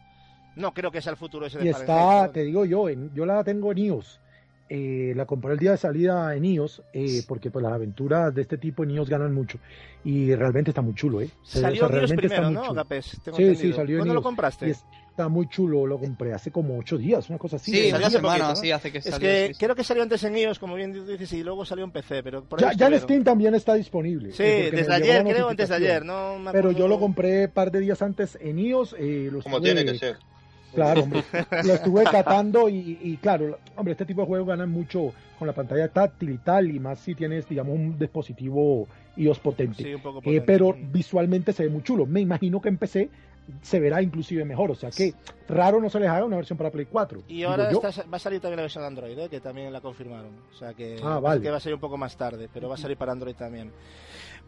No 0.55 0.73
creo 0.73 0.91
que 0.91 1.03
sea 1.03 1.11
el 1.11 1.19
futuro 1.19 1.45
ese 1.45 1.59
de 1.59 1.67
Y 1.67 1.69
está, 1.69 2.31
te 2.33 2.45
digo 2.45 2.65
yo, 2.65 2.89
yo 2.89 3.27
la 3.27 3.45
tengo 3.45 3.73
en 3.73 3.79
iOS 3.79 4.21
eh, 4.69 5.13
la 5.15 5.27
compré 5.27 5.53
el 5.53 5.59
día 5.59 5.73
de 5.73 5.77
salida 5.77 6.35
en 6.35 6.45
iOS, 6.45 6.83
eh, 6.93 7.23
porque 7.27 7.51
pues 7.51 7.63
las 7.63 7.73
aventuras 7.73 8.35
de 8.35 8.43
este 8.43 8.59
tipo 8.59 8.85
en 8.85 8.91
iOS 8.91 9.09
ganan 9.09 9.33
mucho. 9.33 9.59
Y 10.05 10.35
realmente 10.35 10.71
está 10.71 10.83
muy 10.83 10.95
chulo, 10.95 11.21
¿eh? 11.21 11.31
Salió 11.43 11.89
realmente 11.89 12.29
primero, 12.29 12.51
¿no, 12.51 12.85
sí, 13.37 13.55
sí, 13.57 13.73
salió 13.73 13.99
¿Cuándo 13.99 14.15
lo 14.15 14.23
compraste? 14.23 14.75
está 15.17 15.29
muy 15.31 15.49
chulo, 15.49 15.87
lo 15.87 15.99
compré 15.99 16.35
hace 16.35 16.51
como 16.51 16.77
ocho 16.77 16.99
días, 16.99 17.31
una 17.31 17.39
cosa 17.39 17.57
así. 17.57 17.73
Sí, 17.73 17.91
una 17.91 18.11
semana, 18.11 18.55
sí, 18.55 18.71
hace 18.71 18.93
que 18.93 18.99
Es 18.99 19.19
que 19.19 19.55
creo 19.59 19.75
que 19.75 19.83
salió 19.83 20.03
antes 20.03 20.23
en 20.25 20.37
iOS, 20.37 20.59
como 20.59 20.75
bien 20.75 20.93
dices, 21.07 21.33
y 21.33 21.43
luego 21.43 21.65
salió 21.65 21.85
en 21.85 21.91
PC, 21.91 22.23
pero 22.23 22.47
Ya, 22.59 22.73
ya 22.75 22.89
en 22.89 23.01
Steam 23.01 23.25
también 23.25 23.55
está 23.55 23.75
disponible. 23.75 24.33
Sí, 24.33 24.43
desde 24.43 24.93
ayer, 24.93 25.25
creo, 25.25 25.49
antes 25.49 25.71
de 25.71 25.75
ayer, 25.75 26.05
no 26.05 26.37
Pero 26.53 26.73
yo 26.73 26.87
lo 26.87 27.01
compré 27.01 27.47
un 27.47 27.51
par 27.51 27.71
de 27.71 27.81
días 27.81 28.03
antes 28.03 28.37
en 28.41 28.59
iOS. 28.59 28.95
Eh, 28.99 29.31
como 29.43 29.61
tiene 29.61 29.85
que 29.85 29.97
ser. 29.97 30.19
Claro, 30.77 31.03
hombre. 31.03 31.25
lo 31.65 31.75
estuve 31.75 32.05
catando 32.11 32.69
y, 32.69 33.19
claro, 33.21 33.59
hombre, 33.77 33.93
este 33.93 34.05
tipo 34.05 34.21
de 34.21 34.27
juegos 34.27 34.49
ganan 34.49 34.71
mucho 34.71 35.13
con 35.39 35.47
la 35.47 35.55
pantalla 35.55 35.89
táctil 35.89 36.31
y 36.31 36.39
tal, 36.39 36.71
y 36.71 36.79
más 36.79 36.99
si 37.01 37.15
tienes, 37.15 37.49
digamos, 37.49 37.75
un 37.75 37.99
dispositivo 37.99 38.87
iOS 39.17 39.39
potente. 39.41 39.83
Sí, 39.83 39.95
un 39.95 40.03
poco 40.03 40.19
eh, 40.19 40.23
potente. 40.23 40.43
pero 40.43 40.77
visualmente 40.93 41.53
se 41.53 41.65
ve 41.65 41.71
muy 41.71 41.83
chulo. 41.83 42.07
Me 42.07 42.21
imagino 42.21 42.61
que 42.61 42.69
en 42.69 42.79
PC 42.79 43.11
se 43.63 43.81
verá 43.81 44.03
inclusive 44.03 44.45
mejor. 44.45 44.71
O 44.71 44.75
sea 44.75 44.91
que 44.91 45.15
raro 45.49 45.81
no 45.81 45.91
se 45.91 46.01
les 46.01 46.09
haga 46.09 46.25
una 46.25 46.37
versión 46.37 46.59
para 46.59 46.71
Play 46.71 46.87
4. 46.87 47.23
Y 47.29 47.43
ahora 47.45 47.71
va 47.73 48.17
a 48.17 48.19
salir 48.19 48.41
también 48.41 48.57
la 48.57 48.63
versión 48.63 48.83
de 48.83 48.89
Android, 48.89 49.19
¿eh? 49.19 49.29
que 49.29 49.41
también 49.41 49.73
la 49.73 49.81
confirmaron. 49.81 50.33
O 50.53 50.57
sea 50.57 50.75
que, 50.75 50.97
ah, 51.03 51.21
que 51.41 51.51
va 51.51 51.57
a 51.57 51.61
salir 51.61 51.75
un 51.75 51.81
poco 51.81 51.97
más 51.97 52.17
tarde, 52.17 52.49
pero 52.53 52.69
va 52.69 52.75
a 52.75 52.79
salir 52.79 52.97
para 52.97 53.13
Android 53.13 53.35
también. 53.35 53.73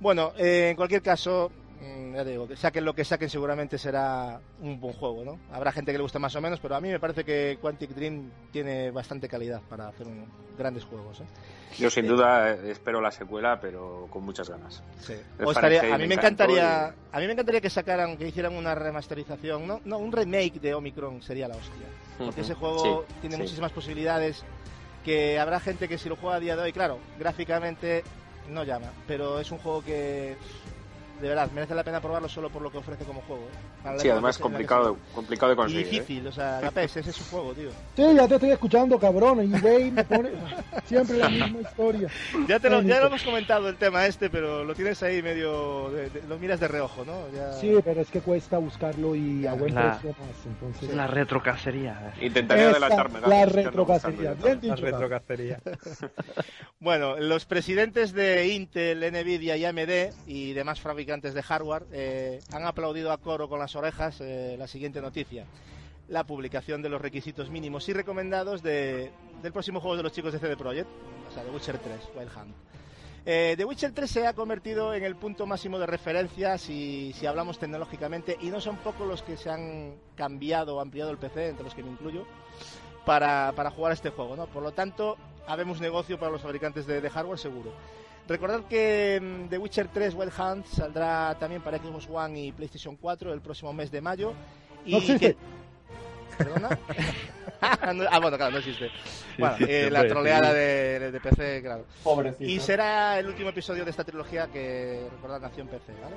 Bueno, 0.00 0.32
eh, 0.38 0.68
en 0.70 0.76
cualquier 0.76 1.02
caso, 1.02 1.50
Mm, 1.80 2.14
ya 2.14 2.24
digo, 2.24 2.48
que 2.48 2.56
saquen 2.56 2.84
lo 2.84 2.94
que 2.94 3.04
saquen 3.04 3.30
seguramente 3.30 3.78
será 3.78 4.40
un 4.60 4.80
buen 4.80 4.94
juego, 4.94 5.24
¿no? 5.24 5.38
Habrá 5.52 5.70
gente 5.70 5.92
que 5.92 5.98
le 5.98 6.02
guste 6.02 6.18
más 6.18 6.34
o 6.34 6.40
menos, 6.40 6.58
pero 6.60 6.74
a 6.74 6.80
mí 6.80 6.88
me 6.88 6.98
parece 6.98 7.24
que 7.24 7.58
Quantic 7.60 7.90
Dream 7.90 8.30
tiene 8.50 8.90
bastante 8.90 9.28
calidad 9.28 9.60
para 9.68 9.88
hacer 9.88 10.06
grandes 10.56 10.84
juegos, 10.84 11.20
¿eh? 11.20 11.24
Yo 11.78 11.90
sin 11.90 12.08
duda 12.08 12.50
eh, 12.50 12.72
espero 12.72 13.00
la 13.00 13.12
secuela, 13.12 13.60
pero 13.60 14.08
con 14.10 14.24
muchas 14.24 14.48
ganas. 14.48 14.82
a 15.92 15.98
mí 15.98 16.06
me 16.08 16.14
encantaría, 16.14 16.94
a 17.12 17.20
mí 17.20 17.26
me 17.26 17.32
encantaría 17.32 17.60
que 17.60 17.70
sacaran, 17.70 18.16
que 18.16 18.26
hicieran 18.26 18.54
una 18.54 18.74
remasterización, 18.74 19.66
no, 19.66 19.80
no 19.84 19.98
un 19.98 20.10
remake 20.10 20.60
de 20.60 20.74
Omicron 20.74 21.22
sería 21.22 21.46
la 21.46 21.56
hostia, 21.56 21.86
porque 22.18 22.40
ese 22.40 22.54
juego 22.54 23.04
tiene 23.20 23.36
muchísimas 23.36 23.70
posibilidades 23.70 24.44
que 25.04 25.38
habrá 25.38 25.60
gente 25.60 25.88
que 25.88 25.98
si 25.98 26.08
lo 26.08 26.16
juega 26.16 26.36
a 26.36 26.40
día 26.40 26.56
de 26.56 26.62
hoy, 26.62 26.72
claro, 26.72 26.98
gráficamente 27.18 28.02
no 28.48 28.64
llama, 28.64 28.90
pero 29.06 29.38
es 29.38 29.50
un 29.52 29.58
juego 29.58 29.84
que 29.84 30.36
de 31.20 31.28
verdad, 31.28 31.50
merece 31.52 31.74
la 31.74 31.82
pena 31.82 32.00
probarlo 32.00 32.28
solo 32.28 32.48
por 32.50 32.62
lo 32.62 32.70
que 32.70 32.78
ofrece 32.78 33.04
como 33.04 33.20
juego. 33.22 33.42
¿eh? 33.42 33.98
Sí, 33.98 34.08
además 34.08 34.36
es 34.36 34.42
complicado, 34.42 34.96
complicado 35.14 35.50
de 35.50 35.56
conseguir. 35.56 35.86
Y 35.86 35.90
difícil, 35.90 36.26
¿eh? 36.26 36.28
o 36.28 36.32
sea, 36.32 36.60
la 36.60 36.70
PS, 36.70 36.98
ese 36.98 37.10
es 37.10 37.16
su 37.16 37.24
juego, 37.24 37.54
tío. 37.54 37.70
Sí, 37.96 38.14
ya 38.14 38.28
te 38.28 38.34
estoy 38.34 38.50
escuchando, 38.50 38.98
cabrón. 38.98 39.42
Y 39.42 39.48
me 39.90 40.04
pone 40.04 40.30
siempre 40.84 41.18
la 41.18 41.28
misma 41.28 41.60
historia. 41.60 42.08
Ya, 42.46 42.60
te 42.60 42.70
lo, 42.70 42.82
ya 42.82 43.00
lo 43.00 43.08
hemos 43.08 43.22
comentado 43.24 43.68
el 43.68 43.76
tema 43.76 44.06
este, 44.06 44.30
pero 44.30 44.64
lo 44.64 44.74
tienes 44.74 45.02
ahí 45.02 45.20
medio. 45.20 45.90
lo 46.28 46.38
miras 46.38 46.60
de 46.60 46.68
reojo, 46.68 47.04
¿no? 47.04 47.24
Sí, 47.60 47.74
pero 47.84 48.00
es 48.00 48.10
que 48.10 48.20
cuesta 48.20 48.58
buscarlo 48.58 49.16
y 49.16 49.46
a 49.46 49.54
buen 49.54 49.74
precio 49.74 50.10
más. 50.10 50.46
Entonces... 50.46 50.94
La 50.94 51.06
retrocacería. 51.06 52.14
Intentaría 52.20 52.70
adelantarme. 52.70 53.20
La 53.26 53.46
retrocacería. 53.46 54.34
Bien 54.34 54.60
dicho. 54.60 54.76
La 54.76 54.90
retrocacería. 54.90 55.60
bueno, 56.80 57.16
los 57.16 57.44
presidentes 57.44 58.12
de 58.12 58.48
Intel, 58.48 59.00
Nvidia 59.00 59.56
y 59.56 59.64
AMD 59.64 60.12
y 60.26 60.52
demás 60.52 60.80
fabricantes 60.80 61.07
antes 61.12 61.34
de 61.34 61.42
hardware, 61.42 61.86
eh, 61.92 62.40
han 62.52 62.64
aplaudido 62.66 63.12
a 63.12 63.18
coro 63.18 63.48
con 63.48 63.58
las 63.58 63.76
orejas 63.76 64.20
eh, 64.20 64.56
la 64.58 64.66
siguiente 64.66 65.00
noticia. 65.00 65.46
La 66.08 66.24
publicación 66.24 66.80
de 66.80 66.88
los 66.88 67.00
requisitos 67.00 67.50
mínimos 67.50 67.88
y 67.88 67.92
recomendados 67.92 68.62
del 68.62 69.10
próximo 69.52 69.80
juego 69.80 69.96
de 69.96 70.02
los 70.02 70.12
chicos 70.12 70.32
de 70.32 70.38
CD 70.38 70.56
Projekt, 70.56 70.88
o 71.28 71.32
sea, 71.32 71.42
The 71.42 71.50
Witcher 71.50 71.78
3, 71.78 72.00
Wild 72.16 72.30
Hunt. 72.36 72.54
Eh, 73.26 73.54
The 73.58 73.64
Witcher 73.66 73.92
3 73.92 74.10
se 74.10 74.26
ha 74.26 74.32
convertido 74.32 74.94
en 74.94 75.04
el 75.04 75.14
punto 75.16 75.44
máximo 75.44 75.78
de 75.78 75.86
referencia 75.86 76.56
si, 76.56 77.12
si 77.12 77.26
hablamos 77.26 77.58
tecnológicamente 77.58 78.38
y 78.40 78.48
no 78.48 78.58
son 78.58 78.76
pocos 78.76 79.06
los 79.06 79.22
que 79.22 79.36
se 79.36 79.50
han 79.50 79.96
cambiado 80.14 80.76
o 80.76 80.80
ampliado 80.80 81.10
el 81.10 81.18
PC, 81.18 81.48
entre 81.48 81.64
los 81.64 81.74
que 81.74 81.82
me 81.82 81.90
incluyo, 81.90 82.26
para, 83.04 83.52
para 83.54 83.70
jugar 83.70 83.90
a 83.90 83.94
este 83.94 84.08
juego. 84.08 84.34
¿no? 84.34 84.46
Por 84.46 84.62
lo 84.62 84.72
tanto, 84.72 85.18
habemos 85.46 85.78
negocio 85.78 86.18
para 86.18 86.32
los 86.32 86.40
fabricantes 86.40 86.86
de, 86.86 87.02
de 87.02 87.10
hardware 87.10 87.38
seguro. 87.38 87.72
Recordad 88.28 88.64
que 88.64 89.18
mm, 89.20 89.48
The 89.48 89.58
Witcher 89.58 89.88
3 89.88 90.14
Wild 90.14 90.32
Hunt 90.38 90.66
saldrá 90.66 91.34
también 91.38 91.62
para 91.62 91.78
Xbox 91.78 92.06
One 92.10 92.38
y 92.38 92.52
PlayStation 92.52 92.96
4 92.96 93.32
el 93.32 93.40
próximo 93.40 93.72
mes 93.72 93.90
de 93.90 94.00
mayo. 94.02 94.34
Y 94.84 94.92
no 94.92 94.98
existe. 94.98 95.36
¿Perdona? 96.36 96.78
ah, 97.60 98.18
bueno, 98.20 98.36
claro, 98.36 98.52
no 98.52 98.58
existe. 98.58 98.90
Bueno, 99.38 99.56
eh, 99.60 99.88
la 99.90 100.06
troleada 100.06 100.52
de, 100.52 101.10
de, 101.10 101.20
PC, 101.20 101.62
claro. 101.62 101.86
Pobrecito. 102.04 102.44
Y 102.44 102.60
será 102.60 103.18
el 103.18 103.26
último 103.26 103.48
episodio 103.48 103.84
de 103.84 103.90
esta 103.90 104.04
trilogía 104.04 104.46
que, 104.48 105.08
recordad, 105.10 105.40
nació 105.40 105.62
en 105.62 105.68
PC, 105.68 105.92
¿vale? 106.00 106.16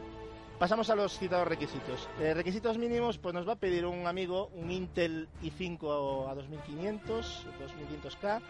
Pasamos 0.61 0.91
a 0.91 0.95
los 0.95 1.17
citados 1.17 1.47
requisitos. 1.47 2.07
Eh, 2.19 2.35
requisitos 2.35 2.77
mínimos, 2.77 3.17
pues 3.17 3.33
nos 3.33 3.47
va 3.47 3.53
a 3.53 3.55
pedir 3.55 3.83
un 3.83 4.05
amigo 4.05 4.51
un 4.53 4.69
Intel 4.69 5.27
i5 5.41 6.29
a 6.29 6.35
2500, 6.35 7.47
2500K, 7.59 8.41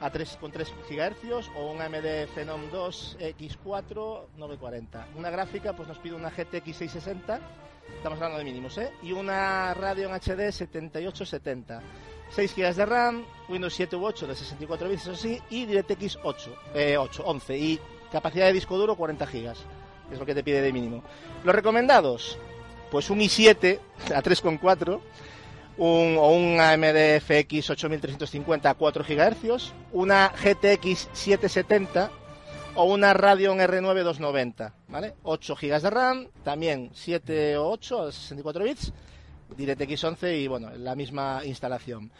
a 0.00 0.10
3, 0.10 0.38
con 0.40 0.50
3 0.50 0.72
GHz 0.88 1.50
o 1.56 1.70
un 1.70 1.82
AMD 1.82 2.26
Phenom 2.34 2.70
2 2.72 3.18
X4 3.20 4.28
940. 4.38 5.08
Una 5.14 5.28
gráfica 5.28 5.74
pues 5.74 5.86
nos 5.86 5.98
pide 5.98 6.14
una 6.14 6.30
GTX 6.30 6.74
660, 6.74 7.38
estamos 7.98 8.16
hablando 8.16 8.38
de 8.38 8.44
mínimos, 8.44 8.78
¿eh? 8.78 8.90
Y 9.02 9.12
una 9.12 9.74
Radeon 9.74 10.14
HD 10.14 10.50
7870. 10.50 11.82
6 12.30 12.56
GB 12.56 12.74
de 12.76 12.86
RAM, 12.86 13.26
Windows 13.50 13.74
7 13.74 13.94
u 13.94 14.06
8 14.06 14.26
de 14.26 14.34
64 14.34 14.88
bits, 14.88 15.02
eso 15.02 15.14
sí, 15.14 15.38
y 15.50 15.66
DirectX 15.66 16.18
8, 16.22 16.56
eh, 16.72 16.96
8, 16.96 17.24
11 17.26 17.58
y 17.58 17.80
capacidad 18.10 18.46
de 18.46 18.54
disco 18.54 18.78
duro 18.78 18.96
40 18.96 19.26
GB. 19.26 19.77
Es 20.12 20.18
lo 20.18 20.26
que 20.26 20.34
te 20.34 20.42
pide 20.42 20.60
de 20.60 20.72
mínimo. 20.72 21.02
Los 21.44 21.54
recomendados, 21.54 22.38
pues 22.90 23.10
un 23.10 23.20
i7 23.20 23.78
a 24.14 24.22
3,4, 24.22 25.00
un, 25.78 26.16
o 26.18 26.30
un 26.32 26.60
AMD 26.60 27.20
FX 27.20 27.70
8350 27.70 28.70
a 28.70 28.74
4 28.74 29.04
GHz, 29.04 29.72
una 29.92 30.28
GTX 30.28 31.08
770 31.12 32.10
o 32.74 32.84
una 32.84 33.12
Radeon 33.12 33.58
R9 33.58 34.02
290, 34.02 34.74
¿vale? 34.88 35.14
8 35.22 35.56
GB 35.56 35.80
de 35.80 35.90
RAM, 35.90 36.28
también 36.44 36.90
7 36.94 37.56
o 37.56 37.70
8 37.70 38.02
a 38.02 38.12
64 38.12 38.64
bits, 38.64 38.92
DirectX 39.56 40.04
11 40.04 40.38
y 40.38 40.48
bueno, 40.48 40.70
la 40.76 40.94
misma 40.94 41.40
instalación. 41.44 42.10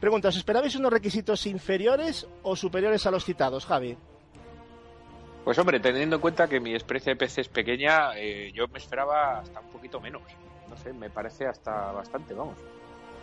Pregunta, 0.00 0.28
¿os 0.28 0.36
esperabais 0.36 0.74
unos 0.74 0.92
requisitos 0.92 1.46
inferiores 1.46 2.26
o 2.42 2.56
superiores 2.56 3.06
a 3.06 3.10
los 3.10 3.24
citados, 3.24 3.64
Javi? 3.64 3.96
Pues 5.44 5.58
hombre, 5.58 5.78
teniendo 5.78 6.16
en 6.16 6.22
cuenta 6.22 6.48
que 6.48 6.58
mi 6.58 6.72
experiencia 6.72 7.12
de 7.12 7.16
PC 7.16 7.42
es 7.42 7.48
pequeña, 7.48 8.16
eh, 8.16 8.50
yo 8.54 8.66
me 8.68 8.78
esperaba 8.78 9.40
hasta 9.40 9.60
un 9.60 9.66
poquito 9.66 10.00
menos. 10.00 10.22
No 10.70 10.76
sé, 10.78 10.94
me 10.94 11.10
parece 11.10 11.46
hasta 11.46 11.92
bastante, 11.92 12.32
vamos. 12.32 12.56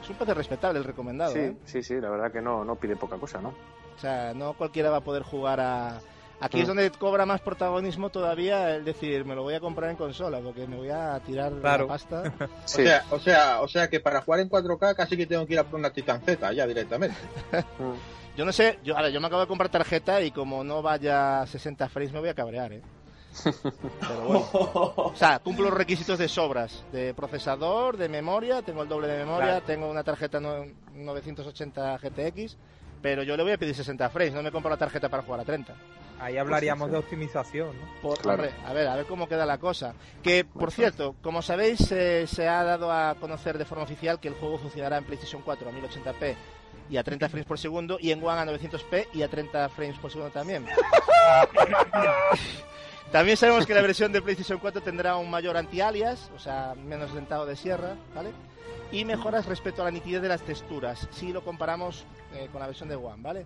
Es 0.02 0.10
un 0.10 0.16
PC 0.16 0.36
respetable 0.36 0.78
el 0.78 0.86
recomendado. 0.86 1.34
Sí, 1.34 1.40
¿eh? 1.40 1.58
sí, 1.66 1.82
sí, 1.82 2.00
la 2.00 2.10
verdad 2.12 2.32
que 2.32 2.42
no, 2.42 2.64
no 2.64 2.76
pide 2.76 2.96
poca 2.96 3.18
cosa, 3.18 3.42
¿no? 3.42 3.50
O 3.50 4.00
sea, 4.00 4.34
no 4.36 4.54
cualquiera 4.54 4.92
va 4.92 4.98
a 4.98 5.02
poder 5.02 5.24
jugar 5.24 5.60
a... 5.60 6.00
Aquí 6.42 6.60
es 6.60 6.64
Mm. 6.66 6.68
donde 6.68 6.92
cobra 6.92 7.26
más 7.26 7.40
protagonismo 7.42 8.10
todavía 8.10 8.76
el 8.76 8.84
decir, 8.84 9.24
me 9.26 9.36
lo 9.36 9.44
voy 9.44 9.54
a 9.54 9.60
comprar 9.60 9.90
en 9.92 9.96
consola, 9.96 10.40
porque 10.40 10.66
me 10.68 10.76
voy 10.76 10.90
a 10.90 11.20
tirar 11.26 11.54
Claro. 11.62 11.84
la 11.84 11.88
pasta. 11.94 12.24
O, 12.66 12.68
sea, 12.68 13.04
o, 13.12 13.20
sea, 13.20 13.62
o 13.62 13.68
sea 13.68 13.90
que 13.90 14.00
para 14.00 14.22
jugar 14.22 14.40
en 14.42 14.50
4K 14.50 14.96
casi 14.96 15.16
que 15.16 15.26
tengo 15.28 15.46
que 15.46 15.54
ir 15.54 15.60
a 15.60 15.64
por 15.64 15.80
una 15.80 15.92
Titan 15.92 16.22
Z 16.22 16.52
ya 16.54 16.66
directamente. 16.68 17.16
Yo 18.38 18.46
no 18.46 18.54
sé, 18.54 18.80
yo, 18.84 18.96
ahora, 18.96 19.10
yo 19.10 19.20
me 19.20 19.28
acabo 19.28 19.42
de 19.42 19.48
comprar 19.48 19.70
tarjeta 19.70 20.22
y 20.22 20.32
como 20.32 20.64
no 20.64 20.82
vaya 20.82 21.42
a 21.42 21.48
60 21.48 21.90
frames 21.90 22.14
me 22.14 22.20
voy 22.22 22.30
a 22.30 22.34
cabrear, 22.34 22.72
¿eh? 22.72 22.82
Pero 23.44 24.22
bueno. 24.26 24.48
O 24.54 25.14
sea, 25.16 25.40
cumplo 25.40 25.66
los 25.66 25.74
requisitos 25.74 26.18
de 26.18 26.30
sobras, 26.30 26.84
de 26.94 27.14
procesador, 27.14 27.98
de 27.98 28.08
memoria, 28.08 28.62
tengo 28.62 28.84
el 28.84 28.90
doble 28.90 29.08
de 29.10 29.18
memoria, 29.20 29.48
Claro. 29.48 29.66
tengo 29.66 29.90
una 29.92 30.04
tarjeta 30.04 30.40
no- 30.40 30.66
980 30.94 31.98
GTX, 31.98 32.56
pero 33.02 33.22
yo 33.24 33.36
le 33.36 33.44
voy 33.44 33.52
a 33.52 33.58
pedir 33.58 33.76
60 33.76 34.10
frames, 34.10 34.34
no 34.34 34.42
me 34.44 34.52
compro 34.52 34.70
la 34.72 34.78
tarjeta 34.78 35.10
para 35.10 35.24
jugar 35.24 35.42
a 35.42 35.46
30. 35.46 35.74
Ahí 36.22 36.38
hablaríamos 36.38 36.92
de 36.92 36.98
optimización, 36.98 37.70
¿no? 37.80 38.02
Por, 38.02 38.20
Claro. 38.20 38.44
hombre, 38.44 38.56
a 38.66 38.74
ver, 38.74 38.88
a 38.88 38.96
ver 38.96 39.06
cómo 39.08 39.28
queda 39.28 39.46
la 39.46 39.58
cosa. 39.58 39.94
Que, 40.22 40.46
por 40.46 40.72
cierto, 40.72 41.16
como 41.24 41.42
sabéis, 41.42 41.92
eh, 41.92 42.28
se 42.28 42.48
ha 42.48 42.64
dado 42.64 42.92
a 42.92 43.16
conocer 43.20 43.58
de 43.58 43.66
forma 43.66 43.84
oficial 43.86 44.20
que 44.20 44.28
el 44.28 44.36
juego 44.36 44.60
funcionará 44.60 44.98
en 44.98 45.04
PlayStation 45.06 45.42
4 45.44 45.68
a 45.70 45.72
1080p 45.74 46.36
y 46.92 46.98
a 46.98 47.04
30 47.04 47.28
frames 47.30 47.48
por 47.48 47.58
segundo 47.58 47.98
y 48.00 48.12
en 48.12 48.24
One 48.24 48.40
a 48.40 48.46
900p 48.46 49.08
y 49.14 49.24
a 49.24 49.30
30 49.30 49.70
frames 49.70 49.98
por 49.98 50.12
segundo 50.12 50.32
también. 50.32 50.66
También 53.12 53.36
sabemos 53.36 53.66
que 53.66 53.74
la 53.74 53.82
versión 53.82 54.14
de 54.14 54.22
PlayStation 54.22 54.58
4 54.58 54.82
tendrá 54.82 55.18
un 55.18 55.30
mayor 55.30 55.58
anti-alias, 55.58 56.32
o 56.34 56.40
sea, 56.40 56.76
menos 56.76 57.14
dentado 57.14 57.46
de 57.46 57.58
sierra, 57.58 57.96
¿vale? 58.16 58.32
Y 58.92 59.04
mejoras 59.04 59.46
respecto 59.48 59.82
a 59.82 59.86
la 59.86 59.92
nitidez 59.92 60.22
de 60.22 60.30
las 60.30 60.42
texturas, 60.44 61.10
si 61.12 61.34
lo 61.34 61.44
comparamos 61.44 62.06
eh, 62.34 62.48
con 62.54 62.62
la 62.62 62.68
versión 62.68 62.88
de 62.88 62.96
One, 62.96 63.22
¿vale? 63.22 63.46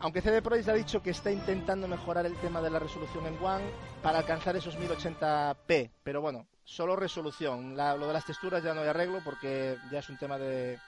Aunque 0.00 0.22
CD 0.22 0.40
Projekt 0.42 0.68
ha 0.68 0.74
dicho 0.74 1.02
que 1.02 1.10
está 1.10 1.30
intentando 1.32 1.88
mejorar 1.88 2.24
el 2.24 2.34
tema 2.36 2.60
de 2.62 2.70
la 2.70 2.78
resolución 2.78 3.26
en 3.26 3.36
One 3.42 3.64
para 4.00 4.18
alcanzar 4.18 4.54
esos 4.56 4.78
1080p, 4.78 5.90
pero 6.04 6.20
bueno, 6.20 6.46
solo 6.64 6.94
resolución. 6.94 7.76
La- 7.76 7.96
lo 7.96 8.06
de 8.06 8.12
las 8.12 8.24
texturas 8.24 8.62
ya 8.62 8.74
no 8.74 8.82
hay 8.82 8.88
arreglo 8.88 9.20
porque 9.24 9.76
ya 9.90 9.98
es 9.98 10.08
un 10.08 10.16
tema 10.16 10.38
de, 10.38 10.78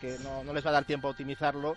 que 0.00 0.16
no, 0.22 0.42
les 0.54 0.64
va 0.64 0.70
a 0.70 0.74
dar 0.74 0.84
tiempo 0.84 1.06
a 1.08 1.10
optimizarlo 1.10 1.76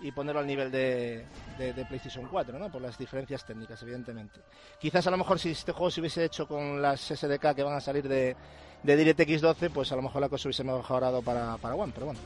y 0.00 0.10
ponerlo 0.10 0.40
al 0.40 0.46
nivel 0.48 0.70
de, 0.72 1.24
de- 1.58 1.72
de 1.72 1.84
PlayStation 1.84 2.26
4, 2.28 2.58
¿no? 2.58 2.70
Por 2.72 2.82
las 2.82 2.98
diferencias 2.98 3.44
técnicas, 3.46 3.80
evidentemente. 3.82 4.40
Quizás 4.80 5.06
a 5.06 5.12
lo 5.12 5.16
mejor 5.18 5.38
si 5.38 5.50
este 5.52 5.70
juego 5.72 5.92
se 5.92 6.00
hubiese 6.00 6.24
hecho 6.24 6.48
con 6.48 6.82
las 6.82 7.00
SDK 7.00 7.54
que 7.54 7.62
van 7.62 7.74
a 7.74 7.80
salir 7.80 8.06
de, 8.08 8.34
de 8.82 8.96
DirectX 8.96 9.40
12, 9.40 9.70
pues 9.70 9.92
a 9.92 9.96
lo 9.96 10.02
mejor 10.02 10.20
la 10.20 10.28
cosa 10.28 10.48
hubiese 10.48 10.64
mejorado 10.64 11.22
para, 11.22 11.56
para 11.58 11.76
One, 11.76 11.92
pero 11.94 12.06
bueno. 12.06 12.20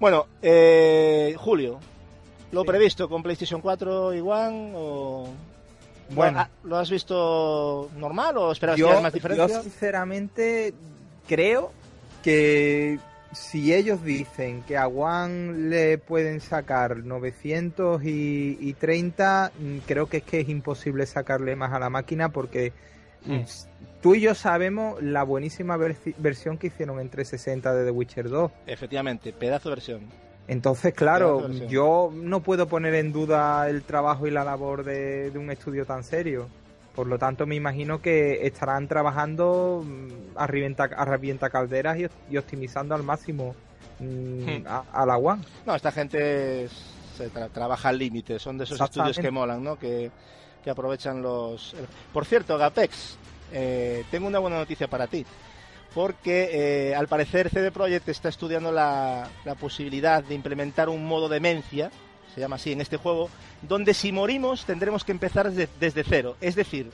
Bueno, 0.00 0.26
eh, 0.42 1.34
Julio, 1.38 1.78
¿lo 2.52 2.62
Sí. 2.62 2.66
previsto 2.66 3.08
con 3.08 3.22
PlayStation 3.22 3.60
4 3.60 4.14
y 4.14 4.20
One 4.20 4.72
o...? 4.74 5.28
Bueno. 6.10 6.46
¿Lo, 6.62 6.68
¿Lo 6.70 6.76
has 6.78 6.88
visto 6.90 7.90
normal 7.96 8.36
o 8.38 8.52
esperabas 8.52 8.76
que 8.76 8.80
Yo, 8.80 8.90
haya 8.90 9.00
más 9.00 9.12
yo 9.12 9.16
diferencia? 9.16 9.60
sinceramente 9.62 10.72
creo 11.26 11.72
que 12.22 12.98
si 13.32 13.74
ellos 13.74 14.02
dicen 14.04 14.62
que 14.62 14.76
a 14.78 14.86
One 14.86 15.68
le 15.68 15.98
pueden 15.98 16.40
sacar 16.40 16.98
900 16.98 18.02
y, 18.04 18.56
y 18.60 18.72
30, 18.74 19.52
mm, 19.58 19.76
creo 19.86 20.06
que 20.06 20.18
es 20.18 20.22
que 20.22 20.40
es 20.40 20.48
imposible 20.48 21.06
sacarle 21.06 21.56
más 21.56 21.72
a 21.72 21.78
la 21.80 21.90
máquina 21.90 22.28
porque 22.30 22.72
mm, 23.26 23.40
tú 24.00 24.14
y 24.14 24.20
yo 24.20 24.34
sabemos 24.36 25.02
la 25.02 25.24
buenísima 25.24 25.76
versi- 25.76 26.14
versión 26.18 26.56
que 26.56 26.68
hicieron 26.68 27.00
en 27.00 27.08
360 27.10 27.74
de 27.74 27.84
The 27.84 27.90
Witcher 27.90 28.28
2. 28.30 28.52
Efectivamente, 28.68 29.32
pedazo 29.32 29.68
de 29.70 29.74
versión. 29.74 30.00
Entonces, 30.48 30.94
claro, 30.94 31.48
yo 31.68 32.10
no 32.14 32.40
puedo 32.40 32.68
poner 32.68 32.94
en 32.94 33.12
duda 33.12 33.68
el 33.68 33.82
trabajo 33.82 34.26
y 34.26 34.30
la 34.30 34.44
labor 34.44 34.84
de, 34.84 35.30
de 35.30 35.38
un 35.38 35.50
estudio 35.50 35.84
tan 35.84 36.04
serio. 36.04 36.48
Por 36.94 37.08
lo 37.08 37.18
tanto, 37.18 37.46
me 37.46 37.56
imagino 37.56 38.00
que 38.00 38.46
estarán 38.46 38.88
trabajando 38.88 39.82
mm, 39.84 40.08
a 40.38 40.46
revienta, 40.46 40.84
a 40.84 41.04
revienta 41.04 41.50
calderas 41.50 41.98
y, 41.98 42.06
y 42.30 42.36
optimizando 42.36 42.94
al 42.94 43.02
máximo 43.02 43.54
mm, 43.98 44.26
Hmm. 44.46 44.66
a, 44.66 44.84
a 44.92 45.06
la 45.06 45.16
One. 45.16 45.42
No, 45.66 45.74
esta 45.74 45.90
gente 45.90 46.68
se 47.16 47.30
tra- 47.32 47.50
trabaja 47.50 47.88
al 47.88 47.98
límite, 47.98 48.38
son 48.38 48.56
de 48.58 48.64
esos 48.64 48.78
estudios 48.80 49.18
que 49.18 49.30
molan, 49.30 49.62
¿no? 49.64 49.78
Que, 49.78 50.10
que 50.62 50.70
aprovechan 50.70 51.22
los... 51.22 51.74
Por 52.12 52.24
cierto, 52.24 52.56
Gapex, 52.58 53.16
eh, 53.52 54.04
tengo 54.10 54.26
una 54.28 54.38
buena 54.38 54.58
noticia 54.58 54.86
para 54.88 55.06
ti, 55.06 55.24
porque 55.96 56.90
eh, 56.90 56.94
al 56.94 57.08
parecer 57.08 57.48
CD 57.48 57.72
Projekt 57.72 58.06
está 58.10 58.28
estudiando 58.28 58.70
la, 58.70 59.30
la 59.46 59.54
posibilidad 59.54 60.22
de 60.22 60.34
implementar 60.34 60.90
un 60.90 61.06
modo 61.06 61.26
demencia, 61.26 61.90
se 62.34 62.40
llama 62.42 62.56
así 62.56 62.72
en 62.72 62.82
este 62.82 62.98
juego, 62.98 63.30
donde 63.62 63.94
si 63.94 64.12
morimos 64.12 64.66
tendremos 64.66 65.04
que 65.04 65.12
empezar 65.12 65.50
desde, 65.50 65.72
desde 65.80 66.04
cero, 66.04 66.36
es 66.42 66.54
decir... 66.54 66.92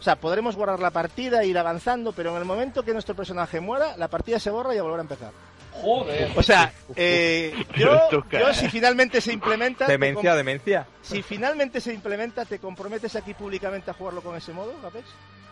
O 0.00 0.02
sea, 0.02 0.14
podremos 0.14 0.54
guardar 0.54 0.78
la 0.78 0.92
partida, 0.92 1.44
ir 1.44 1.58
avanzando, 1.58 2.12
pero 2.12 2.30
en 2.30 2.36
el 2.36 2.44
momento 2.44 2.84
que 2.84 2.92
nuestro 2.92 3.16
personaje 3.16 3.58
muera, 3.58 3.96
la 3.96 4.06
partida 4.06 4.38
se 4.38 4.48
borra 4.48 4.72
y 4.72 4.78
a 4.78 4.82
volver 4.84 5.00
a 5.00 5.02
empezar. 5.02 5.32
Joder. 5.72 6.30
O 6.36 6.42
sea, 6.44 6.72
eh, 6.94 7.52
yo, 7.76 8.08
yo 8.30 8.54
si 8.54 8.68
finalmente 8.68 9.20
se 9.20 9.32
implementa, 9.32 9.88
Demencia, 9.88 10.36
demencia. 10.36 10.86
si 11.02 11.20
finalmente 11.22 11.80
se 11.80 11.92
implementa, 11.92 12.44
¿te 12.44 12.60
comprometes 12.60 13.16
aquí 13.16 13.34
públicamente 13.34 13.90
a 13.90 13.94
jugarlo 13.94 14.22
con 14.22 14.36
ese 14.36 14.52
modo, 14.52 14.72
Gapex? 14.80 15.04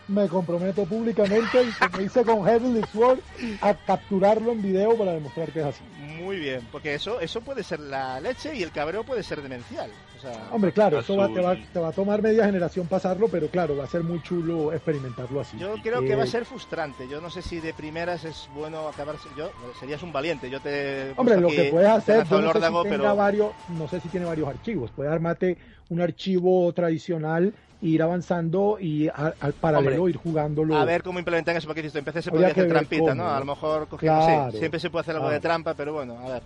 Me 0.07 0.29
comprometo 0.29 0.85
públicamente 0.85 1.63
y 1.63 1.71
como 1.73 2.01
hice 2.01 2.23
con 2.23 2.45
Heavenly 2.45 2.81
Sword 2.93 3.19
a 3.61 3.73
capturarlo 3.73 4.53
en 4.53 4.61
video 4.61 4.97
para 4.97 5.11
demostrar 5.11 5.49
que 5.51 5.59
es 5.59 5.65
así. 5.65 5.83
Muy 6.21 6.37
bien, 6.37 6.61
porque 6.71 6.93
eso, 6.95 7.19
eso 7.19 7.41
puede 7.41 7.61
ser 7.61 7.81
la 7.81 8.19
leche 8.21 8.55
y 8.55 8.63
el 8.63 8.71
cabreo 8.71 9.03
puede 9.03 9.21
ser 9.21 9.41
demencial. 9.41 9.91
O 10.17 10.21
sea, 10.21 10.47
Hombre, 10.51 10.71
claro, 10.71 10.99
eso 10.99 11.17
va- 11.17 11.27
te, 11.27 11.41
va, 11.41 11.55
te 11.73 11.79
va 11.79 11.89
a 11.89 11.91
tomar 11.91 12.21
media 12.21 12.45
generación 12.45 12.87
pasarlo, 12.87 13.27
pero 13.27 13.49
claro, 13.49 13.75
va 13.75 13.83
a 13.83 13.87
ser 13.87 14.01
muy 14.03 14.21
chulo 14.23 14.71
experimentarlo 14.73 15.41
así. 15.41 15.57
yo 15.59 15.75
creo 15.83 16.01
que 16.01 16.15
va 16.15 16.23
a 16.23 16.25
Eh, 16.25 16.29
ser 16.29 16.45
frustrante. 16.45 17.07
Yo 17.09 17.19
no 17.19 17.29
sé 17.29 17.41
si 17.41 17.59
de 17.59 17.73
primeras 17.73 18.23
es 18.23 18.47
bueno 18.55 18.87
acabarse. 18.87 19.27
Yo 19.37 19.51
serías 19.79 20.01
un 20.03 20.13
valiente. 20.13 20.49
Yo 20.49 20.61
te. 20.61 21.11
Hombre, 21.17 21.35
puesto 21.35 21.41
lo 21.41 21.49
que 21.49 21.69
puedes 21.69 21.89
hacer, 21.89 22.23
yo 22.25 22.41
no 22.41 22.47
sé, 22.53 22.59
si 22.59 22.65
tenga 22.65 22.81
pero 22.89 23.15
varios, 23.15 23.51
no 23.77 23.87
sé 23.89 23.99
si 23.99 24.07
tiene 24.07 24.25
varios 24.25 24.47
archivos. 24.47 24.89
Puedes 24.95 25.11
armarte 25.11 25.57
un 25.89 26.01
archivo 26.01 26.71
tradicional 26.73 27.53
ir 27.81 28.01
avanzando 28.01 28.77
y 28.79 29.07
a- 29.07 29.33
al 29.39 29.53
paralelo 29.53 29.91
Hombre, 30.03 30.09
ir 30.11 30.17
jugándolo. 30.17 30.75
a 30.75 30.85
ver 30.85 31.03
cómo 31.03 31.19
implementan 31.19 31.55
eso, 31.55 31.67
porque 31.67 31.87
si 31.89 31.97
empecé 31.97 32.21
se 32.21 32.29
Habría 32.29 32.47
podría 32.47 32.53
que 32.53 32.61
hacer 32.61 32.69
trampita, 32.73 33.15
¿no? 33.15 33.29
A 33.29 33.39
lo 33.39 33.45
mejor 33.45 33.87
cogiendo, 33.87 34.19
Claro, 34.25 34.51
sí, 34.51 34.57
siempre 34.59 34.79
se 34.79 34.89
puede 34.89 35.01
hacer 35.01 35.15
algo 35.15 35.29
de 35.29 35.39
trampa, 35.39 35.75
pero 35.75 35.93
bueno, 35.93 36.17
a 36.19 36.29
ver. 36.29 36.43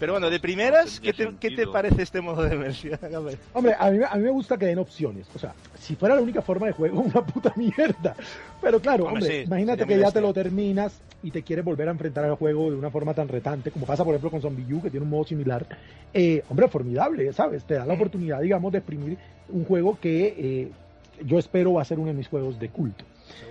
Pero 0.00 0.14
bueno, 0.14 0.30
de 0.30 0.40
primeras, 0.40 0.98
¿qué 0.98 1.12
te, 1.12 1.24
¿qué 1.38 1.50
te 1.50 1.66
parece 1.72 2.02
este 2.02 2.20
modo 2.20 2.42
de? 2.42 2.56
Gapex? 3.02 3.38
Hombre, 3.52 3.76
a 3.78 3.90
mí, 3.90 3.98
me- 3.98 4.06
a 4.06 4.14
mí 4.16 4.22
me 4.24 4.30
gusta 4.30 4.56
que 4.58 4.66
den 4.66 4.78
opciones. 4.78 5.28
O 5.34 5.38
sea, 5.38 5.54
si 5.78 5.94
fuera 5.94 6.16
la 6.16 6.22
única 6.22 6.40
forma 6.42 6.66
de 6.66 6.72
juego, 6.72 7.00
una 7.02 7.24
puta 7.24 7.52
mierda. 7.54 8.16
Pero 8.62 8.80
claro, 8.80 9.04
Hombre, 9.04 9.20
hombre, 9.22 9.40
sí, 9.40 9.46
imagínate 9.46 9.86
que 9.86 9.98
ya 9.98 10.10
te 10.10 10.20
lo 10.22 10.32
terminas 10.32 10.98
y 11.22 11.30
te 11.30 11.42
quieres 11.42 11.64
volver 11.64 11.86
a 11.88 11.90
enfrentar 11.92 12.24
al 12.24 12.34
juego 12.36 12.70
de 12.70 12.76
una 12.76 12.90
forma 12.90 13.12
tan 13.14 13.28
retante, 13.28 13.70
como 13.70 13.84
pasa, 13.86 14.02
por 14.04 14.14
ejemplo, 14.14 14.30
con 14.30 14.40
Zombie 14.40 14.72
U, 14.74 14.82
que 14.82 14.90
tiene 14.90 15.04
un 15.04 15.10
modo 15.10 15.24
similar. 15.24 15.66
Eh, 16.14 16.42
hombre, 16.48 16.66
formidable, 16.68 17.32
¿sabes? 17.34 17.62
Te 17.64 17.74
da 17.74 17.84
la 17.84 17.94
oportunidad, 17.94 18.40
digamos, 18.40 18.72
de 18.72 18.78
exprimir 18.78 19.18
un 19.50 19.64
juego 19.66 19.98
que 20.00 20.34
eh, 20.38 20.68
yo 21.26 21.38
espero 21.38 21.74
va 21.74 21.82
a 21.82 21.84
ser 21.84 21.98
uno 21.98 22.08
de 22.08 22.14
mis 22.14 22.28
juegos 22.28 22.58
de 22.58 22.70
culto. 22.70 23.04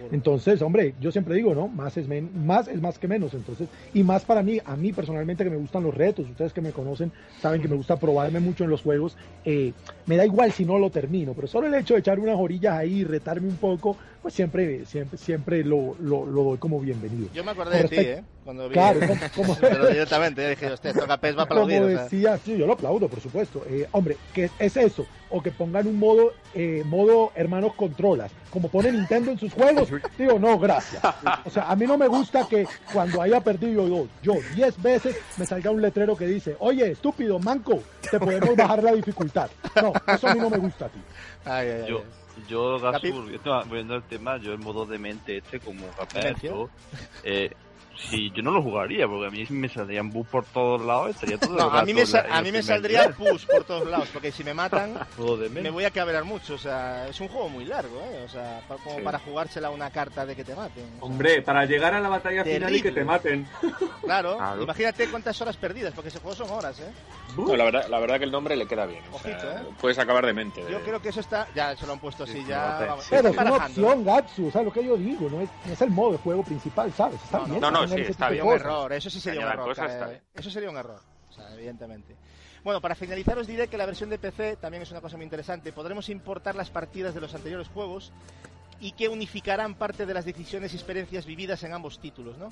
Entonces, 0.10 0.62
hombre, 0.62 0.96
yo 1.00 1.12
siempre 1.12 1.36
digo, 1.36 1.54
¿no? 1.56 1.68
Más 1.70 1.98
es, 1.98 2.08
men- 2.08 2.32
más 2.34 2.68
es 2.68 2.82
más 2.82 3.00
que 3.00 3.08
menos. 3.08 3.34
Entonces, 3.34 3.70
y 3.94 4.04
más 4.04 4.26
para 4.26 4.44
mí, 4.44 4.60
a 4.66 4.76
mí 4.78 4.94
personalmente 4.94 5.44
que 5.44 5.50
me 5.50 5.58
gustan 5.58 5.84
los 5.84 5.94
retos, 5.96 6.30
ustedes 6.30 6.54
que 6.54 6.62
me 6.62 6.74
conocen 6.74 7.14
saben 7.36 7.62
que 7.62 7.68
me 7.68 7.76
gusta 7.76 8.00
probarme 8.00 8.40
mucho 8.40 8.64
en 8.64 8.70
los 8.70 8.82
juegos. 8.82 9.18
eh, 9.44 9.76
me 10.06 10.18
da 10.18 10.26
igual 10.26 10.52
si 10.52 10.66
no 10.66 10.78
lo 10.80 10.92
termino, 10.92 11.36
pero 11.36 11.48
solo 11.48 11.68
el 11.68 11.74
hecho 11.76 11.94
de 11.94 12.00
echar 12.02 12.20
unas 12.20 12.38
orillas 12.38 12.74
ahí 12.74 13.00
y 13.00 13.04
retarme 13.04 13.48
un 13.48 13.60
poco, 13.60 13.98
pues 14.22 14.34
siempre, 14.34 14.86
siempre, 14.86 15.18
siempre 15.18 15.64
lo, 15.64 15.96
lo, 16.00 16.26
lo 16.26 16.44
doy 16.44 16.58
como 16.58 16.80
bienvenido. 16.80 17.30
Yo 17.34 17.44
me 17.44 17.52
acordé 17.52 17.84
de 17.84 17.88
ti, 17.90 17.96
¿eh? 17.98 18.24
Cuando 18.44 18.68
vi. 18.68 18.74
Claro, 18.74 19.00
como- 19.02 19.20
como- 19.36 19.56
Pero 19.62 19.88
directamente, 19.88 20.48
dije, 20.50 20.68
hostia, 20.72 20.94
toca 20.94 21.18
pez, 21.18 21.38
va 21.38 21.48
como 21.48 21.62
aplaudir. 21.62 21.82
o 21.84 21.88
sea. 21.90 22.04
decía, 22.04 22.38
sí, 22.44 22.58
yo 22.58 22.66
lo 22.68 22.74
aplaudo, 22.74 23.08
por 23.08 23.22
supuesto. 23.22 23.64
Eh, 23.70 23.88
hombre, 23.92 24.18
que 24.34 24.50
es 24.60 24.76
eso, 24.78 25.06
o 25.30 25.42
que 25.42 25.52
pongan 25.52 25.88
un 25.88 25.98
modo, 25.98 26.34
eh, 26.54 26.84
modo 26.86 27.32
hermanos 27.36 27.74
controlas, 27.76 28.32
como 28.50 28.70
pone 28.70 28.92
Nintendo 28.92 29.32
en 29.32 29.40
sus 29.40 29.54
juegos. 29.54 29.90
digo, 30.18 30.40
no, 30.40 30.58
gracias. 30.60 31.02
O 31.46 31.50
sea, 31.50 31.70
a 31.70 31.76
mí 31.76 31.86
no 31.86 31.98
me 31.98 32.08
gusta 32.08 32.48
que 32.48 32.66
cuando 32.92 33.22
haya 33.22 33.40
perdido 33.42 33.88
yo, 33.88 34.08
yo 34.22 34.34
10 34.56 34.82
veces 34.82 35.16
me 35.38 35.46
salga 35.46 35.72
un 35.72 35.82
letrero 35.82 36.16
que 36.18 36.26
dice, 36.28 36.56
oye, 36.60 36.92
estúpido, 36.92 37.40
manco, 37.40 37.82
te 38.10 38.20
podemos 38.20 38.56
bajar 38.56 38.84
la 38.84 38.94
dificultad. 38.94 39.50
No, 39.82 39.94
eso 40.14 40.28
a 40.28 40.34
mí 40.34 40.40
no 40.40 40.50
me 40.50 40.58
gusta, 40.58 40.90
tío. 40.90 41.02
Ay, 41.46 41.68
ay, 41.70 41.82
ay. 41.84 41.90
Yo, 41.90 42.04
yo 42.48 42.80
Gasur, 42.80 43.32
yo 43.32 43.64
viendo 43.66 43.96
el 43.96 44.04
tema, 44.04 44.38
yo 44.38 44.52
el 44.54 44.60
modo 44.60 44.86
de 44.86 44.98
mente 44.98 45.38
este 45.38 45.60
como 45.60 45.86
capítulo, 46.12 46.70
eh, 47.24 47.52
si 48.00 48.32
yo 48.32 48.42
no 48.42 48.52
lo 48.52 48.62
jugaría, 48.62 49.08
porque 49.08 49.28
a 49.28 49.30
mí 49.32 49.46
me 49.50 49.68
saldrían 49.70 50.10
bus 50.10 50.26
por 50.28 50.46
todos 50.46 50.82
lados, 50.86 51.10
estaría 51.12 51.38
todo 51.38 51.52
No, 51.58 51.72
el 51.74 51.78
a 51.80 51.84
mí 51.84 51.94
me, 51.94 52.04
a 52.32 52.42
mí 52.42 52.52
me 52.52 52.64
saldría 52.64 53.10
push 53.12 53.46
por 53.46 53.64
todos 53.66 53.88
lados, 53.88 54.08
porque 54.14 54.32
si 54.32 54.44
me 54.44 54.54
matan, 54.54 54.94
me 55.52 55.70
voy 55.70 55.84
a 55.86 55.92
cabrear 55.92 56.24
mucho. 56.24 56.54
O 56.56 56.58
sea, 56.58 57.08
es 57.10 57.20
un 57.20 57.28
juego 57.28 57.50
muy 57.50 57.66
largo, 57.66 58.00
¿eh? 58.00 58.24
O 58.26 58.30
sea, 58.30 58.62
como 58.84 58.98
Sí. 58.98 59.02
para 59.04 59.20
jugársela 59.20 59.70
una 59.70 59.90
carta 59.92 60.26
de 60.26 60.36
que 60.36 60.44
te 60.44 60.56
maten. 60.56 60.86
O 60.86 60.88
sea, 60.98 61.04
Hombre, 61.06 61.42
para 61.42 61.66
llegar 61.66 61.94
a 61.94 62.00
la 62.00 62.10
batalla 62.10 62.44
final 62.44 62.76
y 62.76 62.82
que 62.82 62.92
te 62.92 63.04
maten. 63.04 63.48
Claro, 64.10 64.38
Claro. 64.38 64.64
imagínate 64.64 65.08
cuántas 65.10 65.40
horas 65.42 65.56
perdidas, 65.58 65.94
porque 65.94 66.08
ese 66.10 66.20
juego 66.20 66.36
son 66.36 66.50
horas, 66.50 66.80
¿eh? 66.80 66.92
No, 67.38 67.56
la, 67.56 67.64
verdad, 67.66 67.88
la 67.90 68.00
verdad 68.00 68.18
que 68.18 68.24
el 68.24 68.32
nombre 68.32 68.56
le 68.56 68.66
queda 68.66 68.88
bien. 68.88 69.04
o 69.12 69.20
sea, 69.20 69.32
Ojito, 69.34 69.52
¿eh? 69.52 69.74
Puedes 69.80 70.00
acabar 70.00 70.26
de 70.26 70.34
mente. 70.34 70.66
de- 70.66 70.72
Yo 70.72 70.82
creo 70.82 71.00
que 71.00 71.10
eso 71.10 71.20
está, 71.20 71.48
ya 71.54 71.76
se 71.78 71.86
lo 71.86 71.94
han 71.94 72.00
puesto 72.00 72.24
así, 72.24 72.34
Sí, 72.34 72.46
ya. 72.48 72.78
sí, 72.80 72.86
vamos, 72.88 73.04
sí. 73.04 73.10
Pero 73.12 73.30
es 73.30 73.38
una 73.38 73.54
opción, 73.58 74.04
Gatsu, 74.04 74.50
¿sabes 74.50 74.66
lo 74.66 74.74
que 74.74 74.84
yo 74.84 74.98
digo? 74.98 75.30
No 75.30 75.42
es, 75.42 75.50
no 75.66 75.74
es 75.74 75.82
el 75.82 75.92
modo 75.92 76.14
de 76.14 76.18
juego 76.18 76.42
principal, 76.44 76.92
¿sabes? 76.94 77.22
Está 77.24 77.38
No, 77.40 77.44
no, 77.44 77.50
bien. 77.50 77.62
no, 77.62 77.72
no, 77.72 77.88
tener 77.90 77.98
sí, 77.98 78.02
ese 78.04 78.12
está 78.12 78.30
tipo 78.30 78.32
de 78.32 78.38
Sería 78.38 78.44
un 78.44 78.50
cosas. 78.52 78.66
error, 78.66 78.94
eso 78.94 79.10
sí 79.10 79.20
sería 79.20 79.42
un 79.42 79.48
error. 79.52 79.68
eh, 79.70 79.72
está 79.94 80.08
bien. 80.08 80.22
eso 80.34 80.50
sería 80.52 80.70
un 80.70 80.78
error, 80.78 81.02
o 81.30 81.34
sea, 81.34 81.54
evidentemente. 81.54 82.16
Bueno, 82.64 82.82
para 82.82 82.96
finalizar 82.96 83.38
os 83.38 83.48
diré 83.48 83.68
que 83.68 83.78
la 83.78 83.86
versión 83.86 84.10
de 84.10 84.18
PC 84.20 84.58
también 84.58 84.84
es 84.84 84.92
una 84.92 85.00
cosa 85.02 85.16
muy 85.18 85.24
interesante. 85.24 85.72
Podremos 85.72 86.10
importar 86.10 86.56
las 86.56 86.70
partidas 86.70 87.14
de 87.14 87.22
los 87.22 87.34
anteriores 87.34 87.68
juegos 87.70 88.12
y 88.82 88.92
que 88.94 89.08
unificarán 89.10 89.76
parte 89.76 90.06
de 90.06 90.14
las 90.14 90.26
decisiones 90.26 90.74
y 90.74 90.76
experiencias 90.76 91.26
vividas 91.26 91.64
en 91.64 91.74
ambos 91.74 92.00
títulos, 92.00 92.38
¿no? 92.38 92.50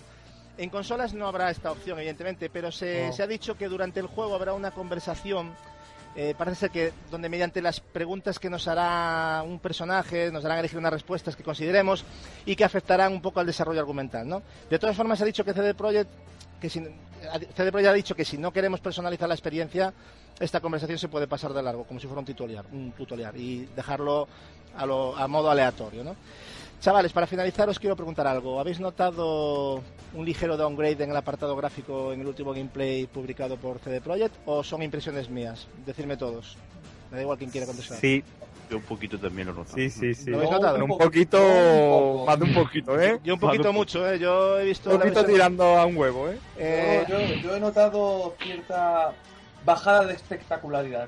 En 0.58 0.70
consolas 0.70 1.14
no 1.14 1.28
habrá 1.28 1.52
esta 1.52 1.72
opción, 1.72 1.98
evidentemente, 2.00 2.50
pero 2.50 2.72
se, 2.72 3.08
No. 3.08 3.14
se 3.14 3.22
ha 3.24 3.28
dicho 3.28 3.56
que 3.58 3.68
durante 3.68 4.00
el 4.00 4.08
juego 4.08 4.34
habrá 4.34 4.54
una 4.54 4.72
conversación 4.72 5.54
eh, 6.18 6.34
parece 6.38 6.58
ser 6.62 6.72
que 6.72 6.92
donde 7.12 7.30
mediante 7.30 7.62
las 7.62 7.80
preguntas 7.80 8.40
que 8.40 8.50
nos 8.50 8.68
hará 8.68 9.44
un 9.46 9.60
personaje 9.60 10.32
nos 10.32 10.44
harán 10.44 10.58
elegir 10.60 10.78
unas 10.80 10.92
respuestas 10.92 11.36
que 11.36 11.44
consideremos 11.44 12.04
y 12.46 12.56
que 12.56 12.64
afectarán 12.66 13.14
un 13.14 13.22
poco 13.22 13.40
al 13.40 13.46
desarrollo 13.46 13.80
argumental, 13.80 14.28
¿no? 14.28 14.42
De 14.70 14.80
todas 14.80 14.96
formas, 14.98 15.22
ha 15.22 15.26
dicho 15.26 15.46
que 15.46 15.54
CD 15.54 15.74
Projekt 15.76 16.10
que 16.60 16.70
si, 16.70 16.80
CD 17.56 17.72
Projekt 17.72 17.90
ha 17.90 17.94
dicho 17.94 18.16
que 18.16 18.26
si 18.26 18.38
no 18.38 18.52
queremos 18.52 18.80
personalizar 18.80 19.28
la 19.30 19.36
experiencia, 19.36 19.94
esta 20.40 20.60
conversación 20.60 20.98
se 20.98 21.08
puede 21.08 21.28
pasar 21.28 21.54
de 21.54 21.62
largo, 21.62 21.84
como 21.84 22.00
si 22.00 22.08
fuera 22.08 22.20
un 22.20 22.26
tutorial, 22.26 22.66
un 22.72 22.92
tutorial 22.94 23.36
y 23.38 23.66
dejarlo 23.76 24.28
a, 24.76 24.86
lo- 24.86 25.16
a 25.16 25.28
modo 25.28 25.50
aleatorio, 25.52 26.04
¿no? 26.04 26.16
Chavales, 26.80 27.12
para 27.12 27.26
finalizar 27.26 27.68
os 27.70 27.80
quiero 27.80 27.96
preguntar 27.96 28.28
algo. 28.28 28.60
¿Habéis 28.60 28.80
notado 28.80 29.82
un 30.14 30.26
ligero 30.26 30.56
downgrade 30.58 31.04
en 31.04 31.10
el 31.10 31.18
apartado 31.18 31.56
gráfico 31.56 32.14
en 32.14 32.22
el 32.22 32.28
último 32.28 32.54
gameplay 32.54 33.08
publicado 33.08 33.58
por 33.58 33.80
CD 33.80 34.00
Projekt 34.00 34.36
o 34.46 34.64
son 34.64 34.84
impresiones 34.84 35.28
mías? 35.30 35.68
Decidme 35.86 36.18
todos. 36.18 36.56
Me 37.10 37.18
da 37.18 37.24
igual 37.24 37.38
quien 37.38 37.50
quiera 37.50 37.66
contestar. 37.66 37.98
Sí, 38.00 38.24
Yo 38.70 38.78
un 38.78 38.84
poquito 38.84 39.18
también 39.18 39.48
lo 39.48 39.54
noto. 39.54 39.72
sí, 39.74 39.90
sí, 39.90 40.14
sí. 40.14 40.30
¿Lo 40.30 40.38
habéis 40.38 40.52
notado? 40.52 40.74
Pero 40.74 40.86
un 40.86 40.98
poquito, 41.00 42.24
más 42.28 42.38
de 42.40 42.46
un 42.46 42.54
poquito, 42.54 43.02
¿eh? 43.02 43.20
Yo 43.24 43.34
un 43.34 43.40
poquito 43.40 43.70
un 43.70 43.76
mucho, 43.76 44.08
¿eh? 44.08 44.20
Yo 44.20 44.60
he 44.60 44.66
visto 44.66 44.92
Un 44.92 44.98
poquito 45.00 45.16
versión- 45.22 45.34
tirando 45.34 45.64
a 45.78 45.86
un 45.86 45.98
huevo, 45.98 46.30
¿eh? 46.30 46.38
Eh, 46.58 47.06
Yo, 47.10 47.20
yo- 47.20 47.36
yo 47.42 47.56
he 47.56 47.60
notado 47.60 48.36
cierta 48.40 49.14
bajada 49.66 50.06
de 50.06 50.14
espectacularidad. 50.14 51.08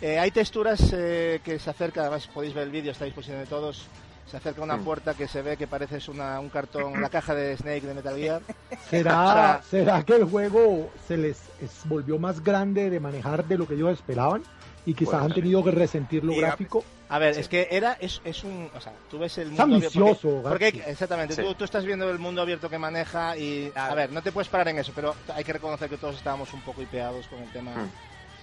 Eh, 0.00 0.18
hay 0.18 0.30
texturas 0.32 0.92
eh, 0.92 1.40
que 1.44 1.58
se 1.60 1.70
acercan, 1.70 2.02
además 2.06 2.26
podéis 2.26 2.52
ver 2.52 2.64
el 2.64 2.70
vídeo, 2.70 2.90
está 2.90 3.04
a 3.04 3.06
disposición 3.06 3.38
de 3.38 3.46
todos. 3.46 3.86
Se 4.30 4.38
acerca 4.38 4.62
una 4.62 4.76
Mm. 4.76 4.84
puerta 4.84 5.14
que 5.14 5.28
se 5.28 5.42
ve 5.42 5.56
que 5.56 5.66
parece 5.66 5.98
es 5.98 6.08
una, 6.08 6.40
un 6.40 6.48
cartón, 6.48 7.00
la 7.00 7.08
caja 7.08 7.34
de 7.34 7.56
Snake 7.56 7.82
de 7.82 7.94
Metal 7.94 8.16
Gear. 8.16 8.40
¿Será, 8.90 9.22
O 9.28 9.32
sea- 9.32 9.62
¿Será 9.70 10.02
que 10.02 10.16
el 10.16 10.24
juego 10.24 10.90
se 11.06 11.16
les 11.16 11.38
es- 11.60 11.82
volvió 11.84 12.18
más 12.18 12.42
grande 12.42 12.90
de 12.90 13.00
manejar 13.00 13.44
de 13.44 13.58
lo 13.58 13.66
que 13.68 13.74
ellos 13.74 13.92
esperaban? 13.92 14.42
Y 14.86 14.92
quizás 14.94 15.14
Puede 15.14 15.24
han 15.26 15.32
tenido 15.32 15.64
que 15.64 15.70
resentir 15.70 16.22
lo 16.24 16.32
Sí, 16.34 16.40
gráfico. 16.40 16.84
A 17.08 17.18
ver, 17.18 17.38
es 17.38 17.48
que 17.48 17.68
era, 17.70 17.94
es, 18.00 18.20
es 18.24 18.44
un, 18.44 18.68
o 18.74 18.80
sea, 18.80 18.92
tú 19.10 19.18
ves 19.18 19.38
el 19.38 19.48
mundo 19.48 19.62
abierto- 19.62 19.98
ambicioso, 19.98 20.40
porque, 20.42 20.72
porque- 20.72 20.90
exactamente, 20.90 21.34
Sí. 21.34 21.42
tú, 21.42 21.54
tú 21.54 21.64
estás 21.64 21.84
viendo 21.84 22.10
el 22.10 22.18
mundo 22.18 22.42
abierto 22.42 22.68
que 22.68 22.76
maneja 22.78 23.36
y, 23.36 23.70
a 23.74 23.94
ver, 23.94 24.10
no 24.12 24.20
te 24.22 24.32
puedes 24.32 24.48
parar 24.48 24.68
en 24.68 24.78
eso, 24.78 24.92
pero 24.94 25.14
hay 25.34 25.44
que 25.44 25.52
reconocer 25.54 25.88
que 25.88 25.96
todos 25.96 26.16
estábamos 26.16 26.52
un 26.52 26.60
poco 26.62 26.82
hipeados 26.82 27.28
con 27.28 27.38
el 27.40 27.50
tema. 27.50 27.70
Mm. 27.72 27.90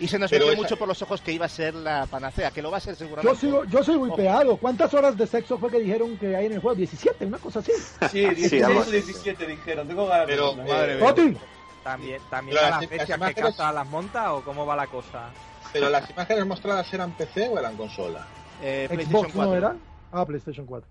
Y 0.01 0.07
se 0.07 0.17
nos 0.17 0.31
metió 0.31 0.55
mucho 0.55 0.77
por 0.77 0.87
los 0.87 1.01
ojos 1.01 1.21
que 1.21 1.31
iba 1.31 1.45
a 1.45 1.49
ser 1.49 1.75
la 1.75 2.07
panacea, 2.07 2.49
que 2.51 2.61
lo 2.61 2.71
va 2.71 2.77
a 2.77 2.79
ser 2.79 2.95
seguramente. 2.95 3.33
Yo 3.35 3.39
sigo, 3.39 3.63
yo 3.65 3.83
soy 3.83 3.95
wipeado. 3.97 4.57
¿Cuántas 4.57 4.93
horas 4.95 5.15
de 5.15 5.27
sexo 5.27 5.57
fue 5.59 5.69
que 5.69 5.79
dijeron 5.79 6.17
que 6.17 6.35
hay 6.35 6.47
en 6.47 6.53
el 6.53 6.59
juego? 6.59 6.75
17, 6.75 7.25
una 7.27 7.37
cosa 7.37 7.59
así. 7.59 7.71
Sí, 8.11 8.21
16 8.27 8.63
vamos. 8.63 8.87
o 8.87 8.91
17 8.91 9.45
dijeron. 9.45 9.87
Tengo 9.87 10.07
ganas 10.07 10.27
de 10.27 10.35
verlo. 10.35 10.63
eh, 10.63 11.37
También, 11.83 12.21
también 12.29 12.57
a 12.57 12.61
las- 12.61 12.69
las 12.71 12.81
las 12.81 12.89
fechas 12.89 13.07
que 13.07 13.13
imágenes- 13.13 13.55
Casa 13.55 13.71
las 13.71 13.87
monta 13.87 14.33
o 14.33 14.41
cómo 14.43 14.65
va 14.65 14.75
la 14.75 14.87
cosa. 14.87 15.29
Pero 15.71 15.89
las 15.89 16.09
imágenes 16.09 16.45
mostradas 16.45 16.91
eran 16.93 17.11
PC 17.11 17.47
o 17.49 17.57
eran 17.59 17.77
consola. 17.77 18.25
Eh, 18.61 18.87
PlayStation 18.89 19.21
Xbox 19.23 19.33
4. 19.35 19.51
no 19.51 19.57
era. 19.57 19.75
Ah, 20.11 20.25
PlayStation 20.25 20.65
4. 20.65 20.87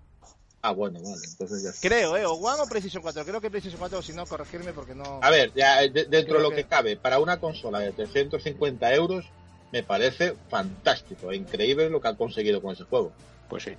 Ah, 0.63 0.71
bueno, 0.71 0.99
vale, 1.01 1.21
entonces 1.27 1.63
ya. 1.63 1.71
Creo, 1.89 2.15
¿eh? 2.17 2.25
O 2.25 2.33
One 2.33 2.61
o 2.61 2.67
PlayStation 2.67 3.01
4. 3.01 3.25
Creo 3.25 3.41
que 3.41 3.49
PlayStation 3.49 3.79
4, 3.79 3.97
o 3.97 4.01
si 4.01 4.13
no, 4.13 4.25
corregirme 4.27 4.73
porque 4.73 4.93
no... 4.93 5.19
A 5.21 5.29
ver, 5.31 5.51
ya 5.55 5.81
eh, 5.83 5.89
de- 5.89 6.05
dentro 6.05 6.37
de 6.37 6.43
lo 6.43 6.49
que- 6.51 6.57
que 6.57 6.63
cabe, 6.65 6.97
para 6.97 7.19
una 7.19 7.39
consola 7.39 7.79
de 7.79 7.91
350 7.93 8.93
euros, 8.93 9.25
me 9.71 9.81
parece 9.83 10.35
fantástico 10.49 11.31
e 11.31 11.37
increíble 11.37 11.89
lo 11.89 11.99
que 11.99 12.09
han 12.09 12.15
conseguido 12.15 12.61
con 12.61 12.73
ese 12.73 12.83
juego. 12.83 13.11
Pues 13.49 13.63
sí. 13.63 13.71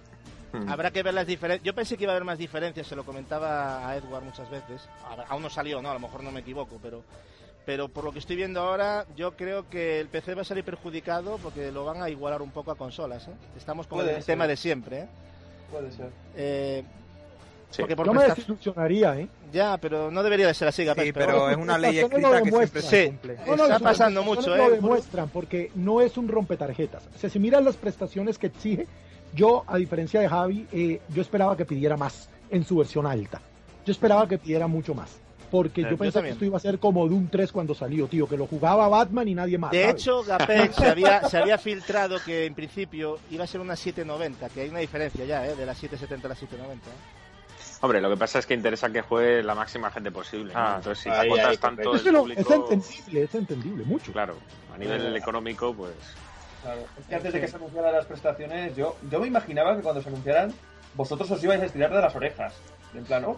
Mm. 0.53 0.69
Habrá 0.69 0.91
que 0.91 1.03
ver 1.05 1.15
las 1.15 1.27
diferencias. 1.27 1.65
Yo 1.65 1.75
pensé 1.75 1.97
que 1.97 2.03
iba 2.05 2.13
a 2.13 2.17
haber 2.17 2.25
más 2.27 2.39
diferencias, 2.39 2.87
se 2.87 2.97
lo 2.97 3.05
comentaba 3.05 3.89
a 3.89 3.97
Edward 3.97 4.25
muchas 4.25 4.51
veces. 4.51 4.83
A 5.09 5.15
ver, 5.15 5.27
aún 5.29 5.43
no 5.43 5.51
salió, 5.51 5.81
¿no? 5.83 5.91
A 5.91 5.95
lo 5.95 6.01
mejor 6.01 6.23
no 6.25 6.33
me 6.33 6.41
equivoco, 6.41 6.79
pero... 6.83 7.03
Pero 7.65 7.89
por 7.89 8.03
lo 8.03 8.11
que 8.13 8.19
estoy 8.19 8.35
viendo 8.35 8.61
ahora, 8.61 9.07
yo 9.17 9.37
creo 9.37 9.71
que 9.71 10.01
el 10.01 10.09
PC 10.09 10.35
va 10.35 10.43
a 10.43 10.45
salir 10.45 10.65
perjudicado 10.65 11.39
porque 11.39 11.71
lo 11.71 11.85
van 11.85 12.03
a 12.03 12.11
igualar 12.11 12.43
un 12.43 12.51
poco 12.51 12.73
a 12.73 12.77
consolas, 12.77 13.29
¿eh? 13.29 13.33
Estamos 13.57 13.87
con 13.87 13.99
Puede 13.99 14.11
el 14.11 14.17
ser. 14.17 14.25
tema 14.35 14.49
de 14.49 14.57
siempre, 14.57 14.99
¿eh? 15.03 15.09
Puede 15.73 15.91
ser. 15.91 16.11
Eh, 16.37 16.85
Sí. 17.71 17.81
porque 17.81 17.97
por 17.97 18.05
Yo 18.05 18.13
me 18.13 18.25
desilusionaría, 18.25 19.19
¿eh? 19.19 19.29
Ya, 19.51 19.79
pero 19.79 20.11
no 20.11 20.23
debería 20.23 20.47
de 20.47 20.53
ser 20.53 20.69
así, 20.69 20.85
Sí, 20.87 21.13
pero 21.13 21.49
es 21.49 21.57
una 21.57 21.79
ley 21.79 22.01
lo 22.01 22.07
escrita 22.07 22.43
que 22.43 22.51
siempre 22.83 22.83
Sí. 22.83 23.39
No, 23.47 23.57
no, 23.57 23.65
Está 23.65 23.79
pasando 23.79 24.23
mucho, 24.23 24.55
Lo 24.55 24.67
¿eh? 24.67 24.71
demuestran 24.73 25.31
porque 25.31 25.71
no 25.75 26.03
es 26.03 26.19
un 26.19 26.29
rompetarjetas. 26.29 27.03
O 27.17 27.19
sea, 27.19 27.31
si 27.31 27.39
miras 27.39 27.65
las 27.65 27.77
prestaciones 27.77 28.37
que 28.37 28.49
exige, 28.49 28.87
yo, 29.35 29.65
a 29.67 29.79
diferencia 29.79 30.21
de 30.21 30.29
Javi, 30.29 30.67
eh, 30.71 31.01
yo 31.09 31.23
esperaba 31.23 31.57
que 31.57 31.65
pidiera 31.65 31.97
más 31.97 32.29
en 32.51 32.63
su 32.65 32.77
versión 32.77 33.07
alta. 33.07 33.41
Yo 33.87 33.93
esperaba 33.93 34.29
que 34.29 34.37
pidiera 34.37 34.67
mucho 34.67 34.95
más. 34.95 35.19
Porque 35.53 35.83
Eh, 35.83 35.85
yo 35.85 35.91
yo 35.91 35.97
pensé 35.99 36.11
que 36.11 36.13
también. 36.15 36.33
esto 36.33 36.45
iba 36.47 36.57
a 36.57 36.61
ser 36.61 36.79
como 36.81 37.07
Doom 37.07 37.29
3 37.29 37.53
cuando 37.53 37.75
salió, 37.75 38.09
tío, 38.09 38.27
que 38.27 38.37
lo 38.39 38.47
jugaba 38.47 38.89
Batman 38.89 39.29
y 39.29 39.35
nadie 39.35 39.59
más. 39.59 39.71
De 39.71 39.83
¿sabes? 39.83 40.01
hecho, 40.03 40.25
Gapex 40.25 40.75
se 40.77 40.87
había, 40.87 41.29
se 41.29 41.37
había 41.39 41.59
filtrado 41.59 42.17
que 42.25 42.47
en 42.47 42.55
principio 42.55 43.19
iba 43.31 43.45
a 43.45 43.47
ser 43.47 43.61
una 43.61 43.77
790, 43.77 44.49
que 44.49 44.63
hay 44.63 44.71
una 44.71 44.79
diferencia 44.81 45.25
ya, 45.27 45.47
¿eh? 45.47 45.55
De 45.55 45.67
la 45.67 45.75
770 45.75 46.27
a 46.27 46.31
la 46.31 46.35
790. 46.35 46.89
¿eh? 46.91 46.93
Hombre, 47.83 48.01
lo 48.01 48.09
que 48.11 48.17
pasa 48.17 48.39
es 48.39 48.47
que 48.47 48.55
interesa 48.55 48.91
que 48.91 49.03
juegue 49.03 49.43
la 49.43 49.55
máxima 49.55 49.91
gente 49.91 50.11
posible. 50.11 50.55
¿no? 50.55 50.59
Ah, 50.59 50.75
Entonces, 50.79 51.03
si 51.05 51.11
ahí, 51.11 51.27
acotas 51.29 51.47
ahí, 51.49 51.57
tanto. 51.59 51.95
Es, 51.95 52.03
que 52.03 52.09
el 52.09 52.17
público, 52.17 52.41
es 52.41 52.51
entendible, 52.51 53.23
es 53.25 53.35
entendible, 53.35 53.85
mucho. 53.85 54.13
claro, 54.13 54.37
a 54.75 54.79
nivel 54.79 55.15
económico, 55.17 55.75
pues 55.75 55.93
Claro. 56.63 56.81
Es 56.99 57.07
que 57.07 57.15
antes 57.17 57.33
de 57.33 57.41
que 57.41 57.49
se 57.49 57.57
anunciaran 57.57 57.93
las 57.93 58.07
prestaciones, 58.07 58.75
yo, 58.77 58.97
yo 59.11 59.19
me 59.21 59.27
imaginaba 59.27 59.77
que 59.77 59.83
cuando 59.83 60.01
se 60.01 60.09
anunciaran, 60.09 60.53
vosotros 60.95 61.29
os 61.31 61.43
ibais 61.45 61.61
a 61.61 61.67
estirar 61.67 61.93
de 61.93 62.01
las 62.01 62.15
orejas. 62.15 62.55
En 62.95 63.05
plan, 63.05 63.25
oh, 63.25 63.37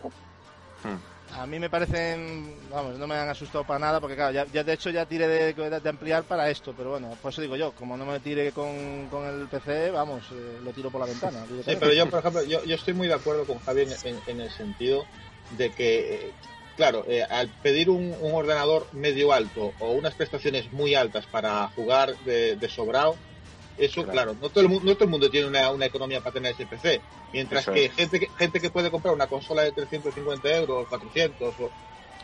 A 1.40 1.47
mí 1.47 1.59
me 1.59 1.69
parecen, 1.69 2.56
vamos, 2.70 2.97
no 2.98 3.06
me 3.09 3.16
han 3.16 3.28
asustado 3.28 3.65
para 3.65 3.81
nada, 3.81 4.01
porque 4.01 4.15
claro, 4.15 4.32
ya, 4.32 4.47
ya 4.52 4.62
de 4.62 4.73
hecho 4.73 4.90
ya 4.90 5.05
tiré 5.05 5.27
de, 5.27 5.52
de 5.52 5.89
ampliar 5.89 6.23
para 6.24 6.48
esto, 6.48 6.73
pero 6.77 6.90
bueno, 6.90 7.11
por 7.20 7.32
eso 7.32 7.43
digo 7.43 7.56
yo, 7.56 7.73
como 7.73 7.97
no 7.97 8.06
me 8.06 8.20
tire 8.20 8.52
con, 8.52 9.09
con 9.11 9.27
el 9.27 9.48
PC, 9.48 9.90
vamos, 9.90 10.24
eh, 10.31 10.61
lo 10.62 10.73
tiro 10.73 10.90
por 10.90 11.01
la 11.01 11.06
ventana. 11.09 11.44
Sí, 11.65 11.77
pero 11.81 11.93
yo, 11.93 12.09
por 12.09 12.20
ejemplo, 12.20 12.43
yo, 12.44 12.62
yo 12.65 12.74
estoy 12.77 12.94
muy 12.94 13.09
de 13.09 13.15
acuerdo 13.15 13.47
con 13.47 13.59
Javi 13.61 13.82
en, 13.82 13.93
en- 14.05 14.23
en 14.27 14.40
el 14.40 14.51
sentido 14.51 15.06
de 15.51 15.70
que, 15.73 16.15
eh, 16.28 16.32
claro, 16.77 17.05
eh, 17.09 17.24
al 17.28 17.48
pedir 17.62 17.90
un, 17.90 18.15
un 18.20 18.35
ordenador 18.35 18.86
medio 18.93 19.32
alto 19.32 19.73
o 19.81 19.93
unas 19.93 20.15
prestaciones 20.15 20.73
muy 20.73 20.94
altas 20.94 21.27
para 21.27 21.66
jugar 21.69 22.16
de, 22.19 22.55
de 22.56 22.69
sobrado, 22.69 23.16
eso, 23.78 24.05
claro, 24.06 24.34
no, 24.40 24.48
todo 24.51 24.60
el, 24.62 24.68
mu- 24.68 24.80
no 24.80 24.94
todo 24.94 25.05
el 25.05 25.10
mundo 25.10 25.28
tiene 25.30 25.48
una, 25.48 25.70
una 25.70 25.86
economía 25.86 26.20
para 26.20 26.32
tener 26.34 26.52
ese 26.52 26.66
PC. 26.66 27.01
Mientras 27.32 27.62
Eso 27.62 27.72
que 27.72 27.86
es. 27.86 27.92
gente, 27.94 28.20
que 28.20 28.28
gente 28.38 28.60
que 28.60 28.70
puede 28.70 28.90
comprar 28.90 29.12
una 29.14 29.26
consola 29.26 29.62
de 29.62 29.72
350 29.72 30.56
euros, 30.56 30.86
400, 30.88 31.55
o, 31.60 31.70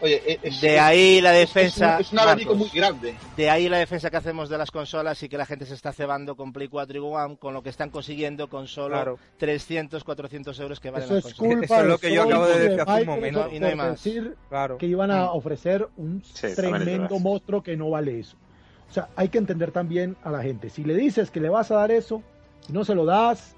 oye, 0.02 0.22
e- 0.24 0.39
es, 0.43 0.60
De 0.60 0.74
es- 0.77 0.81
ahí 0.81 1.20
la 1.20 1.32
defensa. 1.32 1.94
Es 1.94 1.94
un, 1.97 2.01
es 2.02 2.12
un 2.12 2.18
abanico 2.20 2.55
Marcos, 2.55 2.70
muy 2.72 2.81
grande. 2.81 3.14
De 3.36 3.51
ahí 3.51 3.68
la 3.68 3.78
defensa 3.78 4.09
que 4.10 4.16
hacemos 4.16 4.48
de 4.48 4.59
las 4.59 4.70
consolas 4.70 5.20
y 5.24 5.28
que 5.28 5.36
la 5.36 5.44
gente 5.44 5.66
se 5.66 5.74
está 5.74 5.93
cebando 5.93 6.36
con 6.36 6.52
Play 6.52 6.68
4 6.68 6.97
y 6.97 7.01
One 7.01 7.36
con 7.36 7.52
lo 7.52 7.62
que 7.62 7.70
están 7.70 7.90
consiguiendo 7.90 8.48
con 8.48 8.68
solo 8.68 8.94
Claro. 8.94 9.18
300, 9.39 10.05
400 10.05 10.59
euros 10.60 10.78
que 10.78 10.90
valen 10.90 11.06
Eso 11.06 11.14
las 11.16 11.24
es 11.27 11.35
consolas. 11.35 11.59
culpa 11.59 11.74
Eso 11.74 11.82
es 11.85 11.89
lo 11.90 11.98
que 11.98 12.12
yo 12.14 12.22
acabo 12.22 12.47
de 12.47 12.59
decir 12.60 12.81
hace 12.81 13.01
un 13.01 13.06
momento. 13.06 13.48
Y 13.52 13.59
no 13.59 13.66
hay 13.66 13.74
más. 13.74 13.90
decir 14.05 14.36
Claro. 14.48 14.78
que 14.78 14.86
iban 14.86 15.10
a 15.10 15.24
Mm. 15.24 15.36
ofrecer 15.36 15.89
un 15.97 16.22
Sí, 16.24 16.47
tremendo 16.55 17.18
monstruo 17.18 17.60
que 17.62 17.77
no 17.77 17.90
vale 17.90 18.20
eso. 18.20 18.36
O 18.91 18.93
sea, 18.93 19.09
hay 19.17 19.29
que 19.29 19.39
entender 19.39 19.71
también 19.71 20.17
a 20.25 20.31
la 20.31 20.43
gente. 20.43 20.69
Si 20.69 20.83
le 20.85 20.95
dices 20.95 21.31
que 21.31 21.41
le 21.41 21.49
vas 21.49 21.71
a 21.71 21.77
dar 21.77 21.91
eso 21.93 22.23
y 22.69 22.73
no 22.73 22.85
se 22.85 22.95
lo 22.95 23.05
das, 23.05 23.55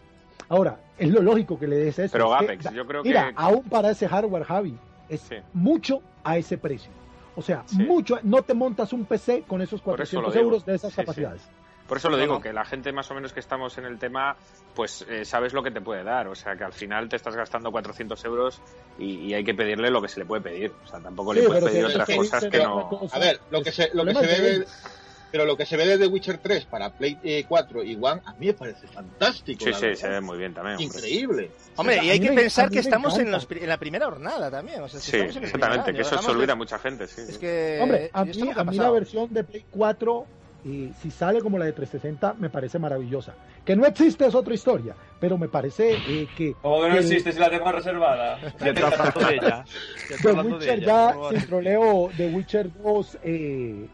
Ahora, 0.49 0.79
es 0.99 1.09
lo 1.11 1.23
lógico 1.23 1.59
que 1.59 1.67
le 1.67 1.77
des 1.77 1.99
eso. 1.99 2.13
Pero 2.13 2.33
Es 2.35 2.39
que, 2.41 2.45
Apex, 2.45 2.75
yo 2.75 2.85
creo 2.87 3.03
mira, 3.05 3.29
que- 3.29 3.35
aún 3.37 3.63
para 3.63 3.91
ese 3.91 4.07
hardware, 4.09 4.45
Javi, 4.45 4.77
es 5.09 5.21
Sí. 5.21 5.37
mucho 5.55 6.03
a 6.25 6.37
ese 6.37 6.59
precio. 6.59 6.91
O 7.37 7.43
sea, 7.43 7.63
Sí. 7.67 7.77
mucho, 7.79 8.19
no 8.23 8.43
te 8.43 8.53
montas 8.53 8.93
un 8.93 9.05
PC 9.07 9.45
con 9.47 9.63
esos 9.63 9.81
Por 9.81 10.01
eso 10.01 10.17
lo 10.17 10.23
400 10.25 10.35
digo. 10.35 10.45
euros 10.45 10.67
de 10.67 10.75
esas 10.75 10.91
Sí, 10.91 10.97
sí. 10.97 11.01
capacidades. 11.03 11.43
Por 11.87 11.97
eso 11.99 12.11
lo 12.11 12.17
digo, 12.19 12.41
que 12.41 12.53
la 12.53 12.65
gente 12.65 12.93
más 12.93 13.11
o 13.11 13.15
menos 13.15 13.33
que 13.33 13.41
estamos 13.41 13.79
en 13.79 13.85
el 13.87 13.99
tema, 13.99 14.37
pues 14.75 15.07
eh, 15.09 15.25
sabes 15.25 15.53
lo 15.55 15.63
que 15.63 15.71
te 15.71 15.81
puede 15.81 16.03
dar. 16.03 16.27
O 16.29 16.35
sea, 16.35 16.57
que 16.57 16.65
al 16.65 16.73
final 16.73 17.09
te 17.09 17.17
estás 17.17 17.37
gastando 17.37 17.71
400 17.71 18.23
euros 18.25 18.61
y, 18.99 19.21
y 19.21 19.35
hay 19.35 19.45
que 19.45 19.55
pedirle 19.55 19.91
lo 19.91 20.03
que 20.03 20.09
se 20.09 20.21
le 20.21 20.27
puede 20.27 20.43
pedir. 20.43 20.73
O 20.85 20.87
sea, 20.89 20.99
tampoco 21.01 21.33
Sí, 21.35 21.41
le 21.41 21.47
puedes 21.47 21.65
pedir 21.65 21.85
otras 21.87 22.09
cosas 22.15 22.45
que 22.47 22.59
no... 22.63 22.89
cosa. 22.89 23.17
A 23.17 23.19
ver, 23.19 23.41
lo 23.51 23.63
que 23.63 23.71
se, 23.73 23.91
lo 23.95 24.05
que 24.05 24.15
se 24.15 24.27
ve 24.27 24.41
de 24.41 24.59
de, 24.61 24.67
pero 25.33 25.45
lo 25.47 25.57
que 25.57 25.67
se 25.67 25.77
ve 25.77 25.87
de 25.87 25.99
The 25.99 26.07
Witcher 26.07 26.39
3 26.39 26.67
para 26.67 26.91
Play 26.91 27.19
eh, 27.25 27.45
4 27.49 27.83
y 27.83 27.97
One 28.01 28.21
a 28.25 28.33
mí 28.35 28.47
me 28.47 28.53
parece 28.55 28.87
fantástico. 28.87 29.65
Sí, 29.65 29.73
sí, 29.73 29.81
verdad. 29.83 29.97
se 29.99 30.09
ve 30.09 30.21
muy 30.21 30.39
bien 30.39 30.53
también. 30.55 30.77
hombre. 30.77 30.87
Increíble. 30.99 31.51
Hombre, 31.77 31.95
sea, 31.97 32.05
y 32.05 32.11
hay 32.11 32.21
que 32.21 32.31
me- 32.31 32.43
pensar 32.43 32.71
que 32.71 32.79
estamos 32.79 33.19
en, 33.19 33.31
los 33.31 33.49
en 33.51 33.69
la 33.69 33.79
primera 33.79 34.07
jornada 34.07 34.51
también. 34.51 34.83
O 34.83 34.89
sea, 34.89 35.01
si 35.01 35.11
Sí, 35.11 35.17
estamos 35.17 35.37
en 35.37 35.45
exactamente, 35.45 35.91
año, 35.91 35.97
que 35.97 36.03
eso 36.03 36.23
se 36.23 36.31
olvida 36.31 36.47
de- 36.47 36.53
a 36.53 36.57
mucha 36.57 36.79
gente, 36.79 37.07
sí. 37.09 37.23
Es 37.23 37.27
sí. 37.35 37.39
que 37.41 37.79
Hombre, 37.83 38.11
a 38.13 38.25
mí, 38.25 38.33
a 38.55 38.65
mí 38.65 38.77
la 38.77 38.91
versión 38.91 39.33
de 39.33 39.43
Play 39.43 39.65
4, 39.71 40.27
y 40.65 40.91
si 41.03 41.11
sale 41.11 41.41
como 41.41 41.59
la 41.59 41.65
de 41.65 41.73
360, 41.73 42.35
me 42.39 42.49
parece 42.49 42.79
maravillosa. 42.79 43.35
Que 43.65 43.75
no 43.75 43.85
existe 43.87 44.27
es 44.27 44.35
otra 44.35 44.55
historia, 44.55 44.95
pero 45.21 45.39
me 45.39 45.49
parece 45.49 45.95
eh, 45.95 46.29
que 46.37 46.55
Como 46.63 46.83
que 46.83 46.89
no 46.89 46.95
el- 46.99 47.01
existe 47.05 47.33
si 47.33 47.39
la 47.41 47.49
tengo 47.51 47.73
reservada. 47.73 48.39
Ya 48.61 48.71
estoy 48.71 48.85
hablando 48.85 49.21
de 49.21 49.35
ella. 49.35 49.65
Ya 49.65 50.17
The 50.23 50.29
hablando 50.29 50.59
de 50.59 50.65
Witcher 50.67 50.79
ella. 50.79 50.87
ya, 51.09 51.15
¿cómo 51.15 51.31
sin 51.31 51.47
troleo, 51.47 52.11
The 52.17 52.27
Witcher 52.29 52.71
2 52.83 53.19
eh, 53.25 53.87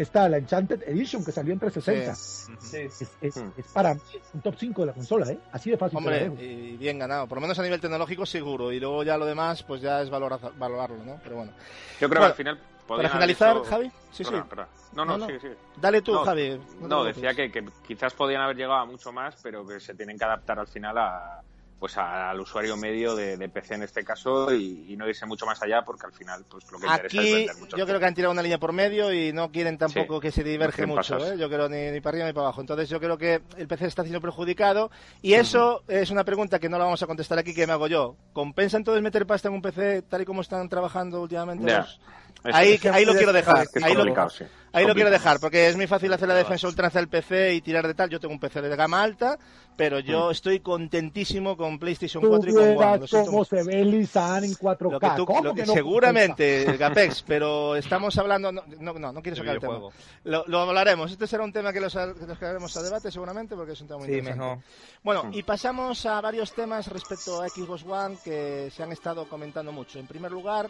está 0.00 0.28
la 0.28 0.38
Enchanted 0.38 0.82
Edition 0.88 1.24
que 1.24 1.32
salió 1.32 1.52
en 1.52 1.58
360. 1.58 2.14
Sí. 2.14 2.52
Sí. 2.58 2.76
Es, 2.78 3.36
es- 3.36 3.44
es 3.56 3.66
para 3.72 3.94
mí 3.94 4.00
un 4.34 4.40
top 4.40 4.54
5 4.58 4.82
de 4.82 4.86
la 4.86 4.92
consola, 4.92 5.30
¿eh? 5.30 5.38
Así 5.52 5.70
de 5.70 5.76
fácil. 5.76 5.98
Hombre, 5.98 6.30
y 6.40 6.76
bien 6.76 6.98
ganado. 6.98 7.26
Por 7.26 7.36
lo 7.38 7.42
menos 7.42 7.58
a 7.58 7.62
nivel 7.62 7.80
tecnológico 7.80 8.24
seguro. 8.26 8.72
Y 8.72 8.80
luego 8.80 9.02
ya 9.02 9.16
lo 9.18 9.26
demás, 9.26 9.62
pues 9.62 9.80
ya 9.80 10.00
es 10.02 10.10
valora- 10.10 10.38
valorarlo, 10.56 11.04
¿no? 11.04 11.20
Pero 11.22 11.36
bueno. 11.36 11.52
Yo 12.00 12.08
creo 12.08 12.20
Bueno, 12.20 12.20
que 12.20 12.26
al 12.26 12.34
final... 12.34 12.58
Para 12.88 13.08
finalizar, 13.10 13.56
hecho- 13.56 13.64
Javi. 13.64 13.92
Sí, 14.12 14.24
sí. 14.24 14.32
No, 14.32 14.46
no, 14.94 15.04
No, 15.04 15.18
no. 15.18 15.26
sigue, 15.26 15.40
sigue. 15.40 15.56
Dale 15.78 16.00
tú, 16.00 16.12
No, 16.14 16.24
Javi. 16.24 16.58
No, 16.80 17.04
decía 17.04 17.34
que, 17.34 17.52
que 17.52 17.62
quizás 17.86 18.14
podían 18.14 18.40
haber 18.40 18.56
llegado 18.56 18.76
a 18.80 18.86
mucho 18.86 19.12
más, 19.12 19.36
pero 19.42 19.66
que 19.66 19.78
se 19.78 19.94
tienen 19.94 20.16
que 20.18 20.24
adaptar 20.24 20.58
al 20.58 20.66
final 20.68 20.96
a 20.96 21.42
pues 21.78 21.96
al 21.96 22.40
usuario 22.40 22.76
medio 22.76 23.14
de, 23.14 23.36
de 23.36 23.48
PC 23.48 23.74
en 23.74 23.82
este 23.84 24.02
caso 24.04 24.52
y, 24.52 24.84
y 24.92 24.96
no 24.96 25.08
irse 25.08 25.26
mucho 25.26 25.46
más 25.46 25.62
allá 25.62 25.82
porque 25.82 26.06
al 26.06 26.12
final 26.12 26.44
pues 26.50 26.64
lo 26.72 26.78
que 26.80 26.86
interesa 26.86 27.06
es 27.06 27.18
Aquí 27.20 27.32
vender 27.34 27.56
mucho. 27.56 27.76
yo 27.76 27.86
creo 27.86 28.00
que 28.00 28.06
han 28.06 28.14
tirado 28.14 28.32
una 28.32 28.42
línea 28.42 28.58
por 28.58 28.72
medio 28.72 29.12
y 29.12 29.32
no 29.32 29.50
quieren 29.52 29.78
tampoco 29.78 30.16
Sí, 30.16 30.20
que 30.22 30.30
se 30.32 30.42
diverge 30.42 30.82
no 30.86 30.96
mucho. 30.96 31.16
¿eh? 31.18 31.38
yo 31.38 31.48
creo 31.48 31.68
ni, 31.68 31.90
ni 31.92 32.00
para 32.00 32.14
arriba 32.16 32.26
ni 32.26 32.32
para 32.32 32.46
abajo. 32.48 32.60
Entonces 32.62 32.88
yo 32.88 32.98
creo 32.98 33.16
que 33.16 33.40
el 33.56 33.68
PC 33.68 33.86
está 33.86 34.02
siendo 34.02 34.20
perjudicado 34.20 34.90
y 35.22 35.34
eso 35.34 35.82
es 35.86 36.10
una 36.10 36.24
pregunta 36.24 36.58
que 36.58 36.68
no 36.68 36.78
la 36.78 36.84
vamos 36.84 37.02
a 37.02 37.06
contestar 37.06 37.38
aquí 37.38 37.54
que 37.54 37.66
me 37.66 37.72
hago 37.72 37.86
yo. 37.86 38.16
¿Compensa 38.32 38.76
entonces 38.76 39.02
meter 39.02 39.24
pasta 39.26 39.46
en 39.48 39.54
un 39.54 39.62
PC 39.62 40.02
tal 40.02 40.22
y 40.22 40.24
como 40.24 40.40
están 40.40 40.68
trabajando 40.68 41.22
últimamente? 41.22 41.72
Los- 41.72 42.00
Eso 42.44 42.56
Ahí, 42.56 42.72
es. 42.74 42.86
ahí 42.86 43.04
lo 43.04 43.14
quiero 43.14 43.32
dejar. 43.32 43.62
Es 43.64 43.68
que 43.70 43.78
es 43.80 43.84
ahí 43.84 43.94
lo, 43.94 44.30
sí. 44.30 44.44
ahí 44.72 44.86
lo 44.86 44.94
quiero 44.94 45.10
dejar 45.10 45.40
porque 45.40 45.68
es 45.68 45.76
muy 45.76 45.86
fácil 45.88 46.12
hacer 46.12 46.28
la 46.28 46.34
defensa 46.34 46.68
ultranza 46.68 46.98
del 47.00 47.08
PC 47.08 47.54
y 47.54 47.60
tirar 47.62 47.86
de 47.86 47.94
tal. 47.94 48.10
Yo 48.10 48.20
tengo 48.20 48.32
un 48.34 48.38
PC 48.40 48.62
de 48.62 48.76
gama 48.76 49.02
alta, 49.02 49.38
pero 49.78 50.00
yo 50.00 50.32
estoy 50.32 50.58
contentísimo 50.58 51.56
con 51.56 51.78
PlayStation 51.78 52.20
Tú 52.20 52.28
4 52.30 52.50
y 52.50 52.52
con 52.52 52.76
One. 52.76 53.06
cómo 53.26 53.44
se 53.44 53.62
ve 53.62 53.84
Lisan 53.84 54.42
en 54.42 54.52
4K. 54.54 54.90
lo 54.90 54.98
que 55.00 55.10
tú, 55.16 55.24
¿Cómo 55.24 55.42
lo 55.44 55.54
que 55.54 55.60
que- 55.62 55.66
no 55.68 55.72
seguramente, 55.72 56.64
Gapex, 56.78 57.22
pero 57.24 57.76
estamos 57.76 58.18
hablando. 58.18 58.50
No, 58.50 58.62
no, 58.80 58.92
no, 58.94 59.12
no 59.12 59.22
quiero 59.22 59.36
sacar 59.36 59.54
el 59.54 59.60
tema. 59.60 59.78
Lo, 60.24 60.44
lo 60.48 60.58
hablaremos. 60.60 61.12
Este 61.12 61.28
será 61.28 61.44
un 61.44 61.52
tema 61.52 61.72
que 61.72 61.80
los, 61.80 61.94
que 61.94 62.26
los 62.26 62.42
haremos 62.42 62.76
a 62.76 62.82
debate, 62.82 63.12
seguramente, 63.12 63.54
porque 63.54 63.72
es 63.72 63.80
un 63.80 63.86
tema 63.86 63.98
muy 64.00 64.08
Sí, 64.08 64.14
interesante. 64.14 64.44
mejor. 64.44 64.64
Bueno, 65.04 65.30
y 65.32 65.42
pasamos 65.44 66.04
a 66.06 66.20
varios 66.20 66.52
temas 66.52 66.88
respecto 66.88 67.40
a 67.40 67.48
Xbox 67.48 67.84
One 67.88 68.16
que 68.24 68.70
se 68.74 68.82
han 68.82 68.90
estado 68.90 69.28
comentando 69.28 69.70
mucho. 69.70 70.00
En 70.00 70.08
primer 70.08 70.32
lugar, 70.32 70.68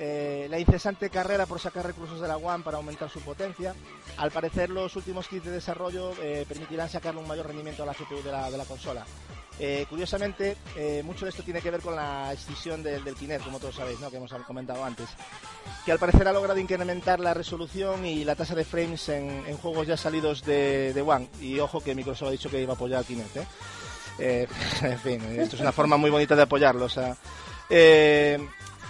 eh, 0.00 0.46
la 0.48 0.60
incesante 0.60 1.10
carrera 1.10 1.44
por 1.44 1.58
sacar 1.58 1.84
recursos 1.84 2.20
de 2.20 2.28
la 2.28 2.36
One 2.36 2.62
para 2.62 2.76
aumentar 2.76 3.10
su 3.10 3.20
potencia. 3.20 3.74
Al 4.16 4.30
parecer, 4.30 4.70
los 4.70 4.94
últimos 4.94 5.26
kits 5.26 5.46
de 5.46 5.50
desarrollo 5.50 6.12
eh, 6.22 6.46
permitirán 6.48 6.88
sacarle 6.88 7.20
un 7.20 7.26
mayor 7.26 7.46
rendimiento 7.46 7.82
a 7.82 7.86
la 7.86 7.94
CPU 7.94 8.22
de 8.22 8.30
la, 8.30 8.64
consola. 8.64 9.04
Eh, 9.58 9.86
curiosamente, 9.90 10.56
mucho 11.02 11.24
de 11.24 11.30
esto 11.30 11.42
tiene 11.42 11.60
que 11.60 11.72
ver 11.72 11.80
con 11.80 11.96
la 11.96 12.32
escisión 12.32 12.80
del, 12.80 13.02
Kinect, 13.16 13.42
como 13.42 13.58
todos 13.58 13.74
sabéis, 13.74 13.98
¿no? 13.98 14.08
que 14.08 14.18
hemos 14.18 14.32
comentado 14.46 14.84
antes, 14.84 15.08
que 15.84 15.90
al 15.90 15.98
parecer 15.98 16.28
ha 16.28 16.32
logrado 16.32 16.60
incrementar 16.60 17.18
la 17.18 17.34
resolución 17.34 18.06
y 18.06 18.22
la 18.22 18.36
tasa 18.36 18.54
de 18.54 18.64
frames 18.64 19.08
en, 19.08 19.56
juegos 19.56 19.88
ya 19.88 19.96
salidos 19.96 20.44
de, 20.44 20.92
de 20.92 21.02
One. 21.02 21.28
Y 21.40 21.58
ojo 21.58 21.80
que 21.80 21.96
Microsoft 21.96 22.28
ha 22.28 22.32
dicho 22.32 22.50
que 22.50 22.62
iba 22.62 22.74
a 22.74 22.76
apoyar 22.76 23.00
al 23.00 23.04
Kinect. 23.04 23.36
en 24.20 24.98
fin, 25.00 25.22
esto 25.40 25.56
es 25.56 25.62
una 25.62 25.72
forma 25.72 25.96
muy 25.96 26.10
bonita 26.10 26.36
de 26.36 26.42
apoyarlo. 26.42 26.88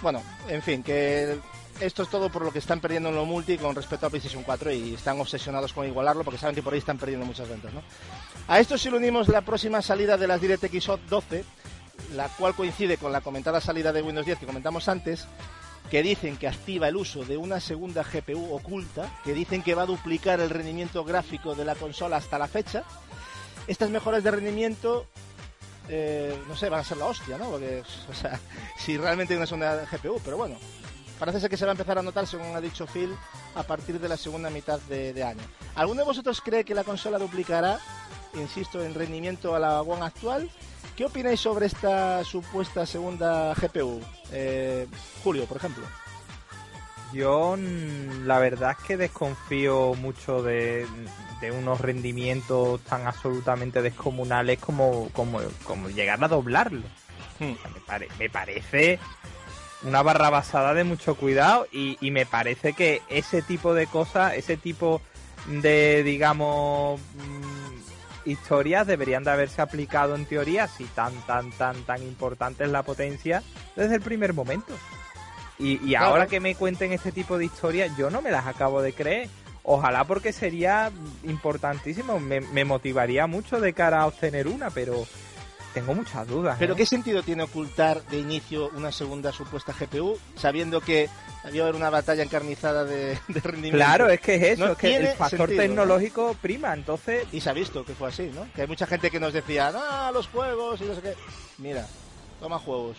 Bueno, 0.01 0.21
en 0.47 0.61
fin, 0.61 0.83
que 0.83 1.37
esto 1.79 2.03
es 2.03 2.09
todo 2.09 2.29
por 2.29 2.43
lo 2.43 2.51
que 2.51 2.59
están 2.59 2.81
perdiendo 2.81 3.09
en 3.09 3.15
lo 3.15 3.25
multi 3.25 3.57
con 3.57 3.75
respecto 3.75 4.05
a 4.05 4.09
PlayStation 4.09 4.43
4 4.43 4.71
y 4.71 4.93
están 4.95 5.19
obsesionados 5.19 5.73
con 5.73 5.87
igualarlo 5.87 6.23
porque 6.23 6.39
saben 6.39 6.55
que 6.55 6.63
por 6.63 6.73
ahí 6.73 6.79
están 6.79 6.97
perdiendo 6.97 7.25
muchas 7.25 7.47
ventas. 7.47 7.73
¿no? 7.73 7.81
A 8.47 8.59
esto 8.59 8.77
si 8.77 8.89
lo 8.89 8.97
unimos 8.97 9.27
la 9.29 9.41
próxima 9.41 9.81
salida 9.81 10.17
de 10.17 10.27
las 10.27 10.41
DirectX 10.41 10.89
12, 11.09 11.45
la 12.15 12.27
cual 12.29 12.55
coincide 12.55 12.97
con 12.97 13.11
la 13.11 13.21
comentada 13.21 13.61
salida 13.61 13.93
de 13.93 14.01
Windows 14.01 14.25
10 14.25 14.39
que 14.39 14.45
comentamos 14.45 14.89
antes, 14.89 15.27
que 15.89 16.03
dicen 16.03 16.37
que 16.37 16.47
activa 16.47 16.87
el 16.87 16.95
uso 16.95 17.23
de 17.23 17.37
una 17.37 17.59
segunda 17.59 18.03
GPU 18.03 18.53
oculta, 18.53 19.09
que 19.23 19.33
dicen 19.33 19.63
que 19.63 19.75
va 19.75 19.83
a 19.83 19.87
duplicar 19.87 20.39
el 20.39 20.49
rendimiento 20.49 21.03
gráfico 21.03 21.55
de 21.55 21.65
la 21.65 21.75
consola 21.75 22.17
hasta 22.17 22.37
la 22.37 22.47
fecha. 22.47 22.83
Estas 23.67 23.89
mejoras 23.89 24.23
de 24.23 24.31
rendimiento, 24.31 25.07
eh, 25.89 26.39
no 26.47 26.55
sé, 26.55 26.69
van 26.69 26.81
a 26.81 26.83
ser 26.83 26.97
la 26.97 27.05
hostia, 27.05 27.37
¿no? 27.37 27.49
Porque, 27.49 27.83
o 28.09 28.13
sea, 28.13 28.39
si 28.77 28.97
realmente 28.97 29.33
hay 29.33 29.37
una 29.37 29.47
segunda 29.47 29.85
GPU, 29.91 30.21
pero 30.23 30.37
bueno, 30.37 30.55
parece 31.17 31.39
ser 31.39 31.49
que 31.49 31.57
se 31.57 31.65
va 31.65 31.71
a 31.71 31.73
empezar 31.73 31.97
a 31.97 32.03
notar, 32.03 32.27
según 32.27 32.55
ha 32.55 32.61
dicho 32.61 32.85
Phil, 32.85 33.15
a 33.55 33.63
partir 33.63 33.99
de 33.99 34.07
la 34.07 34.15
segunda 34.15 34.49
mitad 34.49 34.79
de, 34.81 35.23
año. 35.23 35.41
¿Alguno 35.75 36.01
de 36.01 36.05
vosotros 36.05 36.41
cree 36.41 36.63
que 36.63 36.75
la 36.75 36.83
consola 36.83 37.17
duplicará, 37.17 37.79
insisto, 38.35 38.83
en 38.83 38.93
rendimiento 38.93 39.55
a 39.55 39.59
la 39.59 39.81
One 39.81 40.05
actual? 40.05 40.49
¿Qué 40.95 41.05
opináis 41.05 41.39
sobre 41.39 41.65
esta 41.65 42.23
supuesta 42.23 42.85
segunda 42.85 43.53
GPU? 43.55 43.99
Eh, 44.31 44.85
Julio, 45.23 45.45
por 45.45 45.57
ejemplo. 45.57 45.85
Yo 47.13 47.57
la 47.57 48.37
verdad 48.37 48.75
es 48.79 48.85
que 48.85 48.97
desconfío 48.97 49.95
mucho 49.95 50.43
de, 50.43 50.85
de 51.41 51.51
unos 51.51 51.79
rendimientos 51.81 52.81
tan 52.81 53.07
absolutamente 53.07 53.81
descomunales 53.81 54.59
como, 54.59 55.09
como, 55.13 55.39
como 55.63 55.89
llegar 55.89 56.23
a 56.23 56.27
doblarlo. 56.27 56.83
Hmm. 57.39 57.53
Me, 57.73 57.79
pare- 57.85 58.07
me 58.19 58.29
parece 58.29 58.99
una 59.83 60.01
barra 60.01 60.29
basada 60.29 60.73
de 60.73 60.83
mucho 60.83 61.15
cuidado 61.15 61.67
y, 61.71 61.97
y 62.01 62.11
me 62.11 62.25
parece 62.25 62.73
que 62.73 63.01
ese 63.09 63.41
tipo 63.41 63.73
de 63.73 63.87
cosas, 63.87 64.33
ese 64.33 64.57
tipo 64.57 65.01
de, 65.47 66.03
digamos, 66.03 66.99
mm, 66.99 68.29
historias 68.29 68.85
deberían 68.85 69.23
de 69.23 69.31
haberse 69.31 69.61
aplicado 69.61 70.15
en 70.15 70.25
teoría 70.25 70.67
si 70.67 70.83
tan, 70.83 71.13
tan, 71.25 71.51
tan, 71.51 71.81
tan 71.83 72.03
importante 72.03 72.65
es 72.65 72.69
la 72.69 72.83
potencia 72.83 73.41
desde 73.77 73.95
el 73.95 74.01
primer 74.01 74.33
momento. 74.33 74.73
Y, 75.57 75.73
y 75.83 75.89
Claro. 75.91 76.07
ahora 76.07 76.27
que 76.27 76.39
me 76.41 76.55
cuenten 76.55 76.91
este 76.91 77.11
tipo 77.13 77.37
de 77.37 77.45
historias, 77.45 77.95
yo 77.97 78.09
no 78.09 78.21
me 78.21 78.31
las 78.31 78.47
acabo 78.47 78.81
de 78.81 78.93
creer. 78.93 79.29
Ojalá 79.71 80.03
porque 80.05 80.33
sería 80.33 80.91
importantísimo, 81.23 82.19
me, 82.19 82.41
me 82.41 82.65
motivaría 82.65 83.27
mucho 83.27 83.61
de 83.61 83.73
cara 83.73 84.01
a 84.01 84.07
obtener 84.07 84.47
una, 84.47 84.71
pero 84.71 85.05
tengo 85.75 85.93
muchas 85.93 86.27
dudas. 86.27 86.55
¿Pero 86.57 86.73
¿eh? 86.73 86.75
qué 86.75 86.87
sentido 86.87 87.21
tiene 87.21 87.43
ocultar 87.43 88.01
de 88.07 88.17
inicio 88.17 88.71
una 88.75 88.91
segunda 88.91 89.31
supuesta 89.31 89.71
GPU, 89.79 90.17
sabiendo 90.35 90.81
que 90.81 91.07
había 91.43 91.61
haber 91.61 91.75
una 91.75 91.91
batalla 91.91 92.23
encarnizada 92.23 92.83
de, 92.83 93.19
de 93.27 93.39
rendimiento? 93.41 93.77
Claro, 93.77 94.09
es 94.09 94.19
que 94.19 94.35
es 94.37 94.43
eso, 94.43 94.65
No 94.65 94.71
es 94.71 94.77
que 94.79 94.95
el 94.95 95.07
factor 95.09 95.41
sentido, 95.41 95.61
tecnológico 95.61 96.35
prima, 96.41 96.73
entonces 96.73 97.27
Y 97.31 97.39
se 97.39 97.51
ha 97.51 97.53
visto 97.53 97.85
que 97.85 97.93
fue 97.93 98.09
así, 98.09 98.31
¿no? 98.33 98.51
Que 98.55 98.63
hay 98.63 98.67
mucha 98.67 98.87
gente 98.87 99.11
que 99.11 99.19
nos 99.19 99.33
decía, 99.33 99.71
ah, 99.75 100.09
los 100.11 100.27
juegos 100.29 100.81
y 100.81 100.85
no 100.85 100.95
sé 100.95 101.01
qué. 101.01 101.13
Mira, 101.59 101.85
toma 102.39 102.57
juegos. 102.57 102.97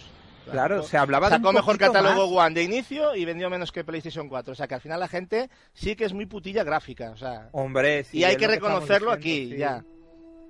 Claro, 0.51 0.83
se 0.83 0.97
hablaba 0.97 1.29
de 1.29 1.37
Sacó 1.37 1.51
un 1.51 1.55
mejor 1.57 1.79
catálogo 1.79 2.35
más. 2.35 2.47
One 2.47 2.55
de 2.55 2.63
inicio 2.63 3.15
y 3.15 3.25
vendió 3.25 3.51
menos 3.51 3.73
que 3.73 3.85
PlayStation 3.85 4.29
4. 4.29 4.53
O 4.53 4.55
sea 4.55 4.67
que 4.67 4.75
al 4.75 4.81
final 4.81 5.01
la 5.01 5.09
gente 5.09 5.51
sí 5.73 5.97
que 5.97 6.05
es 6.05 6.13
muy 6.13 6.27
putilla 6.27 6.65
gráfica. 6.65 7.11
O 7.11 7.17
sea, 7.17 7.49
Hombre, 7.53 8.05
sí, 8.05 8.19
y 8.19 8.25
hay 8.25 8.37
que 8.37 8.49
reconocerlo 8.49 9.15
diciendo, 9.17 9.47
aquí, 9.47 9.51
sí. 9.53 9.59
ya. 9.59 9.85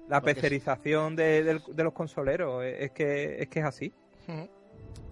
La 0.08 0.20
Porque 0.20 0.34
pecerización 0.34 1.14
de, 1.16 1.60
de 1.68 1.84
los 1.84 1.92
consoleros, 1.92 2.64
es 2.64 2.80
es 2.80 2.90
que 2.92 3.42
es 3.42 3.48
que 3.48 3.60
es 3.60 3.64
así. 3.64 3.92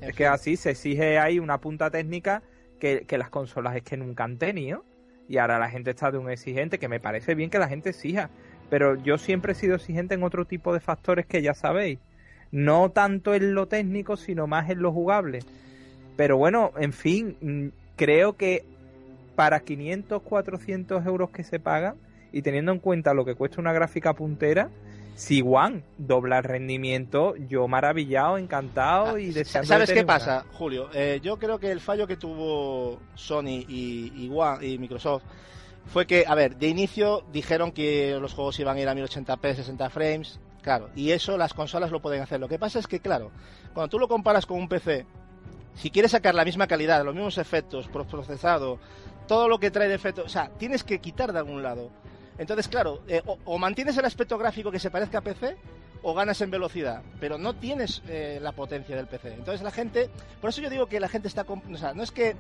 Es 0.01 0.09
fin. 0.09 0.17
que 0.17 0.27
así 0.27 0.57
se 0.57 0.71
exige 0.71 1.19
ahí 1.19 1.39
una 1.39 1.61
punta 1.61 1.91
técnica 1.91 2.43
que, 2.81 3.05
que 3.07 3.19
las 3.19 3.31
consolas 3.31 3.77
es 3.77 3.83
que 3.83 3.97
nunca 3.97 4.25
han 4.25 4.39
tenido. 4.39 4.85
Y 5.29 5.39
ahora 5.39 5.59
la 5.59 5.69
gente 5.69 5.91
está 5.91 6.11
de 6.11 6.19
un 6.19 6.31
exigente, 6.31 6.79
que 6.79 6.89
me 6.89 7.01
parece 7.01 7.35
bien 7.35 7.51
que 7.51 7.59
la 7.59 7.69
gente 7.69 7.91
exija. 7.91 8.31
Pero 8.71 8.97
yo 8.97 9.19
siempre 9.19 9.53
he 9.53 9.55
sido 9.55 9.77
exigente 9.77 10.15
en 10.15 10.23
otro 10.23 10.47
tipo 10.47 10.73
de 10.73 10.81
factores 10.81 11.27
que 11.27 11.43
ya 11.43 11.55
sabéis. 11.55 11.99
No 12.53 12.91
tanto 12.91 13.35
en 13.35 13.55
lo 13.55 13.67
técnico, 13.67 14.17
sino 14.17 14.47
más 14.47 14.71
en 14.71 14.81
lo 14.81 14.93
jugable. 14.93 15.41
Pero 16.17 16.37
bueno, 16.37 16.73
en 16.79 16.93
fin, 16.93 17.37
mm, 17.41 17.67
creo 17.97 18.37
que 18.37 18.65
para 19.37 19.61
500, 19.61 20.23
400 20.23 21.07
euros 21.07 21.31
que 21.31 21.45
se 21.45 21.61
pagan, 21.61 21.95
y 22.33 22.43
teniendo 22.43 22.73
en 22.73 22.79
cuenta 22.79 23.15
lo 23.15 23.25
que 23.25 23.35
cuesta 23.35 23.61
una 23.61 23.73
gráfica 23.73 24.13
puntera, 24.15 24.69
si 25.15 25.43
One 25.45 25.83
dobla 25.97 26.39
el 26.39 26.45
rendimiento, 26.45 27.35
yo 27.37 27.67
maravillado, 27.69 28.39
encantado 28.39 29.19
y 29.19 29.33
deseando 29.33 29.67
¿Sabes 29.69 29.89
de 29.89 29.95
qué 29.95 30.01
una. 30.01 30.07
pasa, 30.07 30.45
Julio? 30.53 30.89
Eh, 30.95 31.21
yo 31.23 31.39
creo 31.39 31.59
que 31.59 31.71
el 31.73 31.81
fallo 31.81 32.07
que 32.07 32.17
tuvo 32.17 33.01
Sony 33.15 33.65
y, 33.69 34.13
y, 34.17 34.31
One- 34.33 34.65
y 34.67 34.79
Microsoft 34.79 35.23
fue 35.87 36.07
que, 36.07 36.25
a 36.27 36.35
ver, 36.35 36.57
de 36.57 36.69
inicio 36.69 37.25
dijeron 37.33 37.73
que 37.73 38.17
los 38.21 38.35
juegos 38.35 38.59
iban 38.61 38.77
a 38.77 38.81
ir 38.81 38.89
a 38.89 38.95
1080p, 38.95 39.55
60 39.55 39.91
frames, 39.91 40.39
claro, 40.63 40.91
y 40.95 41.11
eso 41.13 41.37
las 41.37 41.55
consolas 41.55 41.91
lo 41.91 42.01
pueden 42.01 42.23
hacer. 42.23 42.41
Lo 42.41 42.49
que 42.49 42.59
pasa 42.59 42.79
es 42.79 42.87
que, 42.87 43.01
claro, 43.01 43.31
cuando 43.75 43.89
tú 43.89 43.99
lo 43.99 44.09
comparas 44.09 44.47
con 44.47 44.59
un 44.59 44.69
PC, 44.69 45.07
si 45.75 45.91
quieres 45.91 46.11
sacar 46.13 46.35
la 46.35 46.45
misma 46.45 46.67
calidad, 46.67 47.05
los 47.05 47.15
mismos 47.15 47.39
efectos, 47.39 47.89
pro- 47.89 48.07
procesado, 48.07 48.79
todo 49.27 49.49
lo 49.49 49.59
que 49.61 49.71
trae 49.71 49.89
de 49.89 49.95
efectos, 49.95 50.25
o 50.27 50.29
sea, 50.29 50.51
tienes 50.59 50.83
que 50.85 50.99
quitar 51.01 51.33
de 51.33 51.39
algún 51.39 51.63
lado. 51.63 51.91
Entonces, 52.39 52.69
claro, 52.69 53.03
eh, 53.09 53.23
o, 53.45 53.59
mantienes 53.59 53.97
el 53.97 54.05
aspecto 54.05 54.39
gráfico 54.39 54.71
que 54.71 54.79
se 54.79 54.91
parezca 54.91 55.19
a 55.19 55.23
PC 55.23 55.57
o 56.03 56.15
ganas 56.15 56.41
en 56.41 56.51
velocidad, 56.51 57.03
pero 57.21 57.37
no 57.37 57.55
tienes 57.57 58.03
eh, 58.09 58.39
la 58.41 58.53
potencia 58.53 58.95
del 58.97 59.09
PC. 59.09 59.35
Entonces 59.35 59.63
la 59.63 59.73
gente, 59.73 60.09
por 60.41 60.51
eso 60.51 60.61
yo 60.63 60.71
digo 60.71 60.87
que 60.87 61.01
la 61.01 61.09
gente 61.09 61.27
está, 61.29 61.43
o 61.49 61.77
sea, 61.77 61.95
no 61.95 62.03
es 62.05 62.13
que 62.13 62.37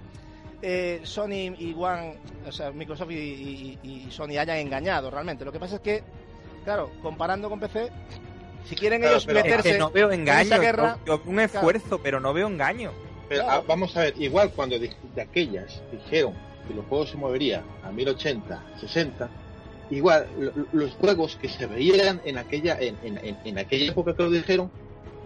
eh, 0.63 1.01
Sony 1.05 1.55
y 1.59 1.75
One, 1.77 2.17
o 2.47 2.53
sea, 2.53 2.71
Microsoft 2.71 3.11
y- 3.11 3.79
y 3.83 4.11
Sony 4.11 4.39
hayan 4.39 4.59
engañado 4.59 5.11
realmente. 5.11 5.45
Lo 5.45 5.53
que 5.53 5.59
pasa 5.61 5.77
es 5.77 5.81
que, 5.81 6.03
claro, 6.69 6.91
comparando 7.03 7.49
con 7.49 7.59
PC, 7.61 7.91
si 8.69 8.77
quieren 8.77 9.01
Claro, 9.01 9.15
ellos 9.15 9.25
pero- 9.25 9.41
meterse 9.43 9.69
Es 9.71 9.75
que 9.77 9.79
no 9.81 9.91
veo 9.91 10.13
en 10.13 10.21
engaño. 10.21 10.61
guerra, 10.61 10.99
yo- 11.07 11.17
yo 11.17 11.23
un 11.31 11.41
esfuerzo, 11.41 11.99
pero 12.03 12.21
no 12.21 12.35
veo 12.35 12.47
engaño. 12.47 12.93
Pero 13.27 13.45
Claro. 13.45 13.61
ah, 13.63 13.65
vamos 13.67 13.97
a 13.97 14.01
ver, 14.01 14.15
igual 14.19 14.51
cuando 14.55 14.79
de, 14.79 14.91
de 15.15 15.23
aquellas 15.23 15.81
dijeron 15.91 16.35
que 16.67 16.75
los 16.75 16.85
juegos 16.85 17.09
se 17.11 17.17
moverían 17.17 17.63
a 17.83 17.91
1080, 17.91 18.63
60, 18.81 19.31
igual 19.89 20.27
lo- 20.39 20.53
lo- 20.55 20.67
los 20.73 20.93
juegos 20.97 21.37
que 21.41 21.49
se 21.49 21.65
veían 21.65 22.21
en 22.27 22.37
aquella 22.37 22.79
en, 22.79 22.99
en- 23.03 23.17
en- 23.25 23.39
en 23.47 23.59
aquella 23.59 23.91
época 23.91 24.15
que 24.15 24.23
lo 24.25 24.31
dijeron, 24.31 24.71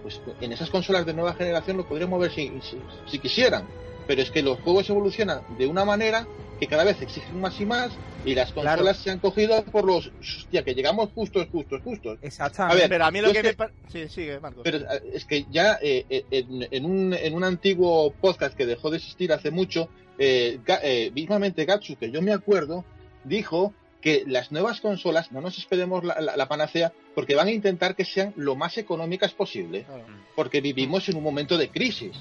pues 0.04 0.20
en 0.40 0.52
esas 0.52 0.70
consolas 0.70 1.04
de 1.06 1.12
nueva 1.12 1.34
generación 1.34 1.76
lo 1.76 1.88
podrían 1.88 2.08
mover 2.10 2.30
si, 2.30 2.52
si, 2.62 2.78
si 3.10 3.18
quisieran. 3.18 3.64
Pero 4.06 4.22
es 4.22 4.30
que 4.30 4.42
los 4.42 4.60
juegos 4.60 4.88
evolucionan 4.90 5.40
de 5.58 5.66
una 5.66 5.84
manera 5.84 6.24
que 6.62 6.68
cada 6.68 6.84
vez 6.84 7.02
exigen 7.02 7.40
más 7.40 7.60
y 7.60 7.66
más 7.66 7.90
y 8.24 8.36
las 8.36 8.52
Claro. 8.52 8.68
consolas 8.68 8.96
se 8.98 9.10
han 9.10 9.18
cogido 9.18 9.64
por 9.64 9.84
los... 9.84 10.12
Hostia, 10.20 10.62
que 10.62 10.74
llegamos 10.76 11.10
justos, 11.12 11.48
justos, 11.50 11.82
justos. 11.82 12.18
Exactamente. 12.22 12.76
A 12.76 12.80
ver, 12.82 12.88
pero 12.88 13.04
a 13.04 13.10
mí 13.10 13.20
lo 13.20 13.32
que 13.32 13.38
es 13.38 13.42
me 13.44 13.50
que- 13.50 13.56
par- 13.56 13.72
Sí, 13.88 14.08
sigue, 14.08 14.38
Marcos. 14.38 14.62
Pero 14.62 14.78
eh, 14.78 15.02
es 15.12 15.24
que 15.24 15.44
ya 15.50 15.80
eh, 15.82 16.06
eh, 16.08 16.24
en, 16.30 16.68
en 16.70 16.84
un, 16.84 17.14
en 17.14 17.34
un 17.34 17.42
antiguo 17.42 18.12
podcast 18.12 18.54
que 18.56 18.64
dejó 18.64 18.90
de 18.92 18.98
existir 18.98 19.32
hace 19.32 19.50
mucho, 19.50 19.88
eh, 20.18 20.60
eh, 20.84 21.10
mismamente 21.12 21.64
Gatsu, 21.64 21.96
que 21.96 22.12
yo 22.12 22.22
me 22.22 22.32
acuerdo, 22.32 22.84
dijo 23.24 23.74
que 24.00 24.22
las 24.28 24.52
nuevas 24.52 24.80
consolas, 24.80 25.32
no 25.32 25.40
nos 25.40 25.58
esperemos 25.58 26.04
la, 26.04 26.20
la- 26.20 26.36
la 26.36 26.46
panacea, 26.46 26.92
porque 27.16 27.34
van 27.34 27.48
a 27.48 27.50
intentar 27.50 27.96
que 27.96 28.04
sean 28.04 28.34
lo 28.36 28.54
más 28.54 28.78
económicas 28.78 29.32
posible, 29.32 29.82
Claro, 29.82 30.04
porque 30.36 30.60
vivimos 30.60 31.08
en 31.08 31.16
un 31.16 31.24
momento 31.24 31.58
de 31.58 31.70
crisis. 31.70 32.12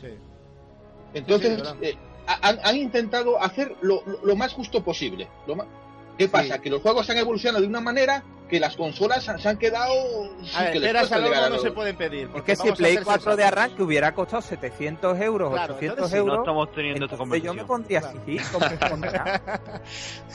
sí. 0.00 0.08
Entonces, 1.14 1.62
Sí. 1.80 1.90
Ha- 2.26 2.48
han, 2.48 2.58
han 2.62 2.76
intentado 2.76 3.40
hacer 3.42 3.74
lo, 3.82 4.02
lo- 4.06 4.20
lo 4.24 4.36
más 4.36 4.52
justo 4.52 4.82
posible. 4.82 5.28
Lo 5.46 5.56
ma- 5.56 5.66
¿Qué 6.16 6.28
pasa? 6.28 6.60
Que 6.60 6.70
los 6.70 6.80
juegos 6.80 7.10
han 7.10 7.18
evolucionado 7.18 7.60
de 7.62 7.66
una 7.68 7.80
manera 7.80 8.22
que 8.48 8.60
las 8.60 8.76
consolas 8.76 9.28
han- 9.28 9.40
se 9.40 9.48
han 9.48 9.58
quedado 9.58 9.92
sin 10.44 10.56
A 10.56 10.62
ver, 10.64 10.80
que 10.80 10.88
al 10.90 11.24
horno 11.24 11.48
no 11.50 11.58
se 11.58 11.72
pueden 11.72 11.96
pedir. 11.96 12.26
Es 12.26 12.28
porque 12.28 12.52
que 12.52 12.56
si 12.56 12.70
Play 12.72 12.94
ser 12.94 13.04
4 13.04 13.34
de 13.36 13.42
arranque 13.44 13.82
hubiera 13.82 14.14
costado 14.14 14.42
700 14.42 15.18
euros, 15.20 15.50
Claro, 15.52 15.74
800 15.74 15.96
entonces 15.96 16.12
sí, 16.12 16.18
euros, 16.18 16.36
No 16.36 16.42
estamos 16.42 16.72
teniendo 16.72 17.04
esta 17.06 17.16
entonces 17.16 17.42
yo 17.42 17.50
conversación. 17.50 17.56
me 17.56 17.64
pondría 17.64 18.00
Claro. 18.00 18.20
así. 18.22 19.44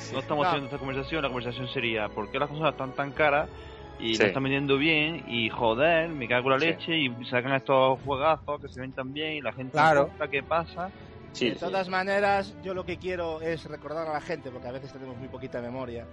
No 0.13 0.19
estamos 0.19 0.43
No. 0.45 0.51
teniendo 0.51 0.65
esta 0.65 0.77
conversación. 0.77 1.21
La 1.21 1.27
conversación 1.29 1.67
sería: 1.69 2.09
¿por 2.09 2.29
qué 2.31 2.39
las 2.39 2.49
cosas 2.49 2.71
están 2.71 2.91
tan 2.93 3.11
caras 3.11 3.47
y 3.99 4.15
Sí. 4.15 4.21
no 4.21 4.27
están 4.27 4.43
vendiendo 4.43 4.77
bien? 4.77 5.23
Y 5.27 5.49
joder, 5.49 6.09
me 6.09 6.27
cago 6.27 6.47
en 6.47 6.53
la 6.53 6.59
Sí. 6.59 6.65
leche 6.65 6.97
y 6.97 7.25
sacan 7.25 7.53
estos 7.53 7.99
juegazos 8.01 8.59
que 8.61 8.67
se 8.69 8.81
ven 8.81 8.91
tan 8.91 9.13
bien 9.13 9.33
y 9.33 9.41
la 9.41 9.53
gente 9.53 9.71
Claro. 9.73 10.07
compra, 10.07 10.27
¿qué 10.27 10.43
pasa? 10.43 10.89
Sí, 11.33 11.49
de 11.49 11.55
sí. 11.55 11.59
todas 11.59 11.89
maneras, 11.89 12.53
yo 12.63 12.73
lo 12.73 12.85
que 12.85 12.97
quiero 12.97 13.41
es 13.41 13.63
recordar 13.65 14.07
a 14.07 14.13
la 14.13 14.21
gente, 14.21 14.51
porque 14.51 14.67
a 14.67 14.71
veces 14.71 14.91
tenemos 14.91 15.17
muy 15.17 15.27
poquita 15.27 15.61
memoria, 15.61 16.05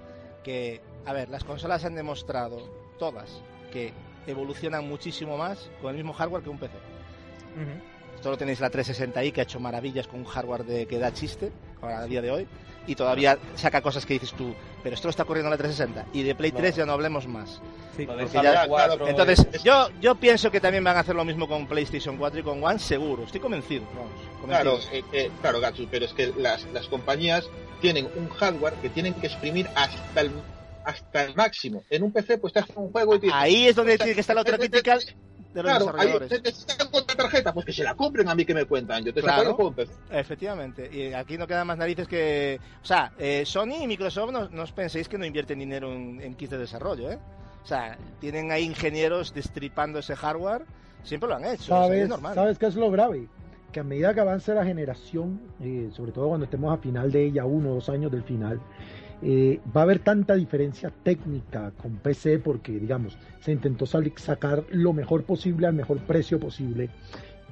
que, 0.42 0.80
a 1.04 1.12
ver, 1.12 1.28
las 1.28 1.44
consolas 1.44 1.84
han 1.84 1.94
demostrado, 1.94 2.58
todas, 2.98 3.42
que 3.72 3.92
evolucionan 4.26 4.88
muchísimo 4.88 5.36
más 5.36 5.70
con 5.80 5.90
el 5.90 5.96
mismo 5.96 6.12
hardware 6.12 6.42
que 6.42 6.50
un 6.50 6.58
PC. 6.58 6.74
Ujú. 6.76 8.22
Solo 8.22 8.36
tenéis 8.36 8.60
la 8.60 8.70
360i 8.70 9.32
que 9.32 9.40
ha 9.40 9.44
hecho 9.44 9.60
maravillas 9.60 10.06
con 10.06 10.20
un 10.20 10.26
hardware 10.26 10.64
de, 10.64 10.86
que 10.86 10.98
da 10.98 11.12
chiste 11.12 11.52
ahora, 11.80 12.00
a 12.00 12.06
día 12.06 12.22
de 12.22 12.30
hoy 12.30 12.48
y 12.86 12.94
todavía 12.94 13.38
saca 13.56 13.80
cosas 13.82 14.04
que 14.06 14.14
dices 14.14 14.32
tú, 14.32 14.54
pero 14.82 14.94
esto 14.94 15.08
lo 15.08 15.10
está 15.10 15.24
corriendo 15.24 15.48
en 15.48 15.52
la 15.52 15.56
360 15.58 16.06
y 16.12 16.22
de 16.22 16.34
Play 16.34 16.52
No. 16.52 16.58
3 16.58 16.76
ya 16.76 16.86
no 16.86 16.92
hablemos 16.92 17.26
más. 17.26 17.60
Sí. 17.96 18.06
Ya- 18.32 18.66
4 18.68 19.08
Entonces, 19.08 19.46
es- 19.52 19.62
yo 19.62 19.88
yo 20.00 20.14
pienso 20.16 20.50
que 20.50 20.60
también 20.60 20.84
van 20.84 20.96
a 20.96 21.00
hacer 21.00 21.14
lo 21.14 21.24
mismo 21.24 21.48
con 21.48 21.66
PlayStation 21.66 22.16
4 22.16 22.40
y 22.40 22.42
con 22.42 22.62
One, 22.62 22.78
seguro, 22.78 23.24
estoy 23.24 23.40
convencido. 23.40 23.84
Vamos, 23.94 24.10
Claro, 24.46 24.78
eh, 24.92 25.02
eh, 25.12 25.30
claro, 25.40 25.60
Gatsu, 25.60 25.88
pero 25.90 26.04
es 26.04 26.12
que 26.12 26.32
las, 26.36 26.64
las 26.72 26.86
compañías 26.88 27.48
tienen 27.80 28.08
un 28.16 28.28
hardware 28.28 28.74
que 28.74 28.88
tienen 28.90 29.14
que 29.14 29.26
exprimir 29.26 29.68
hasta 29.74 30.20
el, 30.20 30.30
hasta 30.86 31.24
el 31.24 31.34
máximo. 31.34 31.82
En 31.90 32.02
un 32.04 32.12
PC, 32.12 32.38
pues 32.38 32.52
te 32.52 32.60
hacen 32.60 32.76
un 32.78 32.90
juego 32.92 33.14
y 33.16 33.18
te 33.18 33.26
dicen, 33.26 33.38
Ahí 33.40 33.66
es 33.66 33.74
donde 33.76 33.98
tiene 33.98 34.14
que 34.14 34.20
estar 34.20 34.34
la 34.36 34.42
otra 34.42 34.56
crítica 34.56 34.96
de 34.98 35.04
los 35.62 35.64
Claro, 35.64 35.86
ahí 35.98 36.06
desarrolladores. 36.08 36.56
sacan 36.58 36.88
otra 36.92 37.16
tarjeta, 37.16 37.52
pues 37.52 37.66
que 37.66 37.72
se 37.72 37.82
la 37.82 37.94
compren 37.94 38.28
a 38.28 38.34
mí 38.34 38.44
que 38.44 38.54
me 38.54 38.66
cuentan. 38.66 39.04
Yo 39.04 39.12
te 39.12 39.20
Claro. 39.20 39.38
saco 39.38 39.50
el 39.50 39.54
juego 39.56 39.70
en 39.70 39.74
PC. 39.76 39.92
Efectivamente, 40.12 40.90
y 40.92 41.12
aquí 41.12 41.36
no 41.38 41.46
quedan 41.46 41.66
más 41.66 41.76
narices 41.78 42.06
que... 42.06 42.60
O 42.82 42.86
sea, 42.86 43.12
eh, 43.18 43.42
Sony 43.44 43.82
y 43.82 43.86
Microsoft 43.86 44.30
no, 44.32 44.48
no 44.48 44.62
os 44.62 44.72
penséis 44.72 45.08
que 45.08 45.18
no 45.18 45.24
invierten 45.26 45.58
dinero 45.58 45.92
en, 45.92 46.20
en 46.20 46.34
kits 46.34 46.50
de 46.52 46.58
desarrollo, 46.58 47.10
¿eh? 47.10 47.18
O 47.64 47.66
sea, 47.66 47.98
tienen 48.20 48.52
ahí 48.52 48.62
ingenieros 48.64 49.34
destripando 49.34 49.98
ese 49.98 50.14
hardware, 50.14 50.62
siempre 51.02 51.28
lo 51.28 51.34
han 51.34 51.44
hecho, 51.46 51.74
o 51.74 51.82
¿Sabes, 51.82 52.02
es 52.04 52.08
normal. 52.08 52.34
¿Sabes 52.34 52.58
qué 52.58 52.66
es 52.66 52.76
lo 52.76 52.90
grave? 52.92 53.26
Que 53.72 53.80
a 53.80 53.82
medida 53.82 54.14
que 54.14 54.20
avance 54.20 54.54
la 54.54 54.64
generación, 54.64 55.40
eh, 55.60 55.88
sobre 55.92 56.12
todo 56.12 56.28
cuando 56.28 56.44
estemos 56.44 56.72
a 56.72 56.80
final 56.80 57.10
de 57.10 57.24
ella, 57.26 57.44
uno 57.44 57.70
o 57.72 57.74
dos 57.74 57.88
años 57.88 58.12
del 58.12 58.22
final, 58.22 58.60
eh, 59.22 59.60
va 59.74 59.80
a 59.82 59.84
haber 59.84 60.00
tanta 60.00 60.34
diferencia 60.34 60.92
técnica 61.02 61.72
con 61.80 61.96
PC 61.96 62.38
porque, 62.38 62.72
digamos, 62.72 63.16
se 63.40 63.52
intentó 63.52 63.86
sacar 63.86 64.64
lo 64.70 64.92
mejor 64.92 65.24
posible 65.24 65.66
al 65.66 65.72
mejor 65.74 65.98
precio 65.98 66.38
posible, 66.38 66.90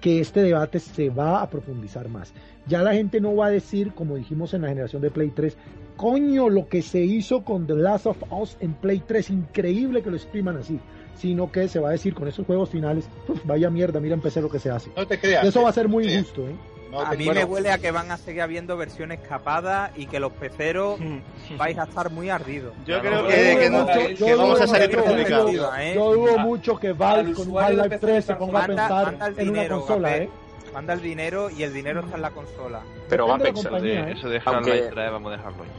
que 0.00 0.20
este 0.20 0.42
debate 0.42 0.80
se 0.80 1.08
va 1.08 1.40
a 1.40 1.48
profundizar 1.48 2.08
más. 2.08 2.34
Ya 2.66 2.82
la 2.82 2.92
gente 2.92 3.20
no 3.20 3.34
va 3.36 3.46
a 3.46 3.50
decir, 3.50 3.92
como 3.94 4.16
dijimos 4.16 4.52
en 4.52 4.62
la 4.62 4.68
generación 4.68 5.00
de 5.00 5.10
Play 5.10 5.30
3, 5.30 5.56
coño, 5.96 6.48
lo 6.50 6.68
que 6.68 6.82
se 6.82 7.00
hizo 7.00 7.42
con 7.44 7.66
The 7.66 7.74
Last 7.74 8.06
of 8.06 8.22
Us 8.30 8.56
en 8.60 8.74
Play 8.74 9.02
3, 9.06 9.30
increíble 9.30 10.02
que 10.02 10.10
lo 10.10 10.16
expriman 10.16 10.58
así, 10.58 10.78
sino 11.14 11.50
que 11.50 11.68
se 11.68 11.78
va 11.78 11.88
a 11.88 11.92
decir 11.92 12.12
con 12.14 12.28
esos 12.28 12.44
juegos 12.44 12.68
finales, 12.70 13.08
"Uf, 13.28 13.40
vaya 13.46 13.70
mierda, 13.70 14.00
mira 14.00 14.14
en 14.14 14.20
PC 14.20 14.42
lo 14.42 14.50
que 14.50 14.58
se 14.58 14.70
hace. 14.70 14.90
No 14.96 15.06
te 15.06 15.18
creas. 15.18 15.46
Eso 15.46 15.62
va 15.62 15.70
a 15.70 15.72
ser 15.72 15.88
muy 15.88 16.06
injusto, 16.06 16.46
¿eh? 16.48 16.54
No 16.94 17.00
A 17.00 17.10
te- 17.10 17.16
mí 17.16 17.24
bueno, 17.24 17.40
me 17.40 17.44
huele 17.44 17.72
a 17.72 17.78
que 17.78 17.90
van 17.90 18.10
a 18.12 18.16
seguir 18.16 18.40
habiendo 18.42 18.76
versiones 18.76 19.18
capadas 19.28 19.90
y 19.96 20.06
que 20.06 20.20
los 20.20 20.32
peceros 20.32 20.96
vais 21.58 21.76
a 21.76 21.82
estar 21.82 22.08
muy 22.10 22.30
ardidos. 22.30 22.72
Yo 22.86 22.94
Ya 22.96 23.00
creo 23.00 23.26
que, 23.26 23.52
yo 23.54 23.58
que 23.60 23.70
no- 23.70 23.80
mucho- 23.80 23.98
que 24.06 24.14
yo 24.14 24.38
vamos 24.38 24.60
a 24.60 24.66
salir 24.68 24.90
perjudicados. 24.90 25.50
digo, 25.50 25.70
¿eh? 25.76 25.92
Yo 25.96 26.12
dudo 26.14 26.38
mucho 26.38 26.78
que 26.78 26.88
al 26.88 26.94
Valve 26.94 27.32
con 27.34 27.58
Half-Life 27.58 27.88
PC 27.88 27.98
3 27.98 28.24
se 28.24 28.34
ponga 28.36 28.62
a 28.62 28.66
pensar 28.66 29.04
manda 29.06 29.26
el 29.26 29.38
en 29.40 29.48
una 29.48 29.52
dinero, 29.62 29.78
consola, 29.80 30.08
Gapé. 30.10 30.22
¿eh? 30.22 30.30
Manda 30.72 30.92
el 30.92 31.02
dinero 31.02 31.50
y 31.50 31.62
el 31.64 31.74
dinero 31.74 32.00
está 32.00 32.14
en 32.14 32.22
la 32.22 32.30
consola. 32.30 32.80
Pero 33.08 33.26
va 33.26 33.38
Depende 33.38 33.44
de 33.44 33.50
la 33.50 33.54
Pixel. 33.54 33.70
compañía, 33.72 34.04
De- 34.06 34.10
¿eh? 34.12 34.14
eso 34.16 34.28
de 34.28 34.42
Half-Life 34.44 34.88
3, 34.94 35.10
vamos 35.10 35.32
a 35.32 35.36
dejarlo 35.36 35.62
ahí. 35.64 35.70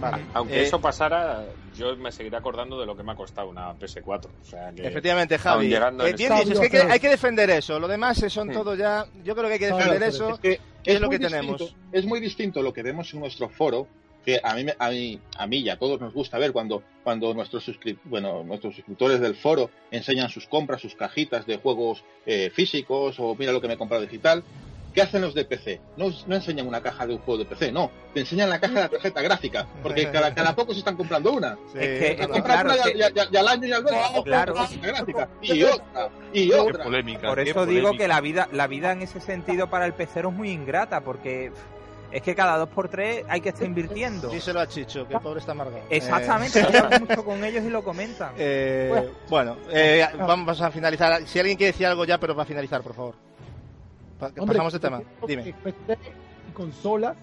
Vale. 0.00 0.24
Aunque 0.34 0.60
Eh, 0.60 0.62
eso 0.64 0.80
pasara, 0.80 1.44
yo 1.76 1.96
me 1.96 2.10
seguiré 2.12 2.36
acordando 2.36 2.78
de 2.80 2.86
lo 2.86 2.96
que 2.96 3.02
me 3.02 3.12
ha 3.12 3.14
costado 3.16 3.48
una 3.48 3.72
PS4. 3.78 4.26
O 4.42 4.44
sea 4.44 4.72
que 4.72 4.86
Efectivamente, 4.86 5.38
Javi. 5.38 5.72
Eh, 5.74 5.80
es 6.06 6.16
que 6.70 6.78
hay, 6.82 7.00
que 7.00 7.08
defender 7.08 7.50
eso. 7.50 7.78
Lo 7.78 7.88
demás 7.88 8.22
eh, 8.22 8.30
son 8.30 8.48
Sí. 8.48 8.54
todo 8.54 8.74
ya. 8.74 9.06
Yo 9.24 9.34
creo 9.34 9.46
que 9.48 9.54
hay 9.54 9.58
que 9.58 9.66
defender 9.72 10.02
eso. 10.02 10.30
es 10.34 10.40
que 10.40 10.60
es 10.84 11.00
lo 11.00 11.08
muy 11.08 11.18
que 11.18 11.24
tenemos. 11.26 11.58
distinto- 11.60 11.86
Es 11.92 12.04
muy 12.06 12.20
distinto 12.20 12.62
lo 12.62 12.72
que 12.72 12.82
vemos 12.82 13.12
en 13.14 13.20
nuestro 13.20 13.48
foro, 13.48 13.86
que 14.24 14.40
a 14.42 14.54
mí, 14.54 14.64
me- 14.64 14.74
a 14.78 14.90
mí, 14.90 15.20
a 15.38 15.46
mí 15.46 15.58
y 15.58 15.68
a 15.68 15.78
todos 15.78 16.00
nos 16.00 16.12
gusta 16.12 16.38
ver 16.38 16.52
cuando, 16.52 16.82
cuando 17.04 17.32
nuestros, 17.34 17.68
suscrip- 17.68 17.98
bueno, 18.04 18.42
nuestros 18.44 18.74
suscriptores 18.74 19.20
del 19.20 19.36
foro 19.36 19.70
enseñan 19.90 20.28
sus 20.30 20.46
compras, 20.48 20.80
sus 20.80 20.94
cajitas 20.96 21.46
de 21.46 21.58
juegos 21.58 22.02
eh, 22.26 22.50
físicos 22.52 23.16
o 23.20 23.34
mira 23.36 23.52
lo 23.52 23.60
que 23.60 23.68
me 23.68 23.74
he 23.74 23.78
comprado 23.78 24.02
digital. 24.02 24.42
¿Qué 24.96 25.02
hacen 25.02 25.20
los 25.20 25.34
de 25.34 25.44
PC? 25.44 25.78
No, 25.98 26.06
no 26.26 26.34
enseñan 26.36 26.66
una 26.66 26.80
caja 26.80 27.06
de 27.06 27.12
un 27.12 27.20
juego 27.20 27.40
de 27.40 27.44
PC, 27.44 27.70
no. 27.70 27.90
Te 28.14 28.20
enseñan 28.20 28.48
la 28.48 28.58
caja 28.58 28.72
de 28.72 28.80
la 28.80 28.88
tarjeta 28.88 29.20
gráfica, 29.20 29.66
porque 29.82 30.10
cada, 30.10 30.34
cada 30.34 30.56
poco 30.56 30.72
se 30.72 30.78
están 30.78 30.96
comprando 30.96 31.32
una. 31.32 31.54
Sí, 31.70 31.78
Es 31.78 31.98
que- 32.00 32.10
es 32.12 32.42
claro, 32.42 32.72
una 32.72 32.82
que- 32.82 32.96
y, 32.96 33.02
al- 33.02 33.12
y 33.14 33.18
al- 33.20 33.28
y 33.30 33.36
al 33.36 33.48
año 33.48 33.66
y 33.68 33.72
al 33.72 33.84
mes, 33.84 33.92
otra 34.14 34.22
claro. 34.24 34.54
tarjeta 34.54 34.86
gráfica. 34.86 35.28
Y 35.42 35.62
otra, 35.64 36.08
y 36.32 36.48
Qué 36.48 36.54
otra. 36.54 36.84
polémica. 36.84 37.28
Por 37.28 37.44
qué 37.44 37.50
eso 37.50 37.66
digo 37.66 37.88
polémica. 37.88 38.04
que 38.04 38.08
la 38.08 38.20
vida, 38.22 38.48
la 38.52 38.66
vida 38.68 38.92
en 38.92 39.02
ese 39.02 39.20
sentido 39.20 39.68
para 39.68 39.84
el 39.84 39.92
pecero 39.92 40.30
es 40.30 40.34
muy 40.34 40.48
ingrata, 40.50 41.02
porque 41.02 41.52
es 42.10 42.22
que 42.22 42.34
cada 42.34 42.56
dos 42.56 42.70
por 42.70 42.88
tres 42.88 43.22
hay 43.28 43.42
que 43.42 43.50
estar 43.50 43.66
invirtiendo. 43.66 44.30
Díselo 44.30 44.60
a 44.60 44.66
Chicho, 44.66 45.06
que 45.06 45.12
el 45.12 45.20
pobre 45.20 45.40
está 45.40 45.52
amargado. 45.52 45.82
Exactamente, 45.90 46.60
Eh, 46.60 46.66
yo 46.72 47.00
mucho 47.00 47.22
con 47.22 47.44
ellos 47.44 47.62
y 47.64 47.68
lo 47.68 47.84
comentan. 47.84 48.32
eh, 48.38 49.10
bueno, 49.28 49.58
eh, 49.70 50.06
vamos 50.20 50.58
a 50.62 50.70
finalizar. 50.70 51.20
Si 51.26 51.38
alguien 51.38 51.58
quiere 51.58 51.72
decir 51.72 51.86
algo 51.86 52.06
ya, 52.06 52.16
pero 52.18 52.34
para 52.34 52.46
finalizar, 52.46 52.80
por 52.80 52.94
favor. 52.94 53.14
Pa- 54.18 54.26
Hombre, 54.38 54.46
pasamos 54.46 54.72
de 54.72 54.78
tema. 54.80 55.02
Dime. 55.26 55.54
PC 55.62 55.98
y 56.48 56.52
consolas 56.52 57.16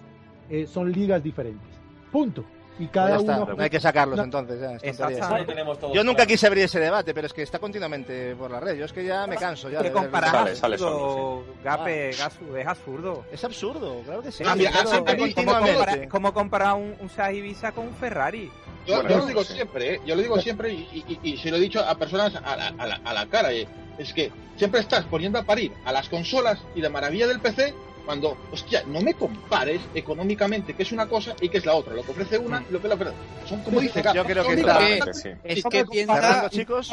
eh, 0.50 0.66
son 0.66 0.90
ligas 0.92 1.22
diferentes. 1.22 1.68
Punto. 2.12 2.44
Y 2.76 2.88
cada 2.88 3.14
Pues 3.14 3.26
ya 3.26 3.32
uno. 3.34 3.42
está, 3.44 3.54
no 3.54 3.62
hay 3.62 3.70
que 3.70 3.78
sacarlos 3.80 4.16
No. 4.16 4.24
entonces. 4.24 4.60
ya, 4.60 4.72
Exacto. 4.82 5.92
Yo 5.92 6.02
nunca 6.02 6.26
quise 6.26 6.48
abrir 6.48 6.64
ese 6.64 6.80
debate, 6.80 7.14
pero 7.14 7.28
es 7.28 7.32
que 7.32 7.42
está 7.42 7.60
continuamente 7.60 8.34
por 8.34 8.50
la 8.50 8.58
red. 8.58 8.76
Yo 8.76 8.84
es 8.84 8.92
que 8.92 9.04
ya 9.04 9.28
me 9.28 9.36
canso 9.36 9.70
ya. 9.70 9.80
¿Qué 9.80 9.92
comparas 9.92 10.30
Sale, 10.32 10.56
sale 10.56 10.74
absurdo, 10.74 11.44
Gape, 11.62 12.10
Gasu? 12.18 12.56
Es 12.56 12.66
absurdo. 12.66 13.24
Es 13.30 13.44
absurdo, 13.44 14.00
claro 14.04 14.22
que 14.22 14.32
sí. 14.32 14.42
Ah, 14.44 14.56
mira, 14.56 14.72
Claro, 14.72 14.90
a- 14.90 15.10
a 15.10 15.14
mí- 15.14 15.32
¿Cómo 15.34 15.52
comparar, 15.54 16.08
cómo 16.08 16.34
comparar 16.34 16.74
un, 16.74 16.96
un 17.00 17.08
Seat 17.08 17.34
Ibiza 17.34 17.70
con 17.70 17.86
un 17.86 17.94
Ferrari? 17.94 18.50
Yo, 18.86 18.96
Bueno, 18.96 19.08
yo 19.10 19.18
lo 19.18 19.26
digo 19.26 19.44
sí. 19.44 19.52
siempre, 19.54 19.94
¿eh? 19.94 20.00
yo 20.04 20.16
lo 20.16 20.22
digo 20.22 20.40
siempre 20.40 20.72
y, 20.72 21.04
y- 21.22 21.30
y 21.32 21.36
se 21.38 21.50
lo 21.52 21.56
he 21.56 21.60
dicho 21.60 21.80
a 21.80 21.94
personas 21.96 22.34
a 22.34 22.56
la, 22.56 22.68
a 22.76 22.86
la- 22.86 23.00
a 23.04 23.14
la 23.14 23.26
cara. 23.26 23.52
¿eh? 23.52 23.66
Es 23.98 24.12
que 24.12 24.30
siempre 24.56 24.80
estás 24.80 25.04
poniendo 25.06 25.38
a 25.38 25.44
parir 25.44 25.72
a 25.84 25.92
las 25.92 26.08
consolas 26.08 26.60
y 26.74 26.80
la 26.80 26.90
maravilla 26.90 27.26
del 27.26 27.40
PC 27.40 27.74
cuando, 28.04 28.36
hostia, 28.52 28.82
no 28.86 29.00
me 29.00 29.14
compares 29.14 29.80
económicamente 29.94 30.74
qué 30.74 30.82
es 30.82 30.92
una 30.92 31.08
cosa 31.08 31.34
y 31.40 31.48
qué 31.48 31.58
es 31.58 31.66
la 31.66 31.74
otra. 31.74 31.94
Lo 31.94 32.02
que 32.02 32.10
ofrece 32.10 32.38
una 32.38 32.62
y 32.68 32.72
lo 32.72 32.80
que 32.80 32.88
la 32.88 32.94
ofrece. 32.94 33.14
Son 33.46 33.62
como 33.62 33.80
dice 33.80 34.02
Yo 34.14 34.24
creo 34.24 34.44
que. 34.46 34.56
Que. 34.56 35.36
Es 35.44 35.64
que 35.64 35.84
piensa... 35.86 36.50
Chicos. 36.50 36.90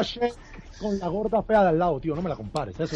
Con 0.82 0.98
la 0.98 1.08
gorda 1.08 1.44
fea 1.44 1.62
de 1.62 1.70
al 1.70 1.78
lado, 1.80 2.00
tío, 2.00 2.16
no 2.16 2.22
me 2.24 2.30
la 2.30 2.36
compares. 2.36 2.80
Eso 2.80 2.96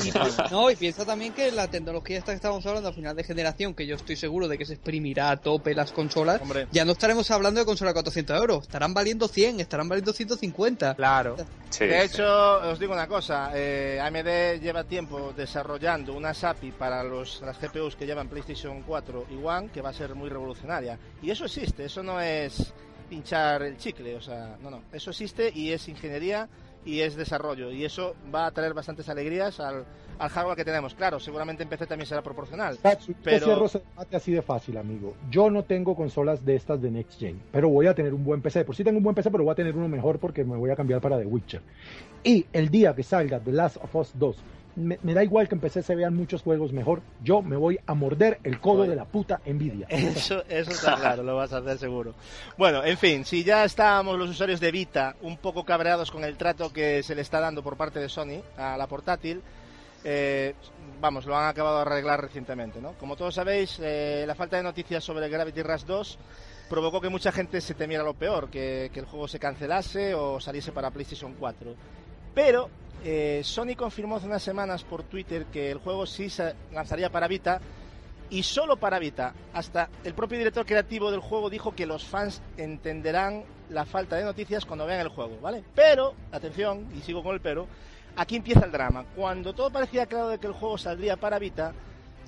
no. 0.49 0.49
no, 0.63 0.71
y 0.71 0.75
piensa 0.75 1.05
también 1.05 1.33
que 1.33 1.51
la 1.51 1.67
tecnología 1.67 2.17
esta 2.17 2.31
que 2.31 2.37
estamos 2.37 2.65
hablando 2.65 2.89
a 2.89 2.93
final 2.93 3.15
de 3.15 3.23
generación, 3.23 3.75
que 3.75 3.85
yo 3.85 3.95
estoy 3.95 4.15
seguro 4.15 4.47
de 4.47 4.57
que 4.57 4.65
se 4.65 4.73
exprimirá 4.73 5.29
a 5.29 5.37
tope 5.37 5.75
las 5.75 5.91
consolas, 5.91 6.41
Hombre. 6.41 6.67
ya 6.71 6.83
no 6.83 6.93
estaremos 6.93 7.29
hablando 7.29 7.59
de 7.59 7.65
consola 7.65 7.91
de 7.91 7.93
400 7.95 8.37
euros, 8.37 8.61
estarán 8.63 8.93
valiendo 8.95 9.27
100, 9.27 9.59
estarán 9.59 9.87
valiendo 9.87 10.13
150. 10.13 10.95
Claro. 10.95 11.35
Sí, 11.69 11.85
De 11.85 11.99
sí. 11.99 12.05
hecho, 12.15 12.57
os 12.69 12.79
digo 12.79 12.93
una 12.93 13.07
cosa, 13.07 13.51
eh, 13.53 13.99
AMD 14.01 14.61
lleva 14.61 14.83
tiempo 14.85 15.33
desarrollando 15.35 16.13
una 16.13 16.31
API 16.31 16.71
para 16.71 17.03
los, 17.03 17.41
las 17.41 17.59
GPUs 17.59 17.95
que 17.95 18.05
llevan 18.05 18.29
PlayStation 18.29 18.81
4 18.81 19.27
y 19.29 19.43
One 19.45 19.69
que 19.69 19.81
va 19.81 19.89
a 19.89 19.93
ser 19.93 20.15
muy 20.15 20.29
revolucionaria. 20.29 20.97
Y 21.21 21.29
eso 21.29 21.45
existe, 21.45 21.85
eso 21.85 22.01
no 22.01 22.19
es 22.19 22.73
pinchar 23.09 23.61
el 23.61 23.77
chicle, 23.77 24.15
o 24.15 24.21
sea, 24.21 24.57
no, 24.63 24.71
no, 24.71 24.81
eso 24.91 25.11
existe 25.11 25.51
y 25.53 25.71
es 25.71 25.87
ingeniería 25.87 26.49
y 26.85 27.01
es 27.01 27.15
desarrollo 27.15 27.71
y 27.71 27.83
eso 27.83 28.15
va 28.33 28.45
a 28.45 28.51
traer 28.51 28.73
bastantes 28.73 29.09
alegrías 29.09 29.59
al, 29.59 29.85
al 30.19 30.29
hardware 30.29 30.55
que 30.55 30.65
tenemos. 30.65 30.93
Claro, 30.93 31.19
seguramente 31.19 31.63
en 31.63 31.69
PC 31.69 31.87
también 31.87 32.07
será 32.07 32.21
proporcional. 32.21 32.77
Tatsu, 32.77 33.13
yo 33.13 33.17
Pero- 33.23 33.45
cierro 33.45 33.65
ese 33.65 33.79
debate 33.79 34.15
así 34.15 34.31
de 34.31 34.41
fácil, 34.41 34.77
amigo. 34.77 35.15
Yo 35.29 35.49
no 35.49 35.63
tengo 35.63 35.95
consolas 35.95 36.45
de 36.45 36.55
estas 36.55 36.81
de 36.81 36.91
Next 36.91 37.19
Gen, 37.19 37.41
pero 37.51 37.69
voy 37.69 37.87
a 37.87 37.95
tener 37.95 38.13
un 38.13 38.23
buen 38.23 38.41
PC. 38.41 38.63
Por 38.65 38.75
si 38.75 38.83
tengo 38.83 38.97
un 38.99 39.03
buen 39.03 39.15
PC, 39.15 39.31
pero 39.31 39.43
voy 39.43 39.51
a 39.51 39.55
tener 39.55 39.75
uno 39.75 39.87
mejor 39.87 40.19
porque 40.19 40.43
me 40.43 40.55
voy 40.57 40.69
a 40.69 40.75
cambiar 40.75 41.01
para 41.01 41.17
The 41.17 41.25
Witcher. 41.25 41.61
Y 42.23 42.45
el 42.53 42.69
día 42.69 42.93
que 42.95 43.03
salga 43.03 43.39
The 43.39 43.51
Last 43.51 43.77
of 43.77 43.95
Us 43.95 44.11
2, 44.15 44.35
me, 44.75 44.99
me 45.03 45.13
da 45.13 45.23
igual 45.23 45.47
que 45.47 45.55
en 45.55 45.61
PC 45.61 45.83
se 45.83 45.95
vean 45.95 46.15
muchos 46.15 46.41
juegos 46.41 46.73
mejor, 46.73 47.01
yo 47.23 47.41
me 47.41 47.55
voy 47.55 47.79
a 47.85 47.93
morder 47.93 48.39
el 48.43 48.59
codo 48.59 48.81
Oye. 48.81 48.89
de 48.91 48.95
la 48.95 49.05
puta 49.05 49.41
Nvidia. 49.45 49.87
Eso, 49.89 50.43
eso 50.49 50.71
está 50.71 50.95
claro, 50.95 51.23
lo 51.23 51.35
vas 51.35 51.53
a 51.53 51.57
hacer 51.57 51.77
seguro. 51.77 52.13
Bueno, 52.57 52.83
en 52.83 52.97
fin, 52.97 53.25
si 53.25 53.43
ya 53.43 53.63
estábamos 53.63 54.17
los 54.17 54.29
usuarios 54.29 54.59
de 54.59 54.71
Vita 54.71 55.15
un 55.21 55.37
poco 55.37 55.63
cabreados 55.63 56.11
con 56.11 56.23
el 56.23 56.37
trato 56.37 56.71
que 56.71 57.03
se 57.03 57.15
le 57.15 57.21
está 57.21 57.39
dando 57.39 57.63
por 57.63 57.77
parte 57.77 57.99
de 57.99 58.09
Sony 58.09 58.41
a 58.57 58.77
la 58.77 58.87
portátil, 58.87 59.41
eh, 60.03 60.53
vamos, 61.01 61.25
lo 61.25 61.35
han 61.35 61.47
acabado 61.47 61.77
de 61.77 61.81
arreglar 61.81 62.21
recientemente, 62.21 62.79
¿no? 62.81 62.93
Como 62.93 63.15
todos 63.15 63.33
sabéis, 63.35 63.79
eh, 63.81 64.23
la 64.27 64.35
falta 64.35 64.57
de 64.57 64.63
noticias 64.63 65.03
sobre 65.03 65.27
Gravity 65.29 65.63
Rush 65.63 65.83
2 65.85 66.19
provocó 66.69 66.99
que 67.01 67.09
mucha 67.09 67.31
gente 67.31 67.61
se 67.61 67.73
temiera 67.73 68.03
lo 68.03 68.13
peor, 68.13 68.49
que, 68.49 68.89
que 68.93 68.99
el 68.99 69.05
juego 69.05 69.27
se 69.27 69.39
cancelase 69.39 70.13
o 70.13 70.39
saliese 70.39 70.71
para 70.71 70.91
PlayStation 70.91 71.33
4. 71.39 71.75
Pero 72.35 72.69
eh, 73.03 73.41
Sony 73.43 73.75
confirmó 73.75 74.17
hace 74.17 74.27
unas 74.27 74.43
semanas 74.43 74.83
por 74.83 75.03
Twitter 75.03 75.45
que 75.45 75.71
el 75.71 75.79
juego 75.79 76.05
sí 76.05 76.29
se 76.29 76.53
lanzaría 76.73 77.09
para 77.09 77.27
Vita 77.27 77.61
y 78.29 78.43
solo 78.43 78.77
para 78.77 78.99
Vita. 78.99 79.33
Hasta 79.53 79.89
el 80.03 80.13
propio 80.13 80.37
director 80.37 80.65
creativo 80.65 81.09
del 81.09 81.21
juego 81.21 81.49
dijo 81.49 81.73
que 81.73 81.85
los 81.85 82.03
fans 82.03 82.41
entenderán 82.57 83.43
la 83.69 83.85
falta 83.85 84.17
de 84.17 84.23
noticias 84.23 84.65
cuando 84.65 84.85
vean 84.85 84.99
el 84.99 85.07
juego, 85.07 85.39
¿vale? 85.41 85.63
Pero, 85.73 86.13
atención, 86.31 86.87
y 86.95 87.01
sigo 87.01 87.23
con 87.23 87.33
el 87.33 87.41
pero, 87.41 87.67
aquí 88.15 88.35
empieza 88.35 88.65
el 88.65 88.71
drama. 88.71 89.05
Cuando 89.15 89.53
todo 89.53 89.71
parecía 89.71 90.05
claro 90.05 90.27
de 90.27 90.37
que 90.37 90.47
el 90.47 90.53
juego 90.53 90.77
saldría 90.77 91.17
para 91.17 91.39
Vita, 91.39 91.73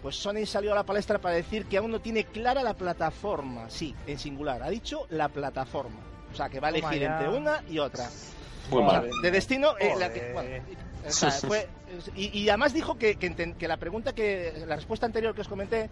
pues 0.02 0.16
Sony 0.16 0.45
salió 0.45 0.72
a 0.72 0.76
la 0.76 0.86
palestra 0.86 1.19
para 1.19 1.36
decir 1.36 1.66
que 1.66 1.77
aún 1.77 1.92
no 1.92 2.00
tiene 2.00 2.24
clara 2.24 2.64
la 2.64 2.76
plataforma, 2.76 3.69
sí, 3.69 3.95
en 4.06 4.18
singular, 4.19 4.64
ha 4.64 4.69
dicho 4.69 5.06
la 5.10 5.27
plataforma. 5.30 6.00
O 6.32 6.36
sea, 6.36 6.50
que 6.50 6.60
va 6.60 6.68
a 6.68 6.72
elegir 6.72 7.03
entre 7.03 7.30
una 7.30 7.64
y 7.69 7.80
otra. 7.80 8.08
Muy 8.70 8.84
mal. 8.84 9.10
de 9.22 9.32
destino, 9.32 9.78
eh, 9.80 9.90
la 9.98 10.08
Joder. 10.08 10.14
que- 10.14 10.34
bueno, 10.34 10.50
o 11.08 11.12
sea, 11.12 11.32
fue- 11.32 11.68
y, 12.16 12.38
y 12.40 12.50
además 12.50 12.74
dijo 12.74 12.98
que, 12.98 13.16
que 13.16 13.32
enten- 13.32 13.56
que 13.56 13.68
la 13.68 13.78
pregunta 13.78 14.14
que 14.14 14.54
la 14.68 14.76
respuesta 14.76 15.06
anterior 15.06 15.34
que 15.34 15.42
os 15.42 15.48
comenté 15.48 15.90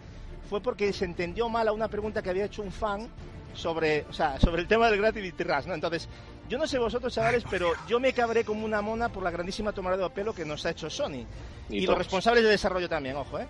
fue 0.50 0.60
porque 0.60 0.92
se 0.92 1.04
entendió 1.04 1.48
mal 1.48 1.66
a 1.68 1.72
una 1.72 1.88
pregunta 1.88 2.22
que 2.22 2.30
había 2.30 2.44
hecho 2.44 2.62
un 2.62 2.70
fan 2.70 3.08
sobre, 3.54 4.04
o 4.10 4.12
sea, 4.12 4.38
sobre 4.38 4.60
el 4.62 4.68
tema 4.68 4.90
del 4.90 5.00
Gravity 5.00 5.42
Rush, 5.42 5.64
¿no? 5.66 5.74
Entonces, 5.74 6.08
yo 6.48 6.58
no 6.58 6.66
sé 6.66 6.78
vosotros, 6.78 7.12
chavales, 7.14 7.42
pero 7.50 7.72
yo 7.88 7.98
me 7.98 8.12
cabré 8.12 8.44
como 8.44 8.64
una 8.64 8.82
mona 8.82 9.08
por 9.08 9.22
la 9.22 9.30
grandísima 9.30 9.72
tomada 9.72 9.96
de 9.96 10.10
pelo 10.10 10.34
que 10.34 10.44
nos 10.44 10.64
ha 10.66 10.70
hecho 10.70 10.90
Sony. 10.90 11.24
Y, 11.70 11.78
los 11.80 11.86
todos. 11.86 11.98
responsables 11.98 12.44
de 12.44 12.50
desarrollo 12.50 12.88
también, 12.88 13.16
ojo, 13.16 13.38
¿eh? 13.40 13.46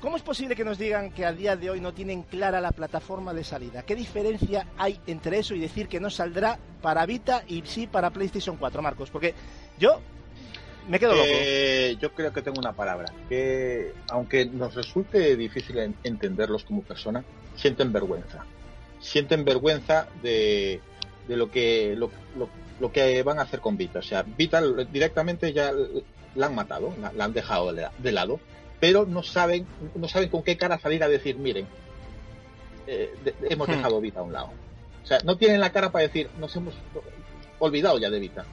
¿Cómo 0.00 0.16
es 0.16 0.22
posible 0.22 0.54
que 0.54 0.64
nos 0.64 0.78
digan 0.78 1.10
que 1.10 1.24
a 1.24 1.32
día 1.32 1.56
de 1.56 1.70
hoy 1.70 1.80
no 1.80 1.92
tienen 1.94 2.22
clara 2.22 2.60
la 2.60 2.72
plataforma 2.72 3.32
de 3.32 3.42
salida? 3.44 3.82
¿Qué 3.82 3.94
diferencia 3.96 4.66
hay 4.76 5.00
entre 5.06 5.38
eso 5.38 5.54
y 5.54 5.58
decir 5.60 5.88
que 5.88 6.00
no 6.00 6.10
saldrá 6.10 6.58
para 6.82 7.06
Vita 7.06 7.42
y 7.48 7.62
sí 7.64 7.86
para 7.86 8.10
PlayStation 8.10 8.56
4, 8.56 8.82
Marcos? 8.82 9.10
Porque 9.10 9.34
yo 9.78 10.00
me 10.88 10.98
quedo 11.00 11.12
loco. 11.12 11.24
Eh, 11.28 11.96
yo 11.98 12.12
creo 12.12 12.32
que 12.32 12.42
tengo 12.42 12.60
una 12.60 12.74
palabra, 12.74 13.10
que 13.28 13.94
aunque 14.10 14.44
nos 14.44 14.74
resulte 14.74 15.34
difícil 15.34 15.78
en- 15.78 15.96
entenderlos 16.04 16.62
como 16.64 16.82
persona, 16.82 17.24
sienten 17.56 17.90
vergüenza. 17.92 18.44
Sienten 19.00 19.44
vergüenza 19.44 20.08
de, 20.22 20.80
de 21.26 21.36
lo 21.36 21.50
que 21.50 21.94
lo, 21.96 22.10
lo- 22.38 22.92
que 22.92 23.22
van 23.22 23.38
a 23.38 23.42
hacer 23.42 23.60
con 23.60 23.76
Vita. 23.78 24.00
O 24.00 24.02
sea, 24.02 24.22
Vita 24.22 24.60
directamente 24.92 25.52
ya 25.54 25.72
la 26.34 26.46
han 26.46 26.54
matado, 26.54 26.94
la, 27.16 27.24
han 27.24 27.32
dejado 27.32 27.72
de 27.72 28.12
lado, 28.12 28.38
pero 28.80 29.06
no 29.06 29.22
saben, 29.22 29.66
no 29.94 30.08
saben 30.08 30.28
con 30.28 30.42
qué 30.42 30.56
cara 30.56 30.78
salir 30.78 31.02
a 31.02 31.08
decir, 31.08 31.36
miren, 31.36 31.66
eh, 32.86 33.10
de- 33.24 33.32
de- 33.32 33.48
hemos 33.52 33.68
Hmm. 33.68 33.72
dejado 33.72 34.00
Vita 34.00 34.20
a 34.20 34.22
un 34.22 34.32
lado. 34.32 34.50
O 35.02 35.06
sea, 35.06 35.18
no 35.24 35.36
tienen 35.36 35.60
la 35.60 35.70
cara 35.70 35.90
para 35.90 36.02
decir, 36.06 36.28
nos 36.38 36.54
hemos 36.56 36.74
olvidado 37.58 37.98
ya 37.98 38.10
de 38.10 38.18
Vita. 38.18 38.44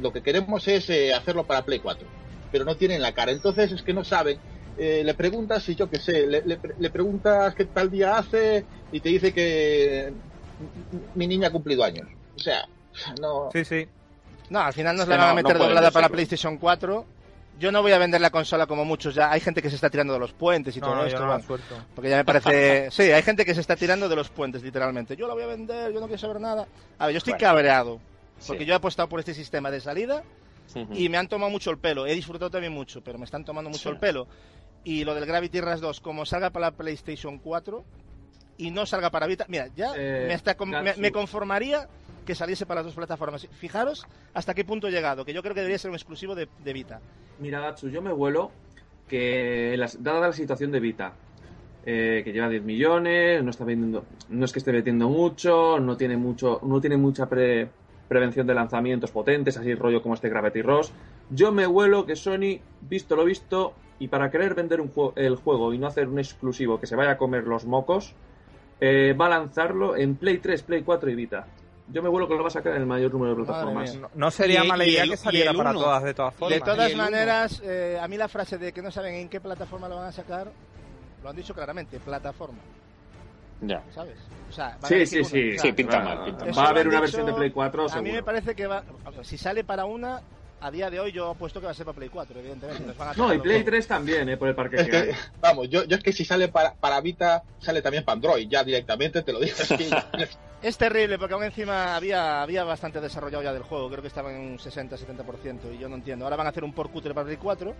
Lo 0.00 0.12
que 0.12 0.22
queremos 0.22 0.66
es 0.68 0.88
eh, 0.90 1.14
hacerlo 1.14 1.44
para 1.44 1.62
Play 1.62 1.78
4, 1.78 2.06
pero 2.52 2.64
no 2.64 2.76
tienen 2.76 3.00
la 3.02 3.12
cara. 3.12 3.32
Entonces 3.32 3.72
es 3.72 3.82
que 3.82 3.94
no 3.94 4.04
saben. 4.04 4.38
Eh, 4.76 5.02
le 5.04 5.14
preguntas 5.14 5.62
si 5.62 5.76
yo 5.76 5.88
qué 5.88 5.98
sé, 6.00 6.26
le, 6.26 6.42
le- 6.44 6.58
le 6.78 6.90
preguntas 6.90 7.54
qué 7.54 7.64
tal 7.64 7.90
día 7.90 8.18
hace 8.18 8.66
y 8.90 9.00
te 9.00 9.08
dice 9.08 9.32
que 9.32 10.12
mi 11.14 11.26
niña 11.28 11.48
ha 11.48 11.52
cumplido 11.52 11.84
años. 11.84 12.08
O 12.36 12.38
sea, 12.40 12.66
no. 13.20 13.50
Sí, 13.52 13.64
sí. 13.64 13.86
No, 14.50 14.60
al 14.60 14.72
final 14.72 14.96
nos 14.96 15.04
Sí, 15.06 15.10
la 15.10 15.16
van 15.16 15.28
a 15.30 15.34
meter 15.34 15.56
no 15.56 15.64
doblada 15.64 15.90
para. 15.90 16.08
PlayStation 16.08 16.58
4. 16.58 17.06
Yo 17.58 17.70
no 17.70 17.82
voy 17.82 17.92
a 17.92 17.98
vender 17.98 18.20
la 18.20 18.30
consola 18.30 18.66
como 18.66 18.84
muchos 18.84 19.14
ya. 19.14 19.30
Hay 19.30 19.40
gente 19.40 19.62
que 19.62 19.70
se 19.70 19.76
está 19.76 19.88
tirando 19.88 20.12
de 20.12 20.18
los 20.18 20.32
puentes 20.32 20.76
y 20.76 20.80
No, 20.80 20.86
todo 20.88 20.96
no, 20.96 21.04
esto. 21.04 21.24
bueno, 21.24 21.44
porque 21.94 22.10
ya 22.10 22.16
me 22.16 22.24
parece. 22.24 22.90
Sí, 22.90 23.02
hay 23.12 23.22
gente 23.22 23.44
que 23.44 23.54
se 23.54 23.60
está 23.60 23.76
tirando 23.76 24.08
de 24.08 24.16
los 24.16 24.28
puentes, 24.28 24.62
literalmente. 24.62 25.16
Yo 25.16 25.28
la 25.28 25.34
voy 25.34 25.44
a 25.44 25.46
vender, 25.46 25.92
yo 25.92 26.00
no 26.00 26.06
quiero 26.06 26.18
saber 26.20 26.40
nada. 26.40 26.66
A 26.98 27.06
ver, 27.06 27.14
yo 27.14 27.18
estoy 27.18 27.34
Bueno. 27.34 27.46
cabreado. 27.46 28.00
Porque 28.46 28.64
Sí. 28.64 28.66
yo 28.66 28.74
he 28.74 28.76
apostado 28.76 29.08
por 29.08 29.20
este 29.20 29.34
sistema 29.34 29.70
de 29.70 29.80
salida 29.80 30.24
y 30.92 31.08
me 31.08 31.16
han 31.18 31.28
tomado 31.28 31.50
mucho 31.50 31.70
el 31.70 31.78
pelo. 31.78 32.06
He 32.06 32.14
disfrutado 32.14 32.50
también 32.50 32.72
mucho, 32.72 33.00
pero 33.02 33.18
me 33.18 33.24
están 33.24 33.44
tomando 33.44 33.70
mucho 33.70 33.84
Sí. 33.84 33.88
el 33.90 33.98
pelo. 33.98 34.26
Y 34.82 35.04
lo 35.04 35.14
del 35.14 35.24
Gravity 35.24 35.60
Rush 35.60 35.78
2, 35.78 36.00
como 36.00 36.26
salga 36.26 36.50
para 36.50 36.66
la 36.66 36.72
PlayStation 36.72 37.38
4 37.38 37.84
y 38.58 38.72
no 38.72 38.84
salga 38.84 39.10
para 39.10 39.26
Vita, 39.26 39.46
mira, 39.48 39.68
ya 39.76 39.92
Eh, 39.96 40.24
me, 40.26 40.34
hasta 40.34 40.56
con- 40.56 40.70
me- 40.70 40.94
me 40.96 41.12
conformaría 41.12 41.88
que 42.24 42.34
saliese 42.34 42.66
para 42.66 42.80
las 42.80 42.86
dos 42.86 42.94
plataformas. 42.94 43.46
Fijaros 43.52 44.06
hasta 44.32 44.54
qué 44.54 44.64
punto 44.64 44.88
he 44.88 44.90
llegado, 44.90 45.24
que 45.24 45.32
yo 45.32 45.42
creo 45.42 45.54
que 45.54 45.60
debería 45.60 45.78
ser 45.78 45.90
un 45.90 45.96
exclusivo 45.96 46.34
de, 46.34 46.48
Vita. 46.72 47.00
Mira, 47.38 47.60
Gatsu, 47.60 47.88
yo 47.88 48.02
me 48.02 48.12
vuelo 48.12 48.50
que, 49.08 49.76
dada 49.98 50.20
la 50.28 50.32
situación 50.32 50.72
de 50.72 50.80
Vita, 50.80 51.12
eh, 51.84 52.22
que 52.24 52.32
lleva 52.32 52.48
10 52.48 52.62
millones, 52.62 53.42
no 53.44 53.50
está 53.50 53.64
vendiendo, 53.64 54.04
no 54.30 54.44
es 54.44 54.52
que 54.52 54.58
esté 54.58 54.72
vendiendo 54.72 55.08
mucho, 55.08 55.78
no 55.78 55.96
tiene 55.96 56.16
mucho, 56.16 56.60
no 56.62 56.80
tiene 56.80 56.96
mucha 56.96 57.26
pre- 57.28 57.68
prevención 58.08 58.46
de 58.46 58.54
lanzamientos 58.54 59.10
potentes, 59.10 59.56
así 59.56 59.74
rollo 59.74 60.02
como 60.02 60.14
este 60.14 60.28
Gravity 60.28 60.62
Rush. 60.62 60.88
Yo 61.30 61.52
me 61.52 61.66
vuelo 61.66 62.06
que 62.06 62.16
Sony, 62.16 62.60
visto 62.80 63.16
lo 63.16 63.24
visto, 63.24 63.74
y 63.98 64.08
para 64.08 64.30
querer 64.30 64.54
vender 64.54 64.80
el 65.16 65.36
juego 65.36 65.72
y 65.72 65.78
no 65.78 65.86
hacer 65.86 66.08
un 66.08 66.18
exclusivo 66.18 66.80
que 66.80 66.86
se 66.86 66.96
vaya 66.96 67.12
a 67.12 67.16
comer 67.18 67.44
los 67.44 67.64
mocos, 67.64 68.14
eh, 68.80 69.14
va 69.18 69.26
a 69.26 69.30
lanzarlo 69.30 69.96
en 69.96 70.16
Play 70.16 70.38
3, 70.38 70.62
Play 70.62 70.82
4 70.82 71.10
y 71.10 71.14
Vita. 71.14 71.46
Yo 71.88 72.02
me 72.02 72.08
vuelo 72.08 72.26
que 72.26 72.34
lo 72.34 72.40
va 72.42 72.48
a 72.48 72.50
sacar 72.50 72.74
en 72.76 72.80
el 72.82 72.86
mayor 72.86 73.12
número 73.12 73.34
de 73.34 73.44
plataformas. 73.44 73.94
No, 73.96 74.10
no 74.14 74.30
sería 74.30 74.64
Y- 74.64 74.68
mala 74.68 74.86
idea 74.86 75.02
el- 75.04 75.10
que 75.10 75.16
saliera 75.18 75.52
para 75.52 75.70
uno. 75.70 75.80
todas, 75.80 76.02
de 76.02 76.14
todas 76.14 76.32
De 76.32 76.38
formas. 76.38 76.60
todas 76.64 76.88
el 76.90 76.94
uno. 76.94 77.04
maneras, 77.04 77.62
eh, 77.64 77.98
a 78.00 78.08
mí 78.08 78.16
la 78.16 78.28
frase 78.28 78.56
de 78.56 78.72
que 78.72 78.80
no 78.80 78.90
saben 78.90 79.14
en 79.16 79.28
qué 79.28 79.40
plataforma 79.40 79.88
lo 79.88 79.96
van 79.96 80.06
a 80.06 80.12
sacar, 80.12 80.50
lo 81.22 81.28
han 81.28 81.36
dicho 81.36 81.52
claramente, 81.54 82.00
plataforma, 82.00 82.58
Ya. 83.60 83.82
¿sabes? 83.94 84.16
O 84.48 84.52
sea, 84.52 84.78
Sí, 84.84 85.06
sí, 85.06 85.18
una. 85.18 85.28
sí. 85.28 85.48
O 85.50 85.52
sea, 85.52 85.60
Sí, 85.62 85.72
pinta 85.72 85.98
va, 85.98 86.04
mal, 86.04 86.24
pinta 86.24 86.38
va 86.38 86.44
mal. 86.44 86.50
Eso 86.50 86.60
a 86.60 86.68
haber 86.68 86.86
una 86.88 86.94
dicho- 86.96 87.00
versión 87.02 87.26
de 87.26 87.32
Play 87.34 87.50
4 87.50 87.82
A 87.82 87.96
mí 87.96 88.02
me 88.02 88.06
seguro. 88.10 88.24
parece 88.24 88.54
que 88.54 88.66
va. 88.66 88.82
o 89.04 89.12
sea, 89.12 89.24
Si 89.24 89.36
sale 89.38 89.62
para 89.64 89.84
una, 89.84 90.22
a 90.64 90.70
día 90.70 90.88
de 90.88 90.98
hoy 90.98 91.12
yo 91.12 91.28
apuesto 91.30 91.60
que 91.60 91.66
va 91.66 91.72
a 91.72 91.74
ser 91.74 91.84
para 91.84 91.96
Play 91.96 92.08
4, 92.08 92.40
evidentemente. 92.40 92.84
Nos 92.86 92.96
van 92.96 93.08
a 93.08 93.12
No, 93.14 93.34
y 93.34 93.38
Play 93.38 93.58
los- 93.58 93.66
3 93.66 93.86
también, 93.86 94.26
eh, 94.30 94.38
por 94.38 94.48
el 94.48 94.54
parque 94.54 94.76
Es 94.76 94.88
que 94.88 94.96
hay. 94.96 95.02
que, 95.08 95.14
vamos, 95.40 95.68
yo, 95.68 95.84
yo 95.84 95.96
es 95.98 96.02
que 96.02 96.10
si 96.12 96.24
sale 96.24 96.48
para, 96.48 96.72
para 96.74 97.00
Vita, 97.02 97.42
sale 97.58 97.82
también 97.82 98.02
para 98.02 98.14
Android, 98.14 98.48
ya 98.48 98.64
directamente 98.64 99.22
te 99.22 99.32
lo 99.34 99.40
digo. 99.40 99.54
Es 99.58 99.68
que 99.68 99.90
Es 100.62 100.78
terrible 100.78 101.18
porque 101.18 101.34
aún 101.34 101.44
encima 101.44 101.94
había, 101.94 102.40
había 102.40 102.64
bastante 102.64 102.98
desarrollado 102.98 103.42
ya 103.42 103.52
del 103.52 103.62
juego, 103.64 103.90
creo 103.90 104.00
que 104.00 104.08
estaba 104.08 104.32
en 104.32 104.40
un 104.40 104.58
60-70% 104.58 105.74
y 105.74 105.78
yo 105.78 105.90
no 105.90 105.96
entiendo. 105.96 106.24
Ahora 106.24 106.36
van 106.36 106.46
a 106.46 106.50
hacer 106.50 106.64
un 106.64 106.72
cutre 106.72 107.12
para 107.12 107.26
Play 107.26 107.36
4 107.36 107.74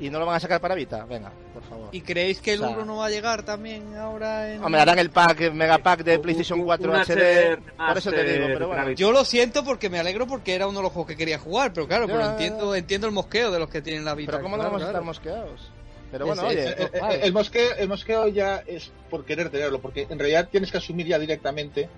y 0.00 0.10
no 0.10 0.18
lo 0.20 0.26
van 0.26 0.36
a 0.36 0.40
sacar 0.40 0.60
para 0.60 0.74
Vita. 0.74 1.04
Venga, 1.06 1.32
por 1.52 1.62
favor. 1.64 1.88
¿Y 1.92 2.00
creéis 2.02 2.40
que 2.40 2.52
el 2.52 2.62
O 2.62 2.66
sea- 2.68 2.76
1 2.76 2.84
no 2.84 2.96
va 2.98 3.06
a 3.06 3.10
llegar 3.10 3.42
también 3.42 3.94
ahora 3.96 4.52
en... 4.52 4.62
Hombre, 4.62 4.80
harán 4.80 4.98
el 4.98 5.10
pack, 5.10 5.40
el 5.40 5.54
mega 5.54 5.78
pack 5.78 6.04
de 6.04 6.18
PlayStation 6.18 6.60
un- 6.60 6.66
4 6.66 6.90
un 6.92 6.96
HD, 6.98 7.02
HD 7.02 7.58
por 7.88 7.98
eso 7.98 8.10
te 8.12 8.24
digo, 8.24 8.46
pero 8.46 8.68
bueno. 8.68 8.90
Yo 8.92 9.10
lo 9.12 9.24
siento 9.24 9.64
porque 9.64 9.90
me 9.90 9.98
alegro 9.98 10.26
porque 10.26 10.54
era 10.54 10.66
uno 10.68 10.78
de 10.78 10.82
los 10.84 10.92
juegos 10.92 11.08
que 11.08 11.16
quería 11.16 11.38
jugar, 11.38 11.72
pero 11.72 11.88
claro, 11.88 12.06
Ya, 12.06 12.12
pero 12.12 12.24
ya, 12.26 12.30
entiendo, 12.32 12.74
entiendo 12.74 13.06
el 13.08 13.12
mosqueo 13.12 13.50
de 13.50 13.58
los 13.58 13.68
que 13.68 13.82
tienen 13.82 14.04
la 14.04 14.14
vida. 14.14 14.30
Pero 14.30 14.42
¿cómo 14.42 14.56
no 14.56 14.62
claro, 14.62 14.72
vamos 14.72 14.82
a 14.84 14.90
estar 14.90 15.02
mosqueados? 15.02 15.70
Pero 16.12 16.24
Es- 16.24 16.28
bueno, 16.40 16.50
es- 16.50 16.56
oye, 16.56 16.68
el, 16.84 16.90
el- 16.94 17.00
vale. 17.00 17.26
el 17.26 17.32
mosqueo, 17.32 17.74
el 17.76 17.88
mosqueo 17.88 18.28
ya 18.28 18.62
es 18.66 18.90
por 19.10 19.24
querer 19.24 19.50
tenerlo, 19.50 19.80
porque 19.80 20.06
en 20.08 20.18
realidad 20.18 20.48
tienes 20.50 20.70
que 20.70 20.78
asumir 20.78 21.06
ya 21.06 21.18
directamente 21.18 21.88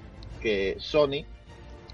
que 0.42 0.76
Sony 0.80 1.24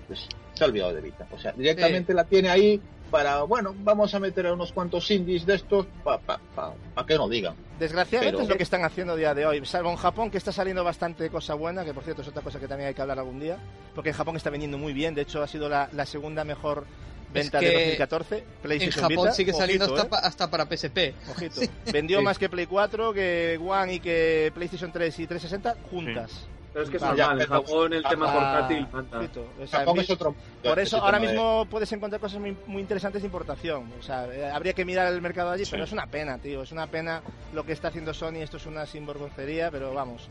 pues, 0.06 0.26
se 0.54 0.64
ha 0.64 0.66
olvidado 0.68 0.94
de 0.94 1.00
Vita. 1.02 1.26
O 1.32 1.38
sea, 1.38 1.52
directamente 1.52 2.14
la 2.14 2.24
tiene 2.24 2.48
ahí 2.48 2.80
para, 3.10 3.42
bueno, 3.42 3.74
vamos 3.78 4.14
a 4.14 4.20
meter 4.20 4.46
a 4.46 4.52
unos 4.52 4.72
cuantos 4.72 5.10
indies 5.10 5.46
de 5.46 5.54
estos 5.54 5.86
para 6.04 6.18
pa, 6.18 6.40
pa- 6.54 6.72
pa 6.94 7.06
que 7.06 7.16
no 7.16 7.28
digan. 7.28 7.54
Desgraciadamente 7.78 8.32
Pero- 8.32 8.42
es 8.44 8.48
lo 8.48 8.56
que 8.56 8.62
están 8.62 8.84
haciendo 8.84 9.12
a 9.12 9.16
día 9.16 9.34
de 9.34 9.46
hoy. 9.46 9.64
Salvo 9.66 9.90
en 9.90 9.96
Japón, 9.96 10.30
que 10.30 10.38
está 10.38 10.52
saliendo 10.52 10.82
bastante 10.84 11.28
cosa 11.30 11.54
buena, 11.54 11.84
que 11.84 11.92
por 11.94 12.02
cierto 12.04 12.22
es 12.22 12.28
otra 12.28 12.42
cosa 12.42 12.58
que 12.58 12.66
también 12.68 12.88
hay 12.88 12.94
que 12.94 13.02
hablar 13.02 13.18
algún 13.18 13.38
día, 13.40 13.58
porque 13.94 14.10
en 14.10 14.16
Japón 14.16 14.36
está 14.36 14.50
vendiendo 14.50 14.78
muy 14.78 14.92
bien. 14.92 15.14
De 15.14 15.22
hecho, 15.22 15.42
ha 15.42 15.46
sido 15.46 15.68
la, 15.68 15.88
la 15.92 16.06
segunda 16.06 16.44
mejor 16.44 16.84
venta 17.32 17.58
que 17.60 17.66
de 17.66 17.72
2014. 17.74 18.38
En 18.38 18.44
PlayStation 18.62 19.02
Japón 19.02 19.16
Vita. 19.24 19.32
sigue 19.32 19.52
saliendo 19.52 19.84
Ojito, 19.86 20.02
hasta, 20.02 20.16
¿eh? 20.16 20.20
hasta 20.24 20.50
para 20.50 20.64
PSP. 20.66 21.14
Ojito. 21.30 21.60
Vendió 21.92 22.18
Sí. 22.18 22.24
más 22.24 22.38
que 22.38 22.48
Play 22.48 22.66
4, 22.66 23.12
que 23.12 23.60
One 23.62 23.94
y 23.94 24.00
que 24.00 24.50
PlayStation 24.54 24.90
3 24.92 25.18
y 25.20 25.26
360 25.26 25.76
juntas. 25.90 26.46
Pero 26.76 26.84
es 26.84 26.90
que 26.90 26.96
es 26.98 27.02
Vale, 27.02 27.16
normal, 27.22 27.40
en 27.40 27.46
Japón 27.46 27.92
el 27.94 28.02
tema 28.04 28.26
Ah, 28.28 28.34
portátil 28.34 28.86
manda. 28.92 29.18
ojito. 29.18 29.46
O 29.62 29.66
sea, 29.66 29.78
Japón 29.80 29.94
vi- 29.94 30.00
es 30.02 30.10
otro. 30.10 30.34
Por 30.62 30.78
eso 30.78 31.02
ahora 31.02 31.18
de- 31.18 31.26
mismo 31.26 31.66
puedes 31.70 31.90
encontrar 31.92 32.20
cosas 32.20 32.38
muy, 32.38 32.54
muy 32.66 32.82
interesantes 32.82 33.22
de 33.22 33.26
importación. 33.26 33.90
O 33.98 34.02
sea, 34.02 34.26
eh, 34.26 34.50
habría 34.50 34.74
que 34.74 34.84
mirar 34.84 35.10
el 35.10 35.22
mercado 35.22 35.52
allí, 35.52 35.64
Sí. 35.64 35.70
pero 35.70 35.84
es 35.84 35.92
una 35.92 36.06
pena, 36.06 36.36
tío. 36.36 36.60
Es 36.60 36.72
una 36.72 36.86
pena 36.86 37.22
lo 37.54 37.64
que 37.64 37.72
está 37.72 37.88
haciendo 37.88 38.12
Sony. 38.12 38.42
Esto 38.42 38.58
es 38.58 38.66
una 38.66 38.84
sinvergoncería, 38.84 39.70
pero 39.70 39.94
vamos. 39.94 40.28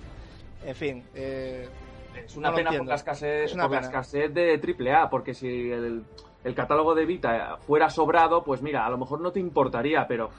En 0.63 0.75
fin. 0.75 1.03
eh, 1.15 1.67
Es 2.15 2.35
una 2.37 2.51
no 2.51 2.55
pena 2.57 2.71
por 2.73 2.85
la 2.85 2.95
escasez, 2.95 3.45
Es 3.45 3.53
una 3.55 3.63
por 3.63 3.71
la 3.71 3.77
pena. 3.79 3.87
escasez 3.89 4.31
de 4.31 4.59
AAA, 4.59 5.09
porque 5.09 5.33
si 5.33 5.47
el, 5.71 6.03
el 6.43 6.53
catálogo 6.53 6.93
de 6.93 7.05
Vita 7.07 7.57
fuera 7.65 7.89
sobrado, 7.89 8.43
pues 8.43 8.61
mira, 8.61 8.85
a 8.85 8.89
lo 8.91 8.99
mejor 8.99 9.19
no 9.19 9.31
te 9.31 9.39
importaría, 9.39 10.05
pero 10.07 10.29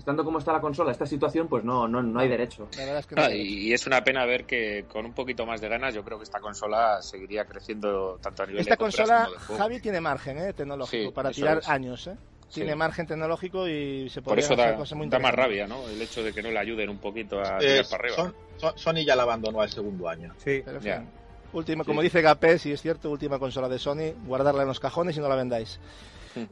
estando 0.00 0.24
como 0.24 0.38
está 0.38 0.52
la 0.52 0.60
consola, 0.60 0.90
esta 0.90 1.06
situación, 1.06 1.46
pues 1.46 1.62
no, 1.62 1.86
no, 1.86 2.02
no 2.02 2.18
hay 2.20 2.28
derecho. 2.28 2.68
La 2.76 2.84
verdad 2.84 2.98
es 2.98 3.06
que 3.06 3.14
no 3.14 3.22
Ah, 3.22 3.26
sé. 3.28 3.36
y 3.36 3.72
es 3.72 3.86
una 3.86 4.02
pena 4.02 4.24
ver 4.24 4.44
que 4.46 4.84
con 4.92 5.06
un 5.06 5.12
poquito 5.12 5.46
más 5.46 5.60
de 5.60 5.68
ganas 5.68 5.94
yo 5.94 6.02
creo 6.02 6.18
que 6.18 6.24
esta 6.24 6.40
consola 6.40 7.00
seguiría 7.02 7.44
creciendo 7.44 8.18
tanto 8.20 8.42
a 8.42 8.46
nivel 8.46 8.60
Esta 8.62 8.74
de 8.74 8.78
consola, 8.78 9.24
como 9.26 9.34
de 9.38 9.38
juego. 9.44 9.62
Javi, 9.62 9.80
tiene 9.80 10.00
margen 10.00 10.38
eh, 10.38 10.52
tecnológico 10.52 11.08
Sí, 11.10 11.14
para 11.14 11.30
tirar 11.30 11.58
es. 11.58 11.68
años. 11.68 12.06
Eh. 12.08 12.16
Sí. 12.48 12.62
Tiene 12.62 12.74
margen 12.74 13.06
tecnológico 13.06 13.68
y 13.68 14.08
se 14.10 14.18
eso 14.20 14.54
hacer 14.54 14.56
da, 14.56 14.76
cosas 14.76 14.98
muy 14.98 15.08
da 15.08 15.20
más 15.20 15.32
rabia, 15.32 15.68
¿no? 15.68 15.86
El 15.88 16.02
hecho 16.02 16.20
de 16.24 16.32
que 16.32 16.42
no 16.42 16.50
le 16.50 16.58
ayuden 16.58 16.88
un 16.88 16.98
poquito 16.98 17.38
a 17.40 17.58
Eh, 17.58 17.82
tirar 17.82 17.84
para 17.88 18.02
arriba. 18.02 18.16
Son- 18.16 18.34
Son- 18.56 18.76
Sony 18.78 19.04
ya 19.06 19.14
la 19.14 19.22
abandonó 19.22 19.60
al 19.60 19.70
segundo 19.70 20.08
año. 20.08 20.32
Sí. 20.38 20.60
Pero, 20.64 20.78
en 20.78 20.82
Ya. 20.82 20.98
fin, 20.98 21.08
última, 21.52 21.84
Sí. 21.84 21.88
como 21.88 22.02
dice 22.02 22.20
Gapé, 22.22 22.58
si 22.58 22.72
es 22.72 22.82
cierto, 22.82 23.08
última 23.10 23.38
consola 23.38 23.68
de 23.68 23.78
Sony, 23.78 24.14
guardarla 24.26 24.62
en 24.62 24.68
los 24.68 24.80
cajones 24.80 25.16
y 25.16 25.20
no 25.20 25.28
la 25.28 25.36
vendáis. 25.36 25.78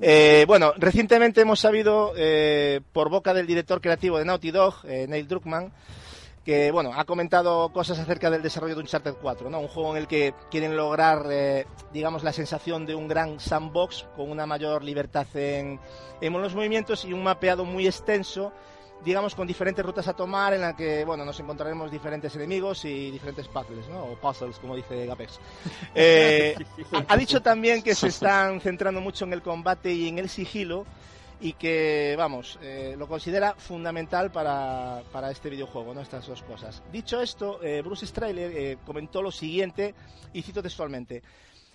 Eh, 0.00 0.44
bueno, 0.46 0.72
recientemente 0.76 1.40
hemos 1.40 1.60
sabido 1.60 2.12
eh, 2.16 2.80
por 2.92 3.10
boca 3.10 3.34
del 3.34 3.46
director 3.46 3.80
creativo 3.80 4.18
de 4.18 4.24
Naughty 4.24 4.50
Dog, 4.50 4.74
eh, 4.84 5.06
Neil 5.08 5.28
Druckmann, 5.28 5.72
que 6.44 6.70
bueno, 6.70 6.92
ha 6.94 7.04
comentado 7.04 7.70
cosas 7.72 7.98
acerca 7.98 8.30
del 8.30 8.42
desarrollo 8.42 8.74
de 8.74 8.80
Uncharted 8.80 9.14
4, 9.20 9.50
¿no? 9.50 9.60
Un 9.60 9.68
juego 9.68 9.92
en 9.92 9.98
el 9.98 10.08
que 10.08 10.34
quieren 10.50 10.76
lograr, 10.76 11.26
digamos, 11.92 12.24
la 12.24 12.32
sensación 12.32 12.86
de 12.86 12.94
un 12.94 13.06
gran 13.06 13.38
sandbox 13.38 14.06
con 14.16 14.30
una 14.30 14.46
mayor 14.46 14.82
libertad 14.82 15.26
en, 15.34 15.78
en 16.20 16.32
los 16.32 16.54
movimientos 16.54 17.04
y 17.04 17.12
un 17.12 17.22
mapeado 17.22 17.66
muy 17.66 17.86
extenso, 17.86 18.52
digamos, 19.04 19.34
con 19.34 19.46
diferentes 19.46 19.84
rutas 19.84 20.08
a 20.08 20.14
tomar 20.14 20.54
en 20.54 20.60
la 20.60 20.76
que, 20.76 21.04
bueno, 21.04 21.24
nos 21.24 21.38
encontraremos 21.40 21.90
diferentes 21.90 22.34
enemigos 22.36 22.84
y 22.84 23.10
diferentes 23.10 23.48
puzzles, 23.48 23.88
¿no? 23.88 24.04
O 24.04 24.16
puzzles, 24.16 24.58
como 24.58 24.76
dice 24.76 25.06
Gapex. 25.06 25.40
Eh, 25.94 26.54
ha, 27.08 27.16
dicho 27.16 27.40
también 27.40 27.82
que 27.82 27.94
se 27.94 28.08
están 28.08 28.60
centrando 28.60 29.00
mucho 29.00 29.24
en 29.24 29.32
el 29.32 29.42
combate 29.42 29.92
y 29.92 30.08
en 30.08 30.18
el 30.18 30.28
sigilo 30.28 30.86
y 31.40 31.54
que, 31.54 32.14
vamos, 32.16 32.58
eh, 32.62 32.94
lo 32.96 33.08
considera 33.08 33.54
fundamental 33.54 34.30
para, 34.30 35.02
para 35.12 35.30
este 35.30 35.50
videojuego, 35.50 35.94
¿no? 35.94 36.00
Estas 36.00 36.26
dos 36.26 36.42
cosas. 36.42 36.82
Dicho 36.92 37.20
esto, 37.20 37.60
eh, 37.62 37.82
Bruce 37.82 38.06
Strailer 38.06 38.78
comentó 38.84 39.22
lo 39.22 39.32
siguiente, 39.32 39.94
y 40.32 40.42
cito 40.42 40.62
textualmente. 40.62 41.22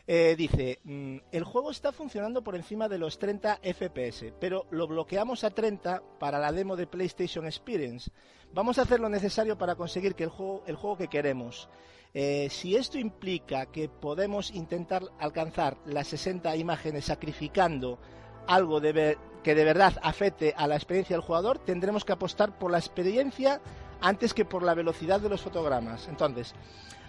Eh, 0.06 0.36
dice, 0.38 0.80
"Mm, 0.84 1.18
el 1.32 1.44
juego 1.46 1.72
está 1.72 1.94
funcionando 1.94 2.44
por 2.44 2.56
encima 2.56 2.90
de 2.90 2.98
los 2.98 3.20
30 3.20 3.60
FPS, 3.62 4.34
pero 4.40 4.66
lo 4.70 4.86
bloqueamos 4.88 5.46
a 5.46 5.50
30 5.52 6.04
para 6.20 6.40
la 6.40 6.52
demo 6.52 6.76
de 6.76 6.88
PlayStation 6.88 7.46
Experience. 7.46 8.12
Vamos 8.54 8.78
a 8.78 8.82
hacer 8.82 9.00
lo 9.00 9.08
necesario 9.08 9.58
para 9.58 9.76
conseguir 9.76 10.14
que 10.14 10.26
el 10.26 10.30
juego, 10.30 10.64
el 10.68 10.76
juego 10.76 10.98
que 10.98 11.08
queremos. 11.08 11.70
Eh, 12.14 12.50
si 12.52 12.76
esto 12.76 13.00
implica 13.00 13.68
que 13.68 13.88
podemos 13.90 14.52
intentar 14.52 15.04
alcanzar 15.20 15.78
las 15.86 16.08
60 16.10 16.56
imágenes 16.58 17.06
sacrificando 17.06 17.98
algo 18.46 18.82
de 18.82 18.92
ver- 18.92 19.18
que 19.42 19.56
de 19.56 19.64
verdad 19.64 19.94
afecte 20.04 20.54
a 20.56 20.68
la 20.68 20.76
experiencia 20.76 21.16
del 21.16 21.26
jugador, 21.26 21.60
tendremos 21.60 22.04
que 22.06 22.12
apostar 22.12 22.60
por 22.60 22.72
la 22.72 22.78
experiencia 22.78 23.62
antes 24.02 24.34
que 24.34 24.44
por 24.46 24.64
la 24.64 24.74
velocidad 24.74 25.22
de 25.22 25.30
los 25.30 25.42
fotogramas. 25.42 26.08
Entonces, 26.10 26.54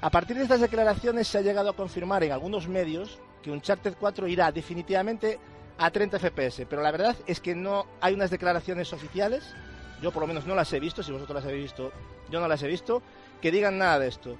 a 0.01 0.11
partir 0.11 0.37
de 0.37 0.43
estas 0.43 0.61
declaraciones 0.61 1.29
se 1.29 1.39
ha 1.39 1.43
llegado 1.43 1.71
a 1.71 1.77
confirmar 1.77 2.23
en 2.25 2.33
algunos 2.33 2.69
medios 2.69 3.19
que 3.43 3.51
Uncharted 3.51 3.95
4 3.99 4.29
irá 4.29 4.53
definitivamente 4.53 5.39
a 5.79 5.91
30 5.91 6.19
FPS, 6.19 6.67
pero 6.69 6.83
la 6.83 6.91
verdad 6.91 7.17
es 7.27 7.41
que 7.41 7.55
no 7.55 7.87
hay 8.01 8.15
unas 8.15 8.31
declaraciones 8.31 8.93
oficiales, 8.93 9.55
yo 10.01 10.13
por 10.13 10.23
lo 10.23 10.27
menos 10.27 10.47
no 10.47 10.55
las 10.55 10.73
he 10.73 10.81
visto, 10.81 11.03
si 11.03 11.13
vosotros 11.13 11.37
las 11.37 11.45
habéis 11.45 11.65
visto, 11.65 11.93
yo 12.31 12.41
no 12.41 12.49
las 12.49 12.63
he 12.63 12.69
visto, 12.69 13.03
que 13.41 13.51
digan 13.51 13.79
nada 13.79 13.99
de 13.99 14.09
esto. 14.09 14.37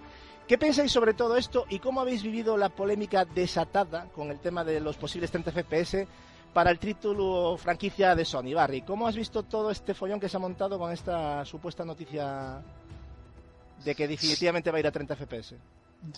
¿Qué 0.47 0.59
pensáis 0.59 0.93
sobre 0.93 1.15
todo 1.15 1.37
esto 1.37 1.65
y 1.71 1.79
cómo 1.79 2.03
habéis 2.03 2.23
vivido 2.23 2.57
la 2.57 2.69
polémica 2.69 3.25
desatada 3.25 4.09
con 4.15 4.31
el 4.31 4.41
tema 4.41 4.63
de 4.63 4.79
los 4.79 4.97
posibles 4.97 5.31
30 5.31 5.53
FPS 5.53 6.07
para 6.53 6.71
el 6.71 6.79
título 6.79 7.57
franquicia 7.57 8.15
de 8.15 8.27
Sony? 8.27 8.53
Barry, 8.55 8.83
¿cómo 8.83 9.07
has 9.07 9.17
visto 9.17 9.43
todo 9.43 9.71
este 9.71 9.95
follón 9.95 10.21
que 10.21 10.29
se 10.29 10.37
ha 10.37 10.41
montado 10.41 10.79
con 10.79 10.93
esta 10.93 11.45
supuesta 11.47 11.85
noticia 11.85 12.63
de 13.85 13.95
que 13.95 14.09
definitivamente 14.09 14.71
va 14.71 14.79
a 14.79 14.81
ir 14.81 14.87
a 14.87 14.93
30 14.93 15.17
FPS? 15.17 15.55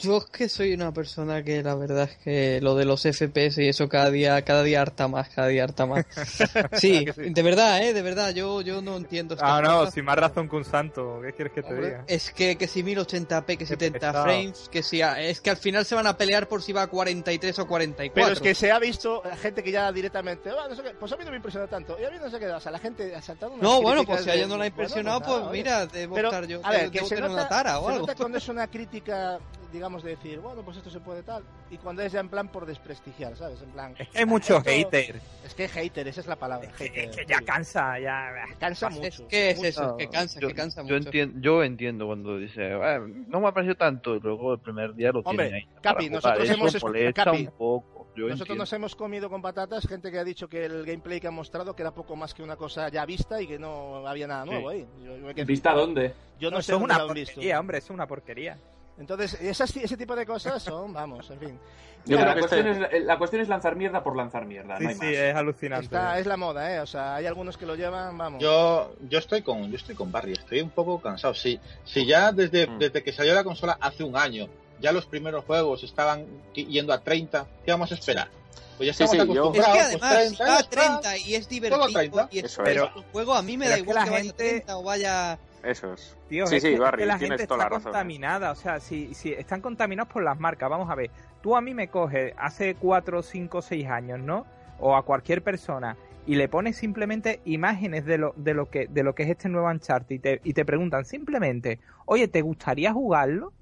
Yo 0.00 0.16
es 0.18 0.24
que 0.26 0.48
soy 0.48 0.74
una 0.74 0.92
persona 0.92 1.44
que 1.44 1.62
la 1.62 1.76
verdad 1.76 2.10
es 2.10 2.16
que 2.16 2.60
lo 2.60 2.74
de 2.74 2.84
los 2.84 3.02
FPS 3.02 3.58
y 3.62 3.68
eso 3.68 3.88
cada 3.88 4.10
día, 4.10 4.42
cada 4.42 4.64
día 4.64 4.82
harta 4.82 5.06
más, 5.06 5.28
cada 5.28 5.46
día 5.46 5.62
harta 5.62 5.86
más. 5.86 6.04
Sí, 6.72 7.04
de 7.16 7.42
verdad, 7.42 7.80
eh, 7.82 7.92
de 7.92 8.02
verdad, 8.02 8.34
yo, 8.34 8.62
yo 8.62 8.82
no 8.82 8.96
entiendo 8.96 9.36
Ah, 9.40 9.60
no, 9.62 9.78
cosas. 9.78 9.94
sin 9.94 10.04
más 10.04 10.16
razón 10.18 10.48
que 10.48 10.56
un 10.56 10.64
santo. 10.64 11.20
¿Qué 11.24 11.32
quieres 11.34 11.52
que 11.54 11.62
te 11.62 11.68
Hombre, 11.68 11.86
diga? 11.86 12.04
Es 12.08 12.32
que, 12.32 12.56
que 12.58 12.66
si 12.66 12.82
1080p, 12.82 13.56
que 13.56 13.64
70 13.64 13.98
pesado. 14.00 14.24
frames, 14.24 14.68
que 14.72 14.82
si 14.82 15.00
es 15.02 15.40
que 15.40 15.50
al 15.50 15.56
final 15.56 15.84
se 15.84 15.94
van 15.94 16.08
a 16.08 16.16
pelear 16.16 16.48
por 16.48 16.62
si 16.62 16.72
va 16.72 16.82
a 16.82 16.86
43 16.88 17.56
o 17.60 17.66
44. 17.68 18.12
Pero 18.12 18.32
es 18.32 18.40
que 18.40 18.54
se 18.56 18.72
ha 18.72 18.80
visto 18.80 19.22
gente 19.40 19.62
que 19.62 19.70
ya 19.70 19.92
directamente, 19.92 20.50
"Ah, 20.50 20.66
no 20.68 20.74
sé 20.74 20.82
qué, 20.82 20.90
pues 20.98 21.12
a 21.12 21.16
mí 21.16 21.24
no 21.24 21.30
me 21.30 21.36
impresiona 21.36 21.68
tanto, 21.68 21.96
y 22.00 22.04
a 22.04 22.10
mí 22.10 22.16
no 22.20 22.28
sé 22.28 22.40
qué, 22.40 22.48
o 22.48 22.58
sea, 22.60 22.72
la 22.72 22.80
gente 22.80 23.14
ha 23.14 23.22
saltado 23.22 23.52
unas 23.52 23.62
No, 23.62 23.80
bueno, 23.82 24.02
pues 24.04 24.24
si 24.24 24.30
a 24.30 24.34
ella 24.34 24.48
no 24.48 24.56
la 24.56 24.64
ha 24.64 24.68
bueno, 24.70 24.82
impresionado, 24.82 25.20
nada, 25.20 25.40
pues 25.42 25.52
mira, 25.52 25.86
debo 25.86 26.14
Pero, 26.16 26.28
estar 26.28 26.46
yo, 26.48 26.60
a 26.64 26.70
ver, 26.72 26.90
debo 26.90 26.92
que 26.92 26.98
se 27.08 27.14
tener 27.14 27.30
nota, 27.30 27.42
una 27.42 27.48
tara 27.48 27.78
o 27.78 27.86
se 27.86 27.92
algo. 27.92 28.00
nota 28.06 28.14
cuando 28.16 28.38
es 28.38 28.48
una 28.48 28.66
crítica, 28.68 29.38
digamos, 29.76 30.02
de 30.02 30.10
decir, 30.10 30.40
bueno, 30.40 30.62
pues 30.62 30.76
esto 30.78 30.90
se 30.90 31.00
puede 31.00 31.22
tal, 31.22 31.44
y 31.70 31.76
cuando 31.78 32.02
es 32.02 32.12
ya 32.12 32.20
en 32.20 32.28
plan 32.28 32.48
por 32.48 32.66
desprestigiar, 32.66 33.36
¿sabes? 33.36 33.60
En 33.62 33.70
plan... 33.70 33.94
Es 33.98 34.08
que 34.08 34.18
hay 34.18 34.24
muchos 34.26 34.58
esto- 34.66 34.70
haters. 34.70 35.22
Es 35.44 35.54
que 35.54 35.68
hater, 35.68 36.08
esa 36.08 36.20
es 36.20 36.26
la 36.26 36.36
palabra. 36.36 36.68
Es 36.68 36.74
que, 36.74 36.88
hater, 36.88 37.10
es 37.10 37.16
que 37.16 37.26
ya 37.26 37.40
cansa, 37.42 37.98
ya. 38.00 38.32
Cansa 38.58 38.88
Es 38.88 38.94
mucho. 38.94 39.28
que 39.28 39.50
es 39.50 39.56
mucho. 39.58 39.68
eso, 39.68 39.96
que 39.96 40.08
cansa, 40.08 40.40
yo, 40.40 40.48
que 40.48 40.54
cansa 40.54 40.80
yo 40.82 40.94
mucho. 40.94 40.96
entiendo, 40.96 41.38
yo 41.40 41.62
entiendo 41.62 42.06
cuando 42.06 42.38
dice, 42.38 42.72
"Ah, 42.72 42.98
no 43.06 43.40
me 43.40 43.48
ha 43.48 43.52
parecido 43.52 43.76
tanto, 43.76 44.16
y 44.16 44.20
luego 44.20 44.54
el 44.54 44.60
primer 44.60 44.94
día 44.94 45.12
lo 45.12 45.20
Hombre, 45.20 45.50
tiene 45.50 45.58
ahí. 45.72 45.80
Capi, 45.82 46.10
nosotros 46.10 46.44
Eso 46.44 46.54
hemos 46.54 46.74
escu- 46.74 46.82
molesta 46.82 47.24
Capi, 47.24 47.38
un 47.46 47.52
poco. 47.52 47.96
Yo 48.16 48.22
Nosotros 48.22 48.40
entiendo. 48.46 48.62
nos 48.62 48.72
hemos 48.72 48.96
comido 48.96 49.28
con 49.28 49.42
patatas 49.42 49.86
gente 49.86 50.10
que 50.10 50.18
ha 50.18 50.24
dicho 50.24 50.48
que 50.48 50.64
el 50.64 50.86
gameplay 50.86 51.20
que 51.20 51.26
han 51.28 51.34
mostrado 51.34 51.76
que 51.76 51.82
era 51.82 51.90
poco 51.92 52.16
más 52.16 52.32
que 52.32 52.42
una 52.42 52.56
cosa 52.56 52.88
ya 52.88 53.04
vista 53.04 53.42
y 53.42 53.46
que 53.46 53.58
no 53.58 54.08
había 54.08 54.26
nada 54.26 54.46
nuevo 54.46 54.70
ahí. 54.70 54.86
Yo, 55.04 55.18
yo 55.18 55.26
me 55.26 55.34
quedé 55.34 55.44
¿Vista 55.44 55.74
dónde? 55.74 56.14
Yo 56.40 56.50
no, 56.50 56.56
No, 56.56 56.62
sé 56.62 56.72
dónde 56.72 56.84
una 56.86 56.98
lo 56.98 57.08
han 57.08 57.14
visto. 57.14 57.34
porquería, 57.34 57.60
hombre, 57.60 57.76
es 57.78 57.90
una 57.90 58.06
porquería. 58.06 58.58
Entonces, 58.98 59.34
esas, 59.40 59.76
ese 59.76 59.96
tipo 59.96 60.16
de 60.16 60.24
cosas 60.24 60.62
son, 60.62 60.92
vamos, 60.92 61.30
en 61.30 61.38
fin. 61.38 61.58
Yo 62.06 62.18
la, 62.18 62.28
este- 62.28 62.40
cuestión 62.40 62.66
es, 62.68 63.04
la, 63.04 63.18
cuestión 63.18 63.42
es, 63.42 63.48
lanzar 63.48 63.76
mierda 63.76 64.02
por 64.02 64.16
lanzar 64.16 64.46
mierda. 64.46 64.78
Sí, 64.78 64.84
no 64.84 64.88
hay 64.90 64.94
sí, 64.94 65.00
más. 65.00 65.14
es 65.14 65.34
alucinante. 65.34 65.84
Está, 65.86 66.18
es 66.18 66.26
la 66.26 66.36
moda, 66.36 66.72
¿eh? 66.74 66.80
O 66.80 66.86
sea, 66.86 67.16
hay 67.16 67.26
algunos 67.26 67.56
que 67.56 67.66
lo 67.66 67.74
llevan, 67.74 68.16
vamos. 68.16 68.40
Yo, 68.40 68.94
yo, 69.08 69.18
estoy, 69.18 69.42
con, 69.42 69.70
yo 69.70 69.76
estoy 69.76 69.96
con 69.96 70.12
Barry, 70.12 70.32
estoy 70.32 70.60
un 70.60 70.70
poco 70.70 71.00
cansado. 71.00 71.34
Si, 71.34 71.58
si 71.84 72.06
ya 72.06 72.30
desde, 72.32 72.68
mm. 72.68 72.78
desde 72.78 73.02
que 73.02 73.12
salió 73.12 73.34
la 73.34 73.42
consola 73.42 73.76
hace 73.80 74.04
un 74.04 74.16
año, 74.16 74.48
ya 74.80 74.92
los 74.92 75.06
primeros 75.06 75.44
juegos 75.44 75.82
estaban 75.82 76.26
yendo 76.54 76.92
a 76.92 77.02
30, 77.02 77.46
¿qué 77.64 77.72
vamos 77.72 77.90
a 77.90 77.94
esperar? 77.94 78.28
Pues 78.76 78.86
ya 78.86 78.92
estamos 78.92 79.12
sí, 79.12 79.16
sí, 79.16 79.22
acostumbrados. 79.22 79.76
Es 79.76 79.86
que 79.86 79.98
pues 79.98 80.10
además, 80.12 80.36
pues 80.36 80.36
30, 80.36 80.58
está 80.58 80.58
a 80.58 81.00
30 81.02 81.18
y 81.18 81.34
es 81.34 81.48
divertido. 81.48 81.86
30. 81.88 82.28
Y 82.30 82.38
es, 82.38 82.44
Eso 82.44 82.62
es. 82.62 82.68
Pero, 82.68 82.90
juego 83.10 83.34
a 83.34 83.42
mí 83.42 83.56
me 83.56 83.68
da 83.68 83.78
igual 83.78 84.04
que, 84.04 84.10
la 84.10 84.16
gente... 84.18 84.32
vaya 84.32 84.50
30 84.50 84.76
o 84.76 84.82
vaya 84.82 85.38
esos. 85.66 86.16
Tío, 86.28 86.46
sí, 86.46 86.56
es 86.56 86.62
sí, 86.62 86.70
que, 86.70 86.78
Barry, 86.78 86.98
que 86.98 87.06
la 87.06 87.18
gente 87.18 87.42
está 87.42 87.68
contaminada. 87.68 88.52
O 88.52 88.54
sea, 88.54 88.78
si, 88.80 89.14
si 89.14 89.32
están 89.32 89.60
contaminados 89.60 90.12
por 90.12 90.22
las 90.22 90.38
marcas, 90.38 90.70
vamos 90.70 90.88
a 90.90 90.94
ver. 90.94 91.10
Tú 91.42 91.56
a 91.56 91.60
mí 91.60 91.74
me 91.74 91.88
coges 91.88 92.32
hace 92.38 92.76
4, 92.76 93.22
5, 93.22 93.62
6 93.62 93.86
años, 93.88 94.20
¿no? 94.20 94.46
O 94.78 94.94
a 94.94 95.04
cualquier 95.04 95.42
persona 95.42 95.96
y 96.26 96.34
le 96.34 96.48
pones 96.48 96.76
simplemente 96.76 97.40
imágenes 97.44 98.04
de 98.04 98.18
lo, 98.18 98.34
de 98.36 98.52
lo, 98.52 98.68
que, 98.68 98.88
de 98.88 99.02
lo 99.02 99.14
que 99.14 99.22
es 99.22 99.30
este 99.30 99.48
nuevo 99.48 99.68
Uncharted 99.68 100.16
y 100.16 100.18
te, 100.18 100.40
y 100.42 100.52
te 100.52 100.64
preguntan 100.64 101.04
simplemente, 101.04 101.78
oye, 102.04 102.26
¿te 102.28 102.42
gustaría 102.42 102.92
jugarlo? 102.92 103.52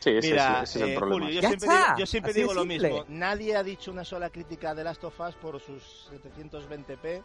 Sí, 0.00 0.10
ese, 0.10 0.30
Mira, 0.30 0.62
es, 0.62 0.76
el 0.76 0.90
eh, 0.90 0.94
problema. 0.96 1.96
Yo 1.98 2.06
siempre 2.06 2.32
digo 2.32 2.54
lo 2.54 2.64
mismo. 2.64 3.04
Nadie 3.08 3.56
ha 3.56 3.62
dicho 3.62 3.90
una 3.90 4.04
sola 4.04 4.30
crítica 4.30 4.74
de 4.74 4.84
Last 4.84 5.04
of 5.04 5.18
Us 5.20 5.34
por 5.36 5.60
sus 5.60 6.10
720p 6.12 7.22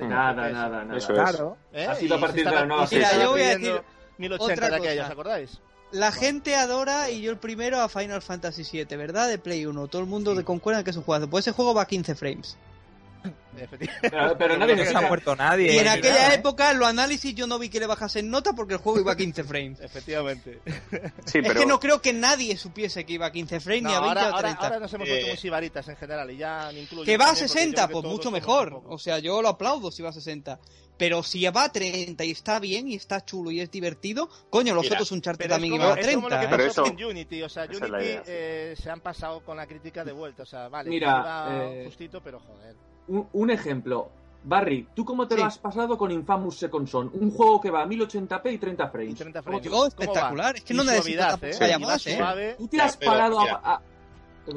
Nada, 0.00 0.50
nada, 0.50 0.84
nada. 0.84 0.96
Eso 0.96 1.12
es. 1.12 1.18
Claro. 1.18 1.56
¿Eh? 1.72 1.82
¿eh? 1.82 1.86
Ha 1.86 1.94
sido 1.94 2.16
a 2.16 2.20
partir 2.20 2.44
de 2.44 2.54
la 2.54 2.64
nueva 2.64 2.86
Mira, 2.90 3.22
yo 3.22 3.30
voy 3.30 3.42
a 3.42 3.48
decir 3.48 3.82
1080 4.18 4.70
de 4.70 4.76
aquella, 4.76 5.04
¿os 5.04 5.10
acordáis? 5.10 5.60
La 5.90 6.10
gente 6.10 6.56
adora, 6.56 7.10
y 7.10 7.22
yo 7.22 7.30
el 7.30 7.38
primero, 7.38 7.80
a 7.80 7.88
Final 7.88 8.20
Fantasy 8.20 8.64
VII, 8.64 8.96
¿verdad? 8.96 9.28
De 9.28 9.38
Play 9.38 9.64
1. 9.64 9.86
Todo 9.88 10.02
el 10.02 10.08
mundo 10.08 10.34
sí. 10.36 10.42
concuerda 10.42 10.82
que 10.82 10.90
es 10.90 10.96
un 10.96 11.04
juego 11.04 11.28
Pues 11.28 11.46
ese 11.46 11.54
juego 11.54 11.72
va 11.72 11.82
a 11.82 11.86
15 11.86 12.14
frames. 12.16 12.56
Pero, 14.00 14.36
pero 14.36 14.56
nadie 14.58 14.76
no 14.76 14.84
se 14.84 14.96
ha 14.96 15.00
muerto 15.02 15.36
nadie. 15.36 15.72
Y 15.72 15.78
en 15.78 15.88
aquella 15.88 16.14
nada, 16.14 16.34
época, 16.34 16.72
en 16.72 16.78
los 16.78 16.88
análisis, 16.88 17.34
yo 17.34 17.46
no 17.46 17.58
vi 17.58 17.68
que 17.68 17.80
le 17.80 17.86
bajasen 17.86 18.28
nota 18.28 18.52
porque 18.52 18.74
el 18.74 18.80
juego 18.80 19.00
iba 19.00 19.12
a 19.12 19.16
15 19.16 19.44
frames. 19.44 19.80
Efectivamente. 19.80 20.60
Sí, 21.24 21.40
pero... 21.40 21.52
Es 21.54 21.60
que 21.60 21.66
no 21.66 21.80
creo 21.80 22.02
que 22.02 22.12
nadie 22.12 22.56
supiese 22.56 23.04
que 23.04 23.14
iba 23.14 23.26
a 23.26 23.32
15 23.32 23.60
frames 23.60 23.82
no, 23.84 23.88
ni 23.90 23.94
a 23.94 24.00
20 24.00 24.20
ahora, 24.20 24.34
o 24.34 24.38
30. 24.38 24.48
Ahora, 24.48 24.66
ahora 24.66 24.80
nos 24.80 24.92
hemos 24.92 25.08
puesto 25.08 25.26
eh... 25.26 25.28
muy 25.30 25.38
sibaritas 25.38 25.88
en 25.88 25.96
general 25.96 26.30
y 26.30 26.36
ya 26.36 26.70
Que 27.04 27.16
va 27.16 27.30
a 27.30 27.34
60, 27.34 27.88
pues 27.88 28.04
mucho 28.04 28.30
mejor. 28.30 28.82
O 28.86 28.98
sea, 28.98 29.18
yo 29.18 29.40
lo 29.40 29.48
aplaudo 29.48 29.90
si 29.90 30.02
va 30.02 30.10
a 30.10 30.12
60. 30.12 30.58
Pero 30.96 31.22
si 31.22 31.44
va 31.48 31.64
a 31.64 31.72
30 31.72 32.24
y 32.24 32.30
está 32.30 32.60
bien 32.60 32.88
y 32.88 32.94
está 32.94 33.24
chulo 33.24 33.50
y 33.50 33.60
es 33.60 33.70
divertido, 33.70 34.28
coño, 34.50 34.74
los 34.74 34.84
Mira, 34.84 34.96
otros 34.96 35.12
un 35.12 35.22
charter 35.22 35.48
también 35.48 35.74
iba 35.74 35.92
a 35.92 35.94
30. 35.94 36.10
Es 36.10 36.14
como 36.16 36.28
lo 36.28 36.38
que 36.38 36.44
¿eh? 36.44 36.48
pero 36.50 36.64
eso, 36.64 36.86
en 36.86 37.04
Unity, 37.04 37.42
o 37.42 37.48
sea, 37.48 37.64
Unity 37.64 37.86
idea, 37.86 38.24
sí. 38.24 38.30
Eh, 38.32 38.74
se 38.80 38.90
han 38.90 39.00
pasado 39.00 39.40
con 39.40 39.56
la 39.56 39.66
crítica 39.66 40.04
de 40.04 40.12
vuelta, 40.12 40.44
o 40.44 40.46
sea, 40.46 40.68
vale, 40.68 40.90
Mira, 40.90 41.48
eh, 41.50 41.82
justito, 41.86 42.20
pero 42.22 42.38
joder 42.38 42.76
un, 43.08 43.28
un 43.32 43.50
ejemplo. 43.50 44.10
Barry, 44.46 44.86
¿tú 44.94 45.06
cómo 45.06 45.26
te 45.26 45.36
sí. 45.36 45.40
lo 45.40 45.46
has 45.46 45.56
pasado 45.56 45.96
con 45.96 46.10
Infamous 46.10 46.58
Second 46.58 46.86
Son? 46.86 47.10
Un 47.14 47.30
juego 47.30 47.60
que 47.60 47.70
va 47.70 47.82
a 47.82 47.86
1080p 47.86 48.52
y 48.52 48.58
30 48.58 48.88
frames. 48.88 49.14
30 49.14 49.42
frames. 49.42 49.62
¿Cómo, 49.62 49.76
¿Cómo 49.76 49.86
espectacular. 49.86 50.54
Va? 50.54 50.58
Es 50.58 50.64
que 50.64 50.74
no 50.74 50.84
necesitas 50.84 51.42
eh? 51.42 51.52
sí, 51.54 51.82
más, 51.82 52.06
¿eh? 52.06 52.18
¿eh? 52.36 52.54
Tú 52.58 52.68
te 52.68 52.80
has 52.80 52.92
ya, 52.92 52.98
pero, 52.98 53.12
parado 53.12 53.40
a, 53.40 53.74
a, 53.74 53.80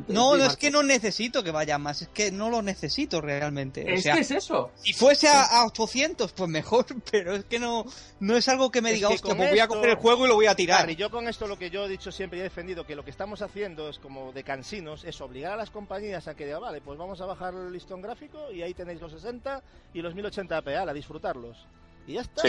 no, 0.08 0.36
no 0.36 0.46
es 0.46 0.58
que 0.58 0.72
no 0.72 0.84
necesito 0.84 1.44
que 1.44 1.52
vaya 1.52 1.78
más, 1.78 2.02
es 2.02 2.08
que 2.10 2.32
no 2.32 2.50
lo 2.50 2.62
necesito 2.62 3.22
realmente. 3.22 3.94
Es 3.94 4.04
que 4.04 4.20
es 4.20 4.32
eso. 4.32 4.72
Si 4.76 4.94
fuese 4.94 5.28
a, 5.28 5.44
a, 5.44 5.66
800, 5.66 6.34
pues 6.34 6.50
mejor, 6.50 6.86
pero 7.12 7.36
es 7.36 7.46
que 7.46 7.60
no, 7.60 7.86
no 8.20 8.36
es 8.36 8.48
algo 8.48 8.72
que 8.72 8.82
me 8.82 8.94
diga, 8.94 9.10
que 9.10 9.20
pues 9.20 9.38
voy 9.38 9.60
a 9.60 9.68
coger 9.68 9.90
el 9.90 9.96
juego 9.96 10.26
y 10.26 10.28
lo 10.30 10.36
voy 10.36 10.48
a 10.48 10.56
tirar. 10.56 10.90
Y 10.90 10.96
yo 10.96 11.10
con 11.10 11.28
esto 11.28 11.48
lo 11.48 11.58
que 11.58 11.70
yo 11.70 11.86
he 11.86 11.90
dicho 11.90 12.12
siempre 12.12 12.40
y 12.40 12.42
he 12.42 12.44
defendido, 12.44 12.86
que 12.86 12.96
lo 12.96 13.04
que 13.04 13.12
estamos 13.12 13.42
haciendo 13.42 13.90
es 13.90 14.00
como 14.00 14.32
de 14.32 14.44
cansinos, 14.44 15.04
es 15.04 15.20
obligar 15.22 15.54
a 15.54 15.58
las 15.58 15.72
compañías 15.72 16.28
a 16.28 16.36
que 16.36 16.46
digan, 16.46 16.62
vale, 16.62 16.82
pues 16.82 16.98
vamos 16.98 17.22
a 17.22 17.26
bajar 17.26 17.54
el 17.54 17.72
listón 17.72 18.02
gráfico 18.02 18.52
y 18.52 18.62
ahí 18.62 18.74
tenéis 18.74 19.02
los 19.02 19.12
60 19.12 19.62
y 19.94 20.02
los 20.02 20.16
1080p, 20.16 20.76
a 20.76 20.94
disfrutarlos. 20.94 21.66
Y 22.08 22.14
ya 22.14 22.22
está. 22.22 22.42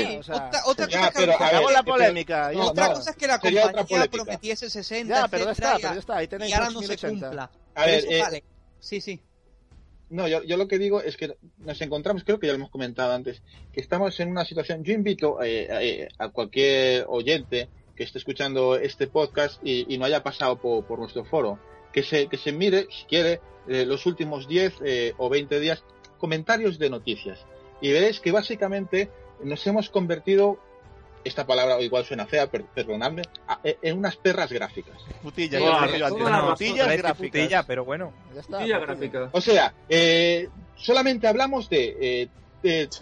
Otra, 0.66 0.86
cosa 0.86 1.10
que 1.10 1.26
la 1.26 1.82
polémica. 1.82 2.52
Otra 2.56 2.94
cosa 2.94 3.10
es 3.10 3.16
que 3.16 3.26
la 3.26 3.40
compañía 3.40 4.06
prometiese 4.08 4.70
60, 4.70 5.14
ya, 5.14 5.28
pero 5.28 5.46
ya 5.46 5.50
está, 5.50 5.76
pero 5.76 5.94
ya 5.94 5.98
está. 5.98 6.16
Ahí 6.16 6.28
tenéis 6.28 6.52
y 6.52 6.54
ahora 6.54 6.70
no 6.70 6.80
se 6.80 6.96
cumpla. 6.96 7.50
Eh, 7.84 8.20
vale. 8.22 8.44
Sí, 8.78 9.00
sí. 9.00 9.20
No, 10.10 10.26
yo, 10.26 10.42
yo, 10.44 10.56
lo 10.56 10.68
que 10.68 10.78
digo 10.78 11.02
es 11.02 11.16
que 11.16 11.36
nos 11.58 11.80
encontramos, 11.82 12.24
creo 12.24 12.38
que 12.38 12.46
ya 12.46 12.52
lo 12.52 12.58
hemos 12.58 12.70
comentado 12.70 13.12
antes, 13.12 13.42
que 13.72 13.80
estamos 13.80 14.18
en 14.20 14.30
una 14.30 14.44
situación. 14.44 14.84
Yo 14.84 14.94
invito 14.94 15.42
eh, 15.42 15.66
eh, 15.70 16.08
a, 16.18 16.30
cualquier 16.30 17.04
oyente 17.08 17.68
que 17.94 18.04
esté 18.04 18.18
escuchando 18.18 18.76
este 18.76 19.08
podcast 19.08 19.60
y, 19.62 19.92
y 19.92 19.98
no 19.98 20.06
haya 20.06 20.22
pasado 20.22 20.58
por, 20.58 20.86
por, 20.86 21.00
nuestro 21.00 21.24
foro, 21.24 21.58
que 21.92 22.04
se, 22.04 22.28
que 22.28 22.38
se 22.38 22.52
mire, 22.52 22.86
si 22.90 23.04
quiere, 23.06 23.40
los 23.66 24.06
últimos 24.06 24.48
10 24.48 25.14
o 25.18 25.28
20 25.28 25.60
días, 25.60 25.82
comentarios 26.16 26.78
de 26.78 26.88
noticias. 26.88 27.44
Y 27.82 27.92
veréis 27.92 28.20
que 28.20 28.32
básicamente 28.32 29.10
nos 29.42 29.66
hemos 29.66 29.90
convertido 29.90 30.58
esta 31.24 31.46
palabra 31.46 31.80
igual 31.80 32.04
suena 32.04 32.26
fea, 32.26 32.50
per 32.50 32.64
perdonadme, 32.64 33.22
e, 33.64 33.78
en 33.82 33.98
unas 33.98 34.16
perras 34.16 34.50
gráficas. 34.50 34.96
Putillas, 35.22 35.60
wow, 35.60 35.80
putillas, 35.80 36.10
putillas, 36.10 36.44
putillas 36.46 36.96
gráficas. 36.96 37.64
pero 37.66 37.84
bueno. 37.84 38.12
Ya 38.34 38.40
está, 38.40 38.58
putilla 38.58 38.78
gráfica. 38.78 39.28
O 39.32 39.40
sea, 39.40 39.74
eh, 39.88 40.48
solamente 40.76 41.26
hablamos 41.26 41.68
de 41.68 41.96
eh, 42.00 42.28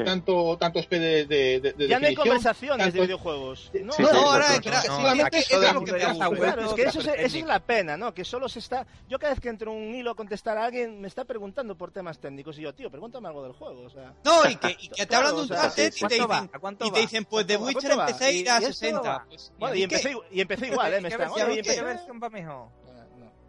tanto 0.05 0.57
tantos 0.59 0.89
de, 0.89 1.27
de, 1.27 1.61
de 1.61 1.89
Ya 1.89 1.99
no 1.99 2.07
hay 2.07 2.15
conversaciones 2.15 2.93
de 2.93 3.01
videojuegos. 3.01 3.71
No, 3.83 3.93
no, 3.99 4.09
ahora 4.09 4.55
no, 4.55 4.61
claro, 4.61 6.63
no, 6.63 6.75
que 6.75 6.83
eso, 6.83 7.01
es, 7.01 7.35
es 7.35 7.45
la 7.45 7.61
pena, 7.61 7.97
¿no? 7.97 8.13
Que 8.13 8.25
solo 8.25 8.49
se 8.49 8.59
está... 8.59 8.87
Yo 9.09 9.19
cada 9.19 9.33
vez 9.33 9.41
que 9.41 9.49
entro 9.49 9.73
un 9.73 9.95
hilo 9.95 10.11
a 10.11 10.15
contestar 10.15 10.59
a 10.59 10.67
alguien, 10.67 11.01
me 11.01 11.09
está 11.09 11.25
preguntando 11.25 11.77
por 11.77 11.91
temas 11.91 12.19
técnicos. 12.19 12.59
Y 12.59 12.63
yo, 12.63 12.75
tío, 12.75 12.91
pregúntame 12.91 13.29
algo 13.29 13.43
del 13.43 13.53
juego, 13.53 13.83
o 13.83 13.91
sea... 13.91 14.15
No, 14.25 14.49
y 14.49 14.57
que, 14.57 15.07
te 15.07 15.17
hablan 15.17 15.37
de 15.37 15.43
un 15.43 15.49
y, 15.49 15.77
te 15.77 15.91
dicen, 15.91 16.51
y 16.81 16.91
te 16.91 17.01
dicen, 17.01 17.25
pues 17.25 17.47
de 17.47 17.57
Witcher 17.57 17.93
empecé 17.93 18.25
a 18.25 18.31
ir 18.31 18.51
a 18.51 18.61
60. 18.61 19.27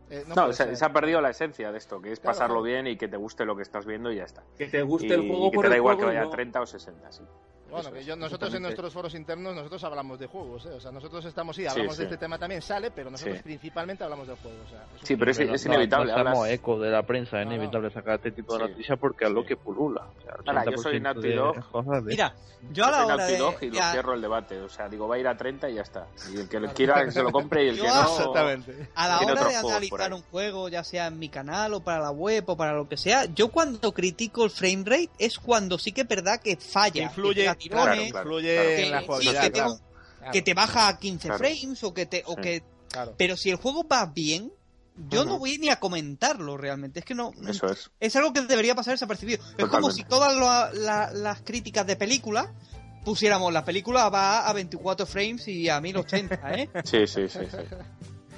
Eh, 0.09 0.23
no, 0.27 0.35
no 0.35 0.53
se, 0.53 0.75
se, 0.75 0.85
ha 0.85 0.93
perdido 0.93 1.19
la 1.19 1.31
esencia 1.31 1.71
de 1.71 1.77
esto, 1.77 2.01
que 2.01 2.13
es 2.13 2.19
claro, 2.19 2.33
pasarlo 2.33 2.61
claro. 2.61 2.63
bien 2.63 2.87
y 2.87 2.97
que 2.97 3.07
te 3.07 3.17
guste 3.17 3.45
lo 3.45 3.55
que 3.55 3.63
estás 3.63 3.85
viendo 3.85 4.11
y 4.11 4.17
ya 4.17 4.23
está. 4.23 4.43
Que 4.57 4.67
te 4.67 4.81
guste 4.81 5.07
y, 5.07 5.11
el 5.11 5.27
juego 5.27 5.47
y 5.47 5.51
que 5.51 5.55
por 5.55 5.65
te 5.65 5.69
da 5.69 5.75
igual 5.75 5.97
que 5.97 6.05
vaya 6.05 6.23
no. 6.23 6.29
30 6.29 6.61
o 6.61 6.65
60, 6.65 7.11
sí. 7.11 7.23
Bueno, 7.69 7.99
yo, 7.99 8.15
nosotros 8.15 8.53
en 8.53 8.63
nuestros 8.63 8.93
foros 8.93 9.13
internos 9.15 9.55
nosotros 9.55 9.83
hablamos 9.83 10.19
de 10.19 10.27
juegos, 10.27 10.65
eh, 10.65 10.69
o 10.69 10.79
sea, 10.79 10.91
nosotros 10.91 11.23
estamos, 11.25 11.55
sí, 11.55 11.65
hablamos 11.65 11.97
de 11.97 12.05
este 12.05 12.17
tema 12.17 12.37
también, 12.37 12.61
sale, 12.61 12.91
pero 12.91 13.09
nosotros 13.09 13.41
principalmente 13.41 14.03
hablamos 14.03 14.27
de 14.27 14.35
juegos. 14.35 14.67
Sí, 15.03 15.15
pero 15.15 15.31
es, 15.31 15.65
inevitable. 15.65 16.13
No, 16.23 16.45
eco 16.45 16.79
de 16.79 16.89
la 16.91 17.03
prensa, 17.03 17.41
es 17.41 17.47
inevitable 17.47 17.89
sacar 17.89 18.15
este 18.15 18.31
tipo 18.31 18.57
de 18.57 18.69
noticias 18.69 18.97
porque 18.99 19.25
es 19.25 19.31
lo 19.31 19.45
que 19.45 19.57
pulula. 19.57 20.07
Yo 20.71 20.77
soy 20.77 20.99
Naughty 20.99 21.29
de... 21.29 21.53
Mira, 22.03 22.33
yo 22.71 22.85
a 22.85 22.91
la 22.91 23.05
hora 23.05 23.31
y 23.31 23.37
lo 23.37 23.53
cierro 23.91 24.13
el 24.13 24.21
debate, 24.21 24.61
o 24.61 24.69
sea, 24.69 24.89
digo, 24.89 25.07
va 25.07 25.15
a 25.15 25.19
ir 25.19 25.27
a 25.27 25.37
30 25.37 25.69
y 25.69 25.75
ya 25.75 25.81
está. 25.81 26.07
Y 26.31 26.37
el 26.37 26.49
que 26.49 26.59
lo 26.59 26.73
quiera 26.73 27.09
se 27.11 27.21
lo 27.21 27.31
compre 27.31 27.65
y 27.65 27.69
el 27.69 27.75
que 27.81 27.87
no... 27.87 28.01
Exactamente. 28.01 28.89
A 28.95 29.07
la 29.07 29.19
hora 29.19 29.45
de 29.45 29.55
analizar 29.55 30.13
un 30.13 30.21
juego, 30.23 30.69
ya 30.69 30.83
sea 30.83 31.07
en 31.07 31.19
mi 31.19 31.29
canal 31.29 31.73
o 31.73 31.79
para 31.81 31.99
la 31.99 32.11
web 32.11 32.43
o 32.47 32.57
para 32.57 32.73
lo 32.73 32.87
que 32.87 32.97
sea, 32.97 33.25
yo 33.25 33.49
cuando 33.49 33.93
critico 33.93 34.43
el 34.43 34.51
frame 34.51 34.83
rate 34.85 35.09
es 35.19 35.37
cuando 35.37 35.77
sí 35.77 35.91
que 35.91 36.01
es 36.01 36.07
verdad 36.07 36.41
que 36.41 36.57
falla. 36.57 37.03
Influye 37.03 37.47
tirones, 37.57 38.13
que, 40.31 40.41
te, 40.41 40.53
baja 40.53 40.87
a 40.87 40.99
15 40.99 41.27
claro. 41.27 41.37
frames 41.37 41.83
o 41.83 41.93
que 41.93 42.05
te... 42.05 42.23
O 42.25 42.35
sí. 42.35 42.41
que... 42.41 42.63
Claro. 42.89 43.15
Pero 43.17 43.35
si 43.35 43.49
el 43.49 43.57
juego 43.57 43.85
va 43.87 44.05
bien, 44.05 44.51
yo 45.09 45.25
no 45.25 45.37
voy 45.37 45.57
ni 45.57 45.69
a 45.69 45.79
comentarlo 45.79 46.57
realmente. 46.57 46.99
Es 46.99 47.05
que 47.05 47.13
no. 47.13 47.31
Eso 47.47 47.67
es. 47.67 47.91
Es 47.99 48.15
algo 48.15 48.33
que 48.33 48.41
debería 48.41 48.75
pasar 48.75 48.93
desapercibido. 48.93 49.43
Es 49.57 49.65
como 49.65 49.91
si 49.91 50.03
todas 50.03 50.33
las 50.73 51.41
críticas 51.41 51.85
de 51.85 51.95
películas 51.95 52.49
pusiéramos 53.07 53.53
la 53.53 53.63
película 53.63 54.09
va 54.09 54.45
a 54.49 54.51
24 54.51 55.05
frames 55.05 55.47
y 55.47 55.69
a 55.69 55.79
1080, 55.79 56.53
¿eh? 56.55 56.69
sí, 56.83 57.07
sí, 57.07 57.29
sí. 57.29 57.39
sí. 57.49 57.57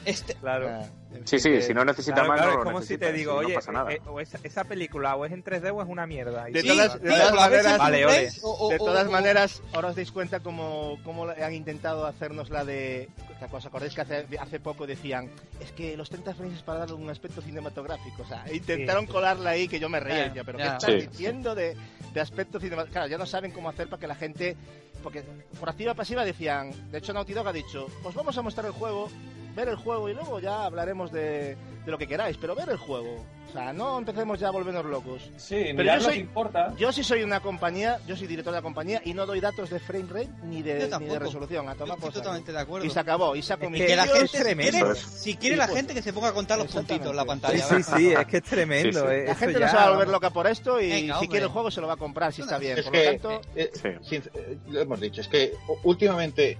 Este... 0.05 0.35
Claro. 0.35 0.85
Sí, 1.25 1.39
sí, 1.39 1.49
este, 1.49 1.61
si 1.61 1.73
no 1.73 1.83
necesita 1.83 2.15
claro, 2.15 2.29
más, 2.29 2.37
claro, 2.37 2.53
no 2.53 2.59
es 2.59 2.63
como 2.65 2.79
necesita, 2.79 3.07
si 3.07 3.11
te 3.11 3.17
digo, 3.17 3.33
oye, 3.35 3.49
no 3.49 3.55
pasa 3.55 3.71
nada. 3.71 3.91
Eh, 3.91 3.95
eh, 3.95 4.09
o 4.09 4.19
esa, 4.19 4.39
esa, 4.43 4.63
película 4.63 5.15
o 5.15 5.25
es 5.25 5.31
en 5.31 5.43
3D 5.43 5.73
o 5.73 5.81
es 5.81 5.89
una 5.89 6.05
mierda. 6.05 6.45
De, 6.45 6.63
todas, 6.63 7.01
maneras, 7.01 8.35
de 8.35 8.77
todas 8.77 9.09
maneras, 9.09 9.61
ahora 9.73 9.89
os 9.89 9.95
dais 9.95 10.11
cuenta 10.11 10.39
cómo, 10.39 10.99
cómo 11.03 11.27
han 11.27 11.53
intentado 11.53 12.05
hacernos 12.05 12.49
la 12.49 12.63
de... 12.63 13.09
¿Os 13.51 13.65
acordáis 13.65 13.95
que 13.95 14.01
hace, 14.01 14.27
hace 14.39 14.59
poco 14.59 14.85
decían, 14.85 15.29
es 15.59 15.71
que 15.71 15.95
los 15.95 16.09
30 16.09 16.33
frames 16.35 16.61
para 16.61 16.79
darle 16.79 16.95
un 16.95 17.09
aspecto 17.09 17.41
cinematográfico? 17.41 18.23
O 18.23 18.25
sea, 18.25 18.43
intentaron 18.51 19.05
sí, 19.07 19.11
colarla 19.11 19.51
ahí 19.51 19.67
que 19.67 19.79
yo 19.79 19.89
me 19.89 19.99
reía, 19.99 20.31
pero 20.43 20.57
yeah. 20.57 20.77
¿qué 20.77 20.91
están 20.93 21.11
diciendo 21.11 21.55
de, 21.55 21.75
de 22.13 22.21
aspecto 22.21 22.59
cinematográfico? 22.59 22.93
Claro, 22.93 23.07
ya 23.07 23.17
no 23.17 23.25
saben 23.25 23.51
cómo 23.51 23.69
hacer 23.69 23.87
para 23.87 23.99
que 23.99 24.07
la 24.07 24.15
gente... 24.15 24.57
Porque 25.01 25.23
por 25.57 25.69
activa 25.69 25.93
pasiva 25.93 26.25
decían, 26.25 26.91
de 26.91 26.97
hecho 26.97 27.13
Naughty 27.13 27.31
Dog 27.31 27.47
ha 27.47 27.53
dicho, 27.53 27.87
os 28.03 28.13
vamos 28.13 28.37
a 28.37 28.41
mostrar 28.41 28.65
el 28.65 28.73
juego, 28.73 29.09
ver 29.55 29.69
el 29.69 29.75
juego 29.75 30.09
y 30.09 30.13
luego 30.13 30.39
ya 30.39 30.65
hablaremos 30.65 30.98
de, 31.07 31.55
de, 31.85 31.91
lo 31.91 31.97
que 31.97 32.07
queráis, 32.07 32.37
pero 32.37 32.55
ver 32.55 32.69
el 32.69 32.77
juego. 32.77 33.25
O 33.49 33.51
sea, 33.51 33.73
no 33.73 33.97
empecemos 33.97 34.39
ya 34.39 34.49
a 34.49 34.51
volvernos 34.51 34.85
locos. 34.85 35.31
Sí, 35.37 35.65
pero 35.75 35.95
yo 35.95 36.01
soy, 36.01 36.17
importa. 36.19 36.75
Yo 36.77 36.91
sí 36.91 37.03
soy 37.03 37.23
una 37.23 37.39
compañía, 37.39 37.99
yo 38.05 38.15
soy 38.15 38.27
director 38.27 38.53
de 38.53 38.59
la 38.59 38.61
compañía 38.61 39.01
y 39.03 39.15
no 39.15 39.25
doy 39.25 39.39
datos 39.39 39.71
de 39.71 39.79
frame 39.79 40.05
rate 40.07 40.29
ni 40.43 40.61
de, 40.61 40.87
ni 40.99 41.05
de 41.07 41.17
resolución. 41.17 41.67
A 41.67 41.73
tomar 41.73 41.97
Estoy 41.97 42.11
totalmente 42.11 42.51
de 42.51 42.59
acuerdo. 42.59 42.85
Y 42.85 42.91
se 42.91 42.99
acabó, 42.99 43.35
y 43.35 43.41
saco 43.41 43.65
es 43.65 43.71
mi 43.71 43.79
que 43.79 43.95
la 43.95 44.05
gente 44.05 44.25
es 44.25 44.31
tremendo. 44.31 44.93
si 44.93 45.35
quiere 45.35 45.55
la 45.55 45.65
pues. 45.65 45.77
gente 45.77 45.93
que 45.95 46.03
se 46.03 46.13
ponga 46.13 46.27
a 46.29 46.33
contar 46.33 46.59
los 46.59 46.67
puntitos 46.67 47.09
en 47.09 47.15
la 47.15 47.25
pantalla. 47.25 47.57
Sí, 47.57 47.81
sí, 47.81 47.91
sí 47.95 48.11
es 48.11 48.25
que 48.27 48.37
es 48.37 48.43
tremendo. 48.43 48.99
Sí, 49.01 49.07
sí. 49.07 49.13
Eh, 49.13 49.25
la 49.27 49.35
gente 49.35 49.59
ya... 49.59 49.65
no 49.65 49.71
se 49.71 49.77
va 49.77 49.85
a 49.85 49.89
volver 49.91 50.07
loca 50.09 50.29
por 50.29 50.45
esto 50.45 50.79
y 50.79 50.89
Venga, 50.89 51.19
si 51.19 51.27
quiere 51.27 51.45
el 51.45 51.51
juego 51.51 51.71
se 51.71 51.81
lo 51.81 51.87
va 51.87 51.93
a 51.93 51.97
comprar 51.97 52.31
si 52.31 52.41
está 52.41 52.59
bien. 52.59 52.77
Es 52.77 52.83
por 52.83 52.93
que, 52.93 53.05
lo 53.05 53.11
tanto, 53.11 53.41
eh, 53.55 53.71
eh, 53.83 53.99
eh 54.11 54.57
lo 54.67 54.79
hemos 54.79 54.99
dicho, 54.99 55.21
es 55.21 55.27
que 55.27 55.53
últimamente 55.83 56.59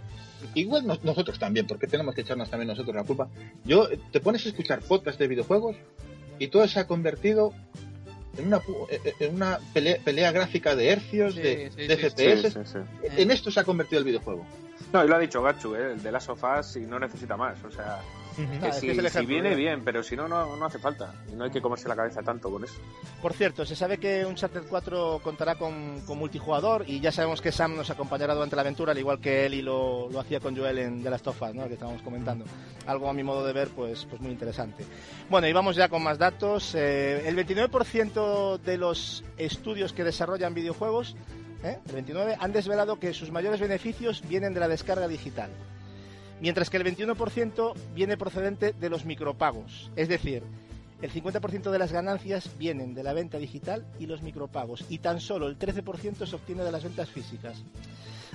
igual 0.53 0.85
no, 0.85 0.98
nosotros 1.03 1.40
también, 1.40 1.68
porque 1.68 1.88
tenemos 1.88 2.16
que 2.16 2.22
echarnos 2.22 2.50
también 2.50 2.68
nosotros 2.68 2.95
la 2.95 3.03
culpa. 3.03 3.30
Yo 3.66 3.88
te 4.11 4.19
pones 4.19 4.45
a 4.45 4.50
escuchar 4.50 4.82
podcasts 4.82 5.19
de 5.19 5.27
videojuegos 5.27 5.76
y 6.38 6.48
todo 6.48 6.68
se 6.68 6.80
ha 6.80 6.88
convertido 6.88 7.53
en 8.38 8.48
una, 8.48 8.58
eh, 8.90 9.01
eh, 9.03 9.14
en 9.19 9.35
una 9.35 9.59
pelea, 9.74 10.32
gráfica 10.32 10.76
de 10.76 10.90
hercios, 10.90 11.35
de, 11.35 11.72
sí, 11.76 11.88
FPS. 11.88 12.58
Eh. 12.58 13.09
En 13.18 13.32
esto 13.32 13.51
se 13.51 13.59
ha 13.59 13.64
convertido 13.64 14.00
el 14.00 14.06
videojuego. 14.06 14.45
No, 14.93 15.03
y 15.03 15.08
lo 15.08 15.16
ha 15.16 15.19
dicho 15.19 15.42
Gachu, 15.42 15.76
¿eh? 15.76 15.93
el 15.93 16.01
de 16.01 16.11
las 16.11 16.24
sofás 16.24 16.76
y 16.77 16.82
no 16.82 17.00
necesita 17.00 17.38
más. 17.38 17.64
O 17.64 17.72
sea, 17.72 18.00
que 18.35 18.67
es 18.67 18.75
si, 18.75 18.88
que 18.88 18.91
es 18.91 18.98
el 18.98 19.03
si 19.03 19.08
ejemplo, 19.08 19.33
viene 19.33 19.56
bien, 19.56 19.83
pero 19.83 20.03
si 20.03 20.16
no, 20.16 20.27
no, 20.27 20.56
no 20.56 20.66
hace 20.66 20.80
falta. 20.80 21.14
Y 21.32 21.35
no 21.35 21.45
hay 21.45 21.51
que 21.51 21.61
comerse 21.61 21.88
la 21.88 21.95
cabeza 21.95 22.22
tanto 22.22 22.49
con 22.49 22.64
eso. 22.64 22.75
Por 23.22 23.33
cierto, 23.33 23.66
se 23.66 23.75
sabe 23.75 23.98
que 23.98 24.25
Uncharted 24.25 24.64
4 24.69 25.19
contará 25.24 25.56
con, 25.56 26.01
con 26.01 26.17
multijugador 26.17 26.85
y 26.88 26.99
ya 26.99 27.11
sabemos 27.11 27.41
que 27.41 27.51
Sam 27.51 27.75
nos 27.75 27.90
acompañará 27.90 28.33
durante 28.33 28.56
la 28.56 28.61
aventura, 28.61 28.91
al 28.91 28.98
igual 28.98 29.19
que 29.19 29.45
Eli 29.45 29.61
lo, 29.61 30.09
lo 30.09 30.19
hacía 30.19 30.40
con 30.40 30.56
Joel 30.56 30.77
en 30.77 31.03
The 31.03 31.09
Last 31.09 31.27
of 31.27 31.41
Us, 31.41 31.53
¿no? 31.53 31.67
que 31.67 31.74
estábamos 31.74 32.01
comentando. 32.01 32.45
Algo 32.85 33.09
a 33.09 33.14
mi 33.14 33.24
modo 33.24 33.45
de 33.45 33.53
ver, 33.53 33.69
pues, 33.69 34.06
pues 34.06 34.22
muy 34.22 34.32
interesante. 34.32 34.85
Bueno, 35.30 35.48
y 35.48 35.53
vamos 35.53 35.75
ya 35.75 35.90
con 35.90 36.03
más 36.03 36.17
datos. 36.17 36.75
Eh, 36.75 37.27
el 37.27 37.35
29% 37.35 38.59
de 38.59 38.77
los 38.77 39.24
estudios 39.38 39.93
que 39.93 40.03
desarrollan 40.03 40.53
videojuegos, 40.53 41.16
¿eh? 41.64 41.80
el 41.88 41.93
29, 41.93 42.38
han 42.40 42.53
desvelado 42.53 42.99
que 42.99 43.14
sus 43.14 43.32
mayores 43.32 43.59
beneficios 43.59 44.24
vienen 44.27 44.53
de 44.53 44.59
la 44.59 44.67
descarga 44.67 45.08
digital. 45.08 45.49
Mientras 46.42 46.69
que 46.69 46.77
el 46.77 46.85
21% 46.85 47.74
viene 47.93 48.18
procedente 48.18 48.74
de 48.74 48.90
los 48.90 49.06
micropagos. 49.06 49.92
Es 49.95 50.08
decir, 50.08 50.43
el 51.01 51.11
50% 51.11 51.69
de 51.72 51.80
las 51.80 51.92
ganancias 51.92 52.50
vienen 52.58 52.93
de 52.93 53.03
la 53.03 53.14
venta 53.14 53.38
digital 53.38 53.85
y 54.00 54.06
los 54.06 54.22
micropagos. 54.22 54.85
Y 54.90 55.00
tan 55.00 55.19
solo 55.19 55.48
el 55.48 55.58
13% 55.58 56.26
se 56.26 56.35
obtiene 56.35 56.64
de 56.64 56.72
las 56.72 56.84
ventas 56.84 57.09
físicas. 57.09 57.64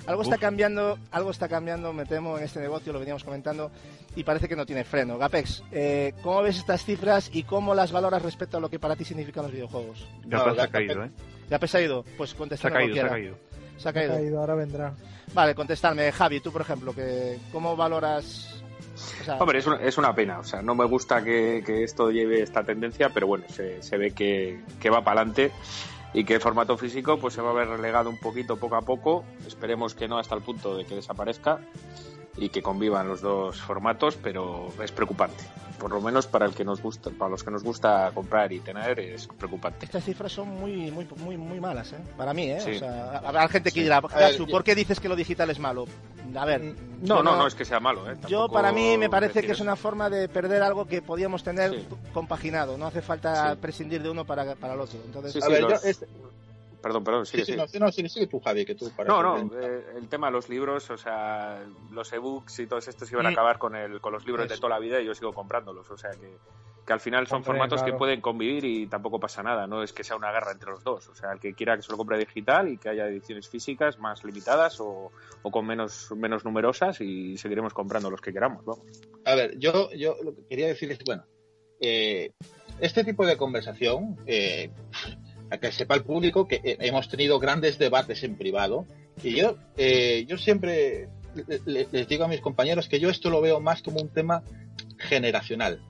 Algo 0.07 0.23
está 0.23 0.37
cambiando, 0.37 0.99
algo 1.13 1.31
está 1.31 1.49
cambiando, 1.49 1.93
me 1.95 2.05
temo, 2.05 2.37
en 2.37 2.45
este 2.45 2.61
negocio, 2.61 2.93
lo 2.93 2.99
veníamos 2.99 3.25
comentando, 3.25 3.71
y 4.15 4.23
parece 4.25 4.49
que 4.49 4.57
no 4.57 4.67
tiene 4.67 4.85
freno. 4.85 5.17
Gapex, 5.17 5.63
eh, 5.73 6.13
¿cómo 6.23 6.43
ves 6.43 6.59
estas 6.59 6.85
cifras 6.85 7.31
y 7.33 7.45
cómo 7.45 7.75
las 7.75 7.91
valoras 7.91 8.21
respecto 8.21 8.59
a 8.59 8.61
lo 8.61 8.69
que 8.69 8.79
para 8.79 8.97
ti 8.97 9.05
significan 9.05 9.45
los 9.45 9.53
videojuegos? 9.53 10.07
Ya 10.27 10.39
No, 10.45 10.55
se 10.55 10.61
ha 10.61 10.69
caído, 10.69 11.05
¿eh? 11.05 11.11
¿Gapex 11.49 11.75
ha 11.77 11.81
ido? 11.81 12.05
Pues 12.19 12.31
Se 12.31 12.37
ha 12.37 12.39
caído, 12.47 12.57
se 12.59 12.67
ha 12.67 12.71
cualquiera. 12.71 13.09
caído. 13.09 13.39
Se 13.77 13.89
ha 13.89 13.91
Ha 13.91 13.95
caído. 13.95 14.15
caído, 14.15 14.41
ahora 14.41 14.55
vendrá. 14.55 14.93
Vale, 15.33 15.55
contestarme, 15.55 16.11
Javi, 16.13 16.41
tú 16.41 16.53
por 16.53 16.61
ejemplo, 16.63 16.95
que 16.95 17.39
¿cómo 17.53 17.77
valoras? 17.77 18.63
o 19.21 19.25
sea, 19.25 19.37
Hombre, 19.39 19.59
es 19.59 19.67
una, 19.67 19.77
es 19.83 19.99
una 19.99 20.15
pena. 20.15 20.39
O 20.39 20.45
sea, 20.45 20.63
no 20.63 20.75
me 20.75 20.85
gusta 20.85 21.23
que, 21.25 21.63
que 21.67 21.83
esto 21.83 22.11
lleve 22.11 22.43
esta 22.43 22.63
tendencia, 22.65 23.11
pero 23.13 23.27
bueno, 23.27 23.45
se, 23.49 23.83
se 23.83 23.97
ve 23.97 24.13
que, 24.13 24.61
que 24.81 24.91
va 24.91 25.03
para 25.03 25.23
adelante 25.23 25.51
y 26.13 26.25
que 26.25 26.35
el 26.35 26.41
formato 26.41 26.77
físico 26.77 27.19
pues 27.19 27.35
se 27.35 27.41
va 27.43 27.51
a 27.51 27.55
ver 27.55 27.67
relegado 27.69 28.09
un 28.09 28.19
poquito 28.19 28.57
poco 28.57 28.77
a 28.77 28.83
poco. 28.83 29.25
Esperemos 29.47 29.95
que 29.95 30.07
no 30.07 30.19
hasta 30.19 30.37
el 30.37 30.43
punto 30.43 30.77
de 30.77 30.85
que 30.85 30.95
desaparezca 30.95 31.59
y 32.37 32.49
que 32.49 32.63
convivan 32.63 33.09
los 33.09 33.21
dos 33.21 33.61
formatos, 33.61 34.17
pero 34.17 34.69
es 34.83 34.91
preocupante. 34.93 35.45
Por 35.79 35.91
lo 35.93 36.01
menos 36.01 36.27
para 36.27 36.47
el 36.47 36.55
que 36.55 36.65
nos 36.65 36.81
gusta, 36.81 37.11
para 37.11 37.31
los 37.31 37.43
que 37.45 37.51
nos 37.51 37.63
gusta 37.63 38.11
comprar 38.15 38.53
y 38.53 38.61
tener 38.61 38.99
es 39.01 39.27
preocupante. 39.27 39.85
Estas 39.85 40.05
cifras 40.05 40.33
son 40.33 40.49
muy 40.49 40.91
muy 40.91 41.07
muy 41.19 41.37
muy 41.37 41.61
malas, 41.61 41.93
¿eh? 41.93 41.99
Para 42.17 42.33
mí, 42.33 42.51
¿eh? 42.51 42.61
Sí. 42.61 42.71
O 42.77 42.79
sea, 42.79 43.19
habrá 43.19 43.49
gente 43.49 43.71
que 43.71 43.81
Sí. 43.81 43.83
dirá, 43.83 44.01
¿por 44.01 44.65
qué 44.65 44.75
dices 44.75 44.99
que 45.01 45.09
lo 45.09 45.17
digital 45.17 45.51
es 45.51 45.59
malo? 45.59 45.85
A 46.37 46.45
ver, 46.45 46.63
No, 47.03 47.17
yo 47.17 47.23
no, 47.23 47.37
no 47.37 47.47
es 47.47 47.55
que 47.55 47.65
sea 47.65 47.81
malo. 47.81 48.11
¿eh? 48.11 48.17
Yo 48.29 48.49
para 48.49 48.73
mí 48.73 48.97
me 48.97 49.11
parece 49.11 49.43
que 49.43 49.53
es 49.53 49.61
una 49.61 49.77
forma 49.77 50.09
de 50.09 50.29
perder 50.29 50.63
algo 50.63 50.87
que 50.87 51.03
podíamos 51.03 51.43
tener 51.43 51.71
Sí. 51.73 51.87
compaginado. 52.13 52.79
No 52.79 52.87
hace 52.87 53.03
falta 53.03 53.53
Sí. 53.53 53.59
prescindir 53.61 54.03
de 54.03 54.11
uno 54.11 54.25
para, 54.25 54.55
para 54.55 54.75
el 54.75 54.81
otro. 54.81 54.99
Entonces, 55.05 55.33
Sí, 55.33 55.39
A 55.43 55.47
sí, 55.47 55.53
ver, 55.53 55.63
los- 55.63 55.83
yo, 55.83 55.89
este- 55.89 56.07
Perdón, 56.85 57.03
perdón, 57.03 57.25
sí, 57.25 57.31
sigue, 57.31 57.45
sí, 57.45 57.53
sigue. 57.53 57.63
no, 57.63 57.67
sí, 57.67 57.79
no, 57.79 57.91
sigue, 57.91 58.09
sigue 58.11 58.27
tú, 58.27 58.41
Javi, 58.41 58.67
que 58.67 58.75
tú 58.75 58.91
para 58.95 59.09
No, 59.09 59.23
no, 59.23 59.59
eh, 59.59 59.87
el 59.97 60.07
tema 60.07 60.27
de 60.27 60.35
los 60.35 60.51
libros, 60.51 60.91
o 60.91 60.99
sea, 60.99 61.65
los 61.91 62.13
ebooks 62.13 62.59
y 62.59 62.67
todos 62.67 62.87
estos 62.89 63.11
iban 63.11 63.25
a 63.25 63.31
acabar 63.31 63.59
con, 63.59 63.75
el, 63.75 64.03
con 64.03 64.13
los 64.13 64.27
libros 64.27 64.47
de 64.51 64.57
toda 64.59 64.69
la 64.69 64.79
vida 64.79 65.01
y 65.01 65.07
yo 65.07 65.15
sigo 65.15 65.33
comprándolos, 65.33 65.91
o 65.91 65.97
sea 65.97 66.11
que, 66.11 66.37
que 66.87 66.93
al 66.93 67.01
final 67.01 67.27
son 67.27 67.37
Hombre, 67.37 67.47
formatos 67.47 67.83
que 67.83 67.95
pueden 67.95 68.21
convivir 68.21 68.67
y 68.67 68.87
tampoco 68.87 69.19
pasa 69.19 69.43
nada, 69.43 69.67
no 69.67 69.83
es 69.83 69.95
que 69.95 70.05
sea 70.05 70.15
una 70.17 70.31
guerra 70.31 70.53
entre 70.53 70.73
los 70.73 70.85
dos, 70.85 71.09
o 71.09 71.15
sea, 71.15 71.33
el 71.33 71.41
que 71.41 71.55
quiera 71.55 71.75
que 71.75 71.83
se 71.83 71.91
lo 71.91 71.97
compre 71.97 72.19
digital 72.19 72.69
y 72.69 72.77
que 72.77 72.91
haya 72.91 73.09
ediciones 73.09 73.49
físicas 73.49 73.99
más 73.99 74.23
limitadas 74.23 74.79
o, 74.81 75.11
o 75.41 75.51
con 75.51 75.67
menos, 75.67 76.13
menos 76.15 76.45
numerosas 76.45 77.01
y 77.01 77.39
seguiremos 77.39 77.73
comprando 77.73 78.11
los 78.11 78.21
que 78.21 78.31
queramos, 78.31 78.63
vamos. 78.63 78.85
A 79.25 79.35
ver, 79.35 79.59
yo, 79.59 79.91
yo 79.93 80.17
lo 80.23 80.35
que 80.35 80.45
quería 80.47 80.67
decir 80.67 80.93
es, 80.93 80.99
bueno, 81.03 81.25
eh, 81.81 82.33
este 82.81 83.05
tipo 83.05 83.27
de 83.27 83.37
conversación, 83.37 84.17
eh, 84.27 84.71
a 85.51 85.59
que 85.59 85.71
sepa 85.73 85.95
el 85.95 86.03
público 86.03 86.47
que 86.49 86.57
eh, 86.65 86.77
hemos 86.81 87.09
tenido 87.09 87.39
grandes 87.39 87.79
debates 87.79 88.23
en 88.25 88.37
privado 88.37 88.87
y 89.23 89.37
yo, 89.37 89.57
eh, 89.77 90.25
yo 90.29 90.37
siempre 90.39 91.09
le- 91.35 91.61
le- 91.67 91.89
les 91.91 92.09
digo 92.09 92.25
a 92.25 92.29
mis 92.29 92.41
compañeros 92.41 92.89
que 92.89 93.01
yo 93.01 93.11
esto 93.11 93.31
lo 93.31 93.41
veo 93.41 93.61
más 93.61 93.83
como 93.83 94.01
un 94.01 94.09
tema 94.09 94.43
generacional. 94.99 95.81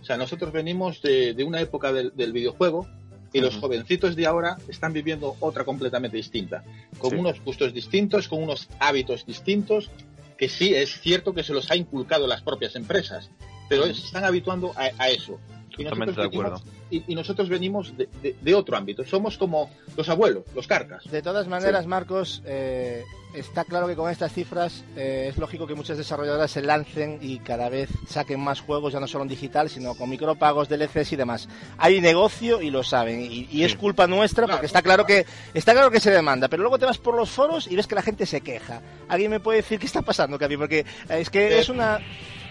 O 0.00 0.04
sea, 0.04 0.16
nosotros 0.16 0.52
venimos 0.52 1.00
de, 1.02 1.34
de 1.34 1.44
una 1.44 1.60
época 1.60 1.92
del, 1.92 2.12
del 2.14 2.32
videojuego 2.32 2.86
y 3.32 3.40
los 3.40 3.56
jovencitos 3.56 4.16
de 4.16 4.26
ahora 4.26 4.56
están 4.68 4.92
viviendo 4.92 5.36
otra 5.40 5.64
completamente 5.64 6.16
distinta, 6.16 6.64
con 6.98 7.10
Sí. 7.10 7.16
unos 7.16 7.42
gustos 7.44 7.74
distintos, 7.74 8.26
con 8.28 8.42
unos 8.42 8.68
hábitos 8.78 9.26
distintos, 9.26 9.90
que 10.38 10.48
sí 10.48 10.74
es 10.74 11.00
cierto 11.00 11.34
que 11.34 11.42
se 11.42 11.52
los 11.52 11.70
ha 11.70 11.76
inculcado 11.76 12.26
las 12.26 12.42
propias 12.42 12.74
empresas, 12.76 13.30
pero 13.68 13.84
se 13.86 13.92
están 13.92 14.24
habituando 14.24 14.72
a, 14.76 14.90
a 14.98 15.08
eso. 15.10 15.38
Y 15.76 15.84
Totalmente 15.84 16.20
de 16.20 16.26
acuerdo. 16.26 16.56
venimos- 16.64 16.77
y, 16.90 17.04
y 17.06 17.14
nosotros 17.14 17.48
venimos 17.48 17.96
de, 17.96 18.08
de- 18.22 18.36
de 18.40 18.54
otro 18.54 18.76
ámbito, 18.76 19.04
somos 19.04 19.36
como 19.38 19.70
los 19.96 20.08
abuelos, 20.08 20.44
los 20.54 20.66
carcas. 20.66 21.04
de 21.10 21.22
todas 21.22 21.46
maneras, 21.48 21.86
Marcos, 21.86 22.42
eh, 22.46 23.04
está 23.34 23.64
claro 23.64 23.86
que 23.86 23.94
con 23.94 24.10
estas 24.10 24.32
cifras 24.32 24.84
eh, 24.96 25.26
es 25.30 25.36
lógico 25.38 25.66
que 25.66 25.74
muchas 25.74 25.98
desarrolladoras 25.98 26.50
se 26.50 26.62
lancen 26.62 27.18
y 27.20 27.38
cada 27.40 27.68
vez 27.68 27.90
saquen 28.08 28.40
más 28.40 28.60
juegos, 28.60 28.92
ya 28.92 29.00
no 29.00 29.06
solo 29.06 29.24
en 29.24 29.28
digital, 29.28 29.68
sino 29.68 29.94
con 29.94 30.08
micropagos, 30.08 30.68
DLCs 30.68 31.12
y 31.12 31.16
demás. 31.16 31.48
Hay 31.76 32.00
negocio 32.00 32.62
y 32.62 32.70
lo 32.70 32.82
saben, 32.82 33.20
y, 33.20 33.46
y 33.50 33.64
es 33.64 33.72
Sí. 33.72 33.76
culpa 33.78 34.06
nuestra 34.06 34.44
Claro, 34.44 34.56
porque 34.58 34.66
está 34.66 34.82
claro 34.82 35.04
que 35.04 35.26
está 35.54 35.72
claro 35.72 35.90
que 35.90 36.00
se 36.00 36.10
demanda, 36.10 36.48
pero 36.48 36.62
luego 36.62 36.78
te 36.78 36.86
vas 36.86 36.98
por 36.98 37.14
los 37.14 37.28
foros 37.30 37.66
y 37.70 37.76
ves 37.76 37.86
que 37.86 37.94
la 37.94 38.02
gente 38.02 38.24
se 38.26 38.40
queja. 38.40 38.80
¿Alguien 39.08 39.30
me 39.30 39.40
puede 39.40 39.58
decir 39.58 39.78
qué 39.78 39.86
está 39.86 40.02
pasando, 40.02 40.38
Capi? 40.38 40.56
Porque 40.56 40.80
eh, 40.80 40.84
es 41.20 41.28
que 41.30 41.48
Eh, 41.48 41.58
es 41.60 41.68
una 41.68 41.98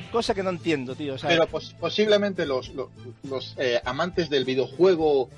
cosa 0.08 0.34
que 0.34 0.44
no 0.44 0.50
entiendo, 0.50 0.96
tío. 0.96 1.16
o 1.16 1.18
sea, 1.18 1.30
Pero 1.30 1.48
pos- 1.48 1.76
posiblemente 1.80 2.46
los, 2.46 2.70
los, 2.74 2.90
los, 3.30 3.56
eh, 3.58 3.80
amantes 3.86 4.30
del 4.30 4.46
videojuego 4.46 5.30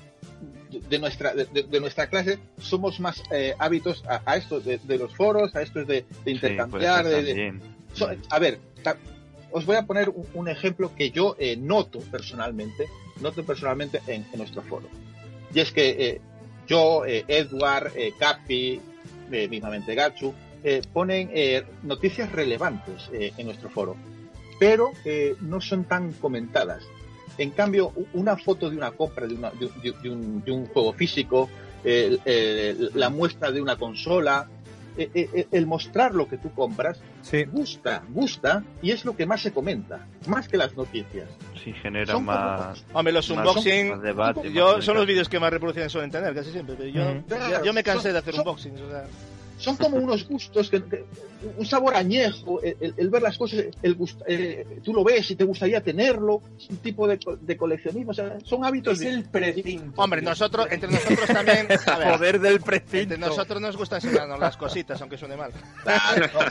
de- 0.88 0.98
nuestra, 0.98 1.34
de, 1.34 1.80
nuestra 1.80 2.08
clase 2.08 2.38
somos 2.60 3.00
más 3.00 3.22
eh, 3.32 3.54
hábitos 3.58 4.04
a, 4.08 4.22
a 4.24 4.36
esto 4.36 4.60
de, 4.60 4.78
de 4.78 4.98
los 4.98 5.14
foros, 5.14 5.54
a 5.56 5.62
estos 5.62 5.86
de, 5.86 6.04
de 6.24 6.30
intercambiar. 6.30 7.04
de- 7.04 7.10
de- 7.22 7.26
también. 7.34 7.62
So- 7.94 8.08
a 8.30 8.38
ver, 8.38 8.58
ta- 8.82 8.96
os 9.50 9.66
voy 9.66 9.76
a 9.76 9.82
poner 9.86 10.08
un, 10.10 10.26
un 10.34 10.48
ejemplo 10.48 10.94
que 10.94 11.10
yo 11.10 11.34
eh, 11.38 11.56
noto 11.56 11.98
personalmente, 12.10 12.86
noto 13.20 13.44
personalmente 13.44 14.00
en, 14.06 14.24
en 14.32 14.38
nuestro 14.38 14.62
foro. 14.62 14.88
Y 15.52 15.58
es 15.60 15.72
que 15.72 15.88
eh, 15.90 16.20
yo, 16.68 17.04
eh, 17.04 17.24
Edward, 17.26 17.92
eh, 17.96 18.12
Capi, 18.18 18.80
eh, 19.32 19.48
mismamente 19.48 19.94
Gachu, 19.96 20.32
eh, 20.62 20.82
ponen 20.92 21.30
eh, 21.34 21.64
noticias 21.82 22.30
relevantes 22.30 23.08
eh, 23.12 23.32
en 23.38 23.46
nuestro 23.46 23.70
foro, 23.70 23.96
pero 24.60 24.92
eh, 25.04 25.34
no 25.40 25.60
son 25.60 25.82
tan 25.82 26.12
comentadas. 26.12 26.84
En 27.38 27.50
cambio, 27.50 27.92
una 28.12 28.36
foto 28.36 28.70
de 28.70 28.76
una 28.76 28.92
compra 28.92 29.26
de, 29.26 29.34
una- 29.34 29.50
de 29.50 29.66
un- 29.66 29.80
de- 29.82 29.94
de 30.02 30.10
un, 30.10 30.44
de 30.44 30.52
un 30.52 30.66
juego 30.66 30.92
físico, 30.92 31.48
eh, 31.82 32.18
eh, 32.24 32.76
la 32.94 33.08
muestra 33.10 33.50
de 33.50 33.62
una 33.62 33.76
consola, 33.76 34.48
eh, 34.98 35.08
eh, 35.14 35.46
el 35.50 35.66
mostrar 35.66 36.14
lo 36.14 36.28
que 36.28 36.36
tú 36.36 36.52
compras, 36.52 37.00
Sí. 37.22 37.44
gusta, 37.44 38.02
gusta, 38.10 38.62
y 38.82 38.90
es 38.90 39.04
lo 39.06 39.16
que 39.16 39.24
más 39.24 39.40
se 39.40 39.52
comenta, 39.52 40.06
más 40.26 40.48
que 40.48 40.58
las 40.58 40.76
noticias. 40.76 41.28
Sí, 41.64 41.72
genera 41.72 42.12
Son 42.12 42.24
más, 42.24 42.84
Hombre, 42.92 43.12
los 43.14 43.30
unboxing... 43.30 43.90
más 43.90 44.02
debate. 44.02 44.44
más 44.44 44.52
Yo, 44.52 44.82
son 44.82 44.96
los 44.96 45.06
vídeos 45.06 45.28
que 45.28 45.40
más 45.40 45.50
reproducciones 45.50 45.90
suelen 45.92 46.10
tener, 46.10 46.34
casi 46.34 46.50
siempre. 46.50 46.74
Pero 46.76 46.88
yo, 46.90 47.02
Ujú. 47.10 47.24
yo, 47.50 47.64
yo 47.64 47.72
me 47.72 47.82
cansé 47.82 48.04
Son- 48.08 48.12
de 48.12 48.18
hacer 48.18 48.34
son- 48.34 48.40
unboxings. 48.42 48.80
O 48.80 48.90
sea. 48.90 49.04
Son 49.60 49.76
como 49.76 49.98
unos 49.98 50.26
gustos, 50.26 50.70
que, 50.70 50.82
que- 50.82 51.04
un 51.56 51.64
sabor 51.66 51.94
añejo, 51.94 52.60
el, 52.62 52.76
el- 52.80 52.94
el 52.96 53.08
ver 53.10 53.22
las 53.22 53.36
cosas, 53.38 53.64
el 53.82 53.96
gust- 53.96 54.22
eh, 54.26 54.78
tú 54.82 54.92
lo 54.94 55.04
ves 55.04 55.30
y 55.30 55.36
te 55.36 55.44
gustaría 55.44 55.82
tenerlo, 55.82 56.42
es 56.58 56.68
un 56.70 56.78
tipo 56.78 57.06
de, 57.06 57.18
de 57.42 57.56
coleccionismo, 57.56 58.10
o 58.10 58.14
sea, 58.14 58.38
son 58.44 58.64
hábitos 58.64 58.94
Es 58.94 59.00
de- 59.00 59.08
el 59.10 59.24
precinto. 59.24 60.00
Hombre, 60.02 60.22
nosotros, 60.22 60.66
entre 60.70 60.90
nosotros 60.90 61.26
también. 61.28 61.66
a 61.86 61.98
ver, 61.98 62.12
Poder 62.12 62.40
del 62.40 62.52
entre 62.56 62.66
precinto. 62.80 63.16
nosotros 63.18 63.60
nos 63.60 63.76
gusta 63.76 63.96
enseñarnos 63.96 64.38
las 64.40 64.56
cositas, 64.56 65.00
aunque 65.00 65.16
suene 65.18 65.36
mal. 65.36 65.52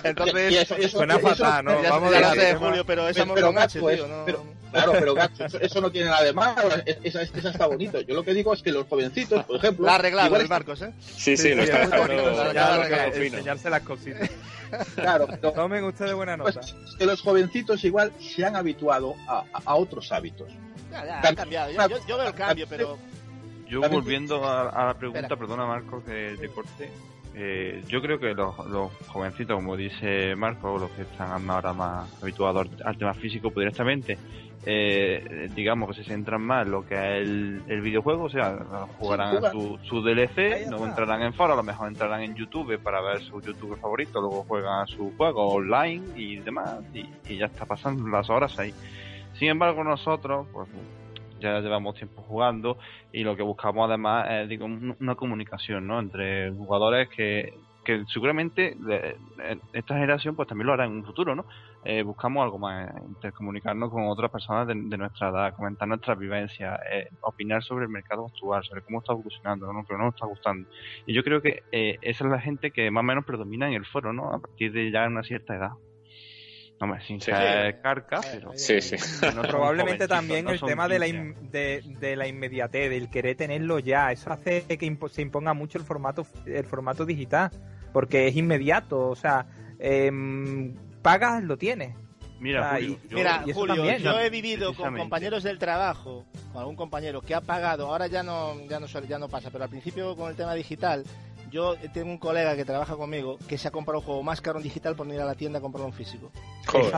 Entonces, 0.03 0.51
y 0.51 0.57
eso- 0.57 0.75
eso- 0.75 0.97
Suena 0.97 1.15
eso- 1.15 1.27
fatal, 1.29 1.65
¿no? 1.65 1.81
ya 1.83 1.89
Vamos 1.91 2.13
a 2.13 2.31
tema. 2.33 2.59
Julio, 2.59 2.85
pero 2.85 3.07
es 3.07 3.13
Pero- 3.13 3.23
amor 3.23 3.35
pero, 3.35 3.47
con 3.47 3.57
H, 3.57 3.79
Gacho, 3.79 3.79
tío. 3.79 4.05
es- 4.05 4.09
No, 4.11 4.25
pero- 4.25 4.59
Claro, 4.69 4.91
pero 4.99 5.15
gacho, 5.15 5.45
eso, 5.45 5.59
eso 5.59 5.81
no 5.81 5.89
tiene 5.91 6.09
nada 6.11 6.23
de 6.23 6.31
malo, 6.31 6.69
es- 6.85 6.97
esa, 7.03 7.23
esa 7.23 7.49
está 7.49 7.65
bonito. 7.65 8.01
Yo 8.01 8.13
lo 8.13 8.23
que 8.23 8.35
digo 8.35 8.53
es 8.53 8.61
que 8.61 8.71
los 8.71 8.85
jovencitos, 8.85 9.43
por 9.45 9.55
ejemplo, 9.55 9.87
La 9.87 9.95
arreglado 9.95 10.27
igual 10.27 10.41
está- 10.43 10.53
Marcos, 10.53 10.81
¿eh? 10.83 10.91
Sí, 10.99 11.35
sí, 11.35 11.55
lo 11.55 11.63
sí, 11.63 11.71
es 11.71 11.75
lo 11.75 11.83
está 11.85 11.97
enseñarse 13.07 13.69
las 13.69 13.81
cositas. 13.81 14.29
claro, 14.95 15.27
pero- 15.27 15.51
Tomen 15.53 15.83
ustedes 15.83 16.13
buena 16.13 16.37
pues, 16.37 16.55
nota. 16.55 16.67
que 16.97 17.05
los 17.05 17.21
jovencitos 17.21 17.83
igual 17.83 18.11
se 18.19 18.45
han 18.45 18.55
habituado 18.55 19.15
a, 19.27 19.43
a- 19.65 19.75
otros 19.75 20.11
hábitos. 20.11 20.49
Ya, 20.91 21.05
ya, 21.05 21.19
ha 21.19 21.21
Tam- 21.21 21.35
cambiado. 21.35 21.71
Yo, 21.71 21.87
yo- 21.87 22.07
yo 22.07 22.17
veo 22.17 22.27
el 22.27 22.33
cambio, 22.35 22.65
pero. 22.69 22.97
Yo 23.67 23.81
volviendo 23.87 24.43
a, 24.45 24.69
a 24.69 24.85
la 24.87 24.93
pregunta, 24.95 25.19
Espera. 25.21 25.39
perdona 25.39 25.65
Marcos 25.67 26.03
que 26.03 26.35
te 26.39 26.49
corte, 26.49 26.89
Eh, 27.35 27.83
yo 27.87 28.01
creo 28.01 28.19
que 28.19 28.33
los, 28.33 28.57
los 28.67 28.91
jovencitos, 29.07 29.55
como 29.55 29.77
dice 29.77 30.35
Marco, 30.35 30.77
los 30.79 30.89
que 30.91 31.03
están 31.03 31.47
ahora 31.49 31.71
más 31.73 32.09
habituados 32.21 32.67
al 32.83 32.97
tema 32.97 33.13
físico, 33.13 33.51
pues 33.51 33.65
directamente, 33.65 34.17
eh, 34.65 35.49
digamos 35.55 35.89
que 35.89 36.03
se 36.03 36.03
centran 36.03 36.41
más 36.41 36.65
en 36.65 36.71
lo 36.71 36.85
que 36.85 36.95
es 36.95 37.21
el, 37.27 37.61
el 37.67 37.81
videojuego, 37.81 38.23
o 38.23 38.29
sea, 38.29 38.57
jugarán 38.99 39.35
su, 39.51 39.79
su 39.83 40.01
DLC, 40.01 40.67
no 40.69 40.77
entrarán 40.85 41.21
en 41.23 41.33
foro, 41.33 41.53
a 41.53 41.55
lo 41.55 41.63
mejor 41.63 41.87
entrarán 41.87 42.21
en 42.21 42.35
YouTube 42.35 42.77
para 42.79 43.01
ver 43.01 43.21
su 43.21 43.41
YouTube 43.41 43.77
favorito, 43.79 44.19
luego 44.19 44.43
juegan 44.43 44.81
a 44.81 44.85
su 44.87 45.13
juego 45.15 45.53
online 45.53 46.03
y 46.15 46.37
demás, 46.37 46.79
y, 46.93 47.09
y 47.27 47.37
ya 47.37 47.45
está 47.45 47.65
pasando 47.65 48.07
las 48.09 48.29
horas 48.29 48.57
ahí. 48.59 48.73
Sin 49.33 49.47
embargo, 49.49 49.83
nosotros, 49.83 50.47
pues 50.51 50.67
ya 51.39 51.59
llevamos 51.61 51.95
tiempo 51.95 52.21
jugando 52.23 52.77
y 53.13 53.23
lo 53.23 53.37
que 53.37 53.43
buscamos 53.43 53.87
además 53.87 54.27
es 54.29 54.49
digo, 54.49 54.65
un- 54.65 54.97
una 54.99 55.15
comunicación 55.15 55.87
¿no? 55.87 55.97
entre 55.99 56.51
jugadores 56.51 57.07
que, 57.09 57.53
que 57.83 58.03
seguramente 58.07 58.77
esta 59.73 59.93
generación 59.93 60.35
pues 60.35 60.47
también 60.47 60.67
lo 60.67 60.73
hará 60.73 60.85
en 60.85 60.91
un 60.91 61.05
futuro, 61.05 61.35
¿no? 61.35 61.45
Eh, 61.83 62.03
buscamos 62.03 62.43
algo 62.43 62.59
más, 62.59 62.89
eh, 62.89 63.01
intercomunicarnos 63.07 63.89
con 63.89 64.07
otras 64.07 64.29
personas 64.29 64.67
de, 64.67 64.73
de 64.75 64.97
nuestra 64.97 65.29
edad, 65.29 65.55
comentar 65.55 65.87
nuestras 65.87 66.19
vivencias, 66.19 66.77
eh, 66.91 67.09
opinar 67.21 67.63
sobre 67.63 67.85
el 67.85 67.91
mercado 67.91 68.25
actual, 68.25 68.63
sobre 68.63 68.81
cómo 68.81 68.99
está 68.99 69.13
evolucionando, 69.13 69.71
¿no? 69.71 69.85
que 69.85 69.93
no 69.93 69.99
nos 69.99 70.13
está 70.13 70.25
gustando. 70.25 70.67
Y 71.05 71.13
yo 71.13 71.23
creo 71.23 71.41
que 71.41 71.63
eh, 71.71 71.97
esa 72.01 72.25
es 72.25 72.31
la 72.31 72.41
gente 72.41 72.71
que 72.71 72.91
más 72.91 73.01
o 73.01 73.05
menos 73.05 73.25
predomina 73.25 73.67
en 73.67 73.75
el 73.75 73.85
foro, 73.85 74.11
¿no? 74.11 74.33
A 74.33 74.39
partir 74.39 74.73
de 74.73 74.91
ya 74.91 75.07
una 75.07 75.23
cierta 75.23 75.55
edad. 75.55 75.71
Hombre, 76.81 77.01
sin 77.05 77.19
Sí. 77.19 77.25
ser 77.31 77.81
carca, 77.81 78.21
pero... 78.31 78.51
Sí, 78.55 78.79
sí. 78.81 78.95
no 79.35 79.41
Probablemente 79.41 80.07
también 80.07 80.45
no 80.45 80.51
el 80.51 80.61
tema 80.61 80.87
de 80.87 80.99
la, 80.99 81.05
15 81.07 81.19
in- 81.41 81.51
de, 81.51 81.83
de 81.99 82.15
la 82.15 82.27
inmediatez, 82.27 82.89
del 82.89 83.09
querer 83.09 83.35
tenerlo 83.35 83.79
ya. 83.79 84.11
Eso 84.13 84.31
hace 84.31 84.63
que 84.65 84.85
impo- 84.85 85.09
se 85.09 85.21
imponga 85.21 85.53
mucho 85.53 85.77
el 85.77 85.83
formato 85.83 86.25
el 86.45 86.63
formato 86.65 87.05
digital, 87.05 87.51
porque 87.91 88.27
es 88.27 88.35
inmediato. 88.37 89.09
O 89.09 89.15
sea, 89.15 89.45
em, 89.77 90.73
pagas, 91.01 91.43
lo 91.43 91.57
tienes. 91.57 91.95
Mira, 92.39 92.61
O 92.61 92.63
sea, 92.63 92.71
Julio, 92.75 92.89
y- 93.03 93.09
yo- 93.09 93.17
Mira, 93.17 93.43
Julio, 93.53 93.75
también, 93.75 93.97
yo 94.01 94.11
¿no? 94.13 94.19
he 94.21 94.29
vivido 94.29 94.73
con 94.73 94.95
compañeros 94.95 95.43
del 95.43 95.59
trabajo, 95.59 96.25
con 96.53 96.61
algún 96.61 96.77
compañero 96.77 97.19
que 97.21 97.35
ha 97.35 97.41
pagado, 97.41 97.87
ahora 97.87 98.07
ya 98.07 98.23
no, 98.23 98.55
ya 98.69 98.79
no 98.79 98.87
ya 98.87 99.19
no 99.19 99.27
pasa, 99.27 99.49
pero 99.51 99.65
al 99.65 99.69
principio 99.69 100.15
con 100.15 100.29
el 100.29 100.37
tema 100.37 100.53
digital, 100.53 101.03
yo 101.51 101.75
tengo 101.93 102.09
un 102.11 102.17
colega 102.17 102.55
que 102.55 102.65
trabaja 102.65 102.95
conmigo 102.95 103.37
que 103.47 103.57
se 103.57 103.67
ha 103.67 103.71
comprado 103.71 103.99
un 103.99 104.05
juego 104.05 104.23
más 104.23 104.41
caro 104.41 104.57
en 104.59 104.63
digital 104.63 104.95
por 104.95 105.07
no 105.07 105.13
ir 105.13 105.21
a 105.21 105.25
la 105.25 105.35
tienda 105.35 105.59
a 105.59 105.61
comprarlo 105.61 105.87
en 105.87 105.93
físico. 105.93 106.31
Joder. 106.67 106.93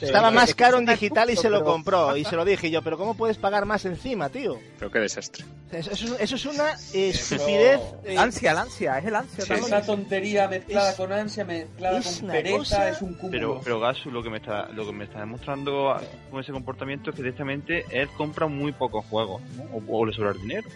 Estaba 0.00 0.28
Es 0.28 0.34
más 0.34 0.54
caro 0.54 0.78
en 0.78 0.86
digital 0.86 1.30
y 1.30 1.36
se 1.36 1.50
lo 1.50 1.64
compró. 1.64 2.16
Y 2.16 2.24
se 2.26 2.36
lo 2.36 2.44
dije 2.44 2.70
yo, 2.70 2.82
pero 2.82 2.96
¿cómo 2.98 3.14
puedes 3.14 3.38
pagar 3.38 3.64
más 3.66 3.84
encima, 3.84 4.28
tío? 4.28 4.58
Pero 4.78 4.90
qué 4.90 4.98
desastre. 5.00 5.44
Eso, 5.72 5.90
eso- 5.90 6.16
eso 6.18 6.36
es 6.36 6.46
una 6.46 6.72
estupidez. 6.92 7.80
eh, 8.04 8.16
ansia, 8.18 8.52
el 8.52 8.58
ansia, 8.58 8.98
es 8.98 9.04
el 9.06 9.14
ansia. 9.16 9.42
Sí, 9.44 9.48
también. 9.48 9.66
Esa 9.74 9.82
tontería 9.86 10.48
mezclada 10.48 10.90
Es- 10.90 10.96
con 10.96 11.12
ansia, 11.12 11.44
mezclada 11.44 11.98
es 11.98 12.06
con 12.16 12.24
una 12.24 12.32
pereza, 12.34 12.56
cosa- 12.58 12.88
es 12.90 13.02
un 13.02 13.14
cúmulo. 13.14 13.30
Pero, 13.30 13.60
pero 13.64 13.80
Gasu, 13.80 14.10
lo 14.10 14.22
que 14.22 14.30
me 14.30 14.36
está, 14.38 14.68
lo 14.68 14.86
que 14.86 14.92
me 14.92 15.04
está 15.04 15.20
demostrando 15.20 15.96
con 16.30 16.40
ese 16.40 16.52
comportamiento 16.52 17.10
es 17.10 17.16
que 17.16 17.22
directamente 17.22 17.84
él 17.90 18.08
compra 18.16 18.46
muy 18.46 18.72
pocos 18.72 19.04
juegos, 19.06 19.42
¿no? 19.56 19.64
o, 19.64 19.98
o 20.00 20.06
le 20.06 20.12
sobra 20.12 20.30
el 20.30 20.40
dinero. 20.40 20.68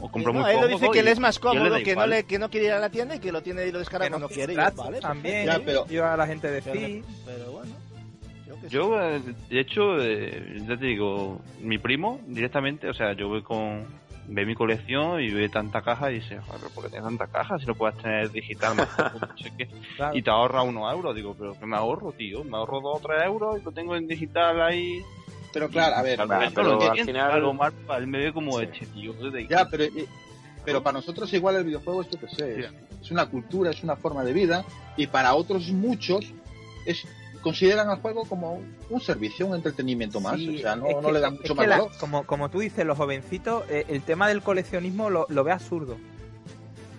O 0.00 0.10
compra 0.10 0.32
no, 0.32 0.40
muy 0.40 0.50
él 0.50 0.60
lo 0.60 0.68
dice 0.68 0.90
que 0.90 1.02
le 1.02 1.10
es 1.10 1.18
más 1.18 1.36
él 1.36 1.42
cómodo, 1.42 1.76
que 1.82 1.96
no, 1.96 2.06
le, 2.06 2.24
que 2.24 2.38
no 2.38 2.50
quiere 2.50 2.66
ir 2.66 2.72
a 2.72 2.78
la 2.78 2.90
tienda 2.90 3.14
y 3.16 3.18
que 3.20 3.32
lo 3.32 3.42
tiene 3.42 3.66
y 3.66 3.72
lo 3.72 3.78
descarga 3.78 4.06
Que 4.06 4.10
no 4.10 4.16
cuando 4.18 4.28
quiere. 4.28 4.54
Yo, 4.54 4.60
filtras 4.62 4.76
vale, 4.76 5.00
también. 5.00 5.46
Ya, 5.46 5.60
pero- 5.64 5.86
Yo 5.88 6.06
a 6.06 6.16
la 6.16 6.26
gente 6.26 6.50
de 6.50 6.62
Pero, 6.62 6.78
sí. 6.80 7.04
pero 7.24 7.52
bueno. 7.52 7.72
yo 8.46 8.54
qué 8.56 8.60
sé. 8.62 8.68
Yo, 8.68 9.00
eh, 9.02 9.22
de 9.50 9.60
hecho, 9.60 10.02
eh, 10.02 10.62
ya 10.68 10.76
te 10.76 10.86
digo, 10.86 11.40
mi 11.60 11.78
primo 11.78 12.20
directamente, 12.26 12.88
o 12.88 12.94
sea, 12.94 13.12
yo 13.14 13.28
voy 13.28 13.42
con 13.42 13.86
ve 14.30 14.44
mi 14.44 14.54
colección 14.54 15.22
y 15.22 15.30
ve 15.30 15.48
tanta 15.48 15.80
caja 15.80 16.10
y 16.10 16.16
dice, 16.16 16.36
joder, 16.38 16.60
pero 16.60 16.74
¿por 16.74 16.84
qué 16.84 16.90
tienes 16.90 17.08
tanta 17.08 17.26
caja 17.28 17.58
si 17.58 17.64
no 17.64 17.74
puedes 17.74 17.96
tener 17.96 18.30
digital 18.30 18.76
más 18.76 18.86
poco, 18.88 19.26
no 19.26 19.38
sé 19.38 19.50
qué? 19.56 19.68
Claro. 19.96 20.14
Y 20.18 20.22
te 20.22 20.28
ahorra 20.30 20.60
unos 20.62 20.92
euros, 20.92 21.14
digo, 21.16 21.34
pero 21.38 21.58
que 21.58 21.64
me 21.64 21.76
ahorro, 21.76 22.12
tío, 22.12 22.44
me 22.44 22.58
ahorro 22.58 22.80
dos 22.82 22.98
o 22.98 23.00
tres 23.06 23.24
euros 23.24 23.58
y 23.58 23.64
lo 23.64 23.72
tengo 23.72 23.96
en 23.96 24.06
digital 24.06 24.60
ahí. 24.60 25.02
Pero 25.52 25.68
claro, 25.68 25.96
a 25.96 26.02
ver, 26.02 26.16
pero 26.18 26.28
pero 26.54 26.74
lo 26.78 26.90
al 26.90 26.98
final- 26.98 27.30
algo 27.30 27.54
mal, 27.54 27.72
él 27.98 28.06
me 28.06 28.18
ve 28.18 28.32
como 28.32 28.58
Sí. 28.60 28.66
tío. 28.94 29.12
de- 29.14 29.46
ya, 29.48 29.66
pero, 29.68 29.84
eh, 29.84 30.06
pero 30.64 30.82
para 30.82 30.98
nosotros 30.98 31.32
igual 31.32 31.56
el 31.56 31.64
videojuego 31.64 32.02
es, 32.02 32.10
yo 32.10 32.20
qué 32.20 32.28
sé, 32.28 32.60
es, 32.60 32.66
es 33.02 33.10
una 33.10 33.26
cultura, 33.26 33.70
es 33.70 33.82
una 33.82 33.96
forma 33.96 34.22
de 34.24 34.32
vida 34.32 34.64
y 34.96 35.06
para 35.06 35.34
otros 35.34 35.68
muchos 35.68 36.26
es 36.84 37.02
consideran 37.42 37.88
al 37.88 38.00
juego 38.00 38.24
como 38.24 38.60
un 38.90 39.00
servicio, 39.00 39.46
un 39.46 39.54
entretenimiento 39.54 40.20
más, 40.20 40.36
Sí, 40.36 40.56
o 40.58 40.60
sea, 40.60 40.74
no, 40.76 40.86
es 40.88 40.96
no 40.96 41.02
que- 41.02 41.12
le 41.12 41.20
dan 41.20 41.34
es 41.34 41.40
mucho 41.40 41.54
que 41.54 41.58
más 41.60 41.68
la- 41.68 41.76
valor. 41.78 41.90
como, 41.98 42.26
como 42.26 42.50
tú 42.50 42.58
dices, 42.60 42.84
los 42.84 42.98
jovencitos, 42.98 43.64
eh, 43.70 43.86
el 43.88 44.02
tema 44.02 44.28
del 44.28 44.42
coleccionismo 44.42 45.08
lo, 45.08 45.24
lo 45.30 45.44
ve 45.44 45.52
absurdo. 45.52 45.96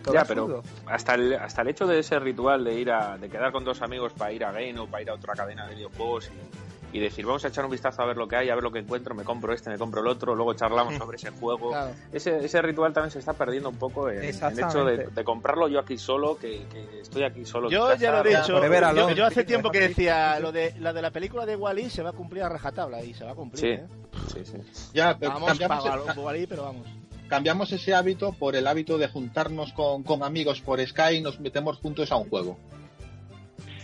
Lo 0.05 0.13
Ya, 0.13 0.21
ve 0.21 0.27
pero- 0.29 0.41
absurdo. 0.43 0.63
Hasta 0.87 1.15
el, 1.15 1.33
hasta 1.35 1.61
el 1.61 1.67
hecho 1.67 1.85
de 1.85 1.99
ese 1.99 2.17
ritual 2.19 2.63
de 2.63 2.79
ir 2.79 2.89
a, 2.89 3.17
de 3.17 3.29
quedar 3.29 3.51
con 3.51 3.65
dos 3.65 3.81
amigos 3.81 4.13
para 4.13 4.31
ir 4.31 4.43
a 4.45 4.51
Game 4.53 4.79
o 4.79 4.87
para 4.87 5.03
ir 5.03 5.09
a 5.09 5.13
otra 5.15 5.33
cadena 5.35 5.67
de 5.67 5.75
videojuegos 5.75 6.31
y, 6.33 6.68
y 6.91 6.99
decir, 6.99 7.25
vamos 7.25 7.45
a 7.45 7.49
echar 7.49 7.65
un 7.65 7.71
vistazo 7.71 8.01
a 8.01 8.05
ver 8.05 8.17
lo 8.17 8.27
que 8.27 8.35
hay, 8.35 8.49
a 8.49 8.55
ver 8.55 8.63
lo 8.63 8.71
que 8.71 8.79
encuentro, 8.79 9.13
me 9.13 9.23
compro 9.23 9.53
este, 9.53 9.69
me 9.69 9.77
compro 9.77 10.01
el 10.01 10.07
otro, 10.07 10.35
luego 10.35 10.53
charlamos 10.53 10.95
sobre 10.95 11.17
ese 11.17 11.29
juego. 11.31 11.69
Claro. 11.69 11.91
Ese, 12.11 12.37
ese 12.37 12.61
ritual 12.61 12.93
también 12.93 13.11
se 13.11 13.19
está 13.19 13.33
perdiendo 13.33 13.69
un 13.69 13.77
poco 13.77 14.09
en, 14.09 14.23
el 14.23 14.29
hecho 14.29 14.85
de, 14.85 15.23
comprarlo 15.23 15.67
yo 15.67 15.79
aquí 15.79 15.97
solo, 15.97 16.37
que, 16.37 16.65
que 16.71 17.01
estoy 17.01 17.23
aquí 17.23 17.45
solo. 17.45 17.69
Yo 17.69 17.93
ya 17.95 18.11
lo 18.11 18.25
he 18.25 18.29
dicho. 18.29 19.13
Yo, 19.13 19.25
hace 19.25 19.43
tiempo 19.43 19.69
que 19.69 19.79
decía 19.79 20.39
lo 20.39 20.51
de 20.51 20.73
la 20.79 20.93
de 20.93 21.01
la 21.01 21.11
película 21.11 21.45
de 21.45 21.55
Wally 21.55 21.89
se 21.89 22.01
va 22.01 22.09
a 22.09 22.13
cumplir 22.13 22.43
a 22.43 22.49
rajatabla 22.49 23.03
y 23.03 23.13
se 23.13 23.23
va 23.23 23.31
a 23.31 23.35
cumplir. 23.35 23.59
Sí. 23.59 23.67
¿eh? 23.67 23.85
Sí, 24.33 24.45
sí. 24.45 24.91
Ya, 24.93 25.15
pero 25.17 25.33
Vamos 25.33 25.49
cambiamos, 25.49 26.17
Wally, 26.17 26.47
pero 26.47 26.63
vamos. 26.63 26.87
cambiamos 27.27 27.71
ese 27.71 27.93
hábito 27.93 28.33
por 28.33 28.55
el 28.55 28.65
hábito 28.65 28.97
de 28.97 29.07
juntarnos 29.07 29.73
con, 29.73 30.03
con 30.03 30.23
amigos 30.23 30.61
por 30.61 30.85
Sky 30.85 31.17
y 31.17 31.21
nos 31.21 31.39
metemos 31.39 31.77
juntos 31.77 32.11
a 32.11 32.17
un 32.17 32.29
juego. 32.29 32.57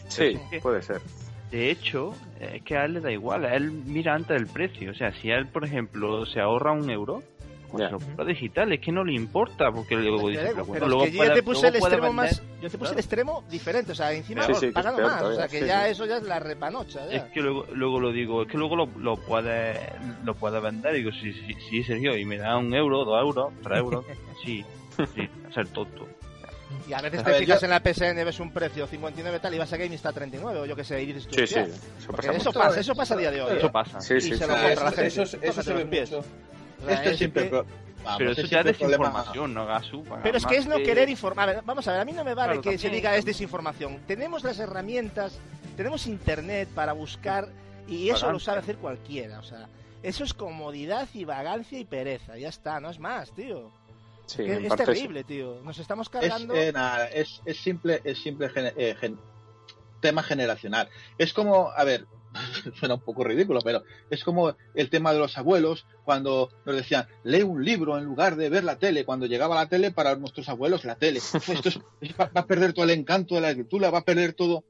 Sí, 0.08 0.40
puede 0.62 0.82
ser. 0.82 1.02
De 1.56 1.72
hecho, 1.72 2.14
es 2.38 2.62
que 2.64 2.76
a 2.76 2.84
él 2.84 2.96
le 2.96 3.00
da 3.00 3.10
igual, 3.14 3.46
a 3.46 3.56
él 3.56 3.72
mira 3.72 4.14
antes 4.14 4.36
el 4.36 4.46
precio. 4.48 4.92
O 4.92 4.94
sea, 4.94 5.14
si 5.22 5.32
a 5.32 5.38
él, 5.38 5.48
por 5.48 5.64
ejemplo, 5.64 6.26
se 6.26 6.42
ahorra 6.42 6.74
un 6.74 6.90
euro, 6.90 7.24
pues 7.72 7.86
se 7.86 7.92
lo 7.94 8.00
compra 8.00 8.26
digital, 8.26 8.74
es 8.74 8.82
que 8.82 8.92
no 8.92 9.06
le 9.06 9.14
importa, 9.14 9.72
porque 9.72 9.96
luego 9.96 10.28
dice, 10.28 10.42
Pero 10.44 10.54
pero 10.54 10.66
bueno, 10.66 10.86
es 10.86 10.90
luego 10.90 11.06
que 11.06 11.12
yo 11.12 11.18
puede- 11.18 11.30
ya 11.30 11.34
te 11.36 11.44
puse 11.44 11.62
luego 11.62 11.68
el 11.68 11.76
extremo 11.76 12.08
vender. 12.08 12.26
más. 12.26 12.44
Yo 12.62 12.70
te 12.70 12.78
puse 12.78 12.92
el 12.92 13.00
extremo 13.00 13.44
diferente, 13.50 13.92
o 13.94 13.96
sea, 13.96 14.12
encima 14.12 14.44
Sí, 14.44 14.54
sí, 14.56 14.60
que 14.60 14.66
es 14.68 14.74
pagando 14.74 15.02
más, 15.02 15.14
o 15.14 15.18
todavía, 15.20 15.38
sea, 15.40 15.48
que 15.48 15.60
sí, 15.62 15.66
ya 15.66 15.86
sí. 15.86 15.92
eso 15.92 16.06
ya 16.06 16.18
es 16.18 16.24
la 16.24 16.40
repanocha. 16.40 17.06
Ya. 17.08 17.16
Es 17.16 17.24
que 17.32 17.42
luego, 17.42 17.66
luego 17.74 18.00
lo 18.02 18.12
digo, 18.12 18.42
es 18.42 18.48
que 18.50 18.58
luego 18.58 18.76
lo, 18.76 18.86
lo 19.00 19.16
puede 19.16 19.80
lo 20.26 20.36
puede 20.36 20.60
vender. 20.60 20.94
Digo, 20.94 21.12
sí, 21.14 21.32
sí, 21.32 21.56
sí, 21.70 21.84
Sergio, 21.86 22.18
y 22.18 22.26
me 22.26 22.38
da 22.38 22.58
un 22.58 22.74
euro, 22.74 23.06
dos 23.06 23.22
euros, 23.22 23.54
tres 23.64 23.80
euros. 23.80 24.06
Sí, 24.44 24.64
sí, 25.16 25.30
ser 25.54 25.68
tonto. 25.70 26.06
Y 26.88 26.94
a 26.94 27.02
veces 27.02 27.20
A 27.22 27.24
te 27.24 27.32
ver, 27.32 27.40
fijas 27.42 27.62
yo- 27.62 27.66
en 27.66 27.72
la 27.72 27.80
PSN, 27.80 28.24
ves 28.24 28.40
un 28.40 28.52
precio 28.52 28.88
59 28.88 29.40
tal 29.40 29.54
y 29.54 29.58
vas 29.58 29.72
a 29.74 29.78
Game 29.78 29.92
y 29.92 29.96
está 29.96 30.10
a 30.10 30.14
39 30.14 30.60
o 30.62 30.66
yo 30.66 30.76
que 30.76 30.84
sé, 30.84 31.02
y 31.02 31.06
dices 31.08 31.28
tú, 31.28 31.36
Sí, 31.36 31.48
sí. 31.48 31.60
Eso 31.60 32.12
pasa 32.12 32.32
eso 32.34 32.52
pasa, 32.54 32.80
eso 32.80 32.96
pasa 32.96 33.14
a 33.14 33.18
día 33.18 33.32
de 33.32 33.42
hoy. 33.42 33.58
Eso 33.58 33.68
¿eh? 33.68 33.72
pasa. 33.72 34.02
Sí, 34.02 34.16
Y 34.16 34.22
sí, 34.22 34.30
se 34.30 34.38
sí. 34.38 34.44
lo 34.46 34.54
Ah, 34.56 34.62
compra 34.62 34.72
eso- 34.74 34.84
la 34.84 34.92
gente. 34.92 35.08
Eso, 35.24 35.38
eso 35.42 35.64
se 35.64 35.74
ve 35.74 35.86
pies. 35.86 36.12
Esto 36.12 37.10
es 37.10 37.18
siempre, 37.18 37.50
vamos, 37.50 37.66
Pero 38.18 38.32
eso 38.32 38.42
es 38.42 38.50
ya 38.50 38.60
es 38.60 38.66
desinformación, 38.66 39.54
¿no, 39.54 39.66
Gasu? 39.66 40.04
Pero 40.24 40.38
es 40.38 40.46
que 40.46 40.58
es 40.58 40.68
no 40.68 40.78
querer 40.78 41.10
informar. 41.10 41.50
A 41.50 41.54
ver, 41.54 41.62
vamos 41.66 41.88
a 41.88 41.92
ver, 41.92 42.02
a 42.02 42.06
mí 42.06 42.12
no 42.14 42.24
me 42.24 42.34
vale 42.34 42.54
Claro, 42.54 42.62
que 42.62 42.78
se 42.78 42.84
también. 42.88 43.02
diga 43.02 43.16
es 43.16 43.26
desinformación. 43.26 44.00
Tenemos 44.08 44.44
las 44.44 44.60
herramientas, 44.60 45.40
tenemos 45.78 46.06
internet 46.08 46.70
para 46.76 46.94
buscar 46.94 47.48
y 47.88 48.10
eso 48.10 48.32
lo 48.32 48.40
sabe 48.40 48.60
hacer 48.60 48.78
cualquiera. 48.78 49.40
O 49.40 49.44
sea, 49.44 49.68
eso 50.04 50.24
es 50.24 50.34
comodidad 50.34 51.08
y 51.14 51.26
vagancia 51.26 51.80
y 51.80 51.86
pereza. 51.86 52.38
Ya 52.38 52.50
está, 52.50 52.80
no 52.80 52.90
es 52.90 53.00
más, 53.00 53.32
tío. 53.34 53.72
Sí, 54.26 54.38
Que 54.44 54.54
en 54.56 54.66
es 54.66 54.76
terrible, 54.76 55.24
tío. 55.24 55.62
Nos 55.64 55.78
estamos 55.78 56.08
Es, 56.08 56.12
cargando. 56.12 56.56
eh, 56.56 56.72
nada, 56.74 57.08
es, 57.10 57.42
es 57.46 57.58
simple, 57.58 58.02
es 58.04 58.18
simple 58.22 58.50
eh, 58.56 58.96
gen- 59.00 59.20
tema 60.02 60.24
generacional. 60.24 60.90
Es 61.18 61.32
como, 61.34 61.70
a 61.72 61.84
ver, 61.84 62.08
suena 62.80 62.96
un 62.96 63.02
poco 63.02 63.24
ridículo, 63.24 63.60
pero 63.64 63.84
es 64.10 64.24
como 64.24 64.56
el 64.74 64.90
tema 64.90 65.14
de 65.14 65.20
los 65.20 65.38
abuelos 65.38 65.86
cuando 66.04 66.50
nos 66.66 66.76
decían, 66.76 67.08
lee 67.24 67.44
un 67.44 67.64
libro 67.64 67.98
en 67.98 68.04
lugar 68.06 68.36
de 68.36 68.50
ver 68.50 68.64
la 68.64 68.78
tele. 68.78 69.06
Cuando 69.06 69.26
llegaba 69.28 69.56
la 69.56 69.70
tele, 69.70 69.92
para 69.92 70.16
nuestros 70.16 70.50
abuelos, 70.50 70.84
la 70.86 70.96
tele. 70.96 71.20
Pues 71.32 71.50
esto 71.50 71.70
es- 71.70 71.80
es- 72.02 72.16
va, 72.20 72.26
va 72.36 72.42
a 72.42 72.46
perder 72.48 72.74
todo 72.74 72.86
el 72.86 72.92
encanto 72.92 73.36
de 73.36 73.42
la 73.42 73.50
escritura, 73.52 73.92
va 73.92 74.00
a 74.00 74.06
perder 74.06 74.34
todo. 74.34 74.64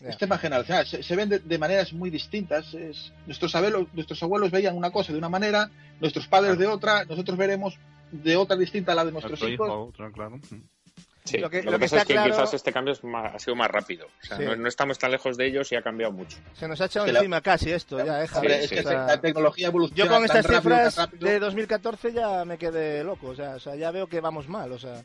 Ya. 0.00 0.08
Es 0.08 0.18
tema 0.18 0.38
generacional, 0.38 0.86
se, 0.86 1.04
se 1.04 1.14
ven 1.14 1.28
de, 1.28 1.38
de 1.38 1.58
maneras 1.58 1.92
muy 1.92 2.10
distintas. 2.10 2.74
Es, 2.74 3.12
nuestros, 3.26 3.54
abuelos, 3.54 3.86
nuestros 3.92 4.20
abuelos 4.24 4.50
veían 4.50 4.76
una 4.76 4.90
cosa 4.90 5.12
de 5.12 5.18
una 5.18 5.28
manera, 5.28 5.70
nuestros 6.00 6.26
padres 6.26 6.58
de 6.58 6.66
otra, 6.66 7.04
nosotros 7.04 7.38
veremos 7.38 7.78
de 8.22 8.36
otra 8.36 8.56
distinta 8.56 8.92
a 8.92 8.94
la 8.94 9.04
de 9.04 9.12
nuestros 9.12 9.38
hijo, 9.40 9.48
hijos. 9.66 9.68
otro, 9.88 10.12
claro. 10.12 10.38
Sí, 11.24 11.38
Lo 11.38 11.48
que- 11.48 11.60
que, 11.62 11.64
lo 11.64 11.72
que 11.72 11.78
pasa 11.78 11.84
está 11.86 11.96
es 12.00 12.04
que 12.06 12.12
claro- 12.12 12.30
quizás 12.32 12.52
este 12.54 12.70
cambio 12.70 12.92
es 12.92 13.02
más- 13.02 13.34
ha 13.34 13.38
sido 13.38 13.56
más 13.56 13.70
rápido. 13.70 14.06
O 14.06 14.26
sea, 14.26 14.36
Sí. 14.36 14.44
no, 14.44 14.56
no 14.56 14.68
estamos 14.68 14.98
tan 14.98 15.10
lejos 15.10 15.38
de 15.38 15.46
ellos 15.46 15.72
y 15.72 15.76
ha 15.76 15.80
cambiado 15.80 16.12
mucho. 16.12 16.36
Se 16.52 16.68
nos 16.68 16.78
ha 16.82 16.84
echado 16.84 17.06
la- 17.06 17.20
encima 17.20 17.40
casi 17.40 17.70
esto, 17.72 17.96
ya, 18.04 18.22
eh, 18.22 18.26
Javi. 18.28 18.46
Hombre, 18.46 18.64
es 18.64 18.68
sí, 18.68 18.74
que 18.74 18.80
O 18.82 18.84
sea, 18.84 19.06
la 19.06 19.20
tecnología 19.20 19.68
evoluciona 19.68 20.04
yo 20.04 20.06
con 20.18 20.26
tan 20.26 20.36
estas 20.36 20.44
rápido, 20.52 20.60
cifras 20.60 20.94
tan 20.96 21.04
rápido. 21.06 21.28
de 21.30 21.38
2014 21.38 22.12
ya 22.12 22.44
me 22.44 22.58
quedé 22.58 23.02
loco. 23.02 23.28
O 23.28 23.34
sea, 23.34 23.54
o 23.54 23.58
sea, 23.58 23.74
ya 23.74 23.90
veo 23.90 24.06
que 24.06 24.20
vamos 24.20 24.48
mal. 24.50 24.70
O 24.72 24.78
sea, 24.78 25.02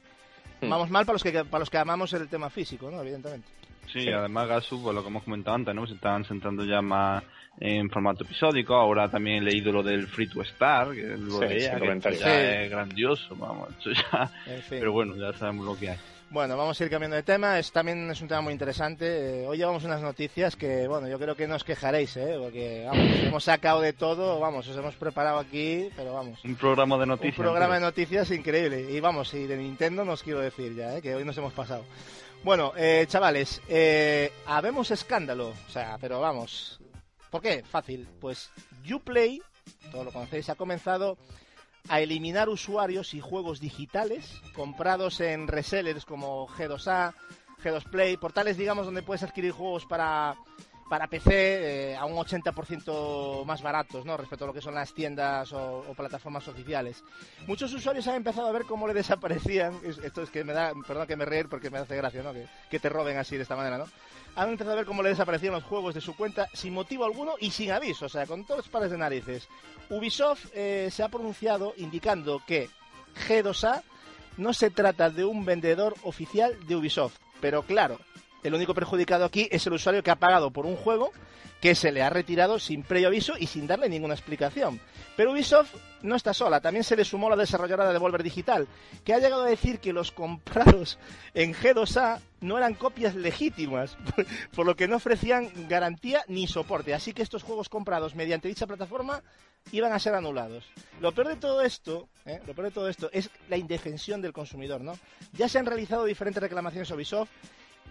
Hmm. 0.60 0.70
vamos 0.70 0.90
mal 0.90 1.06
para 1.06 1.14
los 1.14 1.24
que 1.24 1.32
para 1.46 1.60
los 1.60 1.70
que 1.70 1.78
amamos 1.78 2.12
el 2.12 2.28
tema 2.28 2.50
físico, 2.50 2.92
¿no? 2.92 3.02
Evidentemente. 3.02 3.48
Sí, 3.92 4.02
Sí. 4.02 4.10
además 4.10 4.48
Gasu, 4.48 4.82
pues 4.82 4.96
lo 4.96 5.02
que 5.02 5.10
hemos 5.10 5.24
comentado 5.24 5.56
antes, 5.56 5.74
¿no? 5.76 5.86
Se 5.88 5.94
están 5.96 6.24
centrando 6.26 6.64
ya 6.66 6.82
más 6.82 7.24
en 7.60 7.90
formato 7.90 8.24
episódico. 8.24 8.76
Ahora 8.76 9.10
también 9.10 9.38
he 9.38 9.42
leído 9.52 9.72
lo 9.72 9.84
del 9.84 10.08
Free 10.08 10.28
to 10.30 10.42
Star, 10.44 10.92
que 10.94 11.02
lo 11.18 11.40
Sí, 11.40 11.48
que 11.48 11.60
ya 11.60 11.78
Sí. 12.12 12.24
es 12.30 12.70
grandioso, 12.70 13.36
vamos, 13.36 13.70
esto 13.78 13.92
ya... 13.92 14.32
En 14.48 14.62
fin. 14.62 14.80
Pero 14.80 14.92
bueno, 14.92 15.16
ya 15.16 15.38
sabemos 15.38 15.66
lo 15.66 15.78
que 15.78 15.90
hay. 15.90 15.98
Bueno, 16.32 16.56
vamos 16.56 16.80
a 16.80 16.84
ir 16.84 16.92
cambiando 16.92 17.16
de 17.16 17.24
tema. 17.24 17.58
Es, 17.58 17.72
también 17.72 18.08
es 18.12 18.22
un 18.22 18.28
tema 18.28 18.42
muy 18.42 18.54
interesante. 18.54 19.06
Eh, 19.42 19.48
hoy 19.48 19.58
llevamos 19.58 19.84
unas 19.84 20.00
noticias 20.04 20.56
que, 20.56 20.88
bueno, 20.88 21.08
yo 21.10 21.18
creo 21.18 21.36
que 21.36 21.48
no 21.48 21.56
os 21.56 21.64
quejaréis, 21.64 22.16
¿eh? 22.18 22.36
Porque, 22.40 22.84
vamos, 22.86 23.08
hemos 23.24 23.44
sacado 23.44 23.82
de 23.82 23.94
todo, 23.94 24.40
vamos, 24.40 24.68
os 24.68 24.78
hemos 24.78 24.94
preparado 24.94 25.40
aquí, 25.40 25.90
pero 25.96 26.14
vamos. 26.14 26.40
Un 26.46 26.54
programa 26.56 27.00
de 27.00 27.08
noticias. 27.08 27.40
Un 27.40 27.46
programa 27.46 27.74
de 27.74 27.82
noticias 27.82 28.30
increíble. 28.30 28.92
Y 28.92 29.00
vamos, 29.00 29.34
y 29.34 29.48
de 29.48 29.58
Nintendo 29.58 30.06
no 30.06 30.12
os 30.12 30.22
quiero 30.22 30.40
decir 30.42 30.76
ya, 30.76 30.98
¿eh? 30.98 31.02
Que 31.02 31.16
hoy 31.16 31.26
nos 31.26 31.36
hemos 31.40 31.54
pasado. 31.54 31.84
Bueno, 32.44 32.72
eh, 32.78 33.06
chavales, 33.08 33.62
eh, 33.68 34.32
habemos 34.46 34.92
escándalo. 34.92 35.54
O 35.68 35.72
sea, 35.72 35.98
pero 36.00 36.22
vamos. 36.22 36.80
¿Por 37.30 37.42
qué? 37.42 37.64
Fácil. 37.64 38.08
Pues 38.20 38.50
Uplay, 38.92 39.42
todos 39.92 40.06
lo 40.06 40.12
conocéis, 40.12 40.50
ha 40.50 40.56
comenzado 40.56 41.18
a 41.90 42.02
eliminar 42.02 42.50
usuarios 42.50 43.14
y 43.14 43.20
juegos 43.20 43.60
digitales 43.60 44.42
comprados 44.54 45.20
en 45.22 45.48
resellers 45.48 46.06
como 46.06 46.48
G2A, 46.48 47.14
G2 47.64 47.90
Play, 47.90 48.18
portales 48.18 48.58
digamos 48.58 48.86
donde 48.86 49.02
puedes 49.02 49.24
adquirir 49.24 49.52
juegos 49.52 49.86
para 49.86 50.36
para 50.90 51.08
PC 51.08 51.92
eh, 51.92 51.96
a 51.96 52.06
un 52.06 52.16
80% 52.16 53.46
más 53.46 53.62
baratos, 53.62 54.06
¿no? 54.06 54.18
Respecto 54.18 54.46
a 54.46 54.48
lo 54.48 54.54
que 54.54 54.62
son 54.62 54.74
las 54.74 54.94
tiendas 54.94 55.54
o, 55.54 55.84
plataformas 55.96 56.48
oficiales. 56.48 57.04
Muchos 57.46 57.74
usuarios 57.74 58.08
han 58.08 58.16
empezado 58.16 58.48
a 58.48 58.52
ver 58.52 58.64
cómo 58.64 58.88
le 58.88 58.94
desaparecían. 58.94 59.80
Esto 59.84 60.24
es 60.24 60.30
que 60.30 60.44
me 60.44 60.54
da, 60.54 60.74
perdón 60.88 61.08
que 61.08 61.16
me 61.16 61.26
reír 61.26 61.48
porque 61.48 61.70
me 61.70 61.78
hace 61.78 61.96
gracia, 61.96 62.24
¿no? 62.24 62.34
Que, 62.34 62.48
que, 62.70 62.80
te 62.80 62.90
roben 62.90 63.18
así 63.18 63.38
de 63.38 63.44
esta 63.44 63.56
manera, 63.56 63.78
¿no? 63.78 63.86
Han 64.36 64.50
empezado 64.50 64.74
a 64.74 64.78
ver 64.78 64.86
cómo 64.86 65.04
le 65.04 65.10
desaparecían 65.10 65.54
los 65.54 65.64
juegos 65.64 65.94
de 65.94 66.02
su 66.02 66.16
cuenta 66.16 66.48
sin 66.54 66.74
motivo 66.74 67.06
alguno 67.06 67.34
y 67.40 67.52
sin 67.52 67.72
aviso, 67.72 68.06
o 68.06 68.10
sea, 68.10 68.26
con 68.26 68.46
todos 68.46 68.60
los 68.60 68.70
pares 68.70 68.92
de 68.92 68.98
narices. 68.98 69.48
Ubisoft 69.90 70.48
eh, 70.54 70.90
se 70.92 71.04
ha 71.04 71.10
pronunciado 71.10 71.74
indicando 71.78 72.42
que 72.48 72.70
G2A 73.28 73.84
no 74.38 74.54
se 74.54 74.70
trata 74.70 75.10
de 75.10 75.26
un 75.26 75.46
vendedor 75.46 75.96
oficial 76.04 76.56
de 76.68 76.76
Ubisoft, 76.76 77.18
pero 77.42 77.64
claro, 77.64 78.00
el 78.44 78.54
único 78.54 78.74
perjudicado 78.74 79.26
aquí 79.26 79.48
es 79.52 79.66
el 79.68 79.74
usuario 79.74 80.04
que 80.04 80.12
ha 80.12 80.16
pagado 80.16 80.52
por 80.52 80.66
un 80.66 80.76
juego 80.76 81.12
que 81.62 81.76
se 81.76 81.92
le 81.92 82.02
ha 82.02 82.10
retirado 82.10 82.58
sin 82.60 82.84
previo 82.84 83.10
aviso 83.10 83.34
y 83.38 83.48
sin 83.48 83.68
darle 83.68 83.90
ninguna 83.90 84.14
explicación. 84.14 84.80
Pero 85.18 85.32
Ubisoft 85.32 85.76
no 86.02 86.16
está 86.16 86.34
sola, 86.34 86.62
también 86.62 86.86
se 86.86 86.96
le 86.96 87.04
sumó 87.04 87.30
la 87.30 87.36
desarrolladora 87.36 87.88
de 87.88 87.94
Devolver 87.94 88.24
Digital, 88.24 88.68
que 89.04 89.14
ha 89.14 89.20
llegado 89.20 89.44
a 89.44 89.50
decir 89.50 89.80
que 89.80 89.92
los 89.92 90.12
comprados 90.12 90.98
en 91.34 91.54
G2A 91.54 92.22
no 92.40 92.58
eran 92.58 92.76
copias 92.76 93.16
legítimas, 93.16 93.98
por 94.56 94.66
lo 94.66 94.76
que 94.78 94.88
no 94.88 94.96
ofrecían 94.96 95.52
garantía 95.68 96.24
ni 96.28 96.48
soporte. 96.48 96.94
Así 96.94 97.12
que 97.12 97.24
estos 97.24 97.44
juegos 97.44 97.68
comprados 97.68 98.16
mediante 98.16 98.48
dicha 98.48 98.68
plataforma 98.68 99.22
iban 99.74 99.92
a 99.92 100.00
ser 100.00 100.16
anulados. 100.16 100.66
Lo 101.02 101.12
peor 101.12 101.28
de 101.28 101.36
todo 101.36 101.62
esto, 101.62 102.08
¿eh? 102.26 102.40
lo 102.48 102.54
peor 102.54 102.68
de 102.68 102.74
todo 102.74 102.88
esto 102.88 103.10
es 103.12 103.30
la 103.50 103.58
indefensión 103.58 104.22
del 104.22 104.32
consumidor, 104.32 104.80
¿no? 104.80 104.98
Ya 105.34 105.50
se 105.50 105.60
han 105.60 105.66
realizado 105.66 106.06
diferentes 106.06 106.42
reclamaciones 106.42 106.90
a 106.90 106.96
Ubisoft 106.96 107.30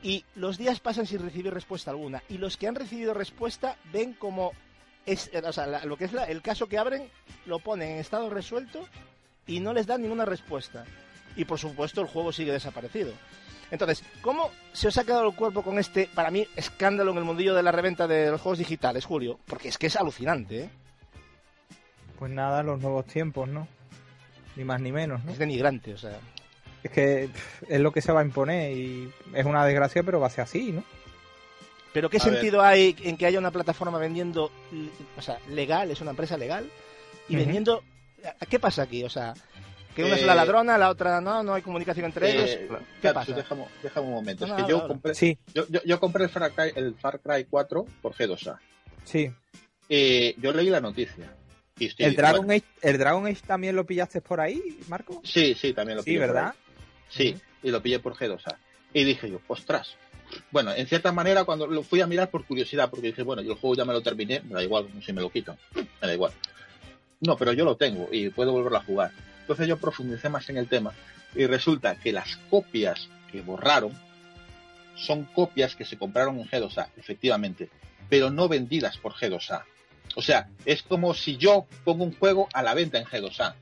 y 0.02 0.25
los 0.35 0.59
días 0.59 0.81
pasan 0.81 1.07
sin 1.07 1.20
recibir 1.20 1.52
respuesta 1.52 1.91
alguna. 1.91 2.23
Y 2.28 2.39
los 2.39 2.57
que 2.57 2.68
han 2.68 2.75
recibido 2.75 3.15
respuesta 3.15 3.77
ven 3.93 4.12
como 4.12 4.52
es, 5.07 5.31
o 5.43 5.52
sea, 5.52 5.67
la, 5.67 5.85
lo 5.85 5.97
que 5.97 6.05
es 6.05 6.12
la, 6.12 6.25
el 6.25 6.43
caso 6.43 6.68
que 6.68 6.78
abren 6.78 7.09
lo 7.47 7.59
ponen 7.59 7.91
en 7.91 7.99
estado 7.99 8.31
resuelto 8.31 8.86
y 9.47 9.60
no 9.60 9.73
les 9.73 9.86
dan 9.86 10.02
ninguna 10.02 10.25
respuesta. 10.25 10.85
Y 11.36 11.44
por 11.44 11.59
supuesto 11.59 12.01
el 12.01 12.07
juego 12.09 12.33
sigue 12.33 12.52
desaparecido. 12.52 13.12
Entonces, 13.70 14.02
¿cómo 14.23 14.51
se 14.73 14.89
os 14.89 14.97
ha 14.97 15.05
quedado 15.05 15.28
el 15.28 15.35
cuerpo 15.35 15.62
con 15.62 15.78
este, 15.78 16.09
para 16.15 16.31
mí, 16.31 16.47
escándalo 16.57 17.10
en 17.10 17.18
el 17.18 17.25
mundillo 17.25 17.55
de 17.55 17.62
la 17.62 17.73
reventa 17.73 18.07
de 18.07 18.31
los 18.31 18.41
juegos 18.41 18.59
digitales, 18.59 19.05
Julio? 19.05 19.39
Porque 19.47 19.68
es 19.68 19.77
que 19.77 19.89
es 19.89 19.97
alucinante, 19.97 20.65
¿eh? 20.65 20.70
Pues 22.18 22.33
nada, 22.33 22.62
los 22.62 22.81
nuevos 22.81 23.07
tiempos, 23.07 23.49
¿no? 23.49 23.68
Ni 24.57 24.65
más 24.65 24.81
ni 24.81 24.91
menos, 24.91 25.23
¿no? 25.25 25.33
Es 25.33 25.39
denigrante, 25.39 25.94
o 25.94 25.99
sea. 25.99 26.18
Es 26.83 26.91
que 26.91 27.29
es 27.69 27.81
lo 27.81 27.93
que 27.93 28.01
se 28.01 28.13
va 28.13 28.21
a 28.21 28.25
imponer 28.25 28.73
y 28.73 29.11
es 29.35 29.45
una 29.45 29.65
desgracia, 29.67 30.03
pero 30.03 30.21
va 30.21 30.29
a 30.29 30.31
ser 30.31 30.43
así, 30.43 30.73
¿no? 30.73 30.85
Pero 31.93 32.11
¿qué 32.11 32.19
a 32.19 32.21
sentido 32.21 32.59
ver. 32.59 32.67
hay 32.69 32.97
en 33.03 33.17
que 33.17 33.27
haya 33.27 33.39
una 33.39 33.51
plataforma 33.51 33.99
vendiendo, 33.99 34.51
o 35.17 35.23
sea, 35.23 35.39
legal, 35.49 35.91
es 35.91 36.01
una 36.01 36.11
empresa 36.11 36.37
legal, 36.37 36.69
y 37.29 37.33
uh 37.33 37.37
-huh. 37.37 37.41
vendiendo... 37.41 37.83
¿Qué 38.49 38.59
pasa 38.59 38.83
aquí? 38.83 39.05
O 39.05 39.09
sea, 39.09 39.35
que 39.95 40.05
una 40.05 40.17
eh, 40.17 40.21
es 40.21 40.27
la 40.27 40.35
ladrona, 40.35 40.77
la 40.79 40.91
otra 40.91 41.21
no, 41.21 41.43
no 41.43 41.55
hay 41.55 41.63
comunicación 41.63 42.07
entre 42.07 42.31
eh, 42.31 42.35
ellos. 42.35 42.79
¿Qué 43.01 43.13
pasa? 43.13 43.33
Déjame, 43.33 43.65
déjame, 43.83 44.07
un 44.07 44.13
momento. 44.13 44.47
No, 44.47 44.55
es 44.55 44.57
que 44.57 44.63
no, 44.63 44.69
yo, 44.69 44.79
no, 44.83 44.89
compré, 44.89 45.15
Sí. 45.15 45.39
yo, 45.55 45.67
yo, 45.69 45.81
yo 45.85 45.99
compré 46.01 46.25
el 46.25 46.31
Far, 46.31 46.53
Cry, 46.53 46.73
el 46.77 46.95
Far 46.95 47.21
Cry 47.21 47.45
4 47.49 47.85
por 48.03 48.15
G2A. 48.15 48.59
Sí. 49.05 49.33
Eh, 49.89 50.35
yo 50.39 50.53
leí 50.53 50.69
la 50.71 50.81
noticia. 50.81 51.33
Y 51.79 51.87
estoy, 51.87 52.07
¿El 52.07 52.17
Dragon, 52.17 52.45
bueno, 52.47 52.63
Age, 52.65 52.89
¿El 52.89 52.99
Dragon 52.99 53.27
Age 53.27 53.41
también 53.47 53.77
lo 53.77 53.87
pillaste 53.87 54.21
por 54.21 54.41
ahí, 54.41 54.79
Marco? 54.89 55.21
Sí, 55.25 55.55
sí, 55.55 55.73
también 55.73 55.97
lo 55.97 56.03
Sí, 56.03 56.11
pillé. 56.11 56.19
por 56.27 56.29
¿verdad? 56.35 56.51
ahí. 56.51 56.68
Sí, 57.09 57.37
y 57.62 57.70
lo 57.70 57.83
pillé 57.83 57.99
por 57.99 58.15
G2A. 58.15 58.57
Y 58.93 59.05
dije 59.05 59.31
yo, 59.31 59.41
ostras. 59.49 59.97
Bueno, 60.51 60.73
en 60.75 60.87
cierta 60.87 61.12
manera, 61.12 61.45
cuando 61.45 61.67
lo 61.67 61.83
fui 61.83 62.01
a 62.01 62.07
mirar 62.07 62.31
por 62.31 62.45
curiosidad, 62.45 62.91
porque 62.91 63.09
dije, 63.09 63.23
bueno, 63.23 63.43
yo 63.43 63.53
el 63.53 63.59
juego 63.59 63.77
ya 63.77 63.85
me 63.85 63.93
lo 63.93 64.03
terminé, 64.03 64.41
me 64.41 64.55
da 64.55 64.62
igual, 64.62 64.89
si 65.05 65.12
me 65.12 65.23
lo 65.23 65.31
quitan, 65.31 65.57
me 65.75 66.07
da 66.07 66.12
igual. 66.12 66.33
No, 67.20 67.37
pero 67.37 67.53
yo 67.53 67.65
lo 67.65 67.77
tengo 67.77 68.09
y 68.12 68.31
puedo 68.31 68.53
volverlo 68.53 68.78
a 68.78 68.85
jugar. 68.85 69.11
Entonces 69.41 69.67
yo 69.67 69.78
profundicé 69.78 70.28
más 70.28 70.49
en 70.51 70.59
el 70.59 70.69
tema 70.69 70.93
y 71.35 71.47
resulta 71.47 71.97
que 71.97 72.12
las 72.12 72.37
copias 72.51 73.09
que 73.33 73.41
borraron 73.41 73.93
son 74.95 75.25
copias 75.25 75.75
que 75.75 75.85
se 75.85 75.97
compraron 75.97 76.39
en 76.39 76.49
G2A, 76.49 76.89
efectivamente, 76.97 77.70
pero 78.09 78.31
no 78.31 78.49
vendidas 78.49 78.99
por 78.99 79.15
G2A. 79.15 79.62
O 80.17 80.23
sea, 80.23 80.49
es 80.65 80.83
como 80.83 81.15
si 81.15 81.37
yo 81.37 81.67
pongo 81.85 82.05
un 82.05 82.15
juego 82.15 82.49
a 82.53 82.62
la 82.62 82.75
venta 82.75 82.99
en 82.99 83.05
G2A. 83.05 83.55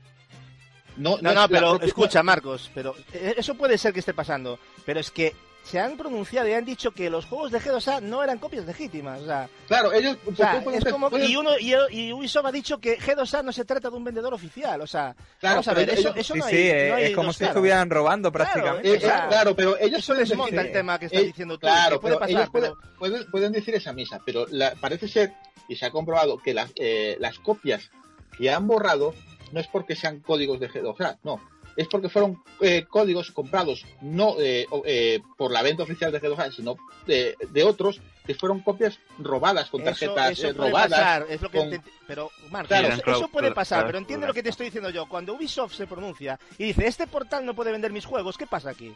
No, 0.97 1.17
No, 1.21 1.33
no, 1.33 1.47
pero 1.47 1.71
propia- 1.71 1.87
escucha, 1.87 2.23
Marcos, 2.23 2.69
pero 2.73 2.95
eh, 3.13 3.35
eso 3.37 3.55
puede 3.55 3.77
ser 3.77 3.93
que 3.93 3.99
esté 3.99 4.13
pasando, 4.13 4.59
pero 4.85 4.99
es 4.99 5.11
que 5.11 5.33
se 5.63 5.81
han 5.81 5.97
pronunciado 5.97 6.47
y 6.47 6.53
han 6.53 6.63
dicho 6.63 6.91
que 6.91 7.09
los 7.09 7.25
juegos 7.25 7.51
de 7.51 7.59
G2A 7.59 8.01
no 8.01 8.23
eran 8.23 8.37
copias 8.39 8.65
legítimas, 8.65 9.19
o 9.21 9.25
sea, 9.25 9.49
Claro, 9.67 9.91
ellos 9.91 10.15
o 10.25 10.33
sea, 10.33 10.63
es 10.73 10.85
como 10.85 11.09
y 11.17 11.35
uno 11.35 11.51
y, 11.59 11.73
y 11.91 12.13
Ubisoft 12.13 12.45
ha 12.45 12.51
dicho 12.53 12.77
que 12.79 12.97
G2A 12.97 13.43
no 13.43 13.51
se 13.51 13.65
trata 13.65 13.89
de 13.89 13.95
un 13.97 14.03
vendedor 14.05 14.33
oficial, 14.33 14.79
o 14.79 14.87
sea, 14.87 15.13
Claro, 15.41 15.55
vamos 15.55 15.67
a 15.67 15.73
pero 15.75 15.85
ver, 15.87 15.99
eso, 15.99 16.07
ellos- 16.09 16.17
eso 16.19 16.33
Sí, 16.35 16.39
no 16.39 16.47
sí, 16.47 16.55
hay, 16.55 16.67
es, 16.69 16.89
no 16.89 16.95
hay 16.95 17.03
es 17.03 17.15
como 17.15 17.27
dos 17.27 17.35
si 17.37 17.43
estuvieran 17.43 17.89
robando 17.89 18.31
Claro, 18.31 18.45
prácticamente. 18.53 18.93
Eh, 18.93 18.97
o 18.97 19.01
sea, 19.01 19.27
claro, 19.27 19.55
pero 19.57 19.77
ellos 19.77 19.99
Eso 19.99 20.13
desmonta 20.13 20.55
decir- 20.55 20.67
el 20.67 20.71
tema 20.71 20.99
que 20.99 21.05
estás 21.07 21.21
eh, 21.21 21.25
diciendo 21.25 21.55
tú, 21.57 21.67
Claro, 21.67 21.99
puede 21.99 22.13
pero 22.15 22.19
pasar, 22.21 22.31
ellos 22.31 22.49
pero 22.53 22.75
pueden, 22.77 22.97
pueden- 22.97 23.31
pueden 23.31 23.51
decir 23.51 23.75
esa 23.75 23.91
misa, 23.91 24.21
pero 24.25 24.45
la- 24.49 24.73
parece 24.75 25.09
ser, 25.09 25.33
y 25.67 25.75
se 25.75 25.85
ha 25.85 25.91
comprobado, 25.91 26.37
que 26.37 26.53
las, 26.53 26.71
eh, 26.77 27.17
las 27.19 27.39
copias 27.39 27.91
que 28.37 28.49
han 28.49 28.67
borrado 28.67 29.13
no 29.51 29.59
es 29.59 29.67
porque 29.67 29.95
sean 29.95 30.19
códigos 30.19 30.59
de 30.59 30.69
G2A, 30.69 31.17
no. 31.23 31.41
Es 31.75 31.87
porque 31.87 32.09
fueron 32.09 32.41
eh, 32.59 32.85
códigos 32.89 33.29
comprados 33.31 33.85
no 34.01 34.35
eh, 34.39 34.65
o- 34.71 34.81
eh, 34.83 35.19
por 35.37 35.51
la 35.51 35.61
venta 35.61 35.83
oficial 35.83 36.11
de 36.11 36.19
G2A, 36.19 36.51
sino 36.51 36.75
de, 37.05 37.35
de 37.51 37.63
otros 37.63 38.01
que 38.25 38.33
fueron 38.33 38.61
copias 38.61 38.97
robadas 39.19 39.69
con 39.69 39.83
tarjetas 39.83 40.31
eso 40.31 40.47
eh, 40.47 40.53
puede 40.55 40.69
robadas. 40.71 40.89
pasar, 40.89 41.25
es 41.29 41.39
lo 41.41 41.51
que 41.51 41.57
con- 41.59 41.69
te- 41.69 41.81
pero 42.07 42.31
Marcos, 42.49 42.67
Claro, 42.69 42.87
eso, 43.17 43.27
puede 43.27 43.51
pasar, 43.51 43.85
pero 43.85 43.99
entiende 43.99 44.25
lo 44.25 44.33
que 44.33 44.41
te 44.41 44.49
estoy 44.49 44.65
diciendo 44.67 44.89
yo. 44.89 45.07
Cuando 45.07 45.33
Ubisoft 45.35 45.75
se 45.75 45.85
pronuncia 45.85 46.39
y 46.57 46.63
dice 46.65 46.87
este 46.87 47.05
portal 47.05 47.45
no 47.45 47.53
puede 47.53 47.71
vender 47.71 47.91
mis 47.91 48.05
juegos, 48.05 48.37
¿qué 48.37 48.47
pasa 48.47 48.71
aquí? 48.71 48.91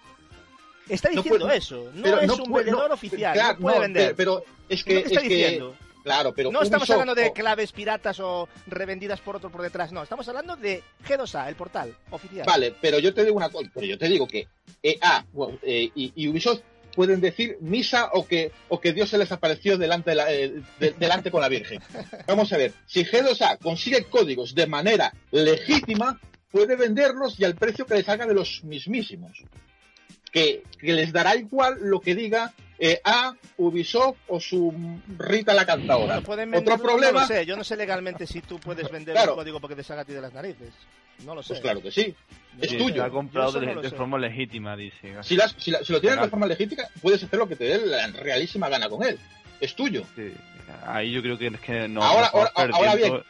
Está 0.89 1.09
No 1.09 1.17
diciendo 1.21 1.45
puede- 1.45 1.57
eso, 1.59 1.89
no 1.93 2.19
es 2.19 2.27
no 2.27 2.35
un 2.35 2.49
puede- 2.49 2.65
vendedor 2.65 2.89
no, 2.89 2.93
oficial, 2.95 3.33
claro, 3.33 3.53
no 3.53 3.59
puede 3.61 3.79
vender. 3.79 4.15
Pero, 4.15 4.43
es 4.67 4.83
que, 4.83 4.97
está 5.01 5.21
es 5.21 5.27
que- 5.27 5.29
diciendo. 5.29 5.75
Claro, 6.03 6.33
pero 6.33 6.51
No 6.51 6.61
estamos 6.61 6.89
hablando 6.89 7.15
de 7.15 7.31
claves 7.33 7.71
piratas 7.71 8.19
o 8.19 8.47
revendidas 8.67 9.19
por 9.21 9.35
otro 9.35 9.49
por 9.49 9.61
detrás, 9.61 9.91
no, 9.91 10.03
estamos 10.03 10.27
hablando 10.27 10.55
de 10.55 10.83
G2A, 11.07 11.47
el 11.47 11.55
portal 11.55 11.95
oficial. 12.09 12.45
Vale, 12.45 12.73
pero 12.81 12.99
yo 12.99 13.13
te 13.13 13.23
digo 13.23 13.37
una 13.37 13.49
cosa, 13.49 13.69
pero 13.73 13.85
yo 13.85 13.97
te 13.97 14.07
digo 14.07 14.27
que 14.27 14.47
EA 14.83 15.25
bueno, 15.33 15.57
eh, 15.63 15.89
y, 15.95 16.11
y 16.15 16.27
Ubisoft 16.27 16.61
pueden 16.95 17.21
decir 17.21 17.57
misa 17.61 18.09
o 18.13 18.27
que 18.27 18.51
o 18.67 18.79
que 18.81 18.91
Dios 18.91 19.09
se 19.09 19.17
les 19.17 19.31
apareció 19.31 19.77
delante 19.77 20.09
de 20.09 20.15
la- 20.15 20.33
eh, 20.33 20.61
de- 20.79 20.91
delante 20.91 21.31
con 21.31 21.39
la 21.41 21.47
Virgen. 21.47 21.81
Vamos 22.27 22.51
a 22.51 22.57
ver, 22.57 22.73
si 22.85 23.05
G2A 23.05 23.59
consigue 23.59 24.03
códigos 24.05 24.53
de 24.55 24.67
manera 24.67 25.13
legítima, 25.31 26.19
puede 26.51 26.75
venderlos 26.75 27.39
y 27.39 27.45
al 27.45 27.55
precio 27.55 27.85
que 27.85 27.93
les 27.95 28.05
salga 28.05 28.25
de 28.25 28.33
los 28.33 28.63
mismísimos. 28.65 29.31
Que, 30.31 30.63
que 30.79 30.93
les 30.93 31.11
dará 31.11 31.35
igual 31.35 31.77
lo 31.81 31.99
que 31.99 32.15
diga 32.15 32.53
eh, 32.79 32.99
A, 33.03 33.35
Ubisoft 33.57 34.17
o 34.27 34.39
su 34.39 34.73
Rita 35.17 35.53
la 35.53 35.65
cantadora. 35.65 36.19
Bueno, 36.21 36.57
Otro 36.57 36.77
problema, 36.79 37.11
No 37.11 37.19
lo 37.21 37.27
sé, 37.27 37.45
yo 37.45 37.55
no 37.57 37.63
sé 37.63 37.75
legalmente 37.75 38.25
si 38.25 38.41
tú 38.41 38.59
puedes 38.59 38.89
vender 38.89 39.13
Claro. 39.13 39.33
un 39.33 39.39
código 39.39 39.59
porque 39.59 39.75
te 39.75 39.83
salga 39.83 40.01
a 40.03 40.05
ti 40.05 40.13
de 40.13 40.21
las 40.21 40.33
narices. 40.33 40.73
No 41.25 41.35
lo 41.35 41.43
sé. 41.43 41.49
pues 41.49 41.59
claro 41.59 41.81
que 41.81 41.91
sí. 41.91 42.15
Es 42.59 42.75
tuyo. 42.77 42.95
Lo 42.97 43.03
ha 43.03 43.09
comprado 43.11 43.51
de, 43.59 43.75
no 43.75 43.89
forma 43.91 44.17
legítima, 44.17 44.75
dice. 44.75 45.15
Si, 45.21 45.35
las- 45.35 45.53
si 45.57 45.69
la- 45.69 45.83
si 45.83 45.93
lo 45.93 46.01
tienes 46.01 46.19
de 46.21 46.29
forma 46.29 46.47
legítima, 46.47 46.83
puedes 47.01 47.21
hacer 47.23 47.37
lo 47.37 47.47
que 47.47 47.55
te 47.55 47.65
dé 47.65 47.85
la 47.85 48.07
realísima 48.07 48.69
gana 48.69 48.89
con 48.89 49.03
él. 49.03 49.19
Es 49.59 49.75
tuyo. 49.75 50.03
Sí, 50.15 50.33
Ahí 50.85 51.11
yo 51.11 51.21
creo 51.21 51.37
que 51.37 51.47
es 51.47 51.59
que 51.59 51.87
no. 51.87 52.01
Ahora- 52.01 52.31
bien, 52.95 53.21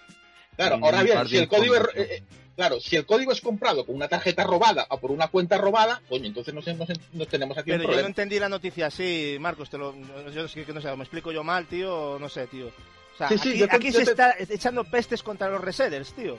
Claro, 0.55 0.79
ahora 0.81 1.03
bien, 1.03 1.27
si 1.27 1.37
el 1.37 1.47
código 1.47 1.75
es, 1.75 1.81
eh, 1.95 2.07
eh, 2.17 2.23
claro, 2.55 2.79
si 2.79 2.95
el 2.95 3.05
código 3.05 3.31
es 3.31 3.41
comprado 3.41 3.85
con 3.85 3.95
una 3.95 4.07
tarjeta 4.07 4.43
robada 4.43 4.85
o 4.89 4.97
por 4.99 5.11
una 5.11 5.27
cuenta 5.27 5.57
robada, 5.57 6.01
coño, 6.09 6.25
entonces 6.25 6.53
nos, 6.53 6.65
nos, 6.67 6.89
nos 7.13 7.27
tenemos 7.27 7.57
aquí 7.57 7.71
Pero 7.71 7.75
un 7.77 7.81
yo 7.81 7.87
no 7.87 7.87
problema. 7.89 8.07
entendí 8.07 8.39
la 8.39 8.49
noticia 8.49 8.87
así, 8.87 9.37
Marcos, 9.39 9.69
te 9.69 9.77
lo, 9.77 9.93
yo 10.33 10.45
es 10.45 10.51
que 10.53 10.73
no 10.73 10.81
sé, 10.81 10.95
me 10.95 11.03
explico 11.03 11.31
yo 11.31 11.43
mal, 11.43 11.67
tío, 11.67 12.17
no 12.19 12.29
sé, 12.29 12.47
tío. 12.47 12.67
O 12.67 13.17
sea, 13.17 13.29
Sí, 13.29 13.37
sí, 13.37 13.63
aquí, 13.69 13.91
te- 13.91 13.99
se 13.99 14.05
te- 14.05 14.11
está 14.11 14.35
echando 14.39 14.83
pestes 14.83 15.21
contra 15.23 15.49
los 15.49 15.61
resellers, 15.61 16.13
tío. 16.13 16.37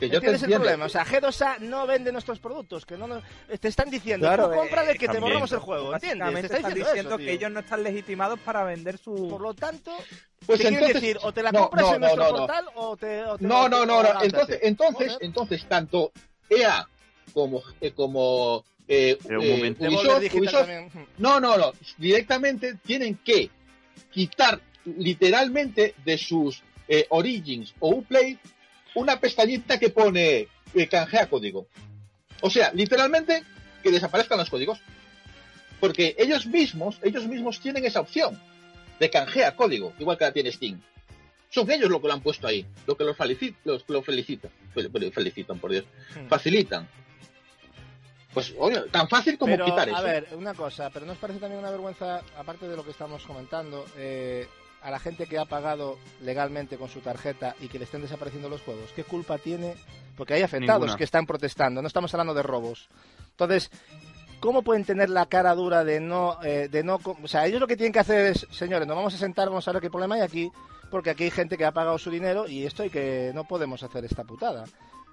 Que 0.00 0.06
yo 0.08 0.12
te 0.20 0.26
¿Entiendes 0.28 0.42
el 0.44 0.54
problema? 0.54 0.86
O 0.86 0.88
sea, 0.88 1.04
G2A 1.04 1.58
no 1.58 1.86
vende 1.86 2.10
nuestros 2.10 2.38
productos, 2.40 2.86
que 2.86 2.96
no 2.96 3.06
nos- 3.06 3.22
te 3.60 3.68
están 3.68 3.90
diciendo, 3.90 4.26
Claro, 4.26 4.48
tú 4.48 4.54
cómprale 4.56 4.92
eh, 4.92 4.96
que 4.98 5.08
te 5.08 5.18
borramos 5.20 5.52
el 5.52 5.58
juego, 5.58 5.94
¿entiendes? 5.94 6.32
Te 6.32 6.40
están 6.40 6.62
diciendo, 6.74 6.84
diciendo 6.86 7.08
eso, 7.10 7.18
que 7.18 7.32
ellos 7.32 7.50
no 7.52 7.60
están 7.60 7.82
legitimados 7.82 8.40
para 8.40 8.64
vender 8.64 8.96
su... 8.96 9.28
Por 9.28 9.42
lo 9.42 9.52
tanto, 9.52 9.92
Pues 10.46 10.64
entonces- 10.64 10.94
decir, 10.94 11.18
o 11.22 11.32
te 11.32 11.42
la 11.42 11.52
no, 11.52 11.60
compras 11.68 11.82
no, 11.86 11.94
en 11.94 12.00
no, 12.00 12.06
nuestro 12.06 12.24
no, 12.24 12.30
no. 12.30 12.36
portal 12.38 12.64
o 12.76 12.96
te... 12.96 13.24
o 13.24 13.36
te- 13.38 13.44
No, 13.44 13.68
no, 13.68 13.84
no, 13.84 14.02
no. 14.02 14.22
Entonces, 14.22 14.58
entonces, 14.62 15.18
entonces 15.20 15.66
tanto 15.68 16.12
EA 16.48 16.88
como 17.34 17.62
eh, 17.80 17.92
como 17.92 18.64
eh, 18.88 19.18
eh, 19.28 19.76
Ubisoft, 20.32 20.66
no, 21.18 21.38
no, 21.40 21.56
no, 21.58 21.72
directamente 21.98 22.74
tienen 22.84 23.16
que 23.22 23.50
quitar 24.10 24.60
literalmente 24.84 25.94
de 26.04 26.16
sus 26.18 26.62
eh, 26.88 27.06
Origins 27.10 27.74
o 27.80 27.90
Uplay 27.90 28.38
una 28.94 29.20
pestañita 29.20 29.78
que 29.78 29.90
pone 29.90 30.48
eh, 30.74 30.86
canjea 30.88 31.28
código. 31.28 31.66
O 32.40 32.50
sea, 32.50 32.72
literalmente 32.72 33.42
que 33.82 33.90
desaparezcan 33.90 34.38
los 34.38 34.50
códigos. 34.50 34.80
Porque 35.80 36.14
ellos 36.18 36.46
mismos, 36.46 36.98
ellos 37.02 37.26
mismos 37.26 37.60
tienen 37.60 37.84
esa 37.86 38.00
opción 38.00 38.38
de 38.98 39.08
canjea 39.08 39.56
código, 39.56 39.94
igual 39.98 40.18
que 40.18 40.24
la 40.24 40.32
tiene 40.32 40.52
Steam. 40.52 40.80
Son 41.48 41.70
ellos 41.70 41.88
los 41.90 42.00
que 42.00 42.06
lo 42.08 42.12
han 42.12 42.20
puesto 42.20 42.46
ahí, 42.46 42.66
lo 42.86 42.96
que 42.96 43.04
los, 43.04 43.16
felici- 43.16 43.54
los, 43.64 43.82
lo 43.88 44.02
felicitan, 44.02 44.50
fel- 44.74 44.90
fel- 44.90 45.12
felicitan, 45.12 45.58
por 45.58 45.70
Dios, 45.72 45.84
Hmm. 46.14 46.26
facilitan. 46.28 46.86
Pues, 48.32 48.54
oye, 48.58 48.82
tan 48.92 49.08
fácil 49.08 49.36
como 49.36 49.54
Pero, 49.54 49.64
quitar 49.64 49.88
eso. 49.88 49.96
a 49.96 50.02
ver, 50.02 50.28
una 50.36 50.54
cosa, 50.54 50.88
pero 50.90 51.04
¿nos 51.06 51.16
parece 51.18 51.40
también 51.40 51.58
una 51.60 51.70
vergüenza, 51.70 52.22
aparte 52.38 52.68
de 52.68 52.76
lo 52.76 52.84
que 52.84 52.92
estamos 52.92 53.24
comentando, 53.24 53.84
eh, 53.96 54.46
a 54.82 54.90
la 54.90 54.98
gente 54.98 55.26
que 55.26 55.38
ha 55.38 55.44
pagado 55.44 55.98
legalmente 56.22 56.76
con 56.76 56.88
su 56.88 57.00
tarjeta 57.00 57.54
y 57.60 57.68
que 57.68 57.78
le 57.78 57.84
estén 57.84 58.02
desapareciendo 58.02 58.48
los 58.48 58.62
juegos? 58.62 58.90
¿Qué 58.94 59.04
culpa 59.04 59.38
tiene? 59.38 59.74
Porque 60.16 60.34
hay 60.34 60.42
afectados 60.42 60.82
Ninguna. 60.82 60.98
que 60.98 61.04
están 61.04 61.26
protestando, 61.26 61.80
no 61.80 61.88
estamos 61.88 62.12
hablando 62.14 62.34
de 62.34 62.42
robos. 62.42 62.88
Entonces, 63.30 63.70
¿cómo 64.40 64.62
pueden 64.62 64.84
tener 64.84 65.10
la 65.10 65.26
cara 65.26 65.54
dura 65.54 65.84
de 65.84 66.00
no, 66.00 66.38
eh, 66.42 66.68
de 66.70 66.82
no, 66.82 66.98
o 67.04 67.28
sea, 67.28 67.46
ellos 67.46 67.60
lo 67.60 67.66
que 67.66 67.76
tienen 67.76 67.92
que 67.92 68.00
hacer 68.00 68.26
es, 68.26 68.46
señores, 68.50 68.86
nos 68.86 68.96
vamos 68.96 69.14
a 69.14 69.18
sentar, 69.18 69.48
vamos 69.48 69.66
a 69.68 69.72
ver 69.72 69.82
qué 69.82 69.90
problema 69.90 70.16
hay 70.16 70.22
aquí, 70.22 70.50
porque 70.90 71.10
aquí 71.10 71.24
hay 71.24 71.30
gente 71.30 71.56
que 71.56 71.64
ha 71.64 71.72
pagado 71.72 71.98
su 71.98 72.10
dinero 72.10 72.48
y 72.48 72.66
esto 72.66 72.82
hay 72.82 72.90
que, 72.90 73.30
no 73.34 73.44
podemos 73.44 73.82
hacer 73.82 74.04
esta 74.04 74.24
putada. 74.24 74.64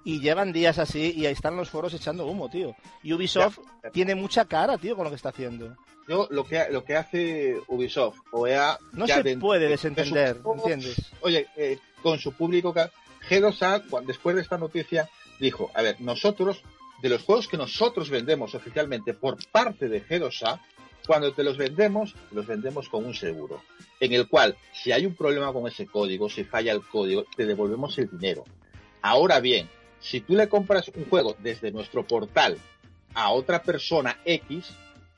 Y 0.04 0.20
llevan 0.20 0.52
días 0.52 0.78
así 0.78 1.12
y 1.16 1.26
ahí 1.26 1.32
están 1.32 1.56
los 1.56 1.70
foros 1.70 1.92
echando 1.92 2.26
humo, 2.26 2.48
tío. 2.48 2.74
Y 3.02 3.12
Ubisoft 3.12 3.58
tiene 3.92 4.14
mucha 4.14 4.44
cara, 4.46 4.78
tío, 4.78 4.96
con 4.96 5.04
lo 5.04 5.10
que 5.10 5.16
está 5.16 5.30
haciendo. 5.30 5.76
Yo 6.08 6.26
lo 6.30 6.44
que, 6.44 6.64
lo 6.70 6.84
que 6.84 6.96
hace 6.96 7.56
Ubisoft 7.68 8.18
o 8.32 8.46
EA... 8.46 8.78
No 8.92 9.06
se 9.16 9.22
de- 9.22 9.36
puede 9.36 9.60
de 9.64 9.68
desentender, 9.70 10.36
¿entiendes? 10.72 11.12
Oye, 11.20 11.46
eh, 11.56 11.78
con 12.02 12.18
su 12.18 12.32
público, 12.32 12.72
ca- 12.72 12.90
G2A, 13.28 13.88
cuan- 13.90 14.06
después 14.06 14.34
de 14.34 14.42
esta 14.42 14.56
noticia, 14.56 15.08
dijo, 15.38 15.70
a 15.74 15.82
ver, 15.82 16.00
nosotros, 16.00 16.62
de 17.02 17.10
los 17.10 17.22
juegos 17.22 17.46
que 17.46 17.56
nosotros 17.58 18.08
vendemos 18.10 18.54
oficialmente 18.54 19.12
por 19.12 19.36
parte 19.50 19.88
de 19.88 20.02
G2A, 20.02 20.60
cuando 21.06 21.32
te 21.32 21.42
los 21.44 21.56
vendemos, 21.56 22.14
los 22.32 22.46
vendemos 22.46 22.88
con 22.88 23.04
un 23.04 23.14
seguro, 23.14 23.62
en 24.00 24.12
el 24.12 24.28
cual, 24.28 24.56
si 24.72 24.92
hay 24.92 25.04
un 25.06 25.14
problema 25.14 25.52
con 25.52 25.66
ese 25.66 25.86
código, 25.86 26.28
si 26.28 26.44
falla 26.44 26.72
el 26.72 26.82
código, 26.86 27.24
te 27.36 27.46
devolvemos 27.46 27.96
el 27.98 28.10
dinero. 28.10 28.44
Ahora 29.02 29.40
bien, 29.40 29.68
si 30.00 30.20
tú 30.20 30.34
le 30.34 30.48
compras 30.48 30.88
un 30.94 31.04
juego 31.06 31.36
desde 31.40 31.70
nuestro 31.70 32.06
portal 32.06 32.58
a 33.14 33.30
otra 33.30 33.62
persona 33.62 34.18
X, 34.24 34.70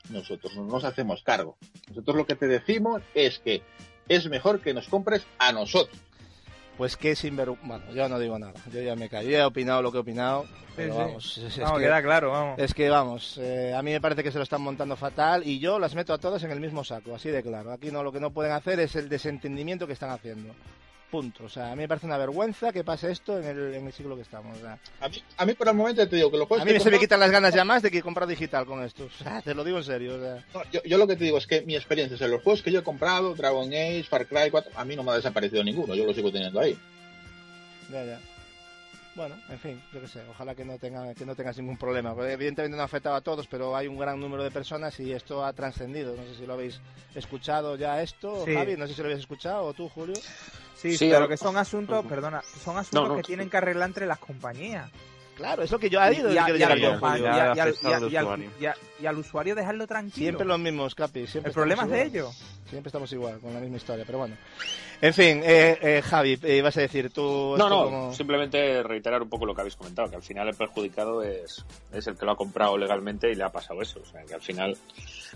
nosotros 0.09 0.55
no 0.55 0.63
nos 0.65 0.83
hacemos 0.83 1.23
cargo. 1.23 1.57
Nosotros 1.89 2.15
lo 2.17 2.25
que 2.25 2.35
te 2.35 2.47
decimos 2.47 3.01
es 3.13 3.39
que 3.39 3.61
es 4.07 4.27
mejor 4.29 4.59
que 4.59 4.73
nos 4.73 4.87
compres 4.87 5.25
a 5.39 5.51
nosotros. 5.51 5.97
Pues 6.77 6.97
que 6.97 7.15
sinvergüenza. 7.15 7.67
Bueno, 7.67 7.93
yo 7.93 8.09
no 8.09 8.17
digo 8.17 8.39
nada. 8.39 8.53
Yo 8.73 8.81
ya 8.81 8.95
me 8.95 9.07
callo. 9.09 9.29
Yo 9.29 9.37
he 9.37 9.43
opinado 9.43 9.81
lo 9.81 9.91
que 9.91 9.97
he 9.97 10.01
opinado. 10.01 10.45
Pero 10.75 10.93
sí. 10.93 10.99
vamos, 10.99 11.37
es, 11.37 11.43
es 11.43 11.59
Vamos, 11.59 11.79
que, 11.79 11.83
queda 11.85 12.01
claro, 12.01 12.31
vamos. 12.31 12.57
es 12.59 12.73
que 12.73 12.89
vamos. 12.89 13.37
eh, 13.39 13.73
a 13.75 13.81
mí 13.83 13.91
me 13.91 13.99
parece 14.01 14.23
que 14.23 14.31
se 14.31 14.37
lo 14.37 14.43
están 14.45 14.61
montando 14.61 14.95
fatal 14.95 15.45
y 15.45 15.59
yo 15.59 15.77
las 15.79 15.93
meto 15.95 16.13
a 16.13 16.17
todas 16.17 16.41
en 16.43 16.51
el 16.51 16.61
mismo 16.61 16.83
saco. 16.85 17.13
Así 17.13 17.29
de 17.29 17.43
claro. 17.43 17.71
Aquí 17.73 17.91
no 17.91 18.01
lo 18.03 18.11
que 18.11 18.21
no 18.21 18.31
pueden 18.31 18.53
hacer 18.53 18.79
es 18.79 18.95
el 18.95 19.09
desentendimiento 19.09 19.85
que 19.85 19.93
están 19.93 20.11
haciendo. 20.11 20.53
Punto. 21.11 21.43
O 21.43 21.49
sea, 21.49 21.67
a 21.73 21.75
mí 21.75 21.81
me 21.81 21.87
parece 21.89 22.05
una 22.07 22.17
vergüenza 22.17 22.71
que 22.71 22.85
pase 22.85 23.11
esto 23.11 23.37
en 23.37 23.45
el, 23.45 23.75
en 23.75 23.85
el 23.85 23.91
siglo 23.91 24.15
que 24.15 24.21
estamos. 24.21 24.57
o 24.57 24.61
sea, 24.61 24.79
A 25.01 25.09
mí, 25.09 25.21
a 25.37 25.45
mí 25.45 25.53
por 25.53 25.67
el 25.67 25.73
momento 25.73 26.07
te 26.07 26.15
digo 26.15 26.31
que 26.31 26.37
los 26.37 26.47
juegos 26.47 26.65
a 26.65 26.71
mí 26.71 26.79
se 26.79 26.89
me 26.89 26.99
quitan 26.99 27.19
las 27.19 27.29
ganas 27.31 27.53
ya 27.53 27.65
más 27.65 27.81
de 27.81 27.91
que 27.91 28.01
comprar 28.01 28.27
digital 28.29 28.65
con 28.65 28.81
esto. 28.81 29.05
O 29.05 29.23
sea, 29.23 29.41
te 29.41 29.53
lo 29.53 29.65
digo 29.65 29.77
en 29.77 29.83
serio. 29.83 30.15
o 30.15 30.19
sea. 30.19 30.45
No, 30.53 30.63
yo, 30.71 30.81
yo 30.83 30.97
lo 30.97 31.05
que 31.07 31.17
te 31.17 31.25
digo 31.25 31.37
es 31.37 31.45
que 31.47 31.61
mi 31.63 31.75
experiencia, 31.75 32.15
o 32.15 32.17
sea, 32.17 32.29
los 32.29 32.41
juegos 32.41 32.61
que 32.63 32.71
yo 32.71 32.79
he 32.79 32.83
comprado, 32.83 33.35
Dragon 33.35 33.67
Age, 33.67 34.03
Far 34.09 34.25
Cry 34.25 34.49
4, 34.49 34.71
a 34.73 34.85
mí 34.85 34.95
no 34.95 35.03
me 35.03 35.11
ha 35.11 35.15
desaparecido 35.15 35.63
ninguno, 35.65 35.93
yo 35.95 36.05
lo 36.05 36.13
sigo 36.13 36.31
teniendo 36.31 36.59
ahí. 36.61 36.77
Ya, 37.91 38.05
ya. 38.05 38.19
Bueno, 39.13 39.35
en 39.49 39.59
fin, 39.59 39.81
yo 39.93 39.99
qué 39.99 40.07
sé, 40.07 40.21
ojalá 40.29 40.55
que 40.55 40.63
no 40.63 40.77
tenga 40.79 41.13
que 41.13 41.25
no 41.25 41.35
tengas 41.35 41.57
ningún 41.57 41.75
problema. 41.75 42.15
Porque 42.15 42.31
evidentemente 42.31 42.77
no 42.77 42.81
ha 42.81 42.85
afectado 42.85 43.15
a 43.15 43.19
todos, 43.21 43.45
pero 43.47 43.75
hay 43.75 43.87
un 43.87 43.97
gran 43.97 44.17
número 44.17 44.41
de 44.41 44.51
personas 44.51 44.97
y 45.01 45.11
esto 45.11 45.43
ha 45.43 45.51
trascendido. 45.51 46.15
No 46.15 46.23
sé 46.23 46.35
si 46.35 46.45
lo 46.45 46.53
habéis 46.53 46.79
escuchado 47.13 47.75
ya 47.75 48.01
esto, 48.01 48.45
Sí. 48.45 48.53
Javi, 48.53 48.77
no 48.77 48.87
sé 48.87 48.93
si 48.93 49.01
lo 49.01 49.07
habéis 49.07 49.19
escuchado, 49.19 49.65
o 49.65 49.73
tú, 49.73 49.89
Julio. 49.89 50.15
Sí, 50.81 50.97
Sí, 50.97 51.09
pero 51.11 51.27
que 51.27 51.37
son 51.37 51.57
asuntos, 51.57 52.03
perdona, 52.07 52.41
son 52.41 52.75
asuntos 52.75 53.09
no, 53.09 53.15
que 53.15 53.21
tienen 53.21 53.51
que 53.51 53.57
arreglar 53.57 53.89
entre 53.89 54.07
las 54.07 54.17
compañías. 54.17 54.89
Claro, 55.35 55.61
es 55.61 55.69
lo 55.69 55.77
que 55.77 55.91
yo 55.91 56.01
he 56.01 56.15
ido 56.15 56.31
y, 56.31 56.33
y 56.33 56.39
y 58.59 58.65
y 59.01 59.07
al- 59.07 59.17
usuario. 59.17 59.55
dejarlo 59.55 59.87
tranquilo. 59.87 60.25
Siempre 60.25 60.45
los 60.45 60.59
mismos, 60.59 60.95
Capi. 60.95 61.27
Siempre 61.27 61.49
El 61.49 61.53
problema 61.55 61.83
es 61.83 61.89
de 61.89 62.03
ellos. 62.03 62.35
Siempre 62.69 62.87
estamos 62.89 63.11
igual, 63.11 63.39
con 63.39 63.53
la 63.53 63.59
misma 63.59 63.77
historia, 63.77 64.03
pero 64.05 64.19
bueno. 64.19 64.35
En 65.01 65.13
fin, 65.13 65.41
eh, 65.43 65.77
eh, 65.81 66.01
Javi, 66.03 66.39
eh, 66.43 66.57
ibas 66.57 66.77
a 66.77 66.81
decir 66.81 67.09
tú... 67.11 67.55
No, 67.57 67.67
no, 67.69 67.83
como- 67.85 68.13
simplemente 68.13 68.81
reiterar 68.83 69.21
un 69.21 69.29
poco 69.29 69.45
lo 69.45 69.53
que 69.55 69.61
habéis 69.61 69.75
comentado, 69.75 70.09
que 70.09 70.15
al 70.15 70.21
final 70.21 70.47
el 70.47 70.55
perjudicado 70.55 71.21
es, 71.23 71.65
es 71.91 72.07
el 72.07 72.15
que 72.15 72.25
lo 72.25 72.31
ha 72.33 72.37
comprado 72.37 72.77
legalmente 72.77 73.29
y 73.31 73.35
le 73.35 73.43
ha 73.43 73.49
pasado 73.51 73.81
eso. 73.81 73.99
O 74.01 74.05
sea, 74.05 74.23
que 74.23 74.35
al 74.35 74.41
final 74.41 74.77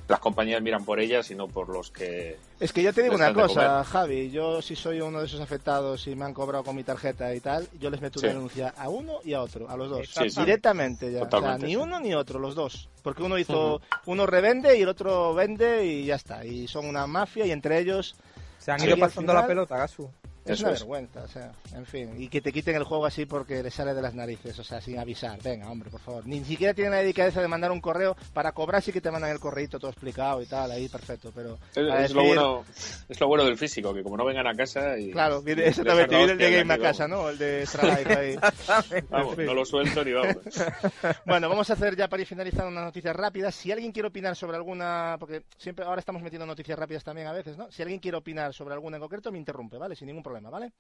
las 0.08 0.20
compañías 0.20 0.62
miran 0.62 0.86
por 0.86 1.00
ellas 1.00 1.30
y 1.32 1.36
no 1.36 1.48
por 1.48 1.68
los 1.70 1.90
que... 1.92 2.38
Es 2.60 2.72
que 2.72 2.84
yo 2.84 2.94
te 2.94 3.02
digo 3.04 3.16
una 3.16 3.34
cosa. 3.34 3.84
Javi. 3.84 4.30
Yo, 4.30 4.62
si 4.62 4.76
soy 4.76 5.02
uno 5.02 5.20
de 5.20 5.26
esos 5.26 5.42
afectados 5.42 6.08
y 6.08 6.16
me 6.16 6.26
han 6.26 6.34
cobrado 6.34 6.64
con 6.64 6.76
mi 6.76 6.84
tarjeta 6.84 7.34
y 7.36 7.40
tal, 7.42 7.68
yo 7.80 7.90
les 7.90 8.00
meto 8.02 8.20
Sí. 8.20 8.28
una 8.28 8.36
denuncia 8.36 8.74
a 8.78 8.88
uno 8.88 9.20
y 9.26 9.34
a 9.34 9.42
otro, 9.42 9.68
a 9.70 9.76
los 9.76 9.90
dos. 9.90 10.08
Sí, 10.08 10.30
sí. 10.30 10.40
Directamente 10.40 11.12
ya. 11.12 11.24
O 11.24 11.30
sea, 11.30 11.58
ni 11.58 11.76
uno 11.76 12.00
ni 12.00 12.14
otro, 12.14 12.40
los 12.40 12.56
dos. 12.56 12.88
Porque 13.06 13.22
uno 13.22 13.38
hizo, 13.38 13.82
uno 14.08 14.26
revende 14.26 14.76
y 14.78 14.82
el 14.82 14.90
otro 14.90 15.36
vende 15.36 15.86
y 15.86 16.06
ya 16.06 16.16
está. 16.16 16.44
Y 16.44 16.68
son 16.68 16.88
una 16.88 17.06
mafia 17.06 17.46
y 17.46 17.52
entre 17.52 17.78
ellos 17.78 18.16
Se 18.58 18.72
han 18.72 18.84
ido 18.84 18.98
pasando 18.98 19.32
final- 19.32 19.44
la 19.44 19.48
pelota, 19.48 19.78
Gasu. 19.78 20.10
Es 20.46 20.52
Eso 20.52 20.66
una 20.66 20.74
es. 20.74 20.80
vergüenza, 20.82 21.24
o 21.24 21.28
sea, 21.28 21.52
en 21.74 21.86
fin. 21.86 22.22
Y 22.22 22.28
que 22.30 22.40
te 22.40 22.52
quiten 22.54 22.76
el 22.76 22.84
juego 22.84 23.06
así 23.06 23.26
porque 23.26 23.64
les 23.64 23.74
sale 23.74 23.94
de 23.94 24.02
las 24.02 24.14
narices, 24.14 24.58
o 24.60 24.64
sea, 24.64 24.80
sin 24.80 25.00
avisar. 25.00 25.42
Venga, 25.42 25.70
hombre, 25.70 25.90
por 25.90 26.00
favor. 26.00 26.26
Ni 26.28 26.44
siquiera 26.46 26.74
tienen 26.74 26.92
la 26.92 27.00
delicadeza 27.00 27.42
de 27.42 27.48
mandar 27.48 27.72
un 27.72 27.82
correo 27.82 28.16
para 28.34 28.52
cobrar, 28.52 28.82
sí 28.82 28.92
que 28.92 29.02
te 29.02 29.10
mandan 29.12 29.32
el 29.32 29.40
correito 29.40 29.80
todo 29.80 29.90
explicado 29.92 30.42
y 30.42 30.46
tal, 30.46 30.70
ahí 30.72 30.88
perfecto. 30.88 31.32
Pero 31.34 31.58
Es, 31.76 32.14
lo 32.14 32.24
bueno, 32.24 32.64
es 33.10 33.20
lo 33.20 33.28
bueno 33.28 33.44
del 33.46 33.58
físico, 33.58 33.94
que 33.94 34.04
como 34.04 34.18
no 34.18 34.26
vengan 34.26 34.48
a 34.48 34.56
casa 34.56 34.98
y... 34.98 35.12
Claro, 35.12 35.42
viene, 35.42 35.68
exactamente, 35.68 36.16
viene 36.16 36.32
el 36.34 36.38
de 36.38 36.52
Game 36.52 36.74
a 36.74 36.78
casa, 36.78 37.08
¿no? 37.08 37.28
El 37.30 37.38
de 37.38 37.62
Extra 37.62 37.98
Life 37.98 38.14
ahí. 38.16 38.36
Vamos, 39.10 39.38
no 39.38 39.54
lo 39.54 39.66
suelto 39.66 40.04
ni 40.04 40.12
vamos. 40.12 40.38
Bueno, 41.26 41.50
vamos 41.50 41.70
a 41.70 41.74
hacer 41.74 41.96
ya 41.96 42.08
para 42.08 42.22
ir 42.22 42.28
finalizando 42.28 42.70
unas 42.70 42.86
noticias 42.86 43.16
rápidas. 43.16 43.56
Si 43.56 43.72
alguien 43.72 43.92
quiere 43.92 44.08
opinar 44.08 44.36
sobre 44.36 44.58
alguna, 44.58 45.18
porque 45.20 45.44
siempre 45.58 45.86
ahora 45.86 46.00
estamos 46.00 46.22
metiendo 46.22 46.46
noticias 46.46 46.78
rápidas 46.78 47.04
también 47.04 47.28
a 47.28 47.32
veces, 47.34 47.58
¿no? 47.58 47.72
Si 47.72 47.82
alguien 47.82 48.00
quiere 48.00 48.18
opinar 48.18 48.54
sobre 48.54 48.74
alguna 48.74 48.98
en 48.98 49.02
concreto, 49.02 49.32
me 49.32 49.38
interrumpe, 49.38 49.78
¿vale? 49.78 49.96
Sin 49.96 50.08
ningún 50.08 50.24
problema, 50.24 50.35
¿vale? 50.44 50.72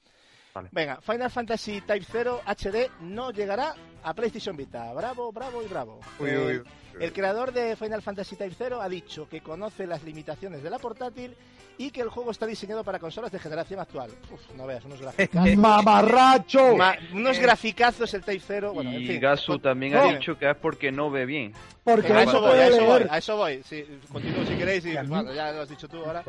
Vale. 0.53 0.69
Venga, 0.71 1.01
Final 1.01 1.29
Fantasy 1.31 1.81
Type 1.81 2.05
0 2.09 2.41
HD 2.45 2.89
no 3.01 3.31
llegará 3.31 3.75
a 4.03 4.13
PlayStation 4.13 4.55
Vita. 4.55 4.93
Bravo, 4.93 5.31
bravo 5.33 5.61
y 5.61 5.67
bravo. 5.67 5.99
Uy, 6.17 6.29
Eh, 6.29 6.37
uy, 6.37 6.57
uy. 6.57 7.03
El 7.03 7.11
creador 7.11 7.51
de 7.51 7.75
Final 7.75 8.01
Fantasy 8.01 8.37
Type 8.37 8.55
0 8.57 8.81
ha 8.81 8.87
dicho 8.87 9.27
que 9.27 9.41
conoce 9.41 9.85
las 9.85 10.03
limitaciones 10.03 10.63
de 10.63 10.69
la 10.69 10.79
portátil 10.79 11.35
y 11.77 11.91
que 11.91 11.99
el 11.99 12.07
juego 12.07 12.31
está 12.31 12.45
diseñado 12.45 12.85
para 12.85 12.99
consolas 12.99 13.33
de 13.33 13.39
generación 13.39 13.81
actual. 13.81 14.09
Uf, 14.31 14.39
no 14.55 14.65
veas, 14.65 14.85
unos 14.85 15.01
graficazos. 15.01 15.55
¡Mamarracho! 15.57 16.77
Ma- 16.77 16.95
unos 17.11 17.37
graficazos 17.37 18.13
el 18.13 18.23
Type 18.23 18.41
0. 18.47 18.71
Bueno, 18.75 18.91
en 18.91 19.01
y 19.01 19.07
fin. 19.07 19.19
Gasu 19.19 19.59
también 19.59 19.91
no. 19.91 19.99
ha 19.99 20.13
dicho 20.13 20.37
que 20.37 20.49
es 20.49 20.55
porque 20.55 20.89
no 20.89 21.11
ve 21.11 21.25
bien. 21.25 21.51
Porque 21.83 22.13
a 22.13 22.23
eso 22.23 22.39
voy, 22.39 22.57
a 22.59 22.67
eso 22.67 22.85
voy, 22.85 23.05
a 23.09 23.17
eso 23.17 23.35
voy. 23.35 23.61
Sí, 23.63 23.83
continúo 24.09 24.45
si 24.45 24.55
queréis 24.55 24.85
y 24.85 24.95
bueno, 24.95 25.33
ya 25.33 25.51
lo 25.51 25.63
has 25.63 25.69
dicho 25.69 25.89
tú 25.89 25.97
ahora. 25.97 26.23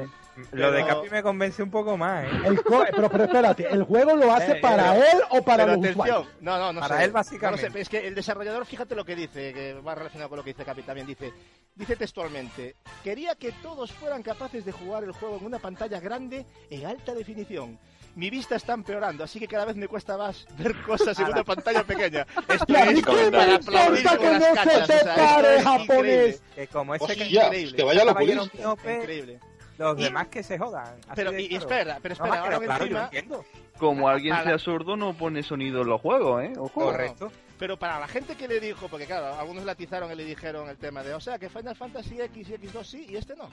Lo 0.52 0.70
de 0.70 0.82
Pero- 0.84 0.96
Capi 1.02 1.10
me 1.10 1.22
convence 1.22 1.62
un 1.62 1.70
poco 1.70 1.96
más, 1.96 2.24
¿eh? 2.24 2.30
El 2.44 2.62
co- 2.62 2.84
pero, 2.94 3.08
pero 3.08 3.24
espérate, 3.24 3.68
¿el 3.70 3.82
juego 3.84 4.14
lo 4.16 4.32
hace 4.32 4.52
Eh, 4.52 4.60
para 4.60 4.92
pero- 4.92 5.04
él 5.06 5.18
o 5.30 5.42
para 5.42 5.64
Pero 5.64 5.76
los 5.76 5.84
atención, 5.84 6.06
usuarios? 6.06 6.26
no, 6.40 6.58
no, 6.58 6.72
no 6.74 6.80
Para 6.80 6.98
sé. 6.98 7.04
él, 7.04 7.10
básicamente. 7.12 7.62
No 7.62 7.68
lo 7.68 7.72
sé, 7.74 7.80
es 7.80 7.88
que 7.88 8.06
el 8.06 8.14
desarrollador, 8.14 8.66
fíjate 8.66 8.94
lo 8.94 9.04
que 9.04 9.16
dice, 9.16 9.52
que 9.54 9.72
va 9.74 9.94
relacionado 9.94 10.28
con 10.28 10.36
lo 10.38 10.44
que 10.44 10.50
dice 10.52 10.64
Capi 10.64 10.82
también. 10.82 11.06
Dice, 11.06 11.32
dice 11.74 11.96
textualmente, 11.96 12.76
quería 13.02 13.34
que 13.34 13.52
todos 13.52 13.92
fueran 13.92 14.22
capaces 14.22 14.64
de 14.64 14.72
jugar 14.72 15.04
el 15.04 15.12
juego 15.12 15.38
en 15.38 15.46
una 15.46 15.58
pantalla 15.58 16.00
grande 16.00 16.44
en 16.70 16.86
alta 16.86 17.14
definición. 17.14 17.78
Mi 18.14 18.30
vista 18.30 18.56
está 18.56 18.72
empeorando, 18.72 19.24
así 19.24 19.38
que 19.38 19.46
cada 19.46 19.66
vez 19.66 19.76
me 19.76 19.88
cuesta 19.88 20.16
más 20.16 20.46
ver 20.58 20.74
cosas 20.82 21.18
en 21.18 21.26
una 21.26 21.44
pantalla 21.44 21.84
pequeña. 21.84 22.26
Esto 22.48 22.64
¿Y 22.68 22.74
a 22.76 22.84
es 22.84 23.04
qué 23.04 23.12
me 23.12 23.54
importa 23.54 24.16
que 24.18 24.38
no 24.38 24.40
se 24.40 24.54
cachas, 24.54 24.88
te 24.88 25.04
pare, 25.04 25.62
japonés? 25.62 26.42
Que 26.54 26.66
como 26.68 26.94
ese 26.94 27.04
Hostia, 27.04 27.26
que 27.26 27.34
increíble. 27.34 27.76
que 27.76 27.82
vaya 27.84 28.14
pudiste. 28.14 28.58
miope, 28.58 28.94
Increíble. 28.96 29.40
Los 29.78 29.98
Y- 29.98 30.04
demás 30.04 30.28
que 30.28 30.42
se 30.42 30.58
jodan. 30.58 30.84
así 30.86 31.12
Pero, 31.14 31.38
y, 31.38 31.48
claro. 31.48 31.62
espera, 31.64 31.98
pero 32.02 32.14
No, 32.18 32.24
espera, 32.24 32.42
pero 32.42 32.44
ahora 32.44 32.58
que 32.58 32.64
claro, 32.66 32.84
yo 32.86 32.90
encima- 32.90 33.04
entiendo. 33.04 33.44
Como 33.78 34.08
alguien 34.08 34.34
Para- 34.34 34.44
sea 34.44 34.58
sordo, 34.58 34.96
no 34.96 35.12
pone 35.14 35.42
sonido 35.42 35.82
en 35.82 35.88
los 35.88 36.00
juegos, 36.00 36.42
¿eh? 36.44 36.52
Ojo. 36.58 36.70
Correcto. 36.80 37.30
Pero 37.58 37.78
para 37.78 38.00
la 38.00 38.08
gente 38.08 38.34
que 38.36 38.48
le 38.48 38.58
dijo, 38.60 38.88
porque 38.88 39.06
claro, 39.06 39.34
algunos 39.38 39.64
le 39.64 39.70
atizaron 39.70 40.10
y 40.10 40.14
le 40.14 40.24
dijeron 40.24 40.68
el 40.68 40.76
tema 40.78 41.02
de, 41.02 41.12
o 41.14 41.20
sea, 41.20 41.38
que 41.38 41.48
Final 41.50 41.76
Fantasy 41.76 42.20
X 42.20 42.48
y 42.48 42.52
X2 42.54 42.84
sí 42.86 43.06
y 43.08 43.16
este 43.16 43.34
no. 43.36 43.48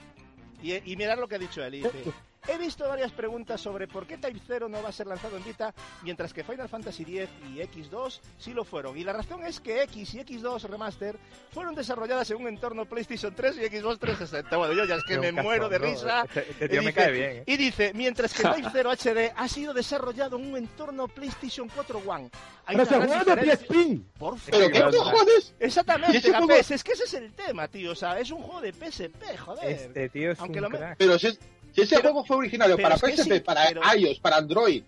Y, 0.62 0.92
y 0.92 0.96
mirad 0.96 1.18
lo 1.18 1.28
que 1.28 1.34
ha 1.34 1.38
dicho 1.38 1.62
él. 1.62 1.74
y 1.74 1.82
dice, 1.82 2.04
he 2.48 2.58
visto 2.58 2.86
varias 2.88 3.12
preguntas 3.12 3.60
sobre 3.60 3.86
por 3.88 4.06
qué 4.06 4.18
Type 4.18 4.40
0 4.46 4.68
no 4.68 4.82
va 4.82 4.88
a 4.88 4.92
ser 4.92 5.06
lanzado 5.06 5.36
en 5.36 5.44
Vita, 5.44 5.74
mientras 6.02 6.32
que 6.32 6.44
Final 6.44 6.68
Fantasy 6.68 7.02
X 7.18 7.28
y 7.52 7.58
X2 7.60 8.20
sí 8.38 8.52
lo 8.52 8.64
fueron. 8.64 8.96
Y 8.96 9.04
la 9.04 9.12
razón 9.12 9.44
es 9.46 9.60
que 9.60 9.82
X 9.82 10.14
y 10.14 10.18
X2 10.20 10.62
Remaster 10.64 11.16
fueron 11.52 11.74
desarrolladas 11.74 12.30
en 12.30 12.38
un 12.38 12.48
entorno 12.48 12.84
PlayStation 12.86 13.34
3 13.34 13.56
y 13.58 13.78
Xbox 13.78 13.98
360. 13.98 14.56
Bueno, 14.56 14.74
yo 14.74 14.84
ya 14.84 14.96
es 14.96 15.04
que 15.04 15.18
me 15.18 15.32
muero 15.32 15.68
de 15.68 15.78
risa. 15.78 16.22
Este, 16.24 16.50
este 16.50 16.68
tío 16.68 16.80
Y 16.82 16.84
me 16.84 16.90
dice- 16.90 17.00
cae 17.02 17.12
bien. 17.12 17.30
¿eh? 17.30 17.44
Y 17.46 17.56
dice, 17.56 17.92
mientras 17.94 18.32
que 18.34 18.42
Type 18.48 18.68
0 18.72 18.90
HD 18.92 19.32
ha 19.36 19.48
sido 19.48 19.72
desarrollado 19.74 20.36
en 20.38 20.46
un 20.50 20.56
entorno 20.56 21.08
PlayStation 21.08 21.68
4 21.74 22.02
One. 22.06 22.30
Hay 22.66 22.76
Pero 22.76 22.96
una 22.98 23.08
se 23.08 23.24
juega. 23.24 23.42
PSP. 23.42 23.74
Por 24.18 24.38
¿Pero 24.40 24.58
favor. 24.58 24.72
qué 24.72 24.78
claro. 24.78 24.92
cojones? 24.98 25.54
¿Y 25.60 25.64
Exactamente, 25.64 26.74
es 26.74 26.84
que 26.84 26.92
ese 26.92 27.04
es 27.04 27.14
el 27.14 27.32
tema, 27.34 27.68
tío. 27.68 27.92
O 27.92 27.94
sea, 27.94 28.18
es 28.18 28.30
un 28.30 28.40
juego 28.42 28.60
de 28.60 28.72
PSP, 28.72 29.36
joder. 29.38 29.70
Este 29.70 30.08
tío 30.08 30.32
es 30.32 30.40
Aunque 30.40 30.58
un 30.58 30.62
lo 30.64 30.70
me- 30.70 30.78
crack. 30.78 30.96
Pero 30.98 31.18
si, 31.18 31.26
es- 31.28 31.38
si 31.74 31.82
ese 31.82 31.96
Pero- 31.96 32.12
juego 32.12 32.24
fue 32.24 32.36
originario 32.38 32.76
para 32.78 32.96
PSP, 32.96 33.34
sí, 33.34 33.40
para 33.40 33.66
pero- 33.66 33.80
iOS, 33.96 34.20
para 34.20 34.36
Android, 34.36 34.82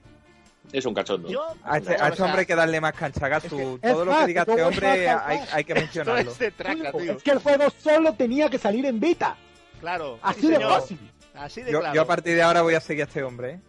Es 0.72 0.84
un 0.84 0.94
cachondo. 0.94 1.28
Yo, 1.28 1.46
A 1.62 1.78
este, 1.78 1.94
a 1.94 2.08
este 2.08 2.22
hombre 2.24 2.40
hay 2.40 2.46
que 2.46 2.54
darle 2.56 2.80
más 2.80 2.92
cancha, 2.92 3.28
Gastu. 3.28 3.56
es 3.56 3.80
que- 3.80 3.88
Todo 3.88 4.00
es 4.02 4.06
lo 4.08 4.18
que 4.18 4.26
diga 4.26 4.42
este 4.42 4.62
hombre 4.64 5.08
hay, 5.08 5.40
hay 5.52 5.64
que 5.64 5.74
mencionarlo. 5.74 6.30
es 6.32 6.38
de 6.40 6.50
traca, 6.50 6.90
tío. 6.92 7.12
Es 7.12 7.22
que 7.22 7.30
el 7.30 7.38
juego 7.38 7.64
solo 7.82 8.14
tenía 8.14 8.48
que 8.50 8.58
salir 8.58 8.84
en 8.84 8.98
Vita. 8.98 9.36
Claro, 9.80 10.18
Así 10.22 10.40
sí, 10.40 10.48
de 10.48 10.54
señor. 10.56 10.70
fácil. 10.72 10.98
Así 11.34 11.62
de 11.62 11.70
Yo, 11.70 11.78
claro. 11.80 11.94
yo 11.94 12.02
a 12.02 12.06
partir 12.06 12.34
de 12.34 12.42
ahora 12.42 12.62
voy 12.62 12.74
a 12.74 12.80
seguir 12.80 13.04
a 13.04 13.06
este 13.06 13.22
hombre. 13.22 13.50
¿eh? 13.52 13.60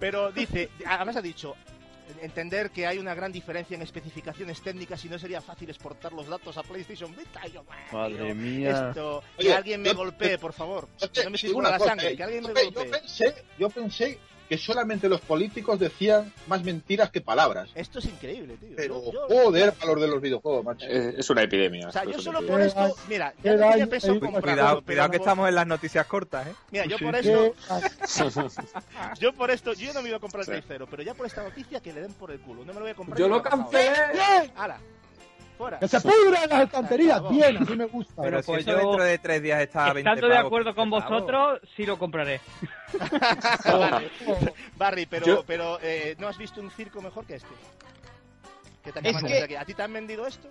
Pero 0.00 0.32
dice, 0.32 0.70
además 0.86 1.16
ha 1.16 1.22
dicho, 1.22 1.54
entender 2.22 2.70
que 2.70 2.86
hay 2.86 2.98
una 2.98 3.14
gran 3.14 3.32
diferencia 3.32 3.74
en 3.74 3.82
especificaciones 3.82 4.60
técnicas 4.62 5.04
y 5.04 5.08
no 5.08 5.18
sería 5.18 5.40
fácil 5.40 5.68
exportar 5.70 6.12
los 6.12 6.26
datos 6.26 6.56
a 6.56 6.62
PlayStation 6.62 7.14
Vita. 7.16 7.46
Yo, 7.46 7.64
Madre 7.92 8.16
tío, 8.24 8.34
mía. 8.34 8.88
Esto, 8.88 9.22
Oye, 9.38 9.48
que 9.48 9.54
alguien 9.54 9.82
me 9.82 9.88
yo- 9.90 9.96
golpee, 9.96 10.38
por 10.38 10.52
favor. 10.52 10.88
Yo 10.98 11.10
te 11.10 11.24
No 11.24 11.30
me 11.30 11.38
una 11.52 11.70
la 11.70 11.78
cosa, 11.78 11.90
sangre, 11.90 12.10
eh. 12.10 12.16
que 12.16 12.22
alguien 12.22 12.42
me 12.42 12.48
yo, 12.48 12.54
pe- 12.54 12.64
yo 12.64 12.70
golpee. 12.72 12.90
pensé, 13.00 13.34
yo 13.58 13.70
pensé 13.70 14.18
que 14.48 14.58
solamente 14.58 15.08
los 15.08 15.20
políticos 15.20 15.78
decían 15.78 16.32
más 16.46 16.62
mentiras 16.62 17.10
que 17.10 17.20
palabras. 17.20 17.68
Esto 17.74 17.98
es 17.98 18.04
increíble, 18.06 18.56
tío. 18.58 18.70
Pero 18.76 19.04
Yo- 19.04 19.12
yo- 19.12 19.26
joder, 19.44 19.72
para 19.72 19.92
los 19.92 20.00
de 20.00 20.08
los 20.08 20.20
videojuegos, 20.20 20.64
macho. 20.64 20.86
Es, 20.86 21.18
es 21.18 21.30
una 21.30 21.42
epidemia. 21.42 21.88
O 21.88 21.92
sea, 21.92 22.04
yo 22.04 22.18
solo 22.20 22.46
por 22.46 22.60
esto, 22.60 22.94
mira, 23.08 23.34
ya 23.42 23.52
no 23.54 23.58
tenía 23.70 23.84
ahí, 23.84 24.20
comprarlo, 24.20 24.40
Cuidado, 24.40 24.68
pero 24.76 24.84
cuidado 24.86 25.10
que 25.10 25.16
estamos 25.16 25.48
en 25.48 25.54
las 25.54 25.66
noticias 25.66 26.06
cortas. 26.06 26.46
¿eh? 26.46 26.54
Mira, 26.70 26.86
yo 26.86 26.98
por 26.98 27.16
esto, 27.16 27.54
yo 29.20 29.32
por 29.32 29.50
esto, 29.50 29.72
yo 29.74 29.92
no 29.92 30.02
me 30.02 30.08
iba 30.08 30.18
a 30.18 30.20
comprar 30.20 30.48
el 30.48 30.62
Zero, 30.62 30.86
pero 30.90 31.02
ya 31.02 31.14
por 31.14 31.26
esta 31.26 31.42
noticia 31.42 31.80
que 31.80 31.92
le 31.92 32.02
den 32.02 32.12
por 32.14 32.30
el 32.30 32.38
culo, 32.40 32.60
no 32.64 32.68
me 32.72 32.74
lo 32.74 32.80
voy 32.80 32.90
a 32.90 32.94
comprar. 32.94 33.18
Yo 33.18 33.28
lo 33.28 33.42
cancelé. 33.42 33.90
¡Hala! 34.56 34.78
¡Fuera! 35.56 35.78
Que 35.78 35.88
se 35.88 36.00
pudra 36.00 36.44
en 36.44 36.50
las. 36.50 36.68
Por 36.70 37.30
Bien, 37.32 37.56
así 37.56 37.76
me 37.76 37.86
gusta. 37.86 38.22
Pero 38.22 38.42
si 38.42 38.46
pues 38.46 38.60
eso 38.66 38.70
yo- 38.72 38.78
dentro 38.78 39.04
de 39.04 39.18
tres 39.18 39.42
días 39.42 39.60
está 39.62 39.86
a 39.86 39.92
20 39.94 40.10
Estando 40.10 40.28
de 40.28 40.38
acuerdo 40.38 40.74
con 40.74 40.90
15 40.90 41.00
pavos. 41.06 41.20
vosotros, 41.22 41.60
sí 41.76 41.86
lo 41.86 41.98
compraré. 41.98 42.40
Barry, 44.76 45.06
pero, 45.06 45.26
Yo- 45.26 45.44
pero 45.46 45.78
eh, 45.82 46.14
¿no 46.18 46.28
has 46.28 46.38
visto 46.38 46.60
un 46.60 46.70
circo 46.70 47.00
mejor 47.00 47.24
que 47.26 47.36
este? 47.36 47.48
¿Qué 48.84 48.92
te 48.92 49.08
Es 49.08 49.22
que-? 49.22 49.56
¿A 49.58 49.64
ti 49.64 49.74
te 49.74 49.82
han 49.82 49.92
vendido 49.92 50.26
esto? 50.26 50.48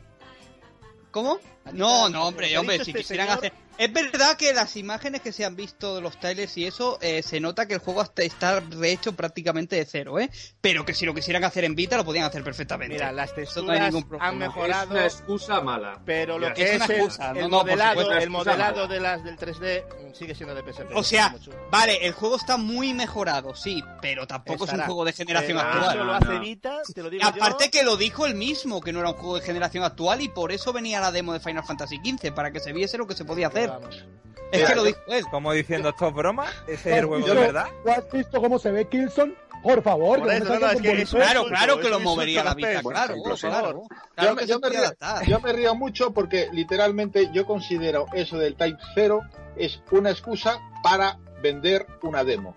¿Cómo? 1.11 1.39
¿A 1.65 1.71
ti 1.71 1.77
No, 1.77 2.09
no, 2.09 2.27
hombre, 2.27 2.57
hombre, 2.57 2.75
si 2.83 2.91
este 2.91 3.01
quisieran 3.01 3.27
señor? 3.27 3.37
hacer... 3.39 3.53
Es 3.77 3.91
verdad 3.91 4.37
que 4.37 4.53
las 4.53 4.75
imágenes 4.77 5.21
que 5.21 5.31
se 5.33 5.43
han 5.43 5.55
visto 5.55 5.95
de 5.95 6.01
los 6.01 6.17
trailers 6.19 6.55
y 6.57 6.65
eso, 6.65 6.97
eh, 7.01 7.21
se 7.23 7.39
nota 7.41 7.65
que 7.67 7.73
el 7.73 7.79
juego 7.81 7.99
hasta 8.01 8.23
está 8.23 8.61
rehecho 8.61 9.13
prácticamente 9.13 9.75
de 9.75 9.85
cero, 9.85 10.17
¿eh? 10.19 10.29
Pero 10.61 10.85
que 10.85 10.93
si 10.93 11.05
lo 11.05 11.13
quisieran 11.13 11.43
hacer 11.43 11.65
en 11.65 11.75
Vita 11.75 11.97
lo 11.97 12.05
podían 12.05 12.23
hacer 12.25 12.43
perfectamente. 12.43 12.93
Mira, 12.95 13.11
las 13.11 13.29
no 13.29 13.35
texturas 13.35 13.79
ningún 13.93 14.07
problema. 14.07 14.27
han 14.29 14.33
Es 14.35 14.39
mejorado, 14.39 14.91
una 14.91 15.03
excusa 15.05 15.59
mala. 15.61 15.99
pero 16.05 16.39
lo 16.39 16.47
Ya. 16.47 16.53
que 16.53 16.63
Es 16.63 16.81
es, 16.81 16.89
el, 16.89 16.95
excusa, 16.95 17.31
el 17.31 17.35
no, 17.41 17.41
no, 17.49 17.57
modelado, 17.59 17.89
supuesto, 18.01 18.11
el 18.13 18.17
es 18.17 18.23
excusa 18.23 18.37
modelado 18.51 18.75
mala. 18.83 18.93
de 18.93 18.99
las 19.01 19.23
del 19.25 19.37
3D 19.37 20.13
sigue 20.13 20.35
siendo 20.35 20.55
de 20.55 20.61
PSP. 20.73 20.95
O 20.95 21.03
sea, 21.03 21.35
vale, 21.69 22.05
el 22.05 22.13
juego 22.13 22.37
está 22.37 22.55
muy 22.55 22.93
mejorado, 22.93 23.55
sí, 23.55 23.83
pero 24.01 24.25
tampoco 24.25 24.63
es 24.65 24.71
un 24.71 24.81
juego 24.83 25.03
de 25.03 25.11
generación 25.11 25.57
Pero 25.57 25.69
actual. 25.69 25.95
Eso 25.95 25.97
lo 25.97 26.05
No, 26.05 26.13
hace 26.13 26.33
no. 26.33 26.39
Vita, 26.39 26.81
te 26.93 27.03
lo 27.03 27.09
digo 27.09 27.23
Y 27.23 27.27
aparte 27.27 27.65
yo. 27.65 27.71
que 27.71 27.83
lo 27.83 27.97
dijo 27.97 28.25
él 28.25 28.35
mismo, 28.35 28.79
que 28.79 28.93
no 28.93 29.01
era 29.01 29.09
un 29.09 29.15
juego 29.15 29.35
de 29.37 29.41
generación 29.45 29.83
actual 29.83 30.21
y 30.21 30.29
por 30.29 30.53
eso 30.53 30.71
venía 30.71 31.01
la 31.01 31.11
demo 31.11 31.33
de 31.33 31.41
Final 31.41 31.65
Fantasy 31.65 31.97
XV, 31.97 32.31
para 32.33 32.51
que 32.51 32.61
se 32.61 32.71
viese 32.71 32.97
lo 32.97 33.05
que 33.07 33.15
se 33.15 33.25
podía 33.25 33.47
hacer. 33.47 33.64
Vamos. 33.69 34.05
Es 34.51 34.59
Mira, 34.59 34.67
que 34.69 34.75
lo 34.75 34.83
dijo 34.83 34.99
él. 35.07 35.25
Como 35.31 35.51
diciendo, 35.53 35.89
¿esto 35.89 36.07
es 36.07 36.13
broma? 36.13 36.45
¿Ese 36.67 36.91
es 36.91 36.97
el 36.99 37.05
juego 37.05 37.25
de 37.25 37.33
¿Tú- 37.33 37.39
verdad? 37.39 37.65
¿Tú 37.83 37.89
has 37.91 38.11
visto 38.11 38.41
cómo 38.41 38.59
se 38.59 38.71
ve 38.71 38.87
Killzone? 38.87 39.33
Por 39.63 39.81
favor, 39.81 40.19
Por 40.19 40.27
que 40.29 40.35
eso, 40.35 40.43
no 40.45 40.49
me 40.51 40.55
no, 40.59 40.61
salgas 40.61 40.69
es 40.69 40.75
con 40.75 40.81
que 40.83 40.89
bolitas. 40.89 41.07
es 41.09 41.13
un 41.13 41.19
Claro, 41.21 41.45
claro 41.47 41.79
que 41.79 41.89
lo 41.89 41.99
movería 41.99 42.43
la 42.43 42.51
insulto 42.51 42.67
a 42.67 42.69
Vita, 42.69 42.77
Pep. 42.77 42.83
Buen 42.83 42.95
claro, 42.95 43.13
ejemplo, 43.13 43.35
sí. 43.37 43.47
claro. 43.47 43.81
Yo, 44.21 44.35
me- 44.35 44.45
yo 44.45 44.59
río, 44.69 44.81
yo 45.27 45.39
me 45.39 45.53
río 45.53 45.75
mucho 45.75 46.13
porque 46.13 46.49
literalmente 46.53 47.29
yo 47.33 47.45
considero 47.47 48.05
eso 48.13 48.37
del 48.37 48.55
Type 48.55 48.77
0 48.93 49.21
es 49.57 49.81
una 49.89 50.11
excusa 50.11 50.59
para 50.83 51.17
vender 51.41 51.87
una 52.03 52.23
demo. 52.23 52.55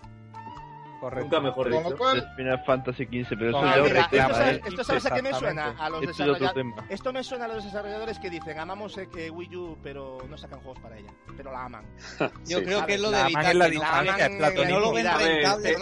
Correcto. 0.99 1.23
Nunca 1.25 1.39
mejor 1.39 1.69
dicho. 1.69 1.97
cual, 1.97 2.33
Final 2.35 2.63
Fantasy 2.65 3.05
XV, 3.05 3.29
pero 3.29 3.49
eso 3.49 3.59
Ah, 3.63 3.75
ya 3.77 3.83
mira, 3.83 4.01
reclama, 4.03 4.29
esto, 4.29 4.41
¿eh? 4.41 4.45
sabes, 4.45 4.61
esto 4.67 4.83
sabes 4.83 5.05
a 5.05 5.15
qué 5.15 5.21
me 5.21 5.33
suena? 5.33 5.75
A 5.79 5.89
los 5.89 6.01
Esto 6.03 6.11
es 6.11 6.19
otro 6.19 6.33
desarrolladores. 6.33 6.53
tema. 6.75 6.87
Esto 6.89 7.13
me 7.13 7.23
suena 7.23 7.45
a 7.45 7.47
los 7.47 7.63
desarrolladores 7.63 8.19
que 8.19 8.29
dicen, 8.29 8.59
amamos 8.59 8.97
eh, 8.97 9.07
que 9.07 9.29
Wii 9.29 9.55
U, 9.55 9.77
pero 9.81 10.17
no 10.29 10.37
sacan 10.37 10.59
juegos 10.59 10.79
para 10.79 10.97
ella. 10.97 11.11
Pero 11.37 11.51
la 11.51 11.65
aman. 11.65 11.85
Yo 12.45 12.59
Sí. 12.59 12.65
creo 12.65 12.85
que 12.85 12.95
es 12.95 13.01
lo 13.01 13.11
La 13.11 13.17
de 13.19 13.23
aman 13.23 13.29
Vita, 13.29 13.51
en 13.51 13.59
la 13.59 13.65
que 13.69 13.75
no- 13.75 13.79
dinámica, 13.81 13.99
aman 13.99 14.19
es 14.19 14.25
en 14.27 14.37
platónico. 14.37 14.61
que 14.67 14.73
no 14.73 14.79
lo 14.79 14.93
ven 14.93 15.05
rentable. 15.05 15.69
Eh, 15.69 15.75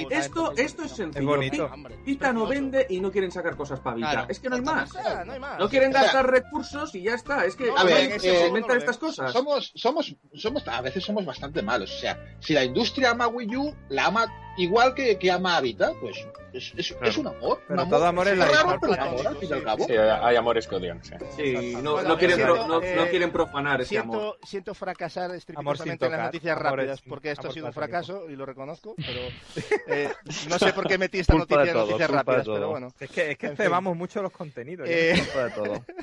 eh, 0.00 0.06
esto, 0.10 0.52
esto 0.56 0.82
es 0.84 0.90
sencillo. 0.92 1.26
bonito. 1.26 1.70
Vita 2.04 2.32
no 2.32 2.46
vende 2.46 2.86
y 2.90 3.00
no 3.00 3.10
quieren 3.12 3.30
sacar 3.30 3.56
cosas 3.56 3.80
para 3.80 3.96
Vita. 3.96 4.10
Claro. 4.10 4.26
Es 4.30 4.40
que 4.40 4.48
no 4.48 4.56
hay 4.56 4.62
más. 4.62 4.92
No 5.24 5.32
hay 5.32 5.40
más. 5.40 5.58
No 5.58 5.68
quieren 5.68 5.90
O 5.90 5.92
sea, 5.92 6.02
gastar 6.02 6.30
recursos 6.30 6.94
y 6.94 7.02
ya 7.02 7.14
está. 7.14 7.44
Es 7.44 7.54
que 7.56 7.66
No, 7.68 7.76
a 7.76 7.80
no 7.80 7.86
ver, 7.86 7.94
hay- 7.96 8.06
eh, 8.12 8.18
se 8.20 8.40
no 8.42 8.46
inventan 8.48 8.78
estas 8.78 8.98
cosas. 8.98 9.32
somos, 9.32 9.72
somos, 9.74 10.16
somos, 10.34 10.66
a 10.66 10.80
veces 10.80 11.04
somos 11.04 11.24
bastante 11.24 11.62
malos. 11.62 11.92
O 11.94 11.98
sea, 11.98 12.18
si 12.40 12.52
la 12.54 12.64
industria 12.64 13.10
ama 13.10 13.26
Wii 13.28 13.56
U, 13.56 13.74
la 13.88 14.06
ama 14.06 14.26
igual 14.56 14.94
que, 14.94 15.16
que 15.18 15.30
ama 15.30 15.56
a 15.56 15.60
Vita, 15.60 15.92
pues 16.00 16.26
es, 16.56 16.72
es, 16.76 16.92
Claro. 16.92 17.08
es 17.08 17.16
un 17.18 17.26
amor. 17.26 17.62
Pero 17.68 17.82
un 17.82 17.90
todo 17.90 18.06
amor 18.06 18.28
es 18.28 18.38
la 18.38 18.46
raro, 18.46 18.78
pero 18.80 19.02
amor, 19.02 19.26
al 19.26 19.36
fin 19.36 19.48
y 19.48 19.52
al 19.52 19.62
cabo. 19.62 19.86
Sí, 19.86 19.92
hay 19.96 20.36
amores 20.36 20.66
que 20.66 20.74
odian. 20.76 21.04
Sí. 21.04 21.14
Sí, 21.36 21.76
no, 21.82 21.92
Bueno, 21.92 22.08
no 22.08 22.18
quieren, 22.18 22.36
siento, 22.36 22.68
no, 22.68 22.82
eh, 22.82 22.94
no 22.96 23.06
quieren 23.06 23.30
profanar 23.30 23.80
ese 23.80 23.98
amor. 23.98 24.16
Siento, 24.16 24.46
siento 24.46 24.74
fracasar 24.74 25.40
sin 25.40 25.56
en 25.58 26.10
las 26.10 26.20
noticias 26.20 26.58
rápidas, 26.58 27.02
porque 27.02 27.30
esto 27.30 27.48
ha 27.48 27.52
sido 27.52 27.66
un 27.66 27.72
fracaso 27.72 28.28
y 28.28 28.36
lo 28.36 28.46
reconozco, 28.46 28.94
pero 28.96 29.20
eh, 29.88 30.10
no 30.48 30.58
sé 30.58 30.72
por 30.72 30.86
qué 30.86 30.98
metí 30.98 31.18
esta 31.18 31.34
noticia 31.34 31.64
de 31.64 31.70
en 31.70 31.76
noticias 31.76 32.10
rápidas, 32.10 32.46
pero 32.46 32.70
bueno. 32.70 32.92
Es 32.98 33.10
que, 33.10 33.30
es 33.32 33.38
que 33.38 33.56
cebamos 33.56 33.96
mucho 33.96 34.22
los 34.22 34.32
contenidos. 34.32 34.88
Eh, 34.88 35.14
de 35.14 35.50
todo. 35.50 35.84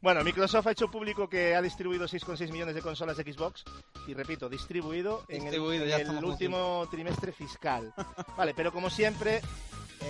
Bueno, 0.00 0.22
Microsoft 0.22 0.66
ha 0.66 0.70
hecho 0.70 0.90
público 0.90 1.28
que 1.28 1.54
ha 1.54 1.62
distribuido 1.62 2.06
6,6 2.06 2.50
millones 2.52 2.74
de 2.74 2.82
consolas 2.82 3.16
de 3.16 3.24
Xbox 3.24 3.64
y 4.06 4.14
repito, 4.14 4.48
distribuido 4.48 5.24
en 5.28 5.36
el- 5.36 5.42
Distribuido, 5.44 5.84
en 5.84 6.16
el, 6.16 6.24
último 6.24 6.86
trimestre 6.90 7.32
fiscal. 7.32 7.92
Vale, 8.36 8.54
pero 8.54 8.72
como 8.72 8.90
siempre, 8.90 9.40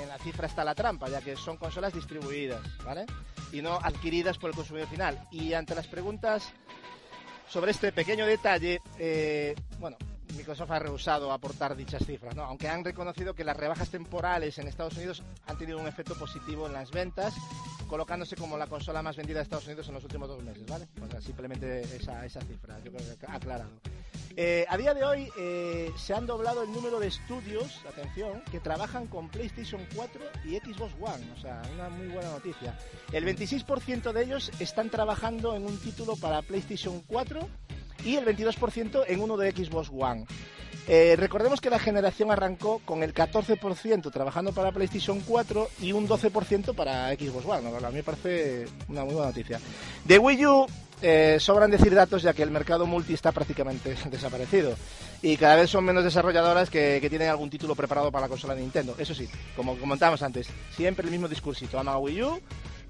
en 0.03 0.09
la 0.09 0.19
cifra 0.19 0.47
está 0.47 0.65
la 0.65 0.75
trampa, 0.75 1.09
ya 1.09 1.21
que 1.21 1.37
son 1.37 1.57
consolas 1.57 1.93
distribuidas, 1.93 2.61
¿vale? 2.85 3.07
Y 3.53 3.63
no 3.63 3.79
adquiridas 3.83 4.39
por 4.39 4.51
el 4.51 4.57
consumidor 4.57 4.89
final. 4.89 5.29
Y 5.31 5.53
ante 5.53 5.75
las 5.75 5.87
preguntas 5.87 6.53
sobre 7.49 7.71
este 7.71 7.93
pequeño 7.93 8.27
detalle, 8.27 8.81
eh, 8.99 9.55
bueno, 9.79 9.97
Microsoft 10.37 10.71
ha 10.71 10.79
rehusado 10.79 11.33
aportar 11.33 11.77
dichas 11.77 12.05
cifras, 12.05 12.37
aunque 12.39 12.69
han 12.69 12.85
reconocido 12.85 13.35
que 13.35 13.45
las 13.45 13.57
rebajas 13.57 13.91
temporales 13.91 14.59
en 14.59 14.69
Estados 14.69 14.97
Unidos 14.97 15.23
han 15.47 15.59
tenido 15.59 15.79
un 15.79 15.87
efecto 15.87 16.15
positivo 16.15 16.67
en 16.67 16.73
las 16.73 16.91
ventas, 16.91 17.35
colocándose 17.89 18.37
como 18.37 18.57
la 18.57 18.67
consola 18.67 19.03
más 19.03 19.17
vendida 19.17 19.39
de 19.39 19.45
Estados 19.45 19.67
Unidos 19.67 19.89
en 19.89 19.95
los 19.95 20.05
últimos 20.05 20.29
dos 20.29 20.43
meses, 20.43 20.67
simplemente 21.21 21.83
esa, 21.97 22.23
cifra, 22.29 22.81
yo 22.83 22.93
creo 22.93 23.05
aclarado. 23.29 23.71
Eh, 24.37 24.67
a 24.69 24.77
día 24.77 24.95
de 24.95 25.05
hoy 25.05 25.29
eh, 25.39 25.93
se 25.97 26.13
han 26.13 26.27
doblado 26.27 26.65
el 26.65 26.73
número 26.73 26.99
de 26.99 27.07
estudios, 27.07 27.81
atención, 27.89 28.43
que 28.51 28.59
trabajan 28.59 29.07
con 29.07 29.29
PlayStation 29.29 29.81
4 29.95 30.21
y 30.45 30.57
Xbox 30.57 30.93
One, 31.01 31.33
o 31.37 31.41
sea, 31.41 31.63
una 31.75 31.89
muy 31.89 32.09
buena 32.09 32.31
noticia. 32.31 32.77
El 33.13 33.25
26% 33.25 34.13
de 34.13 34.25
ellos 34.25 34.51
están 34.59 34.91
trabajando 34.91 35.55
en 35.55 35.65
un 35.65 35.79
título 35.79 36.17
para 36.17 36.43
PlayStation 36.43 37.01
4 37.07 37.49
y 38.05 38.17
el 38.17 38.25
22% 38.25 39.05
en 39.07 39.21
uno 39.21 39.37
de 39.37 39.53
Xbox 39.53 39.91
One. 39.93 40.27
Eh, 40.87 41.17
recordemos 41.19 41.61
que 41.61 41.71
la 41.71 41.79
generación 41.79 42.31
arrancó 42.31 42.81
con 42.85 43.03
el 43.03 43.15
14% 43.15 44.13
trabajando 44.13 44.53
para 44.53 44.73
PlayStation 44.73 45.21
4 45.21 45.69
y 45.81 45.93
un 45.93 46.07
12% 46.07 46.75
para 46.75 47.09
Xbox 47.15 47.47
One. 47.47 47.87
A 47.87 47.91
mí 47.91 47.97
me 47.97 48.03
parece 48.03 48.67
una 48.89 49.05
muy 49.05 49.15
buena 49.15 49.29
noticia. 49.29 49.61
De 50.05 50.19
Wii 50.19 50.47
U 50.47 50.67
eh, 51.01 51.39
sobran 51.41 51.71
decir 51.71 51.95
datos 51.95 52.23
ya 52.23 52.33
que 52.33 52.43
el 52.43 52.51
mercado 52.51 52.87
multi 52.87 53.15
está 53.15 53.33
prácticamente 53.33 53.97
desaparecido. 54.11 54.77
Y 55.23 55.39
cada 55.39 55.57
vez 55.57 55.71
son 55.71 55.85
menos 55.85 56.05
desarrolladoras 56.05 56.69
que, 56.69 56.99
que 57.01 57.09
tienen 57.09 57.29
algún 57.29 57.49
título 57.49 57.75
preparado 57.75 58.13
para 58.13 58.27
la 58.27 58.29
consola 58.29 58.55
de 58.55 58.61
Nintendo. 58.61 58.95
Eso 58.99 59.15
sí, 59.15 59.29
como 59.57 59.79
comentábamos 59.79 60.23
antes, 60.23 60.49
siempre 60.77 61.07
el 61.07 61.13
mismo 61.13 61.29
discursito. 61.29 61.79
Aman 61.79 61.95
a 61.95 61.99
Wii 61.99 62.23
U, 62.23 62.41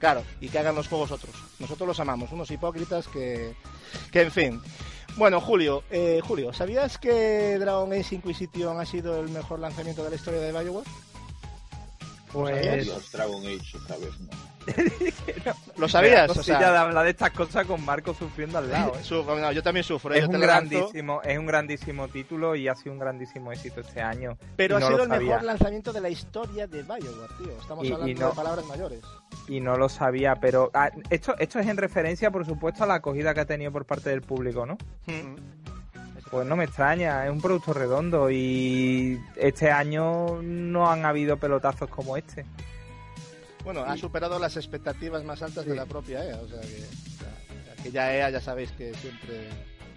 claro, 0.00 0.24
y 0.41 0.49
que 0.49 0.58
hagan 0.58 0.74
los 0.74 0.89
juegos 0.89 1.12
otros. 1.12 1.34
Nosotros 1.60 1.86
los 1.86 2.00
amamos, 2.00 2.33
unos 2.33 2.50
hipócritas 2.50 3.07
que, 3.07 3.55
que 4.10 4.23
en 4.23 4.33
fin. 4.33 4.60
Bueno, 5.17 5.41
Julio, 5.41 5.84
eh, 5.91 6.20
Julio, 6.26 6.52
¿sabías 6.52 6.99
que 6.99 7.57
Dragon 7.59 7.93
Age 7.93 8.17
Inquisition 8.17 8.81
ha 8.81 8.84
sido 8.84 9.20
el 9.20 9.28
mejor 9.28 9.60
lanzamiento 9.60 10.02
de 10.02 10.10
la 10.10 10.17
historia 10.17 10.41
de 10.41 10.51
Bioware? 10.51 10.89
Pues. 12.33 13.12
Dragon 13.12 13.47
Age 13.47 13.76
otra 13.76 13.97
vez, 13.97 14.18
¿no? 14.20 14.53
¿Lo 15.76 15.89
sabías? 15.89 16.31
O 16.36 16.43
sea, 16.43 16.59
de 16.59 16.65
hablar 16.78 17.05
de 17.05 17.10
estas 17.10 17.31
cosas 17.31 17.67
con 17.67 17.84
Marco 17.84 18.15
sufriendo 18.15 18.59
al 18.59 18.70
lado. 18.70 18.94
¿eh? 18.99 18.99
su- 19.02 19.23
no, 19.25 19.52
yo 19.52 19.62
también 19.62 19.84
sufro, 19.84 20.15
es 20.15 20.23
yo 20.23 20.28
te 20.28 20.36
un 20.36 20.41
grandísimo, 20.43 21.20
es 21.23 21.39
un 21.39 21.47
grandísimo 21.47 22.09
título 22.09 22.55
y 22.57 22.68
ha 22.68 22.75
sido 22.75 22.93
un 22.93 22.99
grandísimo 22.99 23.52
éxito 23.52 23.81
este 23.81 24.01
año. 24.01 24.36
pero 24.57 24.76
ha 24.76 24.81
no 24.81 24.86
sido 24.89 25.02
el 25.02 25.09
sabía. 25.09 25.28
mejor 25.31 25.44
lanzamiento 25.44 25.93
de 25.93 26.01
la 26.01 26.09
historia 26.09 26.67
de 26.67 26.83
Bioware, 26.83 27.31
tío. 27.39 27.52
Estamos 27.60 27.84
Y- 27.84 27.89
y 27.89 27.93
hablando 27.93 28.20
no- 28.23 28.28
de 28.31 28.34
palabras 28.36 28.67
mayores. 28.67 29.01
y 29.49 29.60
no 29.60 29.76
lo 29.76 29.89
sabía, 29.89 30.36
pero 30.36 30.70
ah, 30.75 30.91
esto, 31.10 31.34
esto 31.39 31.59
es 31.59 31.67
en 31.67 31.76
referencia, 31.76 32.31
por 32.31 32.47
supuesto, 32.47 32.84
a 32.84 32.86
la 32.86 32.94
acogida 32.94 33.34
que 33.34 33.41
ha 33.41 33.47
tenido 33.47 33.73
por 33.73 33.84
parte 33.84 34.10
del 34.10 34.23
público, 34.23 34.65
¿no? 34.67 34.78
Hmm. 35.07 35.36
Pues 36.31 36.47
no 36.49 36.57
me 36.57 36.65
extraña, 36.65 37.25
es 37.26 37.31
un 37.31 37.41
producto 37.41 37.73
redondo 37.73 38.28
y 38.31 39.20
este 39.36 39.70
año 39.70 40.41
no 40.43 40.91
han 40.91 41.05
habido 41.05 41.36
pelotazos 41.36 41.89
como 41.91 42.17
este. 42.17 42.44
Bueno, 43.65 43.83
ha 43.84 43.97
superado 43.97 44.39
las 44.39 44.57
expectativas 44.57 45.25
más 45.25 45.43
altas 45.43 45.67
de 45.67 45.75
la 45.75 45.86
propia 45.86 46.25
EA, 46.25 46.36
o 46.36 46.49
sea 46.49 46.60
que, 47.83 47.91
ya 47.91 48.15
EA 48.15 48.31
ya 48.31 48.41
sabéis 48.41 48.70
que 48.73 48.94
siempre... 48.94 49.49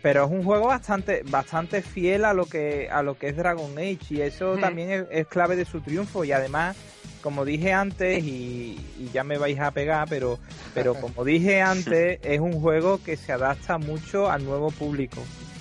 Pero 0.01 0.25
es 0.25 0.31
un 0.31 0.43
juego 0.43 0.67
bastante 0.67 1.23
bastante 1.25 1.81
fiel 1.81 2.23
a 2.23 2.33
lo 2.33 2.45
que 2.45 2.87
a 2.89 3.01
lo 3.01 3.17
que 3.17 3.29
es 3.29 3.35
Dragon 3.35 3.77
Age 3.77 4.05
y 4.11 4.21
eso 4.21 4.55
también 4.57 4.91
es, 4.91 5.05
es 5.09 5.27
clave 5.27 5.55
de 5.55 5.65
su 5.65 5.81
triunfo 5.81 6.23
y 6.23 6.31
además 6.31 6.77
como 7.21 7.43
dije 7.43 7.73
antes 7.73 8.23
y, 8.23 8.79
y 8.99 9.09
ya 9.11 9.23
me 9.23 9.39
vais 9.39 9.59
a 9.59 9.71
pegar 9.71 10.07
pero 10.07 10.37
pero 10.75 10.93
como 11.01 11.25
dije 11.25 11.61
antes 11.63 12.19
es 12.23 12.39
un 12.39 12.61
juego 12.61 13.03
que 13.03 13.17
se 13.17 13.33
adapta 13.33 13.79
mucho 13.79 14.29
al 14.29 14.45
nuevo 14.45 14.69
público 14.69 15.19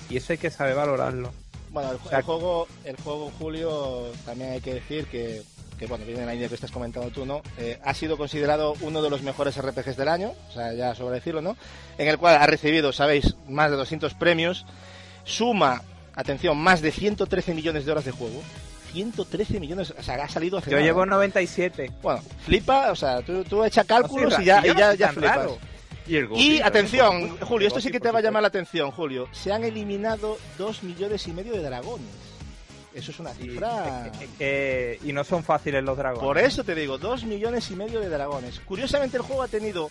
y 0.09 0.17
eso 0.17 0.33
hay 0.33 0.37
que 0.39 0.49
saber 0.49 0.75
valorarlo. 0.75 1.31
Bueno, 1.71 1.91
el, 1.91 1.97
O 1.97 2.09
sea, 2.09 2.19
el 2.19 2.23
juego, 2.23 2.67
el 2.83 2.95
juego 2.97 3.31
Julio, 3.37 4.11
también 4.25 4.51
hay 4.51 4.61
que 4.61 4.75
decir 4.75 5.05
que, 5.07 5.43
que 5.77 5.85
bueno, 5.87 6.05
viene 6.05 6.21
en 6.21 6.25
la 6.27 6.33
línea 6.33 6.47
que 6.49 6.55
estás 6.55 6.71
comentando 6.71 7.09
tú, 7.11 7.25
¿no? 7.25 7.41
Eh, 7.57 7.79
ha 7.83 7.93
sido 7.93 8.17
considerado 8.17 8.73
uno 8.81 9.01
de 9.01 9.09
los 9.09 9.21
mejores 9.21 9.57
RPGs 9.61 9.97
del 9.97 10.07
año, 10.07 10.33
o 10.49 10.51
sea, 10.51 10.73
ya 10.73 10.95
sobre 10.95 11.15
decirlo, 11.15 11.41
¿no? 11.41 11.55
En 11.97 12.07
el 12.07 12.17
cual 12.17 12.35
ha 12.35 12.47
recibido, 12.47 12.91
sabéis, 12.93 13.35
más 13.47 13.69
de 13.71 13.77
200 13.77 14.13
premios, 14.15 14.65
suma, 15.23 15.83
atención, 16.15 16.57
más 16.57 16.81
de 16.81 16.91
113 16.91 17.53
millones 17.53 17.85
de 17.85 17.91
horas 17.91 18.05
de 18.05 18.11
juego. 18.11 18.41
113 18.93 19.59
millones, 19.59 19.93
o 19.97 20.01
sea, 20.01 20.15
ha 20.23 20.29
salido 20.29 20.57
hace 20.57 20.71
Yo 20.71 20.77
nada. 20.77 20.87
llevo 20.87 21.05
97. 21.05 21.91
Bueno, 22.01 22.21
flipa, 22.45 22.91
o 22.91 22.95
sea, 22.95 23.21
tú, 23.21 23.43
tú 23.43 23.63
echa 23.63 23.83
cálculos 23.83 24.33
No 24.33 24.41
y 24.41 24.45
ya, 24.45 24.61
y 24.65 24.75
ya, 24.75 24.93
ya 24.95 25.09
flipas. 25.11 25.35
raro. 25.35 25.57
Y 26.07 26.15
el 26.15 26.29
Y 26.35 26.61
atención, 26.61 27.37
Julio, 27.41 27.67
esto 27.67 27.81
sí 27.81 27.91
que 27.91 27.99
te 27.99 28.09
va 28.11 28.19
a 28.19 28.21
llamar 28.21 28.41
la 28.41 28.47
atención, 28.47 28.91
Julio. 28.91 29.27
Se 29.33 29.51
han 29.51 29.65
eliminado 29.65 30.37
dos 30.57 30.81
millones 30.83 31.27
y 31.27 31.33
medio 31.33 31.51
de 31.53 31.61
dragones. 31.61 32.07
Eso 32.97 33.11
es 33.11 33.19
una 33.19 33.29
cifra. 33.33 34.11
Que- 34.37 34.99
y 35.03 35.13
no 35.13 35.23
son 35.23 35.43
fáciles 35.43 35.83
los 35.83 35.95
dragones. 35.95 36.23
Por 36.23 36.37
eso 36.37 36.63
te 36.63 36.73
digo, 36.75 36.97
dos 36.97 37.23
millones 37.23 37.69
y 37.69 37.75
medio 37.75 37.99
de 37.99 38.09
dragones. 38.09 38.59
Curiosamente 38.61 39.17
el 39.17 39.23
juego 39.23 39.43
ha 39.43 39.47
tenido 39.47 39.87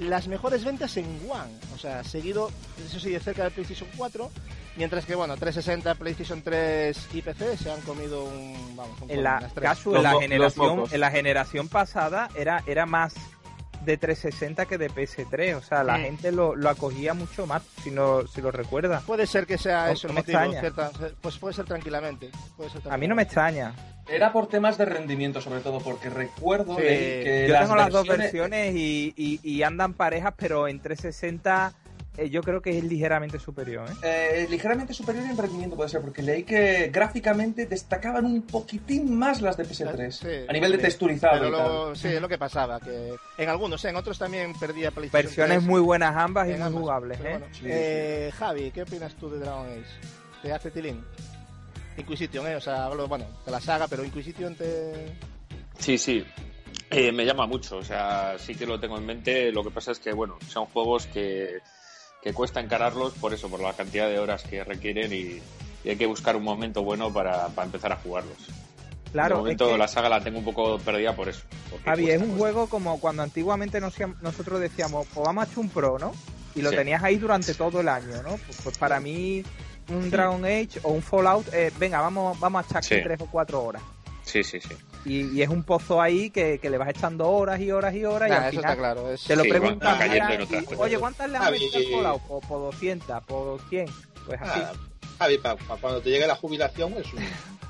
las 0.00 0.28
mejores 0.28 0.64
ventas 0.64 0.96
en 0.96 1.06
One, 1.28 1.52
o 1.74 1.78
sea, 1.78 2.04
seguido, 2.04 2.50
eso 2.86 3.00
sí, 3.00 3.10
de 3.10 3.18
cerca 3.18 3.42
del 3.42 3.52
PlayStation 3.52 3.88
4, 3.96 4.30
mientras 4.76 5.04
que, 5.04 5.16
bueno, 5.16 5.36
360, 5.36 5.96
PlayStation 5.96 6.40
3 6.40 6.96
y 7.14 7.22
PC 7.22 7.56
se 7.56 7.72
han 7.72 7.80
comido 7.80 8.22
un, 8.22 8.76
vamos, 8.76 9.00
un 9.02 9.10
en 9.10 9.24
la. 9.24 9.50
Casu, 9.60 9.96
en 9.96 10.04
la 10.04 10.20
generación 10.20 10.84
en 10.92 11.00
la 11.00 11.10
generación 11.10 11.68
pasada 11.68 12.28
era 12.36 12.62
era 12.68 12.86
más 12.86 13.14
de 13.84 13.96
360 13.96 14.66
que 14.66 14.76
de 14.78 14.90
PS3 14.90 15.54
o 15.56 15.62
sea 15.62 15.84
la 15.84 15.98
Mm. 15.98 16.02
gente 16.02 16.32
lo, 16.32 16.54
lo 16.56 16.68
acogía 16.68 17.14
mucho 17.14 17.46
más 17.46 17.62
si 17.82 17.90
no 17.90 18.26
si 18.26 18.40
lo 18.42 18.50
recuerda 18.50 19.00
Puede 19.06 19.26
ser 19.26 19.46
que 19.46 19.56
sea 19.58 19.86
No- 19.86 19.92
eso 19.92 20.08
no 20.08 20.14
me 20.14 20.20
motivo, 20.20 20.38
extraña. 20.38 20.60
cierta- 20.60 20.90
pues 21.20 21.38
puede 21.38 21.54
ser 21.54 21.64
tranquilamente. 21.64 22.30
puede 22.56 22.70
ser 22.70 22.82
a 22.90 22.96
mí 22.96 23.06
no 23.08 23.14
me 23.14 23.22
extraña 23.22 23.74
Era 24.10 24.32
por 24.32 24.48
temas 24.48 24.78
de 24.78 24.86
rendimiento, 24.86 25.38
sobre 25.40 25.60
todo, 25.60 25.80
porque 25.80 26.08
recuerdo 26.08 26.76
Sí, 26.76 26.82
que 26.82 27.44
yo 27.46 27.52
las 27.52 27.62
tengo 27.64 27.76
las 27.76 27.90
dos 27.92 28.06
versiones- 28.08 28.74
y, 28.74 29.12
y- 29.16 29.38
y 29.42 29.62
andan 29.62 29.92
parejas 29.92 30.32
pero 30.36 30.66
en 30.66 30.80
360 30.80 31.72
eh, 31.74 31.87
yo 32.26 32.42
creo 32.42 32.60
que 32.60 32.76
es 32.76 32.84
ligeramente 32.84 33.38
superior 33.38 33.88
¿eh? 33.88 33.94
Eh, 34.02 34.46
ligeramente 34.50 34.92
superior 34.92 35.24
en 35.24 35.36
rendimiento 35.36 35.76
puede 35.76 35.88
ser, 35.88 36.00
porque 36.00 36.22
leí 36.22 36.42
que 36.42 36.90
gráficamente 36.92 37.66
destacaban 37.66 38.24
un 38.24 38.42
poquitín 38.42 39.16
más 39.16 39.40
las 39.40 39.56
de 39.56 39.64
PS3. 39.64 40.10
Sí, 40.10 40.26
a 40.48 40.52
nivel 40.52 40.72
de 40.72 40.78
texturizado 40.78 41.34
Pero 41.34 41.48
y 41.48 41.52
tal. 41.52 41.60
luego, 41.68 41.94
sí, 41.94 42.08
es 42.08 42.20
lo 42.20 42.28
que 42.28 42.38
pasaba, 42.38 42.80
que 42.80 43.14
en 43.38 43.48
algunos, 43.48 43.84
en 43.84 43.96
otros 43.96 44.18
también 44.18 44.52
perdía 44.58 44.90
PlayStation 44.90 45.26
versiones 45.26 45.58
3. 45.58 45.66
muy 45.68 45.80
buenas 45.80 46.16
ambas 46.16 46.46
y 46.48 46.52
muy 46.52 46.60
ambas, 46.62 46.80
jugables 46.80 47.20
¿eh? 47.20 47.22
bueno. 47.30 47.46
Sí, 47.52 47.62
Eh, 47.66 48.30
Javi, 48.38 48.70
¿qué 48.70 48.82
opinas 48.82 49.14
tú 49.14 49.30
de 49.30 49.38
Dragon 49.38 49.66
Age? 49.66 49.84
¿Te 50.42 50.52
hace 50.52 50.70
tilín? 50.70 51.04
Inquisition, 51.96 52.46
¿eh? 52.46 52.56
O 52.56 52.60
sea, 52.60 52.84
hablo, 52.84 53.08
bueno, 53.08 53.26
de 53.44 53.50
la 53.50 53.60
saga, 53.60 53.88
pero 53.88 54.04
Inquisition 54.04 54.54
te... 54.54 55.16
Sí, 55.78 55.98
sí. 55.98 56.24
Eh, 56.90 57.12
me 57.12 57.24
llama 57.26 57.46
mucho, 57.46 57.78
o 57.78 57.84
sea, 57.84 58.36
sí 58.38 58.54
que 58.54 58.64
lo 58.66 58.78
tengo 58.80 58.96
en 58.98 59.04
mente. 59.06 59.50
Lo 59.52 59.62
que 59.64 59.70
pasa 59.70 59.92
es 59.92 59.98
que, 59.98 60.12
bueno, 60.12 60.38
son 60.48 60.66
juegos 60.66 61.06
que, 61.06 61.58
que 62.22 62.32
cuesta 62.32 62.60
encararlos 62.60 63.12
por 63.14 63.32
eso, 63.34 63.48
por 63.48 63.60
la 63.60 63.72
cantidad 63.74 64.08
de 64.08 64.18
horas 64.18 64.42
que 64.42 64.64
requieren 64.64 65.12
y, 65.12 65.40
y 65.84 65.88
hay 65.90 65.96
que 65.96 66.06
buscar 66.06 66.36
un 66.36 66.42
momento 66.44 66.82
bueno 66.82 67.12
para, 67.12 67.48
para 67.48 67.66
empezar 67.66 67.92
a 67.92 67.96
jugarlos. 67.96 68.36
de 68.38 69.12
claro 69.12 69.36
es 69.36 69.40
momento 69.40 69.68
que- 69.70 69.78
la 69.78 69.88
saga 69.88 70.08
la 70.08 70.20
tengo 70.22 70.38
un 70.38 70.44
poco 70.44 70.78
perdida 70.78 71.14
por 71.14 71.28
eso. 71.28 71.42
Javi, 71.84 72.02
cuesta, 72.04 72.14
es 72.14 72.20
un 72.20 72.26
cuesta. 72.28 72.38
juego 72.38 72.68
como 72.68 73.00
cuando 73.00 73.22
antiguamente 73.22 73.80
nos- 73.80 73.94
nosotros 74.20 74.60
decíamos, 74.60 75.06
pues 75.14 75.24
vamos 75.24 75.44
a 75.44 75.46
echar 75.46 75.58
un 75.60 75.68
pro, 75.70 75.98
¿no? 75.98 76.12
Y 76.54 76.62
lo 76.62 76.70
Sí. 76.70 76.76
tenías 76.76 77.02
ahí 77.04 77.16
durante 77.16 77.54
todo 77.54 77.80
el 77.80 77.88
año, 77.88 78.22
¿no? 78.22 78.30
Pues, 78.30 78.58
pues 78.64 78.78
para 78.78 78.98
mí, 79.00 79.44
un 79.90 80.10
Dragon 80.10 80.44
Age 80.44 80.80
o 80.82 80.90
un 80.90 81.02
Fallout, 81.02 81.46
eh, 81.54 81.72
venga, 81.78 82.00
vamos, 82.00 82.38
vamos 82.40 82.64
a 82.64 82.68
echar 82.68 82.84
Sí. 82.84 82.96
tres 83.02 83.20
o 83.20 83.26
cuatro 83.26 83.62
horas. 83.62 83.82
Sí, 84.24 84.42
sí, 84.42 84.60
sí. 84.60 84.74
Y, 85.08 85.36
y 85.38 85.42
es 85.42 85.48
un 85.48 85.62
pozo 85.64 86.00
ahí 86.02 86.30
que, 86.30 86.58
que 86.60 86.70
le 86.70 86.78
vas 86.78 86.88
echando 86.90 87.28
horas 87.30 87.58
y 87.60 87.70
horas 87.72 87.94
y 87.94 88.04
horas 88.04 88.28
y 88.28 88.32
al 88.32 88.42
eso 88.42 88.50
final 88.50 88.64
está 88.64 88.76
claro. 88.76 89.10
Es... 89.10 89.24
te 89.24 89.36
lo 89.36 89.42
Sí, 89.42 89.48
y, 89.48 90.64
cosas. 90.64 90.78
oye, 90.80 90.98
¿cuántas 90.98 91.30
le 91.30 91.38
has 91.38 91.50
metido 91.50 91.76
al 91.78 91.84
Fallout? 91.84 92.22
Por, 92.22 92.40
por 92.46 92.60
200, 92.72 93.24
por 93.24 93.60
100, 93.68 93.86
pues 94.26 94.40
así. 94.42 94.60
Ah, 94.62 94.72
Javi, 95.18 95.38
pa- 95.38 95.56
pa- 95.56 95.76
cuando 95.76 96.00
te 96.00 96.10
llegue 96.10 96.26
la 96.26 96.36
jubilación 96.36 96.92
es 96.94 97.12
un... 97.12 97.20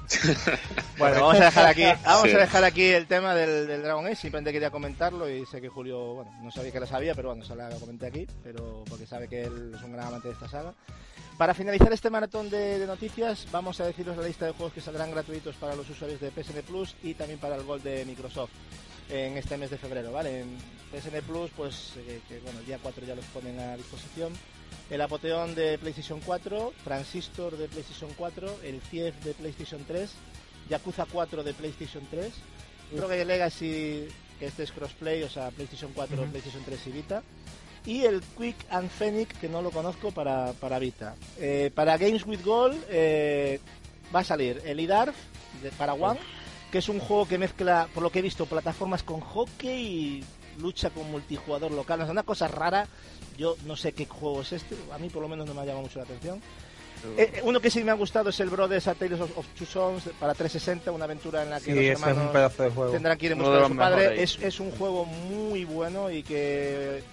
Bueno, 0.99 1.21
vamos 1.21 1.37
a 1.41 1.45
dejar 1.45 1.67
aquí, 1.67 1.83
vamos 2.05 2.23
Sí. 2.31 2.35
a 2.37 2.39
dejar 2.39 2.65
aquí 2.65 2.83
el 2.85 3.07
tema 3.07 3.35
del, 3.35 3.67
del 3.67 3.83
Dragon 3.83 4.05
Age. 4.07 4.17
Simplemente 4.17 4.53
quería 4.53 4.71
comentarlo 4.71 5.29
y 5.29 5.47
sé 5.47 5.61
que 5.61 5.69
Julio, 5.69 6.15
bueno, 6.15 6.31
no 6.43 6.51
sabía 6.51 6.73
que 6.73 6.81
lo 6.81 6.87
sabía, 6.87 7.15
pero 7.15 7.29
bueno, 7.29 7.45
se 7.45 7.55
lo 7.55 7.69
comenté 7.79 8.07
aquí, 8.07 8.27
pero 8.43 8.85
porque 8.89 9.07
sabe 9.07 9.29
que 9.29 9.43
él 9.45 9.73
es 9.77 9.83
un 9.83 9.93
gran 9.93 10.07
amante 10.09 10.29
de 10.29 10.35
esta 10.35 10.49
saga. 10.49 10.73
Para 11.39 11.55
finalizar 11.55 11.93
este 11.93 12.11
maratón 12.11 12.51
de, 12.51 12.81
de 12.81 12.87
noticias, 12.89 13.47
vamos 13.53 13.81
a 13.81 13.87
deciros 13.87 14.17
la 14.17 14.27
lista 14.27 14.45
de 14.45 14.51
juegos 14.51 14.73
que 14.73 14.81
saldrán 14.81 15.13
gratuitos 15.13 15.55
para 15.55 15.77
los 15.77 15.89
usuarios 15.89 16.21
de 16.21 16.33
PSN 16.33 16.63
Plus 16.67 16.97
y 17.01 17.15
también 17.15 17.39
para 17.39 17.55
el 17.55 17.63
Gold 17.63 17.85
de 17.85 18.05
Microsoft 18.05 18.51
en 19.09 19.37
este 19.37 19.57
mes 19.57 19.71
de 19.71 19.79
febrero, 19.79 20.11
¿vale? 20.11 20.41
En 20.41 20.59
PSN 20.91 21.23
Plus, 21.25 21.53
pues 21.57 21.93
eh, 21.99 22.21
que 22.29 22.41
bueno, 22.41 22.59
el 22.59 22.67
día 22.67 22.81
4 22.83 23.07
ya 23.07 23.15
los 23.15 23.25
ponen 23.27 23.57
a 23.61 23.77
disposición. 23.77 24.33
El 24.91 25.01
Apoteón 25.01 25.55
de 25.55 25.79
PlayStation 25.79 26.21
4, 26.27 26.73
Transistor 26.83 27.57
de 27.57 27.69
PlayStation 27.69 28.11
4, 28.17 28.57
el 28.65 28.81
CIEF 28.81 29.15
de 29.23 29.35
PlayStation 29.35 29.85
3, 29.87 30.11
Yakuza 30.69 31.07
4 31.07 31.45
de 31.45 31.55
PlayStation 31.55 32.05
3, 32.11 32.33
Rogue 32.97 33.25
Legacy, 33.25 34.09
que 34.41 34.47
este 34.47 34.65
es 34.65 34.73
crossplay, 34.73 35.23
o 35.23 35.31
sea, 35.31 35.53
PlayStation 35.53 35.93
4, 35.95 36.21
Ujú. 36.21 36.31
PlayStation 36.33 36.65
3 36.65 36.87
y 36.89 36.91
Vita, 36.91 37.23
y 37.87 38.05
el 38.05 38.21
Quick 38.37 38.57
and 38.71 38.91
Fenix, 38.91 39.37
que 39.39 39.49
no 39.49 39.63
lo 39.63 39.71
conozco, 39.71 40.11
para, 40.13 40.53
para 40.55 40.79
Vita. 40.79 41.15
Eh, 41.39 41.71
para 41.75 41.97
Games 41.97 42.27
with 42.27 42.45
Gold 42.45 42.79
eh, 42.91 43.61
va 44.15 44.21
a 44.21 44.25
salir 44.25 44.61
el 44.65 44.81
IDARF 44.81 45.15
de, 45.63 45.71
para 45.71 45.95
One, 45.95 46.21
que 46.71 46.79
es 46.79 46.89
un 46.89 47.01
juego 47.01 47.27
que 47.27 47.39
mezcla, 47.39 47.89
por 47.95 48.03
lo 48.03 48.11
que 48.11 48.19
he 48.19 48.23
visto, 48.23 48.47
plataformas 48.47 49.03
con 49.03 49.21
hockey 49.21 49.71
y 49.71 50.25
lucha 50.61 50.91
con 50.91 51.11
multijugador 51.11 51.73
local. 51.73 52.01
Es 52.03 52.11
una 52.11 52.23
cosa 52.25 52.49
rara. 52.49 52.87
Yo 53.37 53.57
no 53.67 53.77
sé 53.77 53.93
qué 53.93 54.05
juego 54.07 54.43
es 54.43 54.53
este, 54.53 54.75
a 54.93 54.99
mí 54.99 55.09
por 55.09 55.23
lo 55.23 55.29
menos 55.29 55.47
no 55.47 55.55
me 55.55 55.61
ha 55.61 55.65
llamado 55.65 55.85
mucho 55.85 55.99
la 56.01 56.05
atención. 56.05 56.41
Eh, 57.17 57.41
uno 57.45 57.61
que 57.61 57.71
sí 57.71 57.85
me 57.85 57.93
ha 57.93 57.95
gustado 57.95 58.31
es 58.31 58.41
el 58.41 58.51
Brothers 58.51 58.89
A 58.89 58.95
Tales 58.97 59.21
of, 59.21 59.39
of 59.39 59.47
Two 59.57 59.67
Sons 59.67 60.11
para 60.19 60.35
360, 60.35 60.91
una 60.91 61.05
aventura 61.05 61.45
en 61.45 61.51
la 61.51 61.61
que 61.61 61.67
Sí, 61.67 61.71
los 61.71 61.79
ese 61.79 61.93
es 61.93 61.99
un 62.03 62.09
hermanos 62.09 62.33
pedazo 62.33 62.63
de 62.65 62.71
juego. 62.71 62.91
tendrán 62.91 63.17
que 63.19 63.27
ir 63.27 63.33
en 63.33 63.39
busca 63.39 63.59
de 63.61 63.69
su 63.69 63.77
padre. 63.77 64.23
es 64.23 64.61
un 64.61 64.73
juego 64.73 65.05
muy 65.05 65.65
bueno 65.65 66.11
y 66.11 66.25
que 66.25 67.05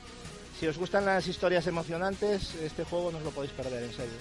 si 0.60 0.68
os 0.68 0.78
gustan 0.78 1.06
las 1.06 1.28
historias 1.28 1.66
emocionantes, 1.68 2.56
este 2.56 2.84
juego 2.84 3.12
no 3.12 3.18
os 3.20 3.24
lo 3.24 3.32
podéis 3.32 3.52
perder, 3.54 3.84
en 3.84 3.92
serio. 3.94 4.14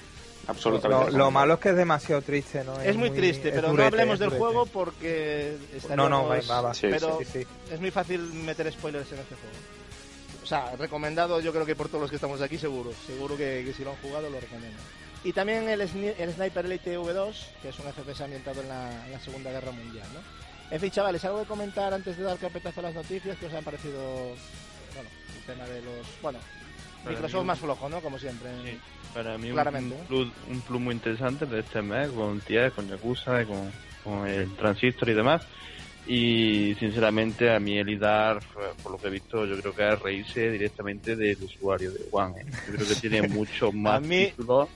Absolutamente. 0.47 1.11
Lo, 1.13 1.19
lo 1.19 1.31
malo 1.31 1.55
es 1.55 1.61
que 1.61 1.71
es 1.71 1.77
demasiado 1.77 2.21
triste, 2.21 2.63
¿no? 2.65 2.79
Es 2.81 2.97
muy 2.97 3.11
triste, 3.11 3.49
es 3.49 3.55
pero 3.55 3.73
no 3.73 3.83
hablemos 3.83 4.19
del 4.19 4.29
durete. 4.29 4.45
juego 4.45 4.67
porque 4.67 5.57
No, 5.97 6.09
no, 6.09 6.27
va, 6.29 6.39
va, 6.51 6.61
va. 6.61 6.75
Sí, 6.75 6.89
pero 6.91 7.19
Sí, 7.21 7.25
sí. 7.25 7.47
es 7.73 7.81
muy 7.81 7.91
fácil 7.91 8.21
meter 8.21 8.71
spoilers 8.71 9.11
en 9.13 9.21
este 9.21 9.35
juego. 9.37 9.57
O 10.43 10.47
sea, 10.47 10.77
recomendado 10.77 11.41
yo 11.41 11.51
creo 11.53 11.65
que 11.65 11.75
por 11.75 11.89
todos 11.89 12.03
los 12.03 12.11
que 12.11 12.17
estamos 12.17 12.43
aquí 12.43 12.59
seguro. 12.59 12.93
Seguro 13.07 13.37
que, 13.39 13.63
que 13.65 13.73
si 13.73 13.83
lo 13.85 13.93
han 13.93 13.97
jugado 14.03 14.29
lo 14.29 14.39
recomiendo. 14.39 14.79
Y 15.25 15.33
también 15.33 15.67
el, 15.71 15.81
el 15.81 16.33
Sniper 16.35 16.67
Elite 16.67 16.99
V2, 16.99 17.35
que 17.63 17.71
es 17.71 17.79
un 17.79 17.87
FPS 17.91 18.21
ambientado 18.25 18.61
en 18.61 18.69
la, 18.69 19.07
en 19.07 19.13
la 19.13 19.21
Segunda 19.21 19.51
Guerra 19.51 19.73
Mundial, 19.73 20.07
¿no? 20.13 20.21
En 20.71 20.79
fin, 20.81 20.91
chavales, 20.91 21.25
algo 21.25 21.39
de 21.39 21.47
comentar 21.47 21.95
antes 21.95 22.19
de 22.19 22.23
dar 22.25 22.37
carpetazo 22.37 22.81
a 22.81 22.83
las 22.85 22.95
noticias 22.95 23.39
que 23.39 23.47
os 23.47 23.55
han 23.55 23.65
parecido, 23.65 24.35
tema 25.47 25.65
de 25.67 25.83
los, 25.83 26.07
bueno, 26.23 26.39
Microsoft 27.05 27.43
mí- 27.43 27.47
más 27.47 27.59
flojo, 27.59 27.89
¿no? 27.89 28.01
Como 28.01 28.19
siempre. 28.19 28.51
Para 29.13 29.37
mí 29.39 29.49
un- 29.49 29.55
Claramente, 29.55 29.95
un, 29.95 30.01
¿eh? 30.01 30.05
plus, 30.09 30.33
un 30.49 30.61
plus 30.63 30.81
muy 30.81 30.95
interesante 30.95 31.47
de 31.47 31.61
este 31.61 31.83
mes 31.83 32.11
con 32.11 32.41
TIE, 32.41 32.71
con 32.73 32.89
Yakuza, 32.89 33.45
con, 33.47 33.71
con 34.03 34.27
el 34.27 34.55
Transistor 34.57 35.09
y 35.11 35.15
demás. 35.15 35.43
Y 36.07 36.75
sinceramente 36.75 37.51
a 37.51 37.59
mí 37.59 37.79
el 37.79 37.89
IDAR, 37.89 38.43
por 38.83 38.93
lo 38.93 38.99
que 38.99 39.09
he 39.09 39.11
visto, 39.11 39.47
yo 39.47 39.59
creo 39.61 39.75
que 39.75 39.93
es 39.95 39.99
reírse 40.01 40.51
directamente 40.51 41.17
del 41.17 41.43
usuario 41.43 41.93
de 41.93 42.01
One. 42.11 42.41
¿eh? 42.41 42.45
Yo 42.67 42.75
creo 42.75 42.89
que 42.89 42.97
tiene 42.97 43.23
mucho 43.29 43.73
más 43.73 44.03
mí- 44.03 44.27
títulos, 44.27 44.69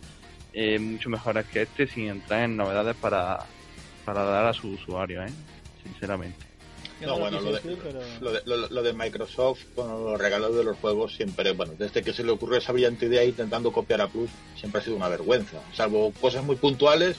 eh, 0.55 0.79
mucho 0.79 1.11
mejores 1.11 1.47
que 1.49 1.63
este, 1.63 1.87
sin 1.89 2.09
entrar 2.09 2.45
en 2.45 2.57
novedades 2.57 2.97
para, 2.97 3.45
para 4.07 4.25
dar 4.25 4.47
a 4.47 4.55
su 4.55 4.69
usuario, 4.69 5.23
¿eh? 5.23 5.33
sinceramente. 5.83 6.48
No, 7.01 7.19
bueno, 7.19 7.41
lo 7.41 7.53
de, 7.53 7.61
lo, 8.21 8.33
de, 8.33 8.43
lo- 8.45 8.69
lo 8.69 8.83
de 8.83 8.93
Microsoft 8.93 9.61
con 9.75 9.89
los 10.05 10.19
regalos 10.21 10.57
de 10.57 10.65
los 10.65 10.77
juegos 10.79 11.15
siempre, 11.15 11.53
bueno, 11.53 11.75
desde 11.79 12.03
que 12.03 12.13
se 12.13 12.25
le 12.25 12.33
ocurrió 12.33 12.59
esa 12.59 12.73
brillante 12.73 13.07
idea 13.07 13.25
intentando 13.25 13.73
copiar 13.73 14.01
a 14.01 14.09
Plus, 14.09 14.31
siempre 14.59 14.81
ha 14.81 14.85
sido 14.85 14.97
una 14.97 15.09
vergüenza. 15.09 15.59
Salvo 15.75 16.13
cosas 16.21 16.43
muy 16.45 16.57
puntuales, 16.57 17.17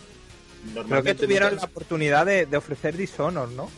Creo 0.61 0.75
normalmente... 0.83 1.15
que 1.15 1.25
tuvieron 1.25 1.51
nunca- 1.51 1.61
la 1.65 1.71
oportunidad 1.71 2.25
de, 2.25 2.45
de 2.45 2.57
ofrecer 2.57 2.97
Dishonored, 2.97 3.55
¿no? 3.55 3.69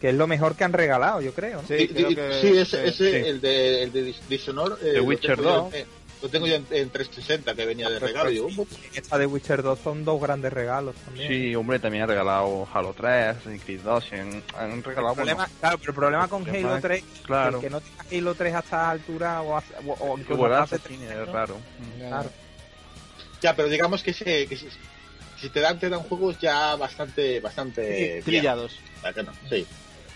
Que 0.00 0.10
es 0.10 0.14
lo 0.14 0.26
mejor 0.26 0.54
que 0.54 0.64
han 0.64 0.72
regalado, 0.74 1.20
yo 1.22 1.32
creo. 1.32 1.62
¿no? 1.62 1.66
Sí, 1.68 1.88
sí, 1.88 2.16
sí, 2.40 2.56
ese, 2.58 2.86
ese, 2.88 3.28
el 3.30 3.40
de, 3.40 3.82
el 3.84 3.92
de 3.92 4.08
Dis- 4.10 4.20
Dishonored, 4.28 4.74
eh, 4.86 4.92
The 4.92 5.00
Witcher 5.00 5.36
tengo 5.36 5.48
yo 5.50 5.56
2. 5.64 5.74
en- 5.74 5.80
eh, 5.80 5.86
lo 6.20 6.28
tengo 6.28 6.46
yo 6.46 6.56
en, 6.56 6.66
en 6.70 6.90
360 6.90 7.54
que 7.54 7.64
venía 7.66 7.88
de 7.88 7.94
Pero 7.94 8.06
regalo. 8.08 8.30
digo, 8.30 8.48
Esta 8.94 9.18
de 9.18 9.26
Witcher 9.26 9.62
2 9.62 9.78
son 9.78 10.04
dos 10.04 10.20
grandes 10.20 10.52
regalos 10.52 10.96
también. 11.04 11.28
Sí, 11.30 11.54
hombre, 11.54 11.78
también 11.78 12.04
ha 12.04 12.06
regalado 12.06 12.66
Halo 12.72 12.92
3, 12.94 13.36
Assassin's 13.36 13.62
Creed 13.64 13.80
2, 13.82 14.04
y 14.10 14.14
han, 14.16 14.42
han 14.56 14.82
regalado... 14.82 15.10
El 15.12 15.16
problema, 15.16 15.44
bueno, 15.44 15.52
claro, 15.60 15.78
pero 15.78 15.90
el 15.90 15.94
problema 15.96 16.28
con 16.28 16.42
problema 16.44 16.68
Halo 16.68 16.76
es- 16.76 16.82
3 16.82 17.04
claro. 17.24 17.56
el 17.58 17.62
que 17.62 17.70
no 17.70 17.80
tenga 17.80 18.04
Halo 18.10 18.34
3 18.34 18.54
a 18.54 18.58
esta 18.58 18.90
altura 18.90 19.42
o, 19.42 19.56
hace- 19.56 19.74
o, 19.86 19.92
o 19.92 20.14
Que 20.16 20.20
incluso 20.22 20.36
vuelva 20.40 20.62
hace 20.62 20.74
Assassin, 20.76 20.98
tres 21.06 21.10
es 21.18 21.28
raro. 21.28 21.56
Claro. 21.98 22.30
Ya, 23.40 23.54
pero 23.54 23.68
digamos 23.68 24.02
que, 24.02 24.12
se, 24.12 24.46
que 24.48 24.56
si, 24.56 24.68
si 25.40 25.48
te 25.50 25.60
dan, 25.60 25.78
te 25.78 25.88
dan 25.88 26.00
juegos 26.00 26.38
ya 26.40 26.74
bastante, 26.74 27.38
bastante 27.40 28.16
Sí, 28.18 28.24
trillados. 28.24 28.72
viejos. 28.72 29.04
¿A 29.04 29.12
que 29.12 29.22
no? 29.22 29.32
Sí. 29.48 29.66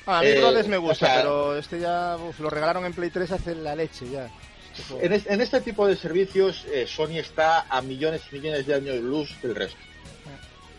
Ah, 0.05 0.19
a 0.19 0.23
mí 0.23 0.27
Eh, 0.31 0.65
me 0.69 0.77
gusta, 0.79 0.93
o 1.07 1.09
sea, 1.09 1.17
pero 1.19 1.57
este 1.57 1.79
ya 1.79 2.17
uf, 2.17 2.41
lo 2.41 2.51
regalaron 2.51 2.85
en 2.85 2.93
Play 2.93 3.11
3 3.11 3.31
hace 3.31 3.55
la 3.55 3.77
leche 3.77 4.11
ya. 4.11 4.29
En, 5.01 5.13
es- 5.13 5.27
en 5.27 5.41
este 5.41 5.61
tipo 5.61 5.87
de 5.87 5.97
servicios, 5.97 6.65
eh, 6.73 6.87
Sony 6.87 7.19
está 7.19 7.67
a 7.69 7.81
millones 7.83 8.23
y 8.31 8.37
millones 8.37 8.67
de 8.67 8.75
años 8.75 8.95
de 8.95 9.01
luz 9.03 9.31
del 9.43 9.55
resto. 9.55 9.79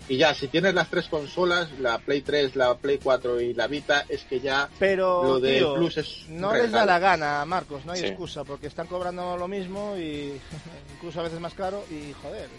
Y 0.09 0.17
ya, 0.17 0.33
si 0.33 0.49
tienes 0.49 0.73
las 0.73 0.89
tres 0.89 1.07
consolas, 1.07 1.71
la 1.79 1.97
Play 1.97 2.21
3, 2.21 2.57
la 2.57 2.75
Play 2.77 2.99
4 3.01 3.39
y 3.39 3.53
la 3.53 3.67
Vita, 3.67 4.03
es 4.09 4.25
que 4.25 4.41
ya 4.41 4.67
Pero 4.77 5.23
lo 5.23 5.39
de 5.39 5.59
tío, 5.59 5.73
Plus 5.75 5.95
es 5.97 6.25
no 6.27 6.53
les 6.53 6.73
da 6.73 6.85
la 6.85 6.99
gana, 6.99 7.45
Marcos, 7.45 7.85
no 7.85 7.93
hay 7.93 8.01
Sí. 8.01 8.07
excusa, 8.07 8.43
porque 8.43 8.67
están 8.67 8.87
cobrando 8.87 9.37
lo 9.37 9.47
mismo 9.47 9.95
y 9.95 10.37
incluso 10.95 11.21
a 11.21 11.23
veces 11.23 11.39
más 11.39 11.53
caro 11.53 11.85
y 11.89 12.11
joder, 12.21 12.49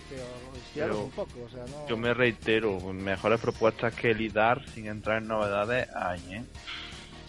tío, 0.72 0.96
un 1.04 1.10
poco, 1.10 1.32
o 1.46 1.50
sea, 1.50 1.64
no... 1.70 1.86
Yo 1.86 1.98
me 1.98 2.14
reitero, 2.14 2.80
mejores 2.94 3.38
propuestas 3.40 3.92
que 3.94 4.12
el 4.12 4.22
IDAR 4.22 4.62
sin 4.74 4.86
entrar 4.86 5.18
en 5.20 5.28
novedades 5.28 5.86
hay, 5.94 6.20
¿eh? 6.32 6.44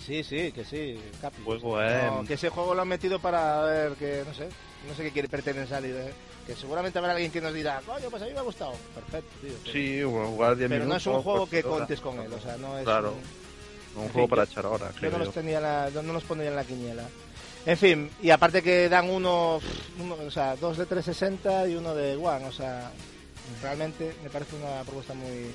Sí, 0.06 0.24
sí, 0.24 0.52
que 0.52 0.64
sí, 0.64 1.00
Capi. 1.22 1.42
juego 1.44 1.82
es... 1.82 2.12
No, 2.12 2.24
que 2.26 2.36
ese 2.36 2.50
juego 2.50 2.76
lo 2.76 2.82
han 2.84 2.88
metido 2.88 3.20
para 3.20 3.62
ver 3.64 3.94
que, 3.94 4.24
no 4.26 4.34
sé, 4.34 4.48
no 4.88 4.94
sé 4.96 5.04
qué 5.04 5.12
quiere 5.12 5.28
pretenden 5.28 5.68
salir, 5.68 5.96
¿eh? 5.96 6.14
que 6.46 6.56
seguramente 6.56 7.00
habrá 7.00 7.14
alguien 7.14 7.32
que 7.32 7.42
nos 7.42 7.54
dirá, 7.54 7.82
coño, 7.86 8.08
pues 8.12 8.22
a 8.22 8.26
mí 8.28 8.34
me 8.34 8.40
ha 8.40 8.44
gustado. 8.44 8.74
Perfecto, 8.94 9.30
tío. 9.42 9.72
Sí, 9.74 10.04
bueno, 10.04 10.28
jugar 10.28 10.56
10 10.56 10.70
Pero 10.70 10.86
no 10.86 10.96
es 10.96 11.08
un 11.08 11.22
juego 11.24 11.40
por 11.40 11.50
que 11.50 11.64
contes 11.64 12.00
con 12.02 12.20
él, 12.20 12.32
o 12.32 12.40
sea, 12.40 12.56
no 12.58 12.78
es 12.78 12.84
Claro, 12.84 13.14
un- 13.14 14.04
no 14.04 14.10
juego 14.10 14.28
fin, 14.28 14.30
para 14.30 14.44
echar 14.44 14.64
Yo 14.66 14.70
creo 15.00 15.12
no 15.12 15.18
yo. 15.20 15.26
los, 15.26 15.34
tenía 15.34 15.58
en 15.58 15.64
la, 15.64 15.90
no 16.04 16.14
los 16.14 16.24
pondría 16.24 16.50
en 16.52 16.56
la 16.56 16.64
quiniela. 16.64 17.04
En 17.66 17.78
fin, 17.78 18.12
y 18.22 18.30
aparte 18.30 18.62
que 18.62 18.88
dan 18.90 19.10
uno, 19.10 19.60
uno, 20.00 20.16
o 20.24 20.30
sea, 20.30 20.56
dos 20.56 20.78
de 20.78 20.86
360 20.86 21.68
y 21.68 21.76
uno 21.76 21.96
de 21.96 22.16
One, 22.16 22.46
o 22.46 22.52
sea, 22.52 22.92
realmente 23.64 24.14
me 24.22 24.30
parece 24.30 24.56
una 24.56 24.84
propuesta 24.84 25.16
muy... 25.16 25.52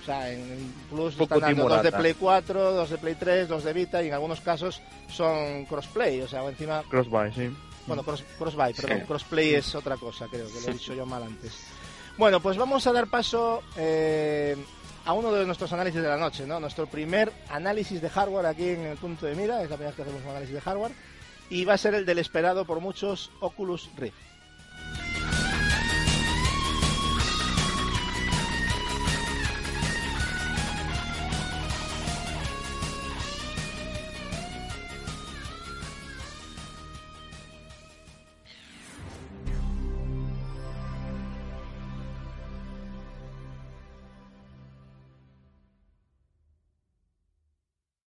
O 0.00 0.04
sea, 0.04 0.30
en 0.32 0.72
Plus 0.88 1.14
Poco 1.14 1.34
están 1.34 1.56
dando 1.56 1.68
dos 1.68 1.82
de. 1.82 1.92
Play 1.92 2.14
4, 2.14 2.72
dos 2.72 2.90
de 2.90 2.98
Play 2.98 3.14
3, 3.16 3.48
dos 3.48 3.64
de 3.64 3.72
Vita 3.72 4.02
y 4.02 4.08
en 4.08 4.14
algunos 4.14 4.40
casos 4.40 4.80
son 5.10 5.66
crossplay, 5.66 6.22
o 6.22 6.28
sea, 6.28 6.42
o 6.42 6.48
encima... 6.48 6.82
Crossbuy, 6.88 7.32
sí. 7.34 7.50
Bueno, 7.86 8.02
cross, 8.02 8.24
crossbuy, 8.38 8.72
perdón, 8.74 8.98
Sí. 9.00 9.04
crossplay 9.06 9.54
es 9.54 9.74
otra 9.74 9.96
cosa, 9.96 10.26
creo 10.30 10.46
que 10.46 10.60
lo 10.60 10.68
he 10.68 10.72
dicho 10.72 10.94
yo 10.94 11.04
mal 11.06 11.22
antes. 11.22 11.52
Bueno, 12.16 12.40
pues 12.40 12.56
vamos 12.56 12.86
a 12.86 12.92
dar 12.92 13.06
paso 13.08 13.62
eh, 13.76 14.56
a 15.04 15.12
uno 15.12 15.32
de 15.32 15.44
nuestros 15.46 15.72
análisis 15.72 16.00
de 16.00 16.08
la 16.08 16.16
noche, 16.16 16.46
¿no? 16.46 16.60
Nuestro 16.60 16.86
primer 16.86 17.32
análisis 17.48 18.00
de 18.00 18.08
hardware 18.10 18.46
aquí 18.46 18.68
en 18.68 18.82
el 18.86 18.96
punto 18.98 19.26
de 19.26 19.34
mira, 19.34 19.62
es 19.62 19.70
la 19.70 19.76
primera 19.76 19.90
vez 19.90 19.96
que 19.96 20.02
hacemos 20.02 20.22
un 20.22 20.30
análisis 20.30 20.54
de 20.54 20.60
hardware, 20.60 20.92
y 21.48 21.64
va 21.64 21.74
a 21.74 21.78
ser 21.78 21.94
el 21.94 22.06
del 22.06 22.18
esperado 22.18 22.64
por 22.64 22.80
muchos 22.80 23.30
Oculus 23.40 23.88
Rift. 23.96 24.16